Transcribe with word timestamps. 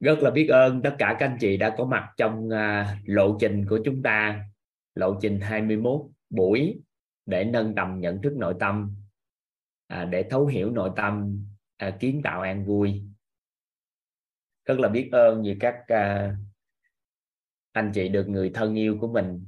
rất 0.00 0.18
là 0.18 0.30
biết 0.30 0.46
ơn 0.46 0.82
tất 0.82 0.96
cả 0.98 1.16
các 1.18 1.26
anh 1.26 1.36
chị 1.40 1.56
đã 1.56 1.74
có 1.78 1.84
mặt 1.84 2.12
trong 2.16 2.48
uh, 2.48 2.86
lộ 3.04 3.36
trình 3.40 3.66
của 3.68 3.80
chúng 3.84 4.02
ta. 4.02 4.44
Lộ 4.94 5.18
trình 5.20 5.40
21 5.40 6.00
buổi 6.30 6.80
để 7.26 7.44
nâng 7.44 7.74
tầm 7.74 8.00
nhận 8.00 8.22
thức 8.22 8.36
nội 8.36 8.54
tâm 8.60 8.94
à, 9.86 10.04
để 10.04 10.22
thấu 10.30 10.46
hiểu 10.46 10.70
nội 10.70 10.90
tâm 10.96 11.44
à, 11.76 11.96
kiến 12.00 12.20
tạo 12.24 12.40
an 12.40 12.64
vui. 12.64 13.02
Rất 14.64 14.78
là 14.78 14.88
biết 14.88 15.08
ơn 15.12 15.42
vì 15.42 15.56
các 15.60 15.84
à, 15.86 16.36
anh 17.72 17.90
chị 17.94 18.08
được 18.08 18.28
người 18.28 18.50
thân 18.54 18.74
yêu 18.74 18.98
của 19.00 19.12
mình 19.12 19.44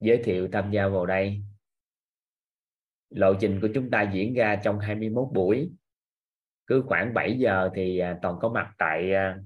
giới 0.00 0.22
thiệu 0.24 0.48
tham 0.52 0.70
gia 0.70 0.88
vào 0.88 1.06
đây. 1.06 1.42
Lộ 3.10 3.34
trình 3.40 3.58
của 3.62 3.68
chúng 3.74 3.90
ta 3.90 4.10
diễn 4.14 4.34
ra 4.34 4.60
trong 4.64 4.78
21 4.78 5.28
buổi. 5.32 5.70
Cứ 6.66 6.82
khoảng 6.86 7.14
7 7.14 7.38
giờ 7.38 7.70
thì 7.74 7.98
à, 7.98 8.18
toàn 8.22 8.38
có 8.40 8.48
mặt 8.48 8.74
tại 8.78 9.12
à, 9.12 9.38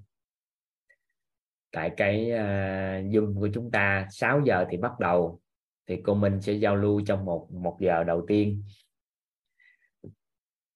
tại 1.76 1.90
cái 1.96 2.30
uh, 2.32 3.12
zoom 3.12 3.40
của 3.40 3.48
chúng 3.54 3.70
ta. 3.70 4.08
6 4.10 4.42
giờ 4.44 4.66
thì 4.70 4.76
bắt 4.76 4.92
đầu 5.00 5.40
thì 5.86 5.96
cô 6.04 6.14
Minh 6.14 6.40
sẽ 6.40 6.52
giao 6.52 6.76
lưu 6.76 7.00
trong 7.06 7.24
một 7.24 7.48
một 7.52 7.78
giờ 7.80 8.04
đầu 8.04 8.24
tiên. 8.28 8.62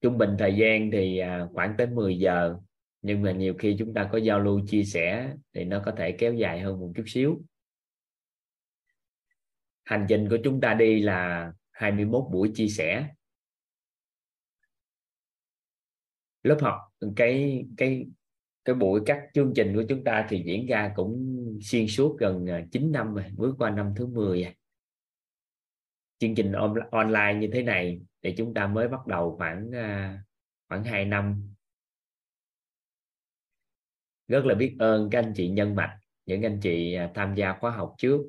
Trung 0.01 0.19
bình 0.19 0.37
thời 0.39 0.57
gian 0.57 0.91
thì 0.91 1.23
uh, 1.23 1.55
khoảng 1.55 1.75
tới 1.79 1.87
10 1.87 2.19
giờ 2.19 2.57
nhưng 3.03 3.23
mà 3.23 3.33
nhiều 3.33 3.55
khi 3.59 3.77
chúng 3.79 3.95
ta 3.95 4.09
có 4.13 4.19
giao 4.19 4.41
lưu 4.41 4.61
chia 4.67 4.85
sẻ 4.85 5.35
thì 5.55 5.65
nó 5.65 5.83
có 5.87 5.93
thể 5.97 6.13
kéo 6.13 6.35
dài 6.35 6.61
hơn 6.61 6.81
một 6.81 6.93
chút 6.97 7.05
xíu. 7.07 7.43
Hành 9.85 10.07
trình 10.09 10.29
của 10.31 10.39
chúng 10.45 10.61
ta 10.61 10.75
đi 10.75 11.03
là 11.03 11.53
21 11.71 12.25
buổi 12.33 12.51
chia 12.55 12.69
sẻ. 12.69 13.09
Lớp 16.43 16.59
học 16.61 16.79
cái 17.17 17.65
cái 17.77 18.07
cái 18.71 18.75
buổi 18.75 19.01
các 19.07 19.23
chương 19.35 19.53
trình 19.57 19.75
của 19.75 19.83
chúng 19.89 20.05
ta 20.05 20.27
thì 20.29 20.43
diễn 20.47 20.67
ra 20.67 20.93
cũng 20.97 21.37
xuyên 21.63 21.87
suốt 21.89 22.17
gần 22.19 22.47
à, 22.47 22.67
9 22.73 22.93
năm 22.93 23.15
rồi 23.15 23.25
bước 23.37 23.55
qua 23.59 23.71
năm 23.71 23.93
thứ 23.97 24.07
10 24.07 24.27
rồi. 24.27 24.43
À. 24.43 24.55
chương 26.19 26.35
trình 26.35 26.53
on, 26.53 26.75
online 26.91 27.35
như 27.41 27.49
thế 27.53 27.63
này 27.63 28.01
thì 28.23 28.35
chúng 28.37 28.55
ta 28.55 28.67
mới 28.67 28.89
bắt 28.89 29.07
đầu 29.07 29.37
khoảng 29.37 29.71
à, 29.75 30.23
khoảng 30.69 30.85
2 30.85 31.05
năm. 31.05 31.55
Rất 34.29 34.45
là 34.45 34.55
biết 34.55 34.77
ơn 34.79 35.11
các 35.11 35.19
anh 35.19 35.33
chị 35.37 35.49
nhân 35.49 35.75
mạch 35.75 35.99
những 36.27 36.43
anh 36.43 36.61
chị 36.63 36.97
tham 37.15 37.35
gia 37.35 37.53
khóa 37.53 37.71
học 37.71 37.95
trước 37.99 38.21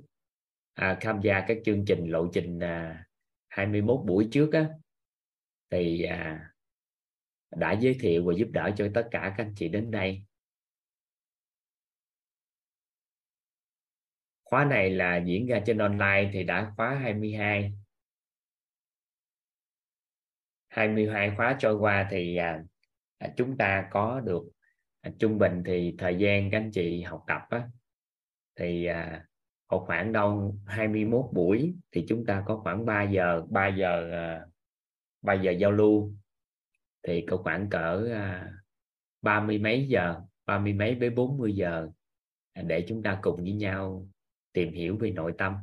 à, 0.74 0.98
tham 1.02 1.22
gia 1.24 1.46
các 1.48 1.58
chương 1.66 1.86
trình 1.86 2.12
lộ 2.12 2.28
trình 2.34 2.60
à, 2.60 3.06
21 3.50 4.00
buổi 4.06 4.28
trước 4.32 4.54
á. 4.54 4.70
Thì 5.70 6.04
à, 6.04 6.52
đã 7.56 7.72
giới 7.72 7.98
thiệu 8.00 8.24
và 8.26 8.34
giúp 8.38 8.48
đỡ 8.52 8.72
cho 8.78 8.88
tất 8.94 9.08
cả 9.12 9.34
các 9.38 9.46
anh 9.46 9.54
chị 9.56 9.68
đến 9.68 9.92
đây. 9.92 10.24
Khóa 14.52 14.66
này 14.66 14.90
là 14.90 15.18
diễn 15.18 15.48
ra 15.48 15.62
trên 15.66 15.78
online 15.78 16.30
thì 16.34 16.44
đã 16.44 16.74
khóa 16.78 16.96
22 16.96 17.74
22 20.70 21.32
khóa 21.38 21.58
trôi 21.60 21.76
qua 21.76 22.08
thì 22.12 22.36
à, 22.36 22.64
à, 23.18 23.34
chúng 23.38 23.58
ta 23.58 23.88
có 23.92 24.20
được 24.20 24.44
à, 25.02 25.12
trung 25.20 25.38
bình 25.38 25.64
thì 25.66 25.96
thời 25.98 26.16
gian 26.16 26.52
các 26.52 26.58
anh 26.58 26.72
chị 26.72 27.02
học 27.02 27.24
tập 27.28 27.42
á, 27.50 27.68
thì 28.56 28.86
à, 28.86 29.26
khoảng 29.68 30.14
đâu 30.14 30.56
21 30.66 31.26
buổi 31.34 31.76
thì 31.92 32.06
chúng 32.08 32.26
ta 32.26 32.44
có 32.46 32.58
khoảng 32.58 32.86
3 32.86 33.04
giờ 33.04 33.44
3 33.50 33.68
giờ 33.68 34.12
à, 34.12 34.46
3 35.22 35.34
giờ 35.34 35.52
giao 35.52 35.72
lưu. 35.72 36.14
Thì 37.04 37.26
có 37.30 37.38
khoảng 37.38 37.70
cỡ 37.70 38.08
à, 38.14 38.52
ba 39.22 39.40
mươi 39.40 39.60
mấy 39.60 39.88
giờ 39.88 40.22
ba 40.46 40.60
mươi 40.60 40.74
mấy 40.74 40.96
với 40.96 41.10
40 41.10 41.54
giờ 41.54 41.90
à, 42.54 42.62
để 42.62 42.86
chúng 42.88 43.04
ta 43.04 43.20
cùng 43.22 43.44
với 43.44 43.54
nhau 43.54 44.08
tìm 44.54 44.74
hiểu 44.74 44.98
về 44.98 45.12
nội 45.12 45.34
tâm. 45.38 45.56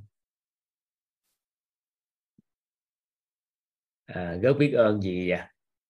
À, 4.06 4.38
rất 4.42 4.52
biết 4.58 4.72
ơn 4.72 5.00
vì 5.04 5.32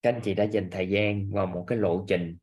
các 0.03 0.15
anh 0.15 0.21
chị 0.25 0.35
đã 0.35 0.45
dành 0.45 0.69
thời 0.71 0.89
gian 0.89 1.31
vào 1.31 1.47
một 1.47 1.65
cái 1.67 1.79
lộ 1.79 2.05
trình. 2.09 2.39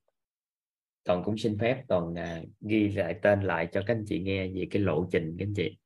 Toàn 1.03 1.21
cũng 1.25 1.37
xin 1.37 1.57
phép 1.59 1.83
toàn 1.87 2.15
à, 2.15 2.41
ghi 2.61 2.89
lại 2.89 3.19
tên 3.21 3.41
lại 3.41 3.67
cho 3.71 3.83
các 3.87 3.95
anh 3.95 4.05
chị 4.07 4.19
nghe 4.19 4.47
về 4.47 4.67
cái 4.71 4.81
lộ 4.81 5.07
trình 5.11 5.35
các 5.39 5.45
anh 5.45 5.53
chị. 5.53 5.77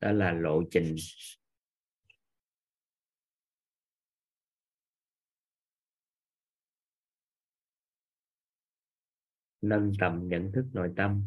Đó 0.00 0.12
là 0.12 0.32
lộ 0.32 0.62
trình. 0.70 0.96
Nâng 9.60 9.92
tầm 10.00 10.28
nhận 10.28 10.52
thức 10.52 10.64
nội 10.72 10.92
tâm. 10.96 11.26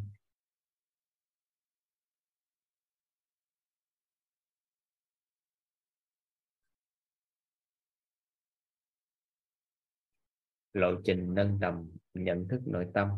Lộ 10.76 10.96
trình 11.04 11.34
nâng 11.34 11.58
tầm 11.62 11.92
nhận 12.14 12.48
thức 12.48 12.62
nội 12.66 12.86
tâm. 12.94 13.10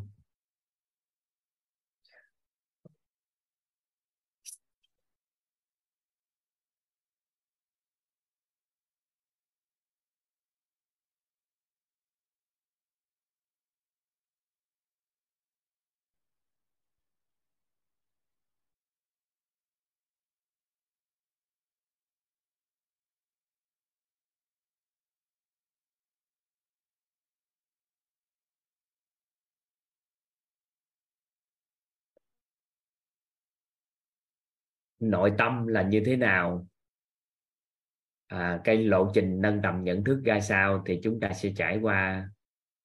Nội 34.99 35.33
tâm 35.37 35.67
là 35.67 35.83
như 35.83 36.03
thế 36.05 36.15
nào? 36.15 36.67
À, 38.27 38.61
cái 38.63 38.77
lộ 38.77 39.11
trình 39.13 39.41
nâng 39.41 39.59
tầm 39.63 39.83
nhận 39.83 40.03
thức 40.03 40.21
ra 40.25 40.39
sao 40.39 40.83
thì 40.85 40.99
chúng 41.03 41.19
ta 41.19 41.33
sẽ 41.33 41.51
trải 41.55 41.79
qua 41.81 42.29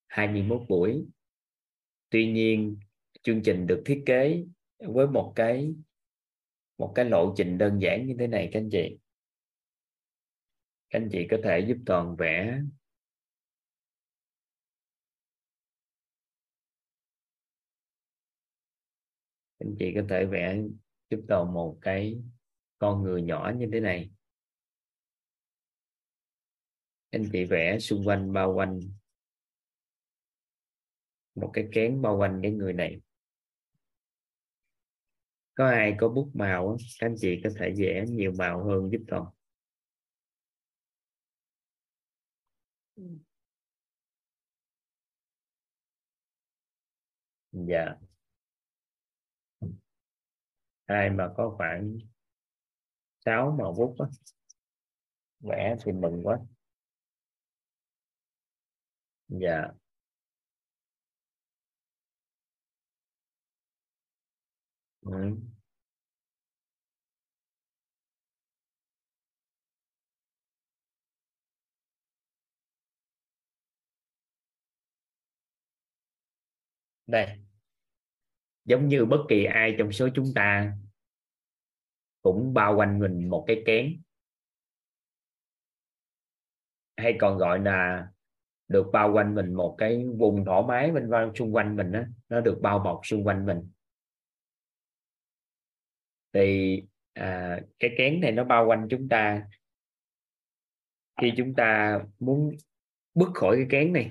21 0.06 0.62
buổi. 0.68 1.04
Tuy 2.10 2.32
nhiên 2.32 2.76
chương 3.22 3.42
trình 3.42 3.66
được 3.66 3.82
thiết 3.86 4.02
kế 4.06 4.44
với 4.78 5.06
một 5.06 5.32
cái 5.36 5.74
một 6.78 6.92
cái 6.94 7.04
lộ 7.04 7.34
trình 7.36 7.58
đơn 7.58 7.78
giản 7.82 8.06
như 8.06 8.14
thế 8.18 8.26
này 8.26 8.48
các 8.52 8.60
anh 8.60 8.68
chị. 8.70 8.98
Các 10.90 10.98
anh 10.98 11.08
chị 11.12 11.26
có 11.30 11.36
thể 11.44 11.58
giúp 11.68 11.76
toàn 11.86 12.16
vẽ. 12.16 12.60
Anh 19.58 19.76
chị 19.78 19.92
có 19.94 20.02
thể 20.08 20.24
vẽ 20.24 20.58
giúp 21.12 21.20
toàn 21.28 21.52
một 21.54 21.78
cái 21.80 22.18
con 22.78 23.02
người 23.02 23.22
nhỏ 23.22 23.52
như 23.56 23.68
thế 23.72 23.80
này. 23.80 24.10
Anh 27.10 27.24
chị 27.32 27.44
vẽ 27.44 27.78
xung 27.78 28.08
quanh 28.08 28.32
bao 28.32 28.54
quanh 28.54 28.80
một 31.34 31.50
cái 31.52 31.68
kén 31.72 32.02
bao 32.02 32.16
quanh 32.16 32.40
cái 32.42 32.52
người 32.52 32.72
này. 32.72 33.00
Có 35.54 35.66
ai 35.66 35.94
có 35.98 36.08
bút 36.08 36.30
màu 36.34 36.76
các 37.00 37.06
anh 37.06 37.14
chị 37.18 37.40
có 37.44 37.50
thể 37.58 37.72
vẽ 37.78 38.04
nhiều 38.08 38.32
màu 38.38 38.64
hơn 38.64 38.90
giúp 38.92 39.00
toàn 39.08 39.24
dạ 47.52 47.96
ai 50.86 51.10
mà 51.10 51.28
có 51.36 51.50
khoảng 51.56 51.98
6 53.24 53.50
màu 53.58 53.72
bút 53.72 53.94
đó. 53.98 54.08
vẽ 55.40 55.76
thì 55.84 55.92
mừng 55.92 56.26
quá 56.26 56.38
dạ 59.28 59.72
ừ. 65.02 65.36
đây 77.06 77.38
giống 78.64 78.88
như 78.88 79.04
bất 79.04 79.18
kỳ 79.28 79.44
ai 79.44 79.74
trong 79.78 79.92
số 79.92 80.08
chúng 80.14 80.26
ta 80.34 80.72
cũng 82.22 82.54
bao 82.54 82.76
quanh 82.76 82.98
mình 82.98 83.28
một 83.28 83.44
cái 83.46 83.62
kén. 83.66 84.02
Hay 86.96 87.16
còn 87.20 87.38
gọi 87.38 87.60
là 87.60 88.08
được 88.68 88.90
bao 88.92 89.12
quanh 89.12 89.34
mình 89.34 89.54
một 89.54 89.74
cái 89.78 90.04
vùng 90.18 90.44
thoải 90.44 90.62
mái 90.68 90.90
bên 90.90 91.10
xung 91.34 91.54
quanh 91.54 91.76
mình 91.76 91.92
đó, 91.92 92.02
nó 92.28 92.40
được 92.40 92.58
bao 92.62 92.78
bọc 92.78 93.00
xung 93.04 93.26
quanh 93.26 93.46
mình. 93.46 93.70
Thì 96.32 96.82
à, 97.12 97.60
cái 97.78 97.90
kén 97.98 98.20
này 98.20 98.32
nó 98.32 98.44
bao 98.44 98.66
quanh 98.66 98.86
chúng 98.90 99.08
ta. 99.08 99.48
Khi 101.20 101.32
chúng 101.36 101.54
ta 101.54 102.00
muốn 102.18 102.56
bước 103.14 103.28
khỏi 103.34 103.56
cái 103.56 103.66
kén 103.70 103.92
này 103.92 104.10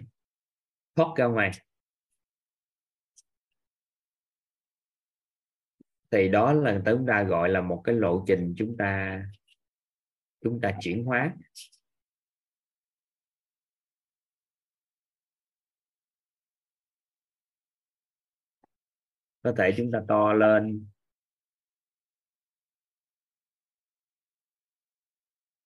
thoát 0.95 1.15
ra 1.17 1.25
ngoài 1.25 1.51
thì 6.11 6.29
đó 6.29 6.53
là 6.53 6.81
chúng 6.85 7.05
ta 7.07 7.23
gọi 7.23 7.49
là 7.49 7.61
một 7.61 7.81
cái 7.83 7.95
lộ 7.95 8.23
trình 8.27 8.55
chúng 8.57 8.77
ta 8.77 9.23
chúng 10.41 10.59
ta 10.61 10.77
chuyển 10.81 11.05
hóa. 11.05 11.35
Có 19.43 19.53
thể 19.57 19.73
chúng 19.77 19.91
ta 19.91 19.99
to 20.07 20.33
lên. 20.33 20.87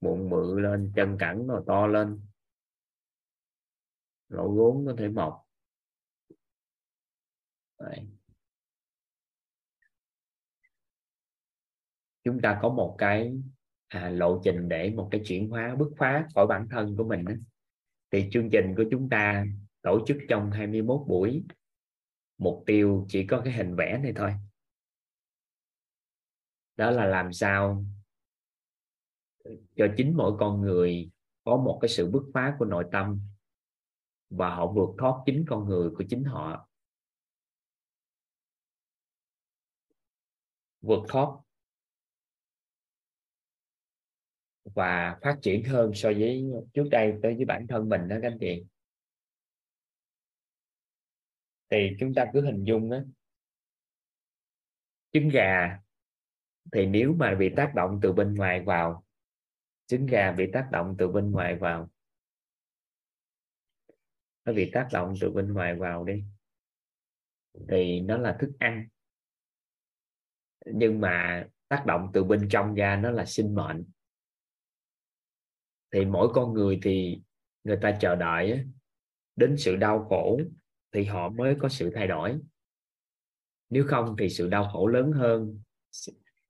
Bụng 0.02 0.30
bự 0.30 0.60
lên, 0.60 0.92
chân 0.96 1.18
cẳng 1.20 1.48
rồi 1.48 1.64
to 1.68 1.88
lên. 1.88 2.22
Lỗ 4.30 4.52
gốn 4.52 4.86
có 4.88 4.96
thể 4.98 5.08
mọc. 5.08 5.48
Đấy. 7.80 8.15
Chúng 12.26 12.42
ta 12.42 12.60
có 12.62 12.70
một 12.70 12.96
cái 12.98 13.34
à, 13.88 14.10
lộ 14.10 14.42
trình 14.44 14.70
để 14.70 14.90
một 14.96 15.08
cái 15.12 15.22
chuyển 15.26 15.50
hóa 15.50 15.76
bứt 15.76 15.92
phá 15.98 16.28
khỏi 16.36 16.48
bản 16.48 16.68
thân 16.72 16.96
của 16.98 17.04
mình 17.04 17.26
đó. 17.26 17.34
thì 18.12 18.30
chương 18.32 18.50
trình 18.52 18.74
của 18.78 18.84
chúng 18.92 19.10
ta 19.10 19.46
tổ 19.82 20.06
chức 20.08 20.18
trong 20.30 20.52
21 20.52 21.02
buổi. 21.08 21.44
Mục 22.38 22.64
tiêu 22.66 23.06
chỉ 23.10 23.28
có 23.28 23.42
cái 23.44 23.54
hình 23.54 23.76
vẽ 23.76 24.00
này 24.04 24.14
thôi. 24.16 24.34
Đó 26.76 26.92
là 26.92 27.06
làm 27.06 27.34
sao 27.34 27.86
cho 29.76 29.88
chính 29.98 30.18
mỗi 30.18 30.34
con 30.40 30.62
người 30.62 31.12
có 31.44 31.58
một 31.58 31.80
cái 31.82 31.90
sự 31.90 32.12
bứt 32.12 32.24
phá 32.34 32.56
của 32.60 32.66
nội 32.66 32.86
tâm 32.92 33.20
và 34.30 34.56
họ 34.56 34.72
vượt 34.72 34.90
thoát 34.98 35.24
chính 35.26 35.46
con 35.48 35.66
người 35.66 35.90
của 35.90 36.04
chính 36.10 36.24
họ. 36.24 36.70
Vượt 40.82 41.04
thoát 41.08 41.45
và 44.74 45.18
phát 45.22 45.38
triển 45.42 45.64
hơn 45.64 45.92
so 45.94 46.10
với 46.10 46.44
trước 46.74 46.88
đây 46.92 47.14
tới 47.24 47.36
với 47.36 47.46
bản 47.46 47.68
thân 47.68 47.90
mình 47.90 48.08
đó 48.08 48.16
các 48.22 48.32
anh 48.32 48.38
chị. 48.40 48.66
Thì 51.70 51.90
chúng 52.00 52.14
ta 52.14 52.26
cứ 52.34 52.42
hình 52.42 52.64
dung 52.64 52.90
đó 52.90 52.98
trứng 55.12 55.30
gà 55.30 55.80
thì 56.72 56.86
nếu 56.86 57.14
mà 57.14 57.36
bị 57.36 57.50
tác 57.56 57.72
động 57.76 58.00
từ 58.02 58.14
bên 58.14 58.34
ngoài 58.34 58.62
vào, 58.62 59.06
trứng 59.86 60.06
gà 60.06 60.32
bị 60.32 60.46
tác 60.54 60.68
động 60.72 60.96
từ 60.98 61.08
bên 61.08 61.32
ngoài 61.32 61.56
vào, 61.56 61.90
nó 64.46 64.54
bị 64.54 64.72
tác 64.74 64.88
động 64.94 65.14
từ 65.22 65.32
bên 65.32 65.54
ngoài 65.54 65.76
vào 65.76 66.04
đi, 66.04 66.24
thì 67.70 68.00
nó 68.00 68.18
là 68.18 68.38
thức 68.40 68.52
ăn. 68.60 68.88
Nhưng 70.66 71.02
mà 71.02 71.46
tác 71.68 71.84
động 71.86 72.10
từ 72.14 72.24
bên 72.24 72.48
trong 72.50 72.76
ra 72.76 72.96
nó 72.96 73.12
là 73.12 73.26
sinh 73.26 73.56
mệnh 73.56 73.86
thì 75.96 76.06
mỗi 76.06 76.30
con 76.34 76.54
người 76.54 76.80
thì 76.84 77.22
người 77.64 77.78
ta 77.82 77.98
chờ 78.00 78.16
đợi 78.16 78.66
đến 79.36 79.58
sự 79.58 79.76
đau 79.76 80.06
khổ 80.10 80.40
thì 80.94 81.04
họ 81.04 81.30
mới 81.30 81.56
có 81.60 81.70
sự 81.70 81.92
thay 81.96 82.08
đổi. 82.08 82.38
Nếu 83.70 83.84
không 83.88 84.16
thì 84.20 84.30
sự 84.30 84.50
đau 84.50 84.70
khổ 84.74 84.88
lớn 84.88 85.12
hơn. 85.12 85.62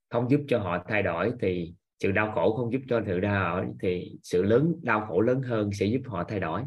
Không 0.10 0.32
giúp 0.32 0.42
cho 0.48 0.60
họ 0.60 0.84
thay 0.88 1.04
đổi 1.04 1.34
thì 1.42 1.74
sự 2.00 2.12
đau 2.12 2.32
khổ 2.36 2.56
không 2.58 2.74
giúp 2.74 2.82
cho 2.90 3.02
sự 3.06 3.20
đau 3.20 3.56
khổ, 3.56 3.74
thì 3.82 4.18
sự 4.24 4.44
lớn, 4.44 4.76
đau 4.84 5.06
khổ 5.08 5.22
lớn 5.22 5.42
hơn 5.42 5.70
sẽ 5.74 5.86
giúp 5.86 6.02
họ 6.06 6.24
thay 6.24 6.40
đổi. 6.40 6.64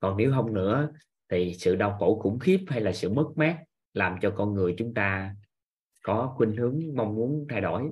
Còn 0.00 0.16
nếu 0.16 0.32
không 0.32 0.54
nữa 0.54 0.88
thì 1.30 1.54
sự 1.54 1.76
đau 1.76 1.96
khổ 1.98 2.18
khủng 2.22 2.38
khiếp 2.38 2.60
hay 2.68 2.80
là 2.80 2.92
sự 2.92 3.10
mất 3.10 3.26
mát 3.36 3.58
làm 3.92 4.16
cho 4.22 4.34
con 4.36 4.54
người 4.54 4.74
chúng 4.78 4.94
ta 4.94 5.36
có 6.02 6.34
khuynh 6.36 6.56
hướng 6.56 6.80
mong 6.94 7.14
muốn 7.14 7.46
thay 7.48 7.60
đổi 7.60 7.90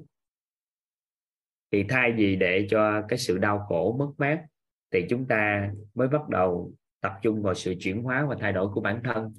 thì 1.72 1.84
thay 1.88 2.12
vì 2.12 2.36
để 2.36 2.66
cho 2.70 3.02
cái 3.08 3.18
sự 3.18 3.38
đau 3.38 3.58
khổ, 3.68 3.96
mất 3.98 4.12
mát, 4.18 4.44
thì 4.90 5.06
chúng 5.10 5.26
ta 5.26 5.72
mới 5.94 6.08
bắt 6.08 6.28
đầu 6.28 6.72
tập 7.00 7.18
trung 7.22 7.42
vào 7.42 7.54
sự 7.54 7.74
chuyển 7.80 8.02
hóa 8.02 8.26
và 8.28 8.36
thay 8.40 8.52
đổi 8.52 8.68
của 8.68 8.80
bản 8.80 9.00
thân. 9.04 9.34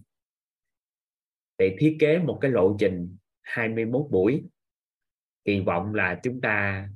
Để 1.58 1.76
thiết 1.80 1.98
kế 2.00 2.20
một 2.20 2.38
cái 2.42 2.52
lộ 2.52 2.76
trình 2.80 3.18
21 3.42 4.06
buổi, 4.12 4.44
kỳ 5.46 5.60
vọng 5.60 5.96
là 5.96 6.20
chúng 6.24 6.42
ta 6.42 6.90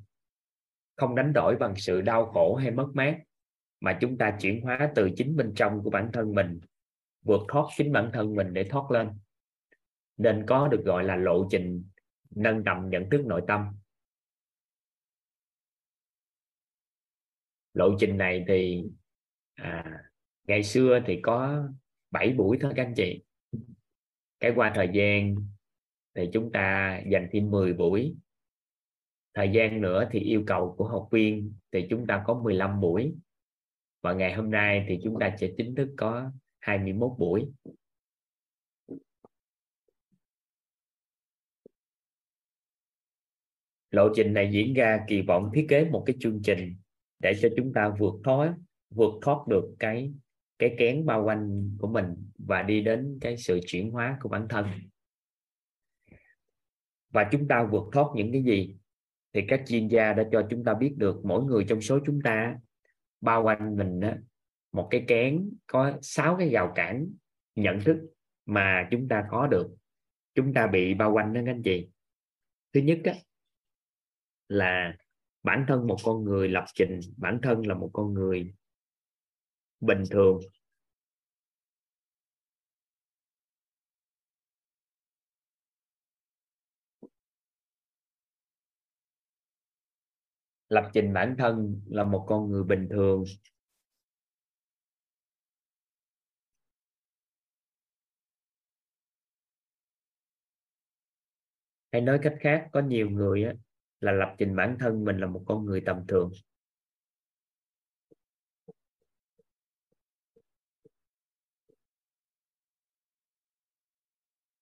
không 0.96 1.16
đánh 1.16 1.34
đổi 1.34 1.56
bằng 1.56 1.76
sự 1.76 2.02
đau 2.02 2.26
khổ 2.26 2.56
hay 2.56 2.72
mất 2.72 2.88
mát, 2.94 3.18
mà 3.80 3.98
chúng 4.02 4.18
ta 4.18 4.38
chuyển 4.40 4.62
hóa 4.62 4.92
từ 4.96 5.10
chính 5.16 5.36
bên 5.36 5.54
trong 5.56 5.84
của 5.84 5.90
bản 5.90 6.10
thân 6.14 6.36
mình, 6.36 6.60
vượt 7.22 7.42
thoát 7.48 7.66
chính 7.78 7.92
bản 7.92 8.10
thân 8.14 8.36
mình 8.36 8.54
để 8.54 8.64
thoát 8.64 8.92
lên. 8.92 9.10
Nên 10.18 10.46
có 10.48 10.68
được 10.68 10.82
gọi 10.86 11.04
là 11.04 11.16
lộ 11.16 11.48
trình 11.52 11.84
nâng 12.36 12.64
tầm 12.64 12.90
nhận 12.90 13.10
thức 13.10 13.26
nội 13.26 13.42
tâm. 13.48 13.76
Lộ 17.78 17.96
trình 18.00 18.18
này 18.18 18.46
thì 18.48 18.84
à, 19.56 20.02
ngày 20.48 20.64
xưa 20.64 21.00
thì 21.06 21.20
có 21.22 21.68
7 22.12 22.34
buổi 22.34 22.58
thôi 22.62 22.74
các 22.76 22.86
anh 22.86 22.94
chị. 22.96 23.24
Cái 24.40 24.52
qua 24.56 24.72
thời 24.76 24.90
gian 24.94 25.36
thì 26.16 26.30
chúng 26.34 26.52
ta 26.52 26.98
dành 27.12 27.30
thêm 27.32 27.52
10 27.52 27.74
buổi. 27.74 28.16
Thời 29.34 29.50
gian 29.54 29.82
nữa 29.82 30.10
thì 30.12 30.20
yêu 30.20 30.44
cầu 30.48 30.76
của 30.78 30.88
học 30.88 31.08
viên 31.12 31.54
thì 31.72 31.88
chúng 31.90 32.08
ta 32.08 32.24
có 32.26 32.34
15 32.34 32.82
buổi. 32.82 33.16
Và 34.02 34.14
ngày 34.14 34.34
hôm 34.34 34.52
nay 34.52 34.86
thì 34.88 35.00
chúng 35.04 35.20
ta 35.20 35.36
sẽ 35.40 35.50
chính 35.58 35.76
thức 35.76 35.90
có 35.98 36.32
21 36.60 37.12
buổi. 37.18 37.48
Lộ 43.92 44.10
trình 44.16 44.34
này 44.34 44.50
diễn 44.52 44.74
ra 44.74 45.06
kỳ 45.08 45.22
vọng 45.22 45.52
thiết 45.54 45.66
kế 45.70 45.86
một 45.86 46.04
cái 46.06 46.16
chương 46.20 46.42
trình 46.44 46.76
để 47.20 47.34
cho 47.42 47.50
chúng 47.58 47.74
ta 47.74 47.90
vượt 48.00 48.14
thoát 48.24 48.56
vượt 48.90 49.14
thoát 49.22 49.48
được 49.48 49.76
cái 49.80 50.14
cái 50.60 50.76
kén 50.78 51.06
bao 51.06 51.24
quanh 51.24 51.72
của 51.80 51.88
mình 51.88 52.30
và 52.38 52.62
đi 52.62 52.82
đến 52.82 53.18
cái 53.22 53.38
sự 53.38 53.60
chuyển 53.68 53.92
hóa 53.92 54.18
của 54.22 54.30
bản 54.30 54.48
thân. 54.50 54.66
Và 57.10 57.30
chúng 57.32 57.48
ta 57.48 57.64
vượt 57.64 57.84
thoát 57.92 58.08
những 58.16 58.32
cái 58.32 58.44
gì? 58.44 58.76
Thì 59.34 59.42
các 59.48 59.64
chuyên 59.68 59.88
gia 59.88 60.14
đã 60.14 60.24
cho 60.32 60.48
chúng 60.50 60.64
ta 60.64 60.74
biết 60.74 60.94
được 60.98 61.22
mỗi 61.26 61.44
người 61.44 61.66
trong 61.70 61.82
số 61.82 62.00
chúng 62.06 62.22
ta 62.24 62.60
bao 63.22 63.44
quanh 63.44 63.78
mình 63.78 64.00
đó, 64.00 64.12
một 64.72 64.88
cái 64.92 65.06
kén 65.08 65.50
có 65.68 65.98
sáu 66.02 66.36
cái 66.40 66.50
rào 66.50 66.72
cản 66.76 67.12
nhận 67.56 67.82
thức 67.82 67.98
mà 68.46 68.88
chúng 68.92 69.08
ta 69.08 69.26
có 69.30 69.48
được. 69.48 69.76
Chúng 70.36 70.54
ta 70.54 70.68
bị 70.68 70.94
bao 70.94 71.14
quanh 71.14 71.34
đó 71.34 71.42
các 71.46 71.52
anh 71.52 71.64
chị. 71.64 71.90
Thứ 72.74 72.82
nhất 72.82 73.00
á, 73.04 73.14
là 74.48 74.98
bản 75.48 75.66
thân 75.68 75.88
một 75.88 75.98
con 76.04 76.24
người 76.24 76.50
lập 76.50 76.66
trình 76.76 77.00
bản 77.18 77.40
thân 77.44 77.68
là 77.68 77.76
một 77.76 77.90
con 77.94 78.14
người 78.14 78.54
bình 79.80 80.04
thường. 80.12 80.40
Lập 90.70 90.90
trình 90.94 91.14
bản 91.14 91.36
thân 91.40 91.82
là 91.88 92.04
một 92.04 92.26
con 92.28 92.50
người 92.52 92.64
bình 92.64 92.88
thường. 92.92 93.24
Hay 101.92 102.02
nói 102.02 102.20
cách 102.24 102.36
khác 102.42 102.68
có 102.72 102.82
nhiều 102.82 103.10
người 103.10 103.44
á, 103.44 103.54
là 104.00 104.12
lập 104.12 104.36
trình 104.38 104.56
bản 104.56 104.78
thân 104.80 105.06
mình 105.06 105.18
là 105.18 105.28
một 105.28 105.44
con 105.48 105.66
người 105.66 105.82
tầm 105.86 106.08
thường. 106.08 106.32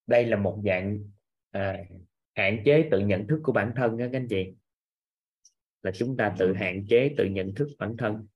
Đây 0.08 0.26
là 0.26 0.38
một 0.38 0.62
dạng 0.66 1.00
à, 1.52 1.78
hạn 2.36 2.62
chế 2.66 2.88
tự 2.92 3.00
nhận 3.00 3.28
thức 3.28 3.40
của 3.44 3.52
bản 3.52 3.74
thân 3.76 3.98
đó 3.98 4.06
các 4.12 4.18
anh 4.18 4.28
chị. 4.30 4.54
Là 5.82 5.92
chúng 5.96 6.18
ta 6.18 6.36
tự 6.40 6.54
hạn 6.54 6.86
chế 6.90 7.16
tự 7.18 7.26
nhận 7.26 7.56
thức 7.56 7.68
bản 7.80 7.96
thân. 7.98 8.28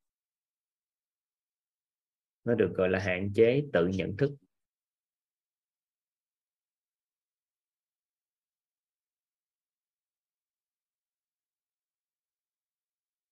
Nó 2.43 2.55
được 2.55 2.71
gọi 2.75 2.89
là 2.89 2.99
hạn 2.99 3.31
chế 3.35 3.63
tự 3.73 3.87
nhận 3.87 4.17
thức 4.17 4.31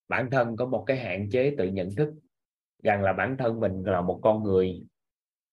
bản 0.08 0.30
thân 0.32 0.56
có 0.58 0.66
một 0.66 0.84
cái 0.88 0.98
hạn 0.98 1.30
chế 1.32 1.56
tự 1.58 1.68
nhận 1.68 1.96
thức 1.96 2.14
rằng 2.84 3.04
là 3.04 3.14
bản 3.14 3.36
thân 3.40 3.60
mình 3.60 3.84
là 3.84 4.02
một 4.02 4.20
con 4.24 4.44
người 4.44 4.84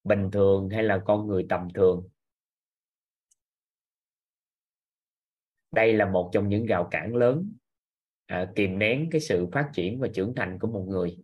bình 0.04 0.30
thường 0.32 0.68
hay 0.68 0.82
là 0.82 1.02
con 1.04 1.26
người 1.26 1.46
tầm 1.48 1.68
thường. 1.74 2.08
Đây 5.72 5.92
là 5.92 6.10
một 6.10 6.30
trong 6.32 6.48
những 6.48 6.66
rào 6.66 6.88
cản 6.90 7.14
lớn 7.14 7.52
à, 8.26 8.52
kìm 8.56 8.78
nén 8.78 9.08
cái 9.10 9.20
sự 9.20 9.46
phát 9.52 9.70
triển 9.72 10.00
và 10.00 10.08
trưởng 10.14 10.32
thành 10.36 10.58
của 10.58 10.68
một 10.68 10.86
người. 10.88 11.18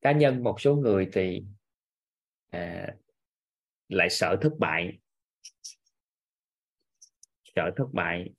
Cá 0.00 0.12
nhân 0.12 0.42
một 0.42 0.60
số 0.60 0.76
người 0.76 1.08
thì 1.12 1.44
à, 2.50 2.94
lại 3.88 4.10
sợ 4.10 4.36
thất 4.42 4.52
bại. 4.58 4.98
Sợ 7.44 7.70
thất 7.76 7.86
bại 7.92 8.30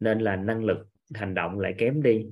nên 0.00 0.18
là 0.18 0.36
năng 0.36 0.64
lực 0.64 0.86
hành 1.14 1.34
động 1.34 1.60
lại 1.60 1.74
kém 1.78 2.02
đi. 2.02 2.26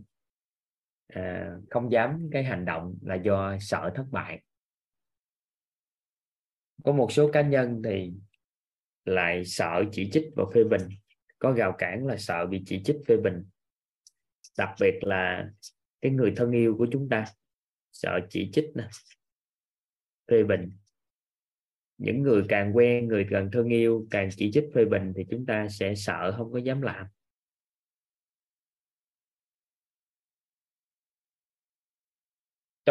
À, 1.08 1.56
không 1.70 1.92
dám 1.92 2.28
cái 2.32 2.44
hành 2.44 2.64
động 2.64 2.98
là 3.02 3.14
do 3.14 3.56
sợ 3.60 3.92
thất 3.94 4.04
bại. 4.10 4.42
Có 6.84 6.92
một 6.92 7.12
số 7.12 7.30
cá 7.32 7.42
nhân 7.42 7.82
thì 7.84 8.12
lại 9.04 9.44
sợ 9.44 9.84
chỉ 9.92 10.10
trích 10.12 10.24
và 10.36 10.44
phê 10.54 10.64
bình. 10.64 10.88
Có 11.38 11.52
rào 11.52 11.74
cản 11.78 12.06
là 12.06 12.16
sợ 12.16 12.46
bị 12.46 12.62
chỉ 12.66 12.82
trích 12.84 12.96
phê 13.08 13.16
bình. 13.16 13.44
Đặc 14.58 14.70
biệt 14.80 14.98
là 15.02 15.50
cái 16.00 16.12
người 16.12 16.32
thân 16.36 16.52
yêu 16.52 16.74
của 16.78 16.86
chúng 16.92 17.08
ta 17.08 17.24
sợ 17.92 18.20
chỉ 18.30 18.50
trích 18.52 18.70
nè 18.74 18.88
phê 20.30 20.44
bình. 20.44 20.70
Những 21.98 22.22
người 22.22 22.44
càng 22.48 22.76
quen 22.76 23.08
người 23.08 23.26
càng 23.30 23.50
thân 23.52 23.68
yêu 23.68 24.06
càng 24.10 24.28
chỉ 24.36 24.50
trích 24.52 24.64
phê 24.74 24.84
bình 24.84 25.12
thì 25.16 25.24
chúng 25.30 25.46
ta 25.46 25.68
sẽ 25.68 25.94
sợ 25.94 26.34
không 26.36 26.52
có 26.52 26.58
dám 26.58 26.82
làm. 26.82 27.06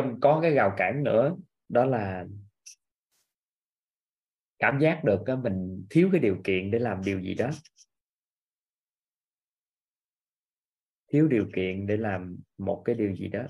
Trong 0.02 0.20
có 0.20 0.40
cái 0.42 0.52
rào 0.52 0.74
cản 0.78 1.04
nữa, 1.04 1.36
đó 1.70 1.86
là 1.86 2.26
cảm 4.60 4.80
giác 4.80 5.04
được 5.04 5.24
mình 5.44 5.86
thiếu 5.90 6.10
cái 6.12 6.22
điều 6.22 6.38
kiện 6.44 6.72
để 6.72 6.80
làm 6.80 7.02
điều 7.06 7.22
gì 7.22 7.34
đó. 7.36 7.50
Thiếu 11.14 11.28
điều 11.28 11.46
kiện 11.56 11.88
để 11.88 11.98
làm 11.98 12.38
một 12.58 12.82
cái 12.86 12.96
điều 12.96 13.16
gì 13.16 13.28
đó. 13.28 13.44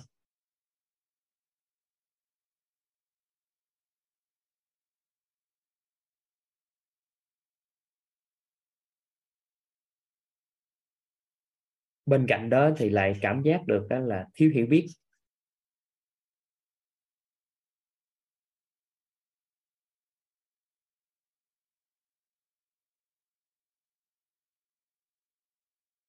Bên 12.05 12.25
cạnh 12.27 12.49
đó 12.49 12.71
thì 12.77 12.89
lại 12.89 13.13
cảm 13.21 13.41
giác 13.41 13.61
được 13.67 13.87
đó 13.89 13.99
là 13.99 14.25
thiếu 14.33 14.51
hiểu 14.53 14.65
biết. 14.69 14.87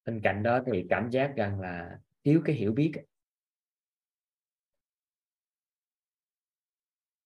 Bên 0.05 0.21
cạnh 0.23 0.43
đó 0.43 0.59
thì 0.65 0.85
cảm 0.89 1.09
giác 1.09 1.33
rằng 1.37 1.59
là 1.59 1.99
thiếu 2.23 2.41
cái 2.45 2.55
hiểu 2.55 2.73
biết 2.73 2.91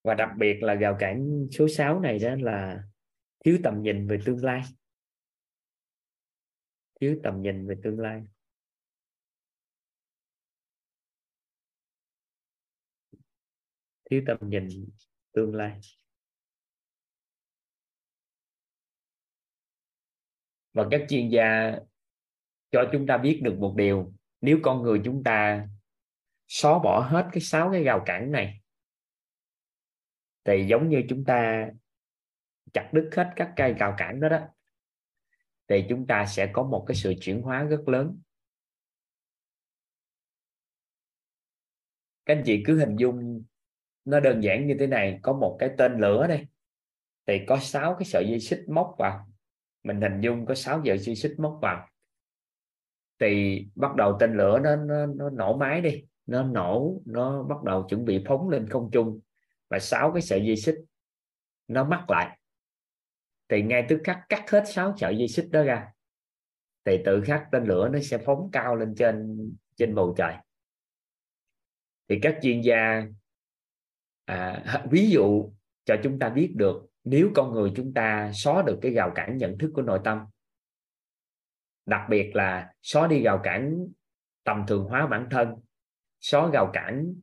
và 0.03 0.13
đặc 0.13 0.29
biệt 0.37 0.63
là 0.63 0.73
rào 0.73 0.97
cản 0.99 1.47
số 1.51 1.67
6 1.67 1.99
này 1.99 2.19
đó 2.19 2.35
là 2.39 2.83
thiếu 3.45 3.59
tầm 3.63 3.81
nhìn 3.81 4.07
về 4.07 4.19
tương 4.25 4.43
lai. 4.43 4.61
Thiếu 7.01 7.19
tầm 7.23 7.41
nhìn 7.41 7.67
về 7.67 7.75
tương 7.83 7.99
lai. 7.99 8.23
Thiếu 14.09 14.21
tầm 14.27 14.37
nhìn 14.41 14.67
tương 15.31 15.55
lai. 15.55 15.79
Và 20.73 20.87
các 20.91 21.05
chuyên 21.09 21.29
gia 21.29 21.79
cho 22.77 22.89
chúng 22.91 23.07
ta 23.07 23.17
biết 23.17 23.41
được 23.43 23.57
một 23.59 23.73
điều. 23.77 24.13
Nếu 24.41 24.59
con 24.63 24.81
người 24.81 25.01
chúng 25.05 25.23
ta 25.23 25.67
xóa 26.47 26.79
bỏ 26.79 26.99
hết 26.99 27.29
cái 27.31 27.41
sáu 27.41 27.71
cái 27.71 27.83
rào 27.83 28.03
cản 28.05 28.31
này, 28.31 28.61
thì 30.43 30.65
giống 30.67 30.89
như 30.89 31.03
chúng 31.09 31.25
ta 31.25 31.69
chặt 32.73 32.89
đứt 32.93 33.09
hết 33.15 33.33
các 33.35 33.53
cây 33.55 33.73
rào 33.73 33.95
cản 33.97 34.19
đó 34.19 34.29
đó, 34.29 34.39
thì 35.67 35.85
chúng 35.89 36.07
ta 36.07 36.25
sẽ 36.25 36.49
có 36.53 36.63
một 36.63 36.85
cái 36.87 36.95
sự 36.95 37.13
chuyển 37.21 37.41
hóa 37.41 37.63
rất 37.63 37.87
lớn. 37.87 38.21
Các 42.25 42.35
anh 42.35 42.43
chị 42.45 42.63
cứ 42.65 42.79
hình 42.79 42.95
dung 42.95 43.43
nó 44.05 44.19
đơn 44.19 44.43
giản 44.43 44.67
như 44.67 44.75
thế 44.79 44.87
này, 44.87 45.19
có 45.21 45.33
một 45.33 45.57
cái 45.59 45.69
tên 45.77 45.99
lửa 45.99 46.27
đây, 46.27 46.47
thì 47.25 47.45
có 47.47 47.57
sáu 47.61 47.95
cái 47.99 48.05
sợi 48.05 48.25
dây 48.29 48.39
xích 48.39 48.63
móc 48.67 48.95
vào. 48.97 49.31
Mình 49.83 50.01
hình 50.01 50.21
dung 50.21 50.45
có 50.45 50.55
sáu 50.55 50.81
sợi 50.85 50.97
dây 50.97 51.15
xích 51.15 51.35
móc 51.37 51.59
vào 51.61 51.89
thì 53.19 53.65
bắt 53.75 53.95
đầu 53.95 54.17
tên 54.19 54.37
lửa 54.37 54.59
nó, 54.59 54.75
nó 54.75 55.05
nó 55.05 55.29
nổ 55.29 55.57
máy 55.57 55.81
đi. 55.81 56.03
Nó 56.25 56.43
nổ 56.43 57.01
nó 57.05 57.43
bắt 57.43 57.63
đầu 57.63 57.83
chuẩn 57.89 58.05
bị 58.05 58.23
phóng 58.27 58.49
lên 58.49 58.69
không 58.69 58.89
trung. 58.91 59.19
Và 59.69 59.79
sáu 59.79 60.11
cái 60.11 60.21
sợi 60.21 60.45
dây 60.45 60.55
xích 60.55 60.75
nó 61.67 61.83
mắc 61.83 62.09
lại. 62.09 62.39
Thì 63.49 63.61
ngay 63.61 63.85
tức 63.89 64.01
khắc 64.03 64.19
cắt 64.29 64.51
hết 64.51 64.63
sáu 64.67 64.93
sợi 64.97 65.17
dây 65.17 65.27
xích 65.27 65.47
đó 65.51 65.63
ra. 65.63 65.87
Thì 66.85 66.97
tự 67.05 67.21
khắc 67.25 67.43
tên 67.51 67.63
lửa 67.63 67.89
nó 67.93 67.99
sẽ 67.99 68.17
phóng 68.17 68.49
cao 68.51 68.75
lên 68.75 68.95
trên 68.95 69.37
trên 69.75 69.95
bầu 69.95 70.13
trời. 70.17 70.33
Thì 72.07 72.19
các 72.21 72.39
chuyên 72.41 72.61
gia 72.61 73.03
à, 74.25 74.63
ví 74.91 75.09
dụ 75.09 75.51
cho 75.85 75.95
chúng 76.03 76.19
ta 76.19 76.29
biết 76.29 76.53
được 76.55 76.85
nếu 77.03 77.31
con 77.35 77.53
người 77.53 77.71
chúng 77.75 77.93
ta 77.93 78.31
xóa 78.33 78.63
được 78.67 78.79
cái 78.81 78.91
rào 78.91 79.11
cản 79.15 79.37
nhận 79.37 79.57
thức 79.57 79.71
của 79.73 79.81
nội 79.81 79.99
tâm 80.03 80.19
đặc 81.87 82.01
biệt 82.09 82.35
là 82.35 82.73
xóa 82.81 83.07
đi 83.07 83.21
rào 83.21 83.39
cản 83.43 83.87
tầm 84.43 84.63
thường 84.67 84.83
hóa 84.83 85.07
bản 85.07 85.27
thân 85.31 85.55
xóa 86.19 86.49
rào 86.53 86.69
cản 86.73 87.13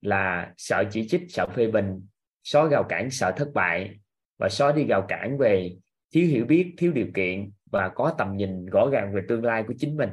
là 0.00 0.52
sợ 0.56 0.84
chỉ 0.90 1.08
trích 1.08 1.22
sợ 1.28 1.46
phê 1.46 1.66
bình 1.66 2.06
xóa 2.44 2.68
rào 2.68 2.84
cản 2.88 3.10
sợ 3.10 3.32
thất 3.36 3.48
bại 3.54 3.98
và 4.38 4.48
xóa 4.48 4.72
đi 4.72 4.84
rào 4.84 5.06
cản 5.08 5.38
về 5.38 5.76
thiếu 6.10 6.26
hiểu 6.26 6.44
biết 6.44 6.74
thiếu 6.78 6.92
điều 6.92 7.06
kiện 7.14 7.50
và 7.70 7.88
có 7.88 8.14
tầm 8.18 8.36
nhìn 8.36 8.66
rõ 8.66 8.88
ràng 8.92 9.12
về 9.14 9.22
tương 9.28 9.44
lai 9.44 9.64
của 9.68 9.74
chính 9.78 9.96
mình. 9.96 10.10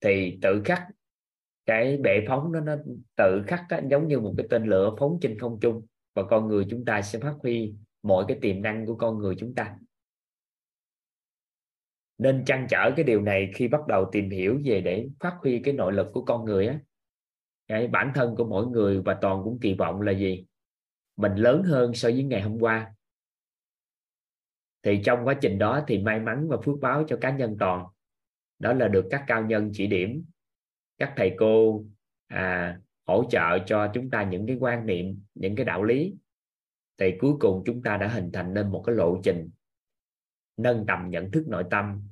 Thì 0.00 0.38
tự 0.42 0.62
khắc 0.64 0.82
cái 1.66 1.96
bệ 1.96 2.24
phóng 2.28 2.52
nó 2.52 2.60
nó 2.60 2.76
tự 3.16 3.42
khắc 3.46 3.60
đó, 3.70 3.78
giống 3.90 4.08
như 4.08 4.20
một 4.20 4.34
cái 4.36 4.46
tên 4.50 4.64
lửa 4.64 4.94
phóng 4.98 5.18
trên 5.20 5.38
không 5.38 5.58
trung 5.60 5.86
và 6.14 6.22
con 6.22 6.48
người 6.48 6.66
chúng 6.70 6.84
ta 6.84 7.02
sẽ 7.02 7.18
phát 7.18 7.34
huy 7.42 7.74
mọi 8.02 8.24
cái 8.28 8.38
tiềm 8.40 8.62
năng 8.62 8.86
của 8.86 8.96
con 8.96 9.18
người 9.18 9.34
chúng 9.38 9.54
ta 9.54 9.76
nên 12.18 12.44
chăn 12.46 12.66
trở 12.70 12.90
cái 12.96 13.04
điều 13.04 13.22
này 13.22 13.50
khi 13.54 13.68
bắt 13.68 13.86
đầu 13.88 14.08
tìm 14.12 14.30
hiểu 14.30 14.60
về 14.64 14.80
để 14.80 15.08
phát 15.20 15.36
huy 15.40 15.60
cái 15.64 15.74
nội 15.74 15.92
lực 15.92 16.06
của 16.12 16.24
con 16.24 16.44
người 16.44 16.66
á. 16.66 16.78
Cái 17.68 17.88
bản 17.88 18.12
thân 18.14 18.34
của 18.36 18.44
mỗi 18.44 18.66
người 18.66 19.02
và 19.02 19.18
toàn 19.20 19.40
cũng 19.44 19.58
kỳ 19.60 19.74
vọng 19.74 20.00
là 20.00 20.12
gì? 20.12 20.46
Mình 21.16 21.34
lớn 21.34 21.62
hơn 21.62 21.94
so 21.94 22.08
với 22.08 22.22
ngày 22.22 22.42
hôm 22.42 22.58
qua. 22.58 22.94
Thì 24.82 25.00
trong 25.04 25.24
quá 25.24 25.34
trình 25.34 25.58
đó 25.58 25.84
thì 25.86 25.98
may 25.98 26.20
mắn 26.20 26.48
và 26.48 26.56
phước 26.64 26.80
báo 26.80 27.04
cho 27.08 27.16
cá 27.20 27.30
nhân 27.30 27.56
toàn. 27.60 27.86
Đó 28.58 28.72
là 28.72 28.88
được 28.88 29.06
các 29.10 29.24
cao 29.26 29.46
nhân 29.46 29.70
chỉ 29.72 29.86
điểm 29.86 30.24
các 30.98 31.12
thầy 31.16 31.34
cô 31.38 31.84
à, 32.26 32.78
hỗ 33.06 33.24
trợ 33.30 33.58
cho 33.66 33.90
chúng 33.94 34.10
ta 34.10 34.24
những 34.24 34.46
cái 34.46 34.56
quan 34.60 34.86
niệm 34.86 35.22
những 35.34 35.56
cái 35.56 35.64
đạo 35.64 35.82
lý. 35.82 36.14
Thì 36.98 37.14
cuối 37.20 37.32
cùng 37.40 37.62
chúng 37.66 37.82
ta 37.82 37.96
đã 37.96 38.08
hình 38.08 38.30
thành 38.32 38.54
nên 38.54 38.70
một 38.70 38.82
cái 38.86 38.96
lộ 38.96 39.20
trình 39.22 39.50
nâng 40.56 40.84
tầm 40.88 41.10
nhận 41.10 41.30
thức 41.30 41.44
nội 41.48 41.64
tâm 41.70 42.08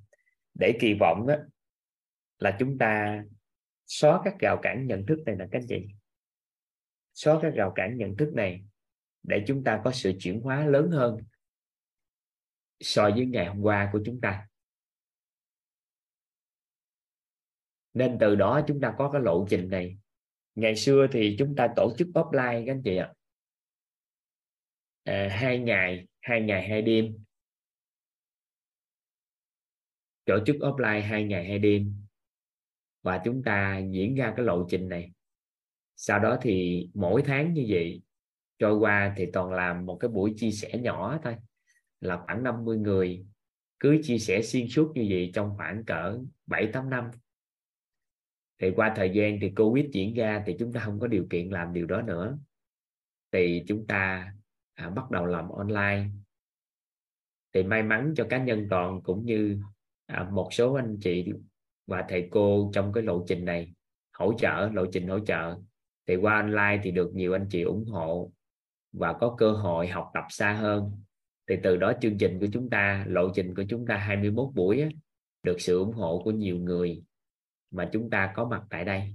để 0.55 0.79
kỳ 0.81 0.95
vọng 1.01 1.27
đó 1.27 1.35
là 2.39 2.57
chúng 2.59 2.79
ta 2.79 3.25
xóa 3.87 4.21
các 4.25 4.35
rào 4.39 4.59
cản 4.63 4.87
nhận 4.87 5.07
thức 5.07 5.19
này 5.27 5.37
là 5.39 5.49
các 5.53 5.63
chị. 5.69 5.87
Xóa 7.15 7.39
các 7.43 7.53
rào 7.55 7.73
cản 7.75 7.97
nhận 7.97 8.17
thức 8.17 8.33
này 8.35 8.65
để 9.23 9.45
chúng 9.47 9.65
ta 9.65 9.81
có 9.85 9.93
sự 9.93 10.13
chuyển 10.19 10.41
hóa 10.41 10.67
lớn 10.67 10.91
hơn 10.91 11.17
so 12.81 13.11
với 13.11 13.27
ngày 13.27 13.47
hôm 13.47 13.61
qua 13.61 13.91
của 13.93 14.01
chúng 14.05 14.21
ta. 14.21 14.49
Nên 17.95 18.17
từ 18.21 18.35
đó 18.35 18.61
chúng 18.67 18.81
ta 18.81 18.95
có 18.99 19.11
cái 19.11 19.23
lộ 19.23 19.47
trình 19.51 19.69
này. 19.69 19.99
Ngày 20.55 20.77
xưa 20.77 21.07
thì 21.13 21.37
chúng 21.39 21.57
ta 21.57 21.69
tổ 21.77 21.95
chức 21.99 22.09
offline 22.15 22.67
các 22.67 22.73
anh 22.73 22.83
chị 22.85 22.97
ạ. 22.97 23.13
À, 25.05 25.29
hai 25.31 25.59
ngày 25.59 26.07
hai 26.21 26.41
ngày 26.41 26.69
hai 26.69 26.83
đêm 26.83 27.25
tổ 30.25 30.39
chức 30.47 30.57
offline 30.57 31.03
hai 31.03 31.25
ngày 31.25 31.49
hai 31.49 31.59
đêm. 31.59 31.95
Và 33.03 33.21
chúng 33.25 33.43
ta 33.43 33.79
diễn 33.91 34.15
ra 34.15 34.33
cái 34.37 34.47
lộ 34.47 34.67
trình 34.69 34.89
này. 34.89 35.13
Sau 35.97 36.19
đó 36.19 36.39
thì 36.43 36.87
mỗi 36.95 37.23
tháng 37.23 37.53
như 37.53 37.67
vậy 37.69 38.03
trôi 38.59 38.79
qua 38.79 39.15
thì 39.17 39.27
toàn 39.33 39.53
làm 39.53 39.87
một 39.87 39.97
cái 40.01 40.09
buổi 40.09 40.35
chia 40.37 40.51
sẻ 40.51 40.79
nhỏ 40.79 41.19
thôi. 41.23 41.37
Là 42.01 42.23
khoảng 42.27 42.43
50 42.43 42.79
người. 42.79 43.27
Cứ 43.81 44.01
chia 44.03 44.19
sẻ 44.19 44.43
xuyên 44.43 44.69
suốt 44.69 44.93
như 44.95 45.07
vậy 45.11 45.31
trong 45.35 45.57
khoảng 45.57 45.85
cỡ 45.85 46.19
7 46.47 46.67
8 46.73 46.91
năm. 46.91 47.11
Thì 48.59 48.71
qua 48.77 48.93
thời 48.97 49.11
gian 49.11 49.39
thì 49.41 49.53
covid 49.57 49.87
diễn 49.93 50.15
ra 50.15 50.43
thì 50.47 50.57
chúng 50.59 50.73
ta 50.73 50.81
không 50.81 51.01
có 51.01 51.07
điều 51.07 51.27
kiện 51.31 51.49
làm 51.49 51.73
điều 51.73 51.87
đó 51.87 52.03
nữa. 52.03 52.39
Thì 53.33 53.65
chúng 53.69 53.87
ta 53.87 54.33
à, 54.75 54.91
bắt 54.91 55.11
đầu 55.11 55.27
làm 55.27 55.49
online. 55.49 56.09
Thì 57.53 57.63
may 57.63 57.83
mắn 57.83 58.15
cho 58.17 58.27
cá 58.31 58.45
nhân 58.45 58.67
toàn 58.71 59.01
cũng 59.03 59.25
như 59.25 59.63
à, 60.13 60.29
một 60.33 60.49
số 60.53 60.75
anh 60.75 60.99
chị 61.01 61.27
và 61.87 62.05
thầy 62.09 62.29
cô 62.31 62.71
trong 62.75 62.93
cái 62.93 63.03
lộ 63.03 63.25
trình 63.29 63.45
này 63.45 63.73
hỗ 64.13 64.33
trợ 64.39 64.71
lộ 64.73 64.87
trình 64.93 65.09
hỗ 65.09 65.19
trợ. 65.19 65.57
Thì 66.07 66.17
qua 66.17 66.35
online 66.35 66.81
thì 66.83 66.91
được 66.91 67.15
nhiều 67.15 67.33
anh 67.33 67.47
chị 67.51 67.63
ủng 67.63 67.85
hộ 67.85 68.33
và 68.93 69.13
có 69.13 69.35
cơ 69.39 69.53
hội 69.53 69.89
học 69.89 70.11
tập 70.15 70.25
xa 70.29 70.53
hơn. 70.53 71.03
Thì 71.49 71.57
từ 71.63 71.77
đó 71.77 71.93
chương 72.01 72.19
trình 72.19 72.41
của 72.41 72.47
chúng 72.53 72.71
ta 72.71 73.05
lộ 73.09 73.29
trình 73.35 73.55
của 73.55 73.65
chúng 73.69 73.87
ta 73.87 73.97
21 73.97 74.55
buổi 74.55 74.81
á, 74.81 74.89
được 75.43 75.57
sự 75.61 75.79
ủng 75.79 75.93
hộ 75.93 76.23
của 76.25 76.31
nhiều 76.31 76.57
người 76.57 77.03
mà 77.71 77.89
chúng 77.93 78.11
ta 78.11 78.33
có 78.37 78.49
mặt 78.49 78.63
tại 78.71 78.85
đây. 78.85 79.15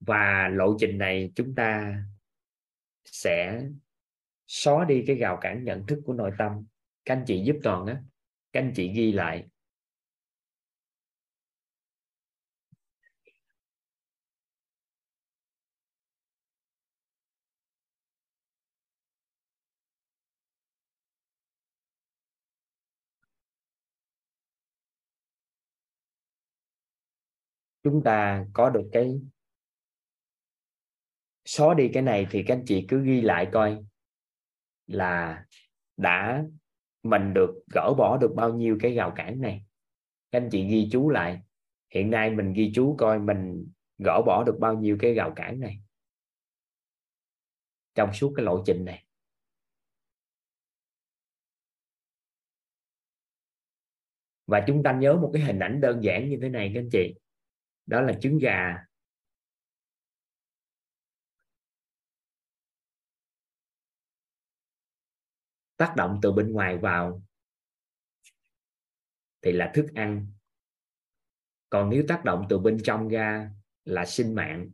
Và 0.00 0.48
lộ 0.48 0.76
trình 0.78 0.98
này 0.98 1.32
chúng 1.34 1.54
ta 1.54 1.96
sẽ 3.04 3.62
xóa 4.46 4.84
đi 4.84 5.04
cái 5.06 5.16
rào 5.16 5.38
cản 5.40 5.64
nhận 5.64 5.86
thức 5.86 6.00
của 6.04 6.12
nội 6.12 6.30
tâm. 6.38 6.52
Các 7.04 7.14
anh 7.14 7.24
chị 7.26 7.42
giúp 7.44 7.56
toàn 7.62 7.86
á 7.86 8.02
các 8.52 8.60
anh 8.60 8.72
chị 8.76 8.92
ghi 8.94 9.12
lại. 9.12 9.44
Chúng 27.82 28.02
ta 28.04 28.46
có 28.52 28.70
được 28.70 28.88
cái 28.92 29.20
xóa 31.44 31.74
đi 31.74 31.90
cái 31.94 32.02
này 32.02 32.26
thì 32.30 32.44
các 32.46 32.54
anh 32.54 32.64
chị 32.66 32.86
cứ 32.88 33.04
ghi 33.04 33.20
lại 33.20 33.48
coi 33.52 33.84
là 34.86 35.44
đã 35.96 36.44
mình 37.02 37.34
được 37.34 37.64
gỡ 37.74 37.94
bỏ 37.98 38.18
được 38.20 38.32
bao 38.36 38.54
nhiêu 38.54 38.78
cái 38.80 38.94
rào 38.94 39.12
cản 39.16 39.40
này? 39.40 39.64
Các 40.30 40.40
anh 40.42 40.48
chị 40.52 40.68
ghi 40.68 40.88
chú 40.92 41.10
lại. 41.10 41.42
Hiện 41.90 42.10
nay 42.10 42.30
mình 42.30 42.52
ghi 42.52 42.72
chú 42.74 42.96
coi 42.98 43.18
mình 43.18 43.72
gỡ 43.98 44.22
bỏ 44.26 44.44
được 44.46 44.56
bao 44.60 44.74
nhiêu 44.74 44.96
cái 45.00 45.14
rào 45.14 45.32
cản 45.36 45.60
này. 45.60 45.80
Trong 47.94 48.12
suốt 48.12 48.32
cái 48.36 48.44
lộ 48.44 48.62
trình 48.66 48.84
này. 48.84 49.06
Và 54.46 54.64
chúng 54.66 54.82
ta 54.82 54.92
nhớ 54.92 55.16
một 55.16 55.30
cái 55.34 55.42
hình 55.42 55.58
ảnh 55.58 55.80
đơn 55.80 56.04
giản 56.04 56.28
như 56.28 56.38
thế 56.42 56.48
này 56.48 56.70
các 56.74 56.80
anh 56.80 56.88
chị. 56.92 57.14
Đó 57.86 58.00
là 58.00 58.12
trứng 58.20 58.38
gà. 58.38 58.84
Tác 65.82 65.96
động 65.96 66.18
từ 66.22 66.32
bên 66.32 66.52
ngoài 66.52 66.78
vào 66.78 67.22
thì 69.40 69.52
là 69.52 69.72
thức 69.74 69.86
ăn. 69.94 70.26
Còn 71.70 71.90
nếu 71.90 72.04
tác 72.08 72.24
động 72.24 72.46
từ 72.48 72.58
bên 72.58 72.78
trong 72.84 73.08
ra 73.08 73.50
là 73.84 74.04
sinh 74.04 74.34
mạng. 74.34 74.70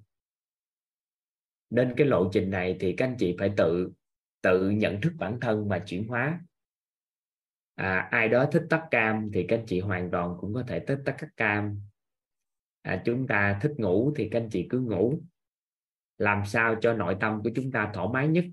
Nên 1.70 1.94
cái 1.96 2.06
lộ 2.06 2.30
trình 2.32 2.50
này 2.50 2.76
thì 2.80 2.94
các 2.96 3.04
anh 3.04 3.16
chị 3.18 3.36
phải 3.38 3.52
tự 3.56 3.92
tự 4.40 4.70
nhận 4.70 5.00
thức 5.00 5.12
bản 5.18 5.38
thân 5.40 5.68
và 5.68 5.78
chuyển 5.78 6.08
hóa. 6.08 6.40
À, 7.74 8.08
ai 8.10 8.28
đó 8.28 8.48
thích 8.52 8.66
tắt 8.70 8.88
cam 8.90 9.30
thì 9.34 9.44
các 9.48 9.56
anh 9.56 9.66
chị 9.66 9.80
hoàn 9.80 10.10
toàn 10.10 10.36
cũng 10.40 10.54
có 10.54 10.64
thể 10.68 10.84
thích 10.86 10.98
tắt 11.04 11.14
các 11.18 11.30
cam. 11.36 11.80
À, 12.82 13.02
chúng 13.04 13.26
ta 13.26 13.58
thích 13.62 13.72
ngủ 13.78 14.12
thì 14.16 14.28
các 14.30 14.40
anh 14.40 14.48
chị 14.50 14.66
cứ 14.70 14.80
ngủ. 14.80 15.22
Làm 16.18 16.42
sao 16.46 16.76
cho 16.80 16.94
nội 16.94 17.16
tâm 17.20 17.40
của 17.42 17.50
chúng 17.54 17.72
ta 17.72 17.90
thoải 17.94 18.08
mái 18.12 18.28
nhất? 18.28 18.44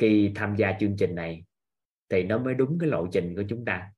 Khi 0.00 0.32
tham 0.34 0.56
gia 0.56 0.76
chương 0.80 0.96
trình 0.98 1.14
này 1.14 1.44
thì 2.08 2.22
nó 2.22 2.38
mới 2.38 2.54
đúng 2.54 2.78
cái 2.78 2.88
lộ 2.88 3.06
trình 3.12 3.34
của 3.36 3.42
chúng 3.48 3.64
ta. 3.64 3.92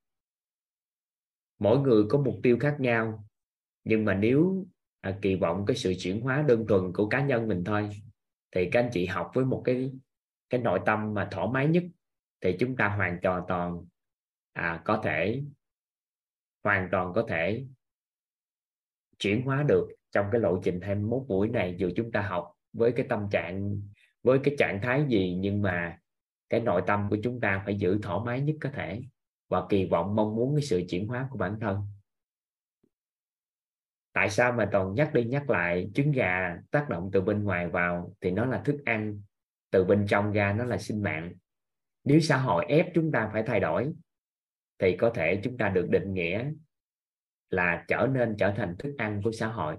Mỗi 1.59 1.79
người 1.79 2.05
có 2.09 2.19
mục 2.19 2.35
tiêu 2.43 2.59
khác 2.61 2.77
nhau 2.81 3.27
nhưng 3.85 4.05
mà 4.05 4.15
nếu 4.15 4.67
à, 5.01 5.19
kỳ 5.23 5.35
vọng 5.35 5.65
cái 5.67 5.77
sự 5.77 5.95
chuyển 5.99 6.21
hóa 6.21 6.45
đơn 6.49 6.67
thuần 6.69 6.93
của 6.93 7.09
cá 7.09 7.25
nhân 7.25 7.49
mình 7.49 7.65
thôi 7.65 7.91
thì 8.51 8.69
các 8.73 8.81
anh 8.81 8.91
chị 8.93 9.07
học 9.07 9.31
với 9.35 9.45
một 9.45 9.63
cái 9.65 9.93
cái 10.51 10.61
nội 10.61 10.81
tâm 10.87 11.15
mà 11.15 11.29
thoải 11.31 11.49
mái 11.53 11.67
nhất 11.67 11.85
thì 12.41 12.57
chúng 12.59 12.77
ta 12.77 12.89
hoàn 12.89 13.19
toàn 13.23 13.43
toàn 13.49 13.85
à, 14.53 14.83
có 14.85 15.01
thể 15.05 15.43
hoàn 16.65 16.89
toàn 16.93 17.13
có 17.15 17.27
thể 17.29 17.65
chuyển 19.19 19.43
hóa 19.43 19.65
được 19.69 19.89
trong 20.11 20.27
cái 20.33 20.41
lộ 20.41 20.61
trình 20.65 20.81
21 20.81 21.23
buổi 21.29 21.49
này 21.49 21.77
dù 21.79 21.91
chúng 21.97 22.13
ta 22.13 22.23
học 22.23 22.53
với 22.73 22.93
cái 22.93 23.07
tâm 23.09 23.29
trạng 23.31 23.81
với 24.23 24.39
cái 24.45 24.55
trạng 24.59 24.81
thái 24.83 25.05
gì, 25.09 25.37
nhưng 25.41 25.63
mà 25.63 25.99
cái 26.49 26.61
nội 26.61 26.83
tâm 26.87 27.07
của 27.11 27.17
chúng 27.23 27.41
ta 27.41 27.63
phải 27.65 27.79
giữ 27.79 27.99
thoải 28.03 28.21
mái 28.25 28.41
nhất 28.41 28.57
có 28.61 28.71
thể 28.73 29.03
và 29.49 29.63
kỳ 29.69 29.85
vọng 29.85 30.17
mong 30.17 30.37
muốn 30.37 30.57
cái 30.57 30.63
sự 30.63 30.83
chuyển 30.89 31.09
hóa 31.09 31.29
của 31.31 31.39
bản 31.39 31.59
thân. 31.61 31.87
Tại 34.13 34.31
sao 34.31 34.53
mà 34.53 34.69
toàn 34.73 34.95
nhắc 34.95 35.15
đi 35.15 35.25
nhắc 35.25 35.51
lại 35.51 35.91
trứng 35.95 36.13
gà 36.13 36.57
tác 36.71 36.87
động 36.89 37.11
từ 37.13 37.21
bên 37.21 37.45
ngoài 37.45 37.69
vào 37.69 38.15
thì 38.21 38.31
nó 38.31 38.45
là 38.45 38.63
thức 38.65 38.77
ăn, 38.85 39.23
từ 39.71 39.85
bên 39.85 40.07
trong 40.09 40.33
ra 40.33 40.53
nó 40.53 40.65
là 40.65 40.79
sinh 40.79 41.03
mạng. 41.03 41.33
Nếu 42.05 42.21
xã 42.21 42.37
hội 42.37 42.65
ép 42.69 42.87
chúng 42.95 43.13
ta 43.13 43.31
phải 43.33 43.43
thay 43.47 43.61
đổi, 43.61 43.93
thì 44.79 44.97
có 44.97 45.11
thể 45.15 45.41
chúng 45.45 45.59
ta 45.59 45.69
được 45.69 45.89
định 45.91 46.15
nghĩa 46.15 46.51
là 47.51 47.85
trở 47.89 48.09
nên 48.13 48.37
trở 48.39 48.55
thành 48.57 48.77
thức 48.79 48.95
ăn 48.99 49.21
của 49.25 49.33
xã 49.33 49.47
hội. 49.47 49.77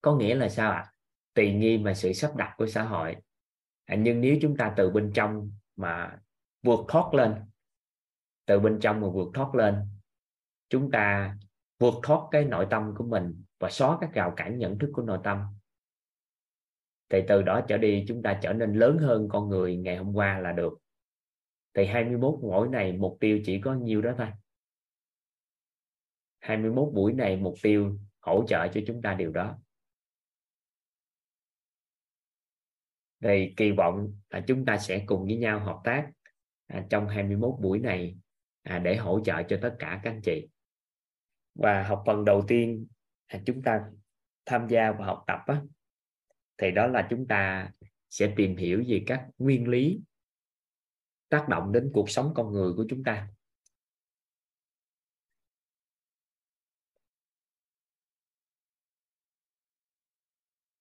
Có 0.00 0.16
nghĩa 0.16 0.34
là 0.34 0.48
sao 0.48 0.70
ạ? 0.70 0.78
à? 0.78 0.92
Tùy 1.34 1.52
nghi 1.52 1.78
mà 1.78 1.94
sự 1.94 2.12
sắp 2.12 2.36
đặt 2.36 2.54
của 2.58 2.66
xã 2.66 2.82
hội. 2.82 3.16
À, 3.84 3.96
nhưng 3.96 4.20
nếu 4.20 4.36
chúng 4.42 4.56
ta 4.56 4.74
từ 4.76 4.90
bên 4.90 5.12
trong 5.14 5.52
mà 5.76 6.18
vượt 6.62 6.80
thoát 6.88 7.14
lên 7.14 7.34
từ 8.46 8.60
bên 8.60 8.78
trong 8.80 9.00
mà 9.00 9.08
vượt 9.08 9.28
thoát 9.34 9.54
lên 9.54 9.74
chúng 10.68 10.90
ta 10.90 11.36
vượt 11.78 11.94
thoát 12.02 12.28
cái 12.30 12.44
nội 12.44 12.66
tâm 12.70 12.94
của 12.96 13.04
mình 13.04 13.44
và 13.58 13.70
xóa 13.70 13.98
các 14.00 14.10
rào 14.14 14.32
cản 14.36 14.58
nhận 14.58 14.78
thức 14.78 14.90
của 14.92 15.02
nội 15.02 15.18
tâm. 15.24 15.42
Thì 17.08 17.18
từ 17.28 17.42
đó 17.42 17.60
trở 17.68 17.78
đi 17.78 18.04
chúng 18.08 18.22
ta 18.22 18.38
trở 18.42 18.52
nên 18.52 18.72
lớn 18.72 18.98
hơn 18.98 19.28
con 19.28 19.48
người 19.48 19.76
ngày 19.76 19.96
hôm 19.96 20.14
qua 20.14 20.38
là 20.38 20.52
được. 20.52 20.78
Thì 21.74 21.86
21 21.86 22.34
mỗi 22.42 22.68
này 22.68 22.92
mục 22.92 23.16
tiêu 23.20 23.40
chỉ 23.44 23.60
có 23.60 23.74
nhiêu 23.74 24.02
đó 24.02 24.14
thôi. 24.18 24.28
21 26.38 26.88
buổi 26.94 27.12
này 27.12 27.36
mục 27.36 27.54
tiêu 27.62 27.98
hỗ 28.20 28.44
trợ 28.48 28.68
cho 28.68 28.80
chúng 28.86 29.02
ta 29.02 29.14
điều 29.14 29.30
đó. 29.30 29.58
Thì 33.22 33.54
kỳ 33.56 33.72
vọng 33.72 34.12
là 34.30 34.40
chúng 34.46 34.64
ta 34.64 34.78
sẽ 34.78 35.04
cùng 35.06 35.24
với 35.24 35.36
nhau 35.36 35.60
hợp 35.60 35.80
tác 35.84 36.10
à, 36.66 36.86
trong 36.90 37.08
21 37.08 37.54
buổi 37.60 37.78
này 37.78 38.18
à, 38.62 38.78
để 38.78 38.96
hỗ 38.96 39.20
trợ 39.24 39.42
cho 39.42 39.58
tất 39.62 39.76
cả 39.78 40.00
các 40.02 40.10
anh 40.10 40.20
chị. 40.22 40.48
Và 41.54 41.82
học 41.82 42.02
phần 42.06 42.24
đầu 42.24 42.44
tiên 42.48 42.86
à, 43.26 43.40
chúng 43.46 43.62
ta 43.62 43.80
tham 44.46 44.68
gia 44.68 44.92
và 44.92 45.06
học 45.06 45.24
tập 45.26 45.38
á, 45.46 45.62
thì 46.58 46.70
đó 46.70 46.86
là 46.86 47.06
chúng 47.10 47.26
ta 47.28 47.70
sẽ 48.10 48.32
tìm 48.36 48.56
hiểu 48.56 48.84
về 48.88 49.02
các 49.06 49.26
nguyên 49.38 49.68
lý 49.68 50.00
tác 51.28 51.48
động 51.48 51.72
đến 51.72 51.90
cuộc 51.92 52.10
sống 52.10 52.32
con 52.34 52.52
người 52.52 52.72
của 52.76 52.84
chúng 52.88 53.04
ta. 53.04 53.28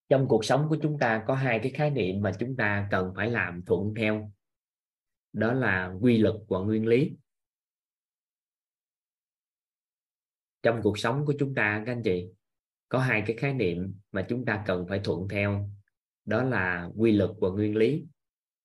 Trong 0.10 0.28
cuộc 0.28 0.46
sống 0.46 0.65
của 0.70 0.78
chúng 0.82 1.00
ta 1.00 1.24
có 1.28 1.36
hai 1.36 1.60
cái 1.63 1.72
khái 1.72 1.89
niệm 1.89 2.22
mà 2.22 2.32
chúng 2.39 2.56
ta 2.56 2.88
cần 2.91 3.13
phải 3.15 3.32
làm 3.32 3.62
thuận 3.65 3.93
theo. 3.96 4.32
Đó 5.34 5.54
là 5.54 5.93
quy 6.02 6.17
luật 6.17 6.36
và 6.48 6.60
nguyên 6.60 6.88
lý. 6.88 7.17
Trong 10.63 10.80
cuộc 10.84 11.00
sống 11.00 11.26
của 11.26 11.34
chúng 11.39 11.56
ta, 11.56 11.84
các 11.86 11.91
anh 11.91 12.04
chị, 12.04 12.30
có 12.89 13.00
hai 13.00 13.24
cái 13.28 13.36
khái 13.36 13.54
niệm 13.54 13.93
mà 14.12 14.26
chúng 14.30 14.46
ta 14.46 14.63
cần 14.67 14.86
phải 14.89 15.02
thuận 15.04 15.28
theo. 15.28 15.70
Đó 16.26 16.43
là 16.43 16.89
quy 16.96 17.12
luật 17.12 17.32
và 17.39 17.50
nguyên 17.50 17.76
lý. 17.76 18.06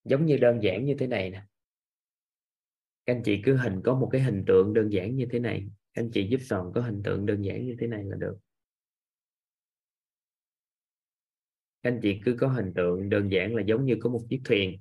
Giống 0.05 0.27
như 0.27 0.37
đơn 0.37 0.63
giản 0.63 0.85
như 0.85 0.95
thế 0.99 1.07
này 1.07 1.31
nè. 1.31 1.43
Các 3.07 3.15
anh 3.15 3.23
chị 3.23 3.43
cứ 3.45 3.57
hình, 3.57 3.81
có 3.85 3.95
một 3.95 4.09
cái 4.13 4.21
hình 4.21 4.45
tượng 4.47 4.75
đơn 4.75 4.93
giản 4.93 5.17
như 5.17 5.27
thế 5.31 5.39
này. 5.39 5.67
Các 5.95 6.03
anh 6.03 6.11
chị 6.11 6.29
giúp 6.31 6.41
toàn 6.49 6.73
có 6.75 6.81
hình 6.81 7.03
tượng 7.03 7.27
đơn 7.27 7.45
giản 7.45 7.67
như 7.67 7.77
thế 7.81 7.87
này 7.87 8.05
là 8.05 8.17
được. 8.17 8.39
Các 11.83 11.91
anh 11.91 12.01
chị 12.03 12.21
cứ 12.25 12.37
có 12.41 12.49
hình 12.49 12.73
tượng 12.75 13.09
đơn 13.09 13.33
giản 13.33 13.55
là 13.55 13.63
giống 13.67 13.85
như 13.85 13.97
có 14.01 14.11
một 14.11 14.23
chiếc 14.31 14.41
thuyền. 14.45 14.81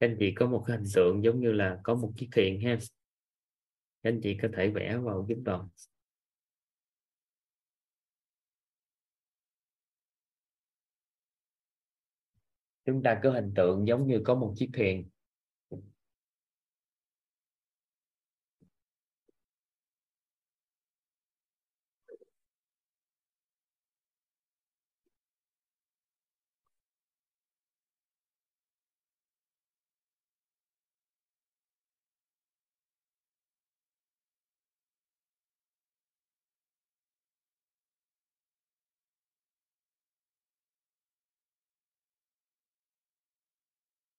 Các 0.00 0.06
anh 0.06 0.16
chị 0.18 0.32
có 0.34 0.46
một 0.46 0.64
hình 0.68 0.84
tượng 0.94 1.24
giống 1.24 1.40
như 1.40 1.52
là 1.52 1.80
có 1.82 1.94
một 1.94 2.12
chiếc 2.16 2.28
thuyền 2.32 2.60
ha. 2.60 2.78
Các 4.02 4.10
anh 4.10 4.20
chị 4.22 4.38
có 4.42 4.48
thể 4.56 4.70
vẽ 4.70 4.96
vào 4.96 5.26
giúp 5.28 5.38
toàn 5.44 5.68
chúng 12.90 13.02
ta 13.02 13.20
cứ 13.22 13.30
hình 13.30 13.52
tượng 13.54 13.86
giống 13.86 14.06
như 14.06 14.20
có 14.24 14.34
một 14.34 14.52
chiếc 14.56 14.70
thuyền. 14.74 15.08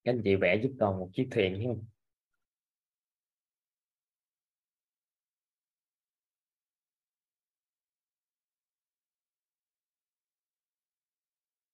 Các 0.03 0.11
anh 0.11 0.21
chị 0.23 0.35
vẽ 0.35 0.59
giúp 0.63 0.71
toàn 0.79 0.99
một 0.99 1.09
chiếc 1.13 1.27
thuyền 1.31 1.63
không? 1.67 1.85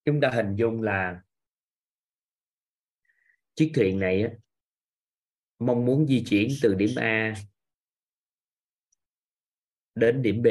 Chúng 0.05 0.21
ta 0.21 0.29
hình 0.33 0.55
dung 0.55 0.81
là 0.81 1.21
chiếc 3.55 3.71
thuyền 3.75 3.99
này 3.99 4.23
á, 4.23 4.29
mong 5.59 5.85
muốn 5.85 6.07
di 6.07 6.23
chuyển 6.29 6.47
từ 6.61 6.73
điểm 6.73 6.95
A 6.95 7.35
đến 9.95 10.21
điểm 10.21 10.41
B. 10.41 10.47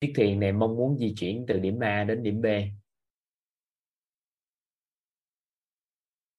Chiếc 0.00 0.12
thuyền 0.16 0.40
này 0.40 0.52
mong 0.52 0.76
muốn 0.76 0.98
di 0.98 1.14
chuyển 1.16 1.44
từ 1.48 1.58
điểm 1.58 1.80
A 1.80 2.04
đến 2.04 2.22
điểm 2.22 2.42
B. 2.42 2.46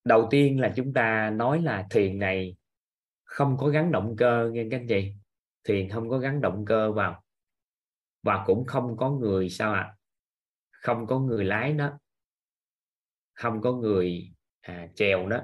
đầu 0.05 0.27
tiên 0.31 0.59
là 0.59 0.73
chúng 0.75 0.93
ta 0.93 1.29
nói 1.29 1.61
là 1.61 1.87
thuyền 1.89 2.19
này 2.19 2.55
không 3.23 3.57
có 3.59 3.67
gắn 3.67 3.91
động 3.91 4.15
cơ 4.17 4.49
nghe 4.53 4.67
các 4.71 4.77
anh 4.79 4.87
chị 4.87 5.13
thuyền 5.63 5.89
không 5.89 6.09
có 6.09 6.17
gắn 6.17 6.41
động 6.41 6.65
cơ 6.67 6.91
vào. 6.91 7.23
Và 8.23 8.43
cũng 8.47 8.65
không 8.65 8.97
có 8.97 9.09
người 9.09 9.49
sao 9.49 9.73
ạ? 9.73 9.81
À? 9.81 9.95
không 10.85 11.07
có 11.07 11.19
người 11.19 11.45
lái 11.45 11.73
nó. 11.73 11.99
Không 13.33 13.61
có 13.61 13.71
người 13.71 14.33
à, 14.61 14.87
chèo 14.95 15.27
nó. 15.27 15.41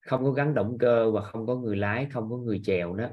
Không 0.00 0.24
có 0.24 0.30
gắn 0.30 0.54
động 0.54 0.76
cơ 0.80 1.10
và 1.10 1.22
không 1.30 1.46
có 1.46 1.54
người 1.54 1.76
lái 1.76 2.08
không 2.12 2.30
có 2.30 2.36
người 2.36 2.60
chèo 2.64 2.94
nó. 2.94 3.08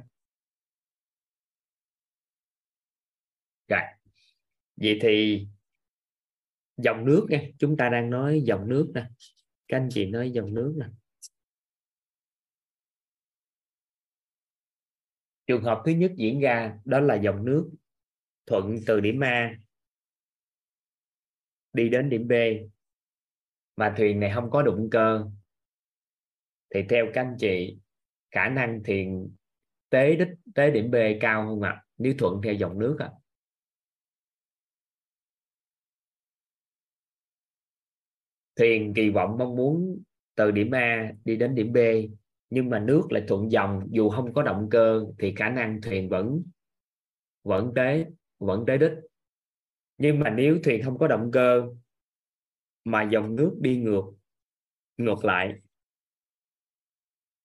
Rồi. 3.67 3.81
Vậy 4.75 4.99
thì 5.01 5.47
dòng 6.83 7.05
nước 7.05 7.25
nha 7.29 7.41
chúng 7.57 7.77
ta 7.77 7.89
đang 7.89 8.09
nói 8.09 8.41
dòng 8.45 8.69
nước 8.69 8.91
nè 8.95 9.09
các 9.67 9.77
anh 9.77 9.89
chị 9.91 10.05
nói 10.05 10.31
dòng 10.31 10.53
nước 10.53 10.75
nè 10.79 10.85
trường 15.47 15.63
hợp 15.63 15.81
thứ 15.85 15.91
nhất 15.91 16.11
diễn 16.17 16.39
ra, 16.39 16.79
đó 16.85 16.99
là 16.99 17.15
dòng 17.15 17.45
nước 17.45 17.69
thuận 18.45 18.75
từ 18.87 18.99
điểm 18.99 19.19
A 19.19 19.55
đi 21.73 21.89
đến 21.89 22.09
điểm 22.09 22.27
B 22.27 22.33
mà 23.75 23.93
thuyền 23.97 24.19
này 24.19 24.31
không 24.35 24.49
có 24.51 24.61
động 24.61 24.89
cơ 24.91 25.25
thì 26.73 26.83
theo 26.89 27.05
các 27.13 27.21
anh 27.21 27.35
chị, 27.39 27.77
khả 28.31 28.49
năng 28.49 28.83
thuyền 28.83 29.35
tế 29.89 30.15
đích 30.15 30.27
tới 30.55 30.71
điểm 30.71 30.91
B 30.91 30.95
cao 31.21 31.45
không 31.45 31.61
ạ 31.61 31.69
à? 31.69 31.83
nếu 31.97 32.13
thuận 32.17 32.41
theo 32.43 32.53
dòng 32.53 32.79
nước 32.79 32.95
ạ 32.99 33.09
à? 33.13 33.18
Thuyền 38.59 38.93
kỳ 38.95 39.09
vọng 39.09 39.37
mong 39.37 39.55
muốn 39.55 40.03
từ 40.35 40.51
điểm 40.51 40.71
A 40.71 41.11
đi 41.25 41.35
đến 41.35 41.55
điểm 41.55 41.73
B, 41.73 41.77
nhưng 42.49 42.69
mà 42.69 42.79
nước 42.79 43.11
lại 43.11 43.23
thuận 43.27 43.51
dòng, 43.51 43.87
dù 43.91 44.09
không 44.09 44.33
có 44.33 44.43
động 44.43 44.67
cơ 44.71 45.05
thì 45.19 45.33
khả 45.35 45.49
năng 45.49 45.81
thuyền 45.81 46.09
vẫn 46.09 46.43
vẫn 47.43 47.71
tới 47.75 48.05
vẫn 48.39 48.63
tới 48.67 48.77
đích. 48.77 48.91
Nhưng 49.97 50.19
mà 50.19 50.29
nếu 50.29 50.59
thuyền 50.63 50.83
không 50.83 50.97
có 50.97 51.07
động 51.07 51.29
cơ 51.33 51.63
mà 52.83 53.03
dòng 53.03 53.35
nước 53.35 53.57
đi 53.61 53.77
ngược 53.77 54.03
ngược 54.97 55.25
lại, 55.25 55.53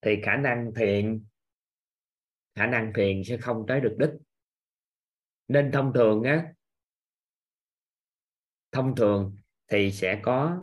thì 0.00 0.16
khả 0.22 0.36
năng 0.36 0.70
thuyền, 0.74 1.24
khả 2.54 2.66
năng 2.66 2.92
thuyền 2.94 3.24
sẽ 3.24 3.36
không 3.36 3.64
tới 3.68 3.80
được 3.80 3.96
đích. 3.98 4.10
Nên 5.48 5.70
thông 5.72 5.92
thường 5.94 6.22
á, 6.22 6.52
thông 8.72 8.96
thường 8.96 9.36
thì 9.68 9.92
sẽ 9.92 10.20
có 10.22 10.62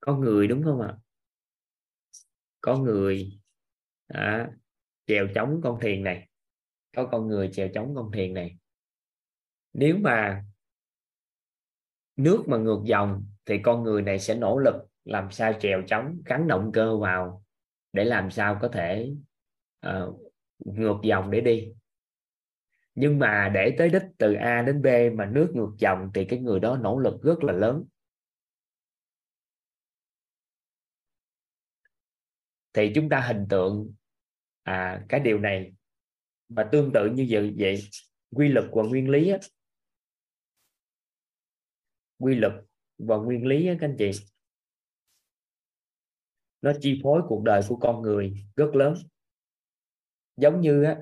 có 0.00 0.16
người 0.16 0.48
đúng 0.48 0.62
không 0.62 0.80
ạ? 0.80 0.96
Có 2.60 2.76
người. 2.76 3.40
À, 4.06 4.50
chèo 5.06 5.26
chống 5.34 5.60
con 5.64 5.80
thuyền 5.80 6.04
này. 6.04 6.28
Có 6.96 7.08
con 7.12 7.28
người 7.28 7.50
chèo 7.52 7.68
chống 7.74 7.94
con 7.94 8.10
thuyền 8.12 8.34
này. 8.34 8.56
Nếu 9.72 9.96
mà 9.96 10.44
nước 12.16 12.44
mà 12.46 12.56
ngược 12.56 12.80
dòng 12.84 13.24
thì 13.46 13.58
con 13.62 13.82
người 13.82 14.02
này 14.02 14.18
sẽ 14.18 14.34
nỗ 14.34 14.58
lực 14.58 14.74
làm 15.04 15.30
sao 15.30 15.52
chèo 15.60 15.82
chống 15.86 16.22
gắn 16.24 16.48
động 16.48 16.72
cơ 16.72 16.96
vào 16.96 17.44
để 17.92 18.04
làm 18.04 18.30
sao 18.30 18.58
có 18.62 18.68
thể 18.68 19.12
uh, 19.86 20.20
ngược 20.58 20.96
dòng 21.02 21.30
để 21.30 21.40
đi. 21.40 21.72
Nhưng 22.94 23.18
mà 23.18 23.50
để 23.54 23.74
tới 23.78 23.88
đích 23.88 24.02
từ 24.18 24.34
A 24.34 24.62
đến 24.62 24.82
B 24.82 24.86
mà 25.14 25.26
nước 25.26 25.50
ngược 25.54 25.72
dòng 25.78 26.10
thì 26.14 26.24
cái 26.24 26.38
người 26.38 26.60
đó 26.60 26.76
nỗ 26.76 26.98
lực 26.98 27.22
rất 27.22 27.44
là 27.44 27.52
lớn. 27.52 27.84
Thì 32.72 32.92
chúng 32.94 33.08
ta 33.08 33.20
hình 33.20 33.46
tượng 33.48 33.94
à, 34.62 35.04
cái 35.08 35.20
điều 35.20 35.38
này 35.38 35.72
và 36.48 36.68
tương 36.72 36.92
tự 36.94 37.10
như 37.10 37.26
vậy 37.30 37.54
vậy 37.58 37.82
quy 38.30 38.48
luật 38.48 38.66
và 38.72 38.82
nguyên 38.82 39.08
lý 39.08 39.30
á, 39.30 39.38
quy 42.18 42.34
luật 42.34 42.52
và 42.98 43.16
nguyên 43.16 43.46
lý 43.46 43.66
á, 43.66 43.74
các 43.80 43.86
anh 43.86 43.96
chị. 43.98 44.10
Nó 46.62 46.72
chi 46.80 47.00
phối 47.02 47.22
cuộc 47.28 47.42
đời 47.44 47.62
của 47.68 47.76
con 47.76 48.02
người 48.02 48.34
rất 48.56 48.74
lớn. 48.74 48.94
Giống 50.36 50.60
như 50.60 50.82
á, 50.82 50.96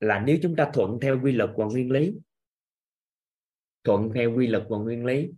là 0.00 0.22
nếu 0.26 0.38
chúng 0.42 0.56
ta 0.56 0.70
thuận 0.74 0.98
theo 1.02 1.20
quy 1.22 1.32
luật 1.32 1.50
và 1.56 1.64
nguyên 1.64 1.90
lý 1.90 2.14
thuận 3.84 4.10
theo 4.14 4.36
quy 4.36 4.46
luật 4.46 4.64
và 4.68 4.78
nguyên 4.78 5.04
lý 5.04 5.30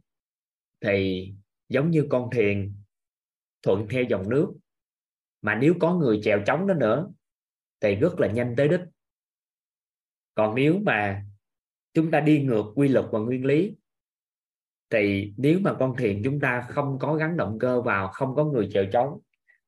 thì 0.81 1.29
giống 1.69 1.91
như 1.91 2.07
con 2.11 2.31
thuyền 2.33 2.75
thuận 3.63 3.87
theo 3.91 4.03
dòng 4.03 4.31
nước 4.31 4.53
mà 5.43 5.55
nếu 5.55 5.75
có 5.81 5.95
người 5.95 6.21
chèo 6.23 6.43
chống 6.47 6.67
nó 6.67 6.75
nữa, 6.75 7.11
thì 7.81 7.95
rất 7.95 8.21
là 8.21 8.29
nhanh 8.29 8.55
tới 8.57 8.69
đích. 8.69 8.81
Còn 10.35 10.55
nếu 10.55 10.79
mà 10.79 11.25
chúng 11.95 12.11
ta 12.11 12.21
đi 12.21 12.43
ngược 12.43 12.73
quy 12.75 12.89
luật 12.89 13.07
và 13.11 13.19
nguyên 13.19 13.45
lý, 13.45 13.77
thì 14.91 15.35
nếu 15.37 15.59
mà 15.61 15.77
con 15.79 15.95
thuyền 15.99 16.21
chúng 16.25 16.41
ta 16.41 16.67
không 16.69 16.99
có 17.01 17.15
gắn 17.15 17.37
động 17.37 17.59
cơ 17.61 17.83
vào, 17.83 18.09
không 18.09 18.35
có 18.35 18.45
người 18.45 18.69
chèo 18.73 18.85
chống, 18.93 19.19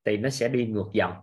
thì 0.04 0.16
nó 0.16 0.30
sẽ 0.30 0.48
đi 0.48 0.66
ngược 0.66 0.90
dòng. 0.92 1.14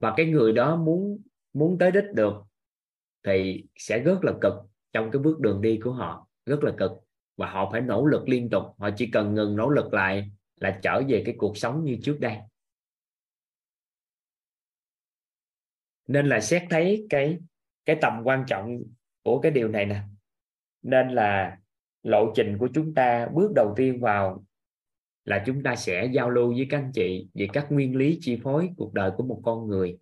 Và 0.00 0.14
cái 0.16 0.26
người 0.26 0.52
đó 0.52 0.76
muốn 0.76 1.22
muốn 1.52 1.78
tới 1.78 1.90
đích 1.90 2.12
được, 2.14 2.34
thì 3.22 3.66
sẽ 3.76 3.98
rất 3.98 4.18
là 4.22 4.32
cực 4.40 4.54
trong 4.92 5.10
cái 5.10 5.22
bước 5.22 5.40
đường 5.40 5.60
đi 5.60 5.80
của 5.84 5.92
họ, 5.92 6.28
rất 6.46 6.64
là 6.64 6.74
cực. 6.78 6.92
Và 7.36 7.50
họ 7.50 7.68
phải 7.72 7.80
nỗ 7.80 8.06
lực 8.06 8.28
liên 8.28 8.50
tục, 8.50 8.62
họ 8.78 8.90
chỉ 8.96 9.10
cần 9.12 9.34
ngừng 9.34 9.56
nỗ 9.56 9.70
lực 9.70 9.94
lại 9.94 10.30
là 10.60 10.80
trở 10.82 11.02
về 11.08 11.22
cái 11.26 11.34
cuộc 11.38 11.56
sống 11.56 11.84
như 11.84 11.98
trước 12.02 12.18
đây. 12.20 12.36
Nên 16.06 16.26
là 16.26 16.40
xét 16.40 16.62
thấy 16.70 17.06
cái 17.10 17.38
cái 17.84 17.96
tầm 18.00 18.22
quan 18.24 18.44
trọng 18.48 18.82
của 19.22 19.40
cái 19.40 19.52
điều 19.52 19.68
này 19.68 19.86
nè. 19.86 20.02
Nên 20.82 21.08
là 21.08 21.58
lộ 22.02 22.32
trình 22.36 22.56
của 22.58 22.68
chúng 22.74 22.94
ta 22.94 23.28
bước 23.34 23.52
đầu 23.56 23.74
tiên 23.76 24.00
vào 24.00 24.44
là 25.24 25.42
chúng 25.46 25.62
ta 25.62 25.76
sẽ 25.76 26.10
giao 26.12 26.30
lưu 26.30 26.52
với 26.52 26.66
các 26.70 26.78
anh 26.78 26.92
chị 26.94 27.28
về 27.34 27.48
các 27.52 27.66
nguyên 27.70 27.96
lý 27.96 28.18
chi 28.20 28.40
phối 28.42 28.70
cuộc 28.76 28.94
đời 28.94 29.10
của 29.16 29.24
một 29.24 29.40
con 29.44 29.68
người 29.68 29.98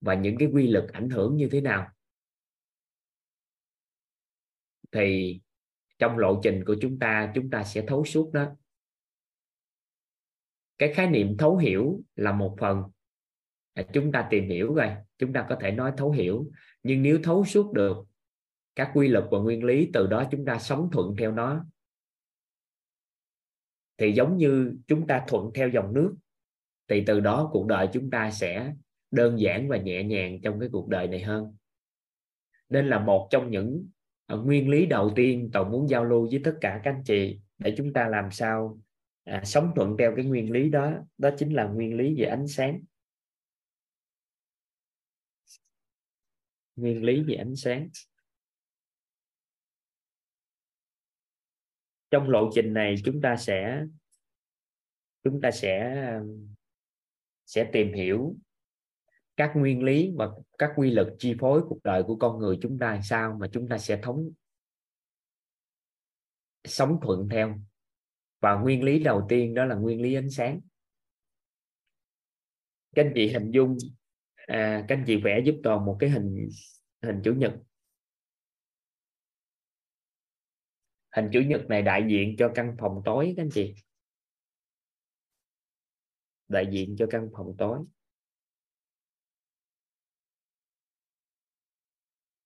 và 0.00 0.14
những 0.14 0.36
cái 0.38 0.48
quy 0.52 0.66
luật 0.66 0.84
ảnh 0.92 1.10
hưởng 1.10 1.36
như 1.36 1.48
thế 1.52 1.60
nào. 1.60 1.88
Thì 4.92 5.40
trong 5.98 6.18
lộ 6.18 6.40
trình 6.42 6.64
của 6.66 6.76
chúng 6.80 6.98
ta 6.98 7.32
chúng 7.34 7.50
ta 7.50 7.64
sẽ 7.64 7.84
thấu 7.86 8.04
suốt 8.04 8.32
đó 8.32 8.56
cái 10.82 10.92
khái 10.92 11.06
niệm 11.06 11.36
thấu 11.36 11.56
hiểu 11.56 12.00
là 12.16 12.32
một 12.32 12.56
phần. 12.60 12.82
À, 13.74 13.82
chúng 13.92 14.12
ta 14.12 14.26
tìm 14.30 14.48
hiểu 14.48 14.74
rồi 14.74 14.90
chúng 15.18 15.32
ta 15.32 15.46
có 15.48 15.56
thể 15.60 15.70
nói 15.70 15.92
thấu 15.96 16.10
hiểu. 16.10 16.50
Nhưng 16.82 17.02
nếu 17.02 17.18
thấu 17.22 17.44
suốt 17.44 17.72
được 17.72 17.96
các 18.74 18.90
quy 18.94 19.08
luật 19.08 19.24
và 19.30 19.38
nguyên 19.38 19.64
lý, 19.64 19.90
từ 19.92 20.06
đó 20.06 20.24
chúng 20.30 20.44
ta 20.44 20.58
sống 20.58 20.88
thuận 20.92 21.16
theo 21.18 21.32
nó. 21.32 21.64
Thì 23.98 24.12
giống 24.12 24.36
như 24.36 24.76
chúng 24.86 25.06
ta 25.06 25.24
thuận 25.28 25.50
theo 25.54 25.68
dòng 25.68 25.94
nước, 25.94 26.14
thì 26.88 27.02
từ 27.06 27.20
đó 27.20 27.50
cuộc 27.52 27.66
đời 27.66 27.88
chúng 27.92 28.10
ta 28.10 28.30
sẽ 28.30 28.72
đơn 29.10 29.40
giản 29.40 29.68
và 29.68 29.76
nhẹ 29.76 30.04
nhàng 30.04 30.40
trong 30.42 30.60
cái 30.60 30.68
cuộc 30.72 30.88
đời 30.88 31.08
này 31.08 31.20
hơn. 31.20 31.56
Nên 32.68 32.88
là 32.88 32.98
một 32.98 33.28
trong 33.30 33.50
những 33.50 33.86
à, 34.26 34.36
nguyên 34.36 34.68
lý 34.68 34.86
đầu 34.86 35.12
tiên 35.16 35.50
tôi 35.52 35.64
muốn 35.64 35.88
giao 35.88 36.04
lưu 36.04 36.28
với 36.30 36.40
tất 36.44 36.54
cả 36.60 36.80
các 36.84 36.90
anh 36.90 37.02
chị 37.04 37.40
để 37.58 37.74
chúng 37.76 37.92
ta 37.92 38.08
làm 38.08 38.30
sao 38.30 38.78
à, 39.24 39.42
sống 39.44 39.72
thuận 39.76 39.96
theo 39.98 40.12
cái 40.16 40.24
nguyên 40.24 40.52
lý 40.52 40.70
đó 40.70 40.92
đó 41.18 41.30
chính 41.38 41.54
là 41.54 41.64
nguyên 41.64 41.96
lý 41.96 42.14
về 42.18 42.24
ánh 42.24 42.48
sáng. 42.48 42.80
Nguyên 46.76 47.02
lý 47.02 47.22
về 47.22 47.34
ánh 47.34 47.56
sáng. 47.56 47.88
Trong 52.10 52.28
lộ 52.28 52.50
trình 52.54 52.72
này 52.72 52.94
chúng 53.04 53.20
ta 53.20 53.36
sẽ 53.36 53.84
chúng 55.24 55.40
ta 55.40 55.50
sẽ 55.50 56.04
sẽ 57.46 57.70
tìm 57.72 57.92
hiểu 57.92 58.36
các 59.36 59.52
nguyên 59.56 59.82
lý 59.82 60.12
và 60.16 60.28
các 60.58 60.72
quy 60.76 60.90
luật 60.90 61.08
chi 61.18 61.34
phối 61.40 61.62
cuộc 61.68 61.78
đời 61.84 62.02
của 62.02 62.16
con 62.16 62.38
người 62.38 62.58
chúng 62.62 62.78
ta 62.78 62.92
làm 62.92 63.02
sao 63.02 63.36
mà 63.40 63.48
chúng 63.52 63.68
ta 63.68 63.78
sẽ 63.78 64.00
thống 64.02 64.30
sống 66.64 66.98
thuận 67.02 67.28
theo 67.28 67.58
và 68.42 68.54
nguyên 68.54 68.82
lý 68.82 68.98
đầu 68.98 69.26
tiên 69.28 69.54
đó 69.54 69.64
là 69.64 69.74
nguyên 69.74 70.02
lý 70.02 70.14
ánh 70.14 70.30
sáng. 70.30 70.60
Các 72.94 73.02
anh 73.06 73.12
chị 73.14 73.32
hình 73.32 73.50
dung 73.50 73.76
à, 74.34 74.84
các 74.88 74.94
anh 74.94 75.04
chị 75.06 75.16
vẽ 75.24 75.40
giúp 75.44 75.54
toàn 75.62 75.84
một 75.84 75.96
cái 76.00 76.10
hình 76.10 76.48
hình 77.02 77.20
chủ 77.24 77.34
nhật. 77.34 77.54
Hình 81.16 81.30
chủ 81.32 81.40
nhật 81.40 81.66
này 81.68 81.82
đại 81.82 82.06
diện 82.08 82.36
cho 82.38 82.52
căn 82.54 82.76
phòng 82.80 83.02
tối 83.04 83.34
các 83.36 83.42
anh 83.42 83.50
chị. 83.52 83.74
Đại 86.48 86.68
diện 86.72 86.96
cho 86.98 87.06
căn 87.10 87.28
phòng 87.36 87.54
tối. 87.58 87.78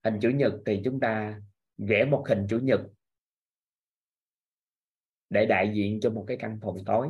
Hình 0.03 0.19
chủ 0.21 0.29
nhật 0.29 0.53
thì 0.65 0.81
chúng 0.85 0.99
ta 0.99 1.41
vẽ 1.77 2.05
một 2.05 2.25
hình 2.29 2.47
chủ 2.49 2.59
nhật 2.59 2.81
để 5.29 5.45
đại 5.45 5.71
diện 5.73 5.99
cho 5.99 6.09
một 6.09 6.25
cái 6.27 6.37
căn 6.37 6.59
phòng 6.61 6.77
tối. 6.85 7.07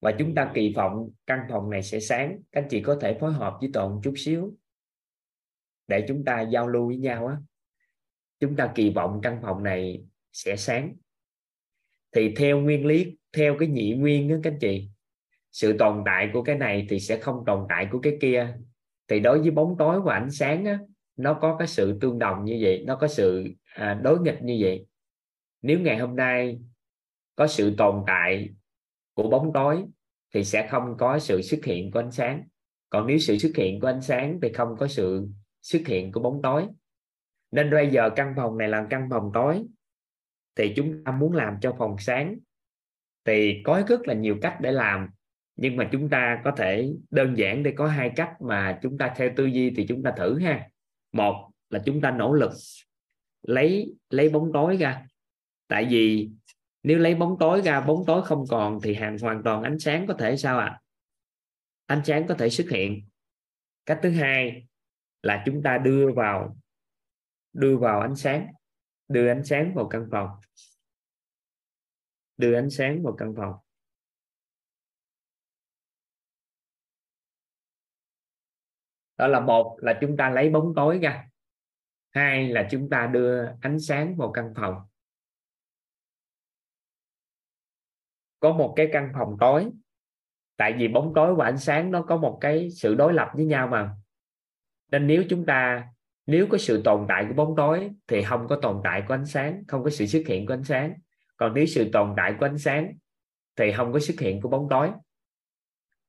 Và 0.00 0.12
chúng 0.18 0.34
ta 0.34 0.50
kỳ 0.54 0.72
vọng 0.72 1.10
căn 1.26 1.40
phòng 1.50 1.70
này 1.70 1.82
sẽ 1.82 2.00
sáng. 2.00 2.38
Các 2.52 2.60
anh 2.60 2.68
chị 2.70 2.82
có 2.82 2.98
thể 3.00 3.16
phối 3.20 3.32
hợp 3.32 3.56
với 3.60 3.70
toàn 3.72 4.00
chút 4.02 4.14
xíu 4.16 4.56
để 5.88 6.04
chúng 6.08 6.24
ta 6.24 6.40
giao 6.40 6.68
lưu 6.68 6.86
với 6.86 6.96
nhau 6.96 7.26
á. 7.26 7.36
Chúng 8.40 8.56
ta 8.56 8.72
kỳ 8.74 8.90
vọng 8.90 9.20
căn 9.22 9.38
phòng 9.42 9.62
này 9.62 10.04
sẽ 10.32 10.56
sáng. 10.56 10.94
Thì 12.12 12.34
theo 12.36 12.60
nguyên 12.60 12.86
lý 12.86 13.16
theo 13.32 13.56
cái 13.58 13.68
nhị 13.68 13.94
nguyên 13.94 14.28
đó 14.28 14.36
các 14.42 14.52
anh 14.52 14.58
chị 14.58 14.90
sự 15.52 15.76
tồn 15.78 16.02
tại 16.06 16.30
của 16.32 16.42
cái 16.42 16.56
này 16.56 16.86
thì 16.88 17.00
sẽ 17.00 17.18
không 17.18 17.44
tồn 17.46 17.66
tại 17.68 17.88
của 17.92 17.98
cái 18.02 18.18
kia. 18.20 18.56
Thì 19.08 19.20
đối 19.20 19.40
với 19.40 19.50
bóng 19.50 19.76
tối 19.78 20.00
và 20.00 20.14
ánh 20.14 20.30
sáng 20.30 20.64
á, 20.64 20.78
nó 21.16 21.34
có 21.34 21.56
cái 21.56 21.68
sự 21.68 21.98
tương 22.00 22.18
đồng 22.18 22.44
như 22.44 22.58
vậy 22.62 22.84
nó 22.86 22.96
có 22.96 23.08
sự 23.08 23.44
à, 23.74 23.94
đối 23.94 24.20
nghịch 24.20 24.42
như 24.42 24.58
vậy 24.60 24.86
nếu 25.62 25.80
ngày 25.80 25.98
hôm 25.98 26.16
nay 26.16 26.58
có 27.36 27.46
sự 27.46 27.74
tồn 27.78 28.04
tại 28.06 28.50
của 29.14 29.30
bóng 29.30 29.50
tối, 29.54 29.84
thì 30.34 30.44
sẽ 30.44 30.68
không 30.70 30.96
có 30.98 31.18
sự 31.18 31.42
xuất 31.42 31.64
hiện 31.64 31.90
của 31.90 32.00
ánh 32.00 32.10
sáng. 32.10 32.44
Còn 32.90 33.06
nếu 33.06 33.18
sự 33.18 33.38
xuất 33.38 33.52
hiện 33.56 33.80
của 33.80 33.86
ánh 33.86 34.02
sáng, 34.02 34.38
thì 34.42 34.52
không 34.52 34.76
có 34.78 34.88
sự 34.88 35.28
xuất 35.62 35.86
hiện 35.86 36.12
của 36.12 36.20
bóng 36.20 36.42
tối. 36.42 36.66
Nên 37.50 37.70
bây 37.70 37.90
giờ 37.90 38.10
căn 38.16 38.32
phòng 38.36 38.58
này 38.58 38.68
là 38.68 38.86
căn 38.90 39.08
phòng 39.10 39.30
tối, 39.34 39.64
thì 40.56 40.72
chúng 40.76 41.04
ta 41.04 41.12
muốn 41.12 41.32
làm 41.32 41.54
cho 41.60 41.74
phòng 41.78 41.96
sáng. 41.98 42.38
Thì 43.24 43.62
có 43.64 43.82
rất 43.88 44.08
là 44.08 44.14
nhiều 44.14 44.36
cách 44.42 44.56
để 44.60 44.72
làm, 44.72 45.08
nhưng 45.56 45.76
mà 45.76 45.88
chúng 45.92 46.08
ta 46.08 46.40
có 46.44 46.50
thể 46.56 46.92
đơn 47.10 47.38
giản 47.38 47.62
để 47.62 47.72
có 47.76 47.86
hai 47.86 48.12
cách 48.16 48.32
mà 48.40 48.78
chúng 48.82 48.98
ta 48.98 49.14
theo 49.16 49.30
tư 49.36 49.44
duy 49.46 49.72
thì 49.76 49.86
chúng 49.86 50.02
ta 50.02 50.12
thử 50.16 50.38
ha. 50.38 50.68
Một 51.12 51.50
là 51.70 51.82
chúng 51.86 52.00
ta 52.00 52.10
nỗ 52.10 52.32
lực 52.32 52.52
lấy 53.42 53.94
lấy 54.10 54.28
bóng 54.28 54.50
tối 54.52 54.76
ra 54.76 55.06
tại 55.70 55.86
vì 55.90 56.30
nếu 56.82 56.98
lấy 56.98 57.14
bóng 57.14 57.36
tối 57.40 57.62
ra, 57.64 57.80
bóng 57.80 58.04
tối 58.06 58.24
không 58.24 58.44
còn 58.48 58.78
thì 58.82 58.94
hàng 58.94 59.18
hoàn 59.18 59.42
toàn 59.42 59.62
ánh 59.62 59.78
sáng 59.78 60.06
có 60.06 60.14
thể 60.18 60.36
sao 60.36 60.58
ạ? 60.58 60.66
À? 60.66 60.80
ánh 61.90 62.02
sáng 62.04 62.26
có 62.28 62.34
thể 62.38 62.50
xuất 62.50 62.66
hiện. 62.70 63.08
Cách 63.86 63.98
thứ 64.02 64.10
hai 64.10 64.66
là 65.22 65.42
chúng 65.46 65.62
ta 65.62 65.78
đưa 65.78 66.12
vào 66.12 66.56
đưa 67.52 67.76
vào 67.76 68.00
ánh 68.00 68.16
sáng, 68.16 68.46
đưa 69.08 69.28
ánh 69.28 69.44
sáng 69.44 69.74
vào 69.74 69.88
căn 69.88 70.08
phòng. 70.10 70.28
Đưa 72.36 72.54
ánh 72.54 72.70
sáng 72.70 73.02
vào 73.02 73.14
căn 73.18 73.34
phòng. 73.36 73.54
Đó 79.16 79.26
là 79.26 79.40
một 79.40 79.78
là 79.80 79.98
chúng 80.00 80.16
ta 80.16 80.30
lấy 80.30 80.50
bóng 80.50 80.72
tối 80.76 80.98
ra. 81.02 81.28
Hai 82.10 82.48
là 82.48 82.68
chúng 82.70 82.90
ta 82.90 83.06
đưa 83.06 83.46
ánh 83.60 83.80
sáng 83.80 84.16
vào 84.16 84.32
căn 84.32 84.52
phòng. 84.56 84.89
Có 88.40 88.52
một 88.52 88.72
cái 88.76 88.88
căn 88.92 89.12
phòng 89.14 89.36
tối. 89.40 89.66
Tại 90.56 90.72
vì 90.72 90.88
bóng 90.88 91.12
tối 91.14 91.34
và 91.34 91.44
ánh 91.44 91.58
sáng 91.58 91.90
nó 91.90 92.02
có 92.02 92.16
một 92.16 92.38
cái 92.40 92.70
sự 92.70 92.94
đối 92.94 93.12
lập 93.12 93.28
với 93.34 93.44
nhau 93.44 93.66
mà. 93.66 93.94
Nên 94.90 95.06
nếu 95.06 95.24
chúng 95.28 95.46
ta, 95.46 95.88
nếu 96.26 96.46
có 96.46 96.58
sự 96.58 96.82
tồn 96.84 97.06
tại 97.08 97.24
của 97.28 97.34
bóng 97.34 97.56
tối 97.56 97.90
thì 98.08 98.22
không 98.22 98.48
có 98.48 98.56
tồn 98.56 98.80
tại 98.84 99.02
của 99.08 99.14
ánh 99.14 99.26
sáng, 99.26 99.62
không 99.68 99.84
có 99.84 99.90
sự 99.90 100.06
xuất 100.06 100.22
hiện 100.26 100.46
của 100.46 100.54
ánh 100.54 100.64
sáng. 100.64 100.94
Còn 101.36 101.54
nếu 101.54 101.66
sự 101.66 101.90
tồn 101.92 102.14
tại 102.16 102.34
của 102.40 102.46
ánh 102.46 102.58
sáng 102.58 102.92
thì 103.56 103.72
không 103.72 103.92
có 103.92 103.98
xuất 103.98 104.20
hiện 104.20 104.40
của 104.40 104.48
bóng 104.48 104.68
tối. 104.70 104.90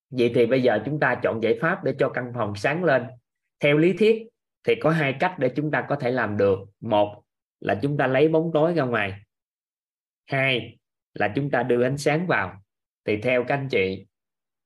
Vậy 0.10 0.32
thì 0.36 0.46
bây 0.46 0.64
giờ 0.64 0.80
chúng 0.86 1.00
ta 1.00 1.20
chọn 1.24 1.44
giải 1.44 1.58
pháp 1.62 1.84
để 1.84 1.96
cho 2.00 2.10
căn 2.10 2.32
phòng 2.36 2.56
sáng 2.56 2.84
lên. 2.84 3.04
Theo 3.60 3.78
lý 3.78 3.94
thuyết 3.94 4.28
thì 4.64 4.76
có 4.82 4.90
hai 4.90 5.16
cách 5.20 5.36
để 5.40 5.52
chúng 5.56 5.72
ta 5.72 5.86
có 5.90 5.96
thể 5.96 6.12
làm 6.12 6.38
được. 6.38 6.60
Một 6.80 7.24
là 7.60 7.80
chúng 7.82 7.98
ta 7.98 8.08
lấy 8.08 8.28
bóng 8.28 8.52
tối 8.54 8.74
ra 8.74 8.84
ngoài. 8.84 9.14
Hai 10.26 10.80
là 11.14 11.34
chúng 11.36 11.52
ta 11.52 11.64
đưa 11.64 11.84
ánh 11.84 11.98
sáng 11.98 12.28
vào 12.28 12.62
thì 13.06 13.22
theo 13.22 13.44
các 13.48 13.56
anh 13.56 13.68
chị, 13.72 14.08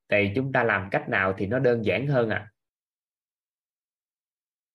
thì 0.10 0.32
chúng 0.36 0.52
ta 0.52 0.64
làm 0.64 0.90
cách 0.92 1.10
nào 1.10 1.34
thì 1.38 1.46
nó 1.46 1.60
đơn 1.60 1.86
giản 1.86 2.08
hơn 2.08 2.30
ạ 2.30 2.38
à? 2.38 2.52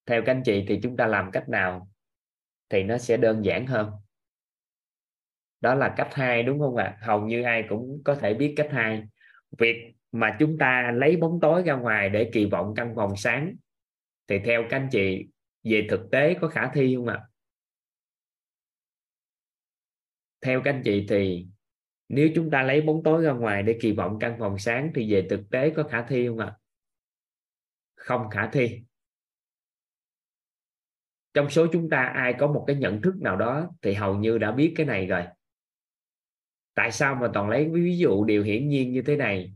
theo 0.07 0.23
các 0.27 0.33
anh 0.33 0.43
chị 0.45 0.65
thì 0.69 0.81
chúng 0.83 0.97
ta 0.97 1.07
làm 1.07 1.31
cách 1.31 1.49
nào 1.49 1.89
thì 2.69 2.83
nó 2.83 2.99
sẽ 2.99 3.17
đơn 3.17 3.45
giản 3.45 3.67
hơn 3.67 3.91
đó 5.61 5.75
là 5.75 5.95
cách 5.97 6.09
hai 6.13 6.43
đúng 6.43 6.59
không 6.59 6.77
ạ 6.77 6.85
à? 6.85 6.99
hầu 7.07 7.27
như 7.27 7.43
ai 7.43 7.65
cũng 7.69 8.03
có 8.05 8.15
thể 8.15 8.35
biết 8.35 8.55
cách 8.57 8.69
hai 8.71 9.03
việc 9.59 9.95
mà 10.13 10.37
chúng 10.39 10.59
ta 10.59 10.93
lấy 10.95 11.17
bóng 11.17 11.41
tối 11.41 11.63
ra 11.63 11.75
ngoài 11.75 12.09
để 12.09 12.31
kỳ 12.33 12.45
vọng 12.45 12.75
căn 12.77 12.93
phòng 12.97 13.17
sáng, 13.17 13.57
thì 14.29 14.39
theo 14.45 14.63
các 14.71 14.77
anh 14.77 14.89
chị, 14.93 15.27
về 15.65 15.87
thực 15.91 16.01
tế 16.13 16.35
có 16.41 16.49
khả 16.49 16.71
thi 16.75 16.97
không 16.97 17.07
ạ 17.07 17.15
à? 17.15 17.27
theo 20.41 20.63
các 20.65 20.71
anh 20.71 20.83
chị 20.85 21.07
thì 21.09 21.47
nếu 22.11 22.29
chúng 22.35 22.51
ta 22.51 22.63
lấy 22.63 22.81
bóng 22.81 23.03
tối 23.03 23.25
ra 23.25 23.33
ngoài 23.33 23.63
để 23.63 23.79
kỳ 23.81 23.93
vọng 23.93 24.19
căn 24.21 24.37
phòng 24.39 24.59
sáng 24.59 24.93
thì 24.95 25.13
về 25.13 25.27
thực 25.31 25.41
tế 25.51 25.71
có 25.71 25.83
khả 25.83 26.07
thi 26.09 26.29
không 26.29 26.39
ạ? 26.39 26.47
À? 26.47 26.61
không 28.01 28.31
khả 28.31 28.51
thi. 28.53 28.81
Trong 31.35 31.51
số 31.51 31.67
chúng 31.73 31.91
ta 31.91 32.05
ai 32.05 32.35
có 32.39 32.47
một 32.47 32.65
cái 32.67 32.77
nhận 32.77 33.03
thức 33.03 33.15
nào 33.21 33.37
đó 33.37 33.71
thì 33.83 33.95
hầu 33.95 34.17
như 34.17 34.39
đã 34.39 34.53
biết 34.53 34.73
cái 34.77 34.87
này 34.87 35.07
rồi. 35.07 35.25
Tại 36.75 36.93
sao 36.93 37.15
mà 37.15 37.31
toàn 37.35 37.49
lấy 37.49 37.69
ví 37.69 37.99
dụ 37.99 38.25
điều 38.25 38.43
hiển 38.43 38.69
nhiên 38.69 38.93
như 38.93 39.03
thế 39.03 39.17
này, 39.17 39.55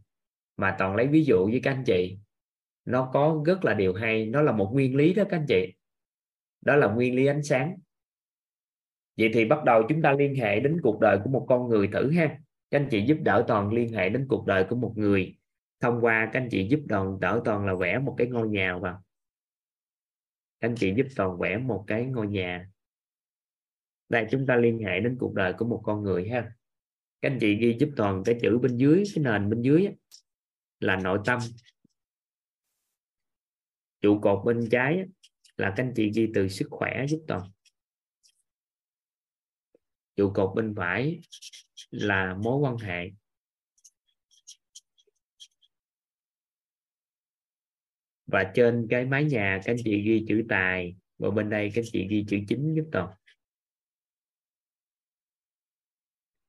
mà 0.57 0.77
toàn 0.79 0.97
lấy 0.97 1.07
ví 1.07 1.25
dụ 1.25 1.47
với 1.51 1.61
các 1.63 1.71
anh 1.71 1.85
chị? 1.87 2.19
Nó 2.85 3.11
có 3.13 3.43
rất 3.47 3.65
là 3.65 3.75
điều 3.75 3.95
hay, 3.95 4.27
nó 4.27 4.43
là 4.43 4.53
một 4.53 4.71
nguyên 4.73 4.97
lý 4.97 5.15
đó 5.15 5.25
các 5.29 5.37
anh 5.37 5.47
chị. 5.49 5.75
Đó 6.61 6.77
là 6.77 6.87
nguyên 6.87 7.15
lý 7.15 7.27
ánh 7.27 7.43
sáng. 7.43 7.77
Vậy 9.17 9.31
thì 9.35 9.45
bắt 9.45 9.65
đầu 9.65 9.83
chúng 9.89 10.03
ta 10.03 10.13
liên 10.13 10.35
hệ 10.35 10.61
đến 10.61 10.81
cuộc 10.83 11.01
đời 11.01 11.19
của 11.25 11.31
một 11.31 11.47
con 11.49 11.69
người 11.69 11.89
thử 11.93 12.11
ha 12.11 12.39
các 12.75 12.81
anh 12.81 12.89
chị 12.91 13.05
giúp 13.07 13.19
đỡ 13.23 13.45
toàn 13.49 13.73
liên 13.73 13.93
hệ 13.93 14.09
đến 14.09 14.27
cuộc 14.29 14.47
đời 14.47 14.67
của 14.71 14.77
một 14.77 14.93
người. 14.97 15.37
Thông 15.81 16.01
qua 16.01 16.31
các 16.33 16.41
anh 16.41 16.49
chị 16.51 16.69
giúp 16.69 16.81
đoàn 16.87 17.21
đỡ 17.21 17.43
toàn 17.45 17.67
là 17.67 17.75
vẽ 17.75 17.99
một 17.99 18.15
cái 18.19 18.27
ngôi 18.27 18.49
nhà 18.49 18.79
vào. 18.79 19.05
Các 20.61 20.69
anh 20.69 20.75
chị 20.77 20.95
giúp 20.97 21.07
toàn 21.17 21.39
vẽ 21.39 21.59
một 21.59 21.85
cái 21.87 22.05
ngôi 22.05 22.27
nhà. 22.27 22.71
Đây, 24.09 24.27
chúng 24.31 24.47
ta 24.47 24.57
liên 24.57 24.79
hệ 24.79 25.01
đến 25.01 25.17
cuộc 25.21 25.35
đời 25.35 25.53
của 25.59 25.65
một 25.65 25.81
con 25.85 26.03
người 26.03 26.29
ha. 26.29 26.53
Các 27.23 27.31
anh 27.31 27.39
chị 27.41 27.57
ghi 27.57 27.77
giúp 27.79 27.89
toàn 27.97 28.23
cái 28.25 28.39
chữ 28.43 28.59
bên 28.59 28.77
dưới, 28.77 29.03
cái 29.15 29.25
nền 29.25 29.51
bên 29.51 29.63
dưới 29.63 29.89
là 30.81 30.97
nội 30.97 31.19
tâm. 31.25 31.39
Trụ 34.01 34.19
cột 34.23 34.45
bên 34.45 34.69
trái 34.71 35.05
là 35.57 35.75
các 35.77 35.85
anh 35.85 35.93
chị 35.97 36.11
ghi 36.15 36.31
từ 36.35 36.49
sức 36.49 36.67
khỏe 36.71 37.07
giúp 37.09 37.25
toàn 37.29 37.43
trụ 40.17 40.33
cột 40.35 40.53
bên 40.57 40.75
phải 40.77 41.21
là 41.91 42.35
mối 42.35 42.59
quan 42.59 42.77
hệ. 42.77 43.11
Và 48.27 48.53
trên 48.55 48.87
cái 48.91 49.05
mái 49.05 49.25
nhà, 49.25 49.61
các 49.65 49.73
anh 49.73 49.77
chị 49.85 50.03
ghi 50.03 50.25
chữ 50.29 50.43
tài, 50.49 50.97
và 51.19 51.31
bên 51.31 51.51
đây 51.51 51.71
các 51.75 51.81
anh 51.81 51.89
chị 51.93 52.07
ghi 52.11 52.25
chữ 52.29 52.39
chính 52.49 52.75
giúp 52.77 52.89
toàn. 52.93 53.15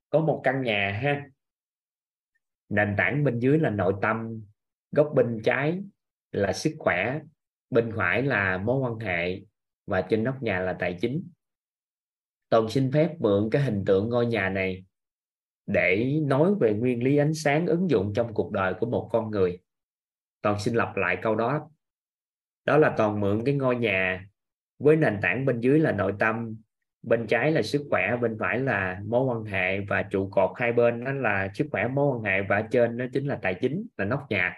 Có 0.09 0.19
một 0.19 0.41
căn 0.43 0.61
nhà 0.61 0.99
ha. 1.03 1.29
Nền 2.69 2.95
tảng 2.97 3.23
bên 3.23 3.39
dưới 3.39 3.59
là 3.59 3.69
nội 3.69 3.93
tâm, 4.01 4.41
góc 4.91 5.11
bên 5.15 5.41
trái 5.43 5.81
là 6.31 6.53
sức 6.53 6.75
khỏe, 6.79 7.19
bên 7.69 7.91
phải 7.97 8.23
là 8.23 8.57
mối 8.57 8.79
quan 8.79 8.99
hệ, 8.99 9.41
và 9.85 10.07
trên 10.09 10.23
nóc 10.23 10.43
nhà 10.43 10.59
là 10.59 10.75
tài 10.79 10.97
chính 11.01 11.29
toàn 12.55 12.69
xin 12.69 12.91
phép 12.91 13.09
mượn 13.19 13.49
cái 13.51 13.61
hình 13.61 13.83
tượng 13.85 14.09
ngôi 14.09 14.25
nhà 14.25 14.49
này 14.49 14.85
để 15.67 16.19
nói 16.23 16.55
về 16.59 16.73
nguyên 16.73 17.03
lý 17.03 17.17
ánh 17.17 17.33
sáng 17.33 17.67
ứng 17.67 17.89
dụng 17.89 18.13
trong 18.15 18.33
cuộc 18.33 18.51
đời 18.51 18.73
của 18.79 18.85
một 18.85 19.09
con 19.11 19.31
người. 19.31 19.59
Toàn 20.41 20.59
xin 20.59 20.75
lặp 20.75 20.97
lại 20.97 21.17
câu 21.21 21.35
đó. 21.35 21.69
Đó 22.65 22.77
là 22.77 22.93
toàn 22.97 23.19
mượn 23.19 23.45
cái 23.45 23.55
ngôi 23.55 23.75
nhà 23.75 24.27
với 24.79 24.95
nền 24.95 25.19
tảng 25.21 25.45
bên 25.45 25.59
dưới 25.59 25.79
là 25.79 25.91
nội 25.91 26.13
tâm, 26.19 26.55
bên 27.01 27.27
trái 27.27 27.51
là 27.51 27.61
sức 27.61 27.87
khỏe, 27.89 28.17
bên 28.21 28.37
phải 28.39 28.59
là 28.59 29.01
mối 29.05 29.25
quan 29.25 29.43
hệ 29.43 29.79
và 29.79 30.03
trụ 30.03 30.29
cột. 30.29 30.51
Hai 30.55 30.73
bên 30.73 31.03
đó 31.03 31.11
là 31.11 31.49
sức 31.53 31.67
khỏe, 31.71 31.87
mối 31.87 32.15
quan 32.15 32.23
hệ 32.23 32.41
và 32.49 32.67
trên 32.71 32.97
đó 32.97 33.05
chính 33.13 33.27
là 33.27 33.39
tài 33.41 33.55
chính, 33.61 33.87
là 33.97 34.05
nóc 34.05 34.25
nhà. 34.29 34.53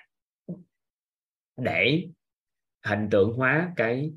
Để 1.58 2.08
hình 2.86 3.10
tượng 3.12 3.34
hóa 3.34 3.74
cái, 3.76 4.14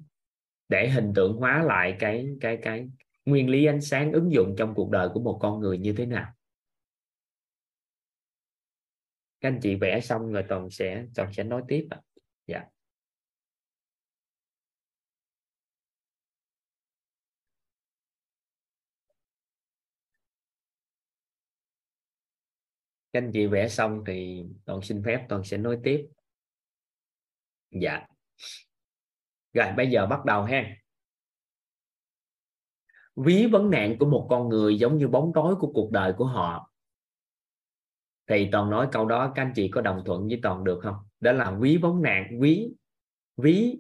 để 0.69 0.89
hình 0.89 1.13
tượng 1.15 1.37
hóa 1.37 1.63
lại 1.63 1.97
cái 1.99 2.29
cái 2.41 2.59
cái 2.63 2.89
nguyên 3.31 3.51
lý 3.51 3.65
ánh 3.65 3.81
sáng 3.81 4.13
ứng 4.13 4.33
dụng 4.33 4.55
trong 4.59 4.75
cuộc 4.77 4.91
đời 4.91 5.09
của 5.15 5.21
một 5.21 5.39
con 5.43 5.61
người 5.61 5.79
như 5.79 5.95
thế 5.97 6.07
nào? 6.07 6.33
Các 9.41 9.49
anh 9.49 9.61
chị 9.63 9.75
vẽ 9.75 10.01
xong 10.01 10.33
rồi 10.33 10.45
toàn 10.49 10.71
sẽ 10.71 11.07
toàn 11.15 11.33
sẽ 11.33 11.45
nói 11.45 11.63
tiếp 11.69 11.87
ạ. 11.91 12.01
Dạ. 12.47 12.65
Các 23.13 23.21
anh 23.23 23.31
chị 23.33 23.47
vẽ 23.47 23.69
xong 23.69 24.05
thì 24.07 24.45
toàn 24.65 24.83
xin 24.83 25.03
phép 25.05 25.27
toàn 25.29 25.45
sẽ 25.45 25.57
nói 25.57 25.79
tiếp. 25.85 26.09
Dạ. 27.71 28.07
Rồi, 29.53 29.67
bây 29.77 29.91
giờ 29.91 30.07
bắt 30.07 30.25
đầu 30.25 30.43
ha 30.43 30.80
ví 33.17 33.47
vấn 33.47 33.71
nạn 33.71 33.97
của 33.99 34.07
một 34.07 34.27
con 34.31 34.49
người 34.49 34.79
giống 34.79 34.99
như 34.99 35.09
bóng 35.09 35.33
tối 35.35 35.57
của 35.57 35.73
cuộc 35.73 35.91
đời 35.91 36.13
của 36.13 36.25
họ. 36.25 36.71
Thì 38.27 38.49
toàn 38.53 38.71
nói 38.71 38.89
câu 38.93 39.07
đó, 39.07 39.33
các 39.35 39.43
anh 39.43 39.53
chị 39.55 39.69
có 39.69 39.81
đồng 39.81 40.03
thuận 40.05 40.29
với 40.29 40.41
toàn 40.43 40.65
được 40.65 40.81
không? 40.83 40.97
Đó 41.21 41.33
là 41.33 41.57
ví 41.61 41.77
vấn 41.77 42.03
nạn, 42.03 42.41
ví 42.41 42.69
ví 43.37 43.79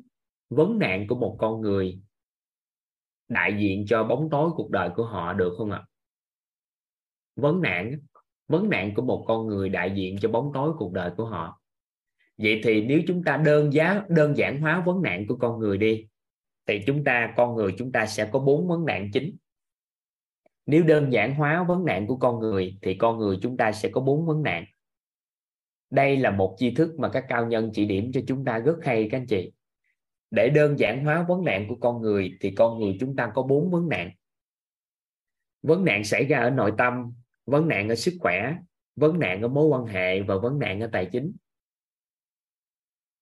vấn 0.50 0.78
nạn 0.78 1.06
của 1.08 1.14
một 1.14 1.36
con 1.38 1.60
người 1.60 2.00
đại 3.28 3.56
diện 3.58 3.84
cho 3.88 4.04
bóng 4.04 4.30
tối 4.30 4.50
cuộc 4.56 4.70
đời 4.70 4.90
của 4.96 5.04
họ 5.04 5.32
được 5.32 5.54
không 5.58 5.70
ạ? 5.70 5.84
Vấn 7.36 7.60
nạn 7.60 7.98
vấn 8.50 8.70
nạn 8.70 8.94
của 8.94 9.02
một 9.02 9.24
con 9.28 9.46
người 9.46 9.68
đại 9.68 9.92
diện 9.94 10.16
cho 10.20 10.28
bóng 10.28 10.50
tối 10.54 10.72
cuộc 10.78 10.92
đời 10.92 11.10
của 11.16 11.24
họ. 11.24 11.60
Vậy 12.38 12.60
thì 12.64 12.84
nếu 12.84 13.00
chúng 13.06 13.24
ta 13.24 13.36
đơn 13.36 13.72
giá, 13.72 14.02
đơn 14.08 14.36
giản 14.36 14.60
hóa 14.60 14.82
vấn 14.86 15.02
nạn 15.02 15.26
của 15.28 15.36
con 15.36 15.58
người 15.58 15.78
đi 15.78 16.06
thì 16.66 16.80
chúng 16.86 17.04
ta, 17.04 17.34
con 17.36 17.54
người 17.54 17.74
chúng 17.78 17.92
ta 17.92 18.06
sẽ 18.06 18.28
có 18.32 18.38
bốn 18.38 18.68
vấn 18.68 18.84
nạn 18.84 19.10
chính. 19.12 19.36
Nếu 20.66 20.82
đơn 20.82 21.12
giản 21.12 21.34
hóa 21.34 21.64
vấn 21.64 21.84
nạn 21.84 22.06
của 22.06 22.16
con 22.16 22.38
người, 22.38 22.78
thì 22.82 22.94
con 22.94 23.18
người 23.18 23.38
chúng 23.42 23.56
ta 23.56 23.72
sẽ 23.72 23.88
có 23.88 24.00
bốn 24.00 24.26
vấn 24.26 24.42
nạn. 24.42 24.64
Đây 25.90 26.16
là 26.16 26.30
một 26.30 26.56
tri 26.58 26.74
thức 26.74 26.98
mà 26.98 27.08
các 27.08 27.24
cao 27.28 27.46
nhân 27.46 27.70
chỉ 27.74 27.86
điểm 27.86 28.12
cho 28.12 28.20
chúng 28.26 28.44
ta 28.44 28.58
rất 28.58 28.76
hay, 28.82 29.08
các 29.10 29.18
anh 29.18 29.26
chị. 29.26 29.52
Để 30.30 30.50
đơn 30.50 30.78
giản 30.78 31.04
hóa 31.04 31.24
vấn 31.28 31.44
nạn 31.44 31.66
của 31.68 31.76
con 31.76 32.02
người, 32.02 32.38
thì 32.40 32.50
con 32.50 32.78
người 32.78 32.96
chúng 33.00 33.16
ta 33.16 33.32
có 33.34 33.42
bốn 33.42 33.70
vấn 33.70 33.88
nạn. 33.88 34.10
Vấn 35.62 35.84
nạn 35.84 36.04
xảy 36.04 36.24
ra 36.24 36.40
ở 36.40 36.50
nội 36.50 36.72
tâm, 36.78 37.14
vấn 37.46 37.68
nạn 37.68 37.88
ở 37.88 37.94
sức 37.94 38.14
khỏe, 38.20 38.56
vấn 38.96 39.18
nạn 39.18 39.42
ở 39.42 39.48
mối 39.48 39.66
quan 39.66 39.86
hệ 39.86 40.22
và 40.22 40.36
vấn 40.36 40.58
nạn 40.58 40.80
ở 40.80 40.88
tài 40.92 41.06
chính. 41.12 41.32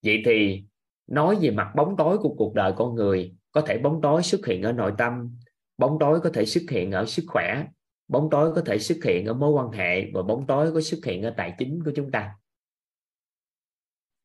Vậy 0.02 0.22
thì 0.24 0.64
nói 1.08 1.38
về 1.40 1.50
mặt 1.50 1.72
bóng 1.76 1.96
tối 1.96 2.18
của 2.18 2.34
cuộc 2.34 2.54
đời 2.54 2.72
con 2.76 2.94
người, 2.94 3.34
có 3.52 3.60
thể 3.60 3.78
bóng 3.78 4.00
tối 4.00 4.22
xuất 4.22 4.46
hiện 4.46 4.62
ở 4.62 4.72
nội 4.72 4.92
tâm, 4.98 5.36
bóng 5.78 5.98
tối 6.00 6.20
có 6.20 6.30
thể 6.34 6.44
xuất 6.44 6.62
hiện 6.70 6.92
ở 6.92 7.06
sức 7.06 7.24
khỏe, 7.26 7.66
bóng 8.08 8.30
tối 8.30 8.54
có 8.54 8.62
thể 8.66 8.78
xuất 8.78 8.98
hiện 9.04 9.26
ở 9.26 9.34
mối 9.34 9.50
quan 9.50 9.70
hệ 9.70 10.10
và 10.10 10.22
bóng 10.22 10.46
tối 10.46 10.72
có 10.72 10.80
xuất 10.80 11.04
hiện 11.04 11.22
ở 11.22 11.34
tài 11.36 11.54
chính 11.58 11.84
của 11.84 11.92
chúng 11.96 12.10
ta. 12.10 12.34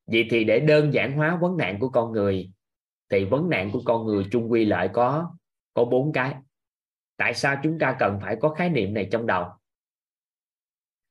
Vậy 0.06 0.26
thì 0.30 0.44
để 0.44 0.60
đơn 0.60 0.94
giản 0.94 1.16
hóa 1.16 1.36
vấn 1.36 1.56
nạn 1.56 1.78
của 1.80 1.88
con 1.88 2.12
người, 2.12 2.50
thì 3.10 3.24
vấn 3.24 3.48
nạn 3.48 3.70
của 3.72 3.82
con 3.84 4.06
người 4.06 4.26
chung 4.30 4.52
quy 4.52 4.64
lại 4.64 4.90
có 4.92 5.34
có 5.74 5.84
bốn 5.84 6.12
cái. 6.12 6.34
Tại 7.16 7.34
sao 7.34 7.60
chúng 7.62 7.78
ta 7.78 7.96
cần 7.98 8.18
phải 8.22 8.36
có 8.40 8.48
khái 8.48 8.70
niệm 8.70 8.94
này 8.94 9.08
trong 9.10 9.26
đầu? 9.26 9.46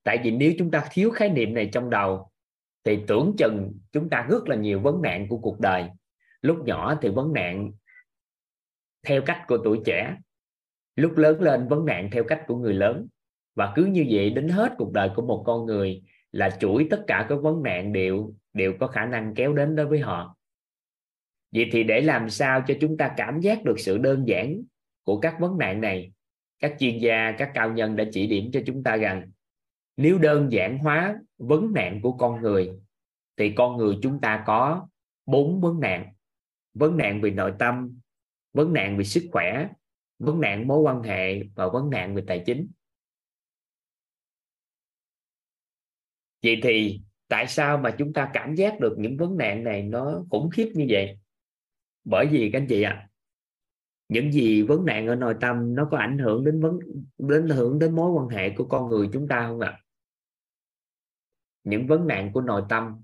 Tại 0.03 0.19
vì 0.23 0.31
nếu 0.31 0.53
chúng 0.59 0.71
ta 0.71 0.87
thiếu 0.91 1.11
khái 1.11 1.29
niệm 1.29 1.53
này 1.53 1.69
trong 1.73 1.89
đầu 1.89 2.31
thì 2.83 2.99
tưởng 3.07 3.35
chừng 3.37 3.73
chúng 3.91 4.09
ta 4.09 4.27
rất 4.29 4.47
là 4.47 4.55
nhiều 4.55 4.79
vấn 4.79 5.01
nạn 5.01 5.27
của 5.29 5.37
cuộc 5.37 5.59
đời. 5.59 5.89
Lúc 6.41 6.65
nhỏ 6.65 6.97
thì 7.01 7.09
vấn 7.09 7.33
nạn 7.33 7.71
theo 9.07 9.21
cách 9.21 9.41
của 9.47 9.57
tuổi 9.63 9.79
trẻ. 9.85 10.17
Lúc 10.95 11.17
lớn 11.17 11.41
lên, 11.41 11.67
vấn 11.67 11.85
nạn 11.85 12.09
theo 12.11 12.23
cách 12.23 12.43
của 12.47 12.57
người 12.57 12.73
lớn. 12.73 13.07
Và 13.55 13.73
cứ 13.75 13.85
như 13.85 14.05
vậy 14.09 14.29
đến 14.29 14.49
hết 14.49 14.73
cuộc 14.77 14.93
đời 14.93 15.09
của 15.15 15.21
một 15.21 15.43
con 15.45 15.65
người 15.65 16.03
là 16.31 16.49
chuỗi 16.49 16.87
tất 16.89 17.03
cả 17.07 17.25
các 17.29 17.35
vấn 17.35 17.63
nạn 17.63 17.93
đều 17.93 18.33
đều 18.53 18.73
có 18.79 18.87
khả 18.87 19.05
năng 19.05 19.35
kéo 19.35 19.53
đến 19.53 19.75
đối 19.75 19.85
với 19.85 19.99
họ. 19.99 20.35
Vậy 21.51 21.69
thì 21.71 21.83
để 21.83 22.01
làm 22.01 22.29
sao 22.29 22.63
cho 22.67 22.73
chúng 22.81 22.97
ta 22.97 23.13
cảm 23.17 23.39
giác 23.39 23.63
được 23.63 23.79
sự 23.79 23.97
đơn 23.97 24.27
giản 24.27 24.63
của 25.03 25.19
các 25.19 25.39
vấn 25.39 25.57
nạn 25.57 25.81
này, 25.81 26.11
các 26.59 26.75
chuyên 26.79 26.97
gia, 26.97 27.31
các 27.37 27.51
cao 27.53 27.71
nhân 27.71 27.95
đã 27.95 28.03
chỉ 28.11 28.27
điểm 28.27 28.49
cho 28.53 28.59
chúng 28.65 28.83
ta 28.83 28.95
rằng 28.95 29.31
nếu 29.97 30.17
đơn 30.17 30.51
giản 30.51 30.77
hóa 30.77 31.19
vấn 31.37 31.73
nạn 31.73 31.99
của 32.03 32.17
con 32.17 32.41
người 32.41 32.71
thì 33.37 33.53
con 33.55 33.77
người 33.77 33.97
chúng 34.01 34.21
ta 34.21 34.43
có 34.47 34.87
bốn 35.25 35.61
vấn 35.61 35.79
nạn. 35.79 36.13
Vấn 36.73 36.97
nạn 36.97 37.21
về 37.21 37.31
nội 37.31 37.53
tâm 37.59 37.99
vấn 38.53 38.73
nạn 38.73 38.97
về 38.97 39.03
sức 39.03 39.23
khỏe 39.31 39.67
vấn 40.19 40.41
nạn 40.41 40.67
mối 40.67 40.79
quan 40.79 41.03
hệ 41.03 41.43
và 41.55 41.69
vấn 41.69 41.89
nạn 41.89 42.15
về 42.15 42.23
tài 42.27 42.43
chính. 42.45 42.71
Vậy 46.43 46.59
thì 46.63 47.01
tại 47.27 47.47
sao 47.47 47.77
mà 47.77 47.95
chúng 47.97 48.13
ta 48.13 48.29
cảm 48.33 48.55
giác 48.55 48.79
được 48.79 48.95
những 48.97 49.17
vấn 49.17 49.37
nạn 49.37 49.63
này 49.63 49.83
nó 49.83 50.25
khủng 50.29 50.49
khiếp 50.49 50.71
như 50.75 50.85
vậy? 50.89 51.19
Bởi 52.03 52.27
vì 52.31 52.49
các 52.53 52.59
anh 52.59 52.67
chị 52.69 52.81
ạ 52.81 52.91
à, 52.91 53.09
những 54.09 54.31
gì 54.31 54.61
vấn 54.61 54.85
nạn 54.85 55.07
ở 55.07 55.15
nội 55.15 55.35
tâm 55.41 55.75
nó 55.75 55.87
có 55.91 55.97
ảnh 55.97 56.17
hưởng 56.17 56.43
đến 56.43 56.61
vấn 56.61 56.79
đến 57.17 57.49
hưởng 57.49 57.79
đến 57.79 57.95
mối 57.95 58.11
quan 58.11 58.27
hệ 58.27 58.49
của 58.49 58.65
con 58.65 58.89
người 58.89 59.09
chúng 59.13 59.27
ta 59.27 59.47
không 59.47 59.59
ạ? 59.59 59.69
à? 59.69 59.82
Những 61.63 61.87
vấn 61.87 62.07
nạn 62.07 62.31
của 62.33 62.41
nội 62.41 62.63
tâm, 62.69 63.01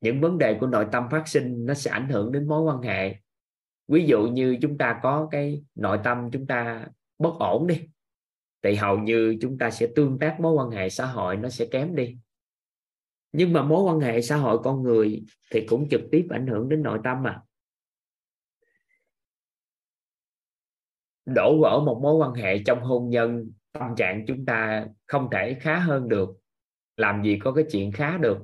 những 0.00 0.20
vấn 0.20 0.38
đề 0.38 0.56
của 0.60 0.66
nội 0.66 0.86
tâm 0.92 1.08
phát 1.10 1.28
sinh, 1.28 1.66
nó 1.66 1.74
sẽ 1.74 1.90
ảnh 1.90 2.08
hưởng 2.08 2.32
đến 2.32 2.48
mối 2.48 2.62
quan 2.62 2.82
hệ. 2.82 3.16
Ví 3.88 4.06
dụ 4.06 4.22
như 4.22 4.58
chúng 4.62 4.78
ta 4.78 5.00
có 5.02 5.28
cái 5.30 5.64
nội 5.74 5.98
tâm 6.04 6.30
chúng 6.32 6.46
ta 6.46 6.86
bất 7.18 7.34
ổn 7.38 7.66
đi, 7.66 7.88
thì 8.62 8.74
hầu 8.74 8.98
như 8.98 9.38
chúng 9.40 9.58
ta 9.58 9.70
sẽ 9.70 9.86
tương 9.96 10.18
tác 10.18 10.40
mối 10.40 10.52
quan 10.52 10.70
hệ 10.70 10.90
xã 10.90 11.06
hội 11.06 11.36
nó 11.36 11.48
sẽ 11.48 11.66
kém 11.70 11.94
đi. 11.94 12.18
Nhưng 13.32 13.52
mà 13.52 13.62
mối 13.62 13.82
quan 13.82 14.00
hệ 14.00 14.22
xã 14.22 14.36
hội 14.36 14.58
con 14.64 14.82
người 14.82 15.24
thì 15.50 15.66
cũng 15.68 15.88
trực 15.88 16.00
tiếp 16.10 16.26
ảnh 16.30 16.46
hưởng 16.46 16.68
đến 16.68 16.82
nội 16.82 16.98
tâm 17.04 17.22
mà. 17.22 17.42
Đổ 21.26 21.60
vỡ 21.60 21.82
một 21.86 22.00
mối 22.02 22.14
quan 22.14 22.34
hệ 22.34 22.62
trong 22.66 22.82
hôn 22.82 23.08
nhân, 23.10 23.50
tâm 23.72 23.96
trạng 23.96 24.24
chúng 24.26 24.44
ta 24.44 24.86
không 25.06 25.28
thể 25.32 25.56
khá 25.60 25.78
hơn 25.78 26.08
được 26.08 26.28
làm 26.98 27.22
gì 27.22 27.38
có 27.38 27.52
cái 27.52 27.64
chuyện 27.70 27.92
khá 27.92 28.18
được? 28.18 28.38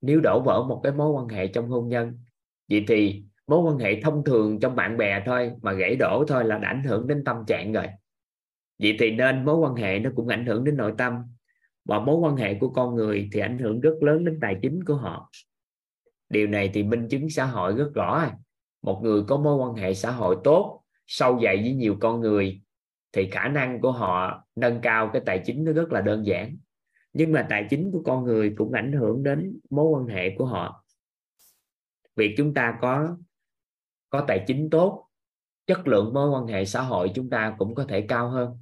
Nếu 0.00 0.20
đổ 0.20 0.42
vỡ 0.44 0.64
một 0.68 0.80
cái 0.82 0.92
mối 0.92 1.10
quan 1.10 1.28
hệ 1.28 1.46
trong 1.46 1.68
hôn 1.68 1.88
nhân, 1.88 2.18
vậy 2.70 2.84
thì 2.88 3.24
mối 3.46 3.60
quan 3.60 3.78
hệ 3.78 4.00
thông 4.00 4.24
thường 4.24 4.60
trong 4.60 4.76
bạn 4.76 4.96
bè 4.96 5.22
thôi, 5.26 5.52
mà 5.62 5.72
gãy 5.72 5.96
đổ 5.96 6.24
thôi 6.28 6.44
là 6.44 6.58
đã 6.58 6.68
ảnh 6.68 6.84
hưởng 6.84 7.06
đến 7.06 7.24
tâm 7.24 7.36
trạng 7.46 7.72
rồi. 7.72 7.86
Vậy 8.78 8.96
thì 8.98 9.10
nên 9.10 9.44
mối 9.44 9.56
quan 9.56 9.74
hệ 9.74 9.98
nó 9.98 10.10
cũng 10.16 10.28
ảnh 10.28 10.46
hưởng 10.46 10.64
đến 10.64 10.76
nội 10.76 10.94
tâm, 10.98 11.14
và 11.84 12.00
mối 12.00 12.16
quan 12.16 12.36
hệ 12.36 12.54
của 12.54 12.68
con 12.68 12.94
người 12.94 13.28
thì 13.32 13.40
ảnh 13.40 13.58
hưởng 13.58 13.80
rất 13.80 13.94
lớn 14.00 14.24
đến 14.24 14.38
tài 14.40 14.56
chính 14.62 14.84
của 14.84 14.94
họ. 14.94 15.30
Điều 16.28 16.46
này 16.46 16.70
thì 16.74 16.82
minh 16.82 17.08
chứng 17.08 17.30
xã 17.30 17.44
hội 17.44 17.74
rất 17.76 17.90
rõ. 17.94 18.30
Một 18.82 19.00
người 19.02 19.22
có 19.28 19.36
mối 19.36 19.56
quan 19.56 19.74
hệ 19.74 19.94
xã 19.94 20.10
hội 20.10 20.36
tốt, 20.44 20.82
sâu 21.06 21.40
dày 21.42 21.56
với 21.56 21.72
nhiều 21.72 21.96
con 22.00 22.20
người, 22.20 22.62
thì 23.12 23.30
khả 23.30 23.48
năng 23.48 23.80
của 23.80 23.92
họ 23.92 24.44
nâng 24.56 24.80
cao 24.80 25.10
cái 25.12 25.22
tài 25.26 25.42
chính 25.44 25.64
nó 25.64 25.72
rất 25.72 25.92
là 25.92 26.00
đơn 26.00 26.26
giản 26.26 26.56
nhưng 27.12 27.32
mà 27.32 27.46
tài 27.50 27.66
chính 27.70 27.90
của 27.92 28.02
con 28.04 28.24
người 28.24 28.54
cũng 28.56 28.72
ảnh 28.72 28.92
hưởng 28.92 29.22
đến 29.22 29.60
mối 29.70 29.90
quan 29.90 30.06
hệ 30.06 30.34
của 30.38 30.46
họ. 30.46 30.84
Việc 32.16 32.34
chúng 32.36 32.54
ta 32.54 32.78
có 32.80 33.16
có 34.10 34.24
tài 34.28 34.44
chính 34.46 34.70
tốt, 34.70 35.08
chất 35.66 35.88
lượng 35.88 36.14
mối 36.14 36.30
quan 36.30 36.46
hệ 36.46 36.64
xã 36.64 36.82
hội 36.82 37.10
chúng 37.14 37.30
ta 37.30 37.56
cũng 37.58 37.74
có 37.74 37.84
thể 37.88 38.06
cao 38.08 38.30
hơn. 38.30 38.58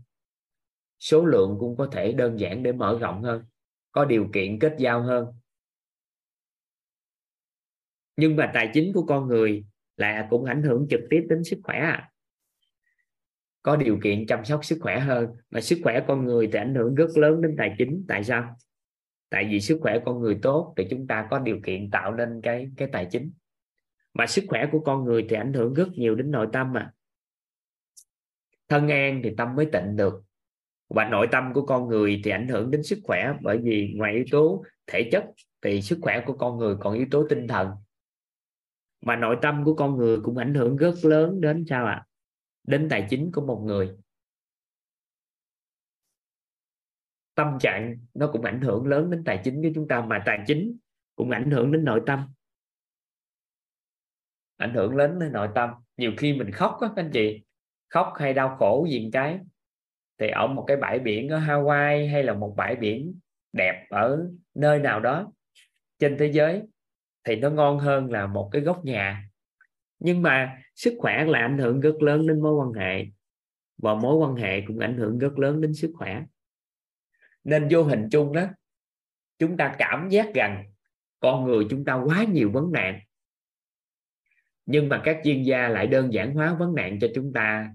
Số 0.98 1.24
lượng 1.24 1.57
cũng 1.61 1.76
có 1.76 1.88
thể 1.92 2.12
đơn 2.12 2.40
giản 2.40 2.62
để 2.62 2.72
mở 2.72 2.98
rộng 3.01 3.22
hơn, 3.22 3.44
có 3.92 4.05
điều 4.05 4.28
kiện 4.32 4.59
kết 4.59 4.74
giao 4.78 5.03
hơn. 5.03 5.26
Nhưng 8.16 8.36
mà 8.36 8.51
tài 8.55 8.70
chính 8.74 8.92
của 8.92 9.07
con 9.07 9.26
người 9.26 9.64
là 9.96 10.26
cũng 10.30 10.44
ảnh 10.44 10.62
hưởng 10.62 10.86
trực 10.90 11.01
tiếp 11.11 11.26
đến 11.28 11.44
sức 11.44 11.61
khỏe 11.64 11.78
à 11.78 12.09
có 13.62 13.76
điều 13.76 13.98
kiện 14.02 14.26
chăm 14.26 14.44
sóc 14.44 14.64
sức 14.64 14.78
khỏe 14.80 14.98
hơn. 14.98 15.26
Mà 15.50 15.61
sức 15.61 15.78
khỏe 15.82 16.04
con 16.08 16.24
người 16.24 16.48
thì 16.52 16.58
ảnh 16.58 16.74
hưởng 16.74 16.94
rất 16.94 17.11
lớn 17.16 17.42
đến 17.42 17.54
tài 17.58 17.74
chính. 17.78 18.04
Tại 18.08 18.24
sao? 18.24 18.56
Tại 19.30 19.48
vì 19.50 19.61
sức 19.61 19.78
khỏe 19.80 19.98
con 20.04 20.20
người 20.20 20.38
tốt 20.42 20.74
thì 20.76 20.86
chúng 20.90 21.06
ta 21.06 21.26
có 21.30 21.38
điều 21.38 21.61
kiện 21.64 21.90
tạo 21.90 22.14
nên 22.14 22.40
cái 22.42 22.70
cái 22.76 22.88
tài 22.92 23.06
chính. 23.11 23.32
Mà 24.14 24.26
sức 24.26 24.44
khỏe 24.48 24.68
của 24.72 24.80
con 24.80 25.04
người 25.04 25.26
thì 25.28 25.36
ảnh 25.36 25.52
hưởng 25.52 25.74
rất 25.74 25.88
nhiều 25.92 26.14
đến 26.14 26.30
nội 26.30 26.46
tâm 26.52 26.72
mà. 26.72 26.90
Thân 28.68 28.88
an 28.88 29.20
thì 29.24 29.34
tâm 29.36 29.56
mới 29.56 29.66
tịnh 29.72 29.96
được. 29.96 30.22
Và 30.88 31.08
nội 31.08 31.28
tâm 31.32 31.52
của 31.54 31.66
con 31.66 31.88
người 31.88 32.20
thì 32.24 32.30
ảnh 32.30 32.48
hưởng 32.48 32.70
đến 32.70 32.82
sức 32.82 32.98
khỏe 33.04 33.32
bởi 33.42 33.58
vì 33.58 33.92
ngoài 33.96 34.14
yếu 34.14 34.24
tố 34.30 34.64
thể 34.86 35.08
chất 35.12 35.24
thì 35.62 35.82
sức 35.82 35.98
khỏe 36.02 36.22
của 36.26 36.32
con 36.32 36.58
người 36.58 36.76
còn 36.80 36.94
yếu 36.94 37.06
tố 37.11 37.26
tinh 37.28 37.48
thần. 37.48 37.70
Mà 39.00 39.16
nội 39.16 39.36
tâm 39.42 39.64
của 39.64 39.74
con 39.74 39.96
người 39.96 40.20
cũng 40.22 40.36
ảnh 40.36 40.54
hưởng 40.54 40.76
rất 40.76 40.94
lớn 41.02 41.40
đến 41.40 41.64
sao 41.68 41.86
ạ? 41.86 41.92
à? 41.92 42.06
Đến 42.70 42.88
tài 42.90 43.06
chính 43.10 43.32
của 43.32 43.40
một 43.40 43.62
người. 43.64 43.96
Tâm 47.34 47.58
trạng 47.60 47.96
nó 48.14 48.30
cũng 48.32 48.42
ảnh 48.42 48.60
hưởng 48.60 48.86
lớn 48.86 49.10
đến 49.10 49.24
tài 49.24 49.40
chính 49.44 49.62
của 49.62 49.68
chúng 49.74 49.88
ta, 49.88 50.00
mà 50.00 50.22
tài 50.26 50.38
chính 50.46 50.76
cũng 51.16 51.30
ảnh 51.30 51.50
hưởng 51.50 51.72
đến 51.72 51.84
nội 51.84 52.02
tâm. 52.06 52.28
Ảnh 54.56 54.74
hưởng 54.74 54.96
lớn 54.96 55.18
đến 55.18 55.32
nội 55.32 55.48
tâm. 55.54 55.70
Nhiều 55.96 56.12
khi 56.16 56.32
mình 56.32 56.50
khóc 56.50 56.78
á 56.80 56.88
anh 56.96 57.10
chị. 57.12 57.42
Khóc 57.88 58.12
hay 58.16 58.34
đau 58.34 58.56
khổ 58.58 58.86
gì 58.90 59.10
cái, 59.12 59.40
thì 60.18 60.28
ở 60.28 60.46
một 60.46 60.64
cái 60.66 60.76
bãi 60.76 60.98
biển 60.98 61.28
ở 61.28 61.38
Hawaii 61.38 62.10
hay 62.10 62.22
là 62.22 62.34
một 62.34 62.54
bãi 62.56 62.76
biển 62.76 63.18
đẹp 63.52 63.86
ở 63.90 64.30
nơi 64.54 64.78
nào 64.78 65.00
đó 65.00 65.32
trên 65.98 66.16
thế 66.18 66.32
giới, 66.32 66.62
thì 67.24 67.36
nó 67.36 67.50
ngon 67.50 67.78
hơn 67.78 68.10
là 68.10 68.26
một 68.26 68.48
cái 68.52 68.62
góc 68.62 68.84
nhà 68.84 69.30
nhưng 70.01 70.22
mà 70.22 70.62
sức 70.74 70.94
khỏe 70.98 71.24
là 71.24 71.38
ảnh 71.38 71.59
hưởng 71.59 71.80
rất 71.80 72.03
lớn 72.03 72.26
đến 72.26 72.40
mối 72.40 72.55
quan 72.55 72.72
hệ. 72.72 73.07
Và 73.78 73.94
mối 73.94 74.16
quan 74.16 74.36
hệ 74.36 74.61
cũng 74.61 74.78
ảnh 74.78 74.96
hưởng 74.96 75.18
rất 75.18 75.38
lớn 75.38 75.61
đến 75.61 75.74
sức 75.74 75.92
khỏe. 75.94 76.22
Nên 77.44 77.68
vô 77.70 77.82
hình 77.82 78.09
chung 78.11 78.32
đó, 78.32 78.46
chúng 79.38 79.57
ta 79.57 79.74
cảm 79.78 80.09
giác 80.09 80.34
rằng 80.34 80.72
con 81.20 81.44
người 81.44 81.66
chúng 81.70 81.84
ta 81.84 81.94
quá 81.94 82.24
nhiều 82.24 82.51
vấn 82.51 82.72
nạn. 82.72 83.01
Nhưng 84.66 84.88
mà 84.88 85.01
các 85.05 85.20
chuyên 85.24 85.42
gia 85.42 85.68
lại 85.68 85.86
đơn 85.86 86.12
giản 86.12 86.34
hóa 86.34 86.55
vấn 86.55 86.74
nạn 86.74 86.98
cho 87.01 87.09
chúng 87.14 87.32
ta 87.32 87.70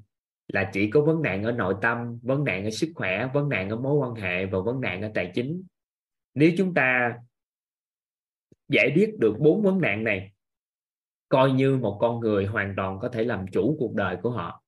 là 0.47 0.69
chỉ 0.73 0.89
có 0.89 1.01
vấn 1.01 1.21
nạn 1.21 1.43
ở 1.43 1.51
nội 1.51 1.76
tâm, 1.82 2.19
vấn 2.21 2.43
nạn 2.43 2.63
ở 2.63 2.69
sức 2.69 2.91
khỏe, 2.95 3.30
vấn 3.34 3.49
nạn 3.49 3.69
ở 3.69 3.76
mối 3.76 3.95
quan 3.95 4.15
hệ 4.15 4.45
và 4.45 4.59
vấn 4.59 4.82
nạn 4.82 5.01
ở 5.01 5.11
tài 5.13 5.32
chính. 5.36 5.63
Nếu 6.34 6.51
chúng 6.57 6.73
ta 6.73 7.17
giải 8.67 8.91
biết 8.95 9.13
được 9.19 9.36
bốn 9.39 9.61
vấn 9.61 9.82
nạn 9.82 10.03
này 10.03 10.32
coi 11.30 11.51
như 11.51 11.78
một 11.78 11.97
con 12.01 12.19
người 12.19 12.45
hoàn 12.45 12.73
toàn 12.78 12.99
có 13.01 13.09
thể 13.09 13.23
làm 13.23 13.45
chủ 13.51 13.76
cuộc 13.80 13.93
đời 13.95 14.17
của 14.23 14.32
họ. 14.32 14.63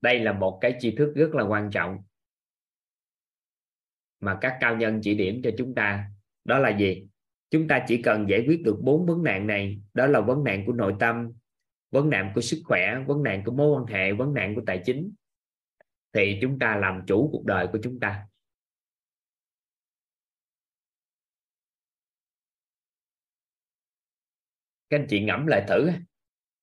Đây 0.00 0.18
là 0.18 0.32
một 0.32 0.58
cái 0.60 0.76
tri 0.80 0.96
thức 0.96 1.12
rất 1.16 1.34
là 1.34 1.44
quan 1.44 1.70
trọng 1.70 1.98
mà 4.20 4.38
các 4.40 4.56
cao 4.60 4.76
nhân 4.76 5.00
chỉ 5.02 5.14
điểm 5.14 5.40
cho 5.44 5.50
chúng 5.58 5.74
ta. 5.74 6.10
Đó 6.44 6.58
là 6.58 6.78
gì? 6.78 7.06
Chúng 7.50 7.68
ta 7.68 7.84
chỉ 7.88 8.02
cần 8.02 8.28
giải 8.28 8.44
quyết 8.46 8.62
được 8.64 8.78
bốn 8.80 9.06
vấn 9.06 9.22
nạn 9.22 9.46
này. 9.46 9.80
Đó 9.94 10.06
là 10.06 10.20
vấn 10.20 10.44
nạn 10.44 10.66
của 10.66 10.72
nội 10.72 10.94
tâm, 10.98 11.32
vấn 11.90 12.10
nạn 12.10 12.32
của 12.34 12.40
sức 12.40 12.62
khỏe, 12.64 13.04
vấn 13.06 13.22
nạn 13.22 13.42
của 13.44 13.52
mối 13.52 13.80
quan 13.80 13.86
hệ, 13.86 14.12
vấn 14.12 14.34
nạn 14.34 14.54
của 14.54 14.62
tài 14.66 14.82
chính. 14.84 15.12
Thì 16.12 16.38
chúng 16.42 16.58
ta 16.58 16.76
làm 16.76 17.02
chủ 17.06 17.28
cuộc 17.32 17.44
đời 17.44 17.66
của 17.72 17.78
chúng 17.82 18.00
ta. 18.00 18.26
Các 24.90 24.98
anh 24.98 25.06
chị 25.08 25.24
ngẫm 25.24 25.46
lại 25.46 25.64
thử. 25.68 25.90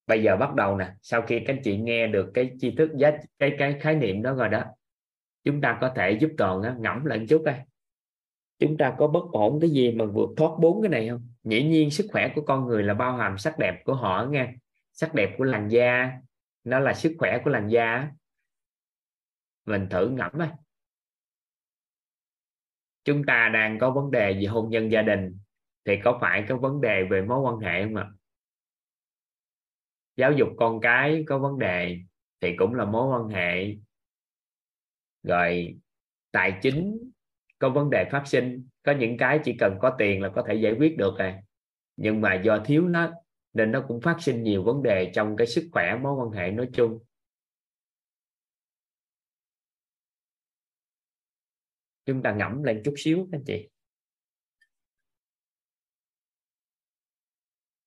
Bây 0.06 0.22
giờ 0.22 0.36
bắt 0.36 0.54
đầu 0.54 0.76
nè, 0.76 0.92
sau 1.02 1.22
khi 1.22 1.40
các 1.46 1.54
anh 1.54 1.62
chị 1.64 1.76
nghe 1.76 2.06
được 2.06 2.30
cái 2.34 2.50
tri 2.58 2.76
thức 2.76 2.90
giá, 2.96 3.10
cái 3.38 3.56
cái 3.58 3.78
khái 3.80 3.94
niệm 3.94 4.22
đó 4.22 4.34
rồi 4.34 4.48
đó, 4.48 4.64
chúng 5.44 5.60
ta 5.60 5.78
có 5.80 5.92
thể 5.96 6.10
giúp 6.10 6.30
toàn 6.38 6.82
ngẫm 6.82 7.04
lại 7.04 7.18
một 7.18 7.24
chút 7.28 7.42
đây 7.44 7.56
chúng 8.58 8.76
ta 8.76 8.94
có 8.98 9.06
bất 9.06 9.24
ổn 9.32 9.58
cái 9.60 9.70
gì 9.70 9.92
mà 9.92 10.04
vượt 10.04 10.28
thoát 10.36 10.50
bốn 10.60 10.82
cái 10.82 10.88
này 10.88 11.08
không? 11.08 11.28
Dĩ 11.44 11.62
nhiên 11.62 11.90
sức 11.90 12.06
khỏe 12.12 12.32
của 12.34 12.42
con 12.42 12.66
người 12.66 12.82
là 12.82 12.94
bao 12.94 13.16
hàm 13.16 13.38
sắc 13.38 13.58
đẹp 13.58 13.82
của 13.84 13.94
họ 13.94 14.26
nghe. 14.30 14.54
Sắc 14.92 15.14
đẹp 15.14 15.34
của 15.38 15.44
làn 15.44 15.68
da, 15.68 16.12
nó 16.64 16.78
là 16.78 16.94
sức 16.94 17.14
khỏe 17.18 17.40
của 17.44 17.50
làn 17.50 17.68
da 17.68 18.08
mình 19.66 19.86
thử 19.90 20.08
ngẫm 20.08 20.38
đây 20.38 20.48
chúng 23.04 23.24
ta 23.24 23.50
đang 23.54 23.78
có 23.78 23.90
vấn 23.90 24.10
đề 24.10 24.32
về 24.32 24.44
hôn 24.44 24.70
nhân 24.70 24.92
gia 24.92 25.02
đình, 25.02 25.38
thì 25.84 26.00
có 26.04 26.18
phải 26.20 26.44
có 26.48 26.56
vấn 26.56 26.80
đề 26.80 27.04
về 27.10 27.22
mối 27.22 27.40
quan 27.40 27.58
hệ 27.58 27.84
không 27.84 27.96
ạ? 27.96 28.10
Giáo 30.16 30.32
dục 30.32 30.48
con 30.56 30.80
cái 30.80 31.24
có 31.26 31.38
vấn 31.38 31.58
đề 31.58 31.98
thì 32.40 32.56
cũng 32.56 32.74
là 32.74 32.84
mối 32.84 33.06
quan 33.08 33.28
hệ. 33.28 33.76
Rồi, 35.22 35.76
tài 36.30 36.58
chính 36.62 37.10
có 37.58 37.70
vấn 37.70 37.90
đề 37.90 38.08
phát 38.12 38.22
sinh, 38.26 38.68
có 38.82 38.92
những 38.92 39.16
cái 39.18 39.40
chỉ 39.44 39.56
cần 39.58 39.78
có 39.80 39.94
tiền 39.98 40.22
là 40.22 40.28
có 40.34 40.44
thể 40.48 40.54
giải 40.54 40.72
quyết 40.78 40.96
được 40.98 41.14
rồi 41.18 41.34
nhưng 41.96 42.20
mà 42.20 42.34
do 42.34 42.62
thiếu 42.66 42.88
nó, 42.88 43.12
nên 43.52 43.72
nó 43.72 43.84
cũng 43.88 44.00
phát 44.00 44.16
sinh 44.20 44.42
nhiều 44.42 44.64
vấn 44.64 44.82
đề 44.82 45.12
trong 45.14 45.36
cái 45.36 45.46
sức 45.46 45.68
khỏe, 45.72 45.98
mối 46.02 46.14
quan 46.14 46.30
hệ 46.30 46.50
nói 46.50 46.68
chung. 46.72 46.98
Chúng 52.04 52.22
ta 52.22 52.32
ngẫm 52.32 52.62
lên 52.62 52.82
chút 52.84 52.94
xíu 52.96 53.28
anh 53.32 53.44
chị. 53.46 53.68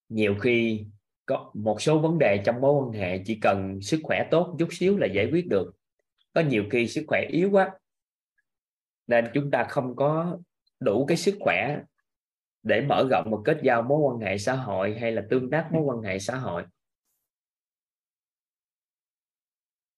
Nhiều 0.10 0.36
khi 0.42 0.86
có 1.30 1.52
một 1.54 1.82
số 1.82 2.00
vấn 2.00 2.20
đề 2.20 2.42
trong 2.46 2.62
mối 2.62 2.74
quan 2.74 2.92
hệ 2.92 3.24
chỉ 3.26 3.40
cần 3.42 3.82
sức 3.82 4.00
khỏe 4.04 4.28
tốt 4.32 4.56
chút 4.60 4.68
xíu 4.72 4.98
là 4.98 5.08
giải 5.08 5.30
quyết 5.32 5.48
được. 5.48 5.76
Có 6.34 6.42
nhiều 6.42 6.64
khi 6.72 6.88
sức 6.88 7.04
khỏe 7.08 7.26
yếu 7.30 7.50
quá, 7.52 7.80
nên 9.08 9.26
chúng 9.34 9.52
ta 9.52 9.64
không 9.70 9.96
có 9.96 10.40
đủ 10.80 11.06
cái 11.06 11.18
sức 11.18 11.36
khỏe 11.40 11.80
để 12.64 12.82
mở 12.82 13.08
rộng 13.12 13.28
một 13.32 13.42
kết 13.46 13.58
giao 13.64 13.82
mối 13.82 14.00
quan 14.00 14.20
hệ 14.20 14.38
xã 14.38 14.56
hội 14.56 15.00
hay 15.00 15.12
là 15.12 15.26
tương 15.30 15.50
tác 15.50 15.70
mối 15.72 15.82
quan 15.82 16.02
hệ 16.02 16.20
xã 16.20 16.36
hội. 16.36 16.64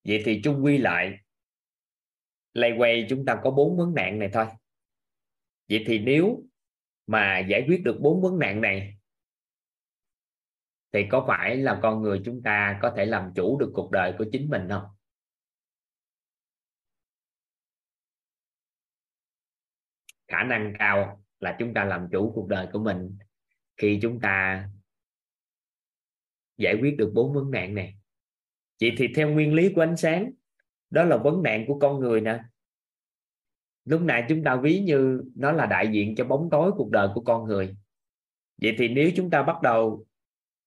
Vậy 0.03 0.21
thì 0.25 0.41
chung 0.43 0.65
quy 0.65 0.77
lại, 0.77 1.17
lay 2.53 2.73
quay 2.77 3.05
chúng 3.09 3.25
ta 3.25 3.39
có 3.43 3.51
bốn 3.51 3.77
vấn 3.77 3.93
nạn 3.93 4.19
này 4.19 4.29
thôi. 4.33 4.45
Vậy 5.69 5.83
thì 5.87 5.99
nếu 5.99 6.43
mà 7.07 7.39
giải 7.39 7.63
quyết 7.67 7.83
được 7.83 7.97
bốn 8.01 8.21
vấn 8.21 8.39
nạn 8.39 8.61
này 8.61 9.00
thì 10.93 11.07
có 11.11 11.25
phải 11.27 11.57
là 11.57 11.79
con 11.83 12.01
người 12.01 12.21
chúng 12.25 12.41
ta 12.43 12.79
có 12.81 12.93
thể 12.97 13.05
làm 13.05 13.31
chủ 13.35 13.59
được 13.59 13.71
cuộc 13.73 13.91
đời 13.91 14.13
của 14.17 14.25
chính 14.31 14.49
mình 14.49 14.67
không? 14.69 14.83
Khả 20.27 20.43
năng 20.43 20.73
cao 20.79 21.23
là 21.39 21.55
chúng 21.59 21.73
ta 21.73 21.83
làm 21.83 22.07
chủ 22.11 22.31
cuộc 22.35 22.47
đời 22.47 22.67
của 22.73 22.79
mình 22.79 23.17
khi 23.77 23.99
chúng 24.01 24.19
ta 24.19 24.67
giải 26.57 26.77
quyết 26.81 26.97
được 26.97 27.11
bốn 27.13 27.33
vấn 27.33 27.51
nạn 27.51 27.75
này. 27.75 27.95
Vậy 28.81 28.91
thì 28.97 29.07
theo 29.15 29.29
nguyên 29.29 29.53
lý 29.53 29.73
của 29.73 29.81
ánh 29.81 29.97
sáng, 29.97 30.31
đó 30.89 31.03
là 31.03 31.17
vấn 31.17 31.43
nạn 31.43 31.65
của 31.67 31.79
con 31.79 31.99
người 31.99 32.21
nè. 32.21 32.39
Lúc 33.85 34.01
nãy 34.01 34.25
chúng 34.29 34.43
ta 34.43 34.55
ví 34.55 34.79
như 34.79 35.21
nó 35.35 35.51
là 35.51 35.65
đại 35.65 35.89
diện 35.91 36.15
cho 36.15 36.25
bóng 36.25 36.49
tối 36.51 36.71
cuộc 36.77 36.91
đời 36.91 37.07
của 37.15 37.21
con 37.21 37.47
người. 37.47 37.75
Vậy 38.61 38.75
thì 38.77 38.87
nếu 38.87 39.11
chúng 39.15 39.29
ta 39.29 39.43
bắt 39.43 39.61
đầu 39.61 40.05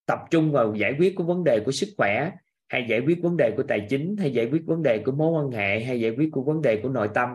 tập 0.07 0.19
trung 0.31 0.53
vào 0.53 0.75
giải 0.75 0.95
quyết 0.99 1.15
của 1.17 1.25
vấn 1.25 1.45
đề 1.45 1.63
của 1.65 1.73
sức 1.73 1.89
khỏe, 1.97 2.33
hay 2.69 2.87
giải 2.89 3.01
quyết 3.01 3.19
vấn 3.23 3.37
đề 3.37 3.55
của 3.57 3.63
tài 3.69 3.87
chính, 3.89 4.17
hay 4.17 4.33
giải 4.33 4.49
quyết 4.53 4.63
vấn 4.67 4.83
đề 4.83 5.03
của 5.07 5.13
mối 5.13 5.33
quan 5.33 5.51
hệ, 5.51 5.85
hay 5.85 6.01
giải 6.01 6.11
quyết 6.11 6.29
của 6.33 6.43
vấn 6.43 6.63
đề 6.63 6.81
của 6.83 6.89
nội 6.89 7.11
tâm. 7.15 7.29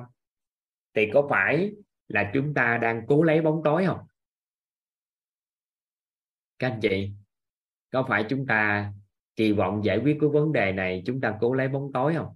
Thì 0.93 1.09
có 1.13 1.27
phải 1.29 1.71
là 2.07 2.31
chúng 2.33 2.53
ta 2.53 2.77
đang 2.81 3.01
cố 3.07 3.23
lấy 3.23 3.41
bóng 3.41 3.61
tối 3.63 3.85
không? 3.85 3.99
Các 6.59 6.67
anh 6.69 6.79
chị, 6.81 7.11
có 7.91 8.05
phải 8.09 8.25
chúng 8.29 8.45
ta 8.47 8.93
kỳ 9.35 9.51
vọng 9.51 9.81
giải 9.83 9.99
quyết 10.03 10.17
cái 10.21 10.29
vấn 10.29 10.51
đề 10.51 10.71
này 10.71 11.03
chúng 11.05 11.21
ta 11.21 11.37
cố 11.41 11.53
lấy 11.53 11.67
bóng 11.67 11.91
tối 11.93 12.13
không? 12.15 12.35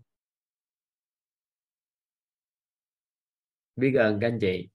Biết 3.76 3.94
ơn 3.94 4.20
các 4.20 4.28
anh 4.28 4.40
chị. 4.42 4.70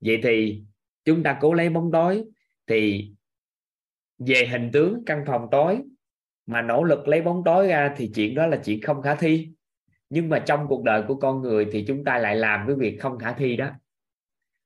Vậy 0.00 0.20
thì 0.22 0.62
chúng 1.04 1.22
ta 1.22 1.38
cố 1.40 1.54
lấy 1.54 1.68
bóng 1.68 1.92
tối 1.92 2.24
thì 2.66 3.10
về 4.18 4.46
hình 4.50 4.70
tướng, 4.72 5.02
căn 5.06 5.24
phòng 5.26 5.48
tối, 5.50 5.82
mà 6.46 6.62
nỗ 6.62 6.84
lực 6.84 7.08
lấy 7.08 7.22
bóng 7.22 7.42
tối 7.44 7.68
ra 7.68 7.94
thì 7.96 8.10
chuyện 8.14 8.34
đó 8.34 8.46
là 8.46 8.60
chuyện 8.64 8.80
không 8.82 9.02
khả 9.02 9.14
thi. 9.14 9.50
Nhưng 10.10 10.28
mà 10.28 10.38
trong 10.38 10.66
cuộc 10.68 10.84
đời 10.84 11.02
của 11.08 11.14
con 11.14 11.42
người 11.42 11.66
thì 11.72 11.84
chúng 11.88 12.04
ta 12.04 12.18
lại 12.18 12.36
làm 12.36 12.66
cái 12.66 12.76
việc 12.76 12.98
không 13.00 13.18
khả 13.18 13.32
thi 13.32 13.56
đó. 13.56 13.70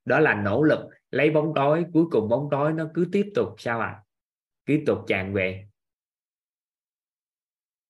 Đó 0.05 0.19
là 0.21 0.35
nỗ 0.35 0.63
lực 0.63 0.89
lấy 1.11 1.31
bóng 1.31 1.53
tối, 1.55 1.85
cuối 1.93 2.05
cùng 2.11 2.29
bóng 2.29 2.49
tối 2.51 2.73
nó 2.73 2.91
cứ 2.95 3.09
tiếp 3.13 3.27
tục 3.35 3.49
sao 3.59 3.81
à 3.81 4.03
tiếp 4.71 4.83
tục 4.87 4.99
tràn 5.07 5.35
về. 5.35 5.67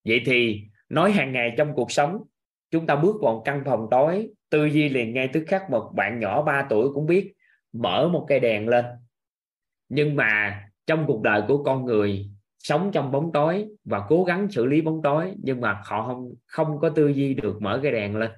Vậy 0.05 0.23
thì, 0.27 0.63
nói 0.89 1.13
hàng 1.13 1.33
ngày 1.33 1.55
trong 1.59 1.73
cuộc 1.75 1.93
sống, 1.93 2.23
chúng 2.71 2.87
ta 2.87 2.97
bước 2.97 3.17
vào 3.23 3.43
căn 3.45 3.63
phòng 3.65 3.89
tối, 3.91 4.29
tư 4.51 4.65
duy 4.65 4.89
liền 4.89 5.15
ngay 5.15 5.31
tức 5.33 5.45
khắc 5.47 5.71
một 5.71 5.93
bạn 5.97 6.21
nhỏ 6.21 6.43
3 6.43 6.67
tuổi 6.71 6.93
cũng 6.95 7.07
biết 7.07 7.33
mở 7.73 8.09
một 8.13 8.27
cây 8.29 8.41
đèn 8.41 8.69
lên. 8.69 8.85
Nhưng 9.89 10.17
mà 10.17 10.63
trong 10.91 11.05
cuộc 11.07 11.23
đời 11.23 11.43
của 11.49 11.65
con 11.65 11.85
người 11.85 12.31
sống 12.59 12.91
trong 12.95 13.13
bóng 13.13 13.31
tối 13.33 13.69
và 13.85 14.07
cố 14.09 14.25
gắng 14.25 14.51
xử 14.51 14.67
lý 14.67 14.81
bóng 14.81 15.01
tối 15.03 15.35
nhưng 15.43 15.61
mà 15.61 15.83
họ 15.85 16.07
không 16.07 16.35
không 16.47 16.79
có 16.81 16.91
tư 16.97 17.09
duy 17.09 17.35
được 17.35 17.59
mở 17.61 17.81
cái 17.83 17.93
đèn 17.93 18.17
lên. 18.17 18.31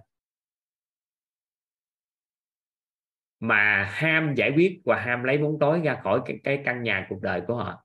Mà 3.40 3.90
ham 3.92 4.34
giải 4.36 4.52
quyết 4.56 4.80
và 4.84 5.00
ham 5.00 5.24
lấy 5.24 5.38
bóng 5.38 5.58
tối 5.60 5.80
ra 5.84 6.00
khỏi 6.02 6.20
cái, 6.26 6.40
cái 6.44 6.62
căn 6.64 6.82
nhà 6.82 7.06
cuộc 7.10 7.18
đời 7.22 7.42
của 7.46 7.56
họ. 7.56 7.84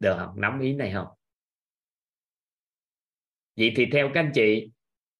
Được 0.00 0.16
không? 0.18 0.40
Nắm 0.40 0.60
ý 0.60 0.74
này 0.74 0.92
không? 0.92 1.08
Vậy 3.56 3.72
thì 3.76 3.86
theo 3.92 4.10
các 4.14 4.20
anh 4.20 4.30
chị 4.34 4.70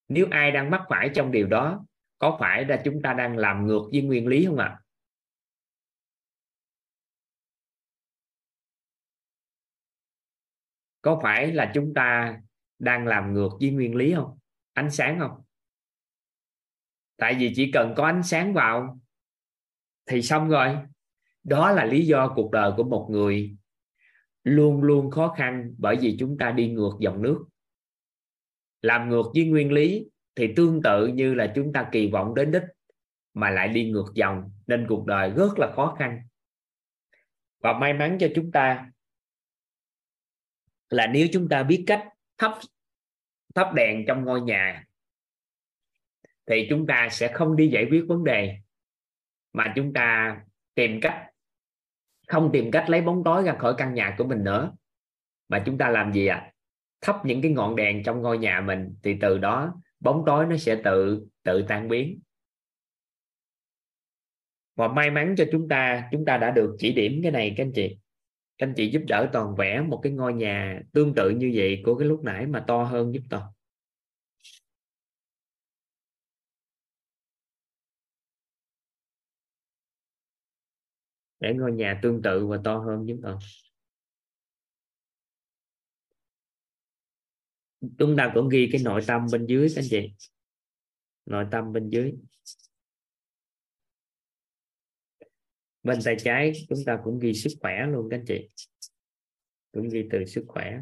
nếu 0.08 0.26
ai 0.30 0.50
đang 0.50 0.70
mắc 0.70 0.82
phải 0.88 1.10
trong 1.14 1.32
điều 1.32 1.46
đó 1.46 1.86
có 2.18 2.36
phải 2.40 2.64
là 2.64 2.82
chúng 2.84 3.02
ta 3.02 3.12
đang 3.12 3.36
làm 3.36 3.66
ngược 3.66 3.82
với 3.92 4.02
nguyên 4.02 4.26
lý 4.26 4.46
không 4.46 4.58
ạ? 4.58 4.66
à? 4.66 4.83
Có 11.04 11.20
phải 11.22 11.52
là 11.52 11.70
chúng 11.74 11.94
ta 11.94 12.38
đang 12.78 13.06
làm 13.06 13.34
ngược 13.34 13.48
với 13.60 13.70
nguyên 13.70 13.94
lý 13.94 14.14
không? 14.14 14.38
Ánh 14.72 14.90
sáng 14.90 15.18
không? 15.18 15.42
Tại 17.16 17.34
vì 17.34 17.52
chỉ 17.56 17.70
cần 17.72 17.94
có 17.96 18.06
ánh 18.06 18.22
sáng 18.22 18.54
vào 18.54 19.00
thì 20.06 20.22
xong 20.22 20.48
rồi. 20.48 20.76
Đó 21.42 21.72
là 21.72 21.84
lý 21.84 22.06
do 22.06 22.32
cuộc 22.36 22.50
đời 22.50 22.72
của 22.76 22.84
một 22.84 23.08
người 23.10 23.56
luôn 24.44 24.82
luôn 24.82 25.10
khó 25.10 25.34
khăn 25.36 25.74
bởi 25.78 25.96
vì 26.00 26.16
chúng 26.20 26.38
ta 26.38 26.50
đi 26.50 26.68
ngược 26.68 26.92
dòng 27.00 27.22
nước. 27.22 27.44
Làm 28.82 29.08
ngược 29.08 29.26
với 29.34 29.44
nguyên 29.44 29.72
lý 29.72 30.06
thì 30.34 30.52
tương 30.56 30.82
tự 30.82 31.06
như 31.06 31.34
là 31.34 31.52
chúng 31.54 31.72
ta 31.72 31.88
kỳ 31.92 32.10
vọng 32.10 32.34
đến 32.34 32.50
đích 32.50 32.64
mà 33.34 33.50
lại 33.50 33.68
đi 33.68 33.90
ngược 33.90 34.12
dòng 34.14 34.50
nên 34.66 34.86
cuộc 34.88 35.06
đời 35.06 35.30
rất 35.30 35.58
là 35.58 35.72
khó 35.76 35.96
khăn. 35.98 36.22
Và 37.60 37.78
may 37.78 37.92
mắn 37.92 38.16
cho 38.20 38.28
chúng 38.34 38.52
ta 38.52 38.90
là 40.94 41.06
nếu 41.06 41.28
chúng 41.32 41.48
ta 41.48 41.62
biết 41.62 41.84
cách 41.86 42.08
thắp 42.38 42.58
thắp 43.54 43.74
đèn 43.74 44.04
trong 44.06 44.24
ngôi 44.24 44.40
nhà, 44.40 44.84
thì 46.46 46.66
chúng 46.70 46.86
ta 46.86 47.08
sẽ 47.10 47.32
không 47.32 47.56
đi 47.56 47.68
giải 47.68 47.86
quyết 47.90 48.04
vấn 48.08 48.24
đề, 48.24 48.56
mà 49.52 49.72
chúng 49.76 49.92
ta 49.92 50.40
tìm 50.74 51.00
cách, 51.02 51.30
không 52.28 52.50
tìm 52.52 52.70
cách 52.70 52.90
lấy 52.90 53.00
bóng 53.00 53.24
tối 53.24 53.42
ra 53.42 53.56
khỏi 53.58 53.74
căn 53.78 53.94
nhà 53.94 54.14
của 54.18 54.24
mình 54.24 54.44
nữa. 54.44 54.72
Mà 55.48 55.62
chúng 55.66 55.78
ta 55.78 55.90
làm 55.90 56.12
gì 56.12 56.26
ạ? 56.26 56.36
À? 56.36 56.50
thắp 57.00 57.26
những 57.26 57.42
cái 57.42 57.52
ngọn 57.52 57.76
đèn 57.76 58.02
trong 58.02 58.22
ngôi 58.22 58.38
nhà 58.38 58.60
mình, 58.60 58.96
thì 59.02 59.16
từ 59.20 59.38
đó 59.38 59.74
bóng 60.00 60.22
tối 60.26 60.46
nó 60.46 60.56
sẽ 60.56 60.80
tự 60.84 61.26
tự 61.42 61.64
tan 61.68 61.88
biến. 61.88 62.20
Và 64.76 64.88
may 64.88 65.10
mắn 65.10 65.34
cho 65.38 65.44
chúng 65.52 65.68
ta 65.68 66.08
chúng 66.12 66.24
ta 66.24 66.36
đã 66.36 66.50
được 66.50 66.76
chỉ 66.78 66.92
điểm 66.92 67.20
cái 67.22 67.32
này, 67.32 67.54
các 67.56 67.64
anh 67.64 67.72
chị 67.74 67.98
các 68.58 68.66
anh 68.66 68.74
chị 68.76 68.90
giúp 68.90 69.02
đỡ 69.08 69.30
toàn 69.32 69.54
vẽ 69.56 69.80
một 69.80 70.00
cái 70.02 70.12
ngôi 70.12 70.34
nhà 70.34 70.80
tương 70.92 71.14
tự 71.14 71.30
như 71.30 71.52
vậy 71.54 71.82
của 71.84 71.98
cái 71.98 72.08
lúc 72.08 72.20
nãy 72.24 72.46
mà 72.46 72.64
to 72.66 72.84
hơn 72.84 73.14
giúp 73.14 73.20
toàn. 73.30 73.52
Để 81.40 81.54
ngôi 81.54 81.72
nhà 81.72 82.00
tương 82.02 82.22
tự 82.22 82.46
và 82.46 82.58
to 82.64 82.78
hơn 82.78 83.08
giúp 83.08 83.16
toàn. 83.22 83.38
Chúng 87.98 88.16
ta 88.16 88.32
cũng 88.34 88.48
ghi 88.48 88.68
cái 88.72 88.80
nội 88.84 89.00
tâm 89.06 89.26
bên 89.32 89.46
dưới 89.46 89.68
các 89.74 89.82
anh 89.82 89.88
chị. 89.90 90.14
Nội 91.26 91.46
tâm 91.50 91.72
bên 91.72 91.90
dưới. 91.90 92.12
Bên 95.84 95.98
tay 96.04 96.16
trái 96.18 96.52
chúng 96.68 96.78
ta 96.86 97.00
cũng 97.04 97.18
ghi 97.18 97.34
sức 97.34 97.50
khỏe 97.60 97.86
luôn 97.86 98.08
các 98.10 98.16
anh 98.16 98.24
chị. 98.26 98.48
Cũng 99.72 99.88
ghi 99.88 100.08
từ 100.10 100.24
sức 100.24 100.44
khỏe. 100.48 100.80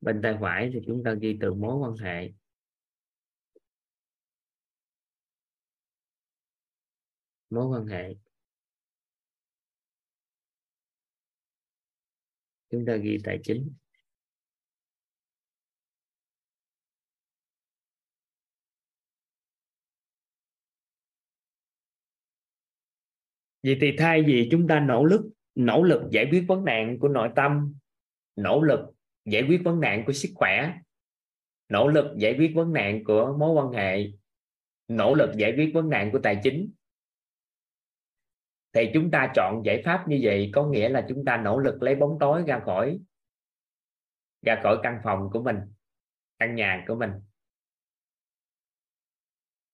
Bên 0.00 0.20
tay 0.22 0.36
phải 0.40 0.70
thì 0.74 0.80
chúng 0.86 1.02
ta 1.04 1.14
ghi 1.20 1.38
từ 1.40 1.54
mối 1.54 1.76
quan 1.76 1.96
hệ. 1.96 2.32
Mối 7.50 7.66
quan 7.66 7.86
hệ. 7.86 8.14
Chúng 12.70 12.84
ta 12.86 12.96
ghi 12.96 13.18
tài 13.24 13.38
chính. 13.42 13.74
Vậy 23.68 23.78
thì 23.80 23.96
thay 23.98 24.22
vì 24.22 24.48
chúng 24.50 24.68
ta 24.68 24.80
nỗ 24.80 25.04
lực 25.04 25.30
nỗ 25.54 25.82
lực 25.82 26.02
giải 26.10 26.28
quyết 26.30 26.44
vấn 26.48 26.64
nạn 26.64 26.98
của 26.98 27.08
nội 27.08 27.30
tâm, 27.36 27.74
nỗ 28.36 28.62
lực 28.62 28.80
giải 29.24 29.44
quyết 29.48 29.60
vấn 29.64 29.80
nạn 29.80 30.04
của 30.06 30.12
sức 30.12 30.28
khỏe, 30.34 30.74
nỗ 31.68 31.88
lực 31.88 32.16
giải 32.18 32.34
quyết 32.38 32.52
vấn 32.54 32.72
nạn 32.72 33.04
của 33.04 33.36
mối 33.38 33.50
quan 33.50 33.72
hệ, 33.72 34.10
nỗ 34.88 35.14
lực 35.14 35.30
giải 35.36 35.54
quyết 35.56 35.70
vấn 35.74 35.88
nạn 35.88 36.10
của 36.12 36.18
tài 36.22 36.40
chính, 36.42 36.72
thì 38.72 38.90
chúng 38.94 39.10
ta 39.10 39.32
chọn 39.34 39.62
giải 39.64 39.82
pháp 39.84 40.08
như 40.08 40.20
vậy 40.22 40.50
có 40.54 40.66
nghĩa 40.66 40.88
là 40.88 41.06
chúng 41.08 41.24
ta 41.24 41.36
nỗ 41.36 41.58
lực 41.58 41.82
lấy 41.82 41.94
bóng 41.94 42.16
tối 42.20 42.44
ra 42.46 42.60
khỏi 42.64 43.00
ra 44.42 44.60
khỏi 44.62 44.78
căn 44.82 45.00
phòng 45.04 45.28
của 45.32 45.42
mình, 45.42 45.56
căn 46.38 46.54
nhà 46.54 46.84
của 46.88 46.94
mình. 46.94 47.10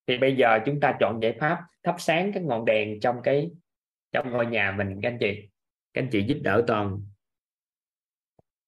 Thì 0.06 0.18
bây 0.18 0.36
giờ 0.36 0.58
chúng 0.66 0.80
ta 0.80 0.96
chọn 1.00 1.22
giải 1.22 1.36
pháp 1.40 1.66
thắp 1.82 1.96
sáng 1.98 2.30
các 2.34 2.42
ngọn 2.42 2.64
đèn 2.64 3.00
trong 3.00 3.20
cái 3.22 3.50
trong 4.14 4.30
ngôi 4.30 4.46
nhà 4.46 4.74
mình 4.78 5.00
các 5.02 5.08
anh 5.08 5.18
chị 5.20 5.48
các 5.94 6.02
anh 6.02 6.08
chị 6.12 6.24
giúp 6.28 6.40
đỡ 6.42 6.64
toàn. 6.66 7.06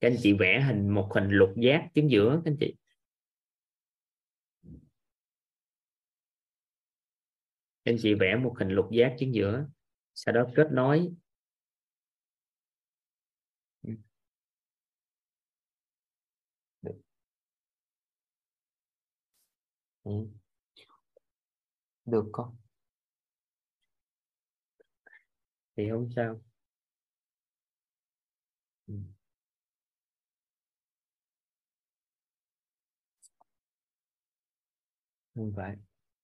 Các 0.01 0.09
anh 0.09 0.17
chị 0.23 0.33
vẽ 0.33 0.61
hình 0.61 0.89
một 0.89 1.11
hình 1.15 1.29
lục 1.31 1.55
giác 1.57 1.89
chính 1.95 2.11
giữa 2.11 2.43
các 2.45 2.51
anh 2.51 2.57
chị. 2.61 2.75
Các 7.85 7.93
anh 7.93 7.97
chị 8.03 8.15
vẽ 8.15 8.37
một 8.37 8.55
hình 8.59 8.69
lục 8.69 8.89
giác 8.93 9.15
chính 9.19 9.35
giữa 9.35 9.67
sau 10.15 10.35
đó 10.35 10.47
kết 10.57 10.69
nối. 10.73 11.11
Được, 22.05 22.31
không? 22.33 22.33
con 22.33 22.66
thì 25.77 25.91
không 25.91 26.09
sao. 26.17 26.41
Ừ. 28.87 28.95
không 35.35 35.53
phải. 35.57 35.77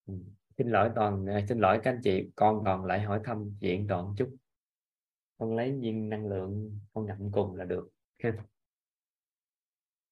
Ừ. 0.06 0.14
xin 0.58 0.68
lỗi 0.68 0.90
toàn 0.94 1.26
à, 1.26 1.40
xin 1.48 1.58
lỗi 1.58 1.80
các 1.82 1.90
anh 1.90 2.00
chị, 2.04 2.30
con 2.36 2.64
còn 2.64 2.84
lại 2.84 3.00
hỏi 3.00 3.20
thăm 3.24 3.56
chuyện 3.60 3.86
toàn 3.88 4.14
chút. 4.16 4.36
Con 5.38 5.56
lấy 5.56 5.78
viên 5.80 6.08
năng 6.08 6.28
lượng, 6.28 6.80
con 6.92 7.06
nhận 7.06 7.32
cùng 7.32 7.56
là 7.56 7.64
được. 7.64 7.88
Các 8.18 8.34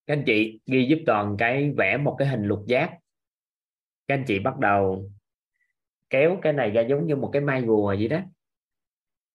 anh 0.06 0.22
chị 0.26 0.60
ghi 0.66 0.86
giúp 0.90 0.98
toàn 1.06 1.36
cái 1.38 1.72
vẽ 1.76 1.96
một 1.96 2.16
cái 2.18 2.28
hình 2.28 2.44
lục 2.44 2.64
giác. 2.66 2.98
Các 4.08 4.14
anh 4.14 4.24
chị 4.26 4.38
bắt 4.38 4.58
đầu 4.58 5.10
kéo 6.10 6.38
cái 6.42 6.52
này 6.52 6.70
ra 6.70 6.82
giống 6.82 7.06
như 7.06 7.16
một 7.16 7.30
cái 7.32 7.42
mai 7.42 7.62
rùa 7.66 7.86
vậy 7.86 8.08
đó 8.08 8.20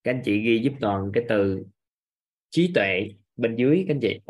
các 0.06 0.12
anh 0.12 0.22
chị 0.24 0.42
ghi 0.42 0.60
giúp 0.64 0.72
toàn 0.80 1.10
cái 1.14 1.24
từ 1.28 1.64
trí 2.50 2.70
tuệ 2.74 3.08
bên 3.36 3.56
dưới 3.56 3.84
các 3.88 3.94
anh 3.94 4.00
chị. 4.02 4.20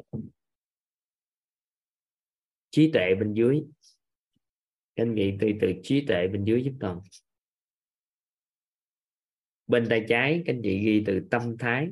Trí 2.70 2.90
tuệ 2.92 3.14
bên 3.20 3.34
dưới. 3.34 3.62
Các 4.96 5.02
anh 5.04 5.14
chị 5.16 5.36
từ 5.40 5.48
từ 5.60 5.72
trí 5.82 6.04
tuệ 6.08 6.28
bên 6.32 6.44
dưới 6.44 6.62
giúp 6.64 6.72
toàn. 6.80 7.00
Bên 9.66 9.86
tay 9.90 10.06
trái, 10.08 10.42
các 10.46 10.52
anh 10.52 10.60
chị 10.62 10.78
ghi 10.84 11.02
từ 11.06 11.28
tâm 11.30 11.56
thái. 11.58 11.88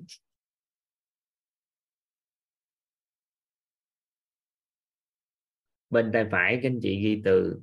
Bên 5.90 6.10
tay 6.12 6.24
phải, 6.30 6.58
các 6.62 6.68
anh 6.68 6.78
chị 6.82 7.02
ghi 7.02 7.22
từ 7.24 7.60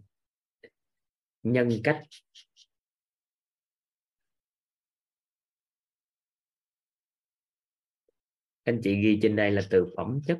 nhân 1.43 1.69
cách. 1.83 2.03
Anh 8.63 8.79
chị 8.83 9.01
ghi 9.03 9.19
trên 9.21 9.35
đây 9.35 9.51
là 9.51 9.61
từ 9.69 9.85
phẩm 9.97 10.19
chất. 10.27 10.37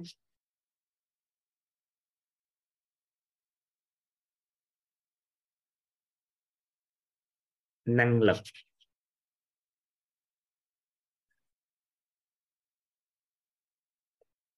Năng 7.86 8.22
lực. 8.22 8.38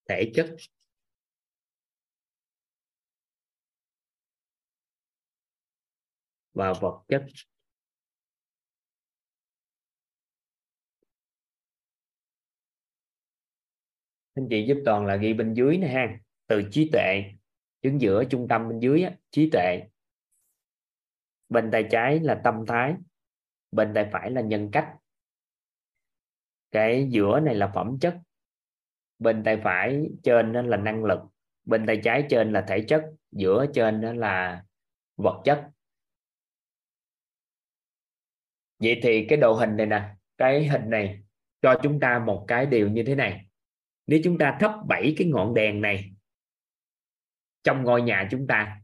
Thể 0.10 0.32
chất. 0.36 0.56
Và 6.54 6.74
vật 6.74 7.04
chất. 7.08 7.26
Anh 14.34 14.48
chị 14.50 14.66
giúp 14.68 14.78
toàn 14.86 15.06
là 15.06 15.16
ghi 15.16 15.34
bên 15.34 15.54
dưới 15.54 15.78
nè 15.78 15.88
ha. 15.88 16.20
Từ 16.48 16.62
trí 16.72 16.90
tuệ 16.92 17.24
đứng 17.82 18.02
giữa 18.02 18.24
trung 18.24 18.48
tâm 18.48 18.70
bên 18.70 18.80
dưới 18.80 19.04
á, 19.04 19.12
trí 19.32 19.50
tuệ. 19.50 19.80
Bên 21.50 21.72
tay 21.72 21.88
trái 21.92 22.20
là 22.20 22.42
tâm 22.44 22.66
thái 22.68 22.96
bên 23.72 23.92
tay 23.96 24.10
phải 24.12 24.32
là 24.32 24.42
nhân 24.42 24.70
cách. 24.72 24.96
Cái 26.72 27.08
giữa 27.10 27.40
này 27.40 27.56
là 27.56 27.72
phẩm 27.76 27.98
chất 28.02 28.18
bên 29.20 29.44
tay 29.44 29.62
phải 29.64 30.10
trên 30.24 30.54
đó 30.54 30.62
là 30.62 30.78
năng 30.78 31.04
lực 31.04 31.20
bên 31.66 31.86
tay 31.86 32.02
trái 32.04 32.26
trên 32.30 32.54
là 32.54 32.66
thể 32.68 32.86
chất 32.88 33.04
giữa 33.32 33.66
trên 33.74 34.02
đó 34.02 34.14
là 34.14 34.66
vật 35.16 35.42
chất. 35.46 35.70
Vậy 38.80 39.00
thì 39.04 39.26
cái 39.30 39.38
độ 39.38 39.54
hình 39.54 39.78
này 39.78 39.86
nè 39.86 40.16
cái 40.38 40.68
hình 40.68 40.90
này 40.90 41.24
cho 41.62 41.80
chúng 41.84 42.00
ta 42.00 42.20
một 42.20 42.46
cái 42.48 42.66
điều 42.66 42.90
như 42.90 43.04
thế 43.08 43.16
này 43.16 43.46
nếu 44.08 44.20
chúng 44.24 44.38
ta 44.38 44.58
thắp 44.60 44.72
bảy 44.88 45.14
cái 45.18 45.28
ngọn 45.28 45.54
đèn 45.54 45.82
này 45.82 46.12
trong 47.64 47.84
ngôi 47.84 48.02
nhà 48.02 48.28
chúng 48.32 48.48
ta 48.48 48.82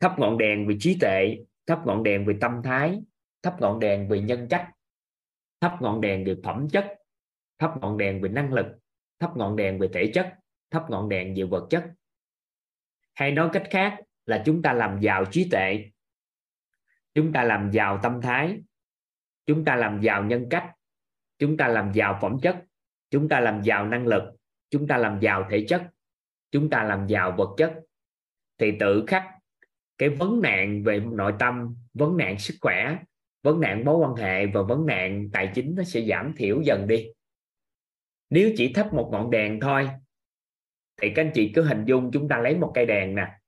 thắp 0.00 0.18
ngọn 0.18 0.38
đèn 0.38 0.66
về 0.66 0.76
trí 0.80 0.98
tuệ 1.00 1.36
thắp 1.66 1.86
ngọn 1.86 2.02
đèn 2.02 2.26
về 2.26 2.34
tâm 2.40 2.60
thái 2.64 3.00
thắp 3.42 3.60
ngọn 3.60 3.80
đèn 3.80 4.08
về 4.08 4.20
nhân 4.20 4.46
cách 4.50 4.70
thắp 5.60 5.76
ngọn 5.80 6.00
đèn 6.00 6.24
về 6.24 6.36
phẩm 6.44 6.68
chất 6.72 6.94
thắp 7.58 7.72
ngọn 7.80 7.98
đèn 7.98 8.22
về 8.22 8.28
năng 8.28 8.52
lực 8.52 8.66
thắp 9.18 9.36
ngọn 9.36 9.56
đèn 9.56 9.78
về 9.78 9.88
thể 9.92 10.10
chất 10.14 10.34
thắp 10.72 10.90
ngọn 10.90 11.08
đèn 11.08 11.34
về 11.34 11.42
vật 11.44 11.66
chất. 11.70 11.92
Hay 13.14 13.32
nói 13.32 13.50
cách 13.52 13.66
khác 13.70 14.00
là 14.26 14.42
chúng 14.46 14.62
ta 14.62 14.72
làm 14.72 15.00
giàu 15.00 15.24
trí 15.30 15.48
tuệ, 15.50 15.90
chúng 17.14 17.32
ta 17.32 17.44
làm 17.44 17.70
giàu 17.70 18.00
tâm 18.02 18.20
thái, 18.22 18.60
chúng 19.46 19.64
ta 19.64 19.76
làm 19.76 20.00
giàu 20.00 20.24
nhân 20.24 20.46
cách, 20.50 20.72
chúng 21.38 21.56
ta 21.56 21.68
làm 21.68 21.92
giàu 21.92 22.18
phẩm 22.22 22.38
chất 22.42 22.64
chúng 23.12 23.28
ta 23.28 23.40
làm 23.40 23.62
giàu 23.62 23.86
năng 23.86 24.06
lực, 24.06 24.22
chúng 24.70 24.86
ta 24.86 24.96
làm 24.96 25.20
giàu 25.20 25.46
thể 25.50 25.64
chất, 25.68 25.82
chúng 26.50 26.70
ta 26.70 26.84
làm 26.84 27.06
giàu 27.06 27.34
vật 27.38 27.54
chất. 27.56 27.74
Thì 28.58 28.72
tự 28.80 29.04
khắc 29.06 29.24
cái 29.98 30.08
vấn 30.08 30.40
nạn 30.42 30.82
về 30.82 31.00
nội 31.00 31.34
tâm, 31.38 31.76
vấn 31.94 32.16
nạn 32.16 32.38
sức 32.38 32.54
khỏe, 32.60 32.98
vấn 33.42 33.60
nạn 33.60 33.84
mối 33.84 33.96
quan 33.96 34.14
hệ 34.14 34.46
và 34.46 34.62
vấn 34.62 34.86
nạn 34.86 35.28
tài 35.32 35.52
chính 35.54 35.74
nó 35.74 35.82
sẽ 35.82 36.06
giảm 36.08 36.34
thiểu 36.36 36.62
dần 36.62 36.86
đi. 36.88 37.08
Nếu 38.30 38.52
chỉ 38.56 38.72
thắp 38.72 38.94
một 38.94 39.08
ngọn 39.12 39.30
đèn 39.30 39.60
thôi, 39.60 39.90
thì 40.96 41.12
các 41.14 41.22
anh 41.22 41.32
chị 41.34 41.52
cứ 41.54 41.62
hình 41.62 41.84
dung 41.84 42.10
chúng 42.12 42.28
ta 42.28 42.38
lấy 42.38 42.58
một 42.58 42.72
cây 42.74 42.86
đèn 42.86 43.14
nè. 43.14 43.38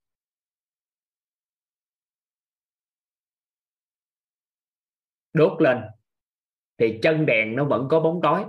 Đốt 5.32 5.62
lên, 5.62 5.78
thì 6.78 6.98
chân 7.02 7.26
đèn 7.26 7.56
nó 7.56 7.64
vẫn 7.64 7.86
có 7.90 8.00
bóng 8.00 8.20
tối 8.22 8.44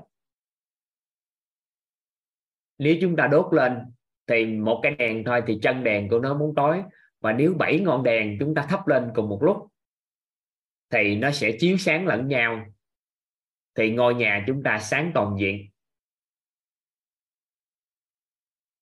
nếu 2.77 2.95
chúng 3.01 3.15
ta 3.15 3.27
đốt 3.27 3.53
lên 3.53 3.77
thì 4.27 4.45
một 4.45 4.79
cái 4.83 4.95
đèn 4.95 5.23
thôi 5.23 5.41
thì 5.47 5.59
chân 5.61 5.83
đèn 5.83 6.09
của 6.09 6.19
nó 6.19 6.33
muốn 6.33 6.55
tối. 6.55 6.83
Và 7.19 7.33
nếu 7.33 7.53
bảy 7.53 7.79
ngọn 7.79 8.03
đèn 8.03 8.37
chúng 8.39 8.55
ta 8.55 8.65
thắp 8.69 8.87
lên 8.87 9.11
cùng 9.15 9.29
một 9.29 9.43
lúc 9.43 9.57
thì 10.89 11.15
nó 11.15 11.31
sẽ 11.31 11.51
chiếu 11.59 11.77
sáng 11.77 12.07
lẫn 12.07 12.27
nhau. 12.27 12.65
Thì 13.75 13.91
ngôi 13.91 14.15
nhà 14.15 14.43
chúng 14.47 14.63
ta 14.63 14.79
sáng 14.79 15.11
toàn 15.13 15.35
diện. 15.39 15.69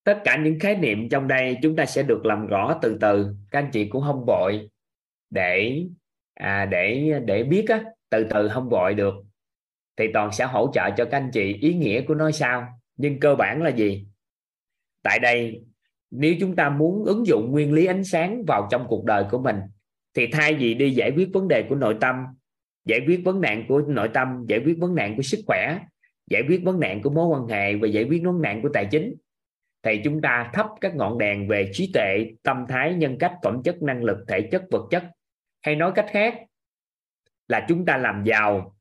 Tất 0.04 0.20
cả 0.24 0.36
những 0.36 0.58
khái 0.60 0.76
niệm 0.76 1.08
trong 1.08 1.28
đây 1.28 1.58
chúng 1.62 1.76
ta 1.76 1.86
sẽ 1.86 2.02
được 2.02 2.26
làm 2.26 2.46
rõ 2.46 2.78
từ 2.82 2.98
từ. 3.00 3.34
Các 3.50 3.58
anh 3.58 3.70
chị 3.72 3.88
cũng 3.88 4.02
không 4.02 4.24
vội 4.26 4.70
để 5.30 5.84
à, 6.34 6.66
để 6.66 7.12
để 7.26 7.44
biết 7.44 7.64
á 7.68 7.84
từ 8.10 8.26
từ 8.30 8.48
không 8.48 8.68
vội 8.68 8.94
được. 8.94 9.14
Thì 9.96 10.04
toàn 10.14 10.32
sẽ 10.32 10.44
hỗ 10.44 10.70
trợ 10.74 10.90
cho 10.96 11.04
các 11.04 11.18
anh 11.18 11.30
chị 11.32 11.58
ý 11.60 11.74
nghĩa 11.74 12.04
của 12.08 12.14
nó 12.14 12.30
sao? 12.30 12.80
Nhưng 12.96 13.20
cơ 13.20 13.34
bản 13.34 13.62
là 13.62 13.70
gì? 13.70 14.06
Tại 15.02 15.18
đây, 15.18 15.64
nếu 16.10 16.34
chúng 16.40 16.56
ta 16.56 16.70
muốn 16.70 17.04
ứng 17.04 17.26
dụng 17.26 17.50
nguyên 17.50 17.72
lý 17.72 17.86
ánh 17.86 18.04
sáng 18.04 18.44
vào 18.46 18.68
trong 18.70 18.86
cuộc 18.88 19.04
đời 19.04 19.24
của 19.30 19.38
mình, 19.38 19.56
thì 20.14 20.26
thay 20.26 20.54
vì 20.54 20.74
đi 20.74 20.90
giải 20.90 21.12
quyết 21.16 21.28
vấn 21.32 21.48
đề 21.48 21.66
của 21.68 21.74
nội 21.74 21.96
tâm, 22.00 22.16
giải 22.84 23.00
quyết 23.06 23.20
vấn 23.24 23.40
nạn 23.40 23.64
của 23.68 23.80
nội 23.80 24.10
tâm, 24.14 24.44
giải 24.48 24.60
quyết 24.64 24.78
vấn 24.78 24.94
nạn 24.94 25.16
của 25.16 25.22
sức 25.22 25.40
khỏe, 25.46 25.78
giải 26.30 26.42
quyết 26.48 26.60
vấn 26.64 26.80
nạn 26.80 27.02
của 27.02 27.10
mối 27.10 27.26
quan 27.26 27.46
hệ 27.46 27.76
và 27.76 27.88
giải 27.88 28.04
quyết 28.04 28.22
vấn 28.24 28.42
nạn 28.42 28.62
của 28.62 28.68
tài 28.74 28.86
chính, 28.90 29.14
thì 29.82 30.00
chúng 30.04 30.20
ta 30.20 30.50
thắp 30.52 30.66
các 30.80 30.94
ngọn 30.94 31.18
đèn 31.18 31.48
về 31.48 31.70
trí 31.72 31.90
tuệ, 31.94 32.26
tâm 32.42 32.64
thái, 32.68 32.94
nhân 32.94 33.18
cách, 33.18 33.32
phẩm 33.42 33.62
chất, 33.64 33.82
năng 33.82 34.04
lực, 34.04 34.18
thể 34.28 34.48
chất, 34.52 34.62
vật 34.70 34.86
chất. 34.90 35.04
Hay 35.62 35.76
nói 35.76 35.92
cách 35.94 36.06
khác, 36.08 36.34
là 37.48 37.66
chúng 37.68 37.86
ta 37.86 37.96
làm 37.96 38.24
giàu 38.24 38.76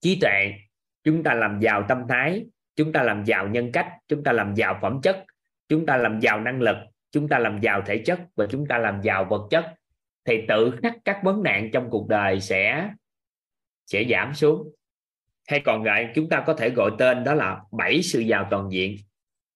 trí 0.00 0.18
tuệ, 0.20 0.52
chúng 1.04 1.22
ta 1.22 1.34
làm 1.34 1.60
giàu 1.60 1.84
tâm 1.88 2.02
thái 2.08 2.46
chúng 2.76 2.92
ta 2.92 3.02
làm 3.02 3.24
giàu 3.24 3.48
nhân 3.48 3.72
cách, 3.72 3.88
chúng 4.08 4.24
ta 4.24 4.32
làm 4.32 4.54
giàu 4.54 4.78
phẩm 4.82 5.00
chất, 5.02 5.24
chúng 5.68 5.86
ta 5.86 5.96
làm 5.96 6.20
giàu 6.20 6.40
năng 6.40 6.60
lực, 6.60 6.76
chúng 7.10 7.28
ta 7.28 7.38
làm 7.38 7.60
giàu 7.60 7.82
thể 7.86 8.02
chất 8.06 8.20
và 8.36 8.46
chúng 8.50 8.66
ta 8.66 8.78
làm 8.78 9.00
giàu 9.02 9.24
vật 9.30 9.48
chất, 9.50 9.74
thì 10.24 10.40
tự 10.48 10.78
khắc 10.82 10.94
các 11.04 11.20
vấn 11.24 11.42
nạn 11.42 11.70
trong 11.72 11.90
cuộc 11.90 12.08
đời 12.08 12.40
sẽ 12.40 12.90
sẽ 13.86 14.04
giảm 14.10 14.34
xuống. 14.34 14.74
Hay 15.48 15.60
còn 15.60 15.82
gọi, 15.82 16.08
chúng 16.14 16.28
ta 16.28 16.44
có 16.46 16.54
thể 16.54 16.70
gọi 16.70 16.90
tên 16.98 17.24
đó 17.24 17.34
là 17.34 17.60
bảy 17.72 18.02
sự 18.02 18.20
giàu 18.20 18.48
toàn 18.50 18.68
diện. 18.72 18.96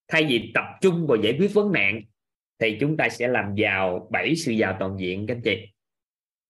Thay 0.09 0.25
vì 0.25 0.51
tập 0.55 0.65
trung 0.81 1.07
vào 1.07 1.17
giải 1.17 1.37
quyết 1.39 1.55
vấn 1.55 1.73
nạn, 1.73 2.03
thì 2.59 2.77
chúng 2.81 2.97
ta 2.97 3.09
sẽ 3.09 3.29
làm 3.29 3.55
giàu 3.55 4.09
bảy 4.11 4.37
sự 4.37 4.53
giàu 4.53 4.77
toàn 4.81 4.97
diện, 4.99 5.27
các 5.27 5.35
anh 5.35 5.43
chị. 5.43 5.69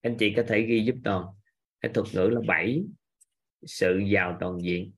Anh 0.03 0.17
chị 0.19 0.33
có 0.37 0.43
thể 0.49 0.63
ghi 0.63 0.85
giúp 0.85 0.95
toàn. 1.05 1.25
Cái 1.81 1.93
thuật 1.93 2.07
ngữ 2.15 2.29
là 2.33 2.41
bảy 2.47 2.83
sự 3.63 3.99
giàu 3.99 4.37
toàn 4.41 4.59
diện. 4.63 4.93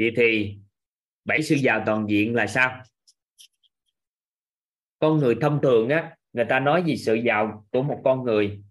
Vậy 0.00 0.12
thì 0.16 0.58
bảy 1.24 1.42
sự 1.42 1.54
giàu 1.54 1.82
toàn 1.86 2.06
diện 2.08 2.34
là 2.34 2.46
sao? 2.46 2.82
Con 4.98 5.18
người 5.18 5.34
thông 5.40 5.60
thường 5.62 5.88
á, 5.88 6.16
người 6.32 6.44
ta 6.44 6.60
nói 6.60 6.82
gì 6.82 6.96
sự 6.96 7.14
giàu 7.14 7.66
của 7.70 7.82
một 7.82 8.00
con 8.04 8.24
người 8.24 8.62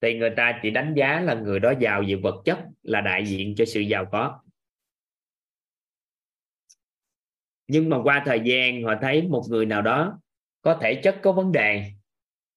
thì 0.00 0.18
người 0.18 0.30
ta 0.36 0.60
chỉ 0.62 0.70
đánh 0.70 0.94
giá 0.96 1.20
là 1.20 1.34
người 1.34 1.60
đó 1.60 1.72
giàu 1.80 2.02
về 2.08 2.14
vật 2.14 2.42
chất 2.44 2.58
là 2.82 3.00
đại 3.00 3.26
diện 3.26 3.54
cho 3.56 3.64
sự 3.64 3.80
giàu 3.80 4.06
có. 4.12 4.40
Nhưng 7.68 7.88
mà 7.88 8.02
qua 8.02 8.22
thời 8.26 8.40
gian 8.44 8.82
họ 8.82 8.94
thấy 9.00 9.22
một 9.28 9.42
người 9.48 9.66
nào 9.66 9.82
đó 9.82 10.20
có 10.62 10.78
thể 10.80 11.00
chất 11.04 11.18
có 11.22 11.32
vấn 11.32 11.52
đề 11.52 11.92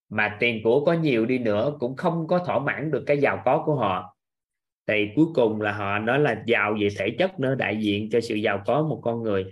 mà 0.10 0.38
tiền 0.40 0.62
của 0.64 0.86
có 0.86 0.94
nhiều 0.94 1.26
đi 1.26 1.38
nữa 1.38 1.74
cũng 1.80 1.96
không 1.96 2.28
có 2.28 2.44
thỏa 2.46 2.60
mãn 2.60 2.92
được 2.92 3.04
cái 3.08 3.18
giàu 3.18 3.42
có 3.46 3.64
của 3.66 3.76
họ 3.76 4.13
thì 4.88 5.08
cuối 5.16 5.26
cùng 5.34 5.62
là 5.62 5.72
họ 5.72 6.00
nói 6.00 6.20
là 6.20 6.44
giàu 6.48 6.76
về 6.82 6.88
thể 7.00 7.16
chất 7.20 7.40
nữa, 7.40 7.56
đại 7.56 7.78
diện 7.78 8.10
cho 8.12 8.22
sự 8.22 8.36
giàu 8.36 8.64
có 8.66 8.84
một 8.84 9.00
con 9.04 9.24
người. 9.24 9.46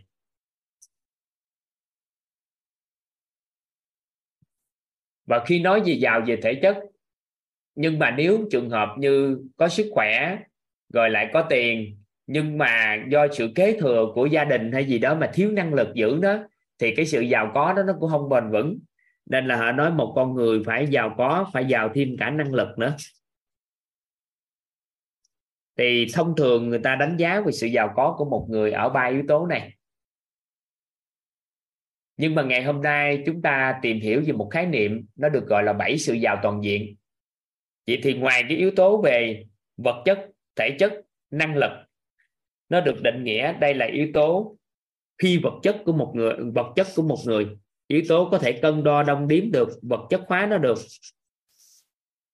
Và 5.25 5.45
khi 5.45 5.59
nói 5.59 5.81
về 5.85 5.93
giàu 5.93 6.21
về 6.27 6.35
thể 6.43 6.59
chất, 6.61 6.77
nhưng 7.75 7.99
mà 7.99 8.11
nếu 8.11 8.47
trường 8.51 8.69
hợp 8.69 8.89
như 8.97 9.37
có 9.57 9.67
sức 9.69 9.89
khỏe, 9.91 10.37
rồi 10.93 11.09
lại 11.09 11.29
có 11.33 11.45
tiền, 11.49 11.97
nhưng 12.27 12.57
mà 12.57 12.97
do 13.09 13.27
sự 13.31 13.51
kế 13.55 13.77
thừa 13.79 14.11
của 14.15 14.25
gia 14.25 14.45
đình 14.45 14.71
hay 14.71 14.85
gì 14.85 14.99
đó 14.99 15.15
mà 15.15 15.31
thiếu 15.33 15.51
năng 15.51 15.73
lực 15.73 15.87
giữ 15.93 16.19
đó, 16.21 16.37
thì 16.79 16.95
cái 16.95 17.05
sự 17.05 17.21
giàu 17.21 17.51
có 17.53 17.73
đó 17.73 17.83
nó 17.83 17.93
cũng 17.99 18.09
không 18.09 18.29
bền 18.29 18.51
vững. 18.51 18.79
Nên 19.25 19.47
là 19.47 19.55
họ 19.55 19.71
nói 19.71 19.91
một 19.91 20.13
con 20.15 20.33
người 20.35 20.63
phải 20.65 20.87
giàu 20.87 21.15
có, 21.17 21.49
phải 21.53 21.65
giàu 21.65 21.91
thêm 21.93 22.15
cả 22.19 22.29
năng 22.29 22.53
lực 22.53 22.67
nữa 22.77 22.95
thì 25.77 26.07
thông 26.13 26.35
thường 26.35 26.69
người 26.69 26.79
ta 26.79 26.95
đánh 26.95 27.17
giá 27.17 27.41
về 27.41 27.51
sự 27.51 27.67
giàu 27.67 27.93
có 27.95 28.15
của 28.17 28.25
một 28.25 28.47
người 28.49 28.71
ở 28.71 28.89
ba 28.89 29.05
yếu 29.05 29.23
tố 29.27 29.45
này. 29.45 29.73
Nhưng 32.17 32.35
mà 32.35 32.43
ngày 32.43 32.63
hôm 32.63 32.81
nay 32.81 33.23
chúng 33.25 33.41
ta 33.41 33.79
tìm 33.81 33.99
hiểu 33.99 34.23
về 34.25 34.33
một 34.33 34.49
khái 34.51 34.65
niệm, 34.65 35.05
nó 35.15 35.29
được 35.29 35.47
gọi 35.47 35.63
là 35.63 35.73
bảy 35.73 35.97
sự 35.97 36.13
giàu 36.13 36.39
toàn 36.43 36.63
diện. 36.63 36.95
Vậy 37.87 37.99
thì 38.03 38.13
ngoài 38.13 38.43
cái 38.49 38.57
yếu 38.57 38.71
tố 38.75 39.01
về 39.01 39.45
vật 39.77 40.01
chất, 40.05 40.29
thể 40.55 40.75
chất, 40.79 40.93
năng 41.31 41.57
lực, 41.57 41.71
nó 42.69 42.81
được 42.81 43.01
định 43.03 43.23
nghĩa 43.23 43.53
đây 43.59 43.73
là 43.73 43.85
yếu 43.85 44.07
tố 44.13 44.57
phi 45.21 45.37
vật 45.37 45.59
chất 45.63 45.77
của 45.85 45.93
một 45.93 46.11
người, 46.15 46.33
vật 46.53 46.73
chất 46.75 46.87
của 46.95 47.03
một 47.03 47.17
người, 47.25 47.47
yếu 47.87 48.01
tố 48.09 48.29
có 48.31 48.37
thể 48.37 48.51
cân 48.51 48.83
đo 48.83 49.03
đong 49.03 49.27
đếm 49.27 49.51
được, 49.51 49.69
vật 49.81 50.07
chất 50.09 50.21
hóa 50.27 50.45
nó 50.45 50.57
được. 50.57 50.77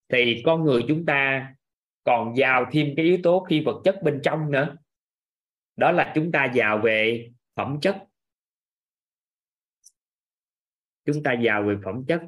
Thì 0.10 0.42
con 0.46 0.64
người 0.64 0.82
chúng 0.88 1.06
ta 1.06 1.48
còn 2.08 2.36
giàu 2.38 2.66
thêm 2.72 2.94
cái 2.98 3.06
yếu 3.06 3.20
tố 3.24 3.46
phi 3.50 3.62
vật 3.62 3.82
chất 3.84 4.00
bên 4.04 4.20
trong 4.24 4.52
nữa. 4.52 4.78
Đó 5.76 5.92
là 5.92 6.12
chúng 6.16 6.32
ta 6.32 6.52
giàu 6.56 6.82
về 6.84 7.30
phẩm 7.56 7.80
chất. 7.82 8.04
Chúng 11.06 11.24
ta 11.24 11.34
giàu 11.34 11.64
về 11.64 11.76
phẩm 11.86 12.06
chất. 12.08 12.22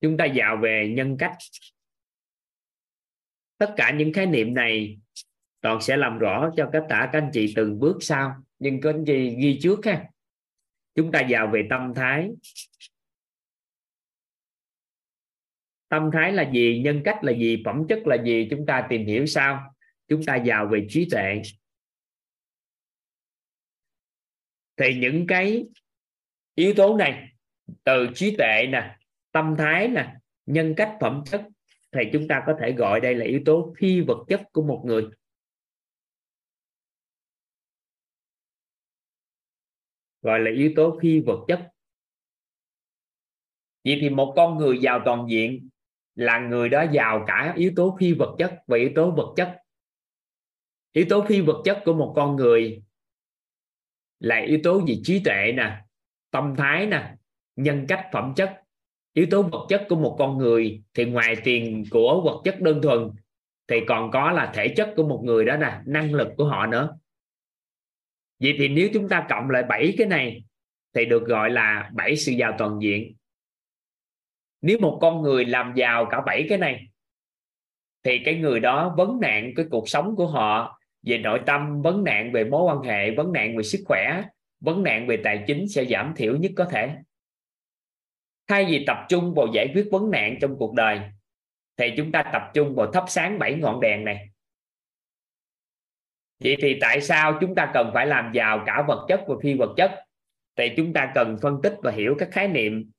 Chúng 0.00 0.16
ta 0.16 0.24
giàu 0.24 0.56
về 0.62 0.92
nhân 0.96 1.16
cách. 1.18 1.36
Tất 3.58 3.74
cả 3.76 3.94
những 3.98 4.12
khái 4.12 4.26
niệm 4.26 4.54
này 4.54 4.98
toàn 5.60 5.80
sẽ 5.80 5.96
làm 5.96 6.18
rõ 6.18 6.50
cho 6.56 6.70
tất 6.72 6.86
cả 6.88 7.10
các 7.12 7.18
anh 7.18 7.30
chị 7.32 7.52
từng 7.56 7.78
bước 7.78 7.96
sau. 8.00 8.44
Nhưng 8.58 8.80
các 8.80 8.90
anh 8.90 9.04
chị 9.06 9.36
ghi 9.40 9.58
trước 9.62 9.84
ha. 9.84 10.10
Chúng 10.94 11.12
ta 11.12 11.20
giàu 11.20 11.50
về 11.52 11.66
tâm 11.70 11.92
thái. 11.94 12.30
Tâm 15.90 16.10
thái 16.12 16.32
là 16.32 16.50
gì, 16.52 16.80
nhân 16.84 17.02
cách 17.04 17.18
là 17.22 17.32
gì, 17.32 17.62
phẩm 17.64 17.86
chất 17.88 18.06
là 18.06 18.16
gì, 18.24 18.48
chúng 18.50 18.66
ta 18.66 18.86
tìm 18.90 19.06
hiểu 19.06 19.26
sao? 19.26 19.74
Chúng 20.08 20.24
ta 20.24 20.36
giàu 20.36 20.68
về 20.72 20.86
trí 20.88 21.08
tuệ. 21.10 21.42
Thì 24.76 24.94
những 24.98 25.26
cái 25.28 25.64
yếu 26.54 26.74
tố 26.76 26.96
này, 26.96 27.32
từ 27.84 28.06
trí 28.14 28.36
tuệ 28.36 28.66
nè, 28.72 28.98
tâm 29.32 29.54
thái 29.58 29.88
nè, 29.88 30.14
nhân 30.46 30.74
cách, 30.76 30.96
phẩm 31.00 31.22
chất, 31.26 31.42
thì 31.92 32.00
chúng 32.12 32.28
ta 32.28 32.42
có 32.46 32.56
thể 32.60 32.72
gọi 32.72 33.00
đây 33.00 33.14
là 33.14 33.24
yếu 33.24 33.40
tố 33.44 33.74
phi 33.78 34.00
vật 34.00 34.24
chất 34.28 34.42
của 34.52 34.62
một 34.62 34.82
người. 34.86 35.08
Gọi 40.22 40.40
là 40.40 40.50
yếu 40.50 40.72
tố 40.76 40.98
phi 41.02 41.20
vật 41.20 41.44
chất. 41.48 41.70
Vậy 43.84 43.98
thì 44.00 44.10
một 44.10 44.32
con 44.36 44.58
người 44.58 44.78
giàu 44.78 45.02
toàn 45.04 45.26
diện 45.30 45.68
là 46.14 46.38
người 46.38 46.68
đó 46.68 46.84
giàu 46.92 47.24
cả 47.26 47.52
yếu 47.56 47.72
tố 47.76 47.96
phi 48.00 48.12
vật 48.12 48.36
chất 48.38 48.54
và 48.66 48.76
yếu 48.76 48.90
tố 48.94 49.10
vật 49.10 49.32
chất. 49.36 49.56
Yếu 50.92 51.04
tố 51.08 51.24
phi 51.28 51.40
vật 51.40 51.62
chất 51.64 51.82
của 51.84 51.94
một 51.94 52.12
con 52.16 52.36
người 52.36 52.82
là 54.20 54.36
yếu 54.36 54.58
tố 54.62 54.86
gì 54.86 55.00
trí 55.04 55.22
tuệ 55.24 55.52
nè, 55.56 55.76
tâm 56.30 56.54
thái 56.58 56.86
nè, 56.86 57.14
nhân 57.56 57.84
cách, 57.88 58.06
phẩm 58.12 58.32
chất. 58.36 58.62
Yếu 59.12 59.26
tố 59.30 59.42
vật 59.42 59.66
chất 59.68 59.86
của 59.88 59.96
một 59.96 60.16
con 60.18 60.38
người 60.38 60.82
thì 60.94 61.04
ngoài 61.04 61.36
tiền 61.44 61.84
của 61.90 62.22
vật 62.24 62.40
chất 62.44 62.60
đơn 62.60 62.82
thuần 62.82 63.10
thì 63.68 63.80
còn 63.88 64.10
có 64.10 64.32
là 64.32 64.52
thể 64.54 64.74
chất 64.76 64.92
của 64.96 65.08
một 65.08 65.22
người 65.24 65.44
đó 65.44 65.56
nè, 65.56 65.80
năng 65.86 66.14
lực 66.14 66.28
của 66.36 66.44
họ 66.44 66.66
nữa. 66.66 66.98
Vậy 68.38 68.54
thì 68.58 68.68
nếu 68.68 68.88
chúng 68.94 69.08
ta 69.08 69.26
cộng 69.28 69.50
lại 69.50 69.62
bảy 69.62 69.94
cái 69.98 70.06
này 70.06 70.44
thì 70.94 71.04
được 71.04 71.24
gọi 71.26 71.50
là 71.50 71.90
bảy 71.94 72.16
sự 72.16 72.32
giàu 72.32 72.54
toàn 72.58 72.78
diện 72.82 73.16
nếu 74.62 74.78
một 74.80 74.98
con 75.00 75.22
người 75.22 75.44
làm 75.44 75.72
giàu 75.76 76.06
cả 76.10 76.20
bảy 76.26 76.46
cái 76.48 76.58
này, 76.58 76.86
thì 78.02 78.18
cái 78.24 78.34
người 78.34 78.60
đó 78.60 78.94
vấn 78.96 79.20
nạn 79.20 79.52
cái 79.56 79.66
cuộc 79.70 79.88
sống 79.88 80.16
của 80.16 80.26
họ 80.26 80.80
về 81.02 81.18
nội 81.18 81.40
tâm, 81.46 81.82
vấn 81.82 82.04
nạn 82.04 82.32
về 82.32 82.44
mối 82.44 82.62
quan 82.62 82.82
hệ, 82.82 83.10
vấn 83.10 83.32
nạn 83.32 83.56
về 83.56 83.62
sức 83.62 83.80
khỏe, 83.86 84.22
vấn 84.60 84.82
nạn 84.82 85.06
về 85.06 85.16
tài 85.24 85.44
chính 85.46 85.68
sẽ 85.68 85.84
giảm 85.84 86.12
thiểu 86.16 86.36
nhất 86.36 86.52
có 86.56 86.64
thể. 86.64 86.96
Thay 88.46 88.64
vì 88.64 88.84
tập 88.86 88.96
trung 89.08 89.34
vào 89.34 89.46
giải 89.54 89.68
quyết 89.74 89.88
vấn 89.90 90.10
nạn 90.10 90.38
trong 90.40 90.56
cuộc 90.58 90.74
đời, 90.74 91.00
thì 91.76 91.92
chúng 91.96 92.12
ta 92.12 92.22
tập 92.32 92.42
trung 92.54 92.74
vào 92.74 92.92
thắp 92.92 93.04
sáng 93.08 93.38
bảy 93.38 93.54
ngọn 93.54 93.80
đèn 93.80 94.04
này. 94.04 94.28
Vậy 96.44 96.56
thì 96.62 96.78
tại 96.80 97.00
sao 97.00 97.38
chúng 97.40 97.54
ta 97.54 97.70
cần 97.74 97.90
phải 97.94 98.06
làm 98.06 98.32
giàu 98.34 98.62
cả 98.66 98.84
vật 98.88 99.06
chất 99.08 99.20
và 99.26 99.34
phi 99.42 99.54
vật 99.54 99.74
chất? 99.76 100.04
Thì 100.56 100.72
chúng 100.76 100.92
ta 100.92 101.12
cần 101.14 101.36
phân 101.42 101.60
tích 101.62 101.74
và 101.82 101.90
hiểu 101.90 102.14
các 102.18 102.28
khái 102.32 102.48
niệm 102.48 102.90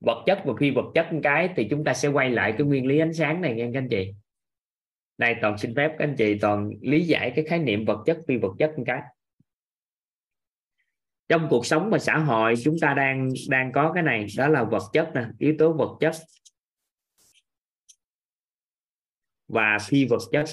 vật 0.00 0.22
chất 0.26 0.42
và 0.44 0.54
phi 0.60 0.70
vật 0.70 0.92
chất 0.94 1.12
một 1.12 1.20
cái 1.22 1.48
thì 1.56 1.66
chúng 1.70 1.84
ta 1.84 1.94
sẽ 1.94 2.08
quay 2.08 2.30
lại 2.30 2.54
cái 2.58 2.66
nguyên 2.66 2.86
lý 2.86 2.98
ánh 2.98 3.14
sáng 3.14 3.40
này 3.40 3.54
nghe 3.54 3.70
các 3.72 3.78
anh 3.78 3.88
chị. 3.88 4.12
Đây 5.18 5.34
toàn 5.42 5.58
xin 5.58 5.74
phép 5.76 5.88
các 5.98 6.04
anh 6.04 6.14
chị 6.18 6.38
toàn 6.40 6.70
lý 6.80 7.04
giải 7.04 7.32
cái 7.36 7.44
khái 7.48 7.58
niệm 7.58 7.84
vật 7.84 8.02
chất, 8.06 8.18
phi 8.28 8.36
vật 8.36 8.52
chất 8.58 8.72
một 8.76 8.84
cái. 8.86 9.02
Trong 11.28 11.46
cuộc 11.50 11.66
sống 11.66 11.90
và 11.90 11.98
xã 11.98 12.18
hội 12.18 12.54
chúng 12.64 12.76
ta 12.80 12.94
đang 12.94 13.28
đang 13.48 13.72
có 13.72 13.92
cái 13.92 14.02
này, 14.02 14.26
đó 14.36 14.48
là 14.48 14.64
vật 14.64 14.82
chất 14.92 15.10
nè, 15.14 15.24
yếu 15.38 15.54
tố 15.58 15.72
vật 15.72 15.96
chất 16.00 16.14
và 19.48 19.78
phi 19.82 20.04
vật 20.04 20.22
chất. 20.32 20.44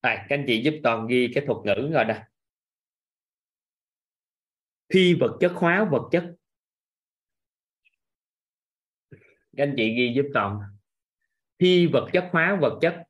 À, 0.00 0.26
các 0.28 0.36
anh 0.36 0.44
chị 0.46 0.62
giúp 0.64 0.80
toàn 0.82 1.06
ghi 1.06 1.30
cái 1.34 1.44
thuật 1.46 1.58
ngữ 1.64 1.90
rồi 1.92 2.04
nè 2.04 2.28
phi 4.94 5.14
vật 5.14 5.36
chất 5.40 5.52
hóa 5.54 5.88
vật 5.90 6.08
chất. 6.12 6.34
Các 9.56 9.64
anh 9.64 9.74
chị 9.76 9.94
ghi 9.96 10.12
giúp 10.16 10.30
toàn 10.34 10.60
phi 11.58 11.86
vật 11.86 12.10
chất 12.12 12.28
hóa 12.32 12.58
vật 12.60 12.78
chất. 12.82 13.04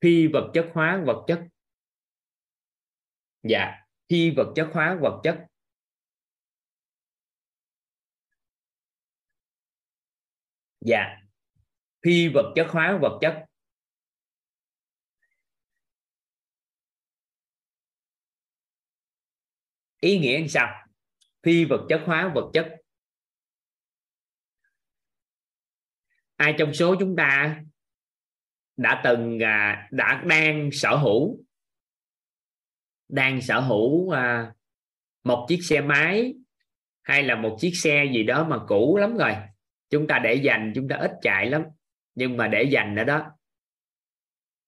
Phi 0.00 0.26
vật 0.26 0.50
chất 0.54 0.70
hóa 0.74 1.02
vật 1.06 1.24
chất. 1.28 1.48
Dạ 3.42 3.86
phi 4.08 4.30
vật 4.36 4.52
chất 4.56 4.70
hóa 4.72 4.98
vật 5.00 5.20
chất. 5.24 5.46
Dạ 10.80 11.20
phi 12.02 12.28
vật 12.28 12.52
chất 12.56 12.66
hóa 12.70 12.98
vật 13.02 13.18
chất. 13.20 13.46
Ý 20.00 20.18
nghĩa 20.18 20.38
như 20.42 20.48
sao? 20.48 20.88
Phi 21.42 21.64
vật 21.64 21.86
chất 21.88 22.02
hóa 22.06 22.32
vật 22.34 22.50
chất. 22.52 22.68
Ai 26.36 26.54
trong 26.58 26.74
số 26.74 26.96
chúng 27.00 27.16
ta 27.16 27.60
đã 28.76 29.00
từng 29.04 29.38
à, 29.42 29.88
đã 29.90 30.22
đang 30.26 30.70
sở 30.72 30.96
hữu, 30.96 31.44
đang 33.08 33.40
sở 33.40 33.60
hữu 33.60 34.10
à, 34.10 34.54
một 35.24 35.46
chiếc 35.48 35.58
xe 35.62 35.80
máy 35.80 36.34
hay 37.02 37.22
là 37.22 37.34
một 37.34 37.56
chiếc 37.60 37.72
xe 37.74 38.04
gì 38.14 38.22
đó 38.22 38.46
mà 38.48 38.58
cũ 38.68 38.96
lắm 38.96 39.16
rồi? 39.16 39.36
Chúng 39.90 40.06
ta 40.06 40.18
để 40.18 40.34
dành, 40.34 40.72
chúng 40.74 40.88
ta 40.88 40.96
ít 40.96 41.12
chạy 41.22 41.50
lắm, 41.50 41.62
nhưng 42.14 42.36
mà 42.36 42.48
để 42.48 42.62
dành 42.62 42.96
ở 42.96 43.04
đó. 43.04 43.30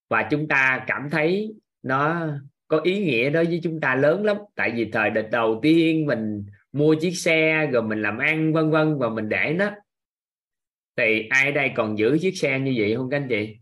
Và 0.09 0.27
chúng 0.31 0.47
ta 0.47 0.83
cảm 0.87 1.09
thấy 1.11 1.53
nó 1.81 2.27
có 2.69 2.79
ý 2.83 3.05
nghĩa 3.05 3.29
đối 3.29 3.45
với 3.45 3.59
chúng 3.63 3.79
ta 3.81 3.95
lớn 3.95 4.23
lắm. 4.23 4.37
Tại 4.55 4.71
vì 4.75 4.89
thời 4.91 5.09
đợt 5.09 5.27
đầu 5.31 5.59
tiên 5.61 6.05
mình 6.05 6.45
mua 6.71 6.95
chiếc 7.01 7.11
xe, 7.11 7.69
rồi 7.73 7.83
mình 7.83 8.01
làm 8.01 8.17
ăn, 8.17 8.53
vân 8.53 8.71
vân, 8.71 8.97
và 8.99 9.09
mình 9.09 9.29
để 9.29 9.53
nó. 9.53 9.71
Thì 10.95 11.27
ai 11.29 11.51
đây 11.51 11.71
còn 11.75 11.97
giữ 11.97 12.17
chiếc 12.21 12.37
xe 12.37 12.59
như 12.59 12.73
vậy 12.77 12.95
không 12.95 13.09
các 13.09 13.17
anh 13.17 13.27
chị? 13.29 13.57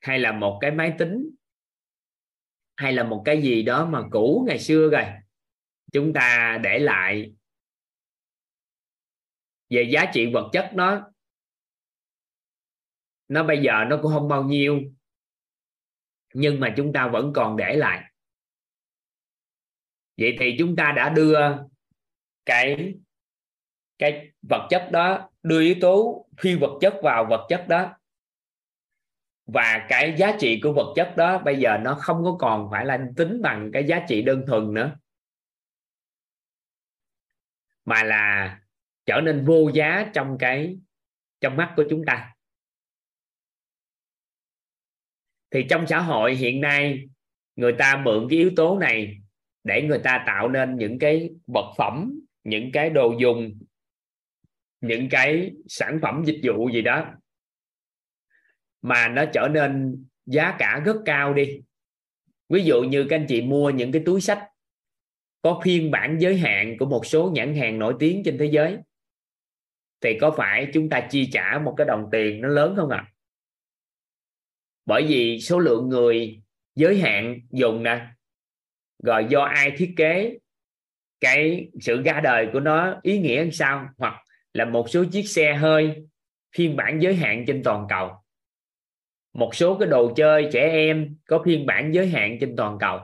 Hay 0.00 0.18
là 0.18 0.32
một 0.32 0.58
cái 0.60 0.70
máy 0.70 0.94
tính? 0.98 1.30
Hay 2.76 2.92
là 2.92 3.04
một 3.04 3.22
cái 3.24 3.42
gì 3.42 3.62
đó 3.62 3.86
mà 3.86 4.02
cũ 4.10 4.44
ngày 4.48 4.58
xưa 4.58 4.90
rồi? 4.90 5.04
Chúng 5.92 6.12
ta 6.12 6.60
để 6.62 6.78
lại 6.78 7.34
về 9.70 9.82
giá 9.92 10.10
trị 10.14 10.32
vật 10.32 10.50
chất 10.52 10.70
nó. 10.74 11.10
Nó 13.28 13.44
bây 13.44 13.62
giờ 13.62 13.72
nó 13.90 13.98
cũng 14.02 14.12
không 14.12 14.28
bao 14.28 14.44
nhiêu 14.44 14.80
nhưng 16.34 16.60
mà 16.60 16.74
chúng 16.76 16.92
ta 16.92 17.08
vẫn 17.08 17.32
còn 17.32 17.56
để 17.56 17.76
lại. 17.76 18.04
Vậy 20.16 20.36
thì 20.40 20.56
chúng 20.58 20.76
ta 20.76 20.92
đã 20.96 21.08
đưa 21.08 21.38
cái 22.46 22.94
cái 23.98 24.30
vật 24.42 24.66
chất 24.70 24.88
đó, 24.92 25.30
đưa 25.42 25.60
yếu 25.60 25.74
tố 25.80 26.26
phi 26.40 26.54
vật 26.54 26.78
chất 26.80 26.94
vào 27.02 27.26
vật 27.30 27.46
chất 27.48 27.64
đó. 27.68 27.94
Và 29.46 29.86
cái 29.88 30.14
giá 30.18 30.36
trị 30.40 30.60
của 30.62 30.72
vật 30.72 30.92
chất 30.96 31.14
đó 31.16 31.38
bây 31.38 31.58
giờ 31.58 31.78
nó 31.82 31.94
không 31.94 32.24
có 32.24 32.36
còn 32.38 32.68
phải 32.70 32.86
là 32.86 33.06
tính 33.16 33.42
bằng 33.42 33.70
cái 33.72 33.84
giá 33.84 34.04
trị 34.08 34.22
đơn 34.22 34.44
thuần 34.46 34.74
nữa. 34.74 34.96
Mà 37.84 38.02
là 38.02 38.58
trở 39.06 39.20
nên 39.20 39.44
vô 39.44 39.70
giá 39.74 40.10
trong 40.14 40.36
cái, 40.38 40.78
trong 41.40 41.56
mắt 41.56 41.72
của 41.76 41.84
chúng 41.90 42.04
ta. 42.06 42.31
Thì 45.52 45.66
trong 45.68 45.86
xã 45.86 46.00
hội 46.00 46.34
hiện 46.34 46.60
nay, 46.60 47.08
người 47.56 47.72
ta 47.72 48.02
mượn 48.04 48.26
cái 48.30 48.38
yếu 48.38 48.50
tố 48.56 48.78
này 48.78 49.18
để 49.64 49.82
người 49.82 49.98
ta 49.98 50.24
tạo 50.26 50.48
nên 50.48 50.76
những 50.76 50.98
cái 50.98 51.30
vật 51.46 51.74
phẩm, 51.76 52.20
những 52.44 52.72
cái 52.72 52.90
đồ 52.90 53.14
dùng, 53.20 53.58
những 54.80 55.08
cái 55.08 55.52
sản 55.68 55.98
phẩm 56.02 56.22
dịch 56.26 56.40
vụ 56.42 56.70
gì 56.70 56.82
đó 56.82 57.14
mà 58.82 59.08
nó 59.08 59.24
trở 59.32 59.48
nên 59.48 60.04
giá 60.26 60.56
cả 60.58 60.82
rất 60.84 60.96
cao 61.04 61.34
đi 61.34 61.60
ví 62.48 62.64
dụ 62.64 62.82
như 62.82 63.06
các 63.10 63.16
anh 63.16 63.26
chị 63.28 63.42
mua 63.42 63.70
những 63.70 63.92
cái 63.92 64.02
túi 64.06 64.20
sách 64.20 64.48
có 65.42 65.60
phiên 65.64 65.90
bản 65.90 66.16
giới 66.20 66.36
hạn 66.36 66.76
của 66.78 66.86
một 66.86 67.06
số 67.06 67.30
nhãn 67.34 67.56
hàng 67.56 67.78
nổi 67.78 67.94
tiếng 67.98 68.22
trên 68.24 68.38
thế 68.38 68.46
giới, 68.46 68.78
thì 70.00 70.18
có 70.20 70.30
phải 70.36 70.70
chúng 70.74 70.88
ta 70.88 71.08
chi 71.10 71.30
trả 71.32 71.58
một 71.64 71.74
cái 71.76 71.86
đồng 71.86 72.08
tiền 72.12 72.40
nó 72.40 72.48
lớn 72.48 72.74
không 72.76 72.90
ạ 72.90 72.96
à? 72.96 73.11
Bởi 74.86 75.06
vì 75.06 75.40
số 75.40 75.58
lượng 75.58 75.88
người 75.88 76.42
giới 76.74 76.98
hạn 76.98 77.40
dùng 77.50 77.82
nè, 77.82 78.06
rồi 79.02 79.26
do 79.28 79.40
ai 79.40 79.70
thiết 79.76 79.94
kế, 79.96 80.38
cái 81.20 81.70
sự 81.80 82.02
ra 82.02 82.20
đời 82.20 82.48
của 82.52 82.60
nó 82.60 83.00
ý 83.02 83.18
nghĩa 83.18 83.38
làm 83.38 83.52
sao, 83.52 83.88
hoặc 83.98 84.24
là 84.52 84.64
một 84.64 84.90
số 84.90 85.04
chiếc 85.12 85.22
xe 85.22 85.54
hơi 85.54 86.06
phiên 86.56 86.76
bản 86.76 87.02
giới 87.02 87.14
hạn 87.14 87.44
trên 87.46 87.62
toàn 87.62 87.86
cầu. 87.88 88.10
Một 89.32 89.54
số 89.54 89.78
cái 89.78 89.88
đồ 89.88 90.14
chơi 90.14 90.48
trẻ 90.52 90.68
em 90.68 91.16
có 91.26 91.42
phiên 91.44 91.66
bản 91.66 91.94
giới 91.94 92.06
hạn 92.06 92.38
trên 92.40 92.56
toàn 92.56 92.78
cầu. 92.80 93.00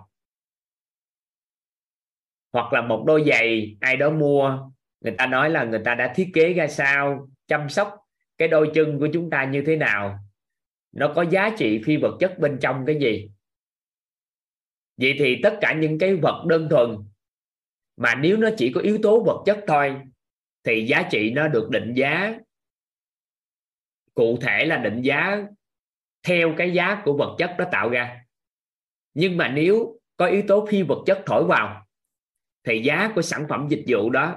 Hoặc 2.52 2.72
là 2.72 2.82
một 2.82 3.04
đôi 3.06 3.24
giày, 3.26 3.76
ai 3.80 3.96
đó 3.96 4.10
mua, 4.10 4.70
người 5.00 5.14
ta 5.18 5.26
nói 5.26 5.50
là 5.50 5.64
người 5.64 5.80
ta 5.84 5.94
đã 5.94 6.12
thiết 6.16 6.30
kế 6.34 6.52
ra 6.52 6.66
sao, 6.66 7.28
chăm 7.46 7.68
sóc 7.68 7.96
cái 8.38 8.48
đôi 8.48 8.70
chân 8.74 8.98
của 8.98 9.08
chúng 9.12 9.30
ta 9.30 9.44
như 9.44 9.62
thế 9.66 9.76
nào 9.76 10.18
nó 10.92 11.12
có 11.16 11.22
giá 11.22 11.54
trị 11.58 11.82
phi 11.84 11.96
vật 11.96 12.16
chất 12.20 12.38
bên 12.38 12.58
trong 12.60 12.84
cái 12.86 12.98
gì? 13.00 13.30
Vậy 14.96 15.14
thì 15.18 15.40
tất 15.42 15.58
cả 15.60 15.72
những 15.72 15.98
cái 15.98 16.14
vật 16.14 16.44
đơn 16.48 16.68
thuần 16.70 16.96
mà 17.96 18.14
nếu 18.14 18.36
nó 18.36 18.50
chỉ 18.56 18.72
có 18.72 18.80
yếu 18.80 18.98
tố 19.02 19.24
vật 19.24 19.42
chất 19.46 19.64
thôi, 19.66 19.96
thì 20.64 20.86
giá 20.86 21.08
trị 21.10 21.30
nó 21.30 21.48
được 21.48 21.70
định 21.70 21.92
giá. 21.94 22.38
Cụ 24.14 24.38
thể 24.40 24.64
là 24.64 24.76
định 24.76 25.02
giá 25.02 25.46
theo 26.22 26.54
cái 26.58 26.72
giá 26.72 27.02
của 27.04 27.16
vật 27.16 27.36
chất 27.38 27.54
đó 27.58 27.64
tạo 27.72 27.90
ra. 27.90 28.24
Nhưng 29.14 29.36
mà 29.36 29.48
nếu 29.48 30.00
có 30.16 30.26
yếu 30.26 30.42
tố 30.48 30.66
phi 30.66 30.82
vật 30.82 31.02
chất 31.06 31.22
thổi 31.26 31.44
vào, 31.44 31.86
thì 32.64 32.82
giá 32.82 33.12
của 33.14 33.22
sản 33.22 33.46
phẩm 33.48 33.66
dịch 33.70 33.84
vụ 33.88 34.10
đó, 34.10 34.36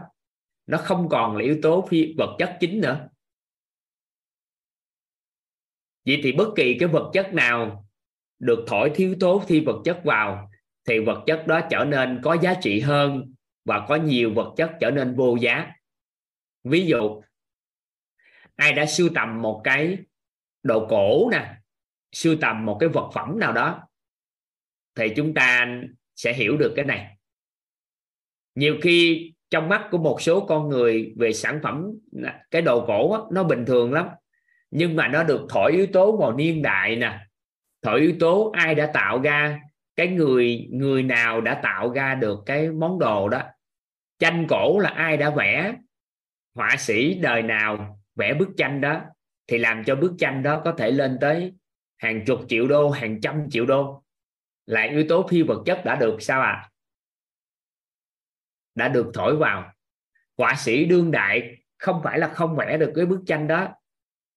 nó 0.68 0.78
không 0.78 1.10
còn 1.10 1.38
là 1.38 1.44
yếu 1.44 1.60
tố 1.62 1.88
phi 1.90 2.16
vật 2.18 2.36
chất 2.40 2.58
chính 2.60 2.82
nữa 2.82 3.10
vậy 6.06 6.20
thì 6.24 6.32
bất 6.32 6.48
kỳ 6.56 6.78
cái 6.80 6.90
vật 6.90 7.12
chất 7.14 7.34
nào 7.34 7.86
được 8.40 8.64
thổi 8.68 8.92
thiếu 8.96 9.16
tố 9.20 9.44
thi 9.48 9.60
vật 9.60 9.82
chất 9.86 10.02
vào 10.04 10.52
thì 10.88 11.00
vật 11.00 11.24
chất 11.28 11.48
đó 11.48 11.62
trở 11.70 11.86
nên 11.86 12.20
có 12.24 12.38
giá 12.42 12.54
trị 12.62 12.80
hơn 12.80 13.34
và 13.66 13.86
có 13.88 13.96
nhiều 13.96 14.34
vật 14.34 14.54
chất 14.58 14.72
trở 14.80 14.92
nên 14.92 15.16
vô 15.16 15.36
giá. 15.36 15.72
Ví 16.64 16.86
dụ 16.86 17.22
ai 18.56 18.74
đã 18.74 18.86
sưu 18.86 19.10
tầm 19.16 19.42
một 19.42 19.62
cái 19.64 19.98
đồ 20.64 20.88
cổ 20.90 21.30
nè 21.32 21.56
sưu 22.12 22.36
tầm 22.42 22.66
một 22.66 22.78
cái 22.80 22.90
vật 22.90 23.12
phẩm 23.14 23.40
nào 23.40 23.54
đó 23.54 23.88
thì 24.96 25.08
chúng 25.16 25.34
ta 25.34 25.82
sẽ 26.16 26.34
hiểu 26.34 26.58
được 26.58 26.74
cái 26.76 26.86
này. 26.86 27.18
Nhiều 28.56 28.78
khi 28.82 29.32
trong 29.50 29.70
mắt 29.70 29.88
của 29.92 29.98
một 29.98 30.22
số 30.22 30.46
con 30.46 30.70
người 30.70 31.14
về 31.18 31.34
sản 31.34 31.60
phẩm 31.64 31.92
cái 32.52 32.62
đồ 32.62 32.86
cổ 32.88 33.18
đó, 33.18 33.28
nó 33.32 33.44
bình 33.44 33.66
thường 33.68 33.94
lắm 33.94 34.08
nhưng 34.72 34.96
mà 34.96 35.08
nó 35.08 35.24
được 35.24 35.46
thổi 35.50 35.72
yếu 35.72 35.88
tố 35.94 36.18
vào 36.18 36.34
niên 36.34 36.62
đại 36.62 36.96
nè. 36.96 37.20
Thổi 37.82 38.00
yếu 38.00 38.14
tố 38.20 38.52
ai 38.54 38.76
đã 38.76 38.92
tạo 38.94 39.22
ra, 39.22 39.60
cái 39.96 40.08
người 40.08 40.68
người 40.72 41.04
nào 41.04 41.42
đã 41.42 41.60
tạo 41.64 41.94
ra 41.94 42.16
được 42.16 42.40
cái 42.46 42.70
món 42.72 43.00
đồ 43.00 43.30
đó. 43.30 43.42
Tranh 44.20 44.46
cổ 44.50 44.80
là 44.80 44.90
ai 44.90 45.18
đã 45.18 45.30
vẽ? 45.30 45.76
Họa 46.56 46.76
sĩ 46.78 47.14
đời 47.14 47.42
nào 47.42 48.00
vẽ 48.16 48.34
bức 48.34 48.50
tranh 48.58 48.82
đó? 48.82 49.02
Thì 49.48 49.58
làm 49.58 49.84
cho 49.84 49.96
bức 49.96 50.14
tranh 50.20 50.44
đó 50.44 50.62
có 50.66 50.72
thể 50.72 50.92
lên 50.92 51.18
tới 51.22 51.54
hàng 51.98 52.26
chục 52.26 52.40
triệu 52.48 52.68
đô, 52.68 52.90
hàng 52.90 53.22
trăm 53.22 53.50
triệu 53.50 53.66
đô. 53.66 54.04
Là 54.66 54.82
yếu 54.82 55.06
tố 55.10 55.28
phi 55.28 55.42
vật 55.42 55.64
chất 55.66 55.82
đã 55.86 55.96
được 55.96 56.18
sao 56.22 56.42
à 56.42 56.72
đã 58.76 58.88
được 58.88 59.12
thổi 59.14 59.36
vào. 59.36 59.74
Họa 60.38 60.56
sĩ 60.58 60.86
đương 60.86 61.12
đại 61.12 61.58
không 61.78 62.02
phải 62.04 62.20
là 62.20 62.28
không 62.28 62.56
vẽ 62.56 62.78
được 62.78 62.92
cái 62.96 63.06
bức 63.06 63.22
tranh 63.28 63.48
đó 63.48 63.76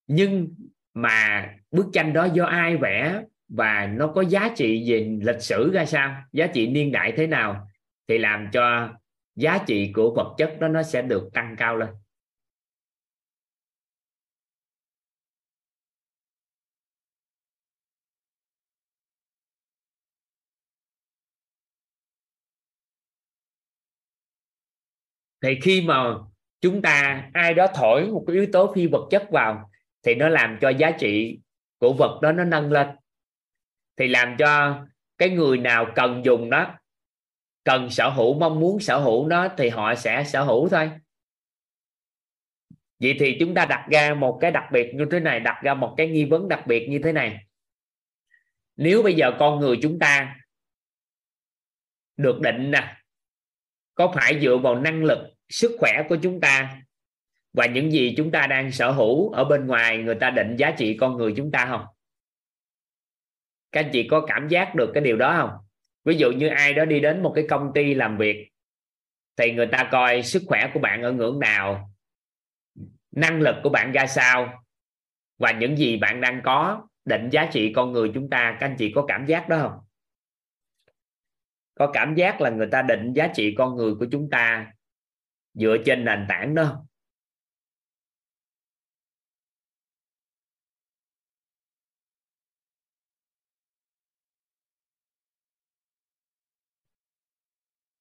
nhưng 0.07 0.55
mà 0.95 1.49
bức 1.71 1.87
tranh 1.93 2.13
đó 2.13 2.25
do 2.25 2.45
ai 2.45 2.77
vẽ 2.77 3.23
và 3.49 3.87
nó 3.87 4.07
có 4.15 4.23
giá 4.23 4.51
trị 4.57 4.91
về 4.91 5.19
lịch 5.23 5.43
sử 5.43 5.73
ra 5.73 5.85
sao? 5.87 6.23
Giá 6.33 6.47
trị 6.47 6.67
niên 6.67 6.93
đại 6.93 7.13
thế 7.17 7.27
nào? 7.27 7.69
Thì 8.09 8.19
làm 8.19 8.49
cho 8.53 8.91
giá 9.37 9.59
trị 9.67 9.93
của 9.95 10.15
vật 10.15 10.35
chất 10.39 10.57
đó 10.61 10.69
nó 10.69 10.83
sẽ 10.83 11.03
được 11.03 11.31
tăng 11.35 11.57
cao 11.59 11.77
lên. 11.77 11.89
Thì 25.43 25.59
khi 25.63 25.83
mà 25.83 26.15
chúng 26.61 26.83
ta, 26.83 27.25
ai 27.33 27.55
đó 27.55 27.67
thổi 27.75 28.11
một 28.11 28.25
cái 28.27 28.37
yếu 28.37 28.47
tố 28.53 28.73
phi 28.75 28.87
vật 28.87 29.09
chất 29.11 29.29
vào 29.31 29.71
thì 30.05 30.15
nó 30.15 30.29
làm 30.29 30.59
cho 30.61 30.69
giá 30.69 30.91
trị 30.91 31.39
của 31.79 31.93
vật 31.93 32.21
đó 32.23 32.33
nó 32.33 32.45
nâng 32.45 32.73
lên. 32.73 32.89
Thì 33.97 34.09
làm 34.09 34.37
cho 34.39 34.83
cái 35.19 35.31
người 35.31 35.59
nào 35.59 35.93
cần 35.95 36.25
dùng 36.25 36.51
đó, 36.51 36.79
cần 37.65 37.91
sở 37.91 38.09
hữu, 38.09 38.39
mong 38.39 38.61
muốn 38.61 38.81
sở 38.81 38.99
hữu 38.99 39.27
nó 39.29 39.49
thì 39.59 39.69
họ 39.69 39.95
sẽ 39.95 40.25
sở 40.25 40.43
hữu 40.43 40.69
thôi. 40.69 40.91
Vậy 42.99 43.17
thì 43.21 43.37
chúng 43.41 43.55
ta 43.55 43.67
đặt 43.67 43.87
ra 43.91 44.15
một 44.15 44.39
cái 44.41 44.51
đặc 44.51 44.65
biệt 44.73 44.93
như 44.95 45.05
thế 45.11 45.21
này, 45.21 45.41
đặt 45.41 45.61
ra 45.63 45.75
một 45.75 45.95
cái 45.97 46.09
nghi 46.09 46.25
vấn 46.25 46.49
đặc 46.49 46.67
biệt 46.67 46.89
như 46.89 47.01
thế 47.05 47.13
này. 47.13 47.47
Nếu 48.77 49.03
bây 49.03 49.15
giờ 49.15 49.31
con 49.39 49.61
người 49.61 49.79
chúng 49.83 49.99
ta 49.99 50.37
được 52.17 52.41
định 52.41 52.71
nè, 52.71 52.97
có 53.95 54.13
phải 54.15 54.41
dựa 54.41 54.57
vào 54.57 54.81
năng 54.81 55.05
lực 55.05 55.19
sức 55.49 55.77
khỏe 55.79 56.03
của 56.09 56.17
chúng 56.23 56.41
ta 56.41 56.83
và 57.55 57.67
những 57.67 57.93
gì 57.93 58.15
chúng 58.17 58.31
ta 58.31 58.47
đang 58.47 58.73
sở 58.73 58.91
hữu 58.91 59.31
ở 59.31 59.45
bên 59.45 59.67
ngoài, 59.67 59.99
người 59.99 60.15
ta 60.15 60.31
định 60.31 60.57
giá 60.57 60.71
trị 60.71 60.97
con 61.01 61.17
người 61.17 61.35
chúng 61.37 61.51
ta 61.51 61.67
không? 61.67 61.85
Các 63.73 63.85
anh 63.85 63.91
chị 63.93 64.09
có 64.09 64.27
cảm 64.27 64.49
giác 64.49 64.75
được 64.75 64.91
cái 64.95 65.03
điều 65.03 65.17
đó 65.17 65.35
không? 65.37 65.51
Ví 66.05 66.17
dụ 66.17 66.33
như 66.33 66.49
ai 66.49 66.75
đó 66.75 66.85
đi 66.85 67.01
đến 67.01 67.23
một 67.23 67.33
cái 67.35 67.47
công 67.51 67.71
ty 67.75 67.95
làm 67.95 68.19
việc, 68.19 68.51
thì 69.37 69.53
người 69.53 69.67
ta 69.67 69.89
coi 69.93 70.23
sức 70.23 70.43
khỏe 70.47 70.71
của 70.75 70.81
bạn 70.81 71.03
ở 71.03 71.13
ngưỡng 71.13 71.39
nào, 71.39 71.91
năng 73.11 73.41
lực 73.41 73.55
của 73.63 73.71
bạn 73.71 73.93
ra 73.93 74.07
sao, 74.07 74.65
và 75.39 75.53
những 75.53 75.77
gì 75.77 75.97
bạn 75.97 76.21
đang 76.21 76.41
có 76.45 76.89
định 77.05 77.29
giá 77.31 77.49
trị 77.53 77.73
con 77.73 77.93
người 77.93 78.11
chúng 78.15 78.31
ta, 78.31 78.57
các 78.61 78.67
anh 78.67 78.77
chị 78.79 78.93
có 78.95 79.05
cảm 79.09 79.27
giác 79.27 79.49
đó 79.49 79.59
không? 79.59 79.79
Có 81.75 81.91
cảm 81.93 82.15
giác 82.15 82.41
là 82.41 82.51
người 82.51 82.69
ta 82.73 82.83
định 82.83 83.13
giá 83.13 83.29
trị 83.35 83.55
con 83.59 83.77
người 83.77 83.95
của 83.95 84.07
chúng 84.11 84.31
ta 84.31 84.73
dựa 85.55 85.77
trên 85.87 86.05
nền 86.05 86.27
tảng 86.29 86.55
đó 86.55 86.85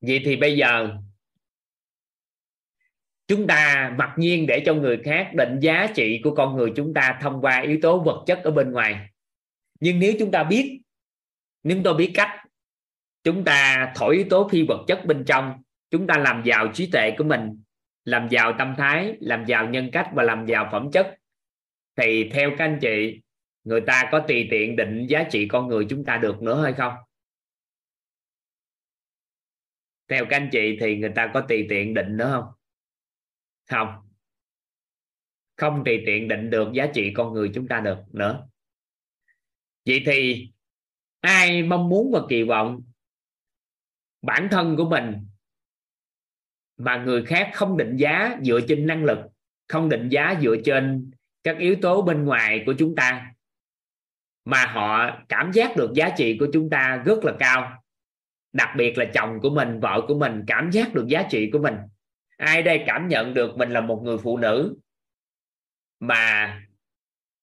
vậy 0.07 0.21
thì 0.25 0.35
bây 0.35 0.57
giờ 0.57 0.97
chúng 3.27 3.47
ta 3.47 3.93
mặc 3.97 4.13
nhiên 4.17 4.45
để 4.47 4.63
cho 4.65 4.73
người 4.73 5.01
khác 5.03 5.31
định 5.33 5.59
giá 5.59 5.87
trị 5.95 6.21
của 6.23 6.35
con 6.35 6.55
người 6.55 6.71
chúng 6.75 6.93
ta 6.93 7.19
thông 7.21 7.41
qua 7.41 7.61
yếu 7.61 7.79
tố 7.81 7.99
vật 7.99 8.23
chất 8.27 8.43
ở 8.43 8.51
bên 8.51 8.71
ngoài. 8.71 9.09
Nhưng 9.79 9.99
nếu 9.99 10.13
chúng 10.19 10.31
ta 10.31 10.43
biết, 10.43 10.81
nếu 11.63 11.81
tôi 11.83 11.93
biết 11.93 12.11
cách 12.13 12.29
chúng 13.23 13.43
ta 13.43 13.91
thổi 13.95 14.15
yếu 14.15 14.25
tố 14.29 14.49
phi 14.49 14.63
vật 14.67 14.83
chất 14.87 15.05
bên 15.05 15.23
trong, 15.25 15.53
chúng 15.91 16.07
ta 16.07 16.17
làm 16.17 16.43
giàu 16.45 16.67
trí 16.73 16.89
tuệ 16.91 17.11
của 17.17 17.23
mình, 17.23 17.61
làm 18.05 18.27
giàu 18.29 18.53
tâm 18.59 18.75
thái, 18.77 19.13
làm 19.19 19.45
giàu 19.45 19.69
nhân 19.69 19.89
cách 19.91 20.09
và 20.13 20.23
làm 20.23 20.45
giàu 20.45 20.69
phẩm 20.71 20.91
chất, 20.91 21.17
thì 21.95 22.29
theo 22.29 22.49
các 22.57 22.65
anh 22.65 22.79
chị, 22.81 23.21
người 23.63 23.81
ta 23.81 24.09
có 24.11 24.19
tùy 24.19 24.47
tiện 24.51 24.75
định 24.75 25.05
giá 25.07 25.23
trị 25.23 25.47
con 25.47 25.67
người 25.67 25.85
chúng 25.89 26.05
ta 26.05 26.17
được 26.17 26.41
nữa 26.41 26.63
hay 26.63 26.73
không? 26.73 26.93
Theo 30.13 30.25
các 30.29 30.37
anh 30.37 30.49
chị 30.51 30.77
thì 30.79 30.97
người 30.97 31.11
ta 31.15 31.31
có 31.33 31.41
tùy 31.41 31.65
tiện 31.69 31.93
định 31.93 32.17
nữa 32.17 32.29
không? 32.31 32.53
Không. 33.69 34.09
Không 35.57 35.83
tùy 35.85 36.03
tiện 36.05 36.27
định 36.27 36.49
được, 36.49 36.73
giá 36.73 36.87
trị 36.93 37.13
con 37.15 37.33
người 37.33 37.51
chúng 37.53 37.67
ta 37.67 37.79
được 37.79 37.97
nữa. 38.11 38.47
Vậy 39.85 40.03
thì 40.05 40.49
ai 41.19 41.63
mong 41.63 41.89
muốn 41.89 42.11
và 42.13 42.19
kỳ 42.29 42.43
vọng 42.43 42.81
bản 44.21 44.47
thân 44.51 44.75
của 44.77 44.89
mình 44.89 45.27
mà 46.77 46.97
người 46.97 47.25
khác 47.25 47.51
không 47.53 47.77
định 47.77 47.97
giá 47.97 48.37
dựa 48.43 48.59
trên 48.67 48.87
năng 48.87 49.03
lực, 49.03 49.17
không 49.67 49.89
định 49.89 50.09
giá 50.09 50.35
dựa 50.41 50.55
trên 50.65 51.11
các 51.43 51.57
yếu 51.57 51.75
tố 51.81 52.01
bên 52.01 52.25
ngoài 52.25 52.63
của 52.65 52.73
chúng 52.77 52.95
ta, 52.95 53.33
mà 54.45 54.65
họ 54.65 55.19
cảm 55.29 55.51
giác 55.51 55.77
được 55.77 55.91
giá 55.95 56.09
trị 56.17 56.37
của 56.39 56.47
chúng 56.53 56.69
ta 56.69 57.03
rất 57.05 57.23
là 57.23 57.33
cao 57.39 57.82
đặc 58.53 58.69
biệt 58.77 58.97
là 58.97 59.05
chồng 59.13 59.39
của 59.41 59.49
mình, 59.49 59.79
vợ 59.79 60.01
của 60.07 60.19
mình 60.19 60.43
cảm 60.47 60.71
giác 60.71 60.93
được 60.93 61.07
giá 61.07 61.23
trị 61.29 61.49
của 61.53 61.59
mình. 61.59 61.75
Ai 62.37 62.63
đây 62.63 62.83
cảm 62.87 63.07
nhận 63.07 63.33
được 63.33 63.57
mình 63.57 63.71
là 63.71 63.81
một 63.81 64.01
người 64.03 64.17
phụ 64.17 64.37
nữ 64.37 64.77
mà 65.99 66.61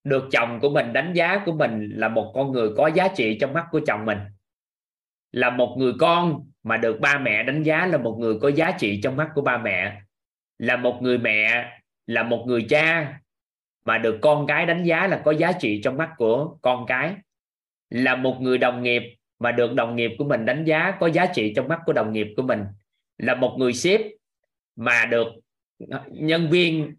được 0.04 0.28
chồng 0.32 0.60
của 0.60 0.70
mình 0.70 0.92
đánh 0.92 1.12
giá 1.14 1.42
của 1.46 1.52
mình 1.52 1.90
là 1.94 2.08
một 2.08 2.32
con 2.34 2.52
người 2.52 2.70
có 2.76 2.86
giá 2.86 3.08
trị 3.08 3.38
trong 3.40 3.52
mắt 3.52 3.66
của 3.70 3.80
chồng 3.86 4.04
mình? 4.04 4.18
Là 5.32 5.50
một 5.50 5.76
người 5.78 5.92
con 5.98 6.50
mà 6.62 6.76
được 6.76 7.00
ba 7.00 7.18
mẹ 7.18 7.42
đánh 7.42 7.62
giá 7.62 7.86
là 7.86 7.98
một 7.98 8.16
người 8.20 8.34
có 8.40 8.48
giá 8.48 8.70
trị 8.78 9.00
trong 9.02 9.16
mắt 9.16 9.28
của 9.34 9.42
ba 9.42 9.58
mẹ? 9.58 10.02
Là 10.58 10.76
một 10.76 10.98
người 11.02 11.18
mẹ, 11.18 11.70
là 12.06 12.22
một 12.22 12.44
người 12.46 12.66
cha 12.68 13.18
mà 13.84 13.98
được 13.98 14.18
con 14.22 14.46
cái 14.46 14.66
đánh 14.66 14.84
giá 14.84 15.06
là 15.06 15.22
có 15.24 15.30
giá 15.30 15.52
trị 15.52 15.80
trong 15.84 15.96
mắt 15.96 16.10
của 16.16 16.56
con 16.62 16.86
cái? 16.86 17.14
Là 17.90 18.16
một 18.16 18.36
người 18.40 18.58
đồng 18.58 18.82
nghiệp 18.82 19.02
mà 19.40 19.52
được 19.52 19.74
đồng 19.74 19.96
nghiệp 19.96 20.10
của 20.18 20.24
mình 20.24 20.44
đánh 20.44 20.64
giá 20.64 20.96
có 21.00 21.10
giá 21.10 21.26
trị 21.34 21.52
trong 21.56 21.68
mắt 21.68 21.80
của 21.86 21.92
đồng 21.92 22.12
nghiệp 22.12 22.26
của 22.36 22.42
mình. 22.42 22.64
Là 23.18 23.34
một 23.34 23.56
người 23.58 23.72
sếp 23.72 24.00
mà 24.76 25.06
được 25.06 25.26
nhân 26.10 26.50
viên 26.50 26.94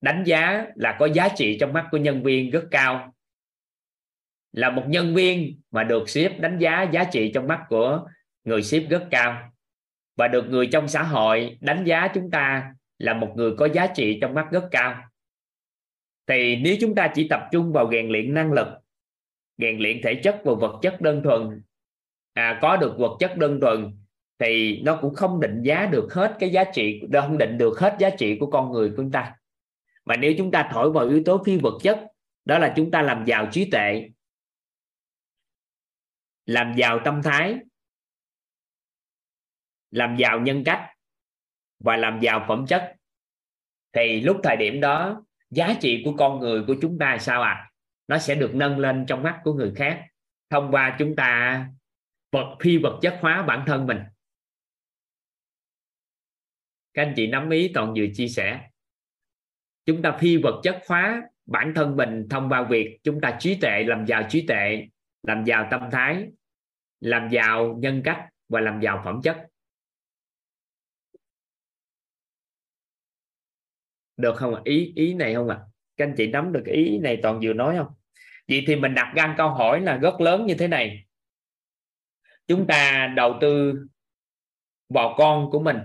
đánh 0.00 0.24
giá 0.26 0.66
là 0.74 0.96
có 0.98 1.08
giá 1.08 1.28
trị 1.36 1.56
trong 1.60 1.72
mắt 1.72 1.88
của 1.90 1.98
nhân 1.98 2.22
viên 2.22 2.50
rất 2.50 2.64
cao. 2.70 3.14
Là 4.52 4.70
một 4.70 4.84
nhân 4.88 5.14
viên 5.14 5.60
mà 5.70 5.84
được 5.84 6.08
sếp 6.08 6.40
đánh 6.40 6.58
giá 6.58 6.82
giá 6.82 7.04
trị 7.04 7.30
trong 7.34 7.46
mắt 7.46 7.64
của 7.68 8.06
người 8.44 8.62
sếp 8.62 8.82
rất 8.90 9.08
cao. 9.10 9.52
Và 10.16 10.28
được 10.28 10.48
người 10.48 10.68
trong 10.72 10.88
xã 10.88 11.02
hội 11.02 11.58
đánh 11.60 11.84
giá 11.84 12.08
chúng 12.14 12.30
ta 12.30 12.74
là 12.98 13.14
một 13.14 13.32
người 13.36 13.52
có 13.58 13.68
giá 13.68 13.86
trị 13.86 14.18
trong 14.20 14.34
mắt 14.34 14.46
rất 14.50 14.68
cao. 14.70 15.02
Thì 16.26 16.56
nếu 16.56 16.76
chúng 16.80 16.94
ta 16.94 17.12
chỉ 17.14 17.28
tập 17.28 17.40
trung 17.52 17.72
vào 17.72 17.90
rèn 17.92 18.08
luyện 18.08 18.34
năng 18.34 18.52
lực 18.52 18.68
rèn 19.62 19.78
luyện 19.78 20.00
thể 20.02 20.14
chất 20.14 20.40
và 20.44 20.54
vật 20.54 20.78
chất 20.82 21.00
đơn 21.00 21.22
thuần 21.24 21.62
à, 22.32 22.58
có 22.62 22.76
được 22.76 22.94
vật 22.98 23.16
chất 23.20 23.36
đơn 23.36 23.60
thuần 23.60 23.98
thì 24.38 24.80
nó 24.82 24.98
cũng 25.02 25.14
không 25.14 25.40
định 25.40 25.62
giá 25.62 25.86
được 25.86 26.14
hết 26.14 26.36
cái 26.40 26.50
giá 26.50 26.64
trị 26.74 27.00
không 27.12 27.38
định 27.38 27.58
được 27.58 27.78
hết 27.78 27.96
giá 27.98 28.10
trị 28.10 28.36
của 28.40 28.50
con 28.50 28.72
người 28.72 28.88
của 28.88 28.94
chúng 28.96 29.10
ta 29.10 29.34
mà 30.04 30.16
nếu 30.16 30.34
chúng 30.38 30.50
ta 30.50 30.68
thổi 30.72 30.92
vào 30.92 31.08
yếu 31.08 31.22
tố 31.24 31.42
phi 31.44 31.56
vật 31.56 31.78
chất 31.82 32.06
đó 32.44 32.58
là 32.58 32.72
chúng 32.76 32.90
ta 32.90 33.02
làm 33.02 33.24
giàu 33.24 33.48
trí 33.52 33.70
tuệ 33.70 34.10
làm 36.46 36.74
giàu 36.76 37.00
tâm 37.04 37.22
thái 37.22 37.56
làm 39.90 40.16
giàu 40.16 40.40
nhân 40.40 40.64
cách 40.64 40.88
và 41.78 41.96
làm 41.96 42.20
giàu 42.20 42.44
phẩm 42.48 42.66
chất 42.66 42.96
thì 43.92 44.20
lúc 44.20 44.36
thời 44.42 44.56
điểm 44.56 44.80
đó 44.80 45.24
giá 45.50 45.74
trị 45.80 46.02
của 46.04 46.14
con 46.18 46.40
người 46.40 46.64
của 46.66 46.74
chúng 46.82 46.98
ta 46.98 47.18
sao 47.20 47.42
ạ 47.42 47.50
à? 47.50 47.71
Nó 48.08 48.18
sẽ 48.18 48.34
được 48.34 48.50
nâng 48.54 48.78
lên 48.78 49.04
trong 49.08 49.22
mắt 49.22 49.40
của 49.44 49.52
người 49.52 49.72
khác 49.76 50.06
thông 50.50 50.70
qua 50.70 50.96
chúng 50.98 51.16
ta 51.16 51.66
vật 52.32 52.56
phi 52.60 52.78
vật 52.78 52.98
chất 53.02 53.18
hóa 53.20 53.42
bản 53.42 53.64
thân 53.66 53.86
mình. 53.86 53.98
Các 56.94 57.02
anh 57.02 57.12
chị 57.16 57.26
nắm 57.26 57.50
ý 57.50 57.70
toàn 57.74 57.94
vừa 57.96 58.06
chia 58.14 58.28
sẻ. 58.28 58.68
Chúng 59.84 60.02
ta 60.02 60.16
phi 60.20 60.36
vật 60.36 60.60
chất 60.62 60.82
hóa 60.88 61.22
bản 61.46 61.72
thân 61.76 61.96
mình 61.96 62.26
thông 62.30 62.48
qua 62.48 62.66
việc 62.70 62.98
chúng 63.02 63.20
ta 63.20 63.36
trí 63.40 63.58
tuệ, 63.60 63.84
làm 63.84 64.06
giàu 64.06 64.26
trí 64.30 64.46
tuệ, 64.46 64.88
làm 65.22 65.44
giàu 65.44 65.68
tâm 65.70 65.80
thái, 65.92 66.28
làm 67.00 67.28
giàu 67.30 67.76
nhân 67.78 68.02
cách 68.04 68.28
và 68.48 68.60
làm 68.60 68.80
giàu 68.80 69.02
phẩm 69.04 69.20
chất. 69.22 69.46
Được 74.16 74.34
không 74.36 74.54
ạ? 74.54 74.60
Ý 74.64 74.92
ý 74.96 75.14
này 75.14 75.34
không 75.34 75.48
ạ? 75.48 75.58
à? 75.60 75.71
Các 75.96 76.04
anh 76.04 76.14
chị 76.16 76.26
nắm 76.26 76.52
được 76.52 76.64
ý 76.66 76.98
này 76.98 77.18
toàn 77.22 77.40
vừa 77.42 77.52
nói 77.52 77.76
không? 77.76 77.94
Vậy 78.48 78.64
thì 78.66 78.76
mình 78.76 78.94
đặt 78.94 79.12
ra 79.16 79.34
câu 79.38 79.48
hỏi 79.48 79.80
là 79.80 79.96
rất 79.96 80.20
lớn 80.20 80.46
như 80.46 80.54
thế 80.54 80.68
này. 80.68 81.04
Chúng 82.46 82.66
ta 82.66 83.12
đầu 83.16 83.38
tư 83.40 83.74
vào 84.88 85.14
con 85.18 85.50
của 85.50 85.60
mình, 85.60 85.78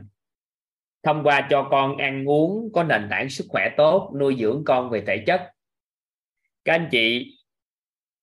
thông 1.03 1.23
qua 1.23 1.47
cho 1.49 1.67
con 1.71 1.97
ăn 1.97 2.29
uống 2.29 2.69
có 2.73 2.83
nền 2.83 3.07
tảng 3.09 3.29
sức 3.29 3.45
khỏe 3.49 3.69
tốt, 3.77 4.13
nuôi 4.19 4.35
dưỡng 4.39 4.63
con 4.65 4.89
về 4.89 5.03
thể 5.07 5.23
chất. 5.27 5.51
Các 6.65 6.73
anh 6.73 6.87
chị 6.91 7.37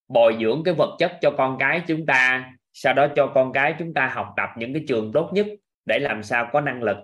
bồi 0.08 0.36
dưỡng 0.40 0.62
cái 0.64 0.74
vật 0.74 0.96
chất 0.98 1.18
cho 1.20 1.34
con 1.38 1.56
cái 1.60 1.82
chúng 1.86 2.06
ta, 2.06 2.52
sau 2.72 2.94
đó 2.94 3.06
cho 3.16 3.32
con 3.34 3.52
cái 3.52 3.74
chúng 3.78 3.94
ta 3.94 4.06
học 4.14 4.34
tập 4.36 4.48
những 4.56 4.72
cái 4.72 4.84
trường 4.88 5.12
tốt 5.12 5.30
nhất 5.32 5.46
để 5.84 5.98
làm 5.98 6.22
sao 6.22 6.50
có 6.52 6.60
năng 6.60 6.82
lực. 6.82 6.96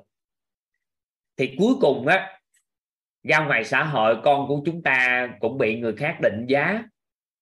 Thì 1.37 1.55
cuối 1.59 1.75
cùng 1.81 2.07
á 2.07 2.40
ra 3.23 3.47
ngoài 3.47 3.65
xã 3.65 3.85
hội, 3.85 4.17
con 4.25 4.49
của 4.49 4.63
chúng 4.65 4.83
ta 4.83 5.29
cũng 5.41 5.59
bị 5.59 5.81
người 5.81 5.97
khác 5.97 6.19
định 6.23 6.47
giá 6.49 6.83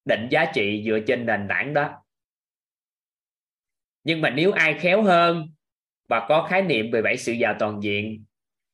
định 0.04 0.28
giá 0.30 0.44
trị 0.54 0.84
dựa 0.86 0.98
trên 1.06 1.26
nền 1.26 1.46
tảng 1.48 1.74
đó. 1.74 1.90
Nhưng 4.04 4.20
mà 4.20 4.30
nếu 4.30 4.52
ai 4.52 4.74
khéo 4.74 5.02
hơn 5.02 5.48
và 6.08 6.26
có 6.28 6.46
khái 6.50 6.62
niệm 6.62 6.90
về 6.92 7.02
bảy 7.02 7.16
sự 7.16 7.32
giàu 7.32 7.54
toàn 7.58 7.82
diện, 7.82 8.24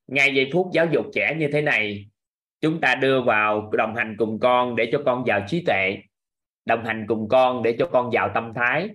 ngay 0.06 0.34
giây 0.34 0.50
phút 0.52 0.70
giáo 0.72 0.86
dục 0.86 1.06
trẻ 1.14 1.34
như 1.38 1.48
thế 1.52 1.60
này, 1.60 2.06
chúng 2.60 2.80
ta 2.80 2.94
đưa 2.94 3.22
vào 3.22 3.70
đồng 3.72 3.96
hành 3.96 4.16
cùng 4.18 4.40
con 4.40 4.76
để 4.76 4.88
cho 4.92 5.02
con 5.04 5.24
giàu 5.26 5.44
trí 5.48 5.64
tuệ, 5.66 5.98
đồng 6.64 6.84
hành 6.84 7.04
cùng 7.08 7.28
con 7.28 7.62
để 7.62 7.76
cho 7.78 7.88
con 7.92 8.12
giàu 8.12 8.30
tâm 8.34 8.52
thái, 8.54 8.88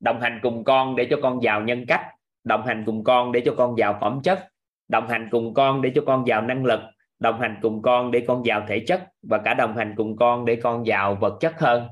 đồng 0.00 0.20
hành 0.20 0.40
cùng 0.42 0.64
con 0.64 0.96
để 0.96 1.06
cho 1.10 1.18
con 1.22 1.42
giàu 1.42 1.62
nhân 1.62 1.84
cách, 1.88 2.06
đồng 2.44 2.66
hành 2.66 2.82
cùng 2.86 3.04
con 3.04 3.32
để 3.32 3.42
cho 3.44 3.54
con 3.56 3.78
giàu 3.78 3.98
phẩm 4.00 4.20
chất, 4.24 4.48
đồng 4.88 5.08
hành 5.08 5.28
cùng 5.30 5.54
con 5.54 5.82
để 5.82 5.92
cho 5.94 6.02
con 6.06 6.26
giàu 6.26 6.42
năng 6.42 6.64
lực 6.64 6.80
đồng 7.18 7.40
hành 7.40 7.58
cùng 7.62 7.82
con 7.82 8.10
để 8.10 8.24
con 8.28 8.46
giàu 8.46 8.64
thể 8.68 8.84
chất 8.86 9.08
và 9.22 9.42
cả 9.44 9.54
đồng 9.54 9.76
hành 9.76 9.94
cùng 9.96 10.16
con 10.16 10.44
để 10.44 10.60
con 10.62 10.86
giàu 10.86 11.14
vật 11.20 11.38
chất 11.40 11.54
hơn. 11.58 11.88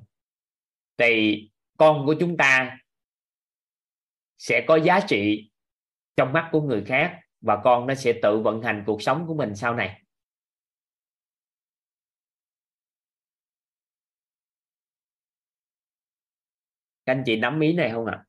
Thì 0.97 1.43
con 1.79 2.07
của 2.07 2.14
chúng 2.20 2.37
ta 2.37 2.79
sẽ 4.39 4.64
có 4.68 4.77
giá 4.77 5.01
trị 5.09 5.51
trong 6.16 6.33
mắt 6.33 6.49
của 6.53 6.61
người 6.61 6.85
khác 6.85 7.20
và 7.41 7.61
con 7.64 7.87
nó 7.87 7.95
sẽ 7.95 8.12
tự 8.22 8.39
vận 8.39 8.62
hành 8.62 8.83
cuộc 8.87 9.03
sống 9.03 9.24
của 9.27 9.35
mình 9.35 9.55
sau 9.55 9.74
này. 9.74 10.03
Các 17.07 17.12
anh 17.12 17.22
chị 17.27 17.37
nắm 17.37 17.61
ý 17.61 17.72
này 17.72 17.91
không 17.91 18.07
ạ? 18.07 18.24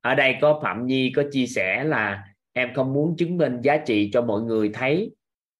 Ở 0.00 0.14
đây 0.14 0.36
có 0.40 0.60
phạm 0.62 0.86
nhi 0.86 1.12
có 1.16 1.22
chia 1.32 1.46
sẻ 1.46 1.84
là 1.84 2.24
em 2.52 2.74
không 2.74 2.92
muốn 2.92 3.16
chứng 3.18 3.38
minh 3.38 3.60
giá 3.62 3.76
trị 3.86 4.10
cho 4.12 4.22
mọi 4.22 4.42
người 4.42 4.70
thấy 4.74 5.15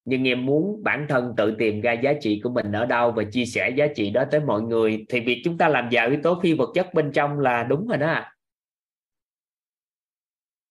nhưng 0.09 0.27
em 0.27 0.45
muốn 0.45 0.83
bản 0.83 1.05
thân 1.09 1.33
tự 1.37 1.55
tìm 1.59 1.81
ra 1.81 1.91
giá 1.91 2.13
trị 2.21 2.41
của 2.43 2.49
mình 2.49 2.71
ở 2.71 2.85
đâu 2.85 3.11
và 3.11 3.23
chia 3.31 3.45
sẻ 3.45 3.69
giá 3.69 3.87
trị 3.95 4.09
đó 4.09 4.23
tới 4.31 4.41
mọi 4.41 4.61
người. 4.61 5.05
Thì 5.09 5.19
việc 5.19 5.41
chúng 5.45 5.57
ta 5.57 5.69
làm 5.69 5.89
giàu 5.89 6.09
yếu 6.09 6.19
tố 6.23 6.39
phi 6.43 6.53
vật 6.53 6.69
chất 6.73 6.93
bên 6.93 7.11
trong 7.11 7.39
là 7.39 7.63
đúng 7.63 7.87
rồi 7.87 7.97
đó. 7.97 8.23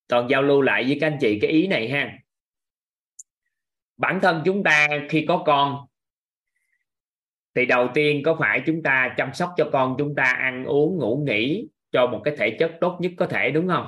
Toàn 0.09 0.29
giao 0.31 0.43
lưu 0.43 0.61
lại 0.61 0.85
với 0.85 0.99
các 1.01 1.07
anh 1.07 1.19
chị 1.21 1.39
cái 1.41 1.51
ý 1.51 1.67
này 1.67 1.89
ha. 1.89 2.19
Bản 3.97 4.19
thân 4.23 4.43
chúng 4.45 4.63
ta 4.63 4.89
khi 5.09 5.25
có 5.29 5.43
con, 5.47 5.87
thì 7.55 7.67
đầu 7.67 7.89
tiên 7.95 8.23
có 8.25 8.37
phải 8.41 8.63
chúng 8.67 8.83
ta 8.83 9.15
chăm 9.17 9.35
sóc 9.35 9.55
cho 9.57 9.69
con 9.73 9.95
chúng 9.99 10.15
ta 10.15 10.25
ăn 10.25 10.65
uống, 10.65 10.99
ngủ 10.99 11.25
nghỉ 11.27 11.69
cho 11.93 12.07
một 12.07 12.21
cái 12.25 12.37
thể 12.37 12.57
chất 12.59 12.73
tốt 12.81 12.99
nhất 13.01 13.13
có 13.17 13.27
thể, 13.27 13.51
đúng 13.51 13.69
không? 13.69 13.87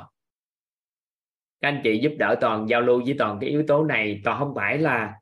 Các 1.61 1.69
anh 1.69 1.81
chị 1.85 1.99
giúp 1.99 2.13
đỡ 2.19 2.37
toàn 2.41 2.69
giao 2.69 2.81
lưu 2.81 3.03
với 3.05 3.15
toàn 3.19 3.39
cái 3.41 3.51
yếu 3.51 3.65
tố 3.67 3.85
này. 3.85 4.21
Toàn 4.25 4.39
không 4.39 4.55
phải 4.55 4.79
là 4.79 5.18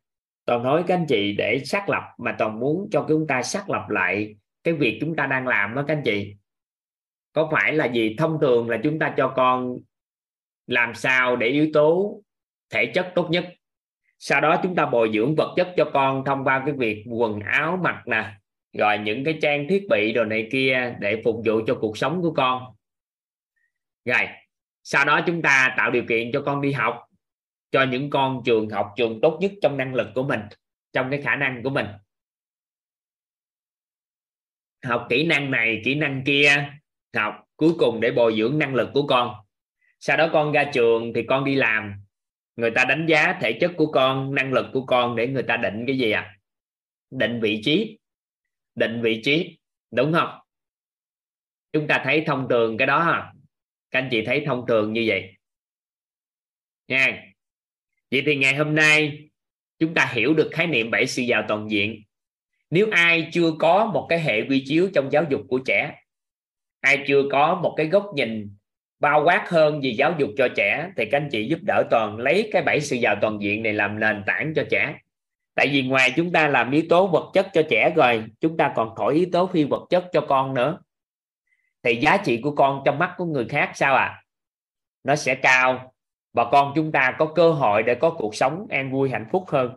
toàn 0.47 0.63
nói 0.63 0.85
các 0.87 0.95
anh 0.95 1.07
chị 1.09 1.33
để 1.33 1.61
xác 1.65 1.89
lập 1.89 2.03
mà 2.19 2.37
toàn 2.39 2.61
muốn 2.61 2.89
cho 2.91 3.05
chúng 3.09 3.27
ta 3.27 3.43
xác 3.43 3.71
lập 3.71 3.87
lại 3.89 4.37
cái 4.65 4.75
việc 4.75 4.99
chúng 5.01 5.17
ta 5.17 5.27
đang 5.27 5.47
làm 5.47 5.75
đó 5.75 5.85
các 5.89 5.95
anh 5.97 6.03
chị. 6.05 6.35
Có 7.33 7.49
phải 7.53 7.73
là 7.73 7.87
gì 7.87 8.17
thông 8.19 8.39
thường 8.41 8.71
là 8.71 8.81
chúng 8.83 8.99
ta 8.99 9.15
cho 9.17 9.33
con 9.37 9.79
làm 10.67 10.95
sao 10.95 11.37
để 11.37 11.47
yếu 11.47 11.71
tố 11.73 12.21
thể 12.71 12.87
chất 12.87 13.13
tốt 13.15 13.29
nhất? 13.31 13.55
Sau 14.19 14.41
đó 14.41 14.61
chúng 14.63 14.75
ta 14.75 14.87
bồi 14.87 15.11
dưỡng 15.15 15.35
vật 15.35 15.55
chất 15.57 15.75
cho 15.77 15.91
con 15.93 16.25
thông 16.25 16.45
qua 16.45 16.63
cái 16.67 16.75
việc 16.75 17.05
quần 17.09 17.41
áo, 17.41 17.79
mặc 17.83 18.03
nè, 18.07 18.33
rồi 18.79 18.99
những 18.99 19.25
cái 19.25 19.39
trang 19.43 19.67
thiết 19.69 19.87
bị 19.91 20.13
đồ 20.13 20.25
này 20.25 20.49
kia 20.53 20.97
để 21.01 21.23
phục 21.25 21.37
vụ 21.47 21.61
cho 21.67 21.79
cuộc 21.81 21.99
sống 21.99 22.23
của 22.23 22.33
con. 22.33 22.63
Rồi, 24.05 24.29
sau 24.83 25.05
đó 25.05 25.21
chúng 25.27 25.43
ta 25.43 25.75
tạo 25.77 25.91
điều 25.91 26.05
kiện 26.09 26.31
cho 26.33 26.43
con 26.47 26.61
đi 26.61 26.73
học 26.73 27.07
cho 27.71 27.83
những 27.83 28.11
con 28.11 28.43
trường 28.45 28.71
học 28.71 28.93
trường 28.97 29.21
tốt 29.23 29.39
nhất 29.41 29.53
trong 29.63 29.77
năng 29.77 29.95
lực 29.95 30.09
của 30.15 30.23
mình, 30.23 30.41
trong 30.93 31.11
cái 31.11 31.23
khả 31.23 31.37
năng 31.37 31.63
của 31.63 31.71
mình. 31.71 31.87
Học 34.85 35.07
kỹ 35.11 35.27
năng 35.27 35.51
này, 35.51 35.81
kỹ 35.85 35.95
năng 35.95 36.23
kia, 36.27 36.71
học 37.17 37.35
cuối 37.57 37.73
cùng 37.79 38.01
để 38.01 38.11
bồi 38.11 38.37
dưỡng 38.39 38.59
năng 38.59 38.75
lực 38.75 38.91
của 38.95 39.07
con. 39.07 39.35
Sau 40.01 40.17
đó 40.17 40.31
con 40.33 40.53
ra 40.53 40.71
trường 40.75 41.13
thì 41.15 41.23
con 41.29 41.45
đi 41.45 41.55
làm. 41.55 41.95
Người 42.57 42.71
ta 42.71 42.85
đánh 42.85 43.07
giá 43.09 43.39
thể 43.41 43.59
chất 43.61 43.73
của 43.77 43.93
con, 43.93 44.35
năng 44.35 44.53
lực 44.53 44.67
của 44.73 44.87
con 44.87 45.17
để 45.17 45.29
người 45.29 45.43
ta 45.43 45.57
định 45.57 45.85
cái 45.87 45.99
gì 45.99 46.11
à 46.11 46.37
định 47.11 47.41
vị 47.41 47.61
trí. 47.65 47.99
Định 48.75 49.01
vị 49.03 49.21
trí, 49.25 49.59
đúng 49.91 50.13
không? 50.13 50.39
Chúng 51.73 51.87
ta 51.87 52.01
thấy 52.05 52.25
thông 52.27 52.47
thường 52.51 52.77
cái 52.77 52.87
đó 52.87 52.99
à? 52.99 53.33
các 53.91 53.99
anh 53.99 54.09
chị 54.11 54.23
thấy 54.27 54.43
thông 54.47 54.65
thường 54.69 54.93
như 54.93 55.05
vậy. 55.07 55.37
Nha 56.89 57.33
vậy 58.11 58.23
thì 58.27 58.37
ngày 58.37 58.55
hôm 58.55 58.75
nay 58.75 59.29
chúng 59.79 59.95
ta 59.95 60.11
hiểu 60.13 60.35
được 60.35 60.51
khái 60.53 60.67
niệm 60.67 60.91
bảy 60.91 61.07
sự 61.07 61.23
giàu 61.23 61.45
toàn 61.49 61.71
diện. 61.71 62.03
Nếu 62.71 62.89
ai 62.93 63.29
chưa 63.33 63.53
có 63.59 63.87
một 63.87 64.07
cái 64.09 64.21
hệ 64.21 64.43
quy 64.49 64.65
chiếu 64.67 64.91
trong 64.95 65.13
giáo 65.13 65.25
dục 65.31 65.41
của 65.49 65.59
trẻ, 65.59 65.95
ai 66.81 67.05
chưa 67.07 67.23
có 67.31 67.55
một 67.55 67.75
cái 67.77 67.87
góc 67.87 68.07
nhìn 68.15 68.57
bao 69.01 69.23
quát 69.25 69.45
hơn 69.49 69.81
về 69.81 69.91
giáo 69.91 70.15
dục 70.19 70.31
cho 70.37 70.49
trẻ, 70.57 70.91
thì 70.97 71.05
các 71.11 71.19
anh 71.19 71.29
chị 71.33 71.49
giúp 71.49 71.59
đỡ 71.63 71.85
toàn 71.91 72.19
lấy 72.19 72.49
cái 72.53 72.63
bảy 72.63 72.81
sự 72.81 72.97
giàu 72.97 73.17
toàn 73.21 73.39
diện 73.43 73.63
này 73.63 73.73
làm 73.73 74.01
nền 74.01 74.23
tảng 74.27 74.53
cho 74.57 74.65
trẻ. 74.71 74.95
Tại 75.55 75.69
vì 75.69 75.83
ngoài 75.83 76.13
chúng 76.17 76.33
ta 76.33 76.49
làm 76.49 76.71
yếu 76.71 76.83
tố 76.89 77.07
vật 77.07 77.31
chất 77.35 77.49
cho 77.53 77.63
trẻ 77.71 77.93
rồi, 77.97 78.25
chúng 78.41 78.57
ta 78.57 78.73
còn 78.77 78.95
thổi 78.97 79.15
yếu 79.15 79.27
tố 79.33 79.47
phi 79.47 79.65
vật 79.65 79.87
chất 79.91 80.05
cho 80.13 80.21
con 80.21 80.55
nữa. 80.55 80.79
Thì 81.83 81.97
giá 81.97 82.17
trị 82.17 82.41
của 82.43 82.55
con 82.55 82.83
trong 82.85 82.99
mắt 82.99 83.15
của 83.17 83.25
người 83.25 83.47
khác 83.49 83.73
sao 83.75 83.95
à 83.95 84.23
nó 85.05 85.17
sẽ 85.17 85.35
cao 85.35 85.95
bà 86.37 86.45
con 86.53 86.73
chúng 86.75 86.93
ta 86.93 87.17
có 87.19 87.33
cơ 87.35 87.53
hội 87.53 87.83
để 87.83 87.95
có 88.01 88.15
cuộc 88.19 88.35
sống 88.35 88.67
an 88.71 88.93
vui 88.93 89.11
hạnh 89.11 89.27
phúc 89.33 89.45
hơn. 89.49 89.77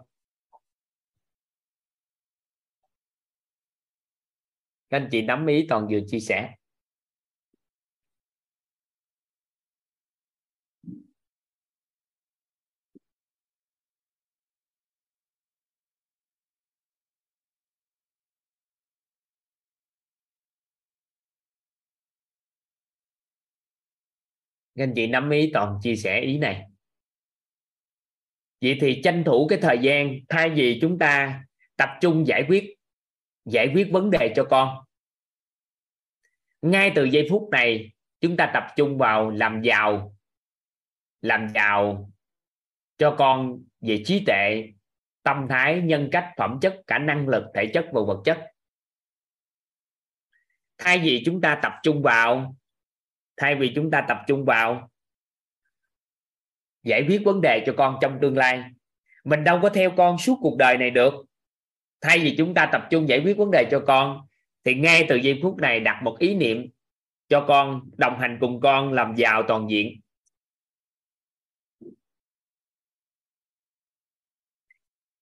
Các 4.90 4.98
anh 4.98 5.08
chị 5.12 5.22
nắm 5.22 5.46
ý 5.48 5.66
toàn 5.70 5.88
vừa 5.92 6.00
chia 6.08 6.20
sẻ. 6.20 6.59
Các 24.76 24.84
anh 24.84 24.94
chị 24.96 25.08
nắm 25.08 25.30
ý 25.30 25.50
toàn 25.54 25.78
chia 25.82 25.96
sẻ 25.96 26.20
ý 26.20 26.38
này. 26.38 26.66
Vậy 28.62 28.78
thì 28.82 29.02
tranh 29.04 29.24
thủ 29.26 29.48
cái 29.48 29.60
thời 29.62 29.78
gian 29.78 30.20
thay 30.30 30.50
vì 30.50 30.80
chúng 30.82 31.00
ta 31.00 31.44
tập 31.76 31.90
trung 32.02 32.28
giải 32.28 32.46
quyết 32.48 32.76
giải 33.46 33.72
quyết 33.74 33.88
vấn 33.92 34.12
đề 34.12 34.34
cho 34.36 34.44
con. 34.50 34.78
Ngay 36.62 36.92
từ 36.96 37.04
giây 37.04 37.28
phút 37.30 37.50
này, 37.52 37.92
chúng 38.22 38.38
ta 38.38 38.52
tập 38.54 38.64
trung 38.76 38.98
vào 38.98 39.30
làm 39.30 39.62
giàu 39.62 40.16
làm 41.22 41.48
giàu 41.54 42.12
cho 42.98 43.16
con 43.18 43.64
về 43.82 44.04
trí 44.06 44.24
tuệ, 44.26 44.74
tâm 45.24 45.48
thái, 45.50 45.82
nhân 45.82 46.10
cách, 46.12 46.34
phẩm 46.38 46.58
chất 46.62 46.82
cả 46.88 47.00
năng 47.00 47.28
lực, 47.28 47.44
thể 47.56 47.72
chất 47.74 47.86
và 47.92 48.02
vật 48.08 48.22
chất. 48.26 48.46
Thay 50.78 51.00
vì 51.00 51.24
chúng 51.26 51.42
ta 51.42 51.60
tập 51.64 51.74
trung 51.84 52.02
vào 52.02 52.56
thay 53.40 53.56
vì 53.56 53.72
chúng 53.76 53.92
ta 53.92 54.06
tập 54.08 54.18
trung 54.28 54.46
vào 54.46 54.90
giải 56.84 57.06
quyết 57.08 57.22
vấn 57.26 57.42
đề 57.42 57.64
cho 57.66 57.74
con 57.78 57.98
trong 58.02 58.18
tương 58.22 58.38
lai 58.38 58.64
mình 59.24 59.44
đâu 59.44 59.60
có 59.62 59.70
theo 59.70 59.92
con 59.98 60.18
suốt 60.18 60.38
cuộc 60.42 60.58
đời 60.58 60.78
này 60.78 60.92
được. 60.92 61.14
Thay 62.02 62.20
vì 62.20 62.36
chúng 62.38 62.54
ta 62.54 62.70
tập 62.72 62.88
trung 62.90 63.10
giải 63.10 63.22
quyết 63.26 63.38
vấn 63.38 63.52
đề 63.52 63.68
cho 63.72 63.84
con 63.88 64.22
thì 64.64 64.74
ngay 64.74 65.06
từ 65.10 65.16
giây 65.16 65.40
phút 65.42 65.58
này 65.58 65.80
đặt 65.80 66.04
một 66.04 66.16
ý 66.20 66.36
niệm 66.36 66.68
cho 67.30 67.46
con 67.48 67.90
đồng 67.98 68.20
hành 68.20 68.38
cùng 68.42 68.62
con 68.62 68.94
làm 68.94 69.16
giàu 69.16 69.44
toàn 69.48 69.70
diện. 69.70 70.02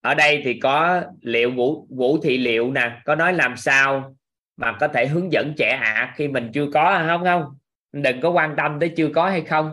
Ở 0.01 0.13
đây 0.13 0.41
thì 0.43 0.59
có 0.59 1.03
liệu 1.22 1.51
vũ 1.51 1.88
vũ 1.89 2.18
thị 2.24 2.38
liệu 2.38 2.72
nè 2.72 3.01
có 3.05 3.15
nói 3.15 3.34
làm 3.34 3.57
sao 3.57 4.15
mà 4.57 4.78
có 4.80 4.88
thể 4.88 5.07
hướng 5.07 5.32
dẫn 5.32 5.53
trẻ 5.57 5.70
ạ 5.70 5.93
à, 5.93 6.13
khi 6.15 6.28
mình 6.28 6.51
chưa 6.53 6.68
có 6.74 6.84
à, 6.84 7.07
không 7.07 7.24
không? 7.24 7.57
Đừng 7.91 8.21
có 8.21 8.29
quan 8.29 8.53
tâm 8.57 8.79
tới 8.79 8.93
chưa 8.97 9.09
có 9.15 9.29
hay 9.29 9.41
không. 9.41 9.71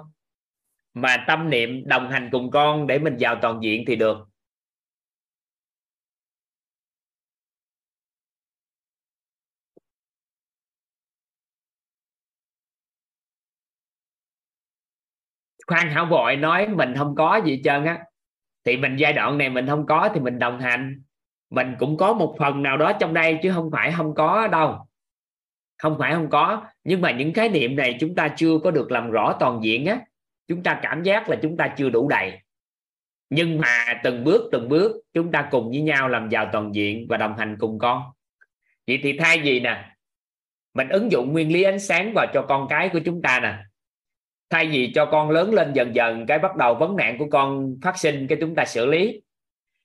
Mà 0.95 1.25
tâm 1.29 1.51
niệm 1.51 1.83
đồng 1.87 2.11
hành 2.11 2.29
cùng 2.33 2.51
con 2.51 2.87
để 2.87 2.99
mình 2.99 3.17
vào 3.21 3.37
toàn 3.43 3.61
diện 3.63 3.85
thì 3.87 3.97
được. 3.97 4.19
Khoan 15.67 15.91
hảo 15.91 16.07
vội, 16.07 16.37
nói 16.37 16.69
mình 16.69 16.95
không 16.99 17.15
có 17.15 17.41
gì 17.45 17.61
trơn 17.65 17.85
á. 17.85 18.05
Thì 18.65 18.77
mình 18.77 18.97
giai 18.97 19.13
đoạn 19.13 19.39
này 19.39 19.51
mình 19.51 19.67
không 19.67 19.87
có 19.87 20.11
thì 20.15 20.21
mình 20.21 20.39
đồng 20.39 20.61
hành. 20.61 21.03
Mình 21.51 21.75
cũng 21.79 21.97
có 21.97 22.13
một 22.13 22.37
phần 22.39 22.63
nào 22.63 22.77
đó 22.77 22.93
trong 23.01 23.15
đây 23.15 23.39
chứ 23.43 23.53
không 23.55 23.71
phải 23.73 23.93
không 23.97 24.15
có 24.15 24.49
đâu 24.49 24.87
không 25.79 25.97
phải 25.99 26.13
không 26.13 26.31
có, 26.31 26.67
nhưng 26.85 27.01
mà 27.01 27.11
những 27.11 27.33
khái 27.33 27.49
niệm 27.49 27.77
này 27.77 27.97
chúng 28.01 28.15
ta 28.15 28.29
chưa 28.37 28.59
có 28.65 28.71
được 28.71 28.91
làm 28.91 29.11
rõ 29.11 29.37
toàn 29.41 29.61
diện 29.63 29.87
á. 29.87 29.99
Chúng 30.49 30.63
ta 30.63 30.81
cảm 30.83 31.03
giác 31.03 31.29
là 31.29 31.37
chúng 31.43 31.57
ta 31.57 31.75
chưa 31.77 31.91
đủ 31.91 32.09
đầy. 32.09 32.39
Nhưng 33.31 33.61
mà 33.61 34.01
từng 34.03 34.25
bước 34.25 34.49
từng 34.53 34.69
bước, 34.69 35.03
chúng 35.13 35.33
ta 35.33 35.49
cùng 35.51 35.69
với 35.69 35.81
nhau 35.81 36.09
làm 36.09 36.29
giàu 36.29 36.49
toàn 36.53 36.75
diện 36.75 37.07
và 37.09 37.17
đồng 37.17 37.37
hành 37.37 37.57
cùng 37.59 37.79
con. 37.79 38.03
Vậy 38.87 39.01
thì 39.03 39.19
thay 39.19 39.39
vì 39.39 39.61
nè, 39.61 39.85
mình 40.75 40.89
ứng 40.89 41.13
dụng 41.13 41.33
nguyên 41.33 41.53
lý 41.53 41.63
ánh 41.63 41.79
sáng 41.79 42.13
vào 42.15 42.27
cho 42.35 42.45
con 42.49 42.67
cái 42.71 42.89
của 42.89 43.01
chúng 43.05 43.23
ta 43.23 43.41
nè. 43.41 43.59
Thay 44.51 44.67
vì 44.67 44.93
cho 44.95 45.07
con 45.07 45.31
lớn 45.31 45.55
lên 45.55 45.73
dần 45.73 45.95
dần, 45.95 46.27
cái 46.27 46.39
bắt 46.39 46.57
đầu 46.57 46.75
vấn 46.75 46.97
nạn 46.97 47.19
của 47.19 47.27
con 47.31 47.77
phát 47.83 47.99
sinh, 47.99 48.27
cái 48.27 48.39
chúng 48.41 48.55
ta 48.55 48.65
xử 48.65 48.87
lý. 48.87 49.23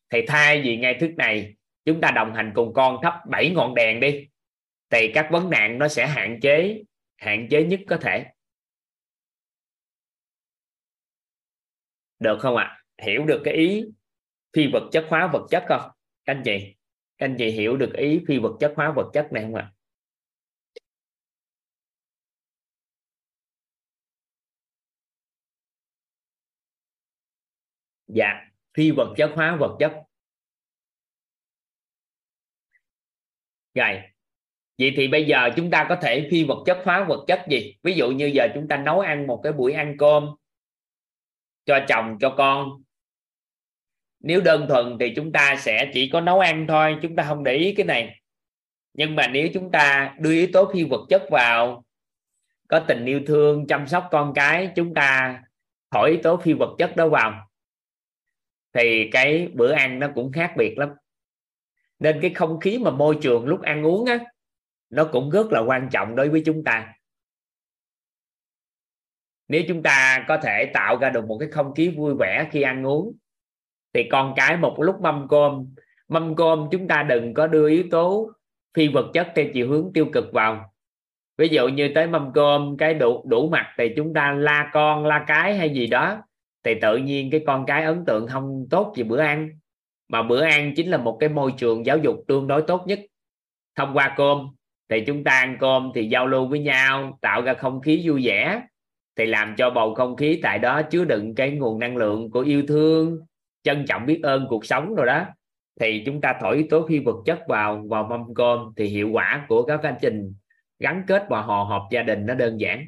Thì 0.10 0.22
thay 0.28 0.62
vì 0.62 0.78
ngay 0.78 0.94
thức 0.94 1.12
này, 1.18 1.56
chúng 1.86 2.02
ta 2.02 2.12
đồng 2.12 2.34
hành 2.34 2.52
cùng 2.56 2.74
con 2.74 2.98
thắp 3.04 3.14
bảy 3.30 3.50
ngọn 3.50 3.76
đèn 3.76 4.00
đi 4.00 4.28
thì 4.90 5.12
các 5.14 5.28
vấn 5.32 5.50
nạn 5.50 5.78
nó 5.80 5.88
sẽ 5.88 6.08
hạn 6.08 6.40
chế 6.42 6.84
hạn 7.18 7.48
chế 7.52 7.64
nhất 7.64 7.80
có 7.88 7.98
thể 8.02 8.26
được 12.20 12.38
không 12.42 12.56
ạ 12.56 12.64
à? 12.98 13.06
hiểu 13.06 13.26
được 13.26 13.42
cái 13.46 13.54
ý 13.54 13.86
phi 14.54 14.68
vật 14.74 14.90
chất 14.92 15.06
hóa 15.10 15.30
vật 15.34 15.48
chất 15.52 15.64
không 15.68 15.92
các 16.26 16.34
anh 16.34 16.42
chị, 16.46 16.76
các 17.18 17.26
anh 17.26 17.36
chị 17.38 17.52
hiểu 17.52 17.78
được 17.78 17.94
ý 17.94 18.22
phi 18.28 18.40
vật 18.40 18.58
chất 18.60 18.74
hóa 18.76 18.94
vật 18.96 19.12
chất 19.14 19.28
này 19.32 19.44
không 19.44 19.56
ạ 19.56 19.62
à? 19.62 19.76
dạ 28.08 28.42
phi 28.74 28.92
vật 28.92 29.14
chất 29.18 29.32
hóa 29.36 29.58
vật 29.60 29.78
chất 29.80 29.94
rồi 33.74 34.02
vậy 34.80 34.93
thì 34.95 35.07
bây 35.07 35.25
giờ 35.25 35.49
chúng 35.55 35.71
ta 35.71 35.86
có 35.89 35.95
thể 35.95 36.27
phi 36.32 36.43
vật 36.43 36.63
chất 36.65 36.77
hóa 36.84 37.03
vật 37.03 37.23
chất 37.27 37.45
gì? 37.49 37.75
Ví 37.84 37.93
dụ 37.93 38.11
như 38.11 38.25
giờ 38.25 38.47
chúng 38.53 38.67
ta 38.67 38.77
nấu 38.77 38.99
ăn 38.99 39.27
một 39.27 39.41
cái 39.43 39.53
buổi 39.53 39.73
ăn 39.73 39.95
cơm 39.97 40.30
cho 41.65 41.80
chồng, 41.88 42.17
cho 42.19 42.36
con. 42.38 42.84
Nếu 44.19 44.41
đơn 44.41 44.65
thuần 44.69 44.97
thì 44.99 45.13
chúng 45.15 45.32
ta 45.32 45.55
sẽ 45.55 45.91
chỉ 45.93 46.09
có 46.09 46.21
nấu 46.21 46.39
ăn 46.39 46.65
thôi, 46.67 46.97
chúng 47.01 47.15
ta 47.15 47.23
không 47.23 47.43
để 47.43 47.53
ý 47.53 47.73
cái 47.75 47.86
này. 47.86 48.21
Nhưng 48.93 49.15
mà 49.15 49.27
nếu 49.27 49.47
chúng 49.53 49.71
ta 49.71 50.15
đưa 50.19 50.32
yếu 50.32 50.47
tố 50.53 50.71
phi 50.73 50.84
vật 50.84 51.05
chất 51.09 51.23
vào, 51.32 51.84
có 52.67 52.80
tình 52.80 53.05
yêu 53.05 53.21
thương, 53.27 53.67
chăm 53.67 53.88
sóc 53.88 54.07
con 54.11 54.34
cái, 54.36 54.69
chúng 54.75 54.93
ta 54.93 55.39
thổi 55.91 56.09
yếu 56.09 56.19
tố 56.23 56.38
phi 56.38 56.53
vật 56.53 56.75
chất 56.77 56.95
đó 56.95 57.09
vào, 57.09 57.49
thì 58.73 59.09
cái 59.11 59.47
bữa 59.53 59.71
ăn 59.71 59.99
nó 59.99 60.07
cũng 60.15 60.32
khác 60.32 60.53
biệt 60.57 60.77
lắm. 60.77 60.89
Nên 61.99 62.19
cái 62.21 62.32
không 62.34 62.59
khí 62.59 62.77
mà 62.77 62.91
môi 62.91 63.17
trường 63.21 63.45
lúc 63.45 63.61
ăn 63.61 63.86
uống 63.86 64.05
á 64.05 64.19
nó 64.90 65.06
cũng 65.12 65.30
rất 65.30 65.52
là 65.52 65.60
quan 65.60 65.90
trọng 65.92 66.16
đối 66.16 66.30
với 66.30 66.42
chúng 66.46 66.64
ta. 66.64 66.94
Nếu 69.48 69.62
chúng 69.68 69.84
ta 69.84 70.26
có 70.28 70.38
thể 70.38 70.72
tạo 70.74 70.98
ra 70.98 71.10
được 71.10 71.26
một 71.26 71.38
cái 71.40 71.50
không 71.50 71.74
khí 71.76 71.90
vui 71.90 72.14
vẻ 72.20 72.48
khi 72.52 72.62
ăn 72.62 72.88
uống, 72.88 73.18
thì 73.94 74.04
con 74.12 74.34
cái 74.36 74.58
một 74.58 74.76
lúc 74.80 75.02
mâm 75.02 75.28
cơm 75.30 75.74
mâm 76.10 76.36
cơm 76.36 76.68
chúng 76.72 76.88
ta 76.88 77.04
đừng 77.04 77.34
có 77.34 77.48
đưa 77.48 77.70
yếu 77.70 77.84
tố 77.92 78.32
phi 78.74 78.88
vật 78.88 79.12
chất 79.14 79.32
theo 79.36 79.46
chiều 79.54 79.70
hướng 79.70 79.92
tiêu 79.94 80.06
cực 80.14 80.34
vào. 80.34 80.74
Ví 81.38 81.48
dụ 81.48 81.68
như 81.68 81.92
tới 81.96 82.08
mâm 82.08 82.32
cơm, 82.34 82.78
cái 82.78 82.94
đủ 82.94 83.24
đủ 83.28 83.50
mặt 83.50 83.74
thì 83.78 83.94
chúng 83.96 84.14
ta 84.14 84.32
la 84.32 84.70
con, 84.74 85.06
la 85.06 85.24
cái 85.28 85.58
hay 85.58 85.74
gì 85.74 85.88
đó, 85.88 86.24
thì 86.64 86.76
tự 86.82 86.98
nhiên 86.98 87.32
cái 87.32 87.44
con 87.48 87.66
cái 87.66 87.84
ấn 87.84 88.06
tượng 88.06 88.28
không 88.28 88.68
tốt 88.70 88.94
về 88.96 89.04
bữa 89.04 89.20
ăn. 89.20 89.50
Mà 90.08 90.24
bữa 90.24 90.42
ăn 90.42 90.74
chính 90.76 90.92
là 90.92 90.98
một 90.98 91.18
cái 91.20 91.30
môi 91.30 91.54
trường 91.58 91.86
giáo 91.86 91.98
dục 91.98 92.16
tương 92.28 92.48
đối 92.48 92.62
tốt 92.62 92.84
nhất 92.88 93.00
thông 93.76 93.94
qua 93.94 94.14
cơm 94.18 94.48
thì 94.90 95.04
chúng 95.08 95.24
ta 95.24 95.32
ăn 95.32 95.58
cơm 95.60 95.92
thì 95.96 96.10
giao 96.10 96.28
lưu 96.28 96.48
với 96.48 96.60
nhau, 96.60 97.18
tạo 97.22 97.42
ra 97.42 97.54
không 97.54 97.82
khí 97.82 98.02
vui 98.04 98.26
vẻ. 98.26 98.62
Thì 99.16 99.26
làm 99.26 99.56
cho 99.58 99.70
bầu 99.70 99.96
không 99.96 100.16
khí 100.16 100.40
tại 100.44 100.60
đó 100.60 100.82
chứa 100.82 101.06
đựng 101.06 101.36
cái 101.36 101.52
nguồn 101.52 101.80
năng 101.80 101.98
lượng 101.98 102.32
của 102.32 102.42
yêu 102.42 102.64
thương, 102.68 103.20
trân 103.64 103.86
trọng 103.88 104.06
biết 104.06 104.20
ơn 104.24 104.46
cuộc 104.50 104.66
sống 104.66 104.96
rồi 104.96 105.06
đó. 105.06 105.26
Thì 105.80 106.04
chúng 106.06 106.22
ta 106.22 106.34
thổi 106.42 106.56
yếu 106.56 106.66
tố 106.70 106.88
phi 106.88 107.00
vật 107.00 107.16
chất 107.26 107.40
vào 107.48 107.86
vào 107.90 108.04
mâm 108.04 108.34
cơm 108.34 108.74
thì 108.78 108.86
hiệu 108.86 109.10
quả 109.12 109.46
của 109.48 109.64
các 109.64 109.80
chương 109.84 109.94
trình 110.02 110.34
gắn 110.80 111.04
kết 111.08 111.26
và 111.30 111.42
hòa 111.42 111.66
hợp 111.66 111.82
gia 111.92 112.04
đình 112.04 112.26
nó 112.26 112.34
đơn 112.34 112.60
giản. 112.60 112.86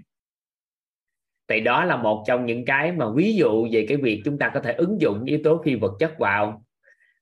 Thì 1.47 1.60
đó 1.60 1.86
là 1.86 1.97
một 1.97 2.23
trong 2.28 2.45
những 2.45 2.65
cái 2.65 2.91
mà 2.91 3.06
ví 3.15 3.36
dụ 3.36 3.68
về 3.72 3.86
cái 3.90 3.98
việc 3.98 4.22
chúng 4.26 4.38
ta 4.38 4.52
có 4.53 4.60
thể 4.60 4.73
ứng 4.73 5.02
dụng 5.02 5.23
yếu 5.26 5.40
tố 5.44 5.61
phi 5.65 5.76
vật 5.76 5.91
chất 5.99 6.19
vào, 6.19 6.64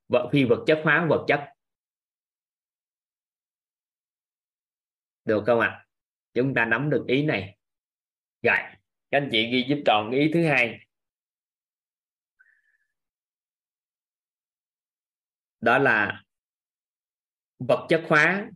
vật 0.09 0.29
phi 0.31 0.43
vật 0.43 0.63
chất 0.67 0.81
hóa 0.83 1.05
vật 1.09 1.25
chất. 1.27 1.43
Được 5.29 5.43
không 5.45 5.59
ạ? 5.59 5.67
À? 5.67 5.85
chúng 6.33 6.53
ta 6.53 6.65
nắm 6.65 6.89
được 6.89 7.05
ý 7.07 7.25
này. 7.25 7.57
Rồi, 8.41 8.57
các 9.11 9.17
anh 9.17 9.29
chị 9.31 9.51
ghi 9.51 9.65
giúp 9.69 9.83
tròn 9.85 10.11
ý 10.11 10.31
thứ 10.33 10.45
hai. 10.45 10.79
Đó 15.61 15.77
là 15.77 16.23
vật 17.59 17.85
chất 17.89 18.05
hóa. 18.09 18.49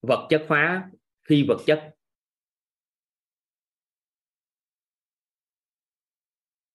Vật 0.00 0.26
chất 0.30 0.46
hóa 0.48 0.90
phi 1.28 1.44
vật 1.48 1.58
chất. 1.66 1.94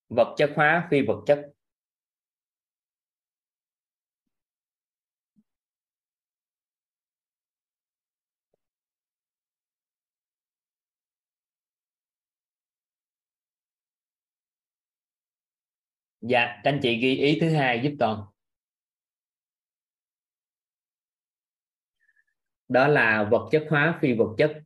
Vật 0.09 0.35
chất 0.37 0.53
hóa 0.55 0.87
phi 0.91 1.01
vật 1.07 1.23
chất. 1.27 1.54
Dạ 16.29 16.61
các 16.63 16.71
anh 16.71 16.79
chị 16.83 16.97
ghi 17.01 17.15
ý 17.15 17.37
thứ 17.41 17.49
hai 17.49 17.81
giúp 17.83 17.91
toàn 17.99 18.21
đó 22.67 22.87
là 22.87 23.27
vật 23.31 23.49
chất 23.51 23.65
hóa 23.69 23.99
phi 24.01 24.13
vật 24.13 24.35
chất. 24.37 24.63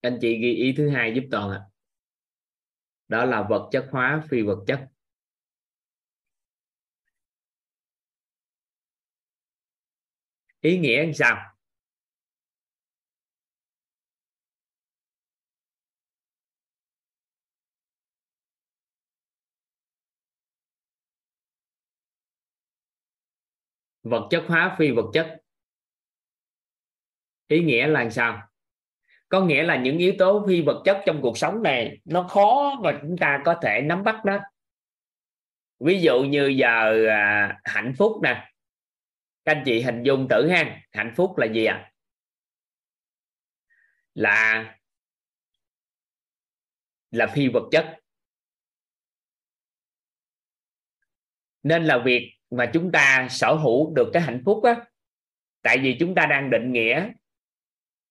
Anh 0.00 0.18
chị 0.20 0.38
ghi 0.42 0.54
ý 0.54 0.74
thứ 0.76 0.90
hai 0.90 1.12
giúp 1.14 1.24
toàn 1.30 1.50
ạ. 1.50 1.56
À. 1.56 1.70
đó 3.08 3.24
là 3.24 3.46
vật 3.50 3.68
chất 3.72 3.88
hóa 3.90 4.22
phi 4.30 4.42
vật 4.42 4.64
chất. 4.66 4.88
Ý 10.60 10.78
nghĩa 10.78 11.02
làm 11.02 11.14
sao? 11.14 11.53
Vật 24.04 24.26
chất 24.30 24.44
hóa 24.48 24.76
phi 24.78 24.90
vật 24.90 25.10
chất. 25.14 25.40
Ý 27.48 27.64
nghĩa 27.64 27.86
là 27.86 28.10
sao? 28.10 28.48
Có 29.28 29.40
nghĩa 29.40 29.62
là 29.62 29.76
những 29.76 29.98
yếu 29.98 30.14
tố 30.18 30.44
phi 30.48 30.62
vật 30.62 30.82
chất 30.84 31.02
trong 31.06 31.22
cuộc 31.22 31.38
sống 31.38 31.62
này 31.62 32.00
nó 32.04 32.28
khó 32.28 32.80
mà 32.82 32.98
chúng 33.02 33.16
ta 33.18 33.42
có 33.44 33.58
thể 33.62 33.80
nắm 33.80 34.04
bắt 34.04 34.24
đó. 34.24 34.38
Ví 35.80 36.00
dụ 36.00 36.22
như 36.22 36.46
giờ 36.46 37.06
à, 37.08 37.60
hạnh 37.64 37.94
phúc 37.98 38.12
nè. 38.22 38.50
Các 39.44 39.52
anh 39.52 39.62
chị 39.66 39.82
hình 39.82 40.02
dung 40.02 40.26
tử 40.30 40.48
ha. 40.48 40.80
Hạnh 40.92 41.12
phúc 41.16 41.38
là 41.38 41.46
gì 41.46 41.64
ạ? 41.64 41.74
À? 41.74 41.90
là 44.14 44.76
là 47.10 47.26
phi 47.34 47.48
vật 47.48 47.68
chất. 47.72 48.00
Nên 51.62 51.84
là 51.84 52.02
việc 52.04 52.34
mà 52.50 52.70
chúng 52.72 52.92
ta 52.92 53.26
sở 53.30 53.54
hữu 53.54 53.94
được 53.94 54.10
cái 54.12 54.22
hạnh 54.22 54.42
phúc 54.44 54.64
á. 54.64 54.84
Tại 55.62 55.78
vì 55.78 55.96
chúng 56.00 56.14
ta 56.14 56.26
đang 56.26 56.50
định 56.50 56.72
nghĩa 56.72 57.10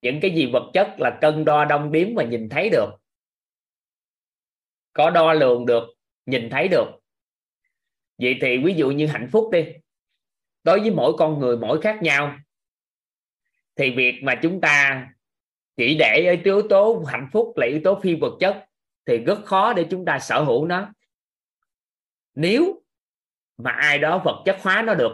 những 0.01 0.19
cái 0.21 0.31
gì 0.35 0.49
vật 0.53 0.71
chất 0.73 0.95
là 0.97 1.17
cân 1.21 1.45
đo 1.45 1.65
đong 1.65 1.91
đếm 1.91 2.15
và 2.15 2.23
nhìn 2.23 2.49
thấy 2.49 2.69
được. 2.69 2.89
Có 4.93 5.09
đo 5.09 5.33
lường 5.33 5.65
được, 5.65 5.83
nhìn 6.25 6.49
thấy 6.49 6.67
được. 6.67 6.87
Vậy 8.17 8.37
thì 8.41 8.57
ví 8.57 8.73
dụ 8.73 8.91
như 8.91 9.07
hạnh 9.07 9.29
phúc 9.31 9.49
đi. 9.51 9.65
Đối 10.63 10.79
với 10.79 10.91
mỗi 10.91 11.13
con 11.17 11.39
người 11.39 11.57
mỗi 11.57 11.81
khác 11.81 11.99
nhau. 12.01 12.37
Thì 13.75 13.91
việc 13.91 14.19
mà 14.23 14.39
chúng 14.41 14.61
ta 14.61 15.07
chỉ 15.75 15.95
để 15.99 16.25
ở 16.27 16.35
yếu 16.43 16.67
tố 16.69 17.03
hạnh 17.07 17.29
phúc 17.31 17.53
là 17.55 17.67
yếu 17.67 17.81
tố 17.83 17.99
phi 18.03 18.15
vật 18.15 18.37
chất 18.39 18.65
thì 19.05 19.17
rất 19.17 19.45
khó 19.45 19.73
để 19.73 19.85
chúng 19.89 20.05
ta 20.05 20.19
sở 20.19 20.43
hữu 20.43 20.65
nó. 20.65 20.93
Nếu 22.35 22.82
mà 23.57 23.71
ai 23.71 23.99
đó 23.99 24.21
vật 24.25 24.43
chất 24.45 24.57
hóa 24.61 24.81
nó 24.81 24.93
được. 24.93 25.11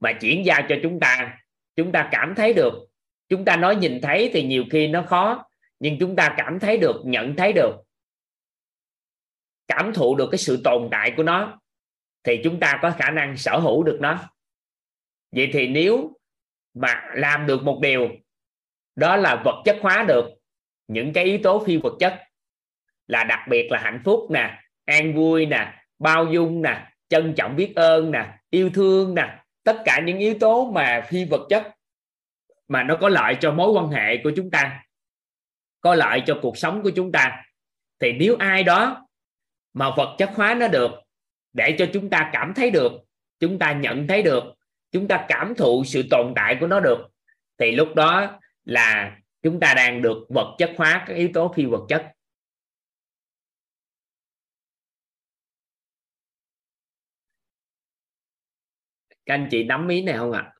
Mà 0.00 0.12
chuyển 0.20 0.46
giao 0.46 0.62
cho 0.68 0.76
chúng 0.82 1.00
ta 1.00 1.38
chúng 1.76 1.92
ta 1.92 2.08
cảm 2.12 2.34
thấy 2.34 2.54
được. 2.54 2.72
Chúng 3.28 3.44
ta 3.44 3.56
nói 3.56 3.76
nhìn 3.76 4.00
thấy 4.00 4.30
thì 4.32 4.42
nhiều 4.42 4.64
khi 4.70 4.88
nó 4.88 5.02
khó, 5.02 5.48
nhưng 5.78 5.98
chúng 6.00 6.16
ta 6.16 6.34
cảm 6.36 6.60
thấy 6.60 6.76
được, 6.76 7.02
nhận 7.04 7.36
thấy 7.36 7.52
được. 7.52 7.76
Cảm 9.68 9.92
thụ 9.94 10.16
được 10.16 10.28
cái 10.30 10.38
sự 10.38 10.60
tồn 10.64 10.88
tại 10.90 11.14
của 11.16 11.22
nó, 11.22 11.60
thì 12.24 12.40
chúng 12.44 12.60
ta 12.60 12.78
có 12.82 12.90
khả 12.90 13.10
năng 13.10 13.36
sở 13.36 13.58
hữu 13.58 13.82
được 13.82 13.98
nó. 14.00 14.18
Vậy 15.32 15.50
thì 15.52 15.68
nếu 15.68 16.18
mà 16.74 17.02
làm 17.14 17.46
được 17.46 17.62
một 17.62 17.78
điều, 17.82 18.08
đó 18.96 19.16
là 19.16 19.42
vật 19.44 19.62
chất 19.64 19.78
hóa 19.80 20.04
được, 20.08 20.24
những 20.88 21.12
cái 21.12 21.24
yếu 21.24 21.38
tố 21.42 21.64
phi 21.64 21.76
vật 21.76 21.96
chất, 22.00 22.22
là 23.06 23.24
đặc 23.24 23.40
biệt 23.48 23.68
là 23.70 23.78
hạnh 23.78 24.02
phúc 24.04 24.30
nè, 24.30 24.62
an 24.84 25.14
vui 25.14 25.46
nè 25.46 25.79
bao 26.00 26.26
dung 26.32 26.62
nè, 26.62 26.86
trân 27.08 27.34
trọng 27.36 27.56
biết 27.56 27.72
ơn 27.76 28.10
nè, 28.10 28.38
yêu 28.50 28.70
thương 28.74 29.14
nè, 29.14 29.38
tất 29.64 29.82
cả 29.84 30.00
những 30.06 30.18
yếu 30.18 30.34
tố 30.40 30.70
mà 30.70 31.06
phi 31.08 31.24
vật 31.24 31.46
chất 31.50 31.74
mà 32.68 32.82
nó 32.82 32.96
có 32.96 33.08
lợi 33.08 33.36
cho 33.40 33.52
mối 33.52 33.70
quan 33.70 33.88
hệ 33.88 34.16
của 34.24 34.32
chúng 34.36 34.50
ta, 34.50 34.84
có 35.80 35.94
lợi 35.94 36.22
cho 36.26 36.38
cuộc 36.42 36.58
sống 36.58 36.82
của 36.82 36.90
chúng 36.90 37.12
ta. 37.12 37.44
Thì 38.00 38.12
nếu 38.12 38.36
ai 38.38 38.62
đó 38.62 39.06
mà 39.72 39.90
vật 39.96 40.14
chất 40.18 40.30
hóa 40.34 40.54
nó 40.54 40.68
được, 40.68 40.90
để 41.52 41.76
cho 41.78 41.86
chúng 41.92 42.10
ta 42.10 42.30
cảm 42.32 42.54
thấy 42.54 42.70
được, 42.70 42.92
chúng 43.40 43.58
ta 43.58 43.72
nhận 43.72 44.06
thấy 44.06 44.22
được, 44.22 44.44
chúng 44.92 45.08
ta 45.08 45.24
cảm 45.28 45.54
thụ 45.54 45.84
sự 45.86 46.04
tồn 46.10 46.32
tại 46.36 46.56
của 46.60 46.66
nó 46.66 46.80
được, 46.80 46.98
thì 47.58 47.72
lúc 47.72 47.94
đó 47.94 48.40
là 48.64 49.16
chúng 49.42 49.60
ta 49.60 49.74
đang 49.74 50.02
được 50.02 50.26
vật 50.28 50.54
chất 50.58 50.70
hóa 50.76 51.04
các 51.06 51.14
yếu 51.14 51.28
tố 51.34 51.52
phi 51.56 51.64
vật 51.64 51.86
chất. 51.88 52.12
Các 59.30 59.34
anh 59.34 59.48
chị 59.50 59.64
nắm 59.64 59.88
ý 59.88 60.02
này 60.02 60.16
không 60.18 60.32
ạ 60.32 60.40
à? 60.40 60.54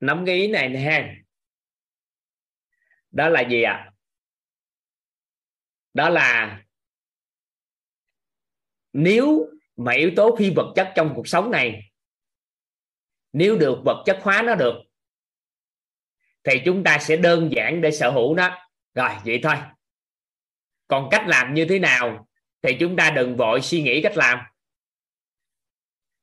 nắm 0.00 0.24
cái 0.26 0.36
ý 0.36 0.48
này 0.48 0.68
nè 0.68 0.80
ha 0.80 1.14
đó 3.10 3.28
là 3.28 3.40
gì 3.40 3.62
ạ 3.62 3.72
à? 3.72 3.92
đó 5.94 6.08
là 6.08 6.62
nếu 8.92 9.46
mà 9.76 9.92
yếu 9.92 10.10
tố 10.16 10.36
phi 10.36 10.50
vật 10.50 10.72
chất 10.76 10.92
trong 10.96 11.12
cuộc 11.16 11.28
sống 11.28 11.50
này 11.50 11.91
nếu 13.32 13.56
được 13.56 13.78
vật 13.84 14.02
chất 14.06 14.18
hóa 14.22 14.42
nó 14.42 14.54
được, 14.54 14.74
thì 16.44 16.62
chúng 16.64 16.84
ta 16.84 16.98
sẽ 16.98 17.16
đơn 17.16 17.52
giản 17.52 17.80
để 17.80 17.90
sở 17.90 18.10
hữu 18.10 18.34
nó. 18.34 18.58
Rồi, 18.94 19.10
vậy 19.24 19.40
thôi. 19.42 19.54
Còn 20.88 21.08
cách 21.10 21.24
làm 21.26 21.54
như 21.54 21.66
thế 21.68 21.78
nào 21.78 22.28
thì 22.62 22.76
chúng 22.80 22.96
ta 22.96 23.10
đừng 23.10 23.36
vội 23.36 23.60
suy 23.60 23.82
nghĩ 23.82 24.02
cách 24.02 24.16
làm. 24.16 24.38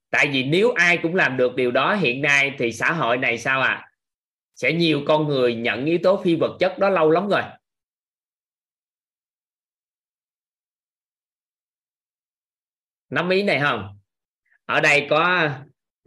Tại 0.10 0.27
vì 0.31 0.44
nếu 0.44 0.72
ai 0.72 0.99
cũng 1.02 1.15
làm 1.15 1.38
được 1.38 1.56
điều 1.56 1.72
đó 1.72 1.95
hiện 1.95 2.22
nay 2.22 2.56
thì 2.60 2.72
xã 2.72 2.91
hội 2.91 3.18
này 3.18 3.38
sao 3.38 3.61
à 3.61 3.91
sẽ 4.56 4.73
nhiều 4.73 5.03
con 5.07 5.27
người 5.27 5.56
nhận 5.56 5.86
yếu 5.86 5.99
tố 6.03 6.22
phi 6.23 6.36
vật 6.36 6.57
chất 6.60 6.76
đó 6.80 6.90
lâu 6.90 7.11
lắm 7.11 7.27
rồi. 7.27 7.41
Nắm 13.10 13.30
ý 13.30 13.44
này 13.44 13.60
không? 13.60 13.99
Ở 14.65 14.81
đây 14.81 15.07
có 15.10 15.49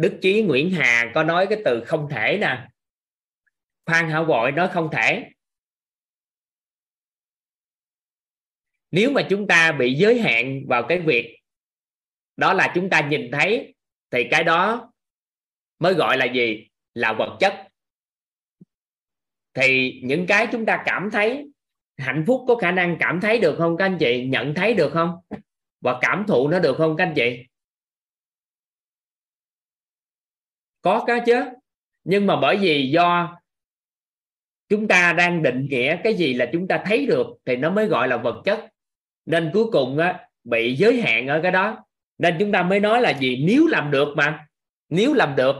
đức 0.03 0.19
chí 0.23 0.43
nguyễn 0.43 0.71
hà 0.71 1.11
có 1.15 1.23
nói 1.23 1.47
cái 1.51 1.63
từ 1.65 1.85
không 1.87 2.09
thể 2.11 2.39
nè. 2.41 2.69
Phan 3.87 4.11
hảo 4.11 4.25
vội 4.25 4.53
nói 4.53 4.69
không 4.73 4.89
thể. 4.93 5.31
Nếu 8.91 9.11
mà 9.11 9.27
chúng 9.31 9.47
ta 9.47 9.73
bị 9.73 9.95
giới 9.95 10.21
hạn 10.21 10.63
vào 10.69 10.83
cái 10.89 11.01
việc 11.01 11.39
đó 12.37 12.53
là 12.53 12.73
chúng 12.75 12.91
ta 12.91 13.09
nhìn 13.09 13.31
thấy, 13.33 13.75
thì 14.11 14.25
cái 14.31 14.45
đó 14.45 14.93
mới 15.79 15.95
gọi 15.95 16.17
là 16.17 16.25
gì? 16.25 16.69
Là 16.95 17.13
vật 17.13 17.37
chất. 17.41 17.69
Thì 19.55 20.01
những 20.05 20.27
cái 20.27 20.49
chúng 20.53 20.67
ta 20.67 20.83
cảm 20.87 21.11
thấy, 21.13 21.47
hạnh 21.97 22.25
phúc 22.27 22.45
có 22.49 22.57
khả 22.57 22.71
năng 22.71 22.97
cảm 23.01 23.21
thấy 23.21 23.39
được 23.39 23.55
không, 23.59 23.77
các 23.77 23.85
anh 23.85 23.97
chị? 24.01 24.27
Nhận 24.29 24.55
thấy 24.55 24.75
được 24.75 24.91
không? 24.93 25.21
Và 25.81 25.99
cảm 26.01 26.25
thụ 26.29 26.49
nó 26.49 26.59
được 26.59 26.75
không, 26.79 26.97
các 26.97 27.05
anh 27.05 27.15
chị? 27.17 27.47
Có 30.83 31.05
cái 31.07 31.21
chứ. 31.27 31.45
Nhưng 32.05 32.27
mà 32.27 32.37
bởi 32.37 32.57
vì 32.57 32.91
do 32.91 33.39
chúng 34.69 34.89
ta 34.89 35.13
đang 35.13 35.43
định 35.43 35.67
nghĩa 35.71 35.97
cái 36.05 36.15
gì 36.15 36.35
là 36.35 36.51
chúng 36.53 36.69
ta 36.69 36.83
thấy 36.87 37.07
được 37.07 37.27
thì 37.45 37.57
nó 37.57 37.71
mới 37.71 37.87
gọi 37.87 38.09
là 38.09 38.17
vật 38.17 38.43
chất. 38.45 38.67
Nên 39.27 39.51
cuối 39.55 39.65
cùng 39.73 39.99
á, 39.99 40.29
bị 40.45 40.75
giới 40.75 41.01
hạn 41.03 41.27
ở 41.27 41.41
cái 41.43 41.53
đó. 41.53 41.85
Nên 42.19 42.37
chúng 42.39 42.53
ta 42.53 42.63
mới 42.63 42.81
nói 42.81 43.01
là 43.01 43.19
gì? 43.19 43.45
Nếu 43.47 43.67
làm 43.67 43.91
được 43.91 44.15
mà. 44.17 44.47
Nếu 44.89 45.15
làm 45.15 45.37
được. 45.37 45.57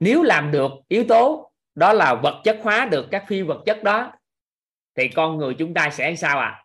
Nếu 0.00 0.22
làm 0.22 0.50
được 0.50 0.72
yếu 0.88 1.04
tố 1.08 1.52
đó 1.74 1.92
là 1.92 2.14
vật 2.14 2.40
chất 2.44 2.58
hóa 2.62 2.88
được 2.90 3.06
các 3.10 3.24
phi 3.28 3.42
vật 3.42 3.62
chất 3.66 3.82
đó 3.82 4.12
thì 4.94 5.08
con 5.08 5.36
người 5.36 5.54
chúng 5.58 5.74
ta 5.74 5.90
sẽ 5.90 6.16
sao 6.16 6.38
à? 6.38 6.64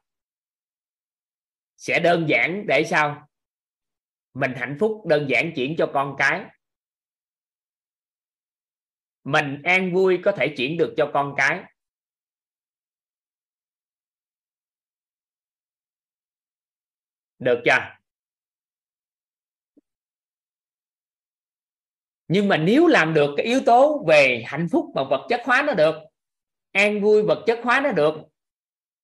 Sẽ 1.77 1.99
đơn 1.99 2.25
giản 2.29 2.67
để 2.67 2.83
sao? 2.83 3.27
Mình 4.33 4.51
hạnh 4.55 4.77
phúc 4.79 5.05
đơn 5.05 5.29
giản 5.29 5.51
chuyển 5.55 5.75
cho 5.77 5.91
con 5.93 6.15
cái 6.17 6.45
mình 9.25 9.61
an 9.63 9.93
vui 9.93 10.19
có 10.23 10.31
thể 10.31 10.53
chuyển 10.57 10.77
được 10.77 10.93
cho 10.97 11.11
con 11.13 11.33
cái. 11.37 11.63
Được 17.39 17.61
chưa? 17.65 17.95
Nhưng 22.27 22.47
mà 22.47 22.57
nếu 22.57 22.87
làm 22.87 23.13
được 23.13 23.33
cái 23.37 23.45
yếu 23.45 23.61
tố 23.65 24.05
về 24.07 24.43
hạnh 24.47 24.67
phúc 24.71 24.85
và 24.95 25.03
vật 25.03 25.27
chất 25.29 25.41
hóa 25.45 25.63
nó 25.67 25.73
được, 25.73 25.95
an 26.71 27.01
vui 27.01 27.23
vật 27.23 27.43
chất 27.47 27.59
hóa 27.63 27.81
nó 27.83 27.91
được, 27.91 28.13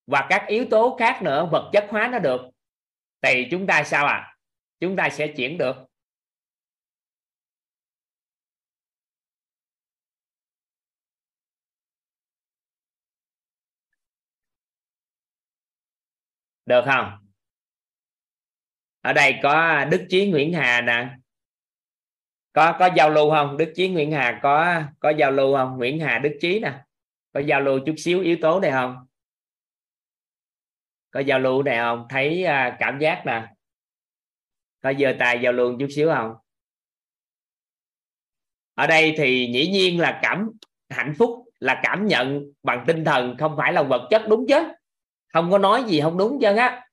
và 0.07 0.27
các 0.29 0.45
yếu 0.47 0.65
tố 0.71 0.95
khác 0.99 1.21
nữa 1.23 1.49
vật 1.51 1.69
chất 1.73 1.87
hóa 1.89 2.07
nó 2.11 2.19
được, 2.19 2.41
thì 3.21 3.47
chúng 3.51 3.67
ta 3.67 3.83
sao 3.83 4.05
à? 4.05 4.37
Chúng 4.79 4.95
ta 4.95 5.09
sẽ 5.09 5.33
chuyển 5.37 5.57
được. 5.57 5.75
Được 16.65 16.81
không? 16.85 17.17
Ở 19.01 19.13
đây 19.13 19.39
có 19.43 19.85
đức 19.85 20.05
chí 20.09 20.29
nguyễn 20.29 20.53
hà 20.53 20.81
nè. 20.81 21.09
Có 22.53 22.75
có 22.79 22.89
giao 22.95 23.09
lưu 23.09 23.31
không? 23.31 23.57
Đức 23.57 23.73
chí 23.75 23.89
nguyễn 23.89 24.11
hà 24.11 24.39
có 24.43 24.83
có 24.99 25.09
giao 25.09 25.31
lưu 25.31 25.55
không? 25.57 25.77
Nguyễn 25.77 25.99
hà, 25.99 26.19
đức 26.19 26.37
chí 26.41 26.59
nè. 26.59 26.83
Có 27.33 27.39
giao 27.39 27.61
lưu 27.61 27.79
chút 27.85 27.95
xíu 27.97 28.21
yếu 28.21 28.37
tố 28.41 28.59
này 28.59 28.71
không? 28.71 29.07
Có 31.11 31.19
giao 31.19 31.39
lưu 31.39 31.63
này 31.63 31.77
không? 31.77 32.05
Thấy 32.09 32.43
à, 32.43 32.77
cảm 32.79 32.99
giác 32.99 33.23
nè. 33.25 33.47
Có 34.81 34.93
giơ 34.99 35.15
tay 35.19 35.39
giao 35.43 35.53
lưu 35.53 35.79
chút 35.79 35.87
xíu 35.95 36.09
không? 36.09 36.33
Ở 38.73 38.87
đây 38.87 39.13
thì 39.17 39.51
dĩ 39.53 39.67
nhiên 39.67 39.99
là 39.99 40.19
cảm, 40.23 40.49
hạnh 40.89 41.13
phúc 41.17 41.29
là 41.59 41.79
cảm 41.83 42.07
nhận 42.07 42.43
bằng 42.63 42.83
tinh 42.87 43.05
thần, 43.05 43.35
không 43.39 43.55
phải 43.57 43.73
là 43.73 43.83
vật 43.83 44.07
chất, 44.09 44.21
đúng 44.29 44.45
chứ? 44.47 44.73
Không 45.33 45.51
có 45.51 45.57
nói 45.57 45.83
gì 45.87 46.01
không 46.01 46.17
đúng 46.17 46.39
chân 46.41 46.57
á. 46.57 46.87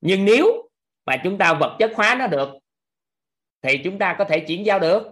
Nhưng 0.00 0.24
nếu 0.24 0.70
mà 1.06 1.20
chúng 1.24 1.38
ta 1.38 1.54
vật 1.54 1.76
chất 1.78 1.92
hóa 1.94 2.16
nó 2.18 2.26
được, 2.26 2.48
thì 3.62 3.80
chúng 3.84 3.98
ta 3.98 4.16
có 4.18 4.24
thể 4.24 4.44
chuyển 4.48 4.66
giao 4.66 4.78
được. 4.78 5.02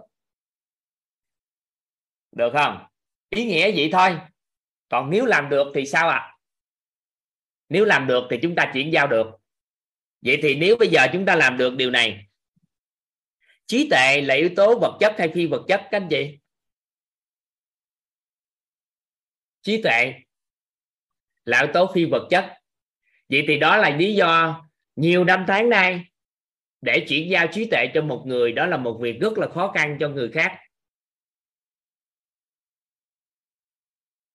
Được 2.31 2.49
không? 2.53 2.85
Ý 3.29 3.45
nghĩa 3.45 3.71
vậy 3.71 3.89
thôi. 3.91 4.19
Còn 4.89 5.09
nếu 5.09 5.25
làm 5.25 5.49
được 5.49 5.71
thì 5.75 5.85
sao 5.85 6.09
ạ? 6.09 6.17
À? 6.17 6.37
nếu 7.69 7.85
làm 7.85 8.07
được 8.07 8.23
thì 8.29 8.39
chúng 8.41 8.55
ta 8.55 8.71
chuyển 8.73 8.93
giao 8.93 9.07
được. 9.07 9.27
Vậy 10.21 10.39
thì 10.43 10.55
nếu 10.55 10.75
bây 10.79 10.87
giờ 10.87 11.07
chúng 11.13 11.25
ta 11.25 11.35
làm 11.35 11.57
được 11.57 11.75
điều 11.75 11.91
này, 11.91 12.27
trí 13.65 13.89
tuệ 13.89 14.21
là 14.21 14.35
yếu 14.35 14.49
tố 14.55 14.79
vật 14.79 14.97
chất 14.99 15.15
hay 15.17 15.31
phi 15.33 15.47
vật 15.47 15.65
chất, 15.67 15.87
các 15.91 15.97
anh 15.97 16.07
chị? 16.09 16.39
Trí 19.61 19.81
tuệ 19.81 20.13
là 21.43 21.59
yếu 21.59 21.73
tố 21.73 21.91
phi 21.93 22.05
vật 22.05 22.27
chất 22.29 22.56
vậy 23.29 23.43
thì 23.47 23.59
đó 23.59 23.77
là 23.77 23.89
lý 23.89 24.15
do 24.15 24.63
nhiều 24.95 25.23
năm 25.23 25.45
tháng 25.47 25.69
nay 25.69 26.05
để 26.81 27.05
chuyển 27.09 27.29
giao 27.29 27.47
trí 27.47 27.65
tuệ 27.65 27.87
cho 27.93 28.01
một 28.01 28.23
người, 28.25 28.51
đó 28.51 28.65
là 28.65 28.77
một 28.77 28.97
việc 29.01 29.19
rất 29.21 29.37
là 29.37 29.47
khó 29.47 29.71
khăn 29.75 29.97
cho 29.99 30.09
người 30.09 30.31
khác. 30.31 30.57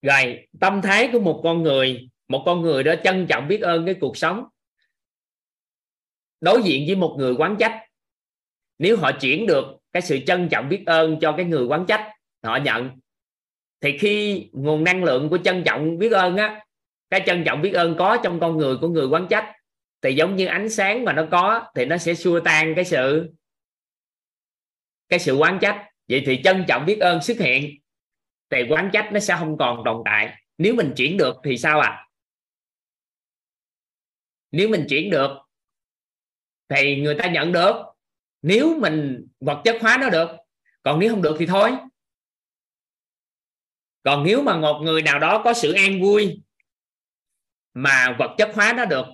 Rồi, 0.02 0.48
tâm 0.60 0.82
thái 0.82 1.08
của 1.12 1.20
một 1.20 1.40
con 1.44 1.62
người, 1.62 2.08
một 2.28 2.42
con 2.46 2.62
người 2.62 2.82
đó 2.82 2.94
trân 3.04 3.26
trọng 3.28 3.48
biết 3.48 3.60
ơn 3.60 3.86
cái 3.86 3.94
cuộc 4.00 4.16
sống. 4.16 4.44
Đối 6.40 6.62
diện 6.62 6.84
với 6.86 6.96
một 6.96 7.16
người 7.18 7.34
quán 7.34 7.56
trách, 7.58 7.86
nếu 8.78 8.96
họ 8.96 9.12
chuyển 9.20 9.46
được 9.46 9.64
cái 9.92 10.02
sự 10.02 10.18
trân 10.26 10.48
trọng 10.50 10.68
biết 10.68 10.82
ơn 10.86 11.18
cho 11.20 11.34
cái 11.36 11.46
người 11.46 11.64
quán 11.64 11.84
trách 11.88 12.12
họ 12.42 12.56
nhận, 12.56 12.90
thì 13.80 13.98
khi 13.98 14.48
nguồn 14.52 14.84
năng 14.84 15.04
lượng 15.04 15.28
của 15.28 15.38
trân 15.38 15.62
trọng 15.66 15.98
biết 15.98 16.12
ơn 16.12 16.36
á 16.36 16.64
cái 17.12 17.22
trân 17.26 17.44
trọng 17.46 17.62
biết 17.62 17.72
ơn 17.74 17.94
có 17.98 18.18
trong 18.24 18.40
con 18.40 18.56
người 18.56 18.76
của 18.80 18.88
người 18.88 19.06
quán 19.06 19.26
trách. 19.30 19.52
Thì 20.02 20.14
giống 20.14 20.36
như 20.36 20.46
ánh 20.46 20.68
sáng 20.68 21.04
mà 21.04 21.12
nó 21.12 21.26
có, 21.30 21.70
thì 21.74 21.84
nó 21.84 21.98
sẽ 21.98 22.14
xua 22.14 22.40
tan 22.40 22.72
cái 22.76 22.84
sự 22.84 23.30
cái 25.08 25.18
sự 25.18 25.36
quán 25.36 25.58
trách. 25.60 25.86
Vậy 26.08 26.22
thì 26.26 26.40
trân 26.44 26.64
trọng 26.68 26.86
biết 26.86 26.98
ơn 27.00 27.22
xuất 27.22 27.38
hiện, 27.38 27.80
thì 28.50 28.62
quán 28.68 28.90
trách 28.92 29.08
nó 29.12 29.20
sẽ 29.20 29.36
không 29.38 29.58
còn 29.58 29.82
tồn 29.84 30.02
tại. 30.04 30.36
Nếu 30.58 30.74
mình 30.74 30.92
chuyển 30.96 31.16
được 31.16 31.36
thì 31.44 31.58
sao 31.58 31.80
ạ? 31.80 31.88
À? 31.88 32.08
nếu 34.50 34.68
mình 34.68 34.86
chuyển 34.88 35.10
được 35.10 35.30
thì 36.68 37.00
người 37.00 37.14
ta 37.14 37.30
nhận 37.30 37.52
được. 37.52 37.76
Nếu 38.42 38.78
mình 38.80 39.26
vật 39.40 39.62
chất 39.64 39.76
hóa 39.80 39.98
nó 40.00 40.10
được. 40.10 40.28
Còn 40.82 40.98
nếu 40.98 41.10
không 41.10 41.22
được 41.22 41.36
thì 41.38 41.46
thôi. 41.46 41.70
Còn 44.02 44.24
nếu 44.24 44.42
mà 44.42 44.56
một 44.56 44.80
người 44.84 45.02
nào 45.02 45.18
đó 45.18 45.42
có 45.44 45.54
sự 45.54 45.72
an 45.72 46.02
vui 46.02 46.41
mà 47.74 48.16
vật 48.18 48.34
chất 48.38 48.50
hóa 48.54 48.72
nó 48.76 48.84
được. 48.84 49.06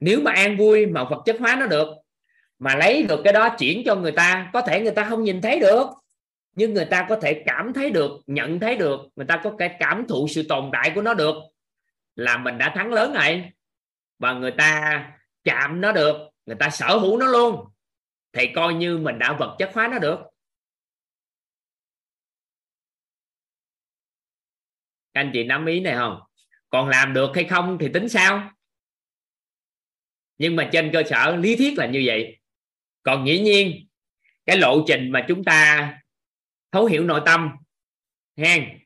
Nếu 0.00 0.20
mà 0.20 0.32
an 0.32 0.56
vui 0.56 0.86
mà 0.86 1.04
vật 1.04 1.22
chất 1.26 1.36
hóa 1.40 1.56
nó 1.60 1.66
được, 1.66 1.88
mà 2.58 2.74
lấy 2.74 3.02
được 3.02 3.20
cái 3.24 3.32
đó 3.32 3.56
chuyển 3.58 3.82
cho 3.86 3.94
người 3.94 4.12
ta, 4.12 4.50
có 4.52 4.60
thể 4.60 4.80
người 4.80 4.94
ta 4.94 5.04
không 5.08 5.24
nhìn 5.24 5.40
thấy 5.40 5.60
được, 5.60 5.86
nhưng 6.52 6.74
người 6.74 6.84
ta 6.84 7.06
có 7.08 7.16
thể 7.16 7.42
cảm 7.46 7.72
thấy 7.72 7.90
được, 7.90 8.10
nhận 8.26 8.60
thấy 8.60 8.76
được, 8.76 9.00
người 9.16 9.26
ta 9.26 9.40
có 9.44 9.54
cái 9.58 9.76
cảm 9.78 10.06
thụ 10.08 10.26
sự 10.30 10.42
tồn 10.48 10.70
tại 10.72 10.92
của 10.94 11.02
nó 11.02 11.14
được, 11.14 11.34
là 12.16 12.38
mình 12.38 12.58
đã 12.58 12.72
thắng 12.74 12.92
lớn 12.92 13.12
này 13.14 13.52
và 14.18 14.32
người 14.32 14.52
ta 14.58 15.02
chạm 15.44 15.80
nó 15.80 15.92
được, 15.92 16.16
người 16.46 16.56
ta 16.56 16.70
sở 16.70 16.96
hữu 16.96 17.18
nó 17.18 17.26
luôn, 17.26 17.64
thì 18.32 18.52
coi 18.54 18.74
như 18.74 18.98
mình 18.98 19.18
đã 19.18 19.32
vật 19.32 19.56
chất 19.58 19.70
hóa 19.74 19.88
nó 19.88 19.98
được. 19.98 20.18
Các 25.16 25.20
anh 25.20 25.30
chị 25.32 25.44
nắm 25.44 25.66
ý 25.66 25.80
này 25.80 25.94
không? 25.94 26.20
Còn 26.68 26.88
làm 26.88 27.14
được 27.14 27.30
hay 27.34 27.44
không 27.44 27.78
thì 27.80 27.88
tính 27.94 28.08
sao? 28.08 28.50
Nhưng 30.38 30.56
mà 30.56 30.68
trên 30.72 30.90
cơ 30.92 31.02
sở 31.10 31.36
lý 31.36 31.56
thuyết 31.56 31.78
là 31.78 31.86
như 31.86 32.02
vậy. 32.06 32.38
Còn 33.02 33.26
dĩ 33.26 33.40
nhiên, 33.40 33.88
cái 34.46 34.56
lộ 34.56 34.84
trình 34.86 35.10
mà 35.10 35.24
chúng 35.28 35.44
ta 35.44 35.92
thấu 36.72 36.86
hiểu 36.86 37.04
nội 37.04 37.20
tâm 37.26 37.50
hen 38.36 38.78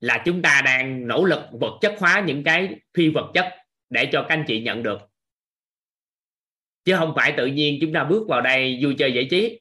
là 0.00 0.22
chúng 0.24 0.42
ta 0.42 0.62
đang 0.64 1.06
nỗ 1.06 1.24
lực 1.24 1.40
vật 1.60 1.78
chất 1.80 1.94
hóa 1.98 2.24
những 2.26 2.44
cái 2.44 2.76
phi 2.94 3.08
vật 3.08 3.30
chất 3.34 3.54
để 3.90 4.08
cho 4.12 4.22
các 4.28 4.34
anh 4.34 4.44
chị 4.46 4.60
nhận 4.60 4.82
được. 4.82 4.98
Chứ 6.84 6.96
không 6.98 7.12
phải 7.16 7.34
tự 7.36 7.46
nhiên 7.46 7.78
chúng 7.80 7.92
ta 7.92 8.04
bước 8.04 8.28
vào 8.28 8.40
đây 8.40 8.78
vui 8.82 8.94
chơi 8.98 9.12
giải 9.12 9.26
trí. 9.30 9.60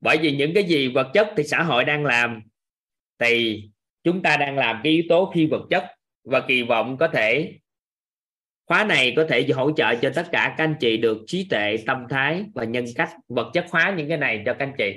Bởi 0.00 0.18
vì 0.18 0.36
những 0.36 0.54
cái 0.54 0.64
gì 0.64 0.88
vật 0.88 1.10
chất 1.14 1.34
thì 1.36 1.44
xã 1.44 1.62
hội 1.62 1.84
đang 1.84 2.04
làm, 2.04 2.42
thì 3.18 3.62
chúng 4.04 4.22
ta 4.22 4.36
đang 4.36 4.56
làm 4.56 4.80
cái 4.84 4.92
yếu 4.92 5.02
tố 5.08 5.32
phi 5.34 5.46
vật 5.46 5.66
chất 5.70 5.84
và 6.24 6.44
kỳ 6.48 6.62
vọng 6.62 6.96
có 7.00 7.08
thể, 7.08 7.58
khóa 8.66 8.84
này 8.84 9.12
có 9.16 9.26
thể 9.28 9.48
hỗ 9.54 9.72
trợ 9.72 9.94
cho 10.02 10.12
tất 10.14 10.28
cả 10.32 10.54
các 10.58 10.64
anh 10.64 10.76
chị 10.80 10.96
được 10.96 11.18
trí 11.26 11.46
tuệ, 11.50 11.76
tâm 11.86 12.06
thái 12.10 12.44
và 12.54 12.64
nhân 12.64 12.84
cách 12.96 13.10
vật 13.28 13.50
chất 13.54 13.66
hóa 13.70 13.94
những 13.96 14.08
cái 14.08 14.18
này 14.18 14.42
cho 14.46 14.54
các 14.58 14.64
anh 14.64 14.74
chị. 14.78 14.94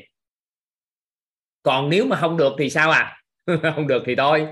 Còn 1.63 1.89
nếu 1.89 2.05
mà 2.05 2.17
không 2.17 2.37
được 2.37 2.53
thì 2.59 2.69
sao 2.69 2.91
à? 2.91 3.21
Không 3.75 3.87
được 3.87 4.03
thì 4.05 4.15
thôi. 4.15 4.47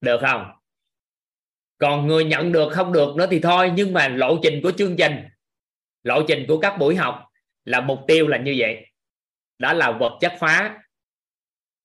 Được 0.00 0.18
không? 0.20 0.52
Còn 1.78 2.06
người 2.06 2.24
nhận 2.24 2.52
được 2.52 2.68
không 2.72 2.92
được 2.92 3.16
nữa 3.16 3.26
thì 3.30 3.40
thôi, 3.40 3.72
nhưng 3.74 3.92
mà 3.92 4.08
lộ 4.08 4.38
trình 4.42 4.60
của 4.62 4.72
chương 4.72 4.96
trình, 4.98 5.28
lộ 6.02 6.22
trình 6.28 6.44
của 6.48 6.58
các 6.60 6.76
buổi 6.78 6.96
học 6.96 7.31
là 7.64 7.80
mục 7.80 7.98
tiêu 8.08 8.28
là 8.28 8.38
như 8.38 8.54
vậy. 8.58 8.86
Đó 9.58 9.72
là 9.72 9.98
vật 10.00 10.18
chất 10.20 10.32
hóa. 10.40 10.84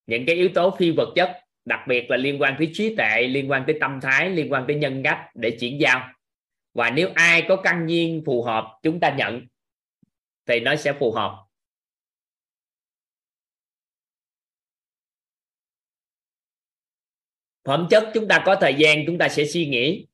Những 0.05 0.23
cái 0.27 0.35
yếu 0.35 0.49
tố 0.55 0.75
phi 0.79 0.91
vật 0.91 1.13
chất, 1.15 1.43
đặc 1.65 1.79
biệt 1.87 2.09
là 2.09 2.17
liên 2.17 2.41
quan 2.41 2.55
tới 2.57 2.69
trí 2.73 2.95
tuệ, 2.95 3.27
liên 3.27 3.51
quan 3.51 3.63
tới 3.67 3.77
tâm 3.81 3.99
thái, 4.01 4.29
liên 4.29 4.51
quan 4.51 4.63
tới 4.67 4.75
nhân 4.75 5.01
cách 5.03 5.29
để 5.33 5.57
chuyển 5.59 5.81
giao. 5.81 6.09
Và 6.73 6.89
nếu 6.89 7.11
ai 7.15 7.45
có 7.47 7.61
căn 7.63 7.85
nhiên 7.85 8.23
phù 8.25 8.43
hợp, 8.43 8.79
chúng 8.83 8.99
ta 8.99 9.15
nhận, 9.17 9.47
thì 10.45 10.59
nó 10.59 10.75
sẽ 10.75 10.93
phù 10.99 11.11
hợp. 11.11 11.43
Phẩm 17.63 17.87
chất 17.89 18.11
chúng 18.13 18.27
ta 18.27 18.43
có 18.45 18.57
thời 18.61 18.75
gian, 18.79 19.03
chúng 19.07 19.17
ta 19.17 19.29
sẽ 19.29 19.45
suy 19.45 19.65
nghĩ. 19.67 20.07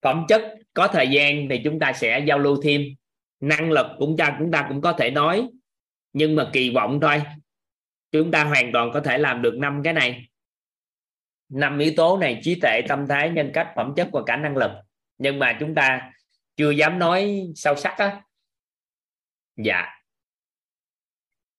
Phẩm 0.00 0.24
chất 0.28 0.61
có 0.74 0.88
thời 0.88 1.08
gian 1.08 1.48
thì 1.50 1.60
chúng 1.64 1.78
ta 1.78 1.92
sẽ 1.92 2.24
giao 2.28 2.38
lưu 2.38 2.62
thêm. 2.62 2.82
Năng 3.40 3.70
lực 3.70 3.86
cũng 3.98 4.16
ta, 4.16 4.36
chúng 4.38 4.50
ta 4.50 4.66
cũng 4.68 4.80
có 4.80 4.92
thể 4.92 5.10
nói. 5.10 5.48
Nhưng 6.12 6.36
mà 6.36 6.50
kỳ 6.52 6.70
vọng 6.70 6.98
thôi. 7.02 7.22
Chúng 8.12 8.30
ta 8.30 8.44
hoàn 8.44 8.72
toàn 8.72 8.90
có 8.92 9.00
thể 9.00 9.18
làm 9.18 9.42
được 9.42 9.54
năm 9.58 9.80
cái 9.84 9.92
này. 9.92 10.28
Năm 11.48 11.78
yếu 11.78 11.92
tố 11.96 12.18
này, 12.18 12.40
trí 12.42 12.60
tuệ, 12.60 12.80
tâm 12.88 13.06
thái, 13.08 13.30
nhân 13.30 13.50
cách, 13.54 13.72
phẩm 13.76 13.92
chất 13.96 14.08
và 14.12 14.20
cả 14.26 14.36
năng 14.36 14.56
lực. 14.56 14.70
Nhưng 15.18 15.38
mà 15.38 15.56
chúng 15.60 15.74
ta 15.74 16.12
chưa 16.56 16.70
dám 16.70 16.98
nói 16.98 17.46
sâu 17.54 17.76
sắc 17.76 17.98
á. 17.98 18.22
Dạ. 19.56 19.88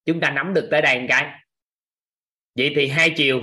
Chúng 0.06 0.20
ta 0.20 0.30
nắm 0.30 0.54
được 0.54 0.68
tới 0.72 0.82
đây 0.82 1.00
một 1.00 1.06
cái. 1.10 1.40
Vậy 2.56 2.74
thì 2.76 2.88
hai 2.88 3.14
chiều. 3.18 3.42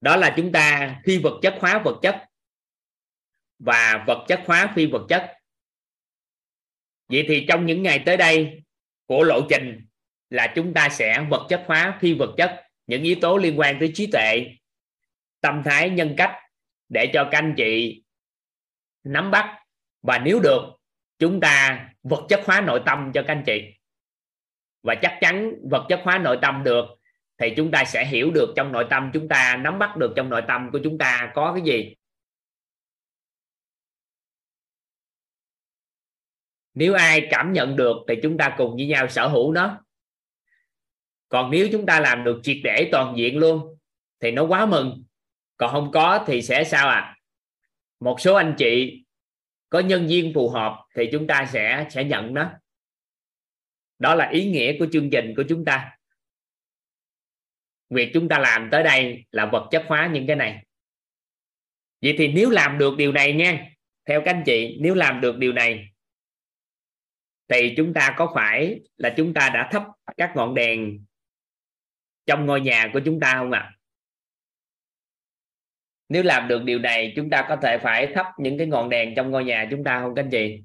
Đó 0.00 0.16
là 0.16 0.34
chúng 0.36 0.52
ta 0.52 0.96
phi 1.04 1.18
vật 1.18 1.38
chất, 1.42 1.54
hóa 1.60 1.82
vật 1.84 1.98
chất 2.02 2.27
và 3.58 4.04
vật 4.06 4.24
chất 4.28 4.40
hóa 4.46 4.72
phi 4.76 4.86
vật 4.86 5.06
chất. 5.08 5.32
Vậy 7.08 7.24
thì 7.28 7.46
trong 7.48 7.66
những 7.66 7.82
ngày 7.82 8.02
tới 8.06 8.16
đây 8.16 8.62
của 9.06 9.24
lộ 9.24 9.40
trình 9.50 9.86
là 10.30 10.52
chúng 10.56 10.74
ta 10.74 10.88
sẽ 10.88 11.26
vật 11.30 11.46
chất 11.48 11.64
hóa 11.66 11.98
phi 12.00 12.14
vật 12.14 12.34
chất, 12.36 12.62
những 12.86 13.02
yếu 13.02 13.16
tố 13.20 13.36
liên 13.36 13.58
quan 13.58 13.76
tới 13.80 13.90
trí 13.94 14.06
tuệ, 14.12 14.46
tâm 15.40 15.62
thái 15.64 15.90
nhân 15.90 16.14
cách 16.16 16.36
để 16.88 17.10
cho 17.14 17.28
các 17.30 17.38
anh 17.38 17.54
chị 17.56 18.02
nắm 19.04 19.30
bắt. 19.30 19.58
Và 20.02 20.18
nếu 20.18 20.40
được, 20.40 20.62
chúng 21.18 21.40
ta 21.40 21.86
vật 22.02 22.26
chất 22.28 22.40
hóa 22.44 22.60
nội 22.60 22.82
tâm 22.86 23.10
cho 23.14 23.22
các 23.22 23.32
anh 23.32 23.42
chị. 23.46 23.62
Và 24.82 24.94
chắc 24.94 25.18
chắn 25.20 25.54
vật 25.70 25.86
chất 25.88 26.00
hóa 26.04 26.18
nội 26.18 26.38
tâm 26.42 26.64
được, 26.64 26.84
thì 27.38 27.52
chúng 27.56 27.70
ta 27.70 27.84
sẽ 27.84 28.06
hiểu 28.06 28.30
được 28.30 28.52
trong 28.56 28.72
nội 28.72 28.86
tâm 28.90 29.10
chúng 29.14 29.28
ta, 29.28 29.56
nắm 29.56 29.78
bắt 29.78 29.96
được 29.96 30.12
trong 30.16 30.28
nội 30.28 30.42
tâm 30.48 30.70
của 30.72 30.80
chúng 30.84 30.98
ta 30.98 31.32
có 31.34 31.52
cái 31.52 31.62
gì. 31.62 31.94
Nếu 36.78 36.94
ai 36.94 37.26
cảm 37.30 37.52
nhận 37.52 37.76
được 37.76 37.96
thì 38.08 38.14
chúng 38.22 38.38
ta 38.38 38.54
cùng 38.58 38.76
với 38.76 38.86
nhau 38.86 39.08
sở 39.08 39.28
hữu 39.28 39.52
nó. 39.52 39.84
Còn 41.28 41.50
nếu 41.50 41.68
chúng 41.72 41.86
ta 41.86 42.00
làm 42.00 42.24
được 42.24 42.40
triệt 42.42 42.56
để 42.64 42.88
toàn 42.92 43.14
diện 43.16 43.38
luôn, 43.38 43.78
thì 44.20 44.30
nó 44.30 44.44
quá 44.44 44.66
mừng. 44.66 45.04
Còn 45.56 45.72
không 45.72 45.90
có 45.92 46.24
thì 46.26 46.42
sẽ 46.42 46.64
sao 46.64 46.88
à 46.88 47.16
một 48.00 48.20
số 48.20 48.34
anh 48.34 48.54
chị 48.58 49.04
có 49.70 49.80
nhân 49.80 50.06
viên 50.06 50.34
phù 50.34 50.50
hợp 50.50 50.84
thì 50.94 51.08
chúng 51.12 51.26
ta 51.26 51.46
sẽ 51.52 51.86
sẽ 51.90 52.04
nhận 52.04 52.34
nó. 52.34 52.50
Đó 53.98 54.14
là 54.14 54.28
ý 54.28 54.50
nghĩa 54.50 54.78
của 54.78 54.86
chương 54.92 55.10
trình 55.10 55.34
của 55.36 55.44
chúng 55.48 55.64
ta. 55.64 55.98
Việc 57.90 58.10
chúng 58.14 58.28
ta 58.28 58.38
làm 58.38 58.68
tới 58.72 58.82
đây 58.82 59.24
là 59.30 59.46
vật 59.46 59.68
chất 59.70 59.84
hóa 59.86 60.10
những 60.12 60.26
cái 60.26 60.36
này. 60.36 60.64
Vậy 62.02 62.14
thì 62.18 62.28
nếu 62.28 62.50
làm 62.50 62.78
được 62.78 62.96
điều 62.96 63.12
này 63.12 63.32
nha, 63.32 63.70
theo 64.04 64.22
các 64.24 64.34
anh 64.34 64.42
chị, 64.46 64.78
nếu 64.80 64.94
làm 64.94 65.20
được 65.20 65.38
điều 65.38 65.52
này 65.52 65.88
thì 67.48 67.74
chúng 67.76 67.94
ta 67.94 68.14
có 68.18 68.32
phải 68.34 68.80
là 68.96 69.14
chúng 69.16 69.34
ta 69.34 69.50
đã 69.54 69.68
thắp 69.72 69.82
các 70.16 70.32
ngọn 70.36 70.54
đèn 70.54 71.04
trong 72.26 72.46
ngôi 72.46 72.60
nhà 72.60 72.90
của 72.92 73.00
chúng 73.04 73.20
ta 73.20 73.34
không 73.34 73.52
ạ 73.52 73.60
à? 73.60 73.74
nếu 76.08 76.22
làm 76.22 76.48
được 76.48 76.62
điều 76.64 76.78
này, 76.78 77.12
chúng 77.16 77.30
ta 77.30 77.46
có 77.48 77.56
thể 77.62 77.78
phải 77.82 78.12
thắp 78.14 78.26
những 78.38 78.58
cái 78.58 78.66
ngọn 78.66 78.88
đèn 78.88 79.14
trong 79.16 79.30
ngôi 79.30 79.44
nhà 79.44 79.68
chúng 79.70 79.84
ta 79.84 80.00
không 80.00 80.14
các 80.14 80.22
anh 80.22 80.30
chị 80.30 80.64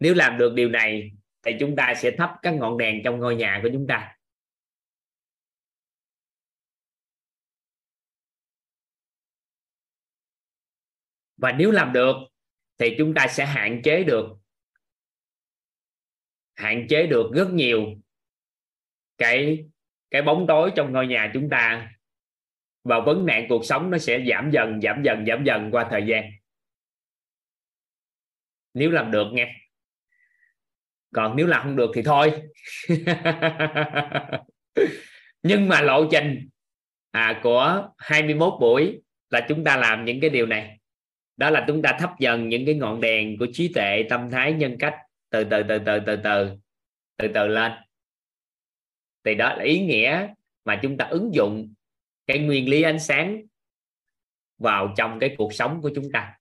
nếu 0.00 0.14
làm 0.14 0.38
được 0.38 0.52
điều 0.54 0.68
này, 0.68 1.10
thì 1.42 1.52
chúng 1.60 1.76
ta 1.76 1.94
sẽ 1.96 2.10
thắp 2.18 2.30
các 2.42 2.50
ngọn 2.50 2.78
đèn 2.78 3.02
trong 3.04 3.18
ngôi 3.20 3.36
nhà 3.36 3.60
của 3.62 3.68
chúng 3.72 3.86
ta 3.86 4.16
và 11.36 11.52
nếu 11.52 11.70
làm 11.70 11.92
được 11.92 12.14
thì 12.78 12.94
chúng 12.98 13.14
ta 13.14 13.26
sẽ 13.26 13.46
hạn 13.46 13.80
chế 13.84 14.04
được 14.04 14.26
hạn 16.54 16.86
chế 16.88 17.06
được 17.06 17.30
rất 17.34 17.48
nhiều 17.50 17.94
cái 19.18 19.64
cái 20.10 20.22
bóng 20.22 20.46
tối 20.48 20.72
trong 20.76 20.92
ngôi 20.92 21.06
nhà 21.06 21.30
chúng 21.34 21.50
ta. 21.50 21.90
Và 22.84 23.00
vấn 23.00 23.26
nạn 23.26 23.46
cuộc 23.48 23.64
sống 23.64 23.90
nó 23.90 23.98
sẽ 23.98 24.24
giảm 24.30 24.50
dần 24.50 24.80
giảm 24.80 25.02
dần 25.02 25.24
giảm 25.26 25.44
dần 25.44 25.70
qua 25.70 25.86
thời 25.90 26.06
gian. 26.06 26.30
Nếu 28.74 28.90
làm 28.90 29.10
được 29.10 29.26
nghe. 29.32 29.54
Còn 31.14 31.36
nếu 31.36 31.46
làm 31.46 31.62
không 31.62 31.76
được 31.76 31.90
thì 31.94 32.02
thôi. 32.02 32.42
Nhưng 35.42 35.68
mà 35.68 35.80
lộ 35.80 36.08
trình 36.10 36.48
à, 37.10 37.40
của 37.42 37.88
21 37.98 38.52
buổi 38.60 39.02
là 39.30 39.46
chúng 39.48 39.64
ta 39.64 39.76
làm 39.76 40.04
những 40.04 40.20
cái 40.20 40.30
điều 40.30 40.46
này 40.46 40.78
đó 41.36 41.50
là 41.50 41.64
chúng 41.68 41.82
ta 41.82 41.96
thắp 42.00 42.14
dần 42.18 42.48
những 42.48 42.66
cái 42.66 42.74
ngọn 42.74 43.00
đèn 43.00 43.38
của 43.38 43.46
trí 43.52 43.72
tuệ 43.74 44.06
tâm 44.10 44.30
thái 44.30 44.52
nhân 44.52 44.76
cách 44.78 44.94
từ 45.30 45.44
từ 45.44 45.62
từ 45.68 45.78
từ 45.86 45.98
từ 46.06 46.16
từ 46.24 46.56
từ 47.16 47.28
từ 47.34 47.46
lên. 47.46 47.72
Thì 49.24 49.34
đó 49.34 49.54
là 49.54 49.64
ý 49.64 49.86
nghĩa 49.86 50.34
mà 50.64 50.80
chúng 50.82 50.96
ta 50.96 51.04
ứng 51.04 51.34
dụng 51.34 51.74
cái 52.26 52.38
nguyên 52.38 52.68
lý 52.68 52.82
ánh 52.82 52.98
sáng 52.98 53.42
vào 54.58 54.94
trong 54.96 55.18
cái 55.20 55.34
cuộc 55.38 55.54
sống 55.54 55.82
của 55.82 55.90
chúng 55.94 56.12
ta. 56.12 56.38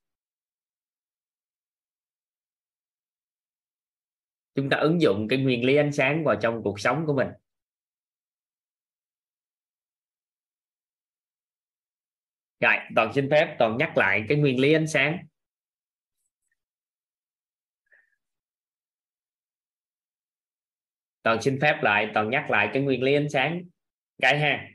Chúng 4.56 4.70
ta 4.70 4.78
ứng 4.78 5.02
dụng 5.02 5.28
cái 5.28 5.40
nguyên 5.40 5.66
lý 5.66 5.76
ánh 5.76 5.92
sáng 5.92 6.24
vào 6.24 6.36
trong 6.42 6.62
cuộc 6.64 6.80
sống 6.80 7.06
của 7.06 7.14
mình. 7.14 7.28
Rồi, 12.64 12.76
toàn 12.96 13.14
xin 13.14 13.30
phép, 13.32 13.56
toàn 13.60 13.78
nhắc 13.78 13.98
lại 13.98 14.26
cái 14.30 14.38
nguyên 14.38 14.60
lý 14.60 14.74
ánh 14.74 14.88
sáng. 14.88 15.18
Toàn 21.24 21.42
xin 21.42 21.60
phép 21.62 21.80
lại, 21.82 22.12
toàn 22.14 22.30
nhắc 22.30 22.50
lại 22.50 22.70
cái 22.74 22.82
nguyên 22.82 23.04
lý 23.04 23.14
ánh 23.14 23.30
sáng. 23.30 23.62
Cái 24.22 24.40
ha. 24.40 24.70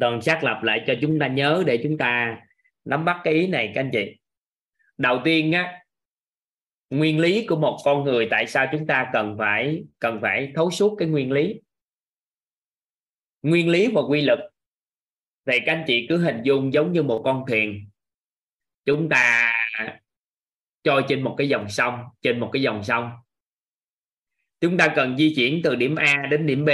Toàn 0.00 0.22
xác 0.22 0.44
lập 0.44 0.60
lại 0.62 0.84
cho 0.86 0.94
chúng 1.00 1.18
ta 1.18 1.28
nhớ 1.28 1.62
để 1.66 1.80
chúng 1.82 1.98
ta 1.98 2.40
nắm 2.84 3.04
bắt 3.04 3.20
cái 3.24 3.34
ý 3.34 3.46
này, 3.46 3.72
các 3.74 3.80
anh 3.80 3.90
chị. 3.92 4.16
Đầu 4.98 5.20
tiên 5.24 5.52
á, 5.52 5.84
nguyên 6.90 7.20
lý 7.20 7.46
của 7.46 7.56
một 7.56 7.78
con 7.84 8.04
người 8.04 8.28
tại 8.30 8.46
sao 8.46 8.66
chúng 8.72 8.86
ta 8.86 9.10
cần 9.12 9.36
phải 9.38 9.84
cần 9.98 10.18
phải 10.22 10.52
thấu 10.54 10.70
suốt 10.70 10.96
cái 10.98 11.08
nguyên 11.08 11.32
lý? 11.32 11.60
Nguyên 13.42 13.68
lý 13.68 13.90
và 13.94 14.00
quy 14.08 14.20
luật 14.22 14.38
thì 15.46 15.58
các 15.66 15.72
anh 15.72 15.84
chị 15.86 16.06
cứ 16.08 16.18
hình 16.18 16.42
dung 16.44 16.72
giống 16.72 16.92
như 16.92 17.02
một 17.02 17.22
con 17.24 17.44
thuyền. 17.48 17.90
Chúng 18.84 19.08
ta 19.08 19.52
trôi 20.82 21.04
trên 21.08 21.22
một 21.22 21.34
cái 21.38 21.48
dòng 21.48 21.70
sông 21.70 22.04
trên 22.22 22.40
một 22.40 22.50
cái 22.52 22.62
dòng 22.62 22.84
sông. 22.84 23.10
Chúng 24.60 24.76
ta 24.76 24.92
cần 24.96 25.16
di 25.18 25.34
chuyển 25.36 25.60
từ 25.64 25.74
điểm 25.74 25.96
A 25.96 26.26
đến 26.30 26.46
điểm 26.46 26.64
B. 26.64 26.68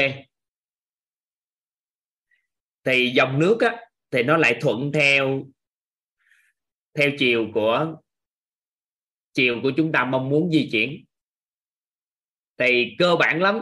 Thì 2.84 3.12
dòng 3.16 3.38
nước 3.38 3.58
á, 3.60 3.76
thì 4.10 4.22
nó 4.22 4.36
lại 4.36 4.58
thuận 4.60 4.92
theo 4.92 5.46
theo 6.94 7.10
chiều 7.18 7.50
của 7.54 7.96
chiều 9.32 9.60
của 9.62 9.72
chúng 9.76 9.92
ta 9.92 10.04
mong 10.04 10.28
muốn 10.28 10.50
di 10.50 10.68
chuyển. 10.72 11.04
Thì 12.58 12.94
cơ 12.98 13.16
bản 13.16 13.42
lắm 13.42 13.60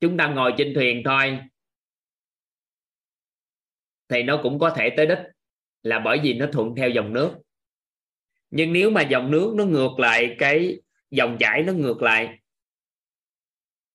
chúng 0.00 0.16
ta 0.16 0.28
ngồi 0.28 0.54
trên 0.58 0.74
thuyền 0.74 1.02
thôi 1.04 1.38
thì 4.08 4.22
nó 4.22 4.40
cũng 4.42 4.58
có 4.58 4.70
thể 4.70 4.90
tới 4.96 5.06
đích 5.06 5.18
là 5.82 5.98
bởi 5.98 6.20
vì 6.22 6.34
nó 6.34 6.46
thuận 6.52 6.74
theo 6.76 6.90
dòng 6.90 7.12
nước. 7.12 7.34
Nhưng 8.50 8.72
nếu 8.72 8.90
mà 8.90 9.02
dòng 9.02 9.30
nước 9.30 9.54
nó 9.56 9.64
ngược 9.64 9.98
lại 9.98 10.36
cái 10.38 10.80
dòng 11.10 11.36
chảy 11.40 11.62
nó 11.62 11.72
ngược 11.72 12.02
lại 12.02 12.38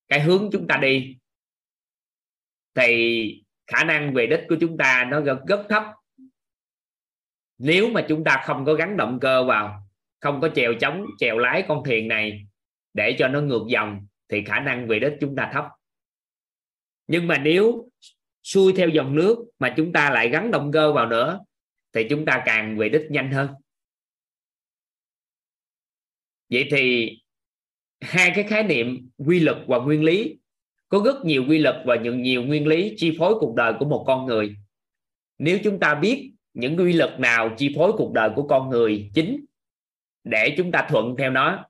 cái 0.08 0.20
hướng 0.20 0.50
chúng 0.52 0.68
ta 0.68 0.78
đi 0.78 1.18
thì 2.76 3.44
khả 3.68 3.84
năng 3.84 4.14
về 4.14 4.28
đích 4.28 4.42
của 4.50 4.56
chúng 4.62 4.78
ta 4.78 5.08
nó 5.12 5.22
rất, 5.22 5.40
rất 5.48 5.66
thấp. 5.70 5.84
Nếu 7.58 7.90
mà 7.90 8.06
chúng 8.10 8.24
ta 8.24 8.44
không 8.46 8.66
có 8.66 8.74
gắn 8.74 8.98
động 8.98 9.20
cơ 9.22 9.44
vào 9.44 9.88
không 10.20 10.42
có 10.42 10.50
chèo 10.56 10.74
chống 10.80 11.06
chèo 11.20 11.38
lái 11.38 11.66
con 11.68 11.84
thuyền 11.86 12.08
này 12.08 12.48
để 12.94 13.16
cho 13.20 13.28
nó 13.28 13.42
ngược 13.42 13.64
dòng 13.68 14.08
thì 14.30 14.44
khả 14.44 14.60
năng 14.60 14.88
về 14.88 15.00
đích 15.00 15.14
chúng 15.22 15.36
ta 15.36 15.50
thấp. 15.54 15.66
Nhưng 17.08 17.28
mà 17.28 17.38
nếu 17.38 17.90
xuôi 18.44 18.74
theo 18.74 18.90
dòng 18.90 19.16
nước 19.16 19.38
mà 19.60 19.74
chúng 19.78 19.94
ta 19.94 20.10
lại 20.10 20.30
gắn 20.30 20.52
động 20.52 20.72
cơ 20.72 20.94
vào 20.94 21.08
nữa, 21.08 21.40
thì 21.94 22.08
chúng 22.10 22.26
ta 22.26 22.44
càng 22.46 22.78
về 22.78 22.90
đích 22.90 23.06
nhanh 23.10 23.32
hơn. 23.32 23.50
Vậy 26.50 26.68
thì 26.72 27.12
hai 28.02 28.32
cái 28.36 28.44
khái 28.44 28.64
niệm 28.64 29.10
quy 29.18 29.40
luật 29.40 29.58
và 29.68 29.78
nguyên 29.78 30.04
lý, 30.04 30.38
có 30.90 31.02
rất 31.06 31.26
nhiều 31.26 31.46
quy 31.50 31.60
luật 31.60 31.76
và 31.86 31.96
những 31.96 32.22
nhiều 32.22 32.44
nguyên 32.44 32.68
lý 32.68 32.94
chi 32.98 33.16
phối 33.20 33.36
cuộc 33.40 33.56
đời 33.56 33.74
của 33.80 33.86
một 33.86 34.04
con 34.08 34.26
người. 34.26 34.56
Nếu 35.38 35.60
chúng 35.64 35.80
ta 35.80 35.96
biết 35.96 36.34
những 36.54 36.78
quy 36.78 36.94
luật 36.94 37.20
nào 37.20 37.56
chi 37.58 37.74
phối 37.76 37.92
cuộc 37.98 38.14
đời 38.14 38.30
của 38.36 38.48
con 38.48 38.70
người 38.70 39.12
chính 39.14 39.46
để 40.24 40.54
chúng 40.58 40.72
ta 40.72 40.88
thuận 40.90 41.16
theo 41.18 41.32
nó, 41.32 41.66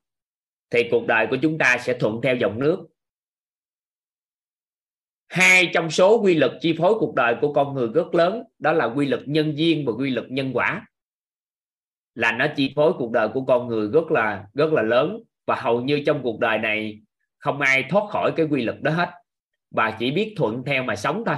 thì 0.70 0.88
cuộc 0.92 1.08
đời 1.08 1.28
của 1.30 1.38
chúng 1.42 1.58
ta 1.58 1.78
sẽ 1.78 1.98
thuận 2.00 2.20
theo 2.24 2.36
dòng 2.36 2.60
nước 2.60 2.88
hai 5.34 5.70
trong 5.74 5.90
số 5.90 6.22
quy 6.22 6.36
luật 6.36 6.52
chi 6.62 6.76
phối 6.78 6.94
cuộc 7.00 7.16
đời 7.16 7.36
của 7.42 7.54
con 7.54 7.74
người 7.74 7.88
rất 7.94 8.16
lớn, 8.16 8.44
đó 8.60 8.72
là 8.72 8.86
quy 8.86 9.06
luật 9.06 9.22
nhân 9.26 9.58
duyên 9.58 9.86
và 9.86 9.94
quy 9.94 10.10
luật 10.10 10.32
nhân 10.32 10.52
quả. 10.54 10.88
Là 12.16 12.32
nó 12.32 12.48
chi 12.56 12.74
phối 12.76 12.94
cuộc 12.98 13.12
đời 13.12 13.30
của 13.34 13.46
con 13.46 13.68
người 13.68 13.90
rất 13.94 14.12
là 14.12 14.46
rất 14.54 14.74
là 14.74 14.82
lớn. 14.82 15.20
Và 15.46 15.56
hầu 15.56 15.82
như 15.82 16.04
trong 16.06 16.24
cuộc 16.24 16.40
đời 16.40 16.58
này, 16.58 17.02
không 17.38 17.62
ai 17.62 17.86
thoát 17.90 18.10
khỏi 18.10 18.32
cái 18.36 18.46
quy 18.46 18.64
luật 18.64 18.82
đó 18.82 18.92
hết. 18.92 19.10
Và 19.72 19.98
chỉ 20.00 20.12
biết 20.12 20.34
thuận 20.38 20.64
theo 20.66 20.84
mà 20.84 20.96
sống 20.96 21.24
thôi. 21.26 21.36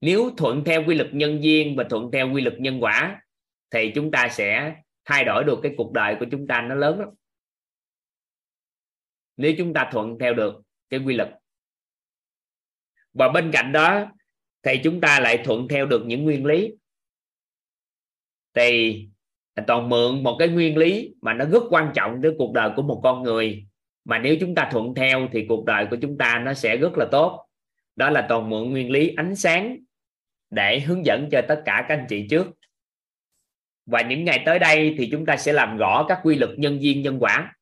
Nếu 0.00 0.30
thuận 0.36 0.64
theo 0.64 0.84
quy 0.86 0.94
luật 0.94 1.14
nhân 1.14 1.44
duyên 1.44 1.76
và 1.76 1.84
thuận 1.90 2.10
theo 2.12 2.32
quy 2.32 2.42
luật 2.42 2.60
nhân 2.60 2.82
quả, 2.82 3.22
thì 3.70 3.92
chúng 3.94 4.10
ta 4.10 4.28
sẽ 4.30 4.76
thay 5.04 5.24
đổi 5.24 5.44
được 5.44 5.58
cái 5.62 5.74
cuộc 5.76 5.92
đời 5.92 6.16
của 6.20 6.26
chúng 6.30 6.46
ta 6.46 6.60
nó 6.60 6.74
lớn 6.74 7.00
lắm. 7.00 7.08
Nếu 9.36 9.52
chúng 9.58 9.74
ta 9.74 9.88
thuận 9.92 10.18
theo 10.18 10.34
được 10.34 10.62
cái 10.90 11.00
quy 11.00 11.14
luật 11.14 11.30
và 13.18 13.28
bên 13.28 13.50
cạnh 13.52 13.72
đó, 13.72 14.12
thì 14.62 14.80
chúng 14.84 15.00
ta 15.00 15.20
lại 15.20 15.42
thuận 15.44 15.68
theo 15.68 15.86
được 15.86 16.02
những 16.06 16.24
nguyên 16.24 16.46
lý. 16.46 16.72
Thì 18.54 19.02
toàn 19.66 19.88
mượn 19.88 20.22
một 20.22 20.36
cái 20.38 20.48
nguyên 20.48 20.76
lý 20.76 21.14
mà 21.20 21.34
nó 21.34 21.44
rất 21.44 21.62
quan 21.70 21.92
trọng 21.94 22.22
tới 22.22 22.32
cuộc 22.38 22.52
đời 22.52 22.70
của 22.76 22.82
một 22.82 23.00
con 23.02 23.22
người. 23.22 23.66
Mà 24.04 24.18
nếu 24.18 24.36
chúng 24.40 24.54
ta 24.54 24.68
thuận 24.72 24.94
theo 24.94 25.28
thì 25.32 25.46
cuộc 25.48 25.64
đời 25.64 25.86
của 25.90 25.96
chúng 26.02 26.18
ta 26.18 26.42
nó 26.44 26.54
sẽ 26.54 26.76
rất 26.76 26.98
là 26.98 27.06
tốt. 27.12 27.46
Đó 27.96 28.10
là 28.10 28.26
toàn 28.28 28.50
mượn 28.50 28.70
nguyên 28.70 28.90
lý 28.90 29.14
ánh 29.16 29.36
sáng 29.36 29.76
để 30.50 30.80
hướng 30.80 31.06
dẫn 31.06 31.28
cho 31.32 31.42
tất 31.48 31.62
cả 31.64 31.86
các 31.88 31.98
anh 31.98 32.06
chị 32.08 32.26
trước. 32.30 32.46
Và 33.86 34.02
những 34.02 34.24
ngày 34.24 34.42
tới 34.46 34.58
đây 34.58 34.94
thì 34.98 35.08
chúng 35.12 35.26
ta 35.26 35.36
sẽ 35.36 35.52
làm 35.52 35.76
rõ 35.76 36.04
các 36.08 36.20
quy 36.22 36.34
luật 36.34 36.50
nhân 36.58 36.82
duyên 36.82 37.02
nhân 37.02 37.18
quả. 37.20 37.55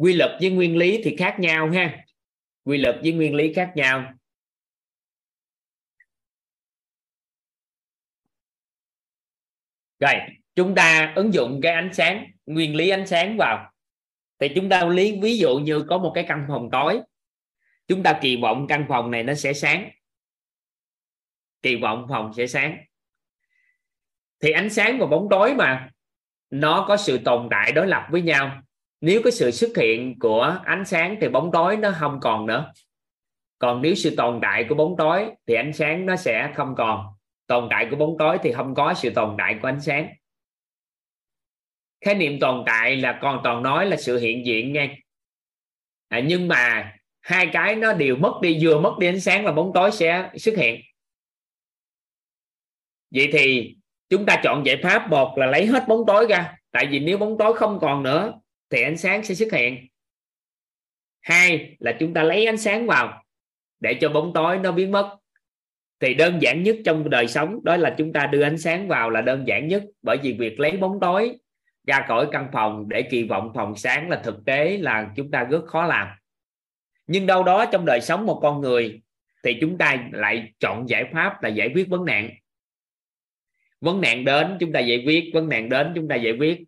Quy 0.00 0.12
luật 0.12 0.30
với 0.40 0.50
nguyên 0.50 0.76
lý 0.76 1.00
thì 1.04 1.16
khác 1.16 1.36
nhau 1.38 1.70
ha. 1.70 2.04
Quy 2.64 2.78
luật 2.78 2.98
với 3.02 3.12
nguyên 3.12 3.34
lý 3.34 3.52
khác 3.52 3.72
nhau. 3.74 4.12
Rồi, 9.98 10.14
chúng 10.54 10.74
ta 10.74 11.12
ứng 11.16 11.34
dụng 11.34 11.60
cái 11.62 11.72
ánh 11.72 11.90
sáng, 11.94 12.26
nguyên 12.46 12.76
lý 12.76 12.88
ánh 12.88 13.06
sáng 13.06 13.36
vào. 13.36 13.72
Thì 14.38 14.48
chúng 14.54 14.68
ta 14.68 14.84
lý 14.84 15.20
ví 15.22 15.38
dụ 15.38 15.58
như 15.58 15.84
có 15.88 15.98
một 15.98 16.12
cái 16.14 16.24
căn 16.28 16.44
phòng 16.48 16.68
tối. 16.72 17.00
Chúng 17.86 18.02
ta 18.02 18.18
kỳ 18.22 18.36
vọng 18.36 18.66
căn 18.68 18.86
phòng 18.88 19.10
này 19.10 19.22
nó 19.22 19.34
sẽ 19.34 19.52
sáng. 19.52 19.90
Kỳ 21.62 21.76
vọng 21.76 22.06
phòng 22.10 22.32
sẽ 22.36 22.46
sáng. 22.46 22.78
Thì 24.40 24.50
ánh 24.50 24.70
sáng 24.70 24.98
và 24.98 25.06
bóng 25.06 25.26
tối 25.30 25.54
mà, 25.54 25.90
nó 26.50 26.84
có 26.88 26.96
sự 26.96 27.18
tồn 27.24 27.48
tại 27.50 27.72
đối 27.72 27.86
lập 27.86 28.06
với 28.10 28.22
nhau 28.22 28.62
nếu 29.00 29.20
cái 29.24 29.32
sự 29.32 29.50
xuất 29.50 29.76
hiện 29.76 30.18
của 30.18 30.60
ánh 30.64 30.84
sáng 30.84 31.16
thì 31.20 31.28
bóng 31.28 31.50
tối 31.52 31.76
nó 31.76 31.92
không 32.00 32.18
còn 32.22 32.46
nữa. 32.46 32.72
Còn 33.58 33.82
nếu 33.82 33.94
sự 33.94 34.16
tồn 34.16 34.38
tại 34.42 34.66
của 34.68 34.74
bóng 34.74 34.94
tối 34.98 35.30
thì 35.46 35.54
ánh 35.54 35.72
sáng 35.72 36.06
nó 36.06 36.16
sẽ 36.16 36.52
không 36.56 36.74
còn. 36.76 37.06
Tồn 37.46 37.66
tại 37.70 37.86
của 37.90 37.96
bóng 37.96 38.16
tối 38.18 38.38
thì 38.42 38.52
không 38.52 38.74
có 38.74 38.94
sự 38.94 39.10
tồn 39.10 39.34
tại 39.38 39.58
của 39.62 39.68
ánh 39.68 39.80
sáng. 39.80 40.08
Khái 42.04 42.14
niệm 42.14 42.40
tồn 42.40 42.62
tại 42.66 42.96
là 42.96 43.18
còn 43.22 43.40
toàn 43.44 43.62
nói 43.62 43.86
là 43.86 43.96
sự 43.96 44.18
hiện 44.18 44.46
diện 44.46 44.72
nghe 44.72 44.96
à, 46.08 46.20
nhưng 46.26 46.48
mà 46.48 46.92
hai 47.20 47.50
cái 47.52 47.76
nó 47.76 47.92
đều 47.92 48.16
mất 48.16 48.38
đi 48.42 48.58
vừa 48.62 48.80
mất 48.80 48.96
đi 49.00 49.06
ánh 49.06 49.20
sáng 49.20 49.44
là 49.44 49.52
bóng 49.52 49.70
tối 49.74 49.92
sẽ 49.92 50.30
xuất 50.36 50.56
hiện. 50.56 50.80
Vậy 53.14 53.28
thì 53.32 53.76
chúng 54.08 54.26
ta 54.26 54.40
chọn 54.44 54.66
giải 54.66 54.76
pháp 54.82 55.10
một 55.10 55.38
là 55.38 55.46
lấy 55.46 55.66
hết 55.66 55.84
bóng 55.88 56.04
tối 56.06 56.26
ra. 56.28 56.56
Tại 56.70 56.86
vì 56.90 56.98
nếu 56.98 57.18
bóng 57.18 57.38
tối 57.38 57.56
không 57.56 57.78
còn 57.80 58.02
nữa 58.02 58.40
thì 58.70 58.82
ánh 58.82 58.96
sáng 58.96 59.24
sẽ 59.24 59.34
xuất 59.34 59.52
hiện. 59.52 59.86
Hai 61.20 61.76
là 61.78 61.96
chúng 62.00 62.14
ta 62.14 62.22
lấy 62.22 62.46
ánh 62.46 62.58
sáng 62.58 62.86
vào 62.86 63.24
để 63.80 63.94
cho 64.00 64.08
bóng 64.08 64.32
tối 64.34 64.58
nó 64.58 64.72
biến 64.72 64.92
mất. 64.92 65.16
Thì 66.00 66.14
đơn 66.14 66.42
giản 66.42 66.62
nhất 66.62 66.76
trong 66.84 67.10
đời 67.10 67.28
sống 67.28 67.64
đó 67.64 67.76
là 67.76 67.94
chúng 67.98 68.12
ta 68.12 68.26
đưa 68.26 68.42
ánh 68.42 68.58
sáng 68.58 68.88
vào 68.88 69.10
là 69.10 69.20
đơn 69.20 69.44
giản 69.46 69.68
nhất, 69.68 69.84
bởi 70.02 70.16
vì 70.22 70.32
việc 70.32 70.60
lấy 70.60 70.76
bóng 70.76 71.00
tối 71.00 71.36
ra 71.86 72.04
khỏi 72.08 72.28
căn 72.32 72.48
phòng 72.52 72.88
để 72.88 73.02
kỳ 73.02 73.22
vọng 73.22 73.52
phòng 73.54 73.76
sáng 73.76 74.08
là 74.08 74.20
thực 74.24 74.44
tế, 74.46 74.76
là 74.76 75.10
chúng 75.16 75.30
ta 75.30 75.44
rất 75.44 75.64
khó 75.66 75.86
làm. 75.86 76.08
Nhưng 77.06 77.26
đâu 77.26 77.42
đó 77.42 77.64
trong 77.72 77.84
đời 77.86 78.00
sống 78.00 78.26
một 78.26 78.38
con 78.42 78.60
người 78.60 79.00
thì 79.44 79.58
chúng 79.60 79.78
ta 79.78 80.08
lại 80.12 80.52
chọn 80.58 80.88
giải 80.88 81.04
pháp 81.12 81.42
là 81.42 81.48
giải 81.48 81.70
quyết 81.74 81.88
vấn 81.88 82.04
nạn. 82.04 82.30
Vấn 83.80 84.00
nạn 84.00 84.24
đến 84.24 84.56
chúng 84.60 84.72
ta 84.72 84.80
giải 84.80 85.02
quyết, 85.06 85.30
vấn 85.34 85.48
nạn 85.48 85.68
đến 85.68 85.92
chúng 85.94 86.08
ta 86.08 86.16
giải 86.16 86.32
quyết 86.38 86.62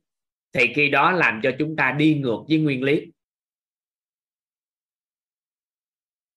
thì 0.52 0.72
khi 0.74 0.88
đó 0.88 1.12
làm 1.12 1.40
cho 1.42 1.52
chúng 1.58 1.76
ta 1.76 1.92
đi 1.98 2.14
ngược 2.14 2.38
với 2.48 2.58
nguyên 2.58 2.82
lý. 2.82 3.12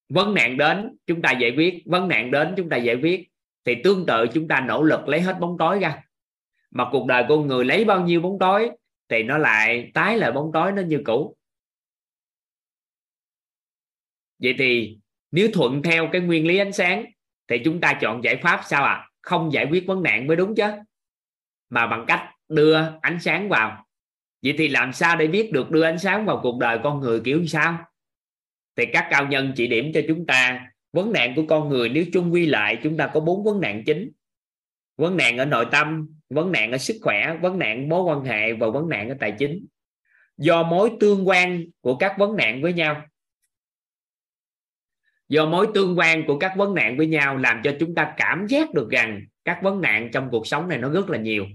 Vấn 0.09 0.33
nạn 0.33 0.57
đến 0.57 0.97
chúng 1.07 1.21
ta 1.21 1.31
giải 1.31 1.53
quyết, 1.57 1.83
vấn 1.85 2.07
nạn 2.07 2.31
đến 2.31 2.53
chúng 2.57 2.69
ta 2.69 2.77
giải 2.77 2.95
quyết. 2.95 3.29
Thì 3.65 3.75
tương 3.83 4.05
tự 4.05 4.25
chúng 4.33 4.47
ta 4.47 4.59
nỗ 4.59 4.83
lực 4.83 5.07
lấy 5.07 5.21
hết 5.21 5.37
bóng 5.39 5.57
tối 5.59 5.79
ra. 5.79 6.03
Mà 6.71 6.89
cuộc 6.91 7.07
đời 7.07 7.25
con 7.29 7.47
người 7.47 7.65
lấy 7.65 7.85
bao 7.85 8.05
nhiêu 8.05 8.21
bóng 8.21 8.39
tối 8.39 8.69
thì 9.09 9.23
nó 9.23 9.37
lại 9.37 9.91
tái 9.93 10.17
lại 10.17 10.31
bóng 10.31 10.51
tối 10.53 10.71
nó 10.71 10.81
như 10.81 11.01
cũ. 11.05 11.35
Vậy 14.39 14.55
thì 14.57 14.97
nếu 15.31 15.49
thuận 15.53 15.81
theo 15.81 16.09
cái 16.11 16.21
nguyên 16.21 16.47
lý 16.47 16.57
ánh 16.57 16.73
sáng 16.73 17.05
thì 17.47 17.57
chúng 17.65 17.81
ta 17.81 17.97
chọn 18.01 18.23
giải 18.23 18.39
pháp 18.43 18.61
sao 18.65 18.83
ạ? 18.83 18.93
À? 18.93 19.09
không 19.25 19.53
giải 19.53 19.67
quyết 19.71 19.87
vấn 19.87 20.03
nạn 20.03 20.27
mới 20.27 20.37
đúng 20.37 20.55
chứ. 20.55 20.63
Mà 21.69 21.87
bằng 21.87 22.05
cách 22.07 22.31
đưa 22.47 22.99
ánh 23.01 23.19
sáng 23.19 23.49
vào 23.49 23.84
vậy 24.45 24.55
thì 24.57 24.67
làm 24.67 24.93
sao 24.93 25.17
để 25.17 25.27
biết 25.27 25.51
được 25.51 25.71
đưa 25.71 25.83
ánh 25.83 25.99
sáng 25.99 26.25
vào 26.25 26.39
cuộc 26.43 26.57
đời 26.59 26.79
con 26.83 26.99
người 26.99 27.19
kiểu 27.19 27.45
sao? 27.47 27.77
Thì 28.75 28.85
các 28.93 29.07
cao 29.11 29.27
nhân 29.27 29.53
chỉ 29.55 29.67
điểm 29.67 29.91
cho 29.93 30.01
chúng 30.07 30.25
ta, 30.25 30.67
vấn 30.93 31.13
nạn 31.13 31.33
của 31.35 31.43
con 31.47 31.69
người 31.69 31.89
nếu 31.89 32.05
chung 32.13 32.33
quy 32.33 32.45
lại, 32.45 32.79
chúng 32.83 32.97
ta 32.97 33.11
có 33.13 33.19
bốn 33.19 33.43
vấn 33.43 33.61
nạn 33.61 33.83
chính. 33.85 34.11
Vấn 34.97 35.17
nạn 35.17 35.37
ở 35.37 35.45
nội 35.45 35.65
tâm, 35.71 36.09
vấn 36.29 36.51
nạn 36.51 36.71
ở 36.71 36.77
sức 36.77 36.95
khỏe, 37.01 37.37
vấn 37.41 37.59
nạn 37.59 37.89
mối 37.89 38.03
quan 38.03 38.23
hệ 38.23 38.53
và 38.53 38.69
vấn 38.69 38.89
nạn 38.89 39.09
ở 39.09 39.15
tài 39.19 39.33
chính. 39.39 39.65
Do 40.37 40.63
mối 40.63 40.91
tương 40.99 41.27
quan 41.27 41.65
của 41.81 41.95
các 41.95 42.15
vấn 42.17 42.35
nạn 42.35 42.61
với 42.61 42.73
nhau. 42.73 43.05
Do 45.29 45.45
mối 45.45 45.67
tương 45.73 45.97
quan 45.97 46.23
của 46.27 46.39
các 46.39 46.53
vấn 46.57 46.75
nạn 46.75 46.97
với 46.97 47.07
nhau 47.07 47.37
làm 47.37 47.61
cho 47.63 47.75
chúng 47.79 47.95
ta 47.95 48.13
cảm 48.17 48.47
giác 48.47 48.73
được 48.73 48.89
rằng 48.91 49.25
các 49.45 49.59
vấn 49.63 49.81
nạn 49.81 50.09
trong 50.13 50.29
cuộc 50.31 50.47
sống 50.47 50.67
này 50.67 50.77
nó 50.77 50.89
rất 50.89 51.09
là 51.09 51.17
nhiều. 51.17 51.45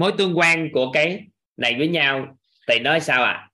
Mối 0.00 0.12
tương 0.18 0.38
quan 0.38 0.68
của 0.72 0.92
cái 0.92 1.26
này 1.56 1.74
với 1.78 1.88
nhau 1.88 2.36
thì 2.68 2.78
nói 2.78 3.00
sao 3.00 3.24
ạ 3.24 3.32
à? 3.32 3.50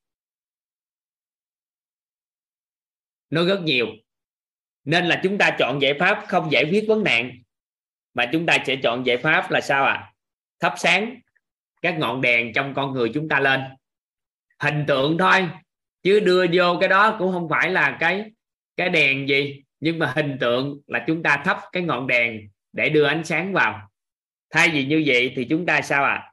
nó 3.31 3.45
rất 3.45 3.61
nhiều 3.63 3.87
nên 4.85 5.07
là 5.07 5.21
chúng 5.23 5.39
ta 5.39 5.57
chọn 5.59 5.83
giải 5.83 5.95
pháp 6.01 6.25
không 6.29 6.53
giải 6.53 6.65
quyết 6.71 6.85
vấn 6.89 7.05
nạn, 7.05 7.31
mà 8.15 8.27
chúng 8.33 8.47
ta 8.47 8.59
sẽ 8.67 8.77
chọn 8.83 9.07
giải 9.07 9.17
pháp 9.17 9.51
là 9.51 9.61
sao 9.61 9.85
ạ 9.85 9.93
à? 9.93 10.13
thắp 10.61 10.75
sáng 10.77 11.21
các 11.83 11.99
ngọn 11.99 12.21
đèn 12.21 12.53
trong 12.53 12.75
con 12.75 12.93
người 12.93 13.11
chúng 13.15 13.29
ta 13.29 13.41
lên 13.41 13.61
hình 14.59 14.85
tượng 14.87 15.19
thôi, 15.19 15.49
chứ 16.03 16.21
đưa 16.21 16.47
vô 16.53 16.77
cái 16.81 16.89
đó 16.89 17.17
cũng 17.19 17.33
không 17.33 17.49
phải 17.49 17.71
là 17.71 17.97
cái 18.01 18.25
cái 18.77 18.89
đèn 18.89 19.29
gì, 19.29 19.63
nhưng 19.81 19.99
mà 19.99 20.13
hình 20.17 20.37
tượng 20.41 20.81
là 20.87 21.05
chúng 21.07 21.23
ta 21.23 21.43
thắp 21.45 21.61
cái 21.73 21.83
ngọn 21.83 22.07
đèn 22.07 22.49
để 22.73 22.89
đưa 22.89 23.05
ánh 23.05 23.25
sáng 23.25 23.53
vào 23.53 23.89
thay 24.51 24.69
vì 24.69 24.85
như 24.85 25.03
vậy 25.07 25.33
thì 25.37 25.47
chúng 25.51 25.67
ta 25.67 25.83
sao 25.83 26.05
ạ 26.05 26.15
à? 26.15 26.33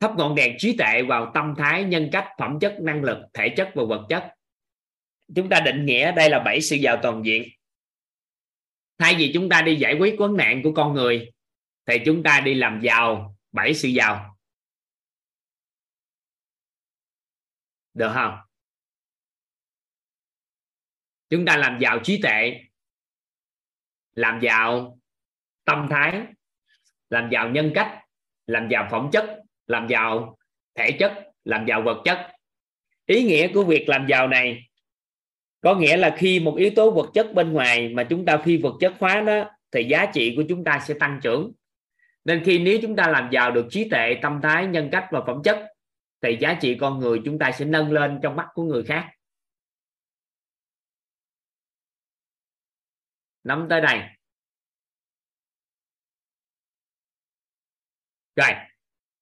Thắp 0.00 0.12
ngọn 0.16 0.34
đèn 0.34 0.56
trí 0.58 0.76
tuệ 0.76 1.02
vào 1.02 1.30
tâm 1.34 1.54
thái, 1.58 1.84
nhân 1.84 2.08
cách, 2.12 2.28
phẩm 2.38 2.58
chất, 2.60 2.76
năng 2.80 3.02
lực, 3.02 3.18
thể 3.34 3.54
chất 3.56 3.70
và 3.74 3.84
vật 3.88 4.06
chất. 4.08 4.34
Chúng 5.34 5.48
ta 5.48 5.60
định 5.60 5.86
nghĩa 5.86 6.12
đây 6.12 6.30
là 6.30 6.38
bảy 6.38 6.60
sự 6.60 6.76
giàu 6.76 6.98
toàn 7.02 7.22
diện. 7.24 7.48
Thay 8.98 9.14
vì 9.18 9.30
chúng 9.34 9.48
ta 9.48 9.62
đi 9.62 9.76
giải 9.76 9.96
quyết 10.00 10.14
vấn 10.18 10.36
nạn 10.36 10.60
của 10.64 10.72
con 10.76 10.94
người, 10.94 11.30
thì 11.86 11.98
chúng 12.04 12.22
ta 12.22 12.40
đi 12.40 12.54
làm 12.54 12.80
giàu 12.82 13.36
bảy 13.52 13.74
sự 13.74 13.88
giàu. 13.88 14.36
Được 17.94 18.10
không? 18.14 18.36
Chúng 21.28 21.44
ta 21.44 21.56
làm 21.56 21.78
giàu 21.80 21.98
trí 22.04 22.22
tuệ, 22.22 22.60
làm 24.14 24.40
giàu 24.42 24.98
tâm 25.64 25.86
thái, 25.90 26.22
làm 27.10 27.28
giàu 27.32 27.50
nhân 27.50 27.72
cách, 27.74 28.02
làm 28.46 28.68
giàu 28.70 28.88
phẩm 28.90 29.08
chất 29.12 29.42
làm 29.66 29.88
giàu 29.88 30.36
thể 30.74 30.96
chất, 30.98 31.12
làm 31.44 31.66
giàu 31.66 31.82
vật 31.82 32.02
chất. 32.04 32.32
Ý 33.06 33.22
nghĩa 33.22 33.52
của 33.54 33.64
việc 33.64 33.88
làm 33.88 34.06
giàu 34.08 34.28
này 34.28 34.62
có 35.60 35.74
nghĩa 35.74 35.96
là 35.96 36.16
khi 36.18 36.40
một 36.40 36.56
yếu 36.58 36.70
tố 36.76 36.90
vật 36.90 37.10
chất 37.14 37.32
bên 37.34 37.52
ngoài 37.52 37.88
mà 37.88 38.06
chúng 38.10 38.24
ta 38.24 38.38
phi 38.44 38.56
vật 38.56 38.74
chất 38.80 38.94
hóa 38.98 39.20
đó, 39.20 39.50
thì 39.72 39.84
giá 39.84 40.06
trị 40.14 40.32
của 40.36 40.42
chúng 40.48 40.64
ta 40.64 40.84
sẽ 40.86 40.94
tăng 41.00 41.20
trưởng. 41.22 41.52
Nên 42.24 42.42
khi 42.44 42.58
nếu 42.58 42.78
chúng 42.82 42.96
ta 42.96 43.08
làm 43.08 43.28
giàu 43.32 43.50
được 43.50 43.66
trí 43.70 43.88
tuệ, 43.90 44.18
tâm 44.22 44.40
thái, 44.42 44.66
nhân 44.66 44.88
cách 44.92 45.08
và 45.10 45.20
phẩm 45.26 45.42
chất, 45.44 45.66
thì 46.20 46.36
giá 46.40 46.58
trị 46.60 46.76
con 46.80 46.98
người 46.98 47.20
chúng 47.24 47.38
ta 47.38 47.52
sẽ 47.52 47.64
nâng 47.64 47.92
lên 47.92 48.20
trong 48.22 48.36
mắt 48.36 48.48
của 48.54 48.62
người 48.62 48.84
khác. 48.84 49.10
Nắm 53.44 53.66
tới 53.70 53.80
đây. 53.80 54.00
Rồi 58.36 58.50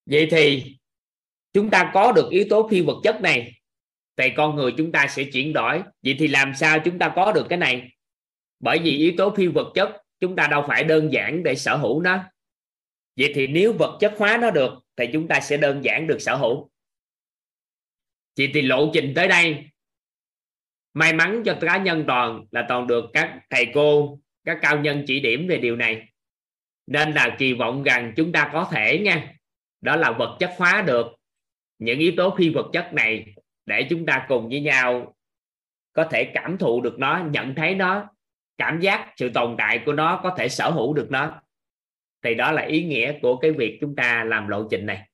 vậy 0.06 0.28
thì 0.31 0.76
chúng 1.52 1.70
ta 1.70 1.90
có 1.94 2.12
được 2.12 2.28
yếu 2.31 2.44
tố 2.51 2.68
phi 2.68 2.81
vật 2.81 3.01
chất 3.05 3.20
này, 3.20 3.60
thì 4.16 4.31
con 4.36 4.56
người 4.56 4.74
chúng 4.76 4.93
ta 4.93 5.06
sẽ 5.06 5.24
chuyển 5.24 5.52
đổi. 5.52 5.82
Vậy 6.02 6.16
thì 6.18 6.28
làm 6.28 6.55
sao 6.55 6.78
chúng 6.78 6.98
ta 6.98 7.12
có 7.16 7.32
được 7.32 7.47
cái 7.48 7.59
này? 7.59 7.90
Bởi 8.60 8.78
vì 8.78 8.90
yếu 8.98 9.12
tố 9.16 9.35
phi 9.36 9.47
vật 9.47 9.72
chất 9.74 9.89
chúng 10.20 10.36
ta 10.36 10.47
đâu 10.47 10.64
phải 10.68 10.85
đơn 10.85 11.12
giản 11.12 11.43
để 11.43 11.55
sở 11.55 11.76
hữu 11.76 12.01
nó. 12.01 12.24
Vậy 13.16 13.32
thì 13.35 13.47
nếu 13.47 13.72
vật 13.72 13.98
chất 14.01 14.14
hóa 14.18 14.39
nó 14.43 14.51
được, 14.51 14.72
thì 14.97 15.06
chúng 15.12 15.28
ta 15.28 15.40
sẽ 15.40 15.56
đơn 15.56 15.85
giản 15.85 16.06
được 16.06 16.18
sở 16.20 16.36
hữu. 16.36 16.70
Vậy 18.36 18.51
thì 18.55 18.62
lộ 18.62 18.90
trình 18.94 19.12
tới 19.16 19.28
đây. 19.28 19.64
May 20.94 21.12
mắn 21.12 21.43
cho 21.44 21.59
cá 21.60 21.76
nhân 21.76 22.05
toàn 22.06 22.44
là 22.51 22.66
toàn 22.68 22.86
được 22.86 23.05
các 23.12 23.40
thầy 23.51 23.66
cô, 23.74 24.18
các 24.44 24.59
cao 24.62 24.81
nhân 24.81 25.05
chỉ 25.06 25.20
điểm 25.20 25.47
về 25.48 25.59
điều 25.59 25.76
này. 25.76 26.09
Nên 26.86 27.12
là 27.12 27.36
kỳ 27.39 27.52
vọng 27.52 27.82
rằng 27.82 28.12
chúng 28.16 28.32
ta 28.32 28.51
có 28.52 28.68
thể 28.72 28.98
nha 28.98 29.35
đó 29.85 29.97
là 29.97 30.12
vật 30.12 30.36
chất 30.40 30.55
hóa 30.56 30.82
được. 30.86 31.06
Những 31.78 31.98
yếu 31.98 32.12
tố 32.16 32.35
phi 32.39 32.55
vật 32.55 32.70
chất 32.73 32.90
này 32.93 33.35
để 33.66 33.86
chúng 33.90 34.06
ta 34.06 34.27
cùng 34.28 34.48
với 34.48 34.61
nhau 34.61 35.16
có 35.93 36.09
thể 36.11 36.31
cảm 36.35 36.59
thụ 36.59 36.81
được 36.81 36.94
nó 36.98 37.24
nhận 37.31 37.55
thấy 37.55 37.74
nó. 37.74 38.11
Cảm 38.59 38.81
giác 38.81 39.12
sự 39.16 39.31
tồn 39.35 39.55
tại 39.59 39.82
của 39.86 39.93
nó 39.93 40.20
có 40.23 40.35
thể 40.39 40.48
sở 40.48 40.70
hữu 40.70 40.94
được 40.94 41.06
nó. 41.11 41.43
Thì 42.23 42.35
đó 42.35 42.52
là 42.52 42.62
ý 42.62 42.85
nghĩa 42.85 43.19
của 43.23 43.36
cái 43.36 43.52
việc 43.52 43.78
chúng 43.81 43.97
ta 43.97 44.24
làm 44.24 44.48
lộ 44.48 44.69
trình 44.70 44.86
này. 44.86 45.09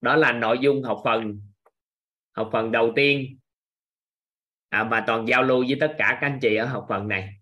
Đó 0.00 0.16
là 0.16 0.32
nội 0.32 0.58
dung 0.60 0.82
học 0.82 1.00
phần 1.04 1.42
học 2.32 2.48
phần 2.52 2.72
đầu 2.72 2.92
tiên. 2.96 3.38
À, 4.68 4.84
mà 4.84 5.04
toàn 5.06 5.28
giao 5.28 5.42
lưu 5.42 5.64
với 5.68 5.76
tất 5.80 5.94
cả 5.98 6.18
các 6.20 6.26
anh 6.26 6.38
chị 6.42 6.54
ở 6.54 6.66
học 6.66 6.86
phần 6.88 7.08
này. 7.08 7.34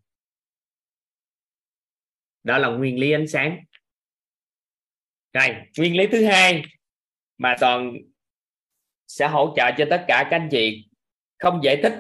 Đó 2.43 2.59
là 2.59 2.69
nguyên 2.69 3.01
lý 3.01 3.13
ánh 3.13 3.29
sáng 3.29 3.66
rồi 5.37 5.57
nguyên 5.79 5.97
lý 5.97 6.07
thứ 6.13 6.25
hai 6.25 6.63
mà 7.39 7.57
toàn 7.61 7.93
sẽ 9.07 9.29
hỗ 9.29 9.55
trợ 9.57 9.71
cho 9.79 9.85
tất 9.91 10.05
cả 10.09 10.29
các 10.31 10.37
anh 10.37 10.49
chị 10.51 10.89
không 11.39 11.61
giải 11.65 11.81
thích 11.83 11.93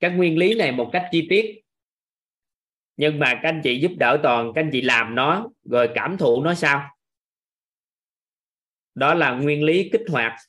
các 0.00 0.08
nguyên 0.08 0.38
lý 0.38 0.54
này 0.54 0.72
một 0.72 0.90
cách 0.92 1.08
chi 1.12 1.26
tiết. 1.30 1.60
Nhưng 2.96 3.18
mà 3.18 3.40
các 3.42 3.48
anh 3.48 3.60
chị 3.64 3.80
giúp 3.80 3.92
đỡ 3.98 4.20
toàn, 4.22 4.52
các 4.54 4.60
anh 4.60 4.70
chị 4.72 4.80
làm 4.82 5.14
nó 5.14 5.50
rồi 5.62 5.88
cảm 5.94 6.16
thụ 6.18 6.42
nó 6.42 6.54
sao? 6.54 6.96
Đó 8.94 9.14
là 9.14 9.30
nguyên 9.30 9.62
lý 9.62 9.88
kích 9.92 10.02
hoạt. 10.08 10.40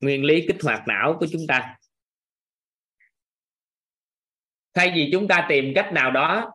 Nguyên 0.00 0.24
lý 0.24 0.44
kích 0.48 0.62
hoạt 0.62 0.82
não 0.88 1.16
của 1.20 1.26
chúng 1.32 1.42
ta. 1.48 1.76
Thay 4.74 4.92
vì 4.94 5.08
chúng 5.12 5.28
ta 5.28 5.46
tìm 5.48 5.72
cách 5.74 5.90
nào 5.92 6.10
đó 6.10 6.52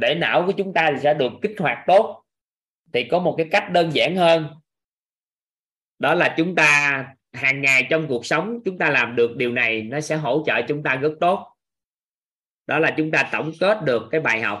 để 0.00 0.14
não 0.14 0.42
của 0.46 0.52
chúng 0.56 0.74
ta 0.74 0.90
thì 0.94 1.00
sẽ 1.02 1.14
được 1.14 1.32
kích 1.42 1.54
hoạt 1.58 1.84
tốt. 1.86 2.24
Thì 2.92 3.08
có 3.10 3.18
một 3.18 3.34
cái 3.38 3.48
cách 3.50 3.68
đơn 3.72 3.90
giản 3.94 4.16
hơn. 4.16 4.60
Đó 5.98 6.14
là 6.14 6.34
chúng 6.36 6.54
ta, 6.54 7.14
hàng 7.32 7.62
ngày 7.62 7.86
trong 7.90 8.06
cuộc 8.08 8.26
sống, 8.26 8.58
chúng 8.64 8.78
ta 8.78 8.90
làm 8.90 9.16
được 9.16 9.34
điều 9.36 9.52
này, 9.52 9.82
nó 9.82 10.00
sẽ 10.00 10.16
hỗ 10.16 10.42
trợ 10.46 10.54
chúng 10.68 10.82
ta 10.82 10.96
rất 10.96 11.12
tốt. 11.20 11.56
Đó 12.66 12.78
là 12.78 12.94
chúng 12.96 13.10
ta 13.10 13.28
tổng 13.32 13.52
kết 13.60 13.78
được 13.84 14.08
cái 14.10 14.20
bài 14.20 14.40
học. 14.40 14.60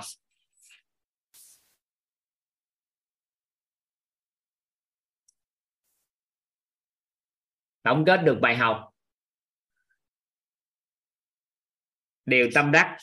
Tổng 7.82 8.04
kết 8.06 8.20
được 8.24 8.38
bài 8.40 8.56
học. 8.56 8.94
Điều 12.26 12.48
tâm 12.54 12.72
đắc. 12.72 12.96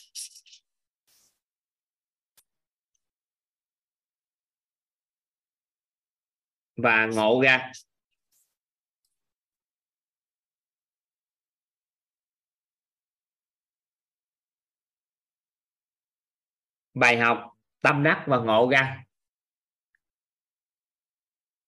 Và 6.78 7.06
ngộ 7.06 7.42
ra. 7.44 7.72
Bài 16.94 17.18
học, 17.18 17.52
tâm 17.82 18.04
đắc 18.04 18.24
và 18.28 18.38
ngộ 18.38 18.70
ra. 18.72 19.04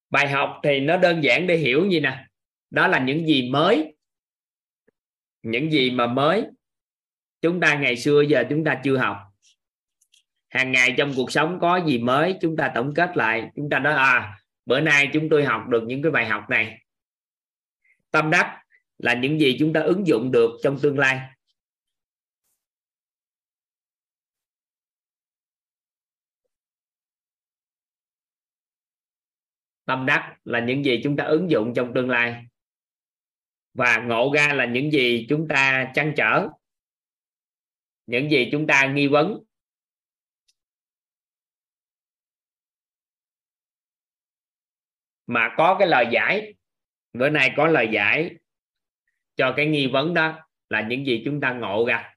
Bài 0.10 0.30
học 0.30 0.60
thì 0.64 0.80
nó 0.80 0.98
đơn 0.98 1.22
giản 1.24 1.48
để 1.48 1.58
hiểu 1.58 1.90
gì 1.90 2.00
nè. 2.00 2.28
Đó 2.70 2.88
là 2.88 3.00
những 3.00 3.28
gì 3.28 3.50
mới. 3.52 3.98
Những 5.42 5.72
gì 5.72 5.92
mà 5.92 6.08
mới. 6.08 6.46
Chúng 7.42 7.60
ta 7.60 7.80
ngày 7.80 7.98
xưa 7.98 8.22
giờ 8.22 8.44
chúng 8.50 8.64
ta 8.64 8.82
chưa 8.84 8.98
học. 8.98 9.18
Hàng 10.50 10.72
ngày 10.72 10.96
trong 10.98 11.14
cuộc 11.16 11.32
sống 11.32 11.58
có 11.62 11.86
gì 11.86 11.98
mới, 11.98 12.38
chúng 12.42 12.58
ta 12.58 12.72
tổng 12.76 12.94
kết 12.96 13.18
lại. 13.18 13.50
Chúng 13.56 13.70
ta 13.70 13.80
nói 13.80 13.94
à 13.94 14.39
bữa 14.70 14.80
nay 14.80 15.10
chúng 15.14 15.28
tôi 15.32 15.46
học 15.46 15.68
được 15.68 15.84
những 15.88 16.02
cái 16.02 16.12
bài 16.12 16.26
học 16.26 16.46
này. 16.50 16.86
Tâm 18.12 18.30
đắc 18.32 18.64
là 18.98 19.14
những 19.14 19.40
gì 19.40 19.56
chúng 19.60 19.74
ta 19.74 19.82
ứng 19.82 20.08
dụng 20.08 20.32
được 20.32 20.52
trong 20.64 20.80
tương 20.82 21.00
lai. 21.00 21.30
Tâm 29.86 30.06
đắc 30.06 30.38
là 30.44 30.60
những 30.60 30.86
gì 30.86 31.02
chúng 31.04 31.18
ta 31.18 31.24
ứng 31.24 31.50
dụng 31.50 31.74
trong 31.76 31.92
tương 31.96 32.10
lai. 32.10 32.46
Và 33.74 33.98
ngộ 33.98 34.32
ra 34.36 34.54
là 34.54 34.66
những 34.66 34.92
gì 34.92 35.26
chúng 35.30 35.48
ta 35.48 35.92
trăn 35.96 36.14
trở. 36.18 36.48
Những 38.06 38.32
gì 38.32 38.50
chúng 38.52 38.68
ta 38.68 38.94
nghi 38.94 39.08
vấn. 39.08 39.44
Mà 45.30 45.54
có 45.58 45.76
cái 45.80 45.88
lời 45.88 46.08
giải. 46.12 46.54
Bữa 47.14 47.30
nay 47.30 47.54
có 47.58 47.68
lời 47.68 47.90
giải 47.92 48.36
cho 49.36 49.54
cái 49.58 49.66
nghi 49.66 49.88
vấn 49.88 50.14
đó 50.14 50.40
là 50.70 50.88
những 50.90 51.06
gì 51.06 51.22
chúng 51.26 51.42
ta 51.42 51.54
ngộ 51.54 51.86
ra. 51.88 52.16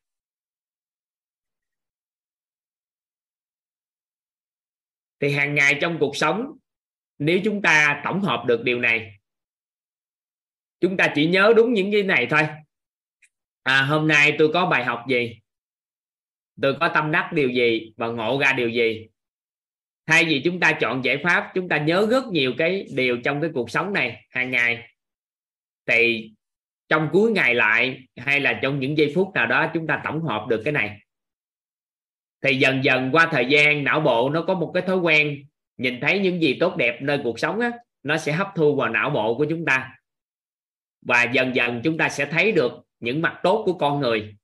Thì 5.21 5.33
hàng 5.33 5.55
ngày 5.55 5.79
trong 5.81 5.97
cuộc 6.01 6.17
sống, 6.17 6.59
nếu 7.19 7.41
chúng 7.45 7.63
ta 7.63 8.01
tổng 8.05 8.21
hợp 8.21 8.45
được 8.47 8.63
điều 8.65 8.81
này, 8.81 9.19
chúng 10.81 10.97
ta 10.97 11.13
chỉ 11.15 11.27
nhớ 11.27 11.53
đúng 11.57 11.73
những 11.73 11.93
cái 11.93 12.03
này 12.03 12.27
thôi. 12.31 12.49
À 13.63 13.83
hôm 13.83 14.09
nay 14.09 14.37
tôi 14.39 14.51
có 14.55 14.67
bài 14.67 14.85
học 14.85 15.05
gì? 15.09 15.39
Tôi 16.63 16.77
có 16.81 16.91
tâm 16.95 17.13
đắc 17.13 17.31
điều 17.35 17.51
gì 17.51 17.93
và 17.97 18.07
ngộ 18.07 18.39
ra 18.41 18.53
điều 18.53 18.69
gì? 18.69 19.09
Thay 20.13 20.25
vì 20.25 20.43
chúng 20.45 20.61
ta 20.61 20.73
chọn 20.81 21.05
giải 21.05 21.19
pháp, 21.25 21.51
chúng 21.55 21.69
ta 21.69 21.79
nhớ 21.79 22.07
rất 22.11 22.27
nhiều 22.27 22.53
cái 22.59 22.87
điều 22.95 23.21
trong 23.25 23.41
cái 23.41 23.51
cuộc 23.55 23.71
sống 23.71 23.93
này, 23.93 24.27
hàng 24.31 24.51
ngày. 24.51 24.89
Thì 25.87 26.31
trong 26.89 27.09
cuối 27.13 27.33
ngày 27.33 27.55
lại, 27.55 28.01
hay 28.17 28.41
là 28.41 28.59
trong 28.63 28.81
những 28.81 28.99
giây 28.99 29.13
phút 29.15 29.35
nào 29.35 29.47
đó, 29.47 29.71
chúng 29.75 29.87
ta 29.87 30.01
tổng 30.05 30.23
hợp 30.23 30.47
được 30.49 30.63
cái 30.65 30.73
này. 30.73 30.99
Thì 32.43 32.57
dần 32.57 32.85
dần 32.85 33.11
qua 33.13 33.29
thời 33.33 33.47
gian, 33.47 33.85
não 33.85 34.01
bộ 34.01 34.31
nó 34.31 34.43
có 34.43 34.55
một 34.55 34.71
cái 34.75 34.83
thói 34.83 34.97
quen, 34.97 35.47
nhìn 35.77 36.01
thấy 36.01 36.19
những 36.19 36.43
gì 36.43 36.57
tốt 36.61 36.77
đẹp 36.77 37.03
nơi 37.03 37.21
cuộc 37.25 37.39
sống 37.39 37.61
á, 37.61 37.71
nó 38.03 38.17
sẽ 38.17 38.33
hấp 38.33 38.53
thu 38.55 38.77
vào 38.77 38.89
não 38.89 39.11
bộ 39.11 39.35
của 39.39 39.47
chúng 39.49 39.65
ta. 39.65 39.95
Và 41.07 41.23
dần 41.23 41.55
dần 41.55 41.81
chúng 41.85 41.99
ta 41.99 42.09
sẽ 42.09 42.27
thấy 42.27 42.53
được 42.53 42.73
những 43.01 43.23
mặt 43.23 43.41
tốt 43.43 43.63
của 43.67 43.75
con 43.75 44.01
người 44.01 44.35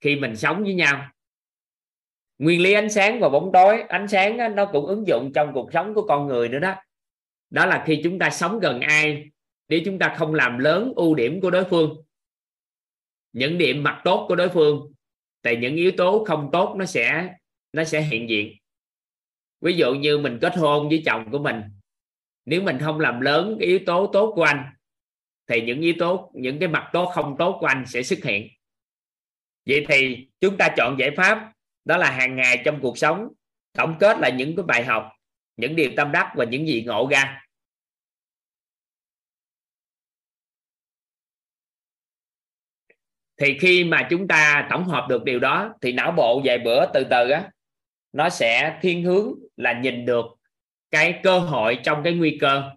khi 0.00 0.16
mình 0.16 0.36
sống 0.36 0.62
với 0.62 0.74
nhau 0.74 1.10
nguyên 2.38 2.62
lý 2.62 2.72
ánh 2.72 2.90
sáng 2.90 3.20
và 3.20 3.28
bóng 3.28 3.50
tối. 3.52 3.82
Ánh 3.88 4.08
sáng 4.08 4.54
nó 4.54 4.66
cũng 4.66 4.86
ứng 4.86 5.06
dụng 5.06 5.32
trong 5.34 5.52
cuộc 5.54 5.72
sống 5.72 5.94
của 5.94 6.06
con 6.06 6.26
người 6.26 6.48
nữa 6.48 6.58
đó. 6.58 6.74
Đó 7.50 7.66
là 7.66 7.84
khi 7.86 8.00
chúng 8.04 8.18
ta 8.18 8.30
sống 8.30 8.60
gần 8.60 8.80
ai, 8.80 9.30
để 9.68 9.82
chúng 9.84 9.98
ta 9.98 10.14
không 10.18 10.34
làm 10.34 10.58
lớn 10.58 10.92
ưu 10.96 11.14
điểm 11.14 11.40
của 11.40 11.50
đối 11.50 11.64
phương. 11.64 12.04
Những 13.32 13.58
điểm 13.58 13.82
mặt 13.82 14.00
tốt 14.04 14.24
của 14.28 14.36
đối 14.36 14.48
phương 14.48 14.92
thì 15.42 15.56
những 15.56 15.76
yếu 15.76 15.92
tố 15.96 16.24
không 16.24 16.48
tốt 16.52 16.74
nó 16.78 16.84
sẽ 16.84 17.34
nó 17.72 17.84
sẽ 17.84 18.00
hiện 18.00 18.28
diện. 18.28 18.52
Ví 19.60 19.72
dụ 19.72 19.94
như 19.94 20.18
mình 20.18 20.38
kết 20.40 20.56
hôn 20.56 20.88
với 20.88 21.02
chồng 21.06 21.30
của 21.30 21.38
mình. 21.38 21.62
Nếu 22.44 22.62
mình 22.62 22.78
không 22.80 23.00
làm 23.00 23.20
lớn 23.20 23.56
cái 23.58 23.68
yếu 23.68 23.78
tố 23.86 24.10
tốt 24.12 24.32
của 24.34 24.42
anh, 24.42 24.64
thì 25.46 25.60
những 25.60 25.80
yếu 25.80 25.94
tố, 25.98 26.30
những 26.34 26.58
cái 26.58 26.68
mặt 26.68 26.90
tốt 26.92 27.06
không 27.14 27.36
tốt 27.38 27.56
của 27.60 27.66
anh 27.66 27.84
sẽ 27.86 28.02
xuất 28.02 28.24
hiện. 28.24 28.48
Vậy 29.66 29.86
thì 29.88 30.28
chúng 30.40 30.56
ta 30.56 30.74
chọn 30.76 30.96
giải 30.98 31.10
pháp 31.16 31.52
đó 31.88 31.96
là 31.96 32.10
hàng 32.10 32.36
ngày 32.36 32.62
trong 32.64 32.78
cuộc 32.82 32.98
sống, 32.98 33.28
tổng 33.72 33.96
kết 34.00 34.18
là 34.18 34.28
những 34.28 34.56
cái 34.56 34.62
bài 34.62 34.84
học, 34.84 35.12
những 35.56 35.76
điều 35.76 35.90
tâm 35.96 36.12
đắc 36.12 36.32
và 36.36 36.44
những 36.44 36.66
gì 36.66 36.84
ngộ 36.86 37.08
ra. 37.10 37.42
Thì 43.36 43.58
khi 43.60 43.84
mà 43.84 44.06
chúng 44.10 44.28
ta 44.28 44.66
tổng 44.70 44.84
hợp 44.84 45.06
được 45.08 45.24
điều 45.24 45.38
đó, 45.38 45.74
thì 45.82 45.92
não 45.92 46.12
bộ 46.12 46.42
vài 46.44 46.58
bữa 46.58 46.86
từ 46.94 47.04
từ 47.10 47.30
á, 47.30 47.50
nó 48.12 48.28
sẽ 48.28 48.78
thiên 48.82 49.02
hướng 49.02 49.34
là 49.56 49.80
nhìn 49.80 50.06
được 50.06 50.24
cái 50.90 51.20
cơ 51.22 51.38
hội 51.38 51.78
trong 51.84 52.02
cái 52.04 52.12
nguy 52.12 52.38
cơ, 52.40 52.70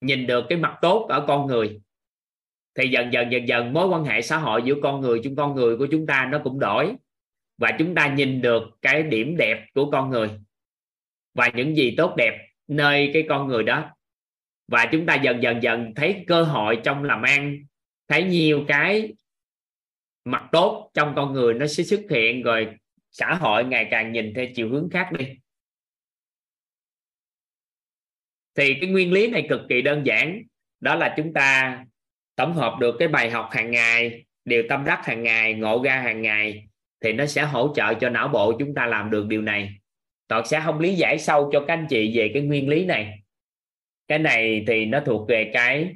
nhìn 0.00 0.26
được 0.26 0.44
cái 0.48 0.58
mặt 0.58 0.78
tốt 0.82 1.06
ở 1.08 1.24
con 1.28 1.46
người. 1.46 1.80
Thì 2.74 2.88
dần 2.88 3.12
dần 3.12 3.32
dần 3.32 3.48
dần 3.48 3.72
mối 3.72 3.88
quan 3.88 4.04
hệ 4.04 4.22
xã 4.22 4.38
hội 4.38 4.62
giữa 4.64 4.74
con 4.82 5.00
người 5.00 5.20
chúng 5.24 5.36
con 5.36 5.54
người 5.54 5.76
của 5.76 5.86
chúng 5.90 6.06
ta 6.06 6.28
nó 6.32 6.40
cũng 6.44 6.60
đổi 6.60 6.96
và 7.60 7.76
chúng 7.78 7.94
ta 7.94 8.14
nhìn 8.14 8.42
được 8.42 8.62
cái 8.82 9.02
điểm 9.02 9.36
đẹp 9.36 9.66
của 9.74 9.90
con 9.90 10.10
người 10.10 10.30
và 11.34 11.50
những 11.54 11.76
gì 11.76 11.94
tốt 11.96 12.14
đẹp 12.16 12.48
nơi 12.68 13.10
cái 13.14 13.24
con 13.28 13.48
người 13.48 13.62
đó. 13.62 13.90
Và 14.68 14.88
chúng 14.92 15.06
ta 15.06 15.14
dần 15.14 15.42
dần 15.42 15.62
dần 15.62 15.92
thấy 15.96 16.24
cơ 16.26 16.42
hội 16.42 16.80
trong 16.84 17.04
làm 17.04 17.22
ăn, 17.22 17.64
thấy 18.08 18.24
nhiều 18.24 18.64
cái 18.68 19.12
mặt 20.24 20.48
tốt 20.52 20.90
trong 20.94 21.12
con 21.16 21.32
người 21.32 21.54
nó 21.54 21.66
sẽ 21.66 21.84
xuất 21.84 22.00
hiện, 22.10 22.42
rồi 22.42 22.68
xã 23.10 23.34
hội 23.34 23.64
ngày 23.64 23.88
càng 23.90 24.12
nhìn 24.12 24.34
theo 24.34 24.46
chiều 24.54 24.68
hướng 24.68 24.88
khác 24.90 25.08
đi. 25.18 25.24
Thì 28.54 28.74
cái 28.80 28.90
nguyên 28.90 29.12
lý 29.12 29.30
này 29.30 29.46
cực 29.48 29.60
kỳ 29.68 29.82
đơn 29.82 30.06
giản, 30.06 30.42
đó 30.80 30.94
là 30.94 31.14
chúng 31.16 31.32
ta 31.32 31.78
tổng 32.36 32.54
hợp 32.54 32.76
được 32.80 32.96
cái 32.98 33.08
bài 33.08 33.30
học 33.30 33.48
hàng 33.50 33.70
ngày, 33.70 34.24
điều 34.44 34.62
tâm 34.68 34.84
đắc 34.84 35.00
hàng 35.04 35.22
ngày, 35.22 35.54
ngộ 35.54 35.82
ra 35.84 36.00
hàng 36.00 36.22
ngày 36.22 36.69
thì 37.00 37.12
nó 37.12 37.26
sẽ 37.26 37.42
hỗ 37.42 37.72
trợ 37.74 37.94
cho 37.94 38.08
não 38.08 38.28
bộ 38.28 38.52
chúng 38.58 38.74
ta 38.74 38.86
làm 38.86 39.10
được 39.10 39.26
điều 39.26 39.42
này. 39.42 39.70
Toàn 40.28 40.46
sẽ 40.46 40.60
không 40.64 40.80
lý 40.80 40.94
giải 40.94 41.18
sâu 41.18 41.50
cho 41.52 41.60
các 41.60 41.74
anh 41.74 41.86
chị 41.90 42.18
về 42.18 42.30
cái 42.34 42.42
nguyên 42.42 42.68
lý 42.68 42.84
này. 42.84 43.20
Cái 44.08 44.18
này 44.18 44.64
thì 44.66 44.86
nó 44.86 45.00
thuộc 45.00 45.28
về 45.28 45.50
cái 45.54 45.94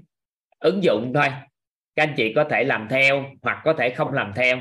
ứng 0.58 0.84
dụng 0.84 1.12
thôi. 1.14 1.26
Các 1.96 2.02
anh 2.02 2.14
chị 2.16 2.32
có 2.32 2.44
thể 2.44 2.64
làm 2.64 2.86
theo 2.90 3.24
hoặc 3.42 3.62
có 3.64 3.72
thể 3.72 3.90
không 3.90 4.12
làm 4.12 4.32
theo. 4.36 4.58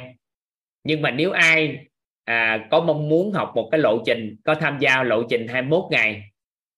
Nhưng 0.83 1.01
mà 1.01 1.11
nếu 1.11 1.31
ai 1.31 1.77
à, 2.25 2.67
có 2.71 2.81
mong 2.81 3.09
muốn 3.09 3.31
học 3.31 3.51
một 3.55 3.69
cái 3.71 3.79
lộ 3.79 4.03
trình 4.05 4.35
có 4.43 4.55
tham 4.55 4.77
gia 4.79 5.03
lộ 5.03 5.23
trình 5.29 5.47
21 5.47 5.83
ngày 5.91 6.23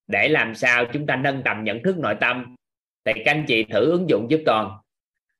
để 0.07 0.27
làm 0.27 0.55
sao 0.55 0.85
chúng 0.85 1.05
ta 1.05 1.15
nâng 1.15 1.41
tầm 1.43 1.63
nhận 1.63 1.83
thức 1.83 1.97
nội 1.97 2.15
tâm 2.21 2.55
thì 3.05 3.13
các 3.13 3.31
anh 3.31 3.45
chị 3.47 3.63
thử 3.63 3.91
ứng 3.91 4.09
dụng 4.09 4.27
giúp 4.29 4.41
toàn. 4.45 4.71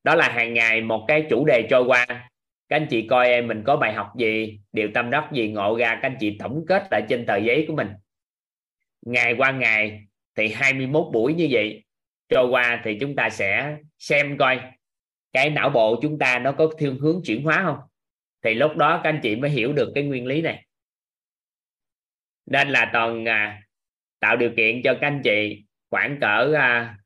Đó 0.04 0.16
là 0.16 0.30
hàng 0.30 0.54
ngày 0.54 0.82
một 0.82 1.06
cái 1.08 1.26
chủ 1.30 1.46
đề 1.46 1.68
trôi 1.70 1.84
qua 1.84 2.30
các 2.70 2.76
anh 2.76 2.88
chị 2.90 3.08
coi 3.08 3.28
em 3.28 3.48
mình 3.48 3.64
có 3.66 3.78
bài 3.78 3.94
học 3.94 4.14
gì? 4.18 4.60
Điều 4.72 4.90
tâm 4.94 5.12
đắc 5.12 5.30
gì 5.34 5.52
ngộ 5.52 5.78
ra? 5.78 6.00
Các 6.02 6.10
anh 6.10 6.18
chị 6.20 6.38
tổng 6.40 6.66
kết 6.68 6.88
lại 6.92 7.02
trên 7.10 7.26
tờ 7.26 7.38
giấy 7.38 7.66
của 7.68 7.76
mình. 7.76 7.88
Ngày 9.02 9.36
qua 9.38 9.52
ngày 9.52 10.02
thì 10.36 10.48
21 10.48 11.08
buổi 11.14 11.34
như 11.34 11.48
vậy. 11.52 11.84
Trôi 12.30 12.48
qua 12.52 12.82
thì 12.84 12.98
chúng 13.02 13.16
ta 13.16 13.30
sẽ 13.30 13.78
xem 14.00 14.38
coi 14.38 14.62
cái 15.34 15.50
não 15.50 15.70
bộ 15.70 16.00
chúng 16.02 16.20
ta 16.20 16.40
nó 16.40 16.52
có 16.52 16.70
thiên 16.78 16.98
hướng 16.98 17.22
chuyển 17.26 17.44
hóa 17.44 17.62
không? 17.66 17.78
Thì 18.44 18.54
lúc 18.54 18.76
đó 18.76 19.02
các 19.04 19.10
anh 19.10 19.20
chị 19.24 19.36
mới 19.36 19.50
hiểu 19.50 19.74
được 19.74 19.92
cái 19.96 20.04
nguyên 20.04 20.26
lý 20.26 20.42
này. 20.42 20.66
Nên 22.46 22.70
là 22.70 22.90
toàn 22.94 23.28
à, 23.28 23.62
tạo 24.20 24.38
điều 24.38 24.52
kiện 24.58 24.82
cho 24.84 24.98
các 25.02 25.08
anh 25.08 25.22
chị 25.24 25.64
khoảng 25.90 26.18
cỡ 26.22 26.54
à, 26.58 26.98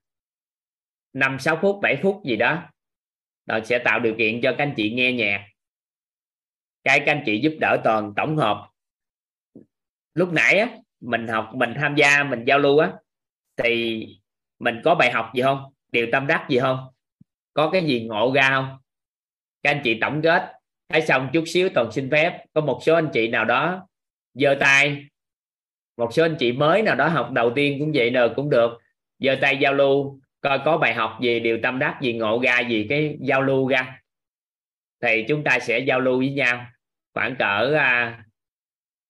5 1.13 1.39
6 1.39 1.59
phút 1.61 1.79
7 1.81 1.95
phút 2.01 2.21
gì 2.25 2.35
đó. 2.35 2.69
Rồi 3.47 3.61
sẽ 3.65 3.79
tạo 3.79 3.99
điều 3.99 4.15
kiện 4.17 4.41
cho 4.41 4.51
các 4.57 4.63
anh 4.63 4.73
chị 4.77 4.91
nghe 4.91 5.13
nhạc 5.13 5.48
cái 6.83 6.99
các 6.99 7.11
anh 7.11 7.23
chị 7.25 7.39
giúp 7.39 7.53
đỡ 7.59 7.81
toàn 7.83 8.13
tổng 8.15 8.37
hợp. 8.37 8.69
Lúc 10.13 10.33
nãy 10.33 10.59
á, 10.59 10.67
mình 11.01 11.27
học 11.27 11.51
mình 11.53 11.73
tham 11.75 11.95
gia 11.95 12.23
mình 12.23 12.43
giao 12.43 12.59
lưu 12.59 12.77
á 12.77 12.93
thì 13.57 14.05
mình 14.59 14.81
có 14.83 14.95
bài 14.95 15.11
học 15.11 15.31
gì 15.35 15.41
không? 15.41 15.73
Điều 15.91 16.07
tâm 16.11 16.27
đắc 16.27 16.45
gì 16.49 16.59
không? 16.59 16.79
Có 17.53 17.69
cái 17.69 17.83
gì 17.85 18.05
ngộ 18.05 18.31
ra 18.35 18.49
không? 18.49 18.77
Các 19.63 19.71
anh 19.71 19.81
chị 19.83 19.97
tổng 20.01 20.21
kết. 20.21 20.53
Thấy 20.89 21.01
xong 21.01 21.29
chút 21.33 21.43
xíu 21.47 21.69
toàn 21.69 21.91
xin 21.91 22.09
phép. 22.11 22.45
Có 22.53 22.61
một 22.61 22.79
số 22.85 22.95
anh 22.95 23.09
chị 23.13 23.27
nào 23.27 23.45
đó 23.45 23.87
giơ 24.33 24.55
tay. 24.59 25.05
Một 25.97 26.13
số 26.13 26.23
anh 26.23 26.35
chị 26.39 26.51
mới 26.51 26.81
nào 26.81 26.95
đó 26.95 27.07
học 27.07 27.31
đầu 27.31 27.51
tiên 27.55 27.79
cũng 27.79 27.91
vậy 27.95 28.09
nè 28.09 28.21
cũng 28.35 28.49
được. 28.49 28.71
Giơ 29.19 29.35
tay 29.41 29.57
giao 29.57 29.73
lưu 29.73 30.19
coi 30.41 30.59
có 30.65 30.77
bài 30.77 30.93
học 30.93 31.17
gì 31.21 31.39
điều 31.39 31.59
tâm 31.63 31.79
đắc 31.79 31.99
gì 32.01 32.13
ngộ 32.13 32.39
ra 32.43 32.59
gì 32.59 32.85
cái 32.89 33.17
giao 33.19 33.41
lưu 33.41 33.67
ra 33.67 34.01
thì 35.01 35.25
chúng 35.27 35.43
ta 35.43 35.59
sẽ 35.59 35.79
giao 35.79 35.99
lưu 35.99 36.17
với 36.17 36.31
nhau. 36.31 36.65
Khoảng 37.13 37.35
cỡ 37.39 37.75
à, 37.79 38.23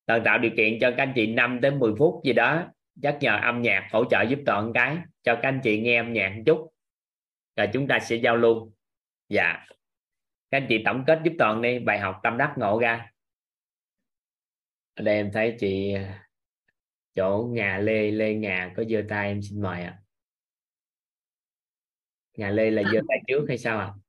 tạo 0.06 0.38
điều 0.38 0.52
kiện 0.58 0.78
cho 0.82 0.92
các 0.92 1.04
anh 1.04 1.14
chị 1.16 1.34
5 1.34 1.62
đến 1.62 1.80
10 1.80 1.94
phút 1.98 2.22
gì 2.26 2.34
đó 2.34 2.72
chắc 3.02 3.18
nhờ 3.22 3.40
âm 3.44 3.62
nhạc 3.62 3.88
hỗ 3.92 4.06
trợ 4.06 4.22
giúp 4.22 4.40
toàn 4.46 4.72
cái 4.74 4.98
cho 5.24 5.36
các 5.36 5.50
anh 5.50 5.60
chị 5.64 5.82
nghe 5.82 5.98
âm 5.98 6.14
nhạc 6.14 6.34
một 6.36 6.44
chút. 6.46 6.72
Rồi 7.56 7.68
chúng 7.74 7.88
ta 7.88 8.00
sẽ 8.00 8.16
giao 8.16 8.36
lưu. 8.36 8.74
Dạ. 9.30 9.66
Các 10.52 10.58
anh 10.58 10.66
chị 10.70 10.82
tổng 10.86 11.04
kết 11.08 11.20
giúp 11.24 11.34
toàn 11.40 11.62
đi 11.62 11.80
bài 11.80 12.00
học 12.00 12.20
tâm 12.24 12.38
đắc 12.38 12.54
ngộ 12.58 12.80
ra. 12.80 13.12
Ở 14.94 15.04
đây 15.04 15.16
em 15.16 15.32
thấy 15.34 15.56
chị 15.60 15.96
chỗ 17.16 17.50
nhà 17.52 17.78
lê 17.78 18.12
lê 18.12 18.34
nhà 18.34 18.74
có 18.78 18.84
giơ 18.90 19.04
tay 19.10 19.28
em 19.28 19.42
xin 19.42 19.62
mời 19.62 19.84
ạ. 19.84 20.00
À. 20.00 20.02
nhà 22.38 22.50
lê 22.50 22.72
là 22.72 22.84
giơ 22.84 23.00
tay 23.08 23.18
trước 23.28 23.46
hay 23.48 23.58
sao 23.58 23.80
ạ? 23.80 23.86
à? 23.86 24.09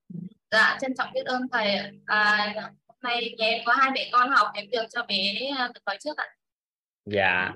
Dạ 0.51 0.79
trân 0.81 0.95
trọng 0.95 1.13
biết 1.13 1.27
ơn 1.27 1.43
thầy 1.53 1.77
à, 2.07 2.55
hôm 2.87 2.97
nay 3.03 3.35
nhà 3.39 3.47
em 3.47 3.63
có 3.67 3.73
hai 3.73 3.91
mẹ 3.95 4.11
con 4.13 4.31
học 4.31 4.49
em 4.55 4.71
được 4.71 4.85
cho 4.91 5.07
bé 5.09 5.51
à, 5.59 5.69
được 5.75 5.81
nói 5.87 5.99
trước 6.01 6.17
ạ. 6.17 6.27
Dạ. 7.05 7.55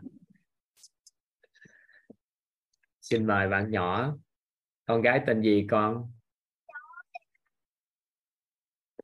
Xin 3.01 3.27
mời 3.27 3.49
bạn 3.49 3.71
nhỏ. 3.71 4.15
Con 4.87 5.03
gái 5.03 5.21
tên 5.27 5.43
gì 5.43 5.66
con? 5.71 6.12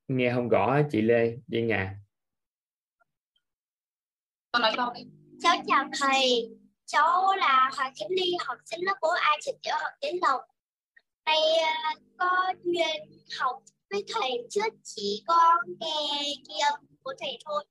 Nghe 0.09 0.33
không 0.35 0.49
rõ 0.49 0.81
chị 0.91 1.03
Lê 1.03 1.37
đi 1.47 1.63
nhà. 1.63 1.97
Con 4.53 4.63
nói 4.63 4.73
con 4.77 4.95
cháu 5.41 5.57
chào 5.67 5.85
thầy. 6.01 6.51
Cháu 6.87 7.37
là 7.37 7.71
Hoàng 7.77 7.93
Khánh 8.01 8.09
Ly 8.11 8.33
học 8.47 8.59
sinh 8.65 8.81
lớp 8.85 8.95
4A 9.01 9.39
trường 9.45 9.59
tiểu 9.63 9.75
học 9.83 9.93
Tiến 10.01 10.17
Lộc. 10.23 10.41
Đây 11.27 11.37
uh, 11.95 12.03
có 12.19 12.55
duyên 12.65 13.23
học 13.39 13.63
với 13.91 14.05
thầy 14.15 14.31
trước 14.51 14.75
chỉ 14.85 15.25
có 15.27 15.63
nghe 15.81 16.23
ghi 16.25 16.55
âm 16.71 16.81
của 17.03 17.15
thầy 17.21 17.39
thôi. 17.45 17.65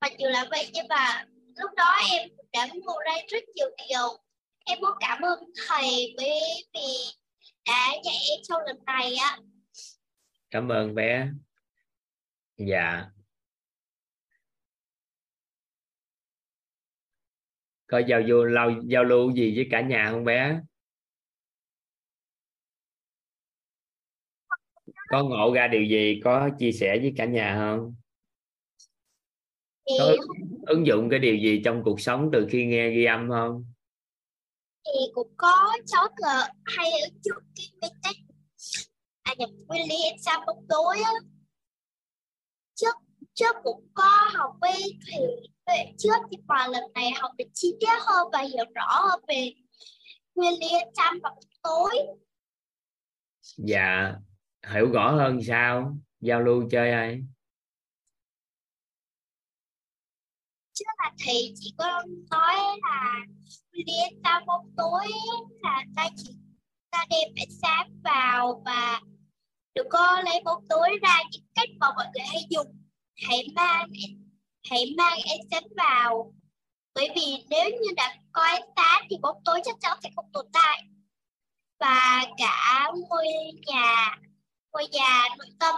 Mặc 0.00 0.12
dù 0.18 0.26
là 0.28 0.46
vậy 0.50 0.70
nhưng 0.72 0.88
mà 0.88 1.26
lúc 1.56 1.70
đó 1.76 1.98
em 2.12 2.28
đã 2.52 2.68
ngộ 2.74 2.94
ra 3.06 3.12
rất 3.28 3.44
nhiều 3.54 3.68
điều. 3.88 4.18
Em 4.64 4.80
muốn 4.80 4.90
cảm 5.00 5.22
ơn 5.22 5.38
thầy 5.68 6.14
bởi 6.16 6.64
vì 6.74 7.20
đã 7.66 7.92
dạy 8.04 8.16
em 8.30 8.40
trong 8.48 8.62
lần 8.66 8.84
này 8.84 9.14
á. 9.14 9.38
Cảm 10.50 10.68
ơn 10.68 10.94
bé. 10.94 11.28
Dạ. 12.56 13.04
Có 17.86 17.98
giao 17.98 18.20
lưu 18.20 18.50
giao, 18.54 18.70
giao 18.88 19.04
lưu 19.04 19.32
gì 19.32 19.56
với 19.56 19.68
cả 19.70 19.80
nhà 19.80 20.08
không 20.10 20.24
bé? 20.24 20.60
Có 25.10 25.24
ngộ 25.24 25.52
ra 25.54 25.68
điều 25.68 25.82
gì? 25.82 26.20
Có 26.24 26.48
chia 26.58 26.72
sẻ 26.72 26.98
với 26.98 27.12
cả 27.16 27.24
nhà 27.24 27.56
không? 27.58 27.94
Có 29.98 30.16
ứng 30.66 30.86
dụng 30.86 31.10
cái 31.10 31.18
điều 31.18 31.36
gì 31.36 31.62
trong 31.64 31.82
cuộc 31.84 32.00
sống 32.00 32.30
từ 32.32 32.46
khi 32.50 32.64
nghe 32.64 32.90
ghi 32.90 33.04
âm 33.04 33.28
không? 33.30 33.64
Thì 34.86 35.00
cũng 35.14 35.32
có 35.36 35.76
cháu 35.86 36.08
cờ 36.16 36.52
hay 36.64 36.90
ứng 37.10 37.22
dụng 37.22 37.42
cái 37.56 37.66
method 37.80 38.16
à 39.22 39.34
nhập 39.38 39.50
nguyên 39.66 39.88
lý 39.88 39.96
exam 40.02 40.40
bóng 40.46 40.66
tối 40.68 40.96
á. 41.04 41.12
Trước 42.74 42.94
trước 43.34 43.56
cũng 43.64 43.88
có 43.94 44.28
học 44.32 44.52
với 44.60 44.72
thầy 45.06 45.20
về 45.66 45.92
trước 45.98 46.16
nhưng 46.30 46.40
mà 46.46 46.66
lần 46.66 46.84
này 46.94 47.10
học 47.10 47.30
được 47.38 47.48
chi 47.54 47.74
tiết 47.80 47.98
hơn 48.06 48.28
và 48.32 48.40
hiểu 48.40 48.64
rõ 48.74 49.00
hơn 49.08 49.20
về 49.28 49.52
nguyên 50.34 50.52
lý 50.60 50.68
exam 50.68 51.20
bóng 51.22 51.38
tối. 51.62 51.98
Dạ 53.56 54.14
hiểu 54.66 54.92
rõ 54.92 55.10
hơn 55.10 55.40
sao? 55.46 55.96
Giao 56.20 56.40
lưu 56.40 56.68
chơi 56.70 56.92
ai? 56.92 57.20
Trước 60.72 60.84
là 60.98 61.12
thầy 61.24 61.52
chỉ 61.56 61.74
có 61.78 62.02
nói 62.30 62.56
là 62.82 63.16
liên 63.72 64.22
ta 64.24 64.40
bóng 64.46 64.70
tối 64.76 65.06
là 65.60 65.84
ta 65.96 66.08
chỉ 66.16 66.34
ta 66.90 67.04
đem 67.10 67.28
ánh 67.36 67.50
sáng 67.62 68.00
vào 68.04 68.62
và 68.64 69.00
đừng 69.74 69.88
có 69.90 70.22
lấy 70.24 70.40
bóng 70.44 70.68
tối 70.68 70.88
ra 71.02 71.22
những 71.30 71.44
cách 71.54 71.68
mà 71.80 71.86
mọi 71.96 72.06
người 72.14 72.26
hay 72.26 72.42
dùng. 72.50 72.66
Hãy 73.28 73.48
mang 73.54 73.88
hãy 74.70 74.94
mang 74.96 75.18
ánh 75.28 75.40
sáng 75.50 75.64
vào. 75.76 76.34
Bởi 76.94 77.08
vì 77.16 77.44
nếu 77.50 77.70
như 77.70 77.88
đã 77.96 78.16
có 78.32 78.42
ánh 78.42 78.68
sáng 78.76 79.06
thì 79.10 79.16
bóng 79.22 79.42
tối 79.44 79.60
chắc 79.64 79.76
chắn 79.80 79.98
sẽ 80.02 80.10
không 80.16 80.32
tồn 80.32 80.46
tại. 80.52 80.82
Và 81.78 82.24
cả 82.38 82.90
ngôi 83.08 83.26
nhà 83.66 84.18
ngôi 84.72 84.88
nhà 84.88 85.28
nội 85.38 85.48
tâm. 85.60 85.74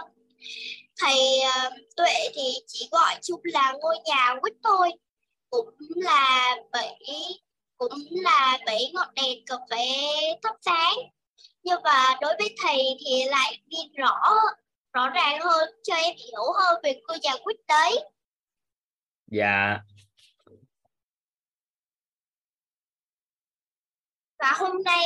Thầy 0.97 1.39
uh, 1.67 1.73
tuệ 1.95 2.29
thì 2.33 2.53
chỉ 2.67 2.87
gọi 2.91 3.15
chung 3.21 3.41
là 3.43 3.73
ngôi 3.81 3.97
nhà 4.05 4.35
quýt 4.41 4.53
thôi. 4.63 4.89
Cũng 5.49 5.73
là 5.95 6.55
bảy 6.71 6.99
cũng 7.77 7.99
là 8.09 8.57
bảy 8.65 8.91
ngọn 8.93 9.13
đèn 9.15 9.45
cà 9.45 9.55
phê 9.71 9.85
thắp 10.43 10.55
sáng. 10.61 10.95
Nhưng 11.63 11.83
mà 11.83 12.15
đối 12.21 12.35
với 12.39 12.55
thầy 12.63 12.97
thì 13.05 13.25
lại 13.25 13.61
ghi 13.69 13.77
rõ 13.97 14.19
rõ 14.93 15.09
ràng 15.09 15.39
hơn 15.41 15.69
cho 15.83 15.95
em 15.95 16.15
hiểu 16.15 16.43
hơn 16.55 16.81
về 16.83 17.01
ngôi 17.07 17.19
nhà 17.19 17.31
quýt 17.43 17.57
đấy. 17.67 18.05
Dạ. 19.27 19.79
Và 24.39 24.53
hôm 24.57 24.83
nay 24.83 25.05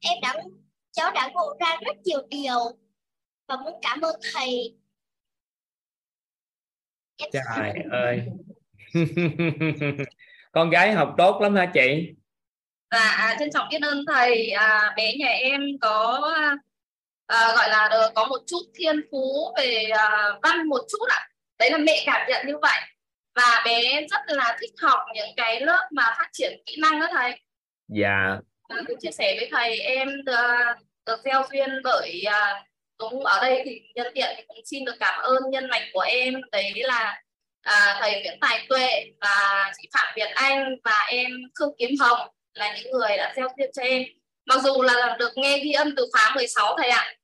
em 0.00 0.18
đã 0.22 0.34
cháu 0.92 1.10
đã 1.10 1.30
ngộ 1.34 1.56
ra 1.60 1.78
rất 1.80 1.96
nhiều 2.04 2.20
điều 2.28 2.58
và 3.48 3.56
muốn 3.56 3.74
cảm 3.82 4.00
ơn 4.00 4.20
thầy. 4.34 4.76
Trời 7.32 7.72
ơi. 7.90 8.22
con 10.52 10.70
gái 10.70 10.92
học 10.92 11.14
tốt 11.18 11.38
lắm 11.42 11.54
hả 11.54 11.70
chị? 11.74 12.14
Dạ 12.90 12.98
à, 12.98 13.36
trân 13.38 13.50
trọng 13.50 13.68
biết 13.70 13.82
ơn 13.82 14.04
thầy. 14.06 14.50
À, 14.50 14.94
bé 14.96 15.16
nhà 15.16 15.28
em 15.28 15.60
có 15.80 16.32
à, 17.26 17.52
gọi 17.56 17.68
là 17.68 17.88
được 17.92 18.12
có 18.14 18.26
một 18.26 18.42
chút 18.46 18.62
thiên 18.74 19.00
phú 19.10 19.54
về 19.56 19.82
à, 19.98 20.28
văn 20.42 20.68
một 20.68 20.80
chút 20.88 21.06
ạ. 21.08 21.16
À. 21.16 21.28
đấy 21.58 21.70
là 21.70 21.78
mẹ 21.78 22.02
cảm 22.06 22.28
nhận 22.28 22.46
như 22.46 22.58
vậy. 22.62 22.80
Và 23.34 23.62
bé 23.64 24.06
rất 24.10 24.20
là 24.26 24.56
thích 24.60 24.72
học 24.82 25.00
những 25.14 25.28
cái 25.36 25.60
lớp 25.60 25.88
mà 25.90 26.14
phát 26.18 26.28
triển 26.32 26.62
kỹ 26.66 26.76
năng 26.80 27.00
đó 27.00 27.06
thầy. 27.12 27.40
Dạ. 27.88 28.38
À, 28.68 28.76
chia 29.00 29.10
sẻ 29.10 29.36
với 29.38 29.48
thầy 29.52 29.80
em 29.80 30.08
được, 30.24 30.74
được 31.06 31.20
gieo 31.24 31.42
duyên 31.52 31.70
bởi 31.84 32.22
à, 32.22 32.64
cũng 32.98 33.24
ở 33.24 33.38
đây 33.42 33.62
thì 33.64 33.80
nhân 33.94 34.06
tiện 34.14 34.34
thì 34.36 34.42
cũng 34.48 34.60
xin 34.64 34.84
được 34.84 34.94
cảm 35.00 35.20
ơn 35.22 35.50
nhân 35.50 35.68
mạch 35.70 35.82
của 35.92 36.00
em. 36.00 36.34
Đấy 36.52 36.72
là 36.74 37.22
à, 37.62 37.96
thầy 38.00 38.22
Nguyễn 38.22 38.38
Tài 38.40 38.66
Tuệ 38.68 39.04
và 39.20 39.70
chị 39.82 39.88
Phạm 39.94 40.14
Việt 40.16 40.30
Anh 40.34 40.76
và 40.84 41.06
em 41.08 41.30
Khương 41.54 41.74
Kiếm 41.78 41.90
Hồng 42.00 42.28
là 42.54 42.76
những 42.76 42.92
người 42.92 43.16
đã 43.16 43.32
gieo 43.36 43.48
duyên 43.58 43.70
cho 43.74 43.82
em. 43.82 44.02
Mặc 44.46 44.62
dù 44.62 44.82
là 44.82 45.16
được 45.18 45.32
nghe 45.36 45.58
ghi 45.58 45.72
âm 45.72 45.96
từ 45.96 46.06
khóa 46.12 46.32
16 46.34 46.76
thầy 46.78 46.88
ạ. 46.88 47.14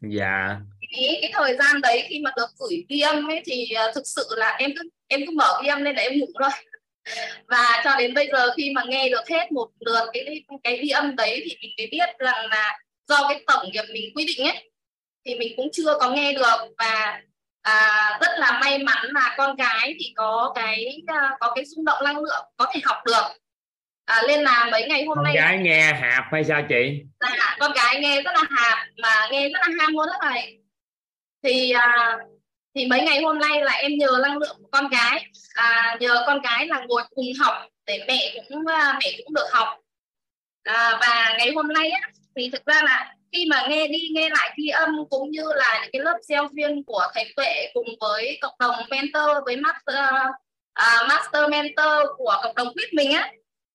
Dạ. 0.00 0.56
Cái, 0.92 1.18
cái 1.22 1.30
thời 1.34 1.56
gian 1.56 1.80
đấy 1.80 2.06
khi 2.08 2.20
mà 2.24 2.30
được 2.36 2.48
gửi 2.58 2.84
ghi 2.88 3.00
âm 3.00 3.30
ấy 3.30 3.42
thì 3.44 3.68
uh, 3.88 3.94
thực 3.94 4.06
sự 4.06 4.28
là 4.36 4.56
em 4.58 4.70
cứ 4.76 4.88
em 5.08 5.20
cứ 5.26 5.32
mở 5.36 5.60
ghi 5.62 5.68
âm 5.68 5.82
lên 5.82 5.96
là 5.96 6.02
em 6.02 6.18
ngủ 6.18 6.26
rồi 6.38 6.50
và 7.46 7.80
cho 7.84 7.96
đến 7.98 8.14
bây 8.14 8.28
giờ 8.32 8.50
khi 8.56 8.72
mà 8.74 8.82
nghe 8.88 9.08
được 9.08 9.28
hết 9.28 9.52
một 9.52 9.70
lượt 9.80 10.10
cái 10.12 10.44
cái 10.64 10.78
ghi 10.82 10.88
âm 10.88 11.16
đấy 11.16 11.42
thì 11.44 11.56
mình 11.62 11.70
mới 11.78 11.88
biết 11.90 12.18
rằng 12.18 12.46
là 12.50 12.78
do 13.08 13.28
cái 13.28 13.42
tổng 13.46 13.70
nghiệp 13.72 13.84
mình 13.92 14.12
quy 14.14 14.24
định 14.24 14.46
ấy 14.46 14.69
thì 15.24 15.34
mình 15.38 15.52
cũng 15.56 15.68
chưa 15.72 15.98
có 16.00 16.10
nghe 16.10 16.32
được. 16.32 16.74
Và 16.78 17.20
à, 17.62 18.18
rất 18.20 18.30
là 18.38 18.58
may 18.60 18.78
mắn 18.78 19.06
là 19.14 19.34
con 19.38 19.56
gái 19.56 19.94
thì 19.98 20.12
có 20.16 20.52
cái 20.54 21.02
à, 21.06 21.36
có 21.40 21.52
cái 21.54 21.64
rung 21.64 21.84
động 21.84 22.04
năng 22.04 22.16
lượng 22.16 22.44
có 22.56 22.66
thể 22.74 22.80
học 22.84 22.96
được. 23.06 23.40
À, 24.04 24.22
nên 24.28 24.42
là 24.42 24.68
mấy 24.72 24.86
ngày 24.88 25.04
hôm 25.04 25.16
con 25.16 25.24
nay. 25.24 25.32
con 25.36 25.44
gái 25.44 25.58
nghe 25.58 25.92
hạp 25.92 26.24
hay 26.32 26.44
sao 26.44 26.62
chị? 26.68 27.02
Dạ, 27.20 27.56
con 27.60 27.72
gái 27.72 28.00
nghe 28.00 28.22
rất 28.22 28.32
là 28.34 28.42
hạp 28.50 28.78
mà 29.02 29.28
nghe 29.30 29.48
rất 29.48 29.58
là 29.60 29.68
ham 29.80 29.92
luôn 29.92 30.06
đó 30.06 30.12
thầy 30.22 30.58
thì 31.42 31.70
à, 31.70 32.16
thì 32.74 32.86
mấy 32.86 33.00
ngày 33.00 33.22
hôm 33.22 33.38
nay 33.38 33.62
là 33.62 33.72
em 33.72 33.92
nhờ 33.98 34.18
năng 34.22 34.38
lượng 34.38 34.56
của 34.62 34.68
con 34.72 34.88
gái. 34.88 35.26
À, 35.54 35.96
nhờ 36.00 36.24
con 36.26 36.40
gái 36.42 36.66
là 36.66 36.84
ngồi 36.88 37.02
cùng 37.10 37.26
học 37.40 37.54
để 37.86 38.04
mẹ 38.08 38.34
cũng 38.48 38.66
à, 38.66 38.98
mẹ 39.00 39.10
cũng 39.24 39.34
được 39.34 39.46
học. 39.52 39.68
À, 40.62 40.98
và 41.00 41.34
ngày 41.38 41.52
hôm 41.54 41.68
nay 41.68 41.90
á 41.90 42.00
thì 42.36 42.50
thực 42.52 42.66
ra 42.66 42.82
là 42.84 43.14
khi 43.32 43.46
mà 43.50 43.66
nghe 43.68 43.88
đi 43.88 44.08
nghe 44.12 44.28
lại 44.30 44.54
ghi 44.56 44.68
âm 44.68 44.88
cũng 45.10 45.30
như 45.30 45.44
là 45.54 45.78
những 45.82 45.90
cái 45.92 46.02
lớp 46.02 46.18
gieo 46.22 46.48
viên 46.52 46.84
của 46.84 47.06
thầy 47.14 47.32
tuệ 47.36 47.70
cùng 47.74 47.88
với 48.00 48.38
cộng 48.40 48.54
đồng 48.58 48.74
mentor 48.90 49.30
với 49.44 49.56
master 49.56 50.14
uh, 50.80 51.08
master 51.08 51.50
mentor 51.50 52.08
của 52.16 52.36
cộng 52.42 52.54
đồng 52.54 52.74
quýt 52.74 52.94
mình 52.94 53.12
á 53.12 53.32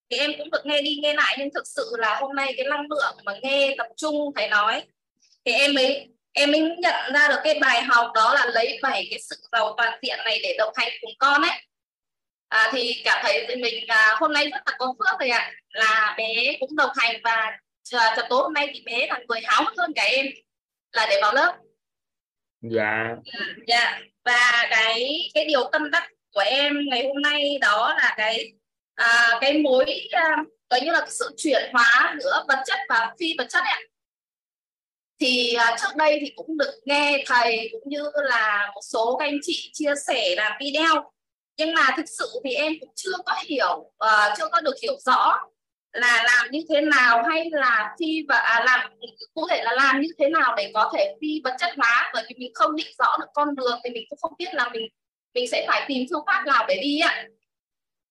thì 0.10 0.18
em 0.18 0.32
cũng 0.38 0.52
được 0.52 0.66
nghe 0.66 0.82
đi 0.82 0.96
nghe 1.02 1.14
lại. 1.14 1.36
Nhưng 1.40 1.50
thực 1.54 1.68
sự 1.68 1.92
là 1.98 2.16
hôm 2.16 2.36
nay 2.36 2.54
cái 2.58 2.66
năng 2.70 2.86
lượng 2.90 3.16
mà 3.24 3.34
nghe 3.42 3.76
tập 3.78 3.88
trung 3.98 4.32
thầy 4.36 4.48
nói 4.48 4.84
thì 5.46 5.52
em 5.52 5.74
mới 5.74 6.08
em 6.34 6.52
mới 6.52 6.62
nhận 6.62 7.14
ra 7.14 7.28
được 7.28 7.40
cái 7.44 7.60
bài 7.60 7.82
học 7.82 8.12
đó 8.16 8.34
là 8.34 8.46
lấy 8.46 8.80
bảy 8.82 9.08
cái 9.10 9.20
sự 9.30 9.36
giàu 9.52 9.74
toàn 9.78 10.00
diện 10.02 10.20
này 10.26 10.40
để 10.44 10.56
đồng 10.58 10.74
hành 10.76 10.92
cùng 11.02 11.12
con 11.20 11.42
ấy. 11.42 11.52
À, 12.50 12.70
thì 12.74 13.02
cảm 13.04 13.20
thấy 13.24 13.56
mình 13.58 13.86
à, 13.88 14.16
hôm 14.20 14.34
nay 14.34 14.50
rất 14.50 14.62
là 14.66 14.76
có 14.78 14.94
phước 15.00 15.20
rồi 15.20 15.30
ạ 15.30 15.40
à, 15.40 15.52
là 15.70 16.16
bé 16.18 16.58
cũng 16.60 16.76
đồng 16.76 16.92
hành 16.96 17.16
và 17.24 17.58
chờ 17.86 18.00
tối 18.30 18.44
hôm 18.44 18.54
nay 18.54 18.70
thì 18.74 18.84
bé 18.86 19.08
là 19.08 19.20
người 19.28 19.42
háo 19.44 19.64
hơn 19.78 19.92
cả 19.96 20.04
em. 20.04 20.26
Là 20.92 21.08
để 21.10 21.20
vào 21.22 21.34
lớp. 21.34 21.56
Dạ. 22.62 23.16
Dạ. 23.68 24.00
Và 24.26 24.68
cái 24.70 25.30
cái 25.34 25.46
điều 25.46 25.70
tâm 25.72 25.92
đắc 25.92 26.10
của 26.34 26.44
em 26.46 26.74
ngày 26.90 27.08
hôm 27.08 27.22
nay 27.22 27.58
đó 27.62 27.96
là 27.98 28.14
cái 28.18 28.54
à, 28.96 29.38
cái 29.42 29.58
mối 29.58 29.86
à, 30.12 30.36
coi 30.70 30.82
như 30.82 30.92
là 30.92 31.06
sự 31.10 31.34
chuyển 31.38 31.70
hóa 31.74 32.16
giữa 32.24 32.46
vật 32.48 32.60
chất 32.66 32.80
và 32.90 33.14
phi 33.20 33.36
vật 33.38 33.48
chất 33.50 33.64
ấy 33.64 33.90
thì 35.20 35.54
à, 35.54 35.78
trước 35.82 35.96
đây 35.96 36.18
thì 36.22 36.34
cũng 36.36 36.58
được 36.58 36.74
nghe 36.86 37.24
thầy 37.28 37.70
cũng 37.72 37.82
như 37.86 38.04
là 38.16 38.72
một 38.76 38.82
số 38.84 39.18
các 39.20 39.26
anh 39.26 39.38
chị 39.42 39.70
chia 39.74 39.94
sẻ 40.08 40.36
làm 40.38 40.52
video. 40.60 41.12
Nhưng 41.58 41.74
mà 41.74 41.94
thực 41.98 42.06
sự 42.10 42.42
thì 42.44 42.54
em 42.54 42.74
cũng 42.80 42.90
chưa 42.96 43.18
có 43.26 43.36
hiểu 43.46 43.78
uh, 43.78 44.38
chưa 44.38 44.48
có 44.52 44.62
được 44.62 44.76
hiểu 44.84 44.98
rõ 45.06 45.40
là 45.96 46.24
làm 46.24 46.52
như 46.52 46.60
thế 46.70 46.82
nào 46.82 47.24
hay 47.30 47.50
là 47.52 47.96
phi 48.00 48.26
và 48.30 48.38
à, 48.38 48.64
làm 48.66 48.92
cụ 49.34 49.48
thể 49.50 49.64
là 49.64 49.72
làm 49.72 50.02
như 50.02 50.08
thế 50.20 50.30
nào 50.30 50.54
để 50.58 50.72
có 50.74 50.92
thể 50.96 51.16
phi 51.22 51.42
vật 51.44 51.56
chất 51.60 51.74
hóa? 51.78 52.12
Bởi 52.14 52.24
vì 52.30 52.36
mình 52.38 52.52
không 52.54 52.76
định 52.76 52.88
rõ 52.98 53.18
được 53.20 53.26
con 53.34 53.56
đường 53.56 53.80
thì 53.84 53.90
mình 53.90 54.04
cũng 54.10 54.20
không 54.22 54.34
biết 54.38 54.54
là 54.54 54.70
mình 54.70 54.88
mình 55.34 55.48
sẽ 55.52 55.66
phải 55.68 55.86
tìm 55.88 56.06
phương 56.10 56.24
pháp 56.28 56.44
nào 56.46 56.66
để 56.68 56.80
đi 56.82 57.00
ạ. 57.00 57.26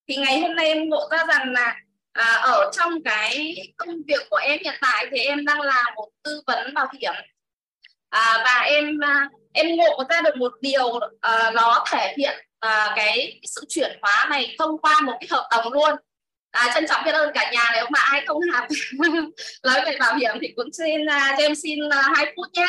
Thì 0.08 0.16
ngày 0.16 0.40
hôm 0.40 0.56
nay 0.56 0.66
em 0.66 0.88
ngộ 0.88 1.08
ra 1.10 1.24
rằng 1.28 1.52
là 1.52 1.76
à, 2.12 2.24
ở 2.34 2.70
trong 2.72 3.02
cái 3.04 3.56
công 3.76 3.96
việc 4.06 4.20
của 4.30 4.36
em 4.36 4.58
hiện 4.64 4.74
tại 4.80 5.06
thì 5.10 5.18
em 5.18 5.44
đang 5.44 5.60
là 5.60 5.92
một 5.96 6.08
tư 6.22 6.42
vấn 6.46 6.74
bảo 6.74 6.86
hiểm. 7.00 7.14
À, 8.08 8.42
và 8.44 8.60
em 8.66 8.98
à, 9.04 9.28
em 9.52 9.76
ngộ 9.76 10.04
ra 10.08 10.20
được 10.22 10.36
một 10.36 10.52
điều 10.60 11.00
à, 11.20 11.50
nó 11.54 11.84
thể 11.92 12.14
hiện 12.18 12.46
à, 12.60 12.92
cái 12.96 13.40
sự 13.42 13.64
chuyển 13.68 13.98
hóa 14.02 14.26
này 14.30 14.56
thông 14.58 14.78
qua 14.78 15.00
một 15.00 15.14
cái 15.20 15.28
hợp 15.30 15.48
đồng 15.50 15.72
luôn 15.72 15.94
à, 16.54 16.70
trân 16.74 16.86
trọng 16.88 17.04
biết 17.04 17.12
ơn 17.12 17.30
cả 17.34 17.50
nhà. 17.52 17.70
Nếu 17.74 17.86
mà 17.90 17.98
ai 18.00 18.24
không 18.26 18.40
học 18.52 18.64
nói 19.62 19.80
về 19.84 19.96
bảo 20.00 20.16
hiểm 20.16 20.34
thì 20.40 20.52
cũng 20.56 20.72
xin 20.72 21.02
uh, 21.02 21.38
cho 21.38 21.44
em 21.44 21.54
xin 21.54 21.86
uh, 21.86 21.92
hai 22.16 22.32
phút 22.36 22.46
nhé. 22.52 22.66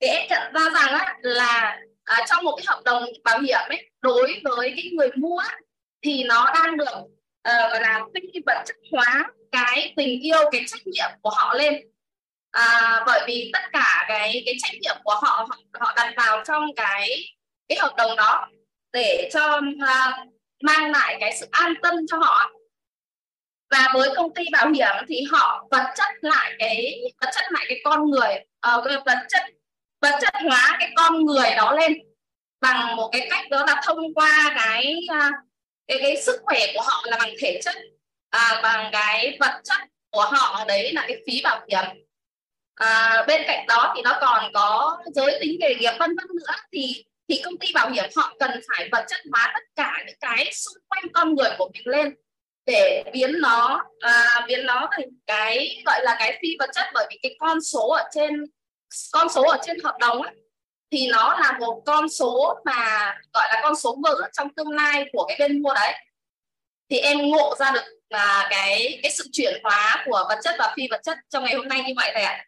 Thì 0.00 0.08
em 0.08 0.26
nhận 0.30 0.52
ra 0.52 0.80
rằng 0.80 0.98
á, 0.98 1.16
là 1.22 1.80
à, 2.04 2.26
trong 2.28 2.44
một 2.44 2.56
cái 2.56 2.64
hợp 2.68 2.82
đồng 2.84 3.04
bảo 3.24 3.40
hiểm 3.40 3.60
ấy 3.68 3.90
đối 4.00 4.40
với 4.44 4.72
cái 4.76 4.90
người 4.92 5.10
mua 5.16 5.42
thì 6.02 6.24
nó 6.24 6.50
đang 6.54 6.76
được 6.76 6.98
uh, 7.48 7.72
là 7.82 8.00
tinh 8.14 8.42
vật 8.46 8.62
chất 8.66 8.76
hóa 8.92 9.24
cái 9.52 9.92
tình 9.96 10.20
yêu 10.20 10.38
cái 10.52 10.64
trách 10.66 10.86
nhiệm 10.86 11.10
của 11.22 11.30
họ 11.30 11.54
lên. 11.54 11.74
À, 12.50 13.00
bởi 13.06 13.20
vì 13.26 13.50
tất 13.52 13.62
cả 13.72 14.04
cái 14.08 14.42
cái 14.46 14.54
trách 14.62 14.74
nhiệm 14.80 14.96
của 15.04 15.14
họ 15.22 15.48
họ 15.80 15.92
đặt 15.96 16.14
vào 16.16 16.44
trong 16.46 16.64
cái 16.76 17.10
cái 17.68 17.78
hợp 17.78 17.94
đồng 17.96 18.16
đó 18.16 18.48
để 18.92 19.30
cho 19.32 19.56
uh, 19.56 20.28
mang 20.62 20.90
lại 20.90 21.16
cái 21.20 21.36
sự 21.40 21.46
an 21.50 21.74
tâm 21.82 21.94
cho 22.10 22.18
họ 22.18 22.50
và 23.72 23.88
với 23.94 24.08
công 24.16 24.34
ty 24.34 24.44
bảo 24.52 24.70
hiểm 24.70 25.06
thì 25.08 25.24
họ 25.30 25.66
vật 25.70 25.84
chất 25.96 26.08
lại 26.20 26.52
cái 26.58 27.00
vật 27.20 27.30
chất 27.34 27.44
lại 27.50 27.64
cái 27.68 27.80
con 27.84 28.10
người 28.10 28.44
uh, 28.76 29.04
vật 29.06 29.18
chất 29.28 29.42
vật 30.00 30.18
chất 30.20 30.34
hóa 30.42 30.76
cái 30.80 30.90
con 30.96 31.24
người 31.24 31.50
đó 31.56 31.76
lên 31.80 31.92
bằng 32.60 32.96
một 32.96 33.08
cái 33.12 33.26
cách 33.30 33.50
đó 33.50 33.64
là 33.66 33.82
thông 33.84 34.14
qua 34.14 34.52
cái 34.56 34.96
uh, 35.12 35.34
cái 35.86 35.98
cái 36.02 36.22
sức 36.22 36.40
khỏe 36.44 36.66
của 36.74 36.82
họ 36.82 37.02
là 37.06 37.18
bằng 37.18 37.30
thể 37.40 37.60
chất 37.64 37.76
à, 38.32 38.60
bằng 38.62 38.90
cái 38.92 39.36
vật 39.40 39.60
chất 39.64 39.78
của 40.10 40.26
họ 40.30 40.64
đấy 40.68 40.92
là 40.92 41.04
cái 41.08 41.22
phí 41.26 41.40
bảo 41.44 41.60
hiểm. 41.68 41.84
À, 42.74 43.24
bên 43.28 43.42
cạnh 43.46 43.66
đó 43.66 43.92
thì 43.96 44.02
nó 44.02 44.18
còn 44.20 44.52
có 44.54 44.98
giới 45.14 45.38
tính 45.40 45.56
nghề 45.60 45.74
nghiệp 45.74 45.92
vân 45.98 46.16
vân 46.16 46.26
nữa. 46.36 46.54
Thì 46.72 47.04
thì 47.28 47.40
công 47.44 47.58
ty 47.58 47.72
bảo 47.74 47.90
hiểm 47.90 48.04
họ 48.16 48.34
cần 48.38 48.50
phải 48.68 48.88
vật 48.92 49.04
chất 49.08 49.20
hóa 49.32 49.50
tất 49.54 49.62
cả 49.76 50.04
những 50.06 50.16
cái 50.20 50.52
xung 50.52 50.82
quanh 50.88 51.04
con 51.12 51.34
người 51.34 51.50
của 51.58 51.70
mình 51.74 51.82
lên 51.86 52.14
để 52.66 53.04
biến 53.12 53.40
nó 53.40 53.84
à, 54.00 54.44
biến 54.46 54.66
nó 54.66 54.88
thành 54.92 55.08
cái 55.26 55.82
gọi 55.86 56.00
là 56.04 56.16
cái 56.18 56.38
phi 56.42 56.48
vật 56.58 56.70
chất. 56.74 56.86
Bởi 56.94 57.06
vì 57.10 57.18
cái 57.22 57.36
con 57.40 57.60
số 57.60 57.88
ở 57.88 58.08
trên 58.14 58.44
con 59.12 59.28
số 59.28 59.42
ở 59.42 59.58
trên 59.66 59.76
hợp 59.84 59.96
đồng 60.00 60.22
ấy, 60.22 60.34
thì 60.90 61.06
nó 61.06 61.38
là 61.40 61.58
một 61.60 61.82
con 61.86 62.08
số 62.08 62.60
mà 62.64 63.14
gọi 63.32 63.48
là 63.52 63.60
con 63.62 63.76
số 63.76 63.96
vỡ 64.02 64.28
trong 64.32 64.54
tương 64.54 64.70
lai 64.70 65.04
của 65.12 65.24
cái 65.28 65.36
bên 65.40 65.62
mua 65.62 65.74
đấy. 65.74 65.92
Thì 66.90 66.98
em 66.98 67.18
ngộ 67.30 67.54
ra 67.58 67.70
được 67.70 67.84
là 68.10 68.46
cái 68.50 69.00
cái 69.02 69.12
sự 69.12 69.24
chuyển 69.32 69.60
hóa 69.62 70.04
của 70.06 70.24
vật 70.28 70.38
chất 70.44 70.54
và 70.58 70.74
phi 70.76 70.88
vật 70.90 71.00
chất 71.02 71.18
trong 71.28 71.44
ngày 71.44 71.54
hôm 71.54 71.68
nay 71.68 71.82
như 71.86 71.92
vậy 71.96 72.10
thầy 72.14 72.22
ạ. 72.22 72.44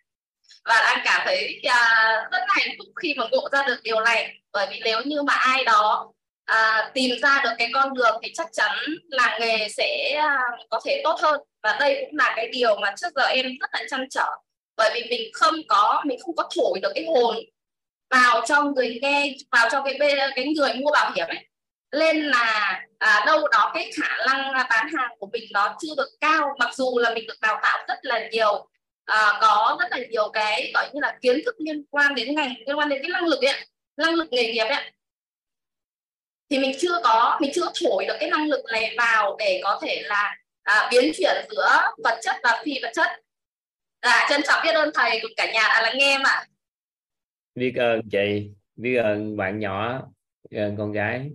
Và 0.64 0.74
anh 0.74 1.02
cảm 1.04 1.22
thấy 1.24 1.60
uh, 1.66 2.32
rất 2.32 2.38
là 2.38 2.46
hạnh 2.48 2.68
phúc 2.78 2.86
khi 3.02 3.14
mà 3.14 3.26
ngộ 3.30 3.48
ra 3.52 3.62
được 3.66 3.80
điều 3.82 4.00
này. 4.00 4.34
Bởi 4.52 4.66
vì 4.70 4.80
nếu 4.84 5.02
như 5.02 5.22
mà 5.22 5.34
ai 5.34 5.64
đó 5.64 6.12
à, 6.44 6.90
tìm 6.94 7.10
ra 7.22 7.40
được 7.44 7.50
cái 7.58 7.70
con 7.74 7.94
đường 7.94 8.20
thì 8.22 8.32
chắc 8.34 8.46
chắn 8.52 8.76
là 9.08 9.38
nghề 9.40 9.68
sẽ 9.68 10.14
à, 10.22 10.38
có 10.70 10.80
thể 10.84 11.00
tốt 11.04 11.16
hơn. 11.20 11.40
Và 11.62 11.76
đây 11.80 12.06
cũng 12.06 12.16
là 12.16 12.32
cái 12.36 12.48
điều 12.48 12.80
mà 12.80 12.94
trước 12.96 13.08
giờ 13.14 13.22
em 13.22 13.46
rất 13.60 13.70
là 13.72 13.82
chăn 13.90 14.08
trở. 14.10 14.26
Bởi 14.76 14.90
vì 14.94 15.06
mình 15.10 15.30
không 15.32 15.54
có 15.68 16.02
mình 16.06 16.18
không 16.24 16.36
có 16.36 16.48
thổi 16.56 16.80
được 16.82 16.92
cái 16.94 17.04
hồn 17.04 17.36
vào 18.10 18.42
cho 18.46 18.62
người 18.62 18.98
nghe 19.02 19.34
vào 19.52 19.68
cho 19.72 19.82
cái 19.82 19.98
cái 20.36 20.46
người 20.56 20.74
mua 20.74 20.90
bảo 20.92 21.12
hiểm 21.16 21.26
ấy. 21.28 21.48
Lên 21.90 22.24
là 22.24 22.80
à, 22.98 23.22
đâu 23.26 23.48
đó 23.52 23.70
cái 23.74 23.90
khả 23.96 24.16
năng 24.26 24.52
bán 24.70 24.86
hàng 24.96 25.10
của 25.18 25.28
mình 25.32 25.44
nó 25.52 25.76
chưa 25.82 25.94
được 25.96 26.08
cao. 26.20 26.54
Mặc 26.58 26.74
dù 26.74 26.98
là 26.98 27.14
mình 27.14 27.26
được 27.26 27.40
đào 27.40 27.58
tạo 27.62 27.84
rất 27.88 27.98
là 28.02 28.28
nhiều 28.28 28.68
à, 29.04 29.38
có 29.40 29.76
rất 29.80 29.86
là 29.90 29.98
nhiều 30.10 30.30
cái 30.32 30.70
gọi 30.74 30.90
như 30.92 31.00
là 31.02 31.18
kiến 31.20 31.40
thức 31.44 31.54
liên 31.58 31.84
quan 31.90 32.14
đến 32.14 32.34
ngành 32.34 32.54
liên 32.66 32.78
quan 32.78 32.88
đến 32.88 33.02
cái 33.02 33.10
năng 33.10 33.26
lực 33.26 33.42
ấy 33.42 33.54
năng 33.96 34.14
lực 34.14 34.28
nghề 34.30 34.52
nghiệp 34.52 34.64
ấy 34.64 34.90
thì 36.50 36.58
mình 36.58 36.72
chưa 36.80 37.00
có 37.04 37.38
mình 37.40 37.50
chưa 37.54 37.72
thổi 37.82 38.04
được 38.06 38.16
cái 38.20 38.30
năng 38.30 38.48
lực 38.48 38.64
này 38.72 38.94
vào 38.98 39.36
để 39.38 39.60
có 39.64 39.80
thể 39.82 40.02
là 40.04 40.36
à, 40.62 40.88
biến 40.90 41.12
chuyển 41.16 41.46
giữa 41.50 41.80
vật 42.04 42.18
chất 42.22 42.36
và 42.42 42.62
phi 42.64 42.72
vật 42.82 42.90
chất. 42.94 43.08
Là 44.02 44.26
trân 44.30 44.40
trọng 44.46 44.60
biết 44.64 44.72
ơn 44.72 44.90
thầy 44.94 45.18
cùng 45.22 45.30
cả 45.36 45.52
nhà 45.52 45.62
đã 45.62 45.82
lắng 45.82 45.98
nghe 45.98 46.18
mà. 46.18 46.44
Biết 47.54 47.72
ơn 47.76 48.00
chị 48.12 48.50
biết 48.76 48.96
ơn 48.96 49.36
bạn 49.36 49.58
nhỏ 49.58 50.02
biết 50.50 50.58
ơn 50.58 50.76
con 50.76 50.92
gái. 50.92 51.30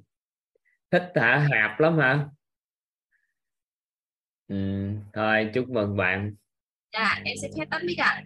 Thích 0.91 1.03
thả 1.15 1.37
hạp 1.37 1.79
lắm 1.79 1.97
hả? 1.97 2.25
Ừ, 4.47 4.55
thôi 5.13 5.49
chúc 5.53 5.69
mừng 5.69 5.97
bạn. 5.97 6.35
Dạ 6.93 7.21
em 7.25 7.35
sẽ 7.41 7.47
phép 7.57 7.65
tắt 7.71 7.81
mic 7.83 7.97
ạ. 7.97 8.23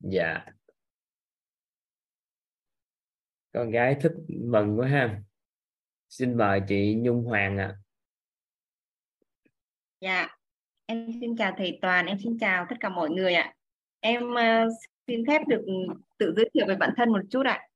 Dạ 0.00 0.44
con 3.52 3.70
gái 3.70 3.96
thích 4.00 4.12
mừng 4.28 4.78
quá 4.78 4.88
ha. 4.88 5.20
Xin 6.08 6.36
mời 6.36 6.60
chị 6.68 6.94
Nhung 6.94 7.24
Hoàng 7.24 7.58
ạ. 7.58 7.66
À. 7.66 7.76
dạ 10.00 10.28
em 10.86 11.10
xin 11.20 11.36
chào 11.36 11.54
thầy 11.58 11.78
Toàn 11.82 12.06
em 12.06 12.18
xin 12.24 12.38
chào 12.38 12.66
tất 12.70 12.76
cả 12.80 12.88
mọi 12.88 13.10
người 13.10 13.34
ạ. 13.34 13.54
Em 14.00 14.24
uh, 14.24 14.72
xin 15.06 15.26
phép 15.26 15.42
được 15.48 15.64
tự 16.18 16.34
giới 16.36 16.50
thiệu 16.54 16.66
về 16.68 16.76
bản 16.76 16.90
thân 16.96 17.12
một 17.12 17.20
chút 17.30 17.46
ạ. 17.46 17.68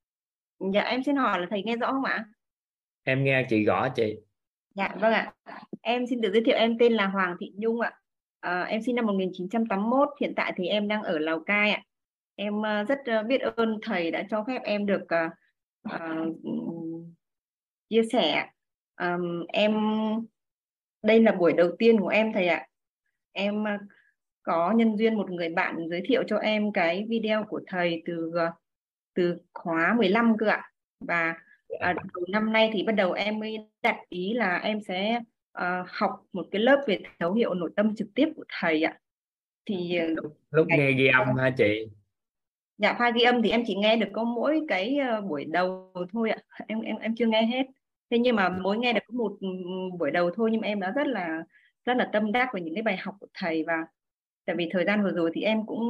Dạ 0.74 0.82
em 0.82 1.02
xin 1.02 1.16
hỏi 1.16 1.40
là 1.40 1.46
thầy 1.50 1.62
nghe 1.62 1.76
rõ 1.76 1.92
không 1.92 2.04
ạ? 2.04 2.24
Em 3.02 3.24
nghe 3.24 3.46
chị 3.48 3.64
rõ 3.64 3.88
chị. 3.88 4.16
Dạ 4.74 4.96
vâng 5.00 5.12
ạ. 5.12 5.32
Em 5.80 6.06
xin 6.06 6.22
tự 6.22 6.32
giới 6.32 6.42
thiệu 6.44 6.56
em 6.56 6.78
tên 6.78 6.92
là 6.92 7.06
Hoàng 7.06 7.36
Thị 7.40 7.52
Nhung 7.56 7.80
ạ. 7.80 7.92
À, 8.40 8.62
em 8.62 8.82
sinh 8.82 8.94
năm 8.94 9.06
1981 9.06 10.08
hiện 10.20 10.32
tại 10.36 10.52
thì 10.56 10.66
em 10.66 10.88
đang 10.88 11.02
ở 11.02 11.18
Lào 11.18 11.40
Cai 11.40 11.70
ạ. 11.70 11.82
Em 12.34 12.54
uh, 12.58 12.88
rất 12.88 12.98
biết 13.26 13.40
ơn 13.40 13.78
thầy 13.82 14.10
đã 14.10 14.26
cho 14.30 14.44
phép 14.46 14.62
em 14.64 14.86
được 14.86 15.02
uh, 15.02 15.32
uh, 15.88 16.36
chia 17.88 18.02
sẻ 18.12 18.48
um, 19.00 19.44
em 19.48 19.72
đây 21.02 21.22
là 21.22 21.32
buổi 21.32 21.52
đầu 21.52 21.70
tiên 21.78 22.00
của 22.00 22.08
em 22.08 22.32
thầy 22.32 22.48
ạ. 22.48 22.66
Em 23.32 23.62
uh, 23.62 23.80
có 24.42 24.72
nhân 24.76 24.96
duyên 24.96 25.14
một 25.14 25.30
người 25.30 25.48
bạn 25.48 25.88
giới 25.90 26.02
thiệu 26.04 26.22
cho 26.26 26.36
em 26.36 26.72
cái 26.72 27.06
video 27.08 27.44
của 27.44 27.60
thầy 27.66 28.02
từ 28.06 28.28
uh, 28.28 28.54
từ 29.14 29.38
khóa 29.54 29.94
15 29.98 30.36
cơ 30.38 30.46
ạ. 30.46 30.70
Và 31.00 31.34
à, 31.80 31.92
đầu 31.92 32.24
năm 32.28 32.52
nay 32.52 32.70
thì 32.72 32.82
bắt 32.82 32.92
đầu 32.92 33.12
em 33.12 33.38
mới 33.38 33.56
đặt 33.82 33.96
ý 34.08 34.34
là 34.34 34.58
em 34.58 34.80
sẽ 34.80 35.20
uh, 35.58 35.86
học 35.88 36.26
một 36.32 36.46
cái 36.50 36.62
lớp 36.62 36.84
về 36.86 36.98
thấu 37.18 37.32
hiểu 37.32 37.54
nội 37.54 37.70
tâm 37.76 37.94
trực 37.96 38.08
tiếp 38.14 38.28
của 38.36 38.44
thầy 38.60 38.82
ạ. 38.82 38.98
Thì 39.66 39.98
lúc 40.50 40.66
cái... 40.68 40.78
nghe 40.78 40.92
ghi 40.92 41.06
âm 41.06 41.36
hả 41.36 41.50
chị 41.56 41.88
dạ 42.82 42.96
pha 42.98 43.10
ghi 43.10 43.22
âm 43.22 43.42
thì 43.42 43.50
em 43.50 43.62
chỉ 43.66 43.74
nghe 43.74 43.96
được 43.96 44.08
có 44.12 44.24
mỗi 44.24 44.60
cái 44.68 44.96
ờ, 44.96 45.20
buổi 45.20 45.44
đầu 45.44 45.92
thôi 46.12 46.30
ạ. 46.30 46.38
Em 46.66 46.80
em 46.80 46.96
em 46.96 47.14
chưa 47.16 47.26
nghe 47.26 47.42
hết. 47.42 47.66
Thế 48.10 48.18
nhưng 48.18 48.36
mà 48.36 48.48
mỗi 48.48 48.78
nghe 48.78 48.92
được 48.92 49.00
có 49.06 49.14
một 49.18 49.36
ừ, 49.40 49.48
buổi 49.98 50.10
đầu 50.10 50.30
thôi 50.36 50.50
nhưng 50.52 50.60
mà 50.60 50.68
em 50.68 50.80
đã 50.80 50.90
rất 50.90 51.06
là 51.06 51.42
rất 51.84 51.96
là 51.96 52.10
tâm 52.12 52.32
đắc 52.32 52.48
với 52.52 52.62
những 52.62 52.74
cái 52.74 52.82
bài 52.82 52.96
học 52.96 53.14
của 53.20 53.26
thầy 53.34 53.64
và 53.66 53.74
tại 54.46 54.56
vì 54.56 54.68
thời 54.72 54.84
gian 54.84 55.02
vừa 55.02 55.12
rồi 55.12 55.30
thì 55.34 55.42
em 55.42 55.66
cũng 55.66 55.82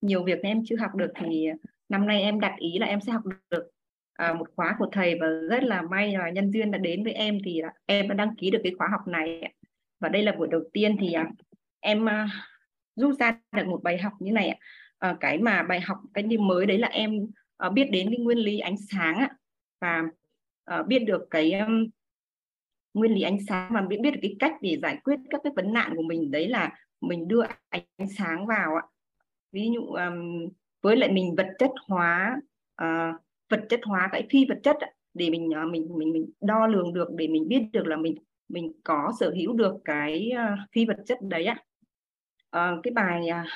nhiều 0.00 0.24
việc 0.24 0.38
nên 0.42 0.52
em 0.52 0.62
chưa 0.66 0.76
học 0.76 0.94
được 0.94 1.12
thì 1.16 1.48
năm 1.88 2.06
nay 2.06 2.22
em 2.22 2.40
đặt 2.40 2.54
ý 2.58 2.78
là 2.78 2.86
em 2.86 3.00
sẽ 3.00 3.12
học 3.12 3.22
được 3.50 3.70
à, 4.14 4.32
một 4.32 4.46
khóa 4.56 4.76
của 4.78 4.88
thầy 4.92 5.18
và 5.20 5.26
rất 5.50 5.62
là 5.64 5.82
may 5.82 6.12
là 6.12 6.30
nhân 6.30 6.50
duyên 6.50 6.70
đã 6.70 6.78
đến 6.78 7.04
với 7.04 7.12
em 7.12 7.38
thì 7.44 7.62
em 7.86 8.08
đã 8.08 8.14
đăng 8.14 8.36
ký 8.36 8.50
được 8.50 8.60
cái 8.64 8.72
khóa 8.78 8.88
học 8.90 9.00
này 9.08 9.54
và 10.00 10.08
đây 10.08 10.22
là 10.22 10.32
buổi 10.32 10.48
đầu 10.50 10.60
tiên 10.72 10.96
thì 11.00 11.12
à, 11.12 11.30
em 11.80 12.08
à, 12.08 12.28
rút 12.96 13.18
ra 13.18 13.40
được 13.56 13.66
một 13.66 13.80
bài 13.82 13.98
học 13.98 14.12
như 14.20 14.32
này 14.32 14.58
à, 15.00 15.16
cái 15.20 15.38
mà 15.38 15.62
bài 15.62 15.80
học 15.80 15.98
cái 16.14 16.24
điểm 16.24 16.46
mới 16.46 16.66
đấy 16.66 16.78
là 16.78 16.88
em 16.88 17.26
à, 17.56 17.70
biết 17.70 17.88
đến 17.90 18.10
cái 18.10 18.18
nguyên 18.18 18.38
lý 18.38 18.58
ánh 18.58 18.76
sáng 18.90 19.16
ạ 19.16 19.30
và 19.80 20.02
à, 20.64 20.82
biết 20.82 20.98
được 20.98 21.26
cái 21.30 21.52
um, 21.52 21.86
nguyên 22.94 23.12
lý 23.12 23.22
ánh 23.22 23.38
sáng 23.48 23.70
và 23.74 23.80
biết 23.80 23.96
biết 24.02 24.10
được 24.10 24.18
cái 24.22 24.36
cách 24.38 24.52
để 24.60 24.78
giải 24.82 24.98
quyết 25.04 25.16
các 25.30 25.40
cái 25.44 25.52
vấn 25.56 25.72
nạn 25.72 25.92
của 25.96 26.02
mình 26.02 26.30
đấy 26.30 26.48
là 26.48 26.78
mình 27.00 27.28
đưa 27.28 27.42
ánh 27.68 28.08
sáng 28.18 28.46
vào 28.46 28.74
ạ 28.74 28.82
ví 29.52 29.70
dụ 29.74 29.86
um, 29.86 30.48
với 30.82 30.96
lại 30.96 31.12
mình 31.12 31.34
vật 31.36 31.48
chất 31.58 31.70
hóa 31.88 32.36
uh, 32.82 33.20
vật 33.50 33.60
chất 33.68 33.80
hóa 33.84 34.08
cái 34.12 34.26
phi 34.30 34.46
vật 34.48 34.60
chất 34.62 34.76
để 35.14 35.30
mình 35.30 35.48
uh, 35.48 35.72
mình 35.72 35.88
mình 35.98 36.12
mình 36.12 36.30
đo 36.40 36.66
lường 36.66 36.94
được 36.94 37.08
để 37.16 37.28
mình 37.28 37.48
biết 37.48 37.62
được 37.72 37.86
là 37.86 37.96
mình 37.96 38.14
mình 38.48 38.72
có 38.84 39.12
sở 39.20 39.30
hữu 39.30 39.52
được 39.52 39.74
cái 39.84 40.30
uh, 40.34 40.58
phi 40.72 40.84
vật 40.84 40.96
chất 41.06 41.18
đấy 41.22 41.44
ạ 41.44 41.56
uh, 42.56 42.80
cái 42.82 42.92
bài 42.92 43.28
uh, 43.30 43.46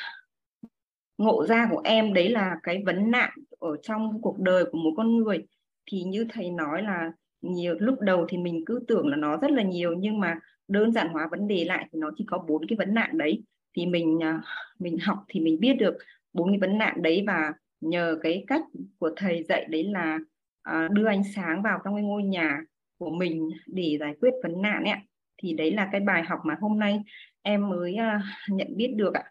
ngộ 1.18 1.46
ra 1.46 1.68
của 1.70 1.80
em 1.84 2.14
đấy 2.14 2.28
là 2.28 2.56
cái 2.62 2.82
vấn 2.86 3.10
nạn 3.10 3.30
ở 3.58 3.76
trong 3.82 4.22
cuộc 4.22 4.38
đời 4.38 4.64
của 4.72 4.78
một 4.78 4.90
con 4.96 5.16
người. 5.16 5.46
Thì 5.86 6.02
như 6.02 6.26
thầy 6.32 6.50
nói 6.50 6.82
là 6.82 7.12
nhiều, 7.42 7.76
lúc 7.78 8.00
đầu 8.00 8.26
thì 8.28 8.38
mình 8.38 8.64
cứ 8.66 8.84
tưởng 8.88 9.08
là 9.08 9.16
nó 9.16 9.36
rất 9.36 9.50
là 9.50 9.62
nhiều, 9.62 9.94
nhưng 9.94 10.20
mà 10.20 10.38
đơn 10.68 10.92
giản 10.92 11.08
hóa 11.08 11.28
vấn 11.30 11.48
đề 11.48 11.64
lại 11.64 11.88
thì 11.92 11.98
nó 11.98 12.10
chỉ 12.16 12.24
có 12.28 12.38
bốn 12.38 12.66
cái 12.68 12.76
vấn 12.76 12.94
nạn 12.94 13.18
đấy. 13.18 13.42
Thì 13.76 13.86
mình 13.86 14.22
à, 14.22 14.42
mình 14.78 14.98
học 14.98 15.24
thì 15.28 15.40
mình 15.40 15.60
biết 15.60 15.72
được 15.74 15.94
bốn 16.32 16.48
cái 16.48 16.58
vấn 16.58 16.78
nạn 16.78 17.02
đấy 17.02 17.24
và 17.26 17.52
nhờ 17.80 18.18
cái 18.22 18.44
cách 18.46 18.62
của 18.98 19.10
thầy 19.16 19.42
dạy 19.42 19.66
đấy 19.70 19.84
là 19.84 20.18
à, 20.62 20.88
đưa 20.92 21.06
ánh 21.06 21.22
sáng 21.34 21.62
vào 21.62 21.80
trong 21.84 21.94
cái 21.94 22.02
ngôi 22.04 22.22
nhà 22.22 22.60
của 22.98 23.10
mình 23.10 23.50
để 23.66 23.96
giải 24.00 24.14
quyết 24.20 24.30
vấn 24.42 24.62
nạn 24.62 24.84
ấy 24.84 24.98
thì 25.42 25.52
đấy 25.52 25.70
là 25.70 25.88
cái 25.92 26.00
bài 26.00 26.22
học 26.22 26.40
mà 26.44 26.56
hôm 26.60 26.78
nay 26.78 27.00
em 27.42 27.68
mới 27.68 27.94
à, 27.94 28.22
nhận 28.48 28.68
biết 28.76 28.92
được 28.96 29.14
ạ. 29.14 29.24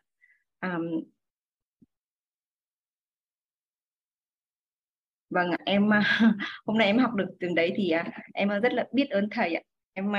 Vâng 5.34 5.52
em 5.66 5.90
hôm 6.66 6.78
nay 6.78 6.88
em 6.88 6.98
học 6.98 7.14
được 7.14 7.28
từ 7.40 7.48
đấy 7.56 7.74
thì 7.76 7.94
em 8.34 8.50
rất 8.50 8.74
là 8.74 8.88
biết 8.92 9.10
ơn 9.10 9.30
thầy 9.32 9.54
ạ. 9.54 9.62
Em 9.94 10.12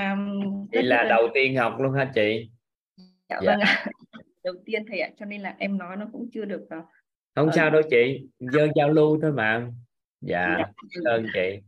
rất 0.72 0.84
là 0.84 1.06
đầu 1.08 1.28
tiên 1.34 1.56
học 1.56 1.76
luôn 1.78 1.92
hả 1.92 2.10
chị? 2.14 2.50
Dạ, 3.28 3.38
dạ. 3.42 3.46
vâng 3.46 3.60
ạ. 3.60 3.86
Đầu 4.44 4.54
tiên 4.66 4.82
thầy 4.88 5.00
ạ 5.00 5.10
cho 5.18 5.26
nên 5.26 5.40
là 5.40 5.54
em 5.58 5.78
nói 5.78 5.96
nó 5.96 6.06
cũng 6.12 6.28
chưa 6.32 6.44
được 6.44 6.66
không 7.34 7.50
sao 7.52 7.70
đâu 7.70 7.82
chị 7.90 8.28
dân 8.38 8.70
giao 8.76 8.88
lưu 8.88 9.18
thôi 9.22 9.32
mà. 9.32 9.70
Dạ, 10.20 10.56
dạ. 10.58 11.10
ơn 11.10 11.26
chị. 11.34 11.60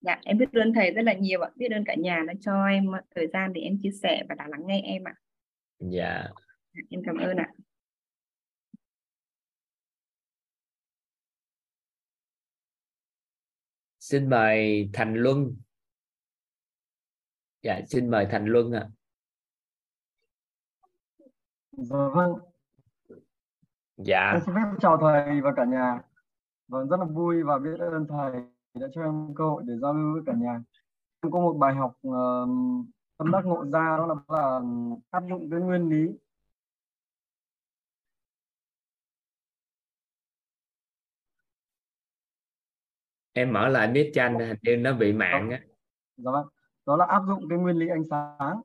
Dạ 0.00 0.18
em 0.24 0.38
biết 0.38 0.52
ơn 0.52 0.72
thầy 0.74 0.90
rất 0.90 1.02
là 1.02 1.12
nhiều 1.12 1.40
ạ. 1.40 1.50
Biết 1.56 1.70
ơn 1.70 1.84
cả 1.84 1.94
nhà 1.94 2.22
đã 2.26 2.34
cho 2.40 2.66
em 2.66 2.86
thời 3.14 3.26
gian 3.26 3.52
để 3.52 3.60
em 3.60 3.78
chia 3.82 3.90
sẻ 4.02 4.22
và 4.28 4.34
đã 4.34 4.46
lắng 4.48 4.62
nghe 4.66 4.80
em 4.84 5.04
ạ. 5.04 5.14
Dạ 5.78 6.28
em 6.90 7.02
cảm 7.06 7.16
ơn 7.16 7.36
ạ 7.36 7.48
xin 14.08 14.30
mời 14.30 14.90
thành 14.92 15.14
luân. 15.14 15.56
Dạ 17.62 17.80
xin 17.86 18.10
mời 18.10 18.26
thành 18.30 18.44
luân 18.46 18.72
ạ. 18.72 18.80
À. 18.80 18.88
dạ 21.76 21.96
vâng. 22.14 22.34
Dạ. 23.96 24.30
Em 24.32 24.40
xin 24.46 24.54
phép 24.54 24.78
chào 24.80 24.98
thầy 25.00 25.40
và 25.40 25.52
cả 25.56 25.64
nhà. 25.64 26.00
Vâng 26.68 26.88
rất 26.88 26.96
là 27.00 27.06
vui 27.06 27.42
và 27.42 27.58
biết 27.58 27.78
ơn 27.78 28.06
thầy 28.08 28.32
đã 28.74 28.86
cho 28.94 29.02
em 29.02 29.34
cơ 29.36 29.44
hội 29.44 29.62
để 29.66 29.74
giao 29.82 29.94
lưu 29.94 30.12
với 30.14 30.22
cả 30.26 30.32
nhà. 30.32 30.62
Em 31.22 31.32
có 31.32 31.40
một 31.40 31.52
bài 31.52 31.74
học 31.74 31.96
uh, 32.08 32.48
tâm 33.18 33.30
đắc 33.32 33.44
ngộ 33.44 33.64
ra 33.64 33.96
đó 33.98 34.06
là, 34.06 34.14
là 34.28 34.60
áp 35.10 35.22
dụng 35.28 35.50
cái 35.50 35.60
nguyên 35.60 35.88
lý 35.88 36.18
em 43.32 43.52
mở 43.52 43.68
lại 43.68 43.92
mic 43.92 44.10
tranh 44.14 44.38
hình 44.38 44.56
như 44.62 44.76
nó 44.76 44.92
bị 44.94 45.12
mạng 45.12 45.50
á. 45.50 45.60
Dạ 46.16 46.30
vâng. 46.30 46.46
Đó 46.86 46.96
là 46.96 47.04
áp 47.04 47.22
dụng 47.28 47.48
cái 47.48 47.58
nguyên 47.58 47.76
lý 47.76 47.88
ánh 47.88 48.04
sáng 48.10 48.60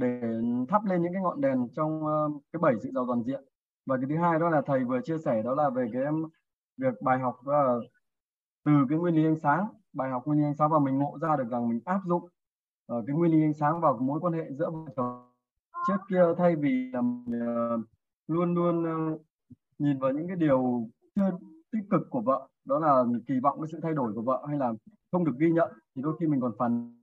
để 0.00 0.20
thắp 0.68 0.84
lên 0.84 1.02
những 1.02 1.12
cái 1.12 1.22
ngọn 1.22 1.40
đèn 1.40 1.68
trong 1.76 2.02
uh, 2.04 2.42
cái 2.52 2.60
bảy 2.60 2.74
sự 2.82 2.90
giàu 2.94 3.04
toàn 3.06 3.22
diện. 3.22 3.44
Và 3.86 3.96
cái 3.96 4.06
thứ 4.08 4.16
hai 4.16 4.38
đó 4.38 4.50
là 4.50 4.62
thầy 4.66 4.84
vừa 4.84 5.00
chia 5.00 5.18
sẻ 5.18 5.42
đó 5.42 5.54
là 5.54 5.70
về 5.70 5.86
cái 5.92 6.02
em 6.02 6.24
việc 6.76 7.02
bài 7.02 7.18
học 7.18 7.36
đó 7.46 7.62
là 7.62 7.74
từ 8.64 8.72
cái 8.88 8.98
nguyên 8.98 9.14
lý 9.14 9.24
ánh 9.24 9.36
sáng. 9.36 9.66
Bài 9.92 10.10
học 10.10 10.26
nguyên 10.26 10.40
lý 10.40 10.46
ánh 10.46 10.54
sáng 10.54 10.70
và 10.70 10.78
mình 10.78 10.98
ngộ 10.98 11.18
ra 11.20 11.36
được 11.36 11.48
rằng 11.50 11.68
mình 11.68 11.80
áp 11.84 12.00
dụng 12.06 12.22
uh, 12.92 13.04
cái 13.06 13.16
nguyên 13.16 13.32
lý 13.32 13.42
ánh 13.42 13.54
sáng 13.54 13.80
vào 13.80 13.98
mối 13.98 14.20
quan 14.20 14.32
hệ 14.32 14.44
giữa 14.50 14.70
vợ 14.70 14.92
chồng. 14.96 15.30
Trước 15.86 15.98
kia 16.10 16.22
thay 16.38 16.56
vì 16.56 16.90
là 16.92 17.00
mình, 17.00 17.42
uh, 17.74 17.80
luôn 18.28 18.54
luôn 18.54 19.12
uh, 19.14 19.20
nhìn 19.78 19.98
vào 19.98 20.10
những 20.10 20.28
cái 20.28 20.36
điều 20.36 20.88
chưa 21.14 21.30
tích 21.72 21.84
cực 21.90 22.02
của 22.10 22.20
vợ 22.20 22.48
đó 22.64 22.78
là 22.78 23.04
kỳ 23.26 23.34
vọng 23.42 23.60
cái 23.60 23.68
sự 23.72 23.80
thay 23.82 23.92
đổi 23.92 24.12
của 24.14 24.22
vợ 24.22 24.44
hay 24.48 24.58
là 24.58 24.72
không 25.12 25.24
được 25.24 25.32
ghi 25.38 25.50
nhận 25.50 25.72
thì 25.96 26.02
đôi 26.02 26.16
khi 26.20 26.26
mình 26.26 26.40
còn 26.40 26.52
phản 26.58 26.94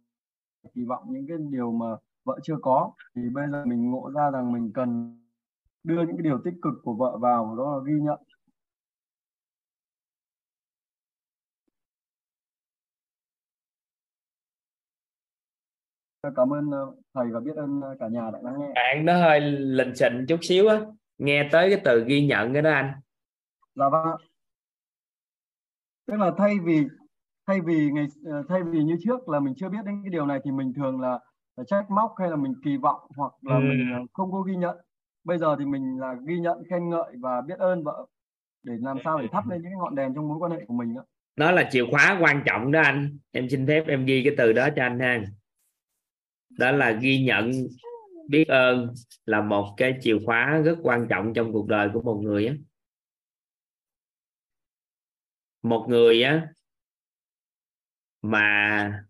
kỳ 0.75 0.83
vọng 0.83 1.03
những 1.07 1.27
cái 1.27 1.37
điều 1.49 1.71
mà 1.71 1.85
vợ 2.23 2.39
chưa 2.43 2.57
có. 2.61 2.91
Thì 3.15 3.21
bây 3.33 3.45
giờ 3.51 3.65
mình 3.65 3.91
ngộ 3.91 4.11
ra 4.15 4.31
rằng 4.31 4.51
mình 4.51 4.71
cần 4.73 5.17
đưa 5.83 5.97
những 5.97 6.17
cái 6.17 6.23
điều 6.23 6.41
tích 6.45 6.53
cực 6.61 6.73
của 6.83 6.93
vợ 6.93 7.17
vào 7.17 7.55
đó 7.57 7.77
là 7.77 7.83
ghi 7.85 8.01
nhận. 8.01 8.19
Cảm 16.35 16.53
ơn 16.53 16.71
ờ, 16.71 16.93
thầy 17.13 17.27
và 17.31 17.39
biết 17.39 17.55
ơn 17.55 17.81
ờ, 17.81 17.95
cả 17.99 18.07
nhà 18.07 18.31
đã 18.33 18.39
lắng 18.43 18.59
nghe. 18.59 18.71
Bạn 18.75 19.05
nó 19.05 19.13
hơi 19.13 19.41
lình 19.41 19.95
xình 19.95 20.25
chút 20.27 20.39
xíu 20.41 20.67
á. 20.67 20.81
Nghe 21.17 21.49
tới 21.51 21.69
cái 21.69 21.81
từ 21.85 22.03
ghi 22.07 22.27
nhận 22.27 22.53
cái 22.53 22.61
đó 22.61 22.71
anh. 22.71 22.91
Dạ 23.75 23.89
vâng 23.89 24.30
tức 26.11 26.17
là 26.17 26.31
thay 26.37 26.59
vì 26.63 26.83
thay 27.47 27.61
vì 27.61 27.91
ngày 27.91 28.05
ờ, 28.25 28.43
thay 28.49 28.63
vì 28.63 28.83
như 28.83 28.97
trước 29.03 29.29
là 29.29 29.39
mình 29.39 29.53
chưa 29.57 29.69
biết 29.69 29.77
đến 29.85 30.01
cái 30.03 30.09
điều 30.11 30.25
này 30.25 30.39
thì 30.43 30.51
mình 30.51 30.73
thường 30.73 31.01
là, 31.01 31.19
là 31.57 31.63
trách 31.67 31.91
móc 31.91 32.13
hay 32.19 32.29
là 32.29 32.35
mình 32.35 32.53
kỳ 32.63 32.77
vọng 32.77 33.01
hoặc 33.17 33.33
là 33.41 33.55
ừ. 33.55 33.59
mình 33.59 33.91
ờ, 33.93 33.99
không 34.13 34.31
có 34.31 34.41
ghi 34.41 34.55
nhận. 34.55 34.77
Bây 35.23 35.37
giờ 35.37 35.55
thì 35.59 35.65
mình 35.65 35.99
là 35.99 36.15
ghi 36.27 36.39
nhận 36.39 36.63
khen 36.69 36.89
ngợi 36.89 37.11
và 37.19 37.41
biết 37.41 37.59
ơn 37.59 37.83
vợ 37.83 38.05
để 38.63 38.73
làm 38.79 38.97
sao 39.03 39.21
để 39.21 39.27
thắp 39.31 39.49
lên 39.49 39.61
những 39.61 39.71
ngọn 39.77 39.95
đèn 39.95 40.13
trong 40.15 40.27
mối 40.27 40.37
quan 40.37 40.51
hệ 40.51 40.65
của 40.67 40.73
mình 40.73 40.95
đó 40.95 41.01
đó 41.35 41.51
là 41.51 41.69
chìa 41.71 41.85
khóa 41.91 42.17
quan 42.21 42.43
trọng 42.45 42.71
đó 42.71 42.81
anh. 42.81 43.17
Em 43.31 43.49
xin 43.49 43.67
phép 43.67 43.83
em 43.87 44.05
ghi 44.05 44.23
cái 44.23 44.33
từ 44.37 44.53
đó 44.53 44.69
cho 44.75 44.83
anh 44.83 44.99
ha. 44.99 45.21
Đó 46.59 46.71
là 46.71 46.91
ghi 46.91 47.23
nhận 47.23 47.51
biết 48.27 48.47
ơn 48.47 48.93
là 49.25 49.41
một 49.41 49.73
cái 49.77 49.97
chìa 50.01 50.17
khóa 50.25 50.61
rất 50.65 50.77
quan 50.83 51.07
trọng 51.07 51.33
trong 51.33 51.53
cuộc 51.53 51.67
đời 51.67 51.89
của 51.93 52.01
một 52.01 52.19
người 52.23 52.47
á 52.47 52.53
một 55.61 55.85
người 55.89 56.23
á, 56.23 56.47
mà 58.21 59.03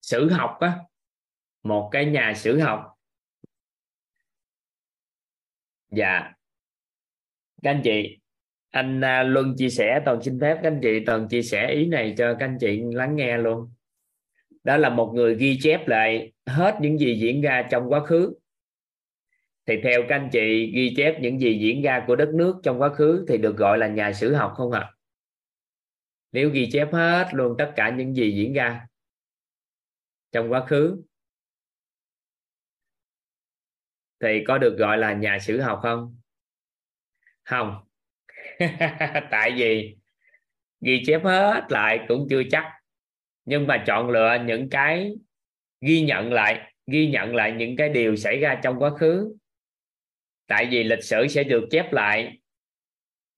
sử 0.00 0.30
học 0.30 0.56
á, 0.60 0.78
một 1.62 1.88
cái 1.92 2.06
nhà 2.06 2.32
sử 2.36 2.60
học. 2.60 2.84
Dạ. 5.90 6.32
Các 7.62 7.70
anh 7.70 7.80
chị, 7.84 8.18
anh 8.70 9.04
à, 9.04 9.22
Luân 9.22 9.54
chia 9.56 9.70
sẻ, 9.70 10.00
toàn 10.04 10.22
xin 10.22 10.40
phép 10.40 10.54
các 10.62 10.68
anh 10.68 10.80
chị 10.82 11.04
toàn 11.06 11.28
chia 11.28 11.42
sẻ 11.42 11.70
ý 11.70 11.86
này 11.86 12.14
cho 12.18 12.36
các 12.38 12.46
anh 12.46 12.58
chị 12.60 12.80
lắng 12.92 13.16
nghe 13.16 13.38
luôn. 13.38 13.72
Đó 14.64 14.76
là 14.76 14.90
một 14.90 15.12
người 15.14 15.34
ghi 15.34 15.58
chép 15.62 15.88
lại 15.88 16.32
hết 16.46 16.78
những 16.80 16.98
gì 16.98 17.18
diễn 17.20 17.40
ra 17.40 17.68
trong 17.70 17.88
quá 17.88 18.04
khứ 18.06 18.34
thì 19.68 19.74
theo 19.82 20.02
các 20.08 20.16
anh 20.16 20.28
chị, 20.32 20.72
ghi 20.74 20.94
chép 20.96 21.20
những 21.20 21.40
gì 21.40 21.58
diễn 21.58 21.82
ra 21.82 22.04
của 22.06 22.16
đất 22.16 22.28
nước 22.34 22.60
trong 22.62 22.80
quá 22.80 22.94
khứ 22.94 23.24
thì 23.28 23.38
được 23.38 23.56
gọi 23.56 23.78
là 23.78 23.88
nhà 23.88 24.12
sử 24.12 24.34
học 24.34 24.52
không 24.56 24.72
ạ? 24.72 24.80
À? 24.80 24.94
nếu 26.32 26.50
ghi 26.50 26.68
chép 26.72 26.92
hết 26.92 27.28
luôn 27.32 27.54
tất 27.58 27.72
cả 27.76 27.90
những 27.90 28.14
gì 28.14 28.32
diễn 28.32 28.52
ra 28.52 28.86
trong 30.32 30.52
quá 30.52 30.66
khứ 30.66 31.02
thì 34.20 34.44
có 34.46 34.58
được 34.58 34.76
gọi 34.78 34.98
là 34.98 35.12
nhà 35.12 35.38
sử 35.38 35.60
học 35.60 35.80
không? 35.82 36.16
Không. 37.42 37.84
Tại 39.30 39.52
vì 39.56 39.96
ghi 40.80 41.02
chép 41.06 41.24
hết 41.24 41.66
lại 41.68 42.04
cũng 42.08 42.26
chưa 42.30 42.42
chắc. 42.50 42.72
Nhưng 43.44 43.66
mà 43.66 43.84
chọn 43.86 44.10
lựa 44.10 44.38
những 44.46 44.70
cái 44.70 45.14
ghi 45.80 46.02
nhận 46.02 46.32
lại, 46.32 46.72
ghi 46.86 47.10
nhận 47.10 47.34
lại 47.34 47.52
những 47.52 47.76
cái 47.76 47.88
điều 47.88 48.16
xảy 48.16 48.38
ra 48.38 48.60
trong 48.62 48.78
quá 48.78 48.90
khứ 48.90 49.36
tại 50.48 50.68
vì 50.70 50.84
lịch 50.84 51.04
sử 51.04 51.26
sẽ 51.26 51.44
được 51.44 51.68
chép 51.70 51.92
lại. 51.92 52.38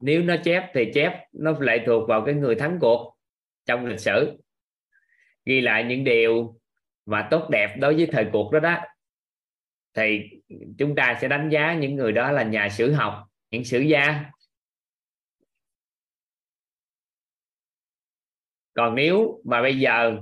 Nếu 0.01 0.23
nó 0.23 0.37
chép 0.45 0.71
thì 0.75 0.91
chép 0.95 1.13
nó 1.33 1.59
lệ 1.61 1.83
thuộc 1.87 2.09
vào 2.09 2.25
cái 2.27 2.35
người 2.35 2.55
thắng 2.55 2.79
cuộc 2.81 3.17
trong 3.67 3.87
lịch 3.87 4.01
sử. 4.01 4.39
Ghi 5.45 5.61
lại 5.61 5.85
những 5.85 6.05
điều 6.05 6.61
mà 7.07 7.29
tốt 7.31 7.49
đẹp 7.51 7.77
đối 7.79 7.95
với 7.95 8.07
thời 8.13 8.27
cuộc 8.33 8.53
đó 8.53 8.61
đó 8.61 8.79
thì 9.95 10.21
chúng 10.79 10.95
ta 10.95 11.19
sẽ 11.21 11.29
đánh 11.29 11.49
giá 11.49 11.75
những 11.75 11.95
người 11.95 12.13
đó 12.13 12.33
là 12.33 12.43
nhà 12.43 12.69
sử 12.69 12.93
học 12.93 13.27
những 13.51 13.65
sử 13.65 13.81
gia. 13.81 14.25
Còn 18.75 18.95
nếu 18.95 19.43
mà 19.45 19.63
bây 19.63 19.79
giờ 19.79 20.19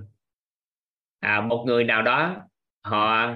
à, 1.21 1.41
một 1.41 1.65
người 1.67 1.85
nào 1.85 2.03
đó 2.03 2.49
họ 2.83 3.35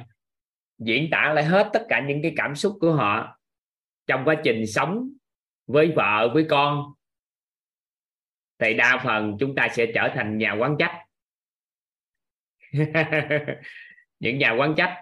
diễn 0.78 1.08
tả 1.10 1.32
lại 1.34 1.44
hết 1.44 1.70
tất 1.72 1.86
cả 1.88 2.00
những 2.00 2.22
cái 2.22 2.32
cảm 2.36 2.54
xúc 2.54 2.76
của 2.80 2.92
họ 2.92 3.38
trong 4.06 4.24
quá 4.24 4.34
trình 4.44 4.66
sống 4.66 5.08
với 5.66 5.92
vợ 5.96 6.30
với 6.34 6.46
con 6.50 6.92
thì 8.58 8.74
đa 8.74 9.00
phần 9.04 9.36
chúng 9.40 9.54
ta 9.54 9.68
sẽ 9.72 9.86
trở 9.94 10.08
thành 10.14 10.38
nhà 10.38 10.52
quán 10.52 10.76
trách. 10.78 10.98
Những 14.20 14.38
nhà 14.38 14.50
quán 14.50 14.74
trách 14.76 14.96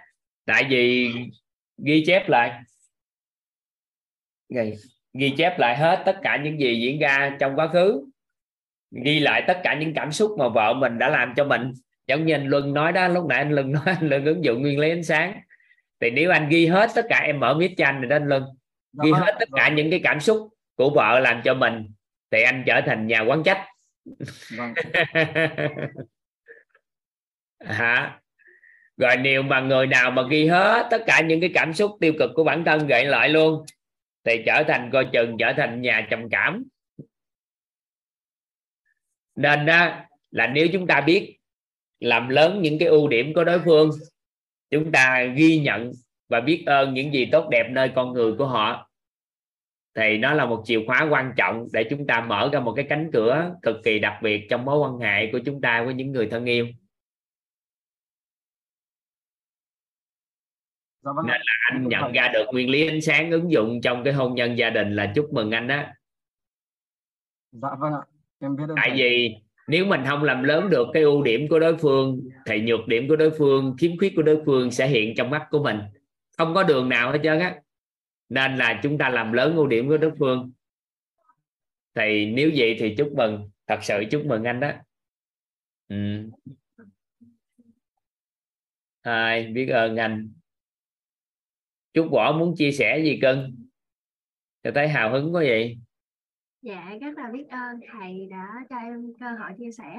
tại 0.45 0.67
vì 0.71 1.13
ghi 1.85 2.05
chép 2.07 2.29
lại. 2.29 2.61
Ghi. 5.15 5.35
Chép 5.37 5.59
lại 5.59 5.77
hết 5.77 6.03
tất 6.07 6.19
cả 6.23 6.37
những 6.45 6.61
gì 6.61 6.81
diễn 6.81 6.99
ra 6.99 7.37
trong 7.41 7.57
quá 7.57 7.69
khứ. 7.69 8.07
Ghi 9.05 9.21
lại 9.21 9.45
tất 9.47 9.61
cả 9.65 9.75
những 9.81 9.95
cảm 9.95 10.13
xúc 10.13 10.37
mà 10.39 10.49
vợ 10.49 10.75
mình 10.75 10.99
đã 10.99 11.09
làm 11.09 11.33
cho 11.37 11.45
mình. 11.45 11.73
Giống 12.07 12.27
như 12.27 12.35
anh 12.35 12.47
Luân 12.47 12.75
nói 12.75 12.93
đó 12.93 13.09
lúc 13.09 13.27
nãy 13.27 13.39
anh 13.39 13.53
Luân 13.53 13.73
nói 13.73 13.85
anh 13.87 14.09
Luân 14.09 14.25
ứng 14.25 14.45
dụng 14.45 14.63
nguyên 14.63 14.79
lý 14.79 14.91
ánh 14.91 15.05
sáng. 15.05 15.41
Thì 16.01 16.11
nếu 16.11 16.31
anh 16.31 16.49
ghi 16.49 16.67
hết 16.67 16.91
tất 16.95 17.07
cả 17.09 17.19
em 17.19 17.41
mở 17.41 17.55
miết 17.55 17.75
cho 17.77 17.85
anh 17.85 18.01
rồi 18.01 18.09
đó 18.09 18.17
anh 18.17 18.29
Luân 18.29 18.45
ghi 18.93 19.13
vâng. 19.13 19.21
hết 19.21 19.37
tất 19.39 19.49
cả 19.53 19.69
những 19.69 19.91
cái 19.91 20.01
cảm 20.05 20.21
xúc 20.21 20.49
của 20.75 20.91
vợ 20.91 21.21
làm 21.21 21.41
cho 21.45 21.55
mình 21.55 21.93
thì 22.31 22.43
anh 22.43 22.65
trở 22.67 22.81
thành 22.87 23.07
nhà 23.07 23.21
quán 23.21 23.43
trách. 23.43 23.67
Vâng. 24.57 24.75
hả? 27.61 28.21
Rồi 28.97 29.17
nếu 29.17 29.43
mà 29.43 29.61
người 29.61 29.87
nào 29.87 30.11
mà 30.11 30.23
ghi 30.31 30.47
hết 30.47 30.89
tất 30.91 31.03
cả 31.07 31.21
những 31.21 31.41
cái 31.41 31.51
cảm 31.55 31.75
xúc 31.75 31.97
tiêu 32.01 32.13
cực 32.19 32.31
của 32.35 32.45
bản 32.45 32.65
thân 32.65 32.87
gậy 32.87 33.05
lại 33.05 33.29
luôn 33.29 33.65
thì 34.25 34.43
trở 34.47 34.63
thành 34.69 34.91
coi 34.93 35.09
chừng 35.13 35.37
trở 35.39 35.53
thành 35.57 35.83
nhà 35.83 36.07
trầm 36.11 36.29
cảm. 36.31 36.65
Nên 39.37 39.67
đó 39.67 40.05
là 40.31 40.47
nếu 40.47 40.69
chúng 40.73 40.87
ta 40.87 41.01
biết 41.01 41.37
làm 42.01 42.29
lớn 42.29 42.63
những 42.63 42.79
cái 42.79 42.89
ưu 42.89 43.09
điểm 43.09 43.35
của 43.35 43.45
đối 43.45 43.61
phương 43.65 43.91
chúng 44.71 44.93
ta 44.93 45.25
ghi 45.37 45.59
nhận 45.59 45.93
và 46.31 46.41
biết 46.41 46.63
ơn 46.67 46.95
những 46.95 47.13
gì 47.13 47.29
tốt 47.33 47.49
đẹp 47.51 47.69
nơi 47.71 47.93
con 47.95 48.13
người 48.13 48.33
của 48.39 48.47
họ. 48.47 48.91
Thì 49.95 50.19
nó 50.19 50.35
là 50.35 50.47
một 50.47 50.63
chìa 50.65 50.81
khóa 50.87 51.07
quan 51.11 51.33
trọng 51.37 51.67
để 51.73 51.85
chúng 51.91 52.07
ta 52.07 52.21
mở 52.21 52.51
ra 52.53 52.61
một 52.61 52.73
cái 52.77 52.87
cánh 52.89 53.11
cửa 53.13 53.55
cực 53.63 53.77
kỳ 53.85 53.99
đặc 53.99 54.19
biệt 54.23 54.47
trong 54.51 54.65
mối 54.65 54.79
quan 54.79 54.99
hệ 54.99 55.33
của 55.33 55.39
chúng 55.47 55.61
ta 55.61 55.83
với 55.85 55.95
những 55.95 56.13
người 56.13 56.29
thân 56.31 56.45
yêu. 56.45 56.67
Dạ 61.03 61.11
vâng 61.17 61.27
nên 61.27 61.41
là 61.41 61.53
anh 61.71 61.89
nhận 61.89 62.13
ra 62.13 62.29
được 62.29 62.47
nguyên 62.53 62.71
lý 62.71 62.89
ánh 62.89 63.01
sáng 63.01 63.31
ứng 63.31 63.53
dụng 63.53 63.81
trong 63.81 64.05
cái 64.05 64.13
hôn 64.13 64.35
nhân 64.35 64.59
gia 64.59 64.71
đình 64.71 64.97
là 64.97 65.13
chúc 65.15 65.33
mừng 65.33 65.51
anh 65.51 65.67
đó 65.67 65.83
dạ 67.53 67.69
vâng 67.81 67.93
ạ. 67.93 68.03
Em 68.39 68.57
biết 68.57 68.65
tại 68.77 68.93
vì 68.97 69.35
nếu 69.69 69.85
mình 69.85 70.01
không 70.09 70.25
làm 70.25 70.43
lớn 70.43 70.71
được 70.71 70.89
cái 70.93 71.03
ưu 71.03 71.23
điểm 71.23 71.49
của 71.49 71.59
đối 71.59 71.77
phương 71.77 72.21
thì 72.47 72.61
nhược 72.61 72.87
điểm 72.87 73.09
của 73.09 73.17
đối 73.17 73.31
phương 73.31 73.77
khiếm 73.79 73.99
khuyết 73.99 74.13
của 74.17 74.23
đối 74.23 74.43
phương 74.47 74.71
sẽ 74.71 74.87
hiện 74.87 75.15
trong 75.17 75.31
mắt 75.31 75.47
của 75.51 75.63
mình 75.63 75.81
không 76.41 76.55
có 76.55 76.63
đường 76.63 76.89
nào 76.89 77.13
hết 77.13 77.21
trơn 77.23 77.39
á. 77.39 77.61
Nên 78.29 78.57
là 78.57 78.81
chúng 78.83 78.99
ta 78.99 79.09
làm 79.09 79.33
lớn 79.33 79.57
ưu 79.57 79.67
điểm 79.67 79.89
của 79.89 79.97
đức 79.97 80.13
phương 80.19 80.53
thì 81.95 82.27
nếu 82.27 82.51
vậy 82.57 82.77
thì 82.81 82.95
chúc 82.99 83.13
mừng 83.17 83.51
thật 83.67 83.79
sự 83.83 84.05
chúc 84.11 84.27
mừng 84.27 84.45
anh 84.45 84.61
đó. 84.61 84.73
Ừ. 85.89 86.31
ai 89.01 89.47
biết 89.47 89.67
ơn 89.67 89.97
anh? 89.97 90.33
Chúc 91.93 92.09
võ 92.13 92.33
muốn 92.33 92.55
chia 92.57 92.73
sẻ 92.73 93.01
gì 93.05 93.19
cưng 93.23 93.67
cho 94.63 94.71
thấy 94.75 94.89
hào 94.89 95.13
hứng 95.13 95.35
quá 95.35 95.43
vậy. 95.43 95.79
Dạ 96.63 96.97
rất 97.01 97.17
là 97.17 97.31
biết 97.33 97.47
ơn 97.49 97.81
thầy 97.93 98.29
đã 98.31 98.47
cho 98.71 98.77
em 98.77 99.13
cơ 99.21 99.27
hội 99.27 99.51
chia 99.59 99.73
sẻ 99.73 99.97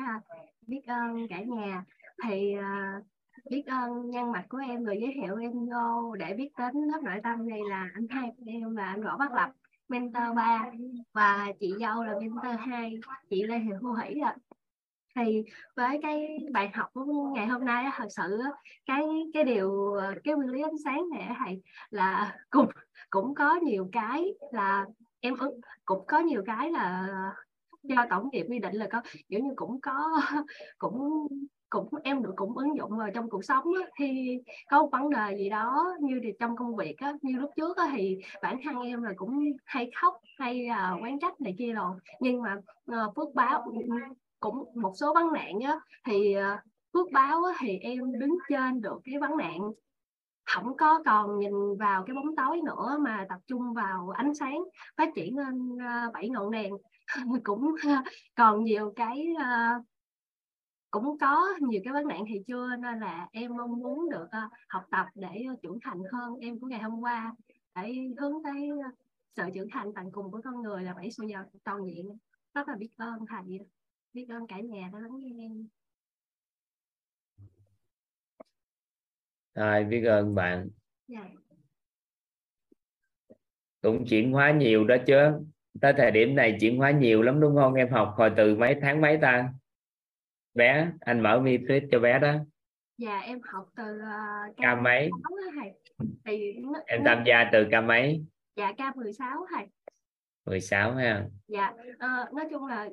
biết 0.67 0.81
ơn 0.87 1.27
cả 1.29 1.41
nhà. 1.41 1.83
Thì 2.27 2.55
uh, 2.57 3.05
biết 3.49 3.63
ơn 3.65 4.09
nhân 4.09 4.31
mặt 4.31 4.45
của 4.49 4.57
em 4.57 4.83
người 4.83 4.97
giới 5.01 5.13
thiệu 5.15 5.37
em 5.37 5.51
vô 5.51 6.15
để 6.15 6.33
biết 6.33 6.49
đến 6.57 6.73
lớp 6.73 6.99
nội 7.03 7.19
tâm 7.23 7.49
này 7.49 7.59
là 7.69 7.89
anh 7.93 8.07
hai 8.09 8.31
của 8.37 8.43
em 8.47 8.75
và 8.75 8.85
anh 8.85 9.03
võ 9.03 9.17
bắc 9.17 9.33
lập, 9.33 9.51
mentor 9.89 10.23
3 10.35 10.71
và 11.13 11.47
chị 11.59 11.73
dâu 11.79 12.03
là 12.03 12.13
mentor 12.19 12.59
2 12.59 12.99
chị 13.29 13.43
lê 13.43 13.59
thị 13.59 13.71
thu 13.81 13.93
hỷ 13.93 14.19
ạ. 14.19 14.35
Thì 15.15 15.43
với 15.75 15.99
cái 16.01 16.37
bài 16.51 16.69
học 16.73 16.89
của 16.93 17.31
ngày 17.35 17.47
hôm 17.47 17.65
nay 17.65 17.85
thật 17.95 18.07
sự 18.09 18.41
cái 18.85 19.03
cái 19.33 19.43
điều 19.43 19.93
ờ, 19.93 20.13
cái 20.23 20.35
nguyên 20.35 20.49
lý 20.49 20.61
ánh 20.61 20.77
sáng 20.85 21.09
này 21.09 21.35
thầy, 21.45 21.61
là 21.89 22.37
cũng 22.49 22.69
cũng 23.09 23.35
có 23.35 23.55
nhiều 23.55 23.89
cái 23.91 24.33
là 24.51 24.85
em 25.19 25.33
cũng 25.85 26.05
có 26.07 26.19
nhiều 26.19 26.43
cái 26.45 26.71
là 26.71 27.07
do 27.83 28.05
tổng 28.09 28.29
nghiệp 28.31 28.45
quy 28.49 28.59
định 28.59 28.75
là 28.75 28.87
có, 28.91 29.01
kiểu 29.29 29.39
như 29.39 29.51
cũng 29.55 29.81
có, 29.81 30.21
cũng 30.77 31.27
cũng 31.71 31.89
em 32.03 32.23
được 32.23 32.33
cũng 32.35 32.57
ứng 32.57 32.77
dụng 32.77 32.97
vào 32.97 33.09
trong 33.13 33.29
cuộc 33.29 33.45
sống 33.45 33.63
á, 33.83 33.89
thì 33.99 34.37
có 34.69 34.81
một 34.81 34.89
vấn 34.91 35.09
đề 35.09 35.37
gì 35.37 35.49
đó 35.49 35.85
như 36.01 36.19
thì 36.23 36.31
trong 36.39 36.55
công 36.55 36.75
việc 36.75 36.97
á, 36.97 37.13
như 37.21 37.39
lúc 37.39 37.51
trước 37.55 37.77
á, 37.77 37.89
thì 37.95 38.17
bản 38.41 38.59
thân 38.63 38.81
em 38.81 39.03
là 39.03 39.11
cũng 39.15 39.39
hay 39.65 39.91
khóc 40.01 40.17
hay 40.39 40.67
uh, 40.69 41.03
quán 41.03 41.19
trách 41.19 41.41
này 41.41 41.55
kia 41.57 41.73
rồi. 41.73 41.95
Nhưng 42.19 42.41
mà 42.41 42.55
uh, 42.91 43.15
phước 43.15 43.35
báo 43.35 43.65
cũng 44.39 44.65
một 44.75 44.93
số 44.95 45.13
vấn 45.13 45.33
nạn 45.33 45.59
á, 45.59 45.79
thì 46.05 46.35
uh, 46.37 46.59
phước 46.93 47.11
báo 47.11 47.43
á, 47.43 47.53
thì 47.59 47.77
em 47.77 48.19
đứng 48.19 48.37
trên 48.49 48.81
được 48.81 49.01
cái 49.03 49.19
vấn 49.19 49.37
nạn. 49.37 49.59
Không 50.45 50.77
có 50.77 51.03
còn 51.05 51.39
nhìn 51.39 51.77
vào 51.79 52.03
cái 52.07 52.15
bóng 52.15 52.35
tối 52.35 52.61
nữa 52.65 52.97
mà 53.01 53.25
tập 53.29 53.39
trung 53.47 53.73
vào 53.73 54.09
ánh 54.09 54.33
sáng 54.35 54.63
phát 54.97 55.09
triển 55.15 55.37
lên 55.37 55.77
ờ, 55.85 56.11
bảy 56.13 56.29
ngọn 56.29 56.51
đèn. 56.51 56.73
Cũng 57.43 57.75
còn 58.35 58.63
nhiều 58.63 58.93
cái 58.95 59.27
uh, 59.35 59.85
cũng 60.91 61.17
có 61.19 61.47
nhiều 61.59 61.81
cái 61.83 61.93
vấn 61.93 62.07
nạn 62.07 62.23
thì 62.29 62.43
chưa 62.47 62.75
nên 62.75 62.99
là 62.99 63.27
em 63.31 63.57
mong 63.57 63.79
muốn 63.79 64.09
được 64.09 64.23
uh, 64.23 64.51
học 64.69 64.83
tập 64.91 65.05
để 65.15 65.45
uh, 65.53 65.61
trưởng 65.61 65.79
thành 65.83 65.97
hơn 66.11 66.35
em 66.41 66.59
của 66.59 66.67
ngày 66.67 66.81
hôm 66.81 66.99
qua 66.99 67.35
để 67.75 67.93
hướng 68.19 68.43
tới 68.43 68.69
uh, 68.71 68.95
sự 69.35 69.43
trưởng 69.53 69.67
thành 69.71 69.93
tận 69.95 70.11
cùng 70.11 70.31
của 70.31 70.41
con 70.43 70.61
người 70.61 70.83
là 70.83 70.93
bảy 70.93 71.11
sự 71.11 71.23
giàu 71.27 71.43
toàn 71.63 71.85
diện 71.85 72.17
rất 72.53 72.67
là 72.67 72.75
biết 72.75 72.89
ơn 72.97 73.25
thầy 73.29 73.59
biết 74.13 74.25
ơn 74.29 74.47
cả 74.47 74.59
nhà 74.59 74.89
đã 74.93 74.99
lắng 74.99 75.17
nghe 75.17 75.43
em 75.43 75.67
Rồi, 79.55 79.83
biết 79.83 80.03
ơn 80.03 80.35
bạn. 80.35 80.69
Dạ. 81.07 81.29
Cũng 83.81 84.05
chuyển 84.05 84.31
hóa 84.31 84.51
nhiều 84.51 84.83
đó 84.83 84.95
chứ. 85.07 85.15
Tới 85.81 85.93
thời 85.97 86.11
điểm 86.11 86.35
này 86.35 86.57
chuyển 86.59 86.77
hóa 86.77 86.91
nhiều 86.91 87.21
lắm 87.21 87.39
đúng 87.39 87.55
không? 87.55 87.73
Em 87.73 87.89
học 87.89 88.13
hồi 88.17 88.31
từ 88.37 88.55
mấy 88.55 88.75
tháng 88.81 89.01
mấy 89.01 89.17
ta? 89.21 89.53
Bé, 90.53 90.91
anh 90.99 91.23
mở 91.23 91.39
mi 91.39 91.57
tuyết 91.67 91.83
cho 91.91 91.99
bé 91.99 92.19
đó. 92.19 92.33
Dạ, 92.97 93.19
em 93.19 93.39
học 93.43 93.69
từ 93.75 93.83
uh, 93.97 94.55
ca 94.57 94.75
mấy? 94.75 95.09
Thì 96.25 96.55
em 96.85 97.03
tham 97.05 97.23
gia 97.27 97.49
từ 97.51 97.67
ca 97.71 97.81
mấy? 97.81 98.25
Dạ, 98.55 98.73
ca 98.77 98.93
16 98.95 99.45
thầy. 99.55 99.65
16 100.45 100.95
ha. 100.95 101.25
Dạ, 101.47 101.73
uh, 101.91 102.33
nói 102.33 102.47
chung 102.51 102.65
là 102.65 102.89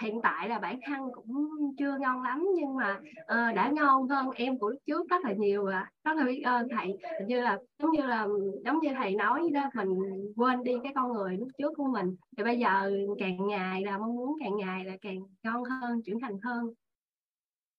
hiện 0.00 0.20
tại 0.22 0.48
là 0.48 0.58
bản 0.58 0.80
thân 0.86 1.00
cũng 1.14 1.48
chưa 1.78 1.98
ngon 2.00 2.22
lắm 2.22 2.46
nhưng 2.56 2.76
mà 2.76 2.98
uh, 3.20 3.56
đã 3.56 3.70
ngon 3.72 4.08
hơn 4.08 4.30
em 4.34 4.58
của 4.58 4.68
lúc 4.68 4.78
trước 4.86 5.10
rất 5.10 5.24
là 5.24 5.32
nhiều 5.32 5.66
à 5.66 5.90
rất 6.04 6.16
là 6.16 6.24
biết 6.24 6.42
ơn 6.44 6.68
thầy. 6.76 6.98
Như 7.26 7.40
là 7.40 7.58
giống 7.78 7.90
như 7.90 8.06
là 8.06 8.26
giống 8.64 8.80
như 8.82 8.90
thầy 8.96 9.14
nói 9.14 9.50
đó 9.52 9.70
mình 9.74 9.88
quên 10.36 10.64
đi 10.64 10.72
cái 10.82 10.92
con 10.94 11.12
người 11.12 11.36
lúc 11.36 11.48
trước 11.58 11.72
của 11.76 11.86
mình. 11.92 12.16
Thì 12.36 12.44
bây 12.44 12.58
giờ 12.58 12.92
càng 13.18 13.46
ngày 13.46 13.82
là 13.84 13.98
mong 13.98 14.16
muốn 14.16 14.36
càng 14.40 14.56
ngày 14.56 14.84
là 14.84 14.96
càng 15.02 15.20
ngon 15.42 15.64
hơn 15.64 16.02
trưởng 16.06 16.20
thành 16.20 16.38
hơn. 16.42 16.66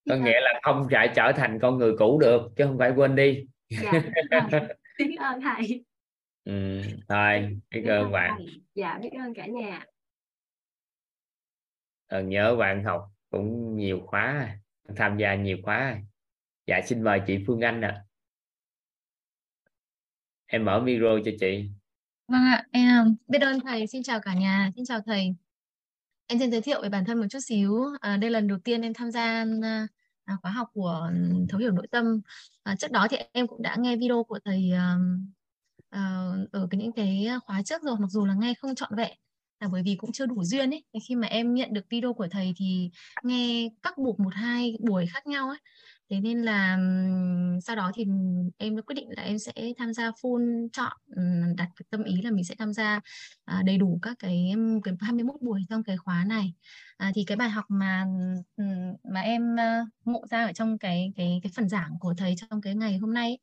Có 0.10 0.16
nghĩa 0.16 0.40
là 0.42 0.60
không 0.64 0.88
phải 0.92 1.10
trở 1.16 1.32
thành 1.36 1.60
con 1.62 1.78
người 1.78 1.94
cũ 1.98 2.20
được 2.20 2.42
chứ 2.56 2.66
không 2.66 2.78
phải 2.78 2.94
quên 2.96 3.16
đi. 3.16 3.46
Dạ, 3.70 3.92
biết 5.00 5.16
ơn. 5.20 5.42
Thầy. 5.42 5.86
Ừ, 6.46 6.82
thôi 7.10 7.58
biết 7.72 7.84
ơn 7.88 8.12
bạn. 8.12 8.46
dạ 8.76 9.00
biết 9.02 9.10
ơn 9.20 9.34
cả 9.34 9.46
nhà 9.46 9.86
ờ, 12.12 12.22
nhớ 12.22 12.56
bạn 12.56 12.84
học 12.84 13.12
cũng 13.30 13.78
nhiều 13.78 14.02
khóa 14.08 14.58
tham 14.96 15.18
gia 15.18 15.36
nhiều 15.36 15.58
khóa 15.64 15.98
dạ 16.68 16.82
xin 16.86 17.04
mời 17.04 17.22
chị 17.28 17.38
Phương 17.48 17.62
Anh 17.62 17.82
ạ. 17.82 17.90
À. 17.90 18.04
em 20.46 20.66
mở 20.66 20.80
micro 20.80 21.08
cho 21.26 21.32
chị. 21.40 21.70
Vâng 22.28 22.42
ạ 22.42 22.64
em 22.72 23.16
biết 23.28 23.42
ơn 23.42 23.60
thầy. 23.60 23.88
Xin 23.88 24.04
chào 24.04 24.20
cả 24.20 24.34
nhà 24.34 24.72
xin 24.76 24.86
chào 24.86 25.00
thầy. 25.06 25.36
Em 26.28 26.40
xin 26.40 26.52
giới 26.52 26.62
thiệu 26.62 26.82
về 26.82 26.90
bản 26.90 27.06
thân 27.06 27.20
một 27.20 27.26
chút 27.30 27.40
xíu. 27.40 27.86
À, 28.02 28.18
đây 28.18 28.30
là 28.30 28.40
lần 28.40 28.48
đầu 28.48 28.58
tiên 28.64 28.82
em 28.82 28.94
tham 28.94 29.12
gia 29.12 29.46
à, 30.26 30.38
khóa 30.42 30.52
học 30.52 30.70
của 30.74 31.12
thấu 31.50 31.60
hiểu 31.60 31.72
nội 31.72 31.88
tâm. 31.92 32.22
À, 32.64 32.76
trước 32.76 32.92
đó 32.92 33.08
thì 33.10 33.18
em 33.32 33.48
cũng 33.48 33.62
đã 33.62 33.76
nghe 33.80 33.96
video 33.96 34.24
của 34.24 34.40
thầy 34.46 34.72
à, 34.72 34.96
à, 35.90 36.32
ở 36.52 36.68
cái 36.72 36.82
những 36.82 36.92
cái 36.92 37.28
khóa 37.46 37.62
trước 37.64 37.82
rồi 37.84 37.96
mặc 38.00 38.08
dù 38.10 38.26
là 38.26 38.34
nghe 38.34 38.54
không 38.54 38.76
trọn 38.76 38.96
vẹn 38.96 39.18
là 39.62 39.68
bởi 39.72 39.82
vì 39.84 39.96
cũng 39.96 40.12
chưa 40.12 40.26
đủ 40.26 40.44
duyên 40.44 40.70
ấy. 40.74 40.84
khi 41.08 41.16
mà 41.16 41.28
em 41.28 41.54
nhận 41.54 41.74
được 41.74 41.86
video 41.90 42.14
của 42.14 42.28
thầy 42.32 42.54
thì 42.58 42.90
nghe 43.24 43.70
các 43.84 43.98
buộc 43.98 44.20
một 44.20 44.34
hai 44.34 44.78
buổi 44.80 45.06
khác 45.08 45.28
nhau 45.28 45.50
ấy 45.50 45.58
thế 46.10 46.20
nên 46.20 46.42
là 46.42 46.78
sau 47.64 47.76
đó 47.76 47.92
thì 47.96 48.06
em 48.58 48.76
đã 48.76 48.82
quyết 48.82 48.94
định 48.96 49.08
là 49.18 49.24
em 49.24 49.40
sẽ 49.40 49.52
tham 49.78 49.94
gia 49.94 50.10
full 50.10 50.68
chọn 50.74 50.98
đặt 51.58 51.70
tâm 51.90 52.04
ý 52.04 52.22
là 52.22 52.32
mình 52.32 52.44
sẽ 52.44 52.56
tham 52.56 52.74
gia 52.74 53.00
à, 53.46 53.64
đầy 53.66 53.78
đủ 53.78 54.00
các 54.02 54.16
cái 54.20 54.54
cái 54.84 54.94
21 55.02 55.36
buổi 55.42 55.62
trong 55.70 55.84
cái 55.84 55.98
khóa 55.98 56.26
này 56.28 56.54
à, 56.98 57.12
thì 57.16 57.24
cái 57.28 57.38
bài 57.38 57.50
học 57.50 57.66
mà 57.70 58.06
mà 59.04 59.22
em 59.22 59.56
ngộ 60.06 60.26
ra 60.30 60.46
ở 60.46 60.54
trong 60.54 60.78
cái 60.78 61.14
cái 61.16 61.40
cái 61.44 61.52
phần 61.56 61.70
giảng 61.70 61.92
của 62.00 62.14
thầy 62.18 62.36
trong 62.38 62.62
cái 62.62 62.76
ngày 62.76 62.98
hôm 62.98 63.14
nay 63.14 63.38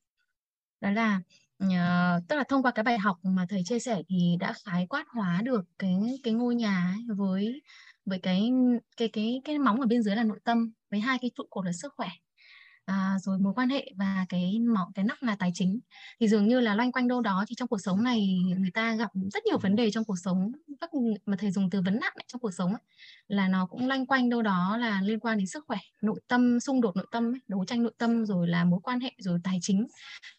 đó 0.81 0.91
là 0.91 1.21
uh, 1.65 2.29
tức 2.29 2.37
là 2.37 2.45
thông 2.49 2.63
qua 2.63 2.71
cái 2.71 2.83
bài 2.83 2.99
học 2.99 3.17
mà 3.23 3.47
thầy 3.49 3.63
chia 3.65 3.79
sẻ 3.79 4.03
thì 4.09 4.37
đã 4.41 4.55
khái 4.65 4.87
quát 4.87 5.05
hóa 5.15 5.41
được 5.45 5.65
cái 5.79 5.97
cái 6.23 6.35
ngôi 6.35 6.55
nhà 6.55 6.95
ấy 6.95 7.17
với 7.17 7.63
với 8.05 8.19
cái 8.19 8.51
cái 8.97 9.09
cái 9.09 9.41
cái 9.45 9.59
móng 9.59 9.81
ở 9.81 9.87
bên 9.87 10.03
dưới 10.03 10.17
là 10.17 10.25
nội 10.25 10.41
tâm 10.45 10.73
với 10.91 11.01
hai 11.01 11.19
cái 11.21 11.31
trụ 11.37 11.45
cột 11.51 11.65
là 11.67 11.73
sức 11.73 11.93
khỏe 11.97 12.09
à, 12.89 13.17
rồi 13.23 13.39
mối 13.39 13.53
quan 13.57 13.69
hệ 13.69 13.91
và 13.97 14.27
cái 14.29 14.59
mỏ 14.75 14.91
cái 14.95 15.05
nắp 15.05 15.23
là 15.23 15.37
tài 15.39 15.51
chính. 15.55 15.81
Thì 16.21 16.29
dường 16.29 16.49
như 16.49 16.61
là 16.61 16.75
loanh 16.75 16.93
quanh 16.93 17.09
đâu 17.09 17.21
đó 17.21 17.45
thì 17.49 17.55
trong 17.55 17.69
cuộc 17.69 17.79
sống 17.79 18.03
này 18.03 18.39
người 18.59 18.71
ta 18.75 18.95
gặp 18.95 19.11
rất 19.33 19.45
nhiều 19.47 19.59
vấn 19.59 19.77
đề 19.77 19.91
trong 19.91 20.05
cuộc 20.05 20.17
sống 20.25 20.53
các 20.81 20.91
mà 21.27 21.37
thầy 21.39 21.51
dùng 21.51 21.71
từ 21.71 21.83
vấn 21.83 21.99
nạn 22.01 22.13
trong 22.27 22.41
cuộc 22.41 22.51
sống 22.55 22.73
ấy, 22.73 22.83
là 23.29 23.49
nó 23.49 23.67
cũng 23.67 23.89
loanh 23.89 24.07
quanh 24.07 24.29
đâu 24.29 24.43
đó 24.43 24.77
là 24.77 25.01
liên 25.03 25.21
quan 25.21 25.39
đến 25.39 25.47
sức 25.47 25.65
khỏe 25.67 25.79
nội 26.03 26.21
tâm 26.29 26.61
xung 26.61 26.81
đột 26.81 26.97
nội 26.97 27.07
tâm 27.11 27.33
ấy, 27.35 27.41
đấu 27.49 27.65
tranh 27.65 27.83
nội 27.83 27.93
tâm 27.99 28.27
rồi 28.27 28.49
là 28.49 28.65
mối 28.65 28.81
quan 28.83 29.01
hệ 29.01 29.13
rồi 29.19 29.39
tài 29.45 29.59
chính. 29.63 29.87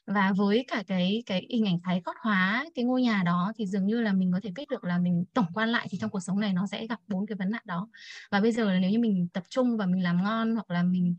Và 0.07 0.33
với 0.37 0.65
cả 0.67 0.83
cái 0.87 1.23
cái 1.25 1.47
hình 1.49 1.65
ảnh 1.67 1.79
thái 1.83 2.01
gót 2.05 2.15
hóa 2.23 2.65
cái 2.75 2.85
ngôi 2.85 3.01
nhà 3.01 3.23
đó 3.25 3.51
thì 3.57 3.65
dường 3.67 3.85
như 3.85 4.01
là 4.01 4.13
mình 4.13 4.31
có 4.33 4.39
thể 4.43 4.51
biết 4.55 4.69
được 4.69 4.83
là 4.83 4.99
mình 4.99 5.25
tổng 5.33 5.45
quan 5.53 5.69
lại 5.69 5.87
thì 5.91 5.97
trong 6.01 6.09
cuộc 6.09 6.19
sống 6.19 6.39
này 6.39 6.53
nó 6.53 6.67
sẽ 6.67 6.87
gặp 6.87 6.99
bốn 7.07 7.27
cái 7.27 7.35
vấn 7.39 7.51
nạn 7.51 7.61
đó. 7.65 7.89
Và 8.31 8.41
bây 8.41 8.51
giờ 8.51 8.73
là 8.73 8.79
nếu 8.79 8.91
như 8.91 8.99
mình 8.99 9.27
tập 9.33 9.43
trung 9.49 9.77
và 9.77 9.85
mình 9.85 10.03
làm 10.03 10.23
ngon 10.23 10.55
hoặc 10.55 10.71
là 10.71 10.83
mình 10.83 11.15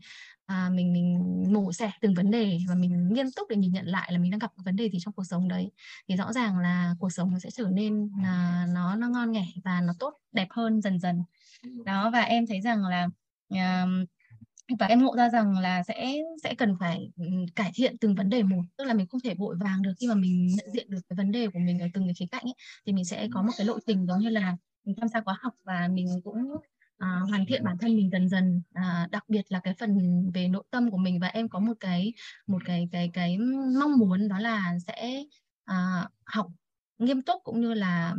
à, 0.51 0.69
mình 0.69 0.93
mình 0.93 1.53
mổ 1.53 1.73
xẻ 1.73 1.91
từng 2.01 2.13
vấn 2.13 2.31
đề 2.31 2.59
và 2.69 2.75
mình 2.75 3.13
nghiêm 3.13 3.25
túc 3.35 3.49
để 3.49 3.55
nhìn 3.55 3.71
nhận 3.71 3.85
lại 3.85 4.11
là 4.11 4.17
mình 4.19 4.31
đang 4.31 4.39
gặp 4.39 4.51
vấn 4.65 4.75
đề 4.75 4.89
gì 4.89 4.99
trong 5.01 5.13
cuộc 5.13 5.23
sống 5.23 5.47
đấy. 5.47 5.71
Thì 6.07 6.15
rõ 6.15 6.33
ràng 6.33 6.59
là 6.59 6.95
cuộc 6.99 7.09
sống 7.09 7.31
nó 7.31 7.39
sẽ 7.39 7.49
trở 7.51 7.69
nên 7.71 8.09
là 8.23 8.65
nó 8.73 8.95
nó 8.95 9.09
ngon 9.09 9.31
nghẻ 9.31 9.45
và 9.63 9.81
nó 9.81 9.93
tốt 9.99 10.13
đẹp 10.31 10.47
hơn 10.49 10.81
dần 10.81 10.99
dần. 10.99 11.23
Đó 11.85 12.09
và 12.13 12.21
em 12.21 12.47
thấy 12.47 12.61
rằng 12.61 12.83
là 12.85 13.07
uh, 13.53 14.07
và 14.79 14.85
em 14.85 15.03
ngộ 15.03 15.15
ra 15.15 15.29
rằng 15.29 15.57
là 15.57 15.83
sẽ 15.83 16.15
sẽ 16.43 16.55
cần 16.55 16.75
phải 16.79 17.11
cải 17.55 17.71
thiện 17.75 17.97
từng 17.97 18.15
vấn 18.15 18.29
đề 18.29 18.43
một. 18.43 18.61
Tức 18.77 18.83
là 18.85 18.93
mình 18.93 19.07
không 19.07 19.21
thể 19.21 19.35
vội 19.35 19.55
vàng 19.59 19.81
được 19.81 19.93
khi 19.99 20.07
mà 20.07 20.15
mình 20.15 20.47
nhận 20.47 20.71
diện 20.73 20.89
được 20.89 20.99
cái 21.09 21.17
vấn 21.17 21.31
đề 21.31 21.47
của 21.47 21.59
mình 21.59 21.79
ở 21.79 21.87
từng 21.93 22.05
cái 22.05 22.13
khía 22.13 22.25
cạnh 22.31 22.43
ấy, 22.43 22.53
thì 22.85 22.93
mình 22.93 23.05
sẽ 23.05 23.27
có 23.31 23.41
một 23.41 23.51
cái 23.57 23.67
lộ 23.67 23.79
trình 23.87 24.07
giống 24.07 24.19
như 24.19 24.29
là 24.29 24.57
mình 24.85 24.95
tham 24.99 25.07
gia 25.07 25.21
khóa 25.21 25.35
học 25.41 25.53
và 25.63 25.87
mình 25.87 26.07
cũng 26.23 26.55
à, 27.01 27.19
hoàn 27.29 27.45
thiện 27.45 27.63
bản 27.63 27.77
thân 27.81 27.95
mình 27.95 28.09
dần 28.11 28.29
dần 28.29 28.61
à, 28.73 29.07
đặc 29.11 29.23
biệt 29.29 29.41
là 29.49 29.59
cái 29.63 29.73
phần 29.79 29.97
về 30.33 30.47
nội 30.47 30.63
tâm 30.71 30.91
của 30.91 30.97
mình. 30.97 31.19
Và 31.19 31.27
em 31.27 31.49
có 31.49 31.59
một 31.59 31.73
cái 31.79 32.13
một 32.47 32.61
cái 32.65 32.89
cái 32.91 33.09
cái 33.13 33.37
mong 33.79 33.97
muốn 33.99 34.27
đó 34.27 34.39
là 34.39 34.73
sẽ 34.87 35.23
à, 35.65 36.07
học 36.25 36.47
nghiêm 37.01 37.21
túc 37.21 37.41
cũng 37.43 37.61
như 37.61 37.73
là 37.73 38.15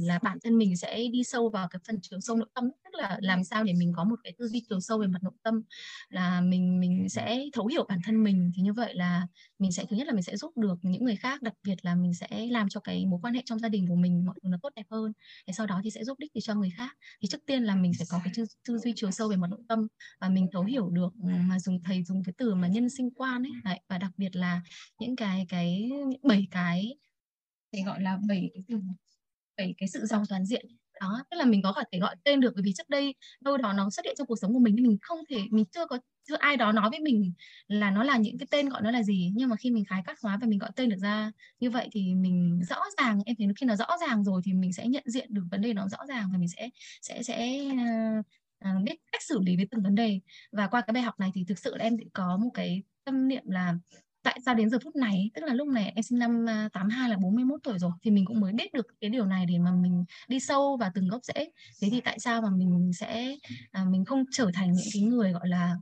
là 0.00 0.18
bản 0.22 0.38
thân 0.44 0.58
mình 0.58 0.76
sẽ 0.76 1.08
đi 1.12 1.24
sâu 1.24 1.48
vào 1.48 1.68
cái 1.68 1.80
phần 1.86 1.98
chiều 2.02 2.20
sâu 2.20 2.36
nội 2.36 2.48
tâm 2.54 2.64
tức 2.84 2.94
là 2.94 3.18
làm 3.20 3.44
sao 3.44 3.64
để 3.64 3.72
mình 3.72 3.92
có 3.96 4.04
một 4.04 4.16
cái 4.24 4.32
tư 4.38 4.48
duy 4.48 4.62
chiều 4.68 4.80
sâu 4.80 4.98
về 4.98 5.06
mặt 5.06 5.22
nội 5.22 5.32
tâm 5.42 5.62
là 6.08 6.40
mình 6.40 6.80
mình 6.80 7.08
sẽ 7.08 7.44
thấu 7.52 7.66
hiểu 7.66 7.84
bản 7.88 7.98
thân 8.04 8.24
mình. 8.24 8.52
Thì 8.56 8.62
như 8.62 8.72
vậy 8.72 8.94
là 8.94 9.26
mình 9.58 9.72
sẽ 9.72 9.84
thứ 9.90 9.96
nhất 9.96 10.06
là 10.06 10.12
mình 10.12 10.22
sẽ 10.22 10.36
giúp 10.36 10.52
được 10.56 10.74
những 10.82 11.04
người 11.04 11.16
khác 11.16 11.42
đặc 11.42 11.54
biệt 11.62 11.84
là 11.84 11.94
mình 11.94 12.14
sẽ 12.14 12.46
làm 12.50 12.68
cho 12.68 12.80
cái 12.80 13.06
mối 13.06 13.20
quan 13.22 13.34
hệ 13.34 13.42
trong 13.44 13.58
gia 13.58 13.68
đình 13.68 13.86
của 13.88 13.94
mình 13.94 14.24
mọi 14.26 14.34
thứ 14.42 14.48
nó 14.48 14.58
tốt 14.62 14.70
đẹp 14.76 14.86
hơn. 14.90 15.12
Để 15.46 15.52
sau 15.52 15.66
đó 15.66 15.80
thì 15.84 15.90
sẽ 15.90 16.04
giúp 16.04 16.18
đích 16.18 16.32
cho 16.42 16.54
người 16.54 16.70
khác. 16.76 16.96
Thì 17.22 17.28
trước 17.28 17.46
tiên 17.46 17.62
là 17.62 17.76
mình 17.76 17.94
sẽ 17.94 18.04
có 18.10 18.20
cái 18.24 18.32
tư, 18.36 18.44
tư 18.68 18.78
duy 18.78 18.92
chiều 18.96 19.10
sâu 19.10 19.28
về 19.28 19.36
mặt 19.36 19.50
nội 19.50 19.60
tâm 19.68 19.86
và 20.20 20.28
mình 20.28 20.46
thấu 20.52 20.64
hiểu 20.64 20.88
được 20.90 21.14
mà 21.16 21.58
dùng 21.60 21.82
thầy 21.82 22.04
dùng 22.04 22.22
cái 22.24 22.32
từ 22.38 22.54
mà 22.54 22.68
nhân 22.68 22.90
sinh 22.90 23.10
quan 23.10 23.42
ấy. 23.42 23.52
Đấy, 23.64 23.80
và 23.88 23.98
đặc 23.98 24.10
biệt 24.16 24.36
là 24.36 24.60
những 25.00 25.16
cái 25.16 25.46
cái 25.48 25.90
bảy 26.22 26.46
cái 26.50 26.96
thể 27.76 27.82
gọi 27.82 28.00
là 28.02 28.18
bảy 28.28 28.50
cái 28.54 28.62
từ 28.68 28.80
bảy 29.56 29.74
cái 29.78 29.88
sự 29.88 30.06
giàu 30.06 30.24
toàn 30.28 30.46
diện. 30.46 30.66
Đó 31.00 31.24
tức 31.30 31.36
là 31.36 31.44
mình 31.44 31.62
có 31.62 31.74
thể 31.92 31.98
gọi 31.98 32.16
tên 32.24 32.40
được 32.40 32.52
bởi 32.54 32.62
vì 32.66 32.72
trước 32.76 32.88
đây 32.88 33.14
đâu 33.40 33.56
đó 33.56 33.72
nó 33.72 33.90
xuất 33.90 34.04
hiện 34.04 34.14
trong 34.18 34.26
cuộc 34.26 34.36
sống 34.36 34.52
của 34.52 34.58
mình 34.58 34.74
nhưng 34.74 34.86
mình 34.86 34.98
không 35.02 35.18
thể 35.30 35.38
mình 35.50 35.64
chưa 35.72 35.86
có 35.86 35.98
chưa 36.28 36.36
ai 36.36 36.56
đó 36.56 36.72
nói 36.72 36.90
với 36.90 37.00
mình 37.00 37.32
là 37.68 37.90
nó 37.90 38.02
là 38.04 38.16
những 38.16 38.38
cái 38.38 38.46
tên 38.50 38.68
gọi 38.68 38.82
nó 38.82 38.90
là 38.90 39.02
gì. 39.02 39.32
Nhưng 39.34 39.48
mà 39.48 39.56
khi 39.56 39.70
mình 39.70 39.84
khái 39.84 40.02
quát 40.06 40.20
hóa 40.22 40.38
và 40.40 40.46
mình 40.46 40.58
gọi 40.58 40.70
tên 40.76 40.88
được 40.88 40.96
ra 40.98 41.32
như 41.60 41.70
vậy 41.70 41.88
thì 41.92 42.14
mình 42.14 42.60
rõ 42.68 42.82
ràng 42.98 43.20
em 43.26 43.36
thấy 43.38 43.46
khi 43.60 43.66
nó 43.66 43.76
rõ 43.76 43.86
ràng 44.00 44.24
rồi 44.24 44.42
thì 44.44 44.52
mình 44.52 44.72
sẽ 44.72 44.86
nhận 44.86 45.04
diện 45.06 45.34
được 45.34 45.42
vấn 45.50 45.60
đề 45.62 45.72
nó 45.74 45.88
rõ 45.88 45.98
ràng 46.08 46.28
và 46.32 46.38
mình 46.38 46.48
sẽ 46.48 46.70
sẽ 47.02 47.22
sẽ 47.22 47.60
uh, 48.64 48.84
biết 48.84 48.96
cách 49.12 49.22
xử 49.22 49.40
lý 49.46 49.56
với 49.56 49.68
từng 49.70 49.82
vấn 49.82 49.94
đề. 49.94 50.20
Và 50.52 50.66
qua 50.66 50.80
cái 50.80 50.94
bài 50.94 51.02
học 51.02 51.20
này 51.20 51.30
thì 51.34 51.44
thực 51.48 51.58
sự 51.58 51.76
là 51.76 51.84
em 51.84 51.96
có 52.12 52.36
một 52.36 52.50
cái 52.54 52.82
tâm 53.04 53.28
niệm 53.28 53.42
là 53.46 53.74
tại 54.26 54.38
sao 54.44 54.54
đến 54.54 54.70
giờ 54.70 54.78
phút 54.84 54.96
này? 54.96 55.30
Tức 55.34 55.44
là 55.44 55.54
lúc 55.54 55.68
này 55.68 55.92
em 55.94 56.02
sinh 56.02 56.18
năm 56.18 56.48
à, 56.48 56.68
82 56.72 57.10
là 57.10 57.16
41 57.22 57.60
tuổi 57.62 57.78
rồi 57.78 57.90
thì 58.02 58.10
mình 58.10 58.24
cũng 58.26 58.40
mới 58.40 58.52
biết 58.52 58.72
được 58.72 58.86
cái 59.00 59.10
điều 59.10 59.24
này 59.26 59.46
để 59.48 59.58
mà 59.58 59.70
mình 59.72 60.04
đi 60.28 60.40
sâu 60.40 60.76
vào 60.76 60.90
từng 60.94 61.08
gốc 61.08 61.20
rễ. 61.24 61.50
Thế 61.82 61.88
thì 61.90 62.00
tại 62.00 62.18
sao 62.20 62.42
mà 62.42 62.48
mình 62.56 62.90
sẽ 62.94 63.36
à, 63.72 63.84
mình 63.90 64.04
không 64.04 64.24
trở 64.32 64.50
thành 64.54 64.72
những 64.72 64.86
cái 64.92 65.02
người 65.02 65.32
gọi 65.32 65.48
là 65.48 65.74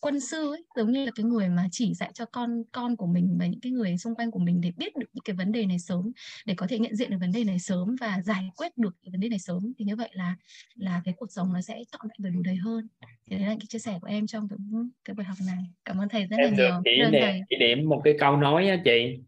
quân 0.00 0.20
sư 0.20 0.52
ấy 0.52 0.64
giống 0.76 0.92
như 0.92 1.04
là 1.04 1.10
cái 1.14 1.24
người 1.24 1.48
mà 1.48 1.68
chỉ 1.70 1.94
dạy 1.94 2.10
cho 2.14 2.24
con 2.24 2.62
con 2.72 2.96
của 2.96 3.06
mình 3.06 3.36
và 3.40 3.46
những 3.46 3.60
cái 3.60 3.72
người 3.72 3.98
xung 3.98 4.14
quanh 4.14 4.30
của 4.30 4.38
mình 4.38 4.60
để 4.60 4.72
biết 4.76 4.96
được 4.96 5.06
những 5.12 5.22
cái 5.24 5.36
vấn 5.36 5.52
đề 5.52 5.66
này 5.66 5.78
sớm 5.78 6.12
để 6.46 6.54
có 6.56 6.66
thể 6.66 6.78
nhận 6.78 6.96
diện 6.96 7.10
được 7.10 7.16
vấn 7.20 7.32
đề 7.32 7.44
này 7.44 7.58
sớm 7.58 7.96
và 8.00 8.20
giải 8.24 8.50
quyết 8.56 8.78
được 8.78 8.96
cái 9.02 9.10
vấn 9.10 9.20
đề 9.20 9.28
này 9.28 9.38
sớm. 9.38 9.72
Thì 9.78 9.84
như 9.84 9.96
vậy 9.96 10.10
là 10.12 10.36
là 10.74 11.02
cái 11.04 11.14
cuộc 11.16 11.32
sống 11.32 11.52
nó 11.52 11.60
sẽ 11.60 11.82
chọn 11.92 12.00
lại 12.08 12.16
và 12.18 12.30
đủ 12.30 12.42
đầy 12.42 12.56
hơn. 12.56 12.88
Thì 13.30 13.36
đấy 13.36 13.46
là 13.46 13.56
cái 13.60 13.66
chia 13.68 13.78
sẻ 13.78 13.98
của 14.00 14.08
em 14.08 14.26
trong 14.26 14.48
cái, 14.48 14.58
cái 15.04 15.14
buổi 15.14 15.24
học 15.24 15.38
này. 15.46 15.64
Cảm 15.84 16.00
ơn 16.00 16.08
thầy 16.08 16.26
rất 16.26 16.36
em 16.38 16.50
là 16.50 16.56
được 16.56 16.64
nhiều. 16.64 16.82
chỉ 16.84 17.18
điểm, 17.18 17.44
chỉ 17.48 17.56
điểm 17.58 17.88
một 17.88 18.00
cái 18.04 18.14
câu 18.20 18.36
nói 18.36 18.68
á 18.68 18.76
chị 18.84 19.18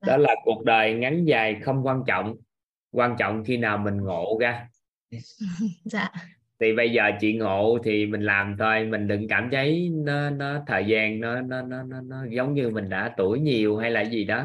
đó 0.00 0.12
dạ. 0.12 0.16
là 0.16 0.34
cuộc 0.44 0.64
đời 0.64 0.94
ngắn 0.94 1.24
dài 1.24 1.56
không 1.62 1.86
quan 1.86 2.02
trọng 2.06 2.36
quan 2.90 3.16
trọng 3.18 3.44
khi 3.44 3.56
nào 3.56 3.78
mình 3.78 3.96
ngộ 3.96 4.38
ra. 4.40 4.68
Dạ 5.84 6.10
thì 6.60 6.72
bây 6.72 6.92
giờ 6.92 7.10
chị 7.20 7.34
ngộ 7.36 7.78
thì 7.84 8.06
mình 8.06 8.22
làm 8.22 8.56
thôi 8.58 8.84
mình 8.84 9.08
đừng 9.08 9.28
cảm 9.28 9.48
thấy 9.52 9.90
nó 9.94 10.30
nó 10.30 10.60
thời 10.66 10.84
gian 10.84 11.20
nó 11.20 11.40
nó 11.40 11.62
nó 11.62 11.82
nó, 11.82 12.00
nó 12.00 12.16
giống 12.30 12.54
như 12.54 12.70
mình 12.70 12.88
đã 12.88 13.14
tuổi 13.16 13.40
nhiều 13.40 13.76
hay 13.76 13.90
là 13.90 14.04
gì 14.04 14.24
đó 14.24 14.44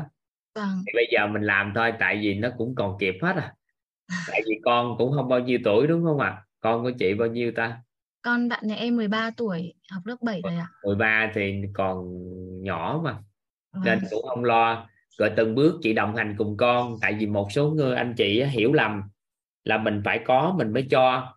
vâng. 0.55 0.83
thì 0.87 0.91
bây 0.95 1.07
giờ 1.11 1.27
mình 1.27 1.41
làm 1.41 1.71
thôi 1.75 1.93
tại 1.99 2.19
vì 2.21 2.33
nó 2.33 2.49
cũng 2.57 2.75
còn 2.75 2.97
kịp 2.99 3.15
hết 3.21 3.35
à 3.35 3.53
tại 4.27 4.41
vì 4.47 4.59
con 4.63 4.95
cũng 4.97 5.11
không 5.11 5.29
bao 5.29 5.39
nhiêu 5.39 5.59
tuổi 5.63 5.87
đúng 5.87 6.03
không 6.03 6.19
ạ 6.19 6.29
à? 6.29 6.43
con 6.59 6.83
của 6.83 6.91
chị 6.99 7.13
bao 7.13 7.27
nhiêu 7.27 7.51
ta 7.55 7.77
con 8.21 8.49
bạn 8.49 8.59
nhà 8.63 8.75
em 8.75 8.95
13 8.95 9.31
tuổi 9.37 9.73
học 9.91 10.05
lớp 10.05 10.17
7 10.21 10.41
rồi 10.43 10.55
ạ 10.55 10.67
13 10.83 11.31
thì 11.33 11.61
còn 11.73 12.07
nhỏ 12.63 13.01
mà 13.03 13.17
vâng. 13.73 13.83
nên 13.85 13.99
cũng 14.11 14.25
không 14.27 14.43
lo 14.43 14.87
rồi 15.17 15.31
từng 15.37 15.55
bước 15.55 15.79
chị 15.81 15.93
đồng 15.93 16.15
hành 16.15 16.35
cùng 16.37 16.57
con 16.57 16.97
tại 17.01 17.13
vì 17.19 17.25
một 17.25 17.51
số 17.51 17.69
người 17.69 17.95
anh 17.95 18.13
chị 18.17 18.43
hiểu 18.43 18.73
lầm 18.73 19.01
là 19.63 19.77
mình 19.77 20.01
phải 20.05 20.19
có 20.25 20.55
mình 20.57 20.73
mới 20.73 20.87
cho 20.89 21.33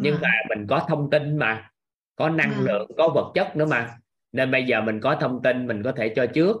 nhưng 0.00 0.16
mà 0.22 0.30
mình 0.48 0.66
có 0.66 0.86
thông 0.88 1.10
tin 1.10 1.36
mà 1.36 1.70
có 2.16 2.28
năng 2.28 2.60
lượng 2.60 2.90
có 2.96 3.08
vật 3.08 3.32
chất 3.34 3.56
nữa 3.56 3.66
mà. 3.70 3.96
Nên 4.32 4.50
bây 4.50 4.64
giờ 4.64 4.80
mình 4.80 5.00
có 5.00 5.16
thông 5.20 5.42
tin 5.42 5.66
mình 5.66 5.82
có 5.82 5.92
thể 5.92 6.12
cho 6.16 6.26
trước. 6.26 6.56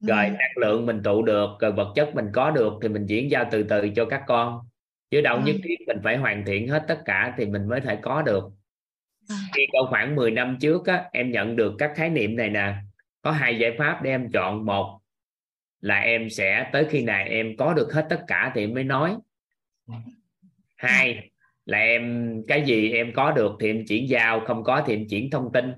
Rồi 0.00 0.28
năng 0.28 0.56
lượng 0.56 0.86
mình 0.86 1.02
tụ 1.02 1.22
được 1.22 1.50
rồi 1.60 1.72
vật 1.72 1.92
chất 1.94 2.14
mình 2.14 2.26
có 2.32 2.50
được 2.50 2.72
thì 2.82 2.88
mình 2.88 3.06
chuyển 3.08 3.30
giao 3.30 3.44
từ 3.50 3.62
từ 3.62 3.88
cho 3.96 4.04
các 4.04 4.22
con. 4.26 4.60
Chứ 5.10 5.20
đâu 5.20 5.40
nhất 5.40 5.56
thiết 5.64 5.76
mình 5.86 5.98
phải 6.04 6.16
hoàn 6.16 6.44
thiện 6.44 6.68
hết 6.68 6.84
tất 6.88 7.02
cả 7.04 7.34
thì 7.36 7.46
mình 7.46 7.68
mới 7.68 7.80
thể 7.80 7.98
có 8.02 8.22
được. 8.22 8.44
Khi 9.54 9.66
câu 9.72 9.86
khoảng 9.90 10.16
10 10.16 10.30
năm 10.30 10.56
trước 10.60 10.86
á, 10.86 11.04
em 11.12 11.30
nhận 11.30 11.56
được 11.56 11.74
các 11.78 11.92
khái 11.96 12.10
niệm 12.10 12.36
này 12.36 12.48
nè. 12.48 12.74
Có 13.22 13.30
hai 13.30 13.58
giải 13.58 13.74
pháp 13.78 14.02
để 14.02 14.10
em 14.10 14.30
chọn. 14.32 14.66
Một 14.66 15.00
là 15.80 15.98
em 15.98 16.30
sẽ 16.30 16.70
tới 16.72 16.86
khi 16.90 17.02
này 17.04 17.28
em 17.28 17.56
có 17.58 17.74
được 17.74 17.92
hết 17.92 18.06
tất 18.10 18.24
cả 18.26 18.52
thì 18.54 18.60
em 18.60 18.74
mới 18.74 18.84
nói. 18.84 19.16
Hai 20.76 21.29
là 21.66 21.78
em 21.78 22.34
cái 22.48 22.64
gì 22.66 22.92
em 22.92 23.12
có 23.14 23.32
được 23.32 23.52
thì 23.60 23.70
em 23.70 23.86
chuyển 23.86 24.08
giao 24.08 24.40
không 24.40 24.64
có 24.64 24.82
thì 24.86 24.94
em 24.94 25.08
chuyển 25.08 25.30
thông 25.30 25.52
tin 25.52 25.72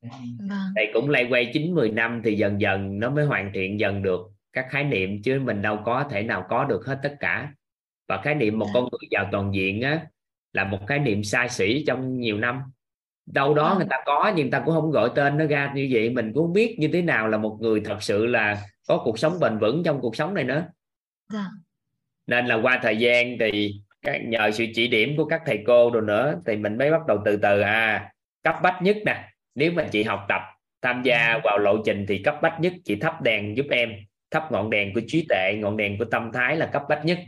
vâng. 0.00 0.58
thì 0.76 0.82
cũng 0.94 1.10
lay 1.10 1.26
quay 1.30 1.50
chín 1.52 1.74
10 1.74 1.90
năm 1.90 2.20
thì 2.24 2.34
dần 2.34 2.60
dần 2.60 2.98
nó 2.98 3.10
mới 3.10 3.26
hoàn 3.26 3.50
thiện 3.54 3.80
dần 3.80 4.02
được 4.02 4.20
các 4.52 4.66
khái 4.70 4.84
niệm 4.84 5.22
chứ 5.22 5.40
mình 5.40 5.62
đâu 5.62 5.78
có 5.84 6.04
thể 6.10 6.22
nào 6.22 6.46
có 6.48 6.64
được 6.64 6.86
hết 6.86 6.98
tất 7.02 7.16
cả 7.20 7.52
và 8.08 8.20
khái 8.22 8.34
niệm 8.34 8.58
một 8.58 8.66
dạ. 8.66 8.72
con 8.74 8.82
người 8.82 9.08
giàu 9.10 9.28
toàn 9.32 9.54
diện 9.54 9.82
á 9.82 10.00
là 10.52 10.64
một 10.64 10.78
khái 10.86 10.98
niệm 10.98 11.24
sai 11.24 11.48
sĩ 11.48 11.84
trong 11.86 12.20
nhiều 12.20 12.38
năm 12.38 12.62
đâu 13.26 13.54
đó 13.54 13.74
người 13.78 13.86
ta 13.90 13.96
có 14.06 14.32
nhưng 14.36 14.50
ta 14.50 14.62
cũng 14.64 14.74
không 14.74 14.90
gọi 14.90 15.10
tên 15.14 15.38
nó 15.38 15.46
ra 15.46 15.72
như 15.74 15.88
vậy 15.92 16.10
mình 16.10 16.32
cũng 16.34 16.44
không 16.44 16.52
biết 16.52 16.76
như 16.78 16.88
thế 16.92 17.02
nào 17.02 17.28
là 17.28 17.38
một 17.38 17.58
người 17.60 17.80
thật 17.80 18.02
sự 18.02 18.26
là 18.26 18.62
có 18.88 19.00
cuộc 19.04 19.18
sống 19.18 19.40
bền 19.40 19.58
vững 19.58 19.82
trong 19.84 20.00
cuộc 20.00 20.16
sống 20.16 20.34
này 20.34 20.44
nữa 20.44 20.64
dạ. 21.32 21.46
nên 22.26 22.46
là 22.46 22.54
qua 22.54 22.80
thời 22.82 22.96
gian 22.96 23.36
thì 23.40 23.80
các 24.02 24.20
nhờ 24.24 24.50
sự 24.50 24.66
chỉ 24.74 24.88
điểm 24.88 25.16
của 25.16 25.24
các 25.24 25.42
thầy 25.46 25.62
cô 25.66 25.90
rồi 25.90 26.02
nữa 26.02 26.40
thì 26.46 26.56
mình 26.56 26.78
mới 26.78 26.90
bắt 26.90 27.06
đầu 27.06 27.18
từ 27.24 27.36
từ. 27.36 27.60
À 27.60 28.12
cấp 28.42 28.56
bách 28.62 28.82
nhất 28.82 28.96
nè 29.06 29.28
nếu 29.54 29.72
mà 29.72 29.86
chị 29.92 30.02
học 30.02 30.24
tập 30.28 30.42
tham 30.82 31.02
gia 31.02 31.32
ừ. 31.32 31.40
vào 31.44 31.58
lộ 31.58 31.82
trình 31.84 32.04
thì 32.08 32.22
cấp 32.22 32.38
bách 32.42 32.60
nhất 32.60 32.72
chị 32.84 32.96
thắp 32.96 33.22
đèn 33.22 33.56
giúp 33.56 33.66
em 33.70 33.92
thắp 34.30 34.52
ngọn 34.52 34.70
đèn 34.70 34.94
của 34.94 35.00
trí 35.06 35.26
tuệ 35.28 35.54
ngọn 35.58 35.76
đèn 35.76 35.98
của 35.98 36.04
tâm 36.04 36.30
thái 36.32 36.56
là 36.56 36.66
cấp 36.66 36.82
bách 36.88 37.04
nhất. 37.04 37.18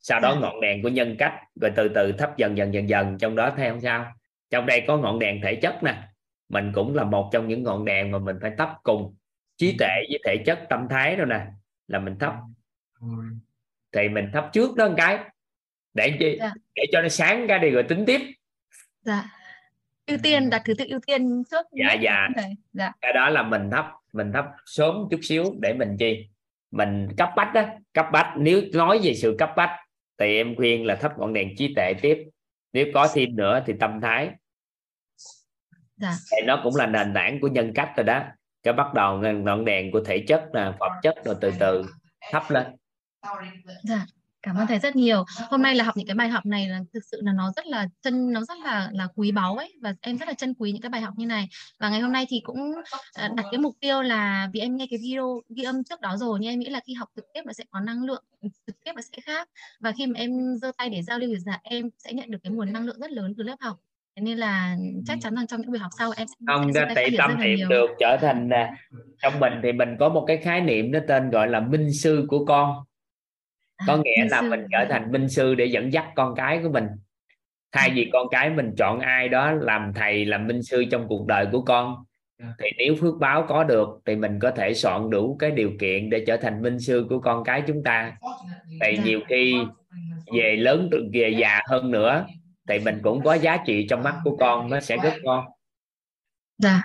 Sau 0.00 0.20
đó 0.20 0.32
dạ. 0.34 0.40
ngọn 0.40 0.60
đèn 0.60 0.82
của 0.82 0.88
nhân 0.88 1.16
cách 1.18 1.34
rồi 1.60 1.72
từ 1.76 1.88
từ 1.88 2.12
thắp 2.12 2.36
dần 2.36 2.56
dần 2.56 2.74
dần 2.74 2.88
dần 2.88 3.18
trong 3.18 3.36
đó 3.36 3.52
theo 3.56 3.80
sao? 3.80 4.12
Trong 4.50 4.66
đây 4.66 4.84
có 4.86 4.96
ngọn 4.96 5.18
đèn 5.18 5.40
thể 5.42 5.54
chất 5.54 5.82
nè 5.82 6.02
mình 6.48 6.72
cũng 6.74 6.94
là 6.94 7.04
một 7.04 7.30
trong 7.32 7.48
những 7.48 7.62
ngọn 7.62 7.84
đèn 7.84 8.10
mà 8.10 8.18
mình 8.18 8.36
phải 8.42 8.52
thắp 8.58 8.74
cùng. 8.82 9.16
Trí 9.56 9.76
tuệ 9.78 9.88
với 10.10 10.20
thể 10.26 10.36
chất 10.46 10.58
tâm 10.68 10.86
thái 10.90 11.16
đâu 11.16 11.26
nè 11.26 11.46
là 11.88 11.98
mình 11.98 12.18
thắp 12.18 12.34
thì 13.92 14.08
mình 14.08 14.30
thắp 14.32 14.50
trước 14.52 14.76
đó 14.76 14.88
một 14.88 14.94
cái. 14.96 15.18
Để 15.94 16.16
chi? 16.18 16.36
Dạ. 16.40 16.52
để 16.74 16.82
cho 16.92 17.02
nó 17.02 17.08
sáng 17.08 17.46
ra 17.46 17.58
đi 17.58 17.70
rồi 17.70 17.82
tính 17.82 18.04
tiếp. 18.06 18.20
Dạ. 19.02 19.24
Ưu 20.06 20.18
tiên 20.22 20.50
đặt 20.50 20.62
thứ 20.64 20.74
tự 20.74 20.84
ưu 20.88 21.00
tiên 21.06 21.42
trước 21.50 21.66
Dạ, 21.72 21.92
dạ. 21.92 22.28
dạ. 22.72 22.92
Cái 23.00 23.12
đó 23.12 23.28
là 23.28 23.42
mình 23.42 23.70
thắp 23.72 23.92
mình 24.12 24.32
thắp 24.32 24.46
sớm 24.66 24.94
chút 25.10 25.20
xíu 25.22 25.44
để 25.60 25.72
mình 25.72 25.96
chi? 25.98 26.28
Mình 26.70 27.08
cấp 27.16 27.30
bách 27.36 27.50
đó 27.54 27.62
cấp 27.92 28.06
bách. 28.12 28.34
Nếu 28.36 28.62
nói 28.72 29.00
về 29.02 29.14
sự 29.14 29.36
cấp 29.38 29.50
bách 29.56 29.70
thì 30.18 30.36
em 30.36 30.56
khuyên 30.56 30.86
là 30.86 30.94
thắp 30.94 31.18
ngọn 31.18 31.32
đèn 31.32 31.56
trí 31.56 31.74
tuệ 31.74 31.94
tiếp. 32.02 32.18
Nếu 32.72 32.86
có 32.94 33.08
thêm 33.14 33.36
nữa 33.36 33.62
thì 33.66 33.72
tâm 33.80 34.00
thái. 34.00 34.30
Dạ. 35.96 36.12
Thì 36.32 36.46
nó 36.46 36.60
cũng 36.62 36.76
là 36.76 36.86
nền 36.86 37.14
tảng 37.14 37.40
của 37.40 37.48
nhân 37.48 37.72
cách 37.74 37.92
rồi 37.96 38.04
đó. 38.04 38.22
Cái 38.62 38.74
bắt 38.74 38.94
đầu 38.94 39.18
ngọn 39.18 39.64
đèn 39.64 39.90
của 39.90 40.00
thể 40.04 40.24
chất 40.28 40.44
là 40.52 40.76
phẩm 40.80 40.92
chất 41.02 41.14
rồi 41.24 41.34
từ 41.40 41.52
từ 41.58 41.84
thắp 42.32 42.50
lên 42.50 42.66
Dạ, 43.82 44.06
cảm 44.42 44.56
ơn 44.56 44.66
thầy 44.66 44.78
rất 44.78 44.96
nhiều. 44.96 45.24
Hôm 45.50 45.62
nay 45.62 45.74
là 45.74 45.84
học 45.84 45.96
những 45.96 46.06
cái 46.06 46.14
bài 46.14 46.28
học 46.28 46.46
này 46.46 46.68
là 46.68 46.80
thực 46.94 47.00
sự 47.10 47.20
là 47.24 47.32
nó 47.32 47.52
rất 47.56 47.66
là 47.66 47.88
chân 48.02 48.32
nó 48.32 48.40
rất 48.40 48.58
là 48.64 48.88
là 48.92 49.08
quý 49.14 49.32
báu 49.32 49.56
ấy 49.56 49.72
và 49.82 49.94
em 50.00 50.18
rất 50.18 50.28
là 50.28 50.34
trân 50.34 50.54
quý 50.54 50.72
những 50.72 50.82
cái 50.82 50.90
bài 50.90 51.00
học 51.00 51.14
như 51.16 51.26
này. 51.26 51.48
Và 51.80 51.88
ngày 51.88 52.00
hôm 52.00 52.12
nay 52.12 52.26
thì 52.28 52.40
cũng 52.44 52.72
à, 53.14 53.30
đặt 53.36 53.46
cái 53.50 53.58
mục 53.58 53.74
tiêu 53.80 54.02
là 54.02 54.48
vì 54.52 54.60
em 54.60 54.76
nghe 54.76 54.86
cái 54.90 54.98
video 55.02 55.40
ghi 55.56 55.62
âm 55.62 55.84
trước 55.84 56.00
đó 56.00 56.16
rồi 56.16 56.38
nhưng 56.40 56.52
em 56.52 56.58
nghĩ 56.58 56.68
là 56.68 56.80
khi 56.86 56.94
học 56.94 57.08
trực 57.16 57.24
tiếp 57.34 57.42
nó 57.46 57.52
sẽ 57.52 57.64
có 57.70 57.80
năng 57.80 58.04
lượng 58.04 58.24
trực 58.66 58.76
tiếp 58.84 58.92
nó 58.96 59.02
sẽ 59.02 59.20
khác. 59.22 59.48
Và 59.80 59.92
khi 59.92 60.06
mà 60.06 60.18
em 60.18 60.30
giơ 60.62 60.72
tay 60.78 60.90
để 60.90 61.02
giao 61.02 61.18
lưu 61.18 61.30
thì 61.32 61.38
dạ 61.38 61.58
em 61.62 61.88
sẽ 61.98 62.12
nhận 62.12 62.30
được 62.30 62.38
cái 62.42 62.52
nguồn 62.52 62.72
năng 62.72 62.84
lượng 62.84 63.00
rất 63.00 63.10
lớn 63.10 63.34
từ 63.38 63.42
lớp 63.42 63.56
học. 63.60 63.76
Nên 64.20 64.38
là 64.38 64.76
chắc 65.06 65.18
chắn 65.20 65.34
rằng 65.34 65.46
trong 65.46 65.60
những 65.60 65.70
buổi 65.70 65.78
học 65.78 65.90
sau 65.98 66.12
em 66.16 66.26
sẽ, 66.28 66.34
không 66.46 66.72
sẽ 66.74 66.92
tại 66.94 67.10
tâm 67.18 67.38
niệm 67.40 67.68
được 67.68 67.86
trở 68.00 68.16
thành 68.20 68.50
trong 69.22 69.40
mình 69.40 69.52
thì 69.62 69.72
mình 69.72 69.88
có 70.00 70.08
một 70.08 70.24
cái 70.26 70.36
khái 70.36 70.60
niệm 70.60 70.90
nó 70.90 70.98
tên 71.08 71.30
gọi 71.30 71.48
là 71.48 71.60
minh 71.60 71.92
sư 71.92 72.24
của 72.28 72.44
con 72.44 72.76
có 73.86 73.96
nghĩa 73.96 74.24
là 74.30 74.42
mình 74.42 74.66
trở 74.72 74.84
thành 74.90 75.12
minh 75.12 75.28
sư 75.28 75.54
để 75.54 75.64
dẫn 75.64 75.92
dắt 75.92 76.06
con 76.14 76.34
cái 76.34 76.60
của 76.62 76.68
mình. 76.68 76.86
Thay 77.72 77.90
vì 77.90 78.10
con 78.12 78.26
cái 78.30 78.50
mình 78.50 78.74
chọn 78.78 79.00
ai 79.00 79.28
đó 79.28 79.52
làm 79.52 79.92
thầy 79.94 80.24
làm 80.24 80.46
minh 80.46 80.62
sư 80.62 80.84
trong 80.90 81.08
cuộc 81.08 81.26
đời 81.26 81.46
của 81.52 81.62
con 81.62 81.96
thì 82.58 82.68
nếu 82.78 82.94
phước 83.00 83.14
báo 83.20 83.44
có 83.48 83.64
được 83.64 83.88
thì 84.06 84.16
mình 84.16 84.38
có 84.38 84.50
thể 84.50 84.74
soạn 84.74 85.10
đủ 85.10 85.36
cái 85.38 85.50
điều 85.50 85.70
kiện 85.80 86.10
để 86.10 86.24
trở 86.26 86.36
thành 86.36 86.62
minh 86.62 86.80
sư 86.80 87.06
của 87.08 87.18
con 87.18 87.44
cái 87.44 87.62
chúng 87.66 87.82
ta. 87.82 88.16
Tại 88.80 88.96
Dạ. 88.96 89.02
nhiều 89.04 89.20
khi 89.28 89.56
về 90.34 90.56
lớn 90.56 90.90
về 91.12 91.34
già 91.38 91.60
hơn 91.68 91.90
nữa 91.90 92.26
thì 92.68 92.78
mình 92.78 92.98
cũng 93.02 93.22
có 93.24 93.34
giá 93.34 93.58
trị 93.66 93.86
trong 93.90 94.02
mắt 94.02 94.14
của 94.24 94.36
con 94.36 94.70
nó 94.70 94.80
sẽ 94.80 94.96
rất 94.96 95.12
con 95.24 95.44
Dạ, 96.58 96.82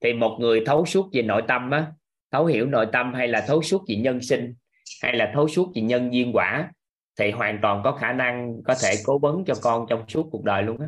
thì 0.00 0.12
một 0.12 0.36
người 0.40 0.62
thấu 0.66 0.86
suốt 0.86 1.08
về 1.12 1.22
nội 1.22 1.42
tâm 1.48 1.70
á 1.70 1.86
thấu 2.30 2.46
hiểu 2.46 2.66
nội 2.66 2.86
tâm 2.92 3.14
hay 3.14 3.28
là 3.28 3.44
thấu 3.46 3.62
suốt 3.62 3.84
về 3.88 3.96
nhân 3.96 4.22
sinh 4.22 4.54
hay 5.02 5.16
là 5.16 5.30
thấu 5.34 5.48
suốt 5.48 5.72
về 5.74 5.82
nhân 5.82 6.12
duyên 6.12 6.32
quả 6.34 6.72
thì 7.18 7.30
hoàn 7.30 7.58
toàn 7.62 7.80
có 7.84 7.92
khả 7.92 8.12
năng 8.12 8.62
có 8.64 8.74
thể 8.82 8.94
cố 9.04 9.18
vấn 9.18 9.44
cho 9.46 9.54
con 9.62 9.86
trong 9.88 10.08
suốt 10.08 10.28
cuộc 10.32 10.44
đời 10.44 10.62
luôn 10.62 10.80
á. 10.80 10.86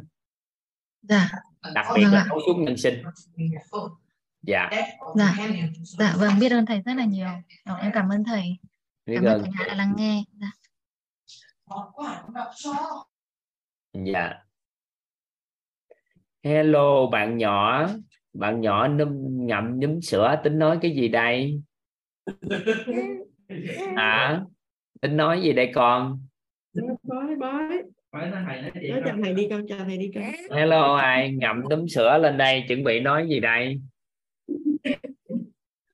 Dạ, 1.02 1.30
đặc 1.74 1.86
biệt 1.94 2.04
Vâng 2.04 2.12
là 2.12 2.24
thấu 2.28 2.38
suốt 2.46 2.54
nhân 2.58 2.76
sinh. 2.76 3.02
Dạ. 4.42 4.70
Dạ, 5.16 5.34
dạ 5.98 6.14
vâng 6.18 6.38
biết 6.40 6.52
ơn 6.52 6.66
thầy 6.66 6.82
rất 6.82 6.94
là 6.96 7.04
nhiều. 7.04 7.26
Rồi, 7.64 7.78
em 7.80 7.90
cảm 7.94 8.08
ơn 8.08 8.24
thầy. 8.24 8.58
biết 9.06 9.14
Cảm 9.14 9.24
ơn 9.24 9.42
nhà 9.42 9.64
đã 9.68 9.74
lắng 9.74 9.94
nghe. 9.96 10.24
Dạ. 10.32 10.50
dạ. 13.92 14.34
Hello 16.42 17.06
bạn 17.06 17.36
nhỏ. 17.38 17.88
Bạn 18.32 18.60
nhỏ 18.60 18.88
num 18.88 19.46
ngậm 19.46 19.78
nhúm 19.78 20.00
sữa 20.00 20.40
tính 20.44 20.58
nói 20.58 20.78
cái 20.82 20.94
gì 20.96 21.08
đây 21.08 21.62
hả 23.96 24.40
tính 25.00 25.16
nói 25.16 25.42
gì 25.42 25.52
đây 25.52 25.70
con? 25.74 26.26
Bói 27.02 27.36
bói. 27.40 27.82
Nói 28.12 28.30
chào 29.04 29.16
thầy 29.22 29.34
đi 29.34 29.46
con 29.50 29.66
chào 29.68 29.78
thầy 29.78 29.98
đi 29.98 30.10
con. 30.14 30.24
Hello 30.58 30.94
ai 30.94 31.32
ngậm 31.32 31.62
núm 31.70 31.88
sữa 31.88 32.18
lên 32.18 32.38
đây 32.38 32.64
chuẩn 32.68 32.84
bị 32.84 33.00
nói 33.00 33.28
gì 33.28 33.40
đây? 33.40 33.80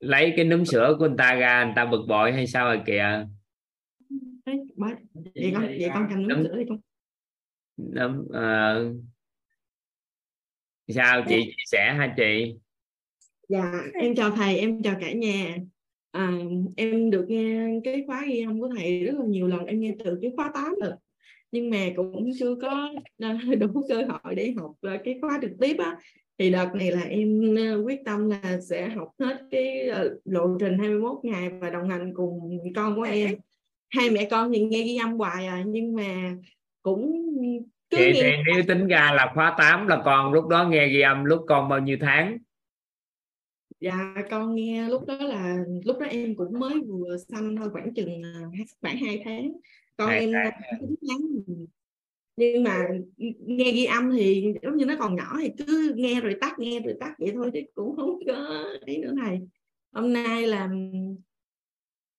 Lấy 0.00 0.32
cái 0.36 0.44
núm 0.44 0.64
sữa 0.64 0.96
của 0.98 1.06
người 1.06 1.16
ta 1.18 1.34
ra 1.34 1.64
người 1.64 1.72
ta 1.76 1.84
bực 1.84 2.04
bội 2.08 2.32
hay 2.32 2.46
sao 2.46 2.64
rồi 2.64 2.80
kìa? 2.86 3.26
Vậy 4.46 5.50
con 5.54 5.66
vậy 5.66 5.90
con 5.94 6.06
cầm 6.10 6.28
Đúng. 6.28 6.42
nước 6.42 6.48
sữa 6.48 6.56
đi 6.58 6.64
con. 6.68 6.78
Núm, 7.76 8.28
ờ, 8.32 8.92
sao 10.88 11.22
chị 11.28 11.44
chia 11.44 11.62
sẻ 11.66 11.94
hả 11.98 12.14
chị? 12.16 12.54
Dạ 13.48 13.72
em 13.94 14.14
chào 14.14 14.30
thầy 14.30 14.58
em 14.58 14.82
chào 14.82 14.94
cả 15.00 15.12
nhà 15.12 15.56
à, 16.10 16.32
em 16.76 17.10
được 17.10 17.24
nghe 17.28 17.68
cái 17.84 18.04
khóa 18.06 18.24
ghi 18.28 18.42
âm 18.42 18.60
của 18.60 18.68
thầy 18.76 19.04
rất 19.04 19.14
là 19.18 19.24
nhiều 19.26 19.46
lần 19.46 19.66
em 19.66 19.80
nghe 19.80 19.94
từ 20.04 20.18
cái 20.22 20.32
khóa 20.36 20.50
8 20.54 20.74
rồi. 20.82 20.92
Nhưng 21.52 21.70
mà 21.70 21.78
cũng 21.96 22.30
chưa 22.38 22.54
có 22.62 22.90
à, 23.18 23.38
đủ 23.58 23.84
cơ 23.88 24.02
hội 24.08 24.34
để 24.34 24.54
học 24.56 24.72
à, 24.82 24.98
cái 25.04 25.18
khóa 25.20 25.38
trực 25.42 25.50
tiếp 25.60 25.76
á. 25.78 25.96
Thì 26.38 26.50
đợt 26.50 26.68
này 26.74 26.90
là 26.90 27.02
em 27.02 27.54
à, 27.58 27.74
quyết 27.84 28.00
tâm 28.04 28.30
là 28.30 28.60
sẽ 28.60 28.88
học 28.88 29.08
hết 29.18 29.36
cái 29.50 29.90
lộ 30.24 30.56
trình 30.60 30.78
21 30.78 31.18
ngày 31.22 31.48
và 31.48 31.70
đồng 31.70 31.88
hành 31.88 32.12
cùng 32.14 32.58
con 32.76 32.96
của 32.96 33.02
em. 33.02 33.34
Hai 33.90 34.10
mẹ 34.10 34.28
con 34.30 34.52
thì 34.52 34.64
nghe 34.64 34.82
ghi 34.82 34.96
âm 34.96 35.12
hoài 35.12 35.46
à 35.46 35.64
nhưng 35.66 35.94
mà 35.94 36.36
cũng 36.82 37.24
cứ 37.90 37.96
chị 37.96 38.12
thì 38.14 38.22
nghe 38.22 38.42
nếu 38.46 38.62
tính 38.68 38.86
ra 38.86 39.12
là 39.12 39.32
khóa 39.34 39.54
8 39.58 39.86
là 39.86 40.02
con 40.04 40.32
lúc 40.32 40.48
đó 40.48 40.68
nghe 40.68 40.88
ghi 40.88 41.00
âm 41.00 41.24
lúc 41.24 41.44
con 41.48 41.68
bao 41.68 41.78
nhiêu 41.78 41.96
tháng 42.00 42.38
Dạ 43.80 44.14
con 44.30 44.54
nghe 44.54 44.88
lúc 44.88 45.06
đó 45.06 45.16
là 45.20 45.64
lúc 45.84 45.98
đó 45.98 46.06
em 46.06 46.36
cũng 46.36 46.58
mới 46.58 46.80
vừa 46.80 47.16
sanh 47.16 47.56
thôi 47.56 47.70
khoảng 47.72 47.94
chừng 47.94 48.22
à, 48.22 48.42
khoảng 48.80 48.96
2 48.96 49.22
tháng. 49.24 49.52
Con 49.96 50.08
Hai 50.08 50.20
em 50.20 50.32
chín 50.80 50.94
tháng 51.08 51.18
nhưng 52.38 52.62
mà 52.64 52.88
nghe 53.38 53.72
ghi 53.72 53.84
âm 53.84 54.12
thì 54.12 54.54
giống 54.62 54.76
như 54.76 54.84
nó 54.84 54.94
còn 54.98 55.16
nhỏ 55.16 55.36
thì 55.42 55.50
cứ 55.58 55.92
nghe 55.96 56.20
rồi 56.20 56.34
tắt 56.40 56.58
nghe 56.58 56.80
rồi 56.80 56.94
tắt 57.00 57.14
vậy 57.18 57.30
thôi 57.34 57.50
chứ 57.54 57.60
cũng 57.74 57.96
không 57.96 58.18
có 58.26 58.64
ấy 58.86 58.98
nữa 58.98 59.12
thầy. 59.22 59.40
Hôm 59.92 60.12
nay 60.12 60.46
là 60.46 60.68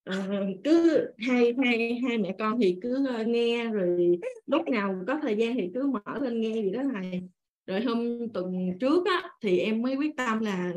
ờ, 0.04 0.46
cứ 0.64 1.06
hai 1.18 1.54
hai 1.64 2.00
hai 2.08 2.18
mẹ 2.18 2.34
con 2.38 2.60
thì 2.60 2.78
cứ 2.82 3.06
ờ, 3.06 3.24
nghe 3.24 3.68
rồi 3.70 4.18
lúc 4.46 4.68
nào 4.68 5.04
có 5.06 5.18
thời 5.22 5.36
gian 5.36 5.54
thì 5.54 5.70
cứ 5.74 5.86
mở 5.86 6.18
lên 6.20 6.40
nghe 6.40 6.62
gì 6.62 6.70
đó 6.70 6.82
thầy. 6.92 7.22
Rồi 7.66 7.80
hôm 7.80 8.28
tuần 8.34 8.78
trước 8.80 9.06
á 9.06 9.30
thì 9.42 9.58
em 9.58 9.82
mới 9.82 9.96
quyết 9.96 10.16
tâm 10.16 10.40
là 10.40 10.72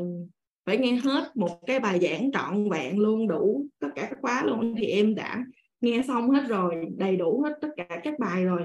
phải 0.66 0.78
nghe 0.78 0.92
hết 0.92 1.36
một 1.36 1.66
cái 1.66 1.80
bài 1.80 2.00
giảng 2.00 2.32
trọn 2.32 2.70
vẹn 2.70 2.98
luôn, 2.98 3.28
đủ 3.28 3.66
tất 3.78 3.88
cả 3.94 4.06
các 4.10 4.18
khóa 4.20 4.42
luôn. 4.46 4.74
Thì 4.78 4.86
em 4.86 5.14
đã 5.14 5.44
nghe 5.80 6.02
xong 6.08 6.30
hết 6.30 6.44
rồi, 6.48 6.86
đầy 6.96 7.16
đủ 7.16 7.42
hết 7.42 7.58
tất 7.60 7.68
cả 7.76 8.00
các 8.04 8.18
bài 8.18 8.44
rồi. 8.44 8.62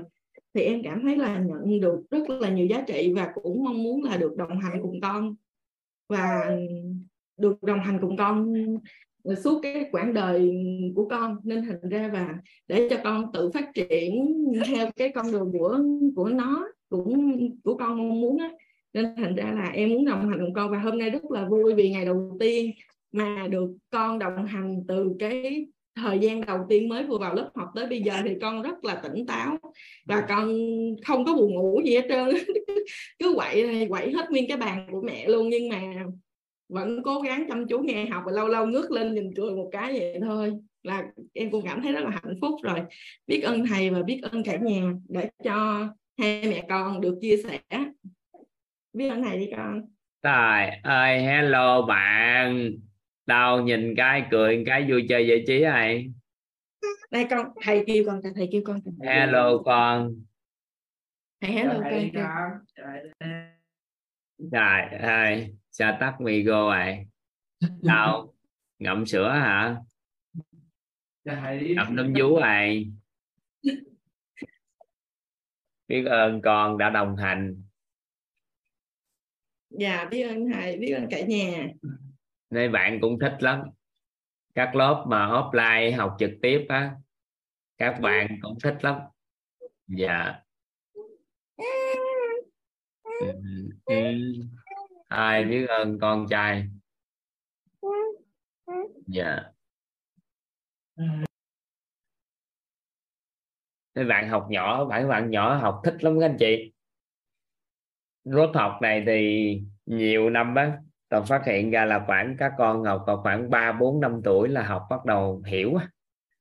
Thì 0.54 0.62
em 0.62 0.84
cảm 0.84 1.02
thấy 1.02 1.18
là 1.18 1.40
nhận 1.40 1.80
được 1.80 2.04
rất 2.12 2.30
là 2.30 2.50
nhiều 2.50 2.66
giá 2.66 2.82
trị 2.88 3.14
và 3.16 3.32
cũng 3.34 3.64
mong 3.64 3.84
muốn 3.84 4.04
là 4.04 4.18
được 4.18 4.38
đồng 4.38 4.60
hành 4.60 4.80
cùng 4.82 5.02
con. 5.02 5.36
Và 6.10 6.58
được 7.38 7.64
đồng 7.64 7.80
hành 7.80 7.98
cùng 8.02 8.18
con 8.18 8.54
suốt 9.44 9.60
cái 9.64 9.86
quãng 9.92 10.14
đời 10.14 10.52
của 10.96 11.08
con. 11.10 11.38
Nên 11.44 11.66
thành 11.66 11.90
ra 11.90 12.10
và 12.14 12.36
để 12.68 12.88
cho 12.90 12.98
con 13.04 13.32
tự 13.34 13.52
phát 13.54 13.72
triển 13.74 14.36
theo 14.68 14.90
cái 14.96 15.12
con 15.16 15.32
đường 15.32 15.52
của 15.52 15.80
của 16.16 16.30
nó, 16.30 16.68
cũng, 16.90 17.38
của 17.64 17.78
con 17.78 17.98
mong 17.98 18.22
muốn 18.22 18.38
á 18.38 18.52
nên 18.94 19.06
thành 19.18 19.36
ra 19.36 19.52
là 19.52 19.70
em 19.74 19.90
muốn 19.90 20.06
đồng 20.06 20.30
hành 20.30 20.40
cùng 20.40 20.54
con 20.54 20.72
và 20.72 20.80
hôm 20.80 20.98
nay 20.98 21.10
rất 21.10 21.32
là 21.32 21.46
vui 21.46 21.74
vì 21.74 21.90
ngày 21.90 22.06
đầu 22.06 22.38
tiên 22.40 22.72
mà 23.12 23.48
được 23.50 23.78
con 23.90 24.20
đồng 24.20 24.46
hành 24.46 24.84
từ 24.88 25.16
cái 25.20 25.66
thời 25.96 26.20
gian 26.20 26.42
đầu 26.42 26.60
tiên 26.70 26.90
mới 26.90 27.04
vừa 27.04 27.18
vào 27.18 27.36
lớp 27.36 27.50
học 27.56 27.70
tới 27.76 27.88
bây 27.88 28.02
giờ 28.02 28.14
thì 28.24 28.36
con 28.42 28.62
rất 28.62 28.86
là 28.86 28.96
tỉnh 28.96 29.26
táo 29.26 29.58
và 30.06 30.26
con 30.30 30.54
không 31.06 31.26
có 31.26 31.36
buồn 31.36 31.54
ngủ 31.54 31.82
gì 31.86 31.96
hết 31.96 32.06
trơn. 32.10 32.30
Cứ 33.20 33.34
quậy 33.36 33.88
quậy 33.90 34.12
hết 34.12 34.32
nguyên 34.32 34.48
cái 34.48 34.58
bàn 34.58 34.88
của 34.92 35.02
mẹ 35.02 35.28
luôn 35.28 35.50
nhưng 35.50 35.70
mà 35.70 36.06
vẫn 36.70 37.04
cố 37.04 37.22
gắng 37.22 37.46
chăm 37.50 37.68
chú 37.68 37.80
nghe 37.80 38.06
học 38.06 38.24
và 38.26 38.32
lâu 38.32 38.48
lâu 38.48 38.66
ngước 38.66 38.92
lên 38.92 39.14
nhìn 39.14 39.34
cười 39.36 39.52
một 39.52 39.70
cái 39.72 40.00
vậy 40.00 40.20
thôi. 40.22 40.54
Là 40.84 41.04
em 41.34 41.52
cũng 41.52 41.66
cảm 41.66 41.82
thấy 41.82 41.92
rất 41.92 42.02
là 42.04 42.10
hạnh 42.10 42.36
phúc 42.42 42.56
rồi. 42.64 42.80
Biết 43.28 43.42
ơn 43.42 43.66
thầy 43.68 43.90
và 43.90 44.02
biết 44.04 44.20
ơn 44.32 44.44
cả 44.44 44.58
nhà 44.58 44.94
để 45.10 45.30
cho 45.44 45.88
hai 46.18 46.44
mẹ 46.44 46.66
con 46.70 47.02
được 47.02 47.18
chia 47.22 47.38
sẻ 47.38 47.60
biết 48.94 49.10
ơn 49.10 49.24
thầy 49.24 49.40
đi 49.40 49.50
con. 49.56 49.82
Trời 50.22 50.70
ơi 50.84 51.22
hello 51.22 51.82
bạn. 51.82 52.72
Đâu 53.26 53.62
nhìn 53.62 53.94
cái 53.98 54.24
cười 54.32 54.64
cái 54.66 54.86
vui 54.90 55.06
chơi 55.10 55.28
giải 55.28 55.44
trí 55.48 55.60
này 55.60 56.12
đây 57.12 57.28
con 57.30 57.48
thầy 57.62 57.84
kêu 57.88 58.04
con 58.08 58.22
thầy 58.36 58.50
kêu 58.52 58.62
con 58.66 58.82
hello 59.04 59.58
con. 59.66 60.16
Thầy 61.42 61.52
hello 61.52 61.82
con 61.84 62.60
trời 64.52 64.82
ơi 65.00 65.56
sao 65.72 65.98
tắt 66.00 66.22
micro 66.22 66.52
rồi 66.52 67.06
đâu? 67.82 68.34
Ngậm 68.80 69.06
sữa 69.06 69.30
hả? 69.30 69.78
Ngậm 71.76 71.96
nấm 71.96 72.14
vú 72.20 72.40
rồi 72.40 72.92
biết 75.88 76.06
ơn 76.06 76.42
con 76.42 76.78
đã 76.78 76.90
đồng 76.90 77.16
hành 77.16 77.64
dạ 79.70 80.08
biết 80.12 80.24
ơn 80.24 80.50
thầy 80.54 80.78
biết 80.78 80.94
ơn 80.94 81.08
cả 81.10 81.22
nhà. 81.22 81.68
Nên 82.50 82.72
bạn 82.72 83.00
cũng 83.02 83.20
thích 83.20 83.36
lắm. 83.40 83.62
Các 84.56 84.76
lớp 84.76 85.06
mà 85.08 85.28
offline 85.28 85.98
học 85.98 86.16
trực 86.20 86.32
tiếp 86.42 86.66
á 86.70 86.96
các 87.78 88.00
bạn 88.02 88.40
cũng 88.42 88.58
thích 88.64 88.78
lắm. 88.82 89.00
Dạ. 89.88 90.36
Ừ. 93.20 93.28
Ừ. 93.86 93.96
ai 95.08 95.46
biết 95.46 95.66
ơn 95.68 96.00
con 96.02 96.26
trai? 96.30 96.68
Dạ. 99.08 99.40
Mấy 103.96 104.06
bạn 104.06 104.30
học 104.30 104.48
nhỏ 104.50 104.86
bạn 104.86 105.08
bạn 105.10 105.32
nhỏ 105.32 105.56
học 105.56 105.82
thích 105.84 106.04
lắm 106.04 106.20
các 106.20 106.26
anh 106.26 106.38
chị 106.40 106.72
rốt 108.34 108.56
học 108.56 108.78
này 108.82 109.04
thì 109.06 109.62
nhiều 109.86 110.30
năm 110.30 110.56
á 110.56 110.78
tôi 111.10 111.26
phát 111.26 111.46
hiện 111.46 111.72
ra 111.72 111.86
là 111.86 112.04
khoảng 112.08 112.36
các 112.40 112.52
con 112.58 112.84
học 112.84 113.04
vào 113.08 113.22
khoảng 113.22 113.50
3 113.50 113.72
4 113.72 114.00
5 114.02 114.22
tuổi 114.24 114.50
là 114.50 114.64
học 114.64 114.88
bắt 114.90 115.06
đầu 115.06 115.44
hiểu 115.46 115.78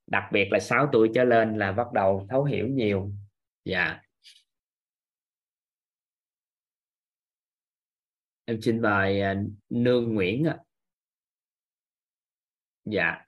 đặc 0.07 0.25
biệt 0.33 0.49
là 0.53 0.59
6 0.61 0.89
tuổi 0.93 1.11
trở 1.15 1.25
lên 1.25 1.59
là 1.59 1.73
bắt 1.73 1.93
đầu 1.93 2.27
thấu 2.31 2.45
hiểu 2.45 2.69
nhiều. 2.69 3.13
Dạ. 3.65 3.85
Yeah. 3.85 4.01
em 8.49 8.61
xin 8.63 8.83
mời 8.83 9.21
à, 9.21 9.35
nương 9.71 10.15
nguyễn 10.15 10.45
ạ. 10.45 10.59
Dạ. 12.85 13.25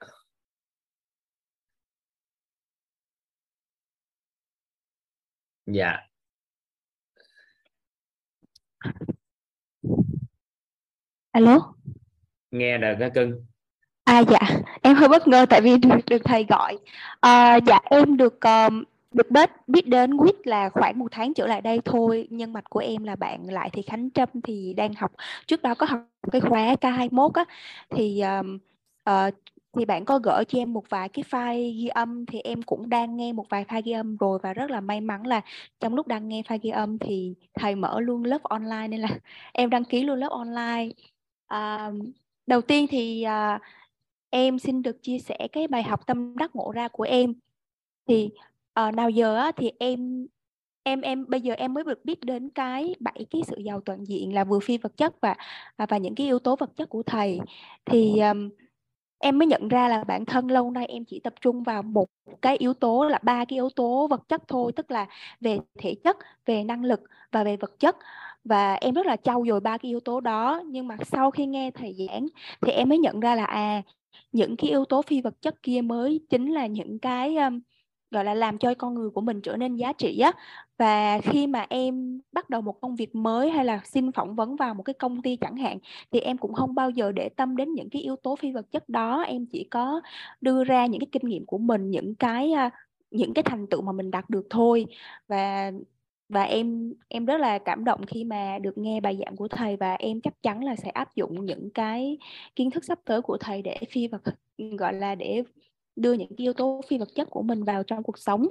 Dạ 5.65 6.10
alo? 11.31 11.73
Nghe 12.51 12.77
được 12.77 12.95
các 12.99 13.11
cưng 13.15 13.45
à 14.11 14.19
dạ. 14.19 14.39
Em 14.81 14.95
hơi 14.95 15.09
bất 15.09 15.27
ngờ 15.27 15.45
tại 15.49 15.61
vì 15.61 15.77
được, 15.77 15.95
được 16.09 16.21
thầy 16.23 16.45
gọi. 16.49 16.77
À, 17.19 17.55
dạ 17.55 17.79
em 17.83 18.17
được 18.17 18.39
um, 18.41 18.83
được 19.11 19.31
biết 19.31 19.49
biết 19.67 19.87
đến 19.87 20.17
quýt 20.17 20.47
là 20.47 20.69
khoảng 20.69 20.99
một 20.99 21.07
tháng 21.11 21.33
trở 21.33 21.47
lại 21.47 21.61
đây 21.61 21.79
thôi 21.85 22.27
nhân 22.29 22.53
mạch 22.53 22.69
của 22.69 22.79
em 22.79 23.03
là 23.03 23.15
bạn 23.15 23.49
lại 23.49 23.69
thì 23.73 23.81
khánh 23.81 24.11
trâm 24.11 24.29
thì 24.43 24.73
đang 24.73 24.93
học 24.93 25.11
trước 25.47 25.61
đó 25.61 25.75
có 25.75 25.85
học 25.85 25.99
cái 26.31 26.41
khóa 26.41 26.75
k 26.75 26.83
21 26.83 27.33
á. 27.33 27.45
Thì 27.89 28.21
um, 28.21 28.59
uh, 29.09 29.33
thì 29.77 29.85
bạn 29.85 30.05
có 30.05 30.19
gửi 30.19 30.45
cho 30.45 30.59
em 30.59 30.73
một 30.73 30.89
vài 30.89 31.09
cái 31.09 31.23
file 31.29 31.81
ghi 31.81 31.87
âm 31.87 32.25
thì 32.25 32.39
em 32.39 32.61
cũng 32.61 32.89
đang 32.89 33.17
nghe 33.17 33.33
một 33.33 33.45
vài 33.49 33.65
file 33.65 33.81
ghi 33.85 33.91
âm 33.91 34.17
rồi 34.17 34.39
và 34.43 34.53
rất 34.53 34.71
là 34.71 34.81
may 34.81 35.01
mắn 35.01 35.27
là 35.27 35.41
trong 35.79 35.95
lúc 35.95 36.07
đang 36.07 36.27
nghe 36.27 36.41
file 36.41 36.59
ghi 36.61 36.69
âm 36.69 36.99
thì 36.99 37.35
thầy 37.53 37.75
mở 37.75 37.99
luôn 37.99 38.23
lớp 38.23 38.43
online 38.43 38.87
nên 38.87 39.01
là 39.01 39.09
em 39.53 39.69
đăng 39.69 39.83
ký 39.85 40.03
luôn 40.03 40.19
lớp 40.19 40.29
online. 40.31 40.89
À, 41.47 41.91
đầu 42.47 42.61
tiên 42.61 42.87
thì 42.89 43.23
à, 43.23 43.59
em 44.29 44.59
xin 44.59 44.81
được 44.81 45.03
chia 45.03 45.19
sẻ 45.19 45.47
cái 45.51 45.67
bài 45.67 45.83
học 45.83 46.07
tâm 46.07 46.37
đắc 46.37 46.55
ngộ 46.55 46.71
ra 46.71 46.87
của 46.87 47.03
em. 47.03 47.33
Thì 48.07 48.29
à, 48.73 48.91
nào 48.91 49.09
giờ 49.09 49.35
á, 49.35 49.51
thì 49.57 49.71
em 49.79 50.27
em 50.83 51.01
em 51.01 51.25
bây 51.29 51.41
giờ 51.41 51.53
em 51.53 51.73
mới 51.73 51.83
được 51.83 52.05
biết 52.05 52.21
đến 52.21 52.49
cái 52.49 52.95
bảy 52.99 53.25
cái 53.31 53.41
sự 53.47 53.55
giàu 53.65 53.81
toàn 53.85 54.03
diện 54.07 54.33
là 54.35 54.43
vừa 54.43 54.59
phi 54.59 54.77
vật 54.77 54.97
chất 54.97 55.21
và 55.21 55.35
à, 55.77 55.85
và 55.89 55.97
những 55.97 56.15
cái 56.15 56.27
yếu 56.27 56.39
tố 56.39 56.55
vật 56.55 56.71
chất 56.75 56.89
của 56.89 57.03
thầy. 57.03 57.39
Thì 57.85 58.19
um, 58.19 58.49
em 59.21 59.37
mới 59.37 59.47
nhận 59.47 59.67
ra 59.67 59.87
là 59.87 60.03
bản 60.03 60.25
thân 60.25 60.51
lâu 60.51 60.71
nay 60.71 60.85
em 60.85 61.05
chỉ 61.05 61.19
tập 61.19 61.33
trung 61.41 61.63
vào 61.63 61.83
một 61.83 62.09
cái 62.41 62.57
yếu 62.57 62.73
tố 62.73 63.05
là 63.09 63.19
ba 63.23 63.45
cái 63.45 63.57
yếu 63.57 63.69
tố 63.75 64.07
vật 64.07 64.21
chất 64.29 64.41
thôi 64.47 64.71
tức 64.75 64.91
là 64.91 65.07
về 65.39 65.59
thể 65.79 65.95
chất 66.03 66.17
về 66.45 66.63
năng 66.63 66.83
lực 66.83 66.99
và 67.31 67.43
về 67.43 67.57
vật 67.57 67.79
chất. 67.79 67.95
Và 68.43 68.73
em 68.73 68.93
rất 68.93 69.05
là 69.05 69.15
trau 69.15 69.43
dồi 69.47 69.59
ba 69.59 69.77
cái 69.77 69.89
yếu 69.89 69.99
tố 69.99 70.19
đó 70.21 70.61
nhưng 70.65 70.87
mà 70.87 70.97
sau 71.05 71.31
khi 71.31 71.45
nghe 71.45 71.71
thầy 71.71 71.95
giảng 72.07 72.27
thì 72.61 72.71
em 72.71 72.89
mới 72.89 72.97
nhận 72.97 73.19
ra 73.19 73.35
là 73.35 73.45
à 73.45 73.81
những 74.31 74.57
cái 74.57 74.69
yếu 74.69 74.85
tố 74.85 75.01
phi 75.01 75.21
vật 75.21 75.41
chất 75.41 75.63
kia 75.63 75.81
mới 75.81 76.21
chính 76.29 76.51
là 76.53 76.67
những 76.67 76.99
cái 76.99 77.35
um, 77.37 77.59
gọi 78.11 78.25
là 78.25 78.33
làm 78.33 78.57
cho 78.57 78.73
con 78.77 78.93
người 78.93 79.09
của 79.09 79.21
mình 79.21 79.41
trở 79.41 79.57
nên 79.57 79.75
giá 79.75 79.93
trị 79.93 80.19
á 80.19 80.31
và 80.81 81.19
khi 81.23 81.47
mà 81.47 81.65
em 81.69 82.21
bắt 82.31 82.49
đầu 82.49 82.61
một 82.61 82.81
công 82.81 82.95
việc 82.95 83.15
mới 83.15 83.49
hay 83.49 83.65
là 83.65 83.81
xin 83.85 84.11
phỏng 84.11 84.35
vấn 84.35 84.55
vào 84.55 84.73
một 84.73 84.83
cái 84.83 84.93
công 84.93 85.21
ty 85.21 85.35
chẳng 85.35 85.57
hạn 85.57 85.77
thì 86.11 86.19
em 86.19 86.37
cũng 86.37 86.53
không 86.53 86.75
bao 86.75 86.89
giờ 86.89 87.11
để 87.11 87.29
tâm 87.29 87.55
đến 87.55 87.73
những 87.73 87.89
cái 87.89 88.01
yếu 88.01 88.15
tố 88.15 88.35
phi 88.35 88.51
vật 88.51 88.71
chất 88.71 88.89
đó. 88.89 89.21
Em 89.21 89.45
chỉ 89.45 89.67
có 89.71 90.01
đưa 90.41 90.63
ra 90.63 90.85
những 90.85 90.99
cái 91.01 91.07
kinh 91.11 91.29
nghiệm 91.29 91.45
của 91.45 91.57
mình 91.57 91.91
những 91.91 92.15
cái 92.15 92.53
những 93.11 93.33
cái 93.33 93.43
thành 93.43 93.67
tựu 93.67 93.81
mà 93.81 93.91
mình 93.91 94.11
đạt 94.11 94.29
được 94.29 94.47
thôi. 94.49 94.85
Và 95.27 95.71
và 96.29 96.43
em 96.43 96.93
em 97.07 97.25
rất 97.25 97.37
là 97.37 97.59
cảm 97.59 97.83
động 97.85 98.05
khi 98.05 98.23
mà 98.23 98.59
được 98.59 98.77
nghe 98.77 98.99
bài 98.99 99.17
giảng 99.25 99.35
của 99.35 99.47
thầy 99.47 99.77
và 99.77 99.93
em 99.93 100.21
chắc 100.21 100.33
chắn 100.43 100.63
là 100.63 100.75
sẽ 100.75 100.89
áp 100.89 101.15
dụng 101.15 101.45
những 101.45 101.69
cái 101.73 102.17
kiến 102.55 102.71
thức 102.71 102.83
sắp 102.85 102.99
tới 103.05 103.21
của 103.21 103.37
thầy 103.37 103.61
để 103.61 103.77
phi 103.91 104.07
vật 104.07 104.21
gọi 104.57 104.93
là 104.93 105.15
để 105.15 105.43
đưa 105.95 106.13
những 106.13 106.31
yếu 106.37 106.53
tố 106.53 106.81
phi 106.87 106.97
vật 106.97 107.09
chất 107.15 107.29
của 107.29 107.41
mình 107.41 107.63
vào 107.63 107.83
trong 107.83 108.03
cuộc 108.03 108.17
sống. 108.17 108.47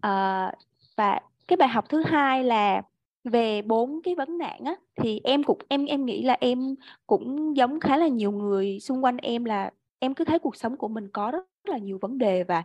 À, 0.00 0.52
và 0.96 1.20
cái 1.48 1.56
bài 1.56 1.68
học 1.68 1.84
thứ 1.88 2.02
hai 2.06 2.44
là 2.44 2.82
về 3.24 3.62
bốn 3.62 4.00
cái 4.04 4.14
vấn 4.14 4.38
nạn 4.38 4.64
á, 4.64 4.74
thì 4.96 5.20
em 5.24 5.42
cũng, 5.42 5.58
em 5.68 5.84
em 5.86 6.04
nghĩ 6.04 6.22
là 6.22 6.36
em 6.40 6.74
cũng 7.06 7.56
giống 7.56 7.80
khá 7.80 7.96
là 7.96 8.08
nhiều 8.08 8.32
người 8.32 8.80
xung 8.80 9.04
quanh 9.04 9.16
em 9.16 9.44
là 9.44 9.70
em 9.98 10.14
cứ 10.14 10.24
thấy 10.24 10.38
cuộc 10.38 10.56
sống 10.56 10.76
của 10.76 10.88
mình 10.88 11.08
có 11.12 11.30
rất 11.30 11.46
là 11.64 11.78
nhiều 11.78 11.98
vấn 12.02 12.18
đề 12.18 12.44
và 12.44 12.64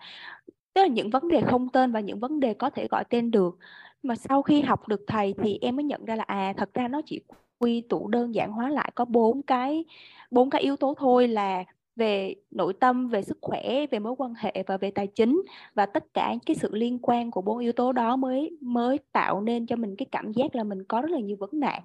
tức 0.74 0.82
là 0.82 0.88
những 0.88 1.10
vấn 1.10 1.28
đề 1.28 1.42
không 1.42 1.70
tên 1.70 1.92
và 1.92 2.00
những 2.00 2.20
vấn 2.20 2.40
đề 2.40 2.54
có 2.54 2.70
thể 2.70 2.88
gọi 2.92 3.04
tên 3.10 3.32
được. 3.32 3.58
Mà 4.04 4.16
sau 4.16 4.42
khi 4.42 4.62
học 4.62 4.88
được 4.88 5.02
thầy 5.08 5.34
thì 5.44 5.58
em 5.62 5.76
mới 5.76 5.84
nhận 5.84 6.06
ra 6.06 6.16
là 6.16 6.24
à 6.28 6.54
thật 6.58 6.74
ra 6.74 6.88
nó 6.88 7.02
chỉ 7.06 7.22
quy 7.60 7.82
tụ 7.82 8.08
đơn 8.08 8.36
giản 8.36 8.52
hóa 8.52 8.70
lại 8.70 8.92
có 8.96 9.06
bốn 9.06 9.42
cái 9.42 9.86
bốn 10.32 10.50
cái 10.50 10.62
yếu 10.62 10.76
tố 10.76 10.94
thôi 10.98 11.28
là 11.28 11.64
về 11.96 12.36
nội 12.52 12.74
tâm 12.74 13.10
về 13.10 13.22
sức 13.22 13.38
khỏe 13.42 13.86
về 13.92 14.00
mối 14.00 14.16
quan 14.18 14.34
hệ 14.38 14.64
và 14.68 14.78
về 14.78 14.92
tài 14.92 15.08
chính 15.08 15.42
và 15.74 15.86
tất 15.86 16.14
cả 16.14 16.36
cái 16.46 16.56
sự 16.56 16.70
liên 16.72 17.00
quan 17.02 17.32
của 17.32 17.42
bốn 17.42 17.60
yếu 17.60 17.72
tố 17.72 17.92
đó 17.92 18.16
mới 18.16 18.58
mới 18.62 19.00
tạo 19.12 19.42
nên 19.42 19.68
cho 19.68 19.76
mình 19.76 19.96
cái 19.96 20.06
cảm 20.12 20.32
giác 20.32 20.56
là 20.56 20.64
mình 20.64 20.84
có 20.84 21.02
rất 21.02 21.12
là 21.12 21.20
nhiều 21.20 21.38
vấn 21.40 21.50
nạn. 21.54 21.82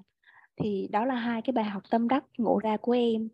Thì 0.56 0.88
đó 0.92 1.04
là 1.04 1.14
hai 1.14 1.42
cái 1.42 1.52
bài 1.52 1.64
học 1.64 1.82
tâm 1.90 2.08
đắc 2.08 2.24
ngộ 2.38 2.58
ra 2.58 2.76
của 2.76 2.92
em. 2.92 3.28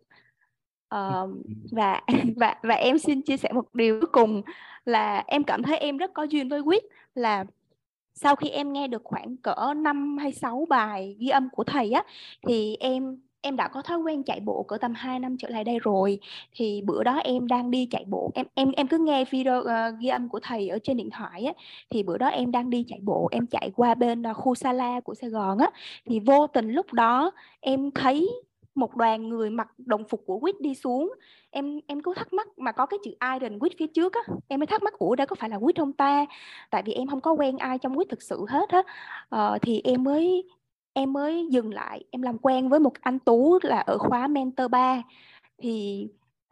Uh, 0.95 1.29
và 1.71 2.01
và 2.35 2.55
và 2.63 2.75
em 2.75 2.99
xin 2.99 3.21
chia 3.21 3.37
sẻ 3.37 3.51
một 3.53 3.75
điều 3.75 3.99
cuối 4.01 4.09
cùng 4.11 4.41
là 4.85 5.23
em 5.27 5.43
cảm 5.43 5.63
thấy 5.63 5.77
em 5.77 5.97
rất 5.97 6.13
có 6.13 6.23
duyên 6.23 6.49
với 6.49 6.63
quýt 6.63 6.83
là 7.15 7.45
sau 8.15 8.35
khi 8.35 8.49
em 8.49 8.73
nghe 8.73 8.87
được 8.87 9.01
khoảng 9.03 9.37
cỡ 9.37 9.73
5 9.77 10.17
hay 10.17 10.31
6 10.31 10.65
bài 10.69 11.15
ghi 11.19 11.27
âm 11.29 11.49
của 11.49 11.63
thầy 11.63 11.91
á 11.91 12.03
thì 12.47 12.75
em 12.79 13.21
em 13.43 13.55
đã 13.55 13.67
có 13.67 13.81
thói 13.81 13.97
quen 13.97 14.23
chạy 14.23 14.39
bộ 14.39 14.63
cỡ 14.63 14.77
tầm 14.77 14.93
2 14.93 15.19
năm 15.19 15.37
trở 15.37 15.49
lại 15.49 15.63
đây 15.63 15.79
rồi. 15.79 16.19
Thì 16.55 16.81
bữa 16.85 17.03
đó 17.03 17.17
em 17.23 17.47
đang 17.47 17.71
đi 17.71 17.87
chạy 17.91 18.05
bộ 18.07 18.31
em 18.35 18.45
em 18.55 18.71
em 18.71 18.87
cứ 18.87 18.97
nghe 18.97 19.25
video 19.25 19.59
uh, 19.59 19.65
ghi 19.99 20.07
âm 20.07 20.29
của 20.29 20.39
thầy 20.39 20.69
ở 20.69 20.79
trên 20.83 20.97
điện 20.97 21.09
thoại 21.09 21.43
á 21.45 21.53
thì 21.89 22.03
bữa 22.03 22.17
đó 22.17 22.27
em 22.27 22.51
đang 22.51 22.69
đi 22.69 22.85
chạy 22.87 22.99
bộ 23.01 23.29
em 23.31 23.47
chạy 23.47 23.71
qua 23.75 23.95
bên 23.95 24.21
uh, 24.31 24.37
khu 24.37 24.55
Sala 24.55 24.99
của 24.99 25.15
Sài 25.15 25.29
Gòn 25.29 25.57
á 25.57 25.69
thì 26.05 26.19
vô 26.19 26.47
tình 26.47 26.71
lúc 26.71 26.93
đó 26.93 27.31
em 27.61 27.91
thấy 27.91 28.29
một 28.75 28.95
đoàn 28.95 29.29
người 29.29 29.49
mặc 29.49 29.67
đồng 29.77 30.03
phục 30.09 30.23
của 30.25 30.39
quýt 30.39 30.61
đi 30.61 30.75
xuống. 30.75 31.13
Em 31.51 31.79
em 31.87 32.01
cứ 32.01 32.13
thắc 32.15 32.33
mắc 32.33 32.47
mà 32.57 32.71
có 32.71 32.85
cái 32.85 32.99
chữ 33.03 33.11
Iron 33.33 33.59
quýt 33.59 33.73
phía 33.79 33.87
trước 33.87 34.13
á 34.13 34.21
em 34.47 34.59
mới 34.59 34.67
thắc 34.67 34.83
mắc 34.83 34.93
ủa 34.93 35.15
đây 35.15 35.27
có 35.27 35.35
phải 35.35 35.49
là 35.49 35.59
quýt 35.59 35.77
không 35.77 35.93
ta? 35.93 36.25
Tại 36.69 36.83
vì 36.85 36.93
em 36.93 37.07
không 37.07 37.21
có 37.21 37.31
quen 37.31 37.57
ai 37.57 37.77
trong 37.77 37.95
quýt 37.95 38.09
thực 38.09 38.21
sự 38.21 38.45
hết 38.49 38.69
á. 38.69 38.81
Ờ, 39.29 39.57
thì 39.61 39.81
em 39.83 40.03
mới 40.03 40.43
em 40.93 41.13
mới 41.13 41.47
dừng 41.51 41.73
lại 41.73 42.03
em 42.11 42.21
làm 42.21 42.37
quen 42.37 42.69
với 42.69 42.79
một 42.79 42.93
anh 43.01 43.19
tú 43.19 43.59
là 43.61 43.79
ở 43.79 43.97
khóa 43.97 44.27
mentor 44.27 44.71
3 44.71 45.01
thì 45.57 46.07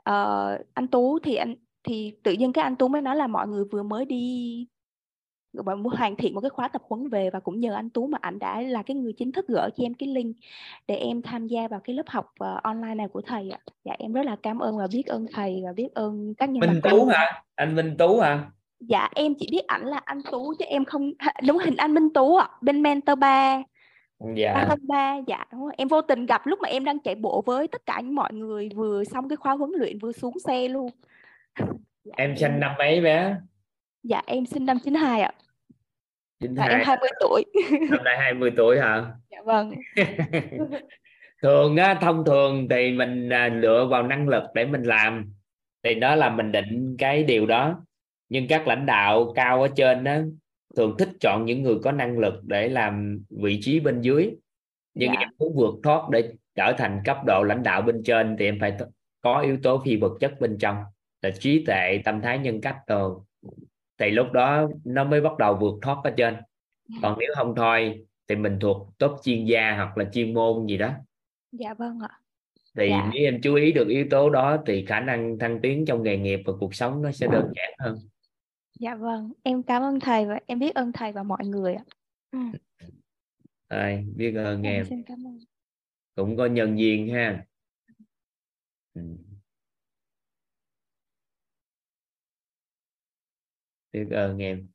uh, 0.09 0.65
anh 0.73 0.87
tú 0.91 1.19
thì 1.19 1.35
anh 1.35 1.55
thì 1.83 2.13
tự 2.23 2.33
nhiên 2.33 2.53
cái 2.53 2.63
anh 2.63 2.75
tú 2.75 2.87
mới 2.87 3.01
nói 3.01 3.15
là 3.15 3.27
mọi 3.27 3.47
người 3.47 3.63
vừa 3.71 3.83
mới 3.83 4.05
đi 4.05 4.67
và 5.53 5.75
muốn 5.75 5.93
hoàn 5.93 6.15
thiện 6.15 6.33
một 6.33 6.41
cái 6.41 6.49
khóa 6.49 6.67
tập 6.67 6.81
huấn 6.89 7.09
về 7.09 7.29
và 7.29 7.39
cũng 7.39 7.59
nhờ 7.59 7.73
anh 7.73 7.89
Tú 7.89 8.07
mà 8.07 8.17
anh 8.21 8.39
đã 8.39 8.61
là 8.61 8.83
cái 8.83 8.95
người 8.95 9.13
chính 9.13 9.31
thức 9.31 9.47
gửi 9.47 9.69
cho 9.77 9.83
em 9.83 9.93
cái 9.93 10.09
link 10.09 10.35
để 10.87 10.95
em 10.95 11.21
tham 11.21 11.47
gia 11.47 11.67
vào 11.67 11.79
cái 11.79 11.95
lớp 11.95 12.03
học 12.07 12.25
uh, 12.25 12.63
online 12.63 12.95
này 12.95 13.07
của 13.07 13.21
thầy 13.21 13.49
ạ. 13.49 13.59
Dạ 13.85 13.93
em 13.99 14.13
rất 14.13 14.25
là 14.25 14.35
cảm 14.43 14.59
ơn 14.59 14.77
và 14.77 14.87
biết 14.93 15.03
ơn 15.05 15.25
thầy 15.33 15.61
và 15.65 15.73
biết 15.73 15.87
ơn 15.93 16.33
các 16.37 16.49
nhân 16.49 16.59
Minh 16.59 16.81
Tú 16.83 17.05
hả? 17.05 17.43
Anh 17.55 17.75
Minh 17.75 17.95
Tú 17.97 18.19
hả? 18.19 18.51
Dạ 18.79 19.09
em 19.15 19.33
chỉ 19.39 19.47
biết 19.51 19.67
ảnh 19.67 19.85
là 19.85 20.01
anh 20.05 20.21
Tú 20.31 20.53
chứ 20.59 20.65
em 20.65 20.85
không 20.85 21.11
đúng 21.47 21.57
hình 21.57 21.75
anh 21.77 21.93
Minh 21.93 22.13
Tú 22.13 22.35
ạ, 22.35 22.49
bên 22.61 22.81
mentor 22.81 23.19
3 23.19 23.63
dạ. 24.35 24.53
303 24.53 25.17
dạ 25.27 25.45
đúng 25.51 25.61
rồi. 25.61 25.73
em 25.77 25.87
vô 25.87 26.01
tình 26.01 26.25
gặp 26.25 26.47
lúc 26.47 26.59
mà 26.61 26.69
em 26.69 26.85
đang 26.85 26.99
chạy 26.99 27.15
bộ 27.15 27.43
với 27.45 27.67
tất 27.67 27.85
cả 27.85 27.99
những 28.03 28.15
mọi 28.15 28.33
người 28.33 28.69
vừa 28.75 29.03
xong 29.03 29.29
cái 29.29 29.35
khóa 29.35 29.53
huấn 29.53 29.71
luyện 29.71 29.99
vừa 29.99 30.11
xuống 30.11 30.39
xe 30.39 30.67
luôn. 30.67 30.89
Dạ, 32.03 32.13
em 32.17 32.37
sinh 32.37 32.59
năm 32.59 32.71
mấy 32.77 33.01
bé? 33.01 33.35
Dạ 34.03 34.21
em 34.25 34.45
sinh 34.45 34.65
năm 34.65 34.77
92 34.83 35.21
ạ. 35.21 35.31
92 36.39 36.67
dạ, 36.69 36.77
em 36.77 36.87
20 36.87 37.09
tuổi. 37.19 37.43
Năm 37.91 38.03
nay 38.03 38.17
20 38.17 38.51
tuổi 38.57 38.79
hả? 38.79 39.05
Dạ 39.31 39.41
vâng. 39.45 39.71
Thường 41.41 41.77
á 41.77 41.97
thông 42.01 42.25
thường 42.25 42.67
thì 42.69 42.91
mình 42.91 43.29
à, 43.29 43.47
lựa 43.47 43.85
vào 43.85 44.03
năng 44.03 44.27
lực 44.27 44.43
để 44.53 44.65
mình 44.65 44.83
làm. 44.83 45.33
Thì 45.83 45.95
đó 45.95 46.15
là 46.15 46.29
mình 46.29 46.51
định 46.51 46.95
cái 46.99 47.23
điều 47.23 47.45
đó. 47.45 47.85
Nhưng 48.29 48.47
các 48.47 48.67
lãnh 48.67 48.85
đạo 48.85 49.33
cao 49.35 49.61
ở 49.61 49.67
trên 49.75 50.03
đó 50.03 50.17
thường 50.75 50.95
thích 50.99 51.09
chọn 51.19 51.45
những 51.45 51.61
người 51.63 51.75
có 51.83 51.91
năng 51.91 52.19
lực 52.19 52.33
để 52.43 52.69
làm 52.69 53.23
vị 53.29 53.59
trí 53.61 53.79
bên 53.79 54.01
dưới. 54.01 54.31
Nhưng 54.93 55.11
Dạ. 55.13 55.19
em 55.19 55.29
muốn 55.39 55.55
vượt 55.55 55.75
thoát 55.83 56.09
để 56.09 56.33
trở 56.55 56.73
thành 56.77 57.01
cấp 57.05 57.17
độ 57.25 57.43
lãnh 57.43 57.63
đạo 57.63 57.81
bên 57.81 58.03
trên 58.03 58.35
thì 58.39 58.45
em 58.45 58.57
phải 58.59 58.77
có 59.21 59.39
yếu 59.41 59.57
tố 59.63 59.81
phi 59.85 59.95
vật 59.97 60.17
chất 60.19 60.39
bên 60.39 60.57
trong 60.57 60.77
là 61.21 61.31
trí 61.31 61.65
tuệ 61.65 62.01
tâm 62.05 62.21
thái 62.21 62.39
nhân 62.39 62.61
cách 62.61 62.77
rồi 62.87 63.19
thì 63.99 64.09
lúc 64.09 64.31
đó 64.31 64.69
nó 64.83 65.03
mới 65.03 65.21
bắt 65.21 65.37
đầu 65.37 65.57
vượt 65.61 65.73
thoát 65.81 65.97
ở 66.03 66.11
trên. 66.17 66.35
Còn 67.01 67.15
nếu 67.19 67.29
không 67.35 67.53
thôi 67.55 68.05
thì 68.27 68.35
mình 68.35 68.57
thuộc 68.61 68.93
top 68.97 69.11
chuyên 69.23 69.45
gia 69.45 69.75
hoặc 69.75 69.97
là 69.97 70.05
chuyên 70.13 70.33
môn 70.33 70.65
gì 70.67 70.77
đó. 70.77 70.91
Dạ 71.51 71.73
vâng 71.73 71.99
ạ. 71.99 72.09
Thì 72.77 72.89
Dạ. 72.89 73.09
nếu 73.13 73.23
em 73.23 73.41
chú 73.41 73.55
ý 73.55 73.71
được 73.71 73.87
yếu 73.87 74.05
tố 74.09 74.29
đó 74.29 74.57
thì 74.65 74.85
khả 74.85 74.99
năng 74.99 75.39
thăng 75.39 75.59
tiến 75.61 75.85
trong 75.85 76.03
nghề 76.03 76.17
nghiệp 76.17 76.39
và 76.45 76.53
cuộc 76.59 76.75
sống 76.75 77.01
nó 77.01 77.11
sẽ 77.11 77.27
đơn 77.31 77.51
giản 77.55 77.73
hơn 77.79 77.97
dạ 78.81 78.95
vâng 78.95 79.31
em 79.43 79.63
cảm 79.63 79.81
ơn 79.81 79.99
thầy 79.99 80.25
và 80.25 80.39
em 80.47 80.59
biết 80.59 80.75
ơn 80.75 80.91
thầy 80.91 81.11
và 81.11 81.23
mọi 81.23 81.45
người 81.45 81.73
ạ. 81.73 81.83
Ừ, 82.31 82.39
Rồi, 83.69 84.05
biết 84.15 84.33
ơn 84.35 84.63
em 84.63 84.73
em. 84.73 84.85
xin 84.89 85.03
cảm 85.05 85.27
ơn. 85.27 85.39
Cũng 86.15 86.37
có 86.37 86.45
nhân 86.45 86.75
viên 86.75 87.13
ha. 87.13 87.45
Ừ. 88.93 89.01
biết 93.91 94.07
ơn 94.11 94.37
em. 94.37 94.67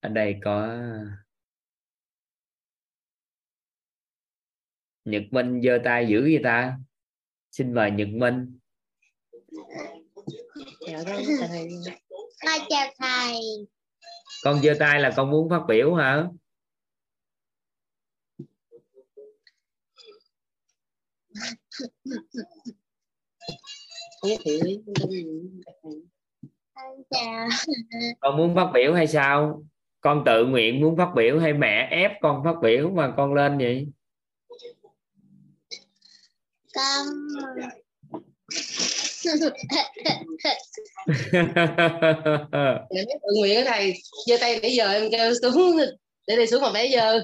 Ở 0.00 0.08
đây 0.08 0.40
có 0.44 0.78
Nhật 5.04 5.22
Minh 5.30 5.60
giơ 5.62 5.78
tay 5.84 6.06
giữ 6.08 6.20
vậy 6.22 6.40
ta 6.44 6.78
xin 7.50 7.74
mời 7.74 7.90
Nhật 7.90 8.08
Minh 8.08 8.58
Dạ 10.86 11.02
vâng, 11.06 11.24
chào 11.38 11.48
thầy. 11.48 11.68
Con 12.46 12.60
chào 12.68 12.88
thầy. 12.98 13.40
con 14.44 14.62
giơ 14.62 14.74
tay 14.78 15.00
là 15.00 15.12
con 15.16 15.30
muốn 15.30 15.50
phát 15.50 15.62
biểu 15.68 15.94
hả. 15.94 16.26
Con 27.10 27.48
con 28.20 28.36
muốn 28.36 28.54
phát 28.54 28.70
biểu 28.74 28.94
hay 28.94 29.06
sao 29.06 29.64
con 30.00 30.22
tự 30.26 30.46
nguyện 30.46 30.80
muốn 30.80 30.96
phát 30.96 31.08
biểu 31.16 31.40
hay 31.40 31.52
mẹ 31.52 31.88
ép 31.90 32.10
con 32.20 32.44
phát 32.44 32.54
biểu 32.62 32.90
mà 32.90 33.14
con 33.16 33.34
lên 33.34 33.58
vậy 33.58 33.88
Con 36.74 37.06
Dạ 39.24 39.32
biết 42.90 43.18
tự 43.22 43.34
nguyện 43.38 43.56
á 43.56 43.72
thầy. 43.72 43.94
Giơ 44.26 44.36
tay 44.40 44.60
để 44.62 44.68
giờ 44.68 44.92
em 44.92 45.10
kêu 45.12 45.32
xuống 45.42 45.76
để 46.26 46.36
đi 46.36 46.46
xuống 46.46 46.62
mà 46.62 46.72
bé 46.72 46.86
giờ. 46.86 47.20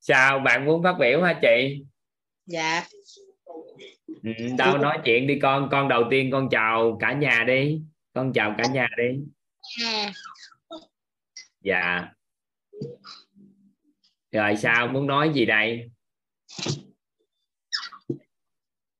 sao 0.00 0.38
bạn 0.38 0.64
muốn 0.64 0.82
phát 0.82 0.94
biểu 1.00 1.22
hả 1.22 1.38
chị? 1.42 1.84
Dạ. 2.46 2.86
ừ, 4.22 4.30
đâu 4.58 4.78
nói 4.78 4.98
chuyện 5.04 5.26
đi 5.26 5.38
con 5.42 5.68
con 5.70 5.88
đầu 5.88 6.04
tiên 6.10 6.30
con 6.32 6.48
chào 6.50 6.96
cả 7.00 7.12
nhà 7.12 7.44
đi. 7.46 7.80
Con 8.12 8.32
chào 8.32 8.54
cả 8.58 8.64
nhà 8.72 8.88
đi. 8.98 9.20
À, 9.84 10.12
dạ. 11.60 12.08
Rồi 14.32 14.56
sao 14.56 14.88
muốn 14.88 15.06
nói 15.06 15.30
gì 15.34 15.46
đây? 15.46 15.90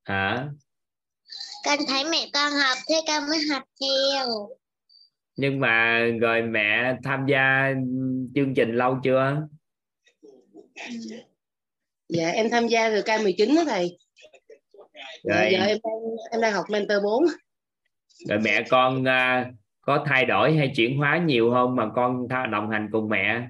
Hả 0.05 0.49
con 1.65 1.79
thấy 1.89 2.05
mẹ 2.05 2.31
con 2.33 2.53
học 2.53 2.79
thế 2.89 2.95
con 3.07 3.23
mới 3.31 3.39
học 3.53 3.63
theo. 3.81 4.27
nhưng 5.37 5.61
mà 5.61 5.99
rồi 6.21 6.43
mẹ 6.43 6.95
tham 7.05 7.27
gia 7.29 7.71
chương 8.35 8.55
trình 8.55 8.75
lâu 8.75 8.99
chưa 9.05 9.47
Dạ 12.09 12.29
em 12.29 12.51
tham 12.51 12.67
gia 12.69 12.89
từ 12.91 13.03
K19 13.03 13.57
đó 13.57 13.63
thầy. 13.67 13.99
Dạ, 15.25 15.35
rồi 15.43 15.53
giờ 15.53 15.59
em 15.59 15.79
đang 15.85 15.93
em 16.31 16.41
đang 16.41 16.53
học 16.53 16.65
mentor 16.71 16.99
4. 17.05 17.25
rồi 18.29 18.39
mẹ 18.39 18.63
con 18.71 19.05
à, 19.09 19.51
có 19.81 20.05
thay 20.09 20.25
đổi 20.25 20.57
hay 20.57 20.73
chuyển 20.77 20.99
hóa 20.99 21.19
nhiều 21.27 21.51
không 21.53 21.77
mà 21.77 21.91
con 21.95 22.27
tha- 22.31 22.47
đồng 22.47 22.71
hành 22.71 22.89
cùng 22.93 23.09
mẹ 23.09 23.49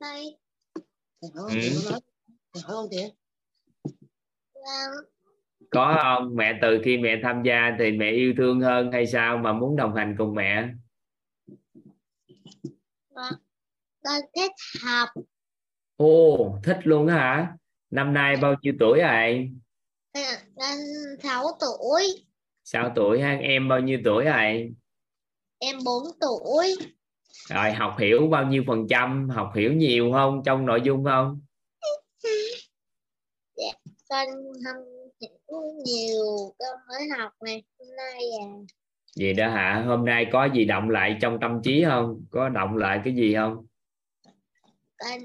Thầy 0.00 0.36
hỏi 1.34 1.54
Ừ. 1.54 1.90
hỏi 1.90 2.00
con 2.68 2.86
chị. 2.90 3.02
vâng, 4.54 4.90
có 5.74 5.98
không? 6.02 6.36
Mẹ 6.36 6.58
từ 6.62 6.80
khi 6.84 6.98
mẹ 6.98 7.20
tham 7.22 7.42
gia 7.42 7.76
thì 7.78 7.92
mẹ 7.92 8.10
yêu 8.10 8.34
thương 8.36 8.60
hơn 8.60 8.92
hay 8.92 9.06
sao 9.06 9.38
mà 9.38 9.52
muốn 9.52 9.76
đồng 9.76 9.94
hành 9.94 10.14
cùng 10.18 10.34
mẹ. 10.34 10.68
Con 14.04 14.20
thích 14.36 14.52
học. 14.82 15.08
ô 15.96 16.58
thích 16.62 16.78
luôn 16.84 17.06
á 17.06 17.16
hả? 17.16 17.56
Năm 17.90 18.14
nay 18.14 18.36
bao 18.42 18.54
nhiêu 18.62 18.74
tuổi 18.80 19.00
rồi? 19.00 19.50
Con, 20.14 20.24
con 20.56 20.78
6 21.22 21.44
tuổi. 21.60 22.24
6 22.64 22.92
tuổi 22.94 23.20
ha 23.20 23.36
em 23.36 23.68
bao 23.68 23.80
nhiêu 23.80 23.98
tuổi 24.04 24.24
rồi? 24.24 24.74
Em 25.58 25.76
4 25.84 26.02
tuổi. 26.20 26.76
rồi 27.48 27.72
học 27.72 27.96
hiểu 27.98 28.26
bao 28.26 28.46
nhiêu 28.46 28.64
phần 28.66 28.86
trăm? 28.90 29.28
Học 29.28 29.52
hiểu 29.56 29.72
nhiều 29.72 30.12
không? 30.12 30.42
Trong 30.44 30.66
nội 30.66 30.80
dung 30.84 31.04
không? 31.04 31.40
Con 34.08 34.26
không 34.64 35.03
nhiều. 35.84 36.54
Con 36.58 36.78
mới 36.88 37.08
học 37.18 37.32
này. 37.44 37.62
Hôm 37.78 37.88
nay 37.96 38.20
à. 38.40 38.46
gì 39.16 39.32
đó 39.32 39.48
hả 39.48 39.84
hôm 39.86 40.04
nay 40.04 40.26
có 40.32 40.48
gì 40.54 40.64
động 40.64 40.90
lại 40.90 41.16
trong 41.20 41.38
tâm 41.40 41.60
trí 41.64 41.84
không 41.84 42.24
có 42.30 42.48
động 42.48 42.76
lại 42.76 43.00
cái 43.04 43.14
gì 43.14 43.34
không 43.34 43.66
Con, 44.98 45.18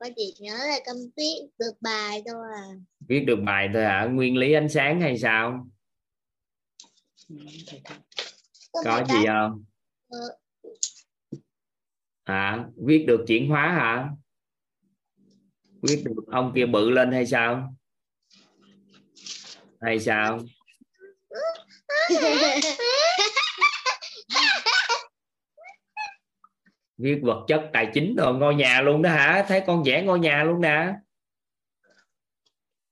con 0.00 0.12
chỉ 0.16 0.34
nhớ 0.40 0.54
là 0.54 0.78
con 0.86 0.96
viết 1.16 1.40
được 1.58 1.72
bài 1.80 2.22
thôi 2.26 2.46
à. 2.56 2.66
viết 3.08 3.20
được 3.20 3.38
bài 3.46 3.68
thôi 3.74 3.84
hả 3.84 4.04
nguyên 4.04 4.36
lý 4.36 4.52
ánh 4.52 4.68
sáng 4.68 5.00
hay 5.00 5.18
sao 5.18 5.66
Ừ. 7.28 7.36
Con 8.72 8.84
có 8.84 9.04
gì 9.04 9.26
không 9.26 9.64
ờ, 10.08 10.18
hả 12.24 12.64
viết 12.76 13.04
được 13.08 13.24
chuyển 13.26 13.48
hóa 13.48 13.72
hả 13.72 14.10
viết 15.82 16.02
được 16.04 16.24
ông 16.26 16.52
kia 16.54 16.66
bự 16.66 16.90
lên 16.90 17.12
hay 17.12 17.26
sao 17.26 17.74
hay 19.82 20.00
sao? 20.00 20.38
Viết 26.98 27.20
vật 27.22 27.44
chất 27.48 27.70
tài 27.72 27.90
chính 27.94 28.16
rồi 28.16 28.34
ngôi 28.34 28.54
nhà 28.54 28.80
luôn 28.80 29.02
đó 29.02 29.10
hả? 29.10 29.44
Thấy 29.48 29.62
con 29.66 29.82
vẽ 29.82 30.02
ngôi 30.02 30.18
nhà 30.20 30.44
luôn 30.44 30.60
nè. 30.60 30.94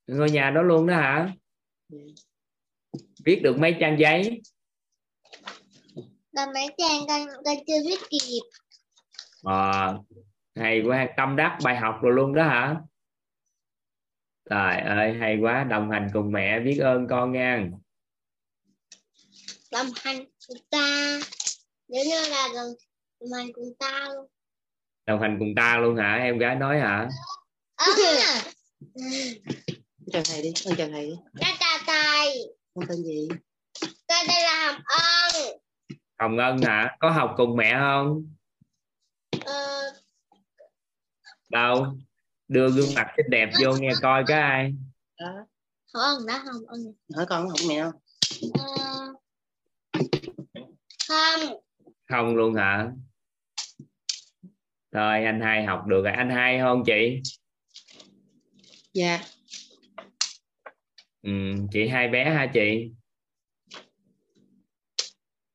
Ngôi 0.07 0.31
nhà 0.31 0.49
đó 0.49 0.61
luôn 0.61 0.87
đó 0.87 0.95
hả? 0.95 1.29
Viết 3.25 3.39
được 3.43 3.57
mấy 3.57 3.75
trang 3.79 3.99
giấy? 3.99 4.41
Còn 6.35 6.53
mấy 6.53 6.67
trang 6.77 7.07
con, 7.07 7.27
con 7.45 7.55
chưa 7.67 7.79
viết 7.87 7.99
kịp. 8.09 8.41
Ờ, 9.43 9.97
hay 10.55 10.81
quá 10.85 11.07
tâm 11.17 11.35
đắc 11.35 11.57
bài 11.63 11.75
học 11.75 11.95
rồi 12.01 12.13
luôn 12.13 12.33
đó 12.33 12.43
hả 12.43 12.75
trời 14.51 14.77
ơi 14.81 15.13
hay 15.19 15.37
quá 15.41 15.63
đồng 15.63 15.91
hành 15.91 16.07
cùng 16.13 16.31
mẹ 16.31 16.59
biết 16.59 16.77
ơn 16.77 17.07
con 17.09 17.31
nha 17.31 17.63
Đồng 19.71 19.87
hành 20.03 20.25
cùng 20.47 20.57
ta. 20.69 21.19
Nếu 21.87 22.03
như 22.05 22.29
là 22.29 22.47
đồng, 22.55 22.73
đồng 23.21 23.31
hành 23.37 23.47
cùng 23.53 23.73
ta 23.79 24.07
luôn. 24.09 24.27
đồng 25.05 25.21
hành 25.21 25.35
cùng 25.39 25.53
ta 25.55 25.77
luôn 25.77 25.95
hả 25.95 26.15
em 26.15 26.37
gái 26.37 26.55
nói 26.55 26.79
hả 26.79 27.09
Ờ, 27.75 27.85
Chào 30.13 30.21
thầy 30.25 30.41
đi. 30.41 30.51
Con 30.65 30.75
chào 30.77 30.87
thầy 30.91 31.05
đi. 31.05 31.13
Con 31.41 31.55
chào 31.59 31.77
thầy. 31.87 32.37
Con 32.75 32.85
tên 32.89 32.97
gì? 33.03 33.27
Con 33.81 34.27
đây 34.27 34.43
là 34.43 34.71
Hồng 34.71 34.81
Ân. 34.85 35.59
Hồng 36.19 36.37
Ân 36.37 36.61
hả 36.61 36.97
có 36.99 37.09
học 37.09 37.33
cùng 37.37 37.55
mẹ 37.57 37.75
không 37.79 38.23
Ờ, 39.45 39.81
đâu 41.49 41.85
đưa 42.51 42.69
gương 42.71 42.89
mặt 42.95 43.07
xinh 43.17 43.29
đẹp 43.29 43.49
vô 43.63 43.73
nghe 43.79 43.91
coi 44.01 44.23
có 44.27 44.35
ai 44.35 44.73
Đó. 45.19 45.45
Hồng 45.93 46.03
Ân 46.03 46.25
đó 46.27 46.37
Hồng 46.37 46.65
Ân. 46.67 46.79
Hỏi 47.15 47.25
con 47.29 47.49
học 47.49 47.59
mẹ 47.69 47.81
không? 47.83 47.93
Ờ, 48.53 49.13
không. 51.07 51.53
không 52.09 52.35
luôn 52.35 52.55
hả 52.55 52.91
rồi 54.91 55.25
anh 55.25 55.41
hai 55.41 55.65
học 55.65 55.83
được 55.87 56.01
rồi 56.03 56.13
anh 56.13 56.29
hai 56.29 56.59
không 56.59 56.83
chị 56.85 57.21
Dạ. 58.93 59.19
ừ, 61.21 61.31
chị 61.71 61.87
hai 61.87 62.07
bé 62.07 62.23
hả 62.25 62.51
chị 62.53 62.91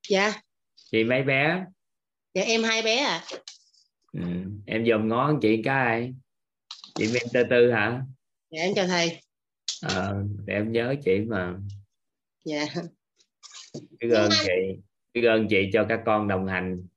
Dạ. 0.09 0.41
chị 0.91 1.03
mấy 1.03 1.23
bé 1.23 1.65
Dạ 2.33 2.41
em 2.43 2.63
hai 2.63 2.81
bé 2.81 2.95
à. 2.97 3.23
ừ, 4.13 4.21
em 4.65 4.85
dòm 4.89 5.07
ngó 5.07 5.33
chị 5.41 5.61
cái 5.65 6.13
chị 6.97 7.07
men 7.13 7.23
tư 7.33 7.43
tư 7.49 7.71
hả? 7.71 8.01
Dạ 8.51 8.61
em 8.61 8.73
chào 8.75 8.87
thầy. 8.87 9.21
ờ 9.81 10.23
để 10.45 10.53
em 10.53 10.71
nhớ 10.71 10.95
chị 11.05 11.19
mà. 11.27 11.53
Dạ. 12.45 12.65
biết 13.99 14.09
ơn 14.13 14.29
chị 14.43 14.81
biết 15.13 15.27
ơn 15.27 15.47
chị 15.49 15.69
cho 15.73 15.85
các 15.89 15.99
con 16.05 16.27
đồng 16.27 16.47
hành. 16.47 16.87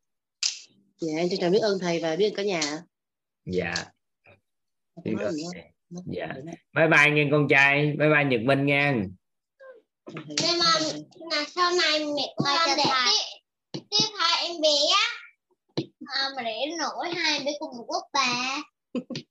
Dạ 1.01 1.13
em 1.17 1.29
trân 1.29 1.41
trọng 1.41 1.53
biết 1.53 1.63
ơn 1.63 1.79
thầy 1.81 2.01
và 2.01 2.17
biết 2.17 2.25
ơn 2.25 2.35
cả 2.35 2.43
nhà. 2.43 2.83
dạ. 3.45 3.75
Dạ 6.07 6.27
bye 6.77 6.89
bye 6.89 7.11
nghe 7.13 7.29
con 7.31 7.49
trai 7.49 7.87
bye 7.99 8.09
bye 8.09 8.25
nhật 8.25 8.41
minh 8.41 8.67
nha. 8.67 8.95
Nhưng 10.15 10.59
mà 10.59 10.71
là 11.31 11.45
sau 11.55 11.71
này 11.73 11.99
mẹ 11.99 12.35
con 12.37 12.77
để 12.77 12.85
tiếp 13.73 13.81
tiếp 13.91 14.07
hai 14.19 14.49
em 14.49 14.61
bé 14.63 14.69
á. 14.97 15.07
À, 16.07 16.29
mà 16.37 16.43
để 16.43 16.57
nổi 16.79 17.15
hai 17.15 17.41
bé 17.45 17.53
cùng 17.59 17.77
một 17.77 17.87
lúc 17.93 18.03
bà 18.13 18.63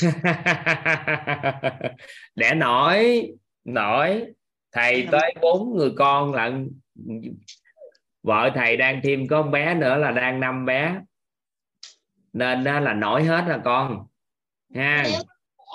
để 2.34 2.54
nổi 2.54 3.30
nổi 3.64 4.24
thầy 4.72 5.08
tới 5.12 5.34
bốn 5.42 5.76
người 5.76 5.90
con 5.98 6.34
lận 6.34 6.80
vợ 8.22 8.50
thầy 8.54 8.76
đang 8.76 9.00
thêm 9.04 9.28
có 9.28 9.42
con 9.42 9.50
bé 9.50 9.74
nữa 9.74 9.96
là 9.96 10.10
đang 10.10 10.40
năm 10.40 10.66
bé. 10.66 10.94
Nên 12.32 12.64
đó 12.64 12.80
là 12.80 12.92
nổi 12.92 13.24
hết 13.24 13.44
là 13.48 13.58
con 13.64 14.06
ha. 14.74 15.04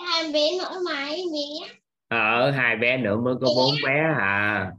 Hai 0.07 0.23
em 0.23 0.33
bé 0.33 0.57
nổi 0.59 0.77
mà 0.85 1.05
em 1.05 1.25
bé 1.33 1.75
ở 2.07 2.51
hai 2.51 2.75
bé 2.75 2.97
nữa 2.97 3.17
mới 3.17 3.35
có 3.41 3.47
bốn 3.55 3.75
bé 3.85 3.93
à. 4.19 4.71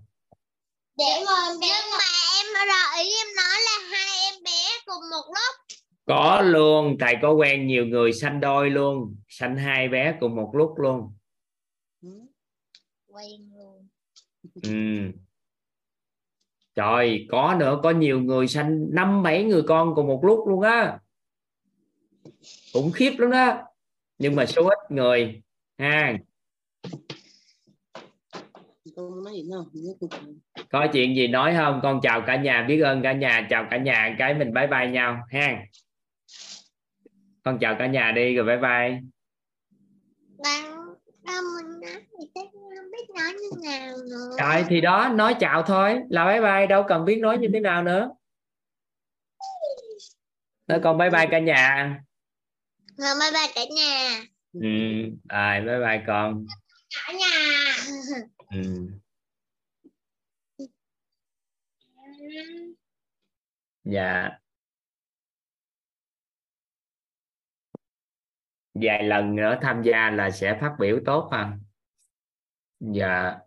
Để 0.99 1.25
mà 1.27 1.33
nhưng 1.61 1.91
mà 1.99 2.05
em 2.37 2.47
rồi 2.69 3.05
ý 3.05 3.11
em 3.17 3.27
nói 3.37 3.59
là 3.65 3.79
hai 3.91 4.31
em 4.33 4.35
bé 4.45 4.81
cùng 4.87 5.11
một 5.11 5.27
lúc 5.27 5.66
có 6.07 6.43
luôn 6.43 6.97
thầy 7.01 7.17
có 7.23 7.33
quen 7.33 7.67
nhiều 7.67 7.87
người 7.87 8.13
sanh 8.13 8.41
đôi 8.41 8.71
luôn 8.71 9.17
sanh 9.29 9.57
hai 9.57 9.89
bé 9.89 10.17
cùng 10.21 10.37
một 10.37 10.51
lúc 10.55 10.75
luôn. 10.77 11.13
Quen 13.07 13.51
luôn. 13.57 13.89
Ừ. 14.63 15.13
trời 16.75 17.27
có 17.31 17.57
nữa 17.59 17.81
có 17.83 17.91
nhiều 17.91 18.21
người 18.21 18.49
sanh 18.49 18.87
năm 18.91 19.23
bảy 19.23 19.45
người 19.45 19.63
con 19.63 19.95
cùng 19.95 20.07
một 20.07 20.25
lúc 20.25 20.49
luôn 20.49 20.61
á. 20.61 20.99
Khủng 22.73 22.93
khiếp 22.93 23.13
lắm 23.19 23.31
đó. 23.31 23.63
Nhưng 24.19 24.37
mà 24.37 24.47
số 24.47 24.69
ít 24.69 24.91
người 24.91 25.43
ha. 25.79 26.19
Có 30.71 30.87
chuyện 30.93 31.17
gì 31.17 31.29
nói 31.29 31.55
không? 31.57 31.81
Con 31.83 32.01
chào 32.03 32.23
cả 32.27 32.37
nhà 32.37 32.65
biết 32.69 32.81
ơn 32.81 33.03
cả 33.03 33.13
nhà 33.13 33.47
chào 33.51 33.67
cả 33.71 33.77
nhà 33.77 34.17
cái 34.19 34.35
mình 34.35 34.55
bye 34.55 34.67
bye 34.67 34.91
nhau 34.91 35.23
ha 35.31 35.67
con 37.47 37.59
chào 37.61 37.77
cả 37.79 37.87
nhà 37.87 38.13
đi 38.13 38.37
rồi 38.37 38.47
bye 38.47 38.57
bye. 38.57 39.01
Nói 40.45 40.63
thì 42.19 42.27
chắc 42.35 42.45
không 42.53 42.91
biết 42.93 43.11
nói 43.17 43.33
như 43.33 43.49
nào 43.65 43.97
nữa. 44.11 44.31
Rồi 44.39 44.65
thì 44.69 44.81
đó 44.81 45.09
nói 45.15 45.37
chào 45.41 45.63
thôi. 45.63 46.01
Là 46.11 46.27
bye 46.27 46.41
bye 46.41 46.67
đâu 46.67 46.85
cần 46.89 47.05
biết 47.05 47.19
nói 47.19 47.39
như 47.39 47.49
thế 47.53 47.61
nào 47.61 47.83
nữa. 47.83 48.11
Nói 50.67 50.81
con 50.85 50.99
bye 50.99 51.11
bye 51.11 51.27
cả 51.31 51.39
nhà. 51.39 52.01
Rồi 52.97 53.15
bye 53.21 53.31
bye 53.33 53.53
cả 53.55 53.61
nhà. 53.77 54.23
Ừ 54.53 54.61
rồi 55.29 55.61
bye 55.61 55.79
bye 55.79 56.03
con. 56.07 56.47
Cả 56.97 57.13
nhà. 57.13 57.75
Ừ. 58.51 58.63
dạ 63.85 64.31
vài 68.83 69.03
lần 69.03 69.37
nữa 69.37 69.59
tham 69.63 69.83
gia 69.83 70.11
là 70.11 70.31
sẽ 70.31 70.59
phát 70.61 70.77
biểu 70.79 71.01
tốt 71.07 71.29
ha. 71.33 71.57
Dạ. 72.81 73.39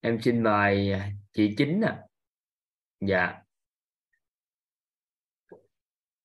Em 0.00 0.18
xin 0.22 0.42
mời 0.42 0.92
chị 1.32 1.54
chính 1.58 1.80
ạ. 1.80 1.90
À. 1.90 2.06
dạ. 3.00 3.40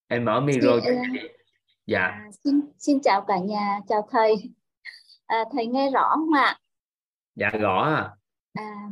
Em 0.08 0.24
mở 0.24 0.40
micro 0.40 0.70
cho 0.70 0.90
chị. 1.12 1.18
Dạ. 1.86 2.00
À, 2.00 2.28
xin 2.44 2.60
xin 2.78 3.00
chào 3.02 3.24
cả 3.28 3.38
nhà 3.38 3.80
chào 3.88 4.08
thầy. 4.10 4.34
À, 5.26 5.44
thầy 5.52 5.66
nghe 5.66 5.90
rõ 5.90 6.12
không 6.14 6.32
ạ? 6.32 6.58
Dạ 7.34 7.48
rõ 7.48 7.82
à. 7.82 8.16
à, 8.52 8.88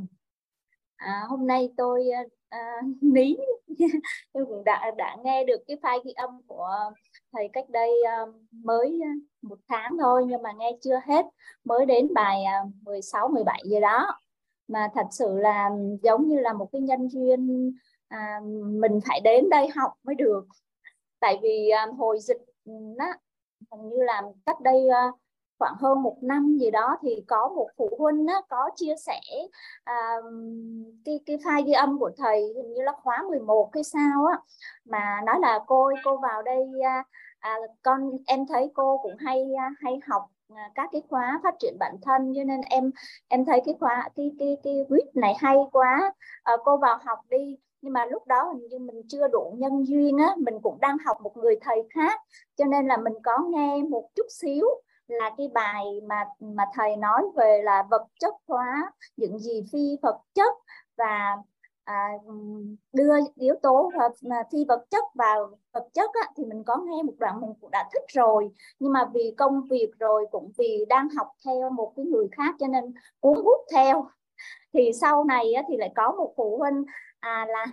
à 0.97 1.23
hôm 1.29 1.47
nay 1.47 1.69
tôi 1.77 2.05
à, 2.49 2.59
ní 3.01 3.37
tôi 4.33 4.47
cũng 4.47 4.65
đã 4.65 4.91
đã 4.97 5.17
nghe 5.25 5.45
được 5.45 5.59
cái 5.67 5.77
file 5.83 6.03
ghi 6.05 6.13
âm 6.13 6.43
của 6.47 6.71
thầy 7.33 7.49
cách 7.53 7.71
đây 7.71 7.91
um, 8.03 8.47
mới 8.65 9.01
à, 9.05 9.13
một 9.43 9.59
tháng 9.69 9.97
thôi 10.01 10.25
nhưng 10.29 10.43
mà 10.43 10.53
nghe 10.53 10.73
chưa 10.83 11.01
hết. 11.07 11.27
Mới 11.65 11.87
đến 11.87 12.15
bài 12.15 12.45
uh, 12.67 12.73
16 12.83 13.29
17 13.29 13.63
gì 13.65 13.81
đó. 13.81 14.21
Mà 14.69 14.89
thật 14.95 15.07
sự 15.11 15.39
là 15.39 15.71
giống 16.03 16.29
như 16.29 16.41
là 16.41 16.53
một 16.53 16.69
cái 16.73 16.81
nhân 16.81 17.09
duyên 17.09 17.73
à, 18.09 18.41
mình 18.81 19.01
phải 19.09 19.21
đến 19.21 19.51
đây 19.51 19.69
học 19.77 19.93
mới 20.03 20.15
được. 20.15 20.47
Tại 21.21 21.39
vì 21.43 21.69
à, 21.69 21.87
hồi 21.99 22.19
dịch 22.21 22.41
ừ, 22.65 22.73
đó 22.99 23.07
hình 23.73 23.89
như 23.89 23.97
là 24.03 24.23
cách 24.47 24.61
đây 24.61 24.87
uh, 25.09 25.21
khoảng 25.59 25.75
hơn 25.81 26.03
một 26.03 26.17
năm 26.23 26.57
gì 26.61 26.71
đó 26.71 26.97
thì 27.03 27.25
có 27.27 27.49
một 27.57 27.69
phụ 27.77 27.91
huynh 27.99 28.27
á, 28.27 28.41
có 28.49 28.71
chia 28.77 28.95
sẻ 29.07 29.21
à, 29.85 30.17
cái 31.05 31.21
cái 31.27 31.37
file 31.37 31.65
ghi 31.67 31.73
âm 31.73 31.99
của 31.99 32.11
thầy 32.17 32.53
hình 32.57 32.75
như 32.75 32.83
là 32.83 32.93
khóa 33.03 33.25
11 33.29 33.71
cái 33.73 33.85
sao 33.85 34.25
á. 34.27 34.39
Mà 34.85 35.21
nói 35.27 35.37
là 35.41 35.61
cô 35.67 35.91
cô 36.05 36.17
vào 36.17 36.43
đây 36.43 36.65
à, 36.85 37.05
à, 37.41 37.57
con 37.83 38.11
em 38.27 38.47
thấy 38.47 38.71
cô 38.75 39.01
cũng 39.03 39.17
hay 39.19 39.45
à, 39.59 39.71
hay 39.81 40.01
học 40.09 40.23
à, 40.55 40.71
các 40.75 40.89
cái 40.93 41.03
khóa 41.09 41.41
phát 41.43 41.55
triển 41.59 41.77
bản 41.81 41.97
thân 42.03 42.33
cho 42.37 42.45
nên 42.45 42.61
em 42.61 42.91
em 43.29 43.45
thấy 43.45 43.63
cái 43.67 43.75
khóa 43.81 44.09
cái 44.17 44.33
cái 44.39 44.57
cái 44.63 44.85
quýt 44.89 45.17
này 45.17 45.35
hay 45.39 45.57
quá 45.73 46.13
à, 46.43 46.53
cô 46.65 46.77
vào 46.77 46.99
học 47.05 47.19
đi. 47.31 47.59
Nhưng 47.83 47.93
mà 47.93 48.05
lúc 48.05 48.27
đó 48.27 48.53
hình 48.53 48.69
như 48.69 48.79
mình 48.79 49.03
chưa 49.09 49.29
đủ 49.29 49.55
nhân 49.59 49.87
duyên 49.87 50.19
á 50.19 50.35
mình 50.39 50.55
cũng 50.63 50.81
đang 50.81 50.97
học 51.07 51.17
một 51.23 51.37
người 51.37 51.57
thầy 51.61 51.89
khác 51.95 52.21
cho 52.57 52.65
nên 52.65 52.87
là 52.87 52.97
mình 52.97 53.13
có 53.23 53.39
nghe 53.51 53.83
một 53.91 54.09
chút 54.15 54.27
xíu 54.31 54.67
là 55.09 55.31
cái 55.39 55.49
bài 55.55 55.85
mà 56.09 56.25
mà 56.41 56.65
thầy 56.75 56.97
nói 56.97 57.23
về 57.37 57.61
là 57.65 57.85
vật 57.91 58.07
chất 58.21 58.35
hóa 58.47 58.93
những 59.17 59.39
gì 59.39 59.65
phi 59.73 59.97
vật 60.03 60.21
chất 60.35 60.55
và 60.97 61.37
à, 61.85 62.09
đưa 62.93 63.13
yếu 63.35 63.55
tố 63.63 63.91
phi 64.53 64.65
vật 64.69 64.85
chất 64.91 65.05
vào 65.15 65.51
vật 65.73 65.89
chất 65.95 66.11
á, 66.23 66.31
thì 66.37 66.45
mình 66.45 66.65
có 66.65 66.77
nghe 66.77 67.03
một 67.03 67.13
đoạn 67.19 67.41
mình 67.41 67.55
cũng 67.61 67.71
đã 67.71 67.89
thích 67.93 68.05
rồi. 68.09 68.51
Nhưng 68.79 68.93
mà 68.93 69.11
vì 69.15 69.35
công 69.39 69.63
việc 69.71 69.91
rồi 69.99 70.27
cũng 70.31 70.53
vì 70.59 70.85
đang 70.89 71.09
học 71.17 71.29
theo 71.45 71.71
một 71.71 71.93
cái 71.97 72.05
người 72.05 72.29
khác 72.33 72.55
cho 72.59 72.67
nên 72.67 72.95
cuốn 73.21 73.37
hút 73.37 73.61
theo. 73.73 74.07
Thì 74.73 74.91
sau 75.01 75.25
này 75.25 75.53
á, 75.53 75.63
thì 75.69 75.77
lại 75.77 75.93
có 75.97 76.13
một 76.13 76.33
phụ 76.37 76.59
huynh 76.59 76.85
à, 77.21 77.47
là 77.49 77.67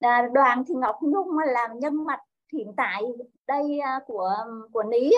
à, 0.00 0.28
đoàn 0.32 0.64
thì 0.68 0.74
Ngọc 0.74 0.96
Nhung 1.02 1.38
làm 1.38 1.78
nhân 1.78 2.04
mạch 2.04 2.20
hiện 2.52 2.72
tại 2.76 3.02
đây 3.46 3.78
à, 3.78 4.00
của 4.06 4.34
của 4.72 4.82
Ní 4.82 5.10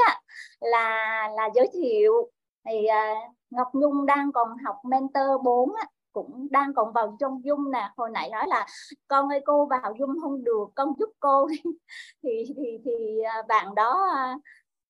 là 0.60 1.28
là 1.36 1.50
giới 1.54 1.68
thiệu. 1.72 2.30
Thì 2.68 2.86
à, 2.86 3.14
Ngọc 3.50 3.68
Nhung 3.72 4.06
đang 4.06 4.32
còn 4.32 4.48
học 4.64 4.76
mentor 4.84 5.42
4 5.44 5.70
cũng 6.12 6.48
đang 6.50 6.74
còn 6.74 6.92
vào 6.92 7.16
trong 7.20 7.44
dung 7.44 7.70
nè. 7.70 7.90
Hồi 7.96 8.10
nãy 8.12 8.30
nói 8.32 8.44
là 8.48 8.66
con 9.08 9.28
ơi, 9.28 9.40
cô 9.44 9.66
vào 9.66 9.94
dung 9.98 10.10
không 10.22 10.44
được, 10.44 10.64
con 10.74 10.92
giúp 10.98 11.10
cô 11.20 11.48
thì 12.22 12.44
thì 12.56 12.78
thì 12.84 13.20
à, 13.22 13.42
bạn 13.48 13.74
đó 13.74 14.06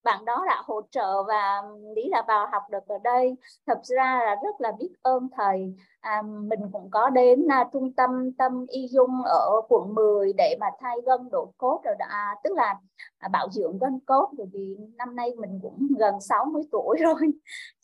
bạn 0.05 0.25
đó 0.25 0.43
đã 0.47 0.61
hỗ 0.65 0.81
trợ 0.91 1.23
và 1.23 1.61
lý 1.95 2.09
là 2.09 2.23
vào 2.27 2.47
học 2.51 2.63
được 2.71 2.87
ở 2.87 2.97
đây. 3.03 3.35
Thật 3.67 3.79
ra 3.83 4.21
là 4.25 4.35
rất 4.43 4.61
là 4.61 4.71
biết 4.79 4.89
ơn 5.01 5.27
thầy. 5.37 5.75
À, 5.99 6.21
mình 6.21 6.59
cũng 6.71 6.89
có 6.91 7.09
đến 7.09 7.47
à, 7.51 7.69
trung 7.73 7.93
tâm 7.93 8.31
tâm 8.37 8.65
y 8.69 8.87
dung 8.87 9.21
ở 9.25 9.61
quận 9.69 9.95
10 9.95 10.33
để 10.33 10.57
mà 10.59 10.67
thay 10.79 10.97
gân 11.05 11.29
độ 11.31 11.53
cốt 11.57 11.81
rồi 11.85 11.95
đã, 11.99 12.07
à, 12.09 12.35
tức 12.43 12.53
là 12.53 12.75
à, 13.17 13.27
bảo 13.27 13.49
dưỡng 13.51 13.79
gân 13.79 13.99
cốt 14.05 14.29
bởi 14.37 14.47
vì 14.53 14.77
năm 14.97 15.15
nay 15.15 15.33
mình 15.37 15.59
cũng 15.61 15.87
gần 15.99 16.21
60 16.21 16.63
tuổi 16.71 16.97
rồi. 17.01 17.31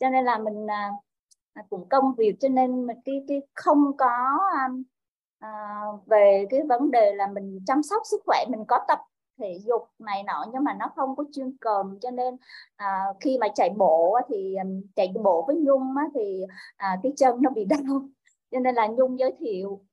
Cho 0.00 0.10
nên 0.10 0.24
là 0.24 0.38
mình 0.38 0.70
à, 0.70 0.90
à 1.54 1.62
cũng 1.70 1.88
công 1.88 2.14
việc 2.14 2.36
cho 2.40 2.48
nên 2.48 2.86
mình 2.86 2.96
cái 3.04 3.24
cái 3.28 3.42
không 3.54 3.96
có 3.96 4.38
à, 4.56 4.68
à, 5.38 5.50
về 6.06 6.46
cái 6.50 6.60
vấn 6.68 6.90
đề 6.90 7.14
là 7.14 7.26
mình 7.26 7.60
chăm 7.66 7.82
sóc 7.82 8.02
sức 8.10 8.22
khỏe 8.26 8.44
mình 8.50 8.64
có 8.68 8.80
tập 8.88 8.98
thể 9.38 9.58
dục 9.64 9.82
này 9.98 10.22
nọ 10.22 10.46
nhưng 10.52 10.64
mà 10.64 10.74
nó 10.74 10.92
không 10.96 11.16
có 11.16 11.24
chuyên 11.32 11.56
cần 11.60 11.98
cho 12.00 12.10
nên 12.10 12.36
à, 12.76 13.04
khi 13.20 13.38
mà 13.38 13.48
chạy 13.54 13.70
bộ 13.76 14.18
thì 14.28 14.56
chạy 14.96 15.12
bộ 15.22 15.44
với 15.46 15.56
nhung 15.56 15.96
á, 15.96 16.04
thì 16.14 16.42
à, 16.76 17.00
cái 17.02 17.12
chân 17.16 17.42
nó 17.42 17.50
bị 17.50 17.64
đau 17.68 18.08
cho 18.50 18.60
nên 18.60 18.74
là 18.74 18.86
nhung 18.86 19.18
giới 19.18 19.34
thiệu. 19.38 19.84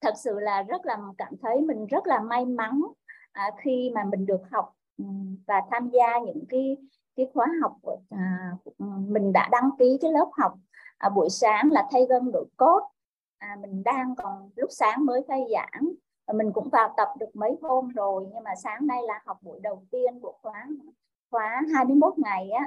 Thật 0.00 0.14
sự 0.16 0.40
là 0.40 0.62
rất 0.62 0.86
là 0.86 0.98
cảm 1.18 1.34
thấy 1.42 1.60
mình 1.60 1.86
rất 1.86 2.06
là 2.06 2.20
may 2.20 2.44
mắn 2.44 2.82
à, 3.32 3.50
khi 3.62 3.90
mà 3.94 4.04
mình 4.04 4.26
được 4.26 4.40
học 4.50 4.74
và 5.46 5.62
tham 5.70 5.90
gia 5.92 6.18
những 6.18 6.44
cái 6.48 6.76
cái 7.16 7.26
khóa 7.34 7.46
học 7.62 7.76
à, 8.10 8.52
mình 9.08 9.32
đã 9.32 9.48
đăng 9.52 9.70
ký 9.78 9.98
cái 10.00 10.12
lớp 10.12 10.30
học 10.32 10.54
à, 10.98 11.08
buổi 11.08 11.28
sáng 11.30 11.68
là 11.72 11.86
thay 11.92 12.06
gân 12.08 12.32
đổi 12.32 12.44
cốt. 12.56 12.82
À, 13.38 13.56
mình 13.60 13.82
đang 13.84 14.14
còn 14.16 14.50
lúc 14.56 14.70
sáng 14.72 15.04
mới 15.04 15.24
khai 15.28 15.44
giảng 15.52 15.88
mình 16.34 16.52
cũng 16.52 16.68
vào 16.68 16.94
tập 16.96 17.08
được 17.18 17.36
mấy 17.36 17.56
hôm 17.62 17.88
rồi 17.88 18.26
nhưng 18.34 18.44
mà 18.44 18.50
sáng 18.62 18.86
nay 18.86 18.98
là 19.06 19.22
học 19.26 19.38
buổi 19.42 19.60
đầu 19.62 19.82
tiên 19.90 20.20
của 20.20 20.32
khóa 20.42 20.66
khóa 21.30 21.62
21 21.74 22.14
ngày 22.18 22.50
á. 22.50 22.66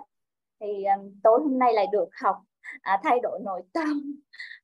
Thì 0.59 0.83
ờ, 0.83 0.95
tối 1.23 1.40
hôm 1.43 1.59
nay 1.59 1.73
lại 1.73 1.88
được 1.91 2.09
học 2.22 2.41
à, 2.81 2.99
thay 3.03 3.19
đổi 3.23 3.40
nội 3.43 3.61
tâm 3.73 4.15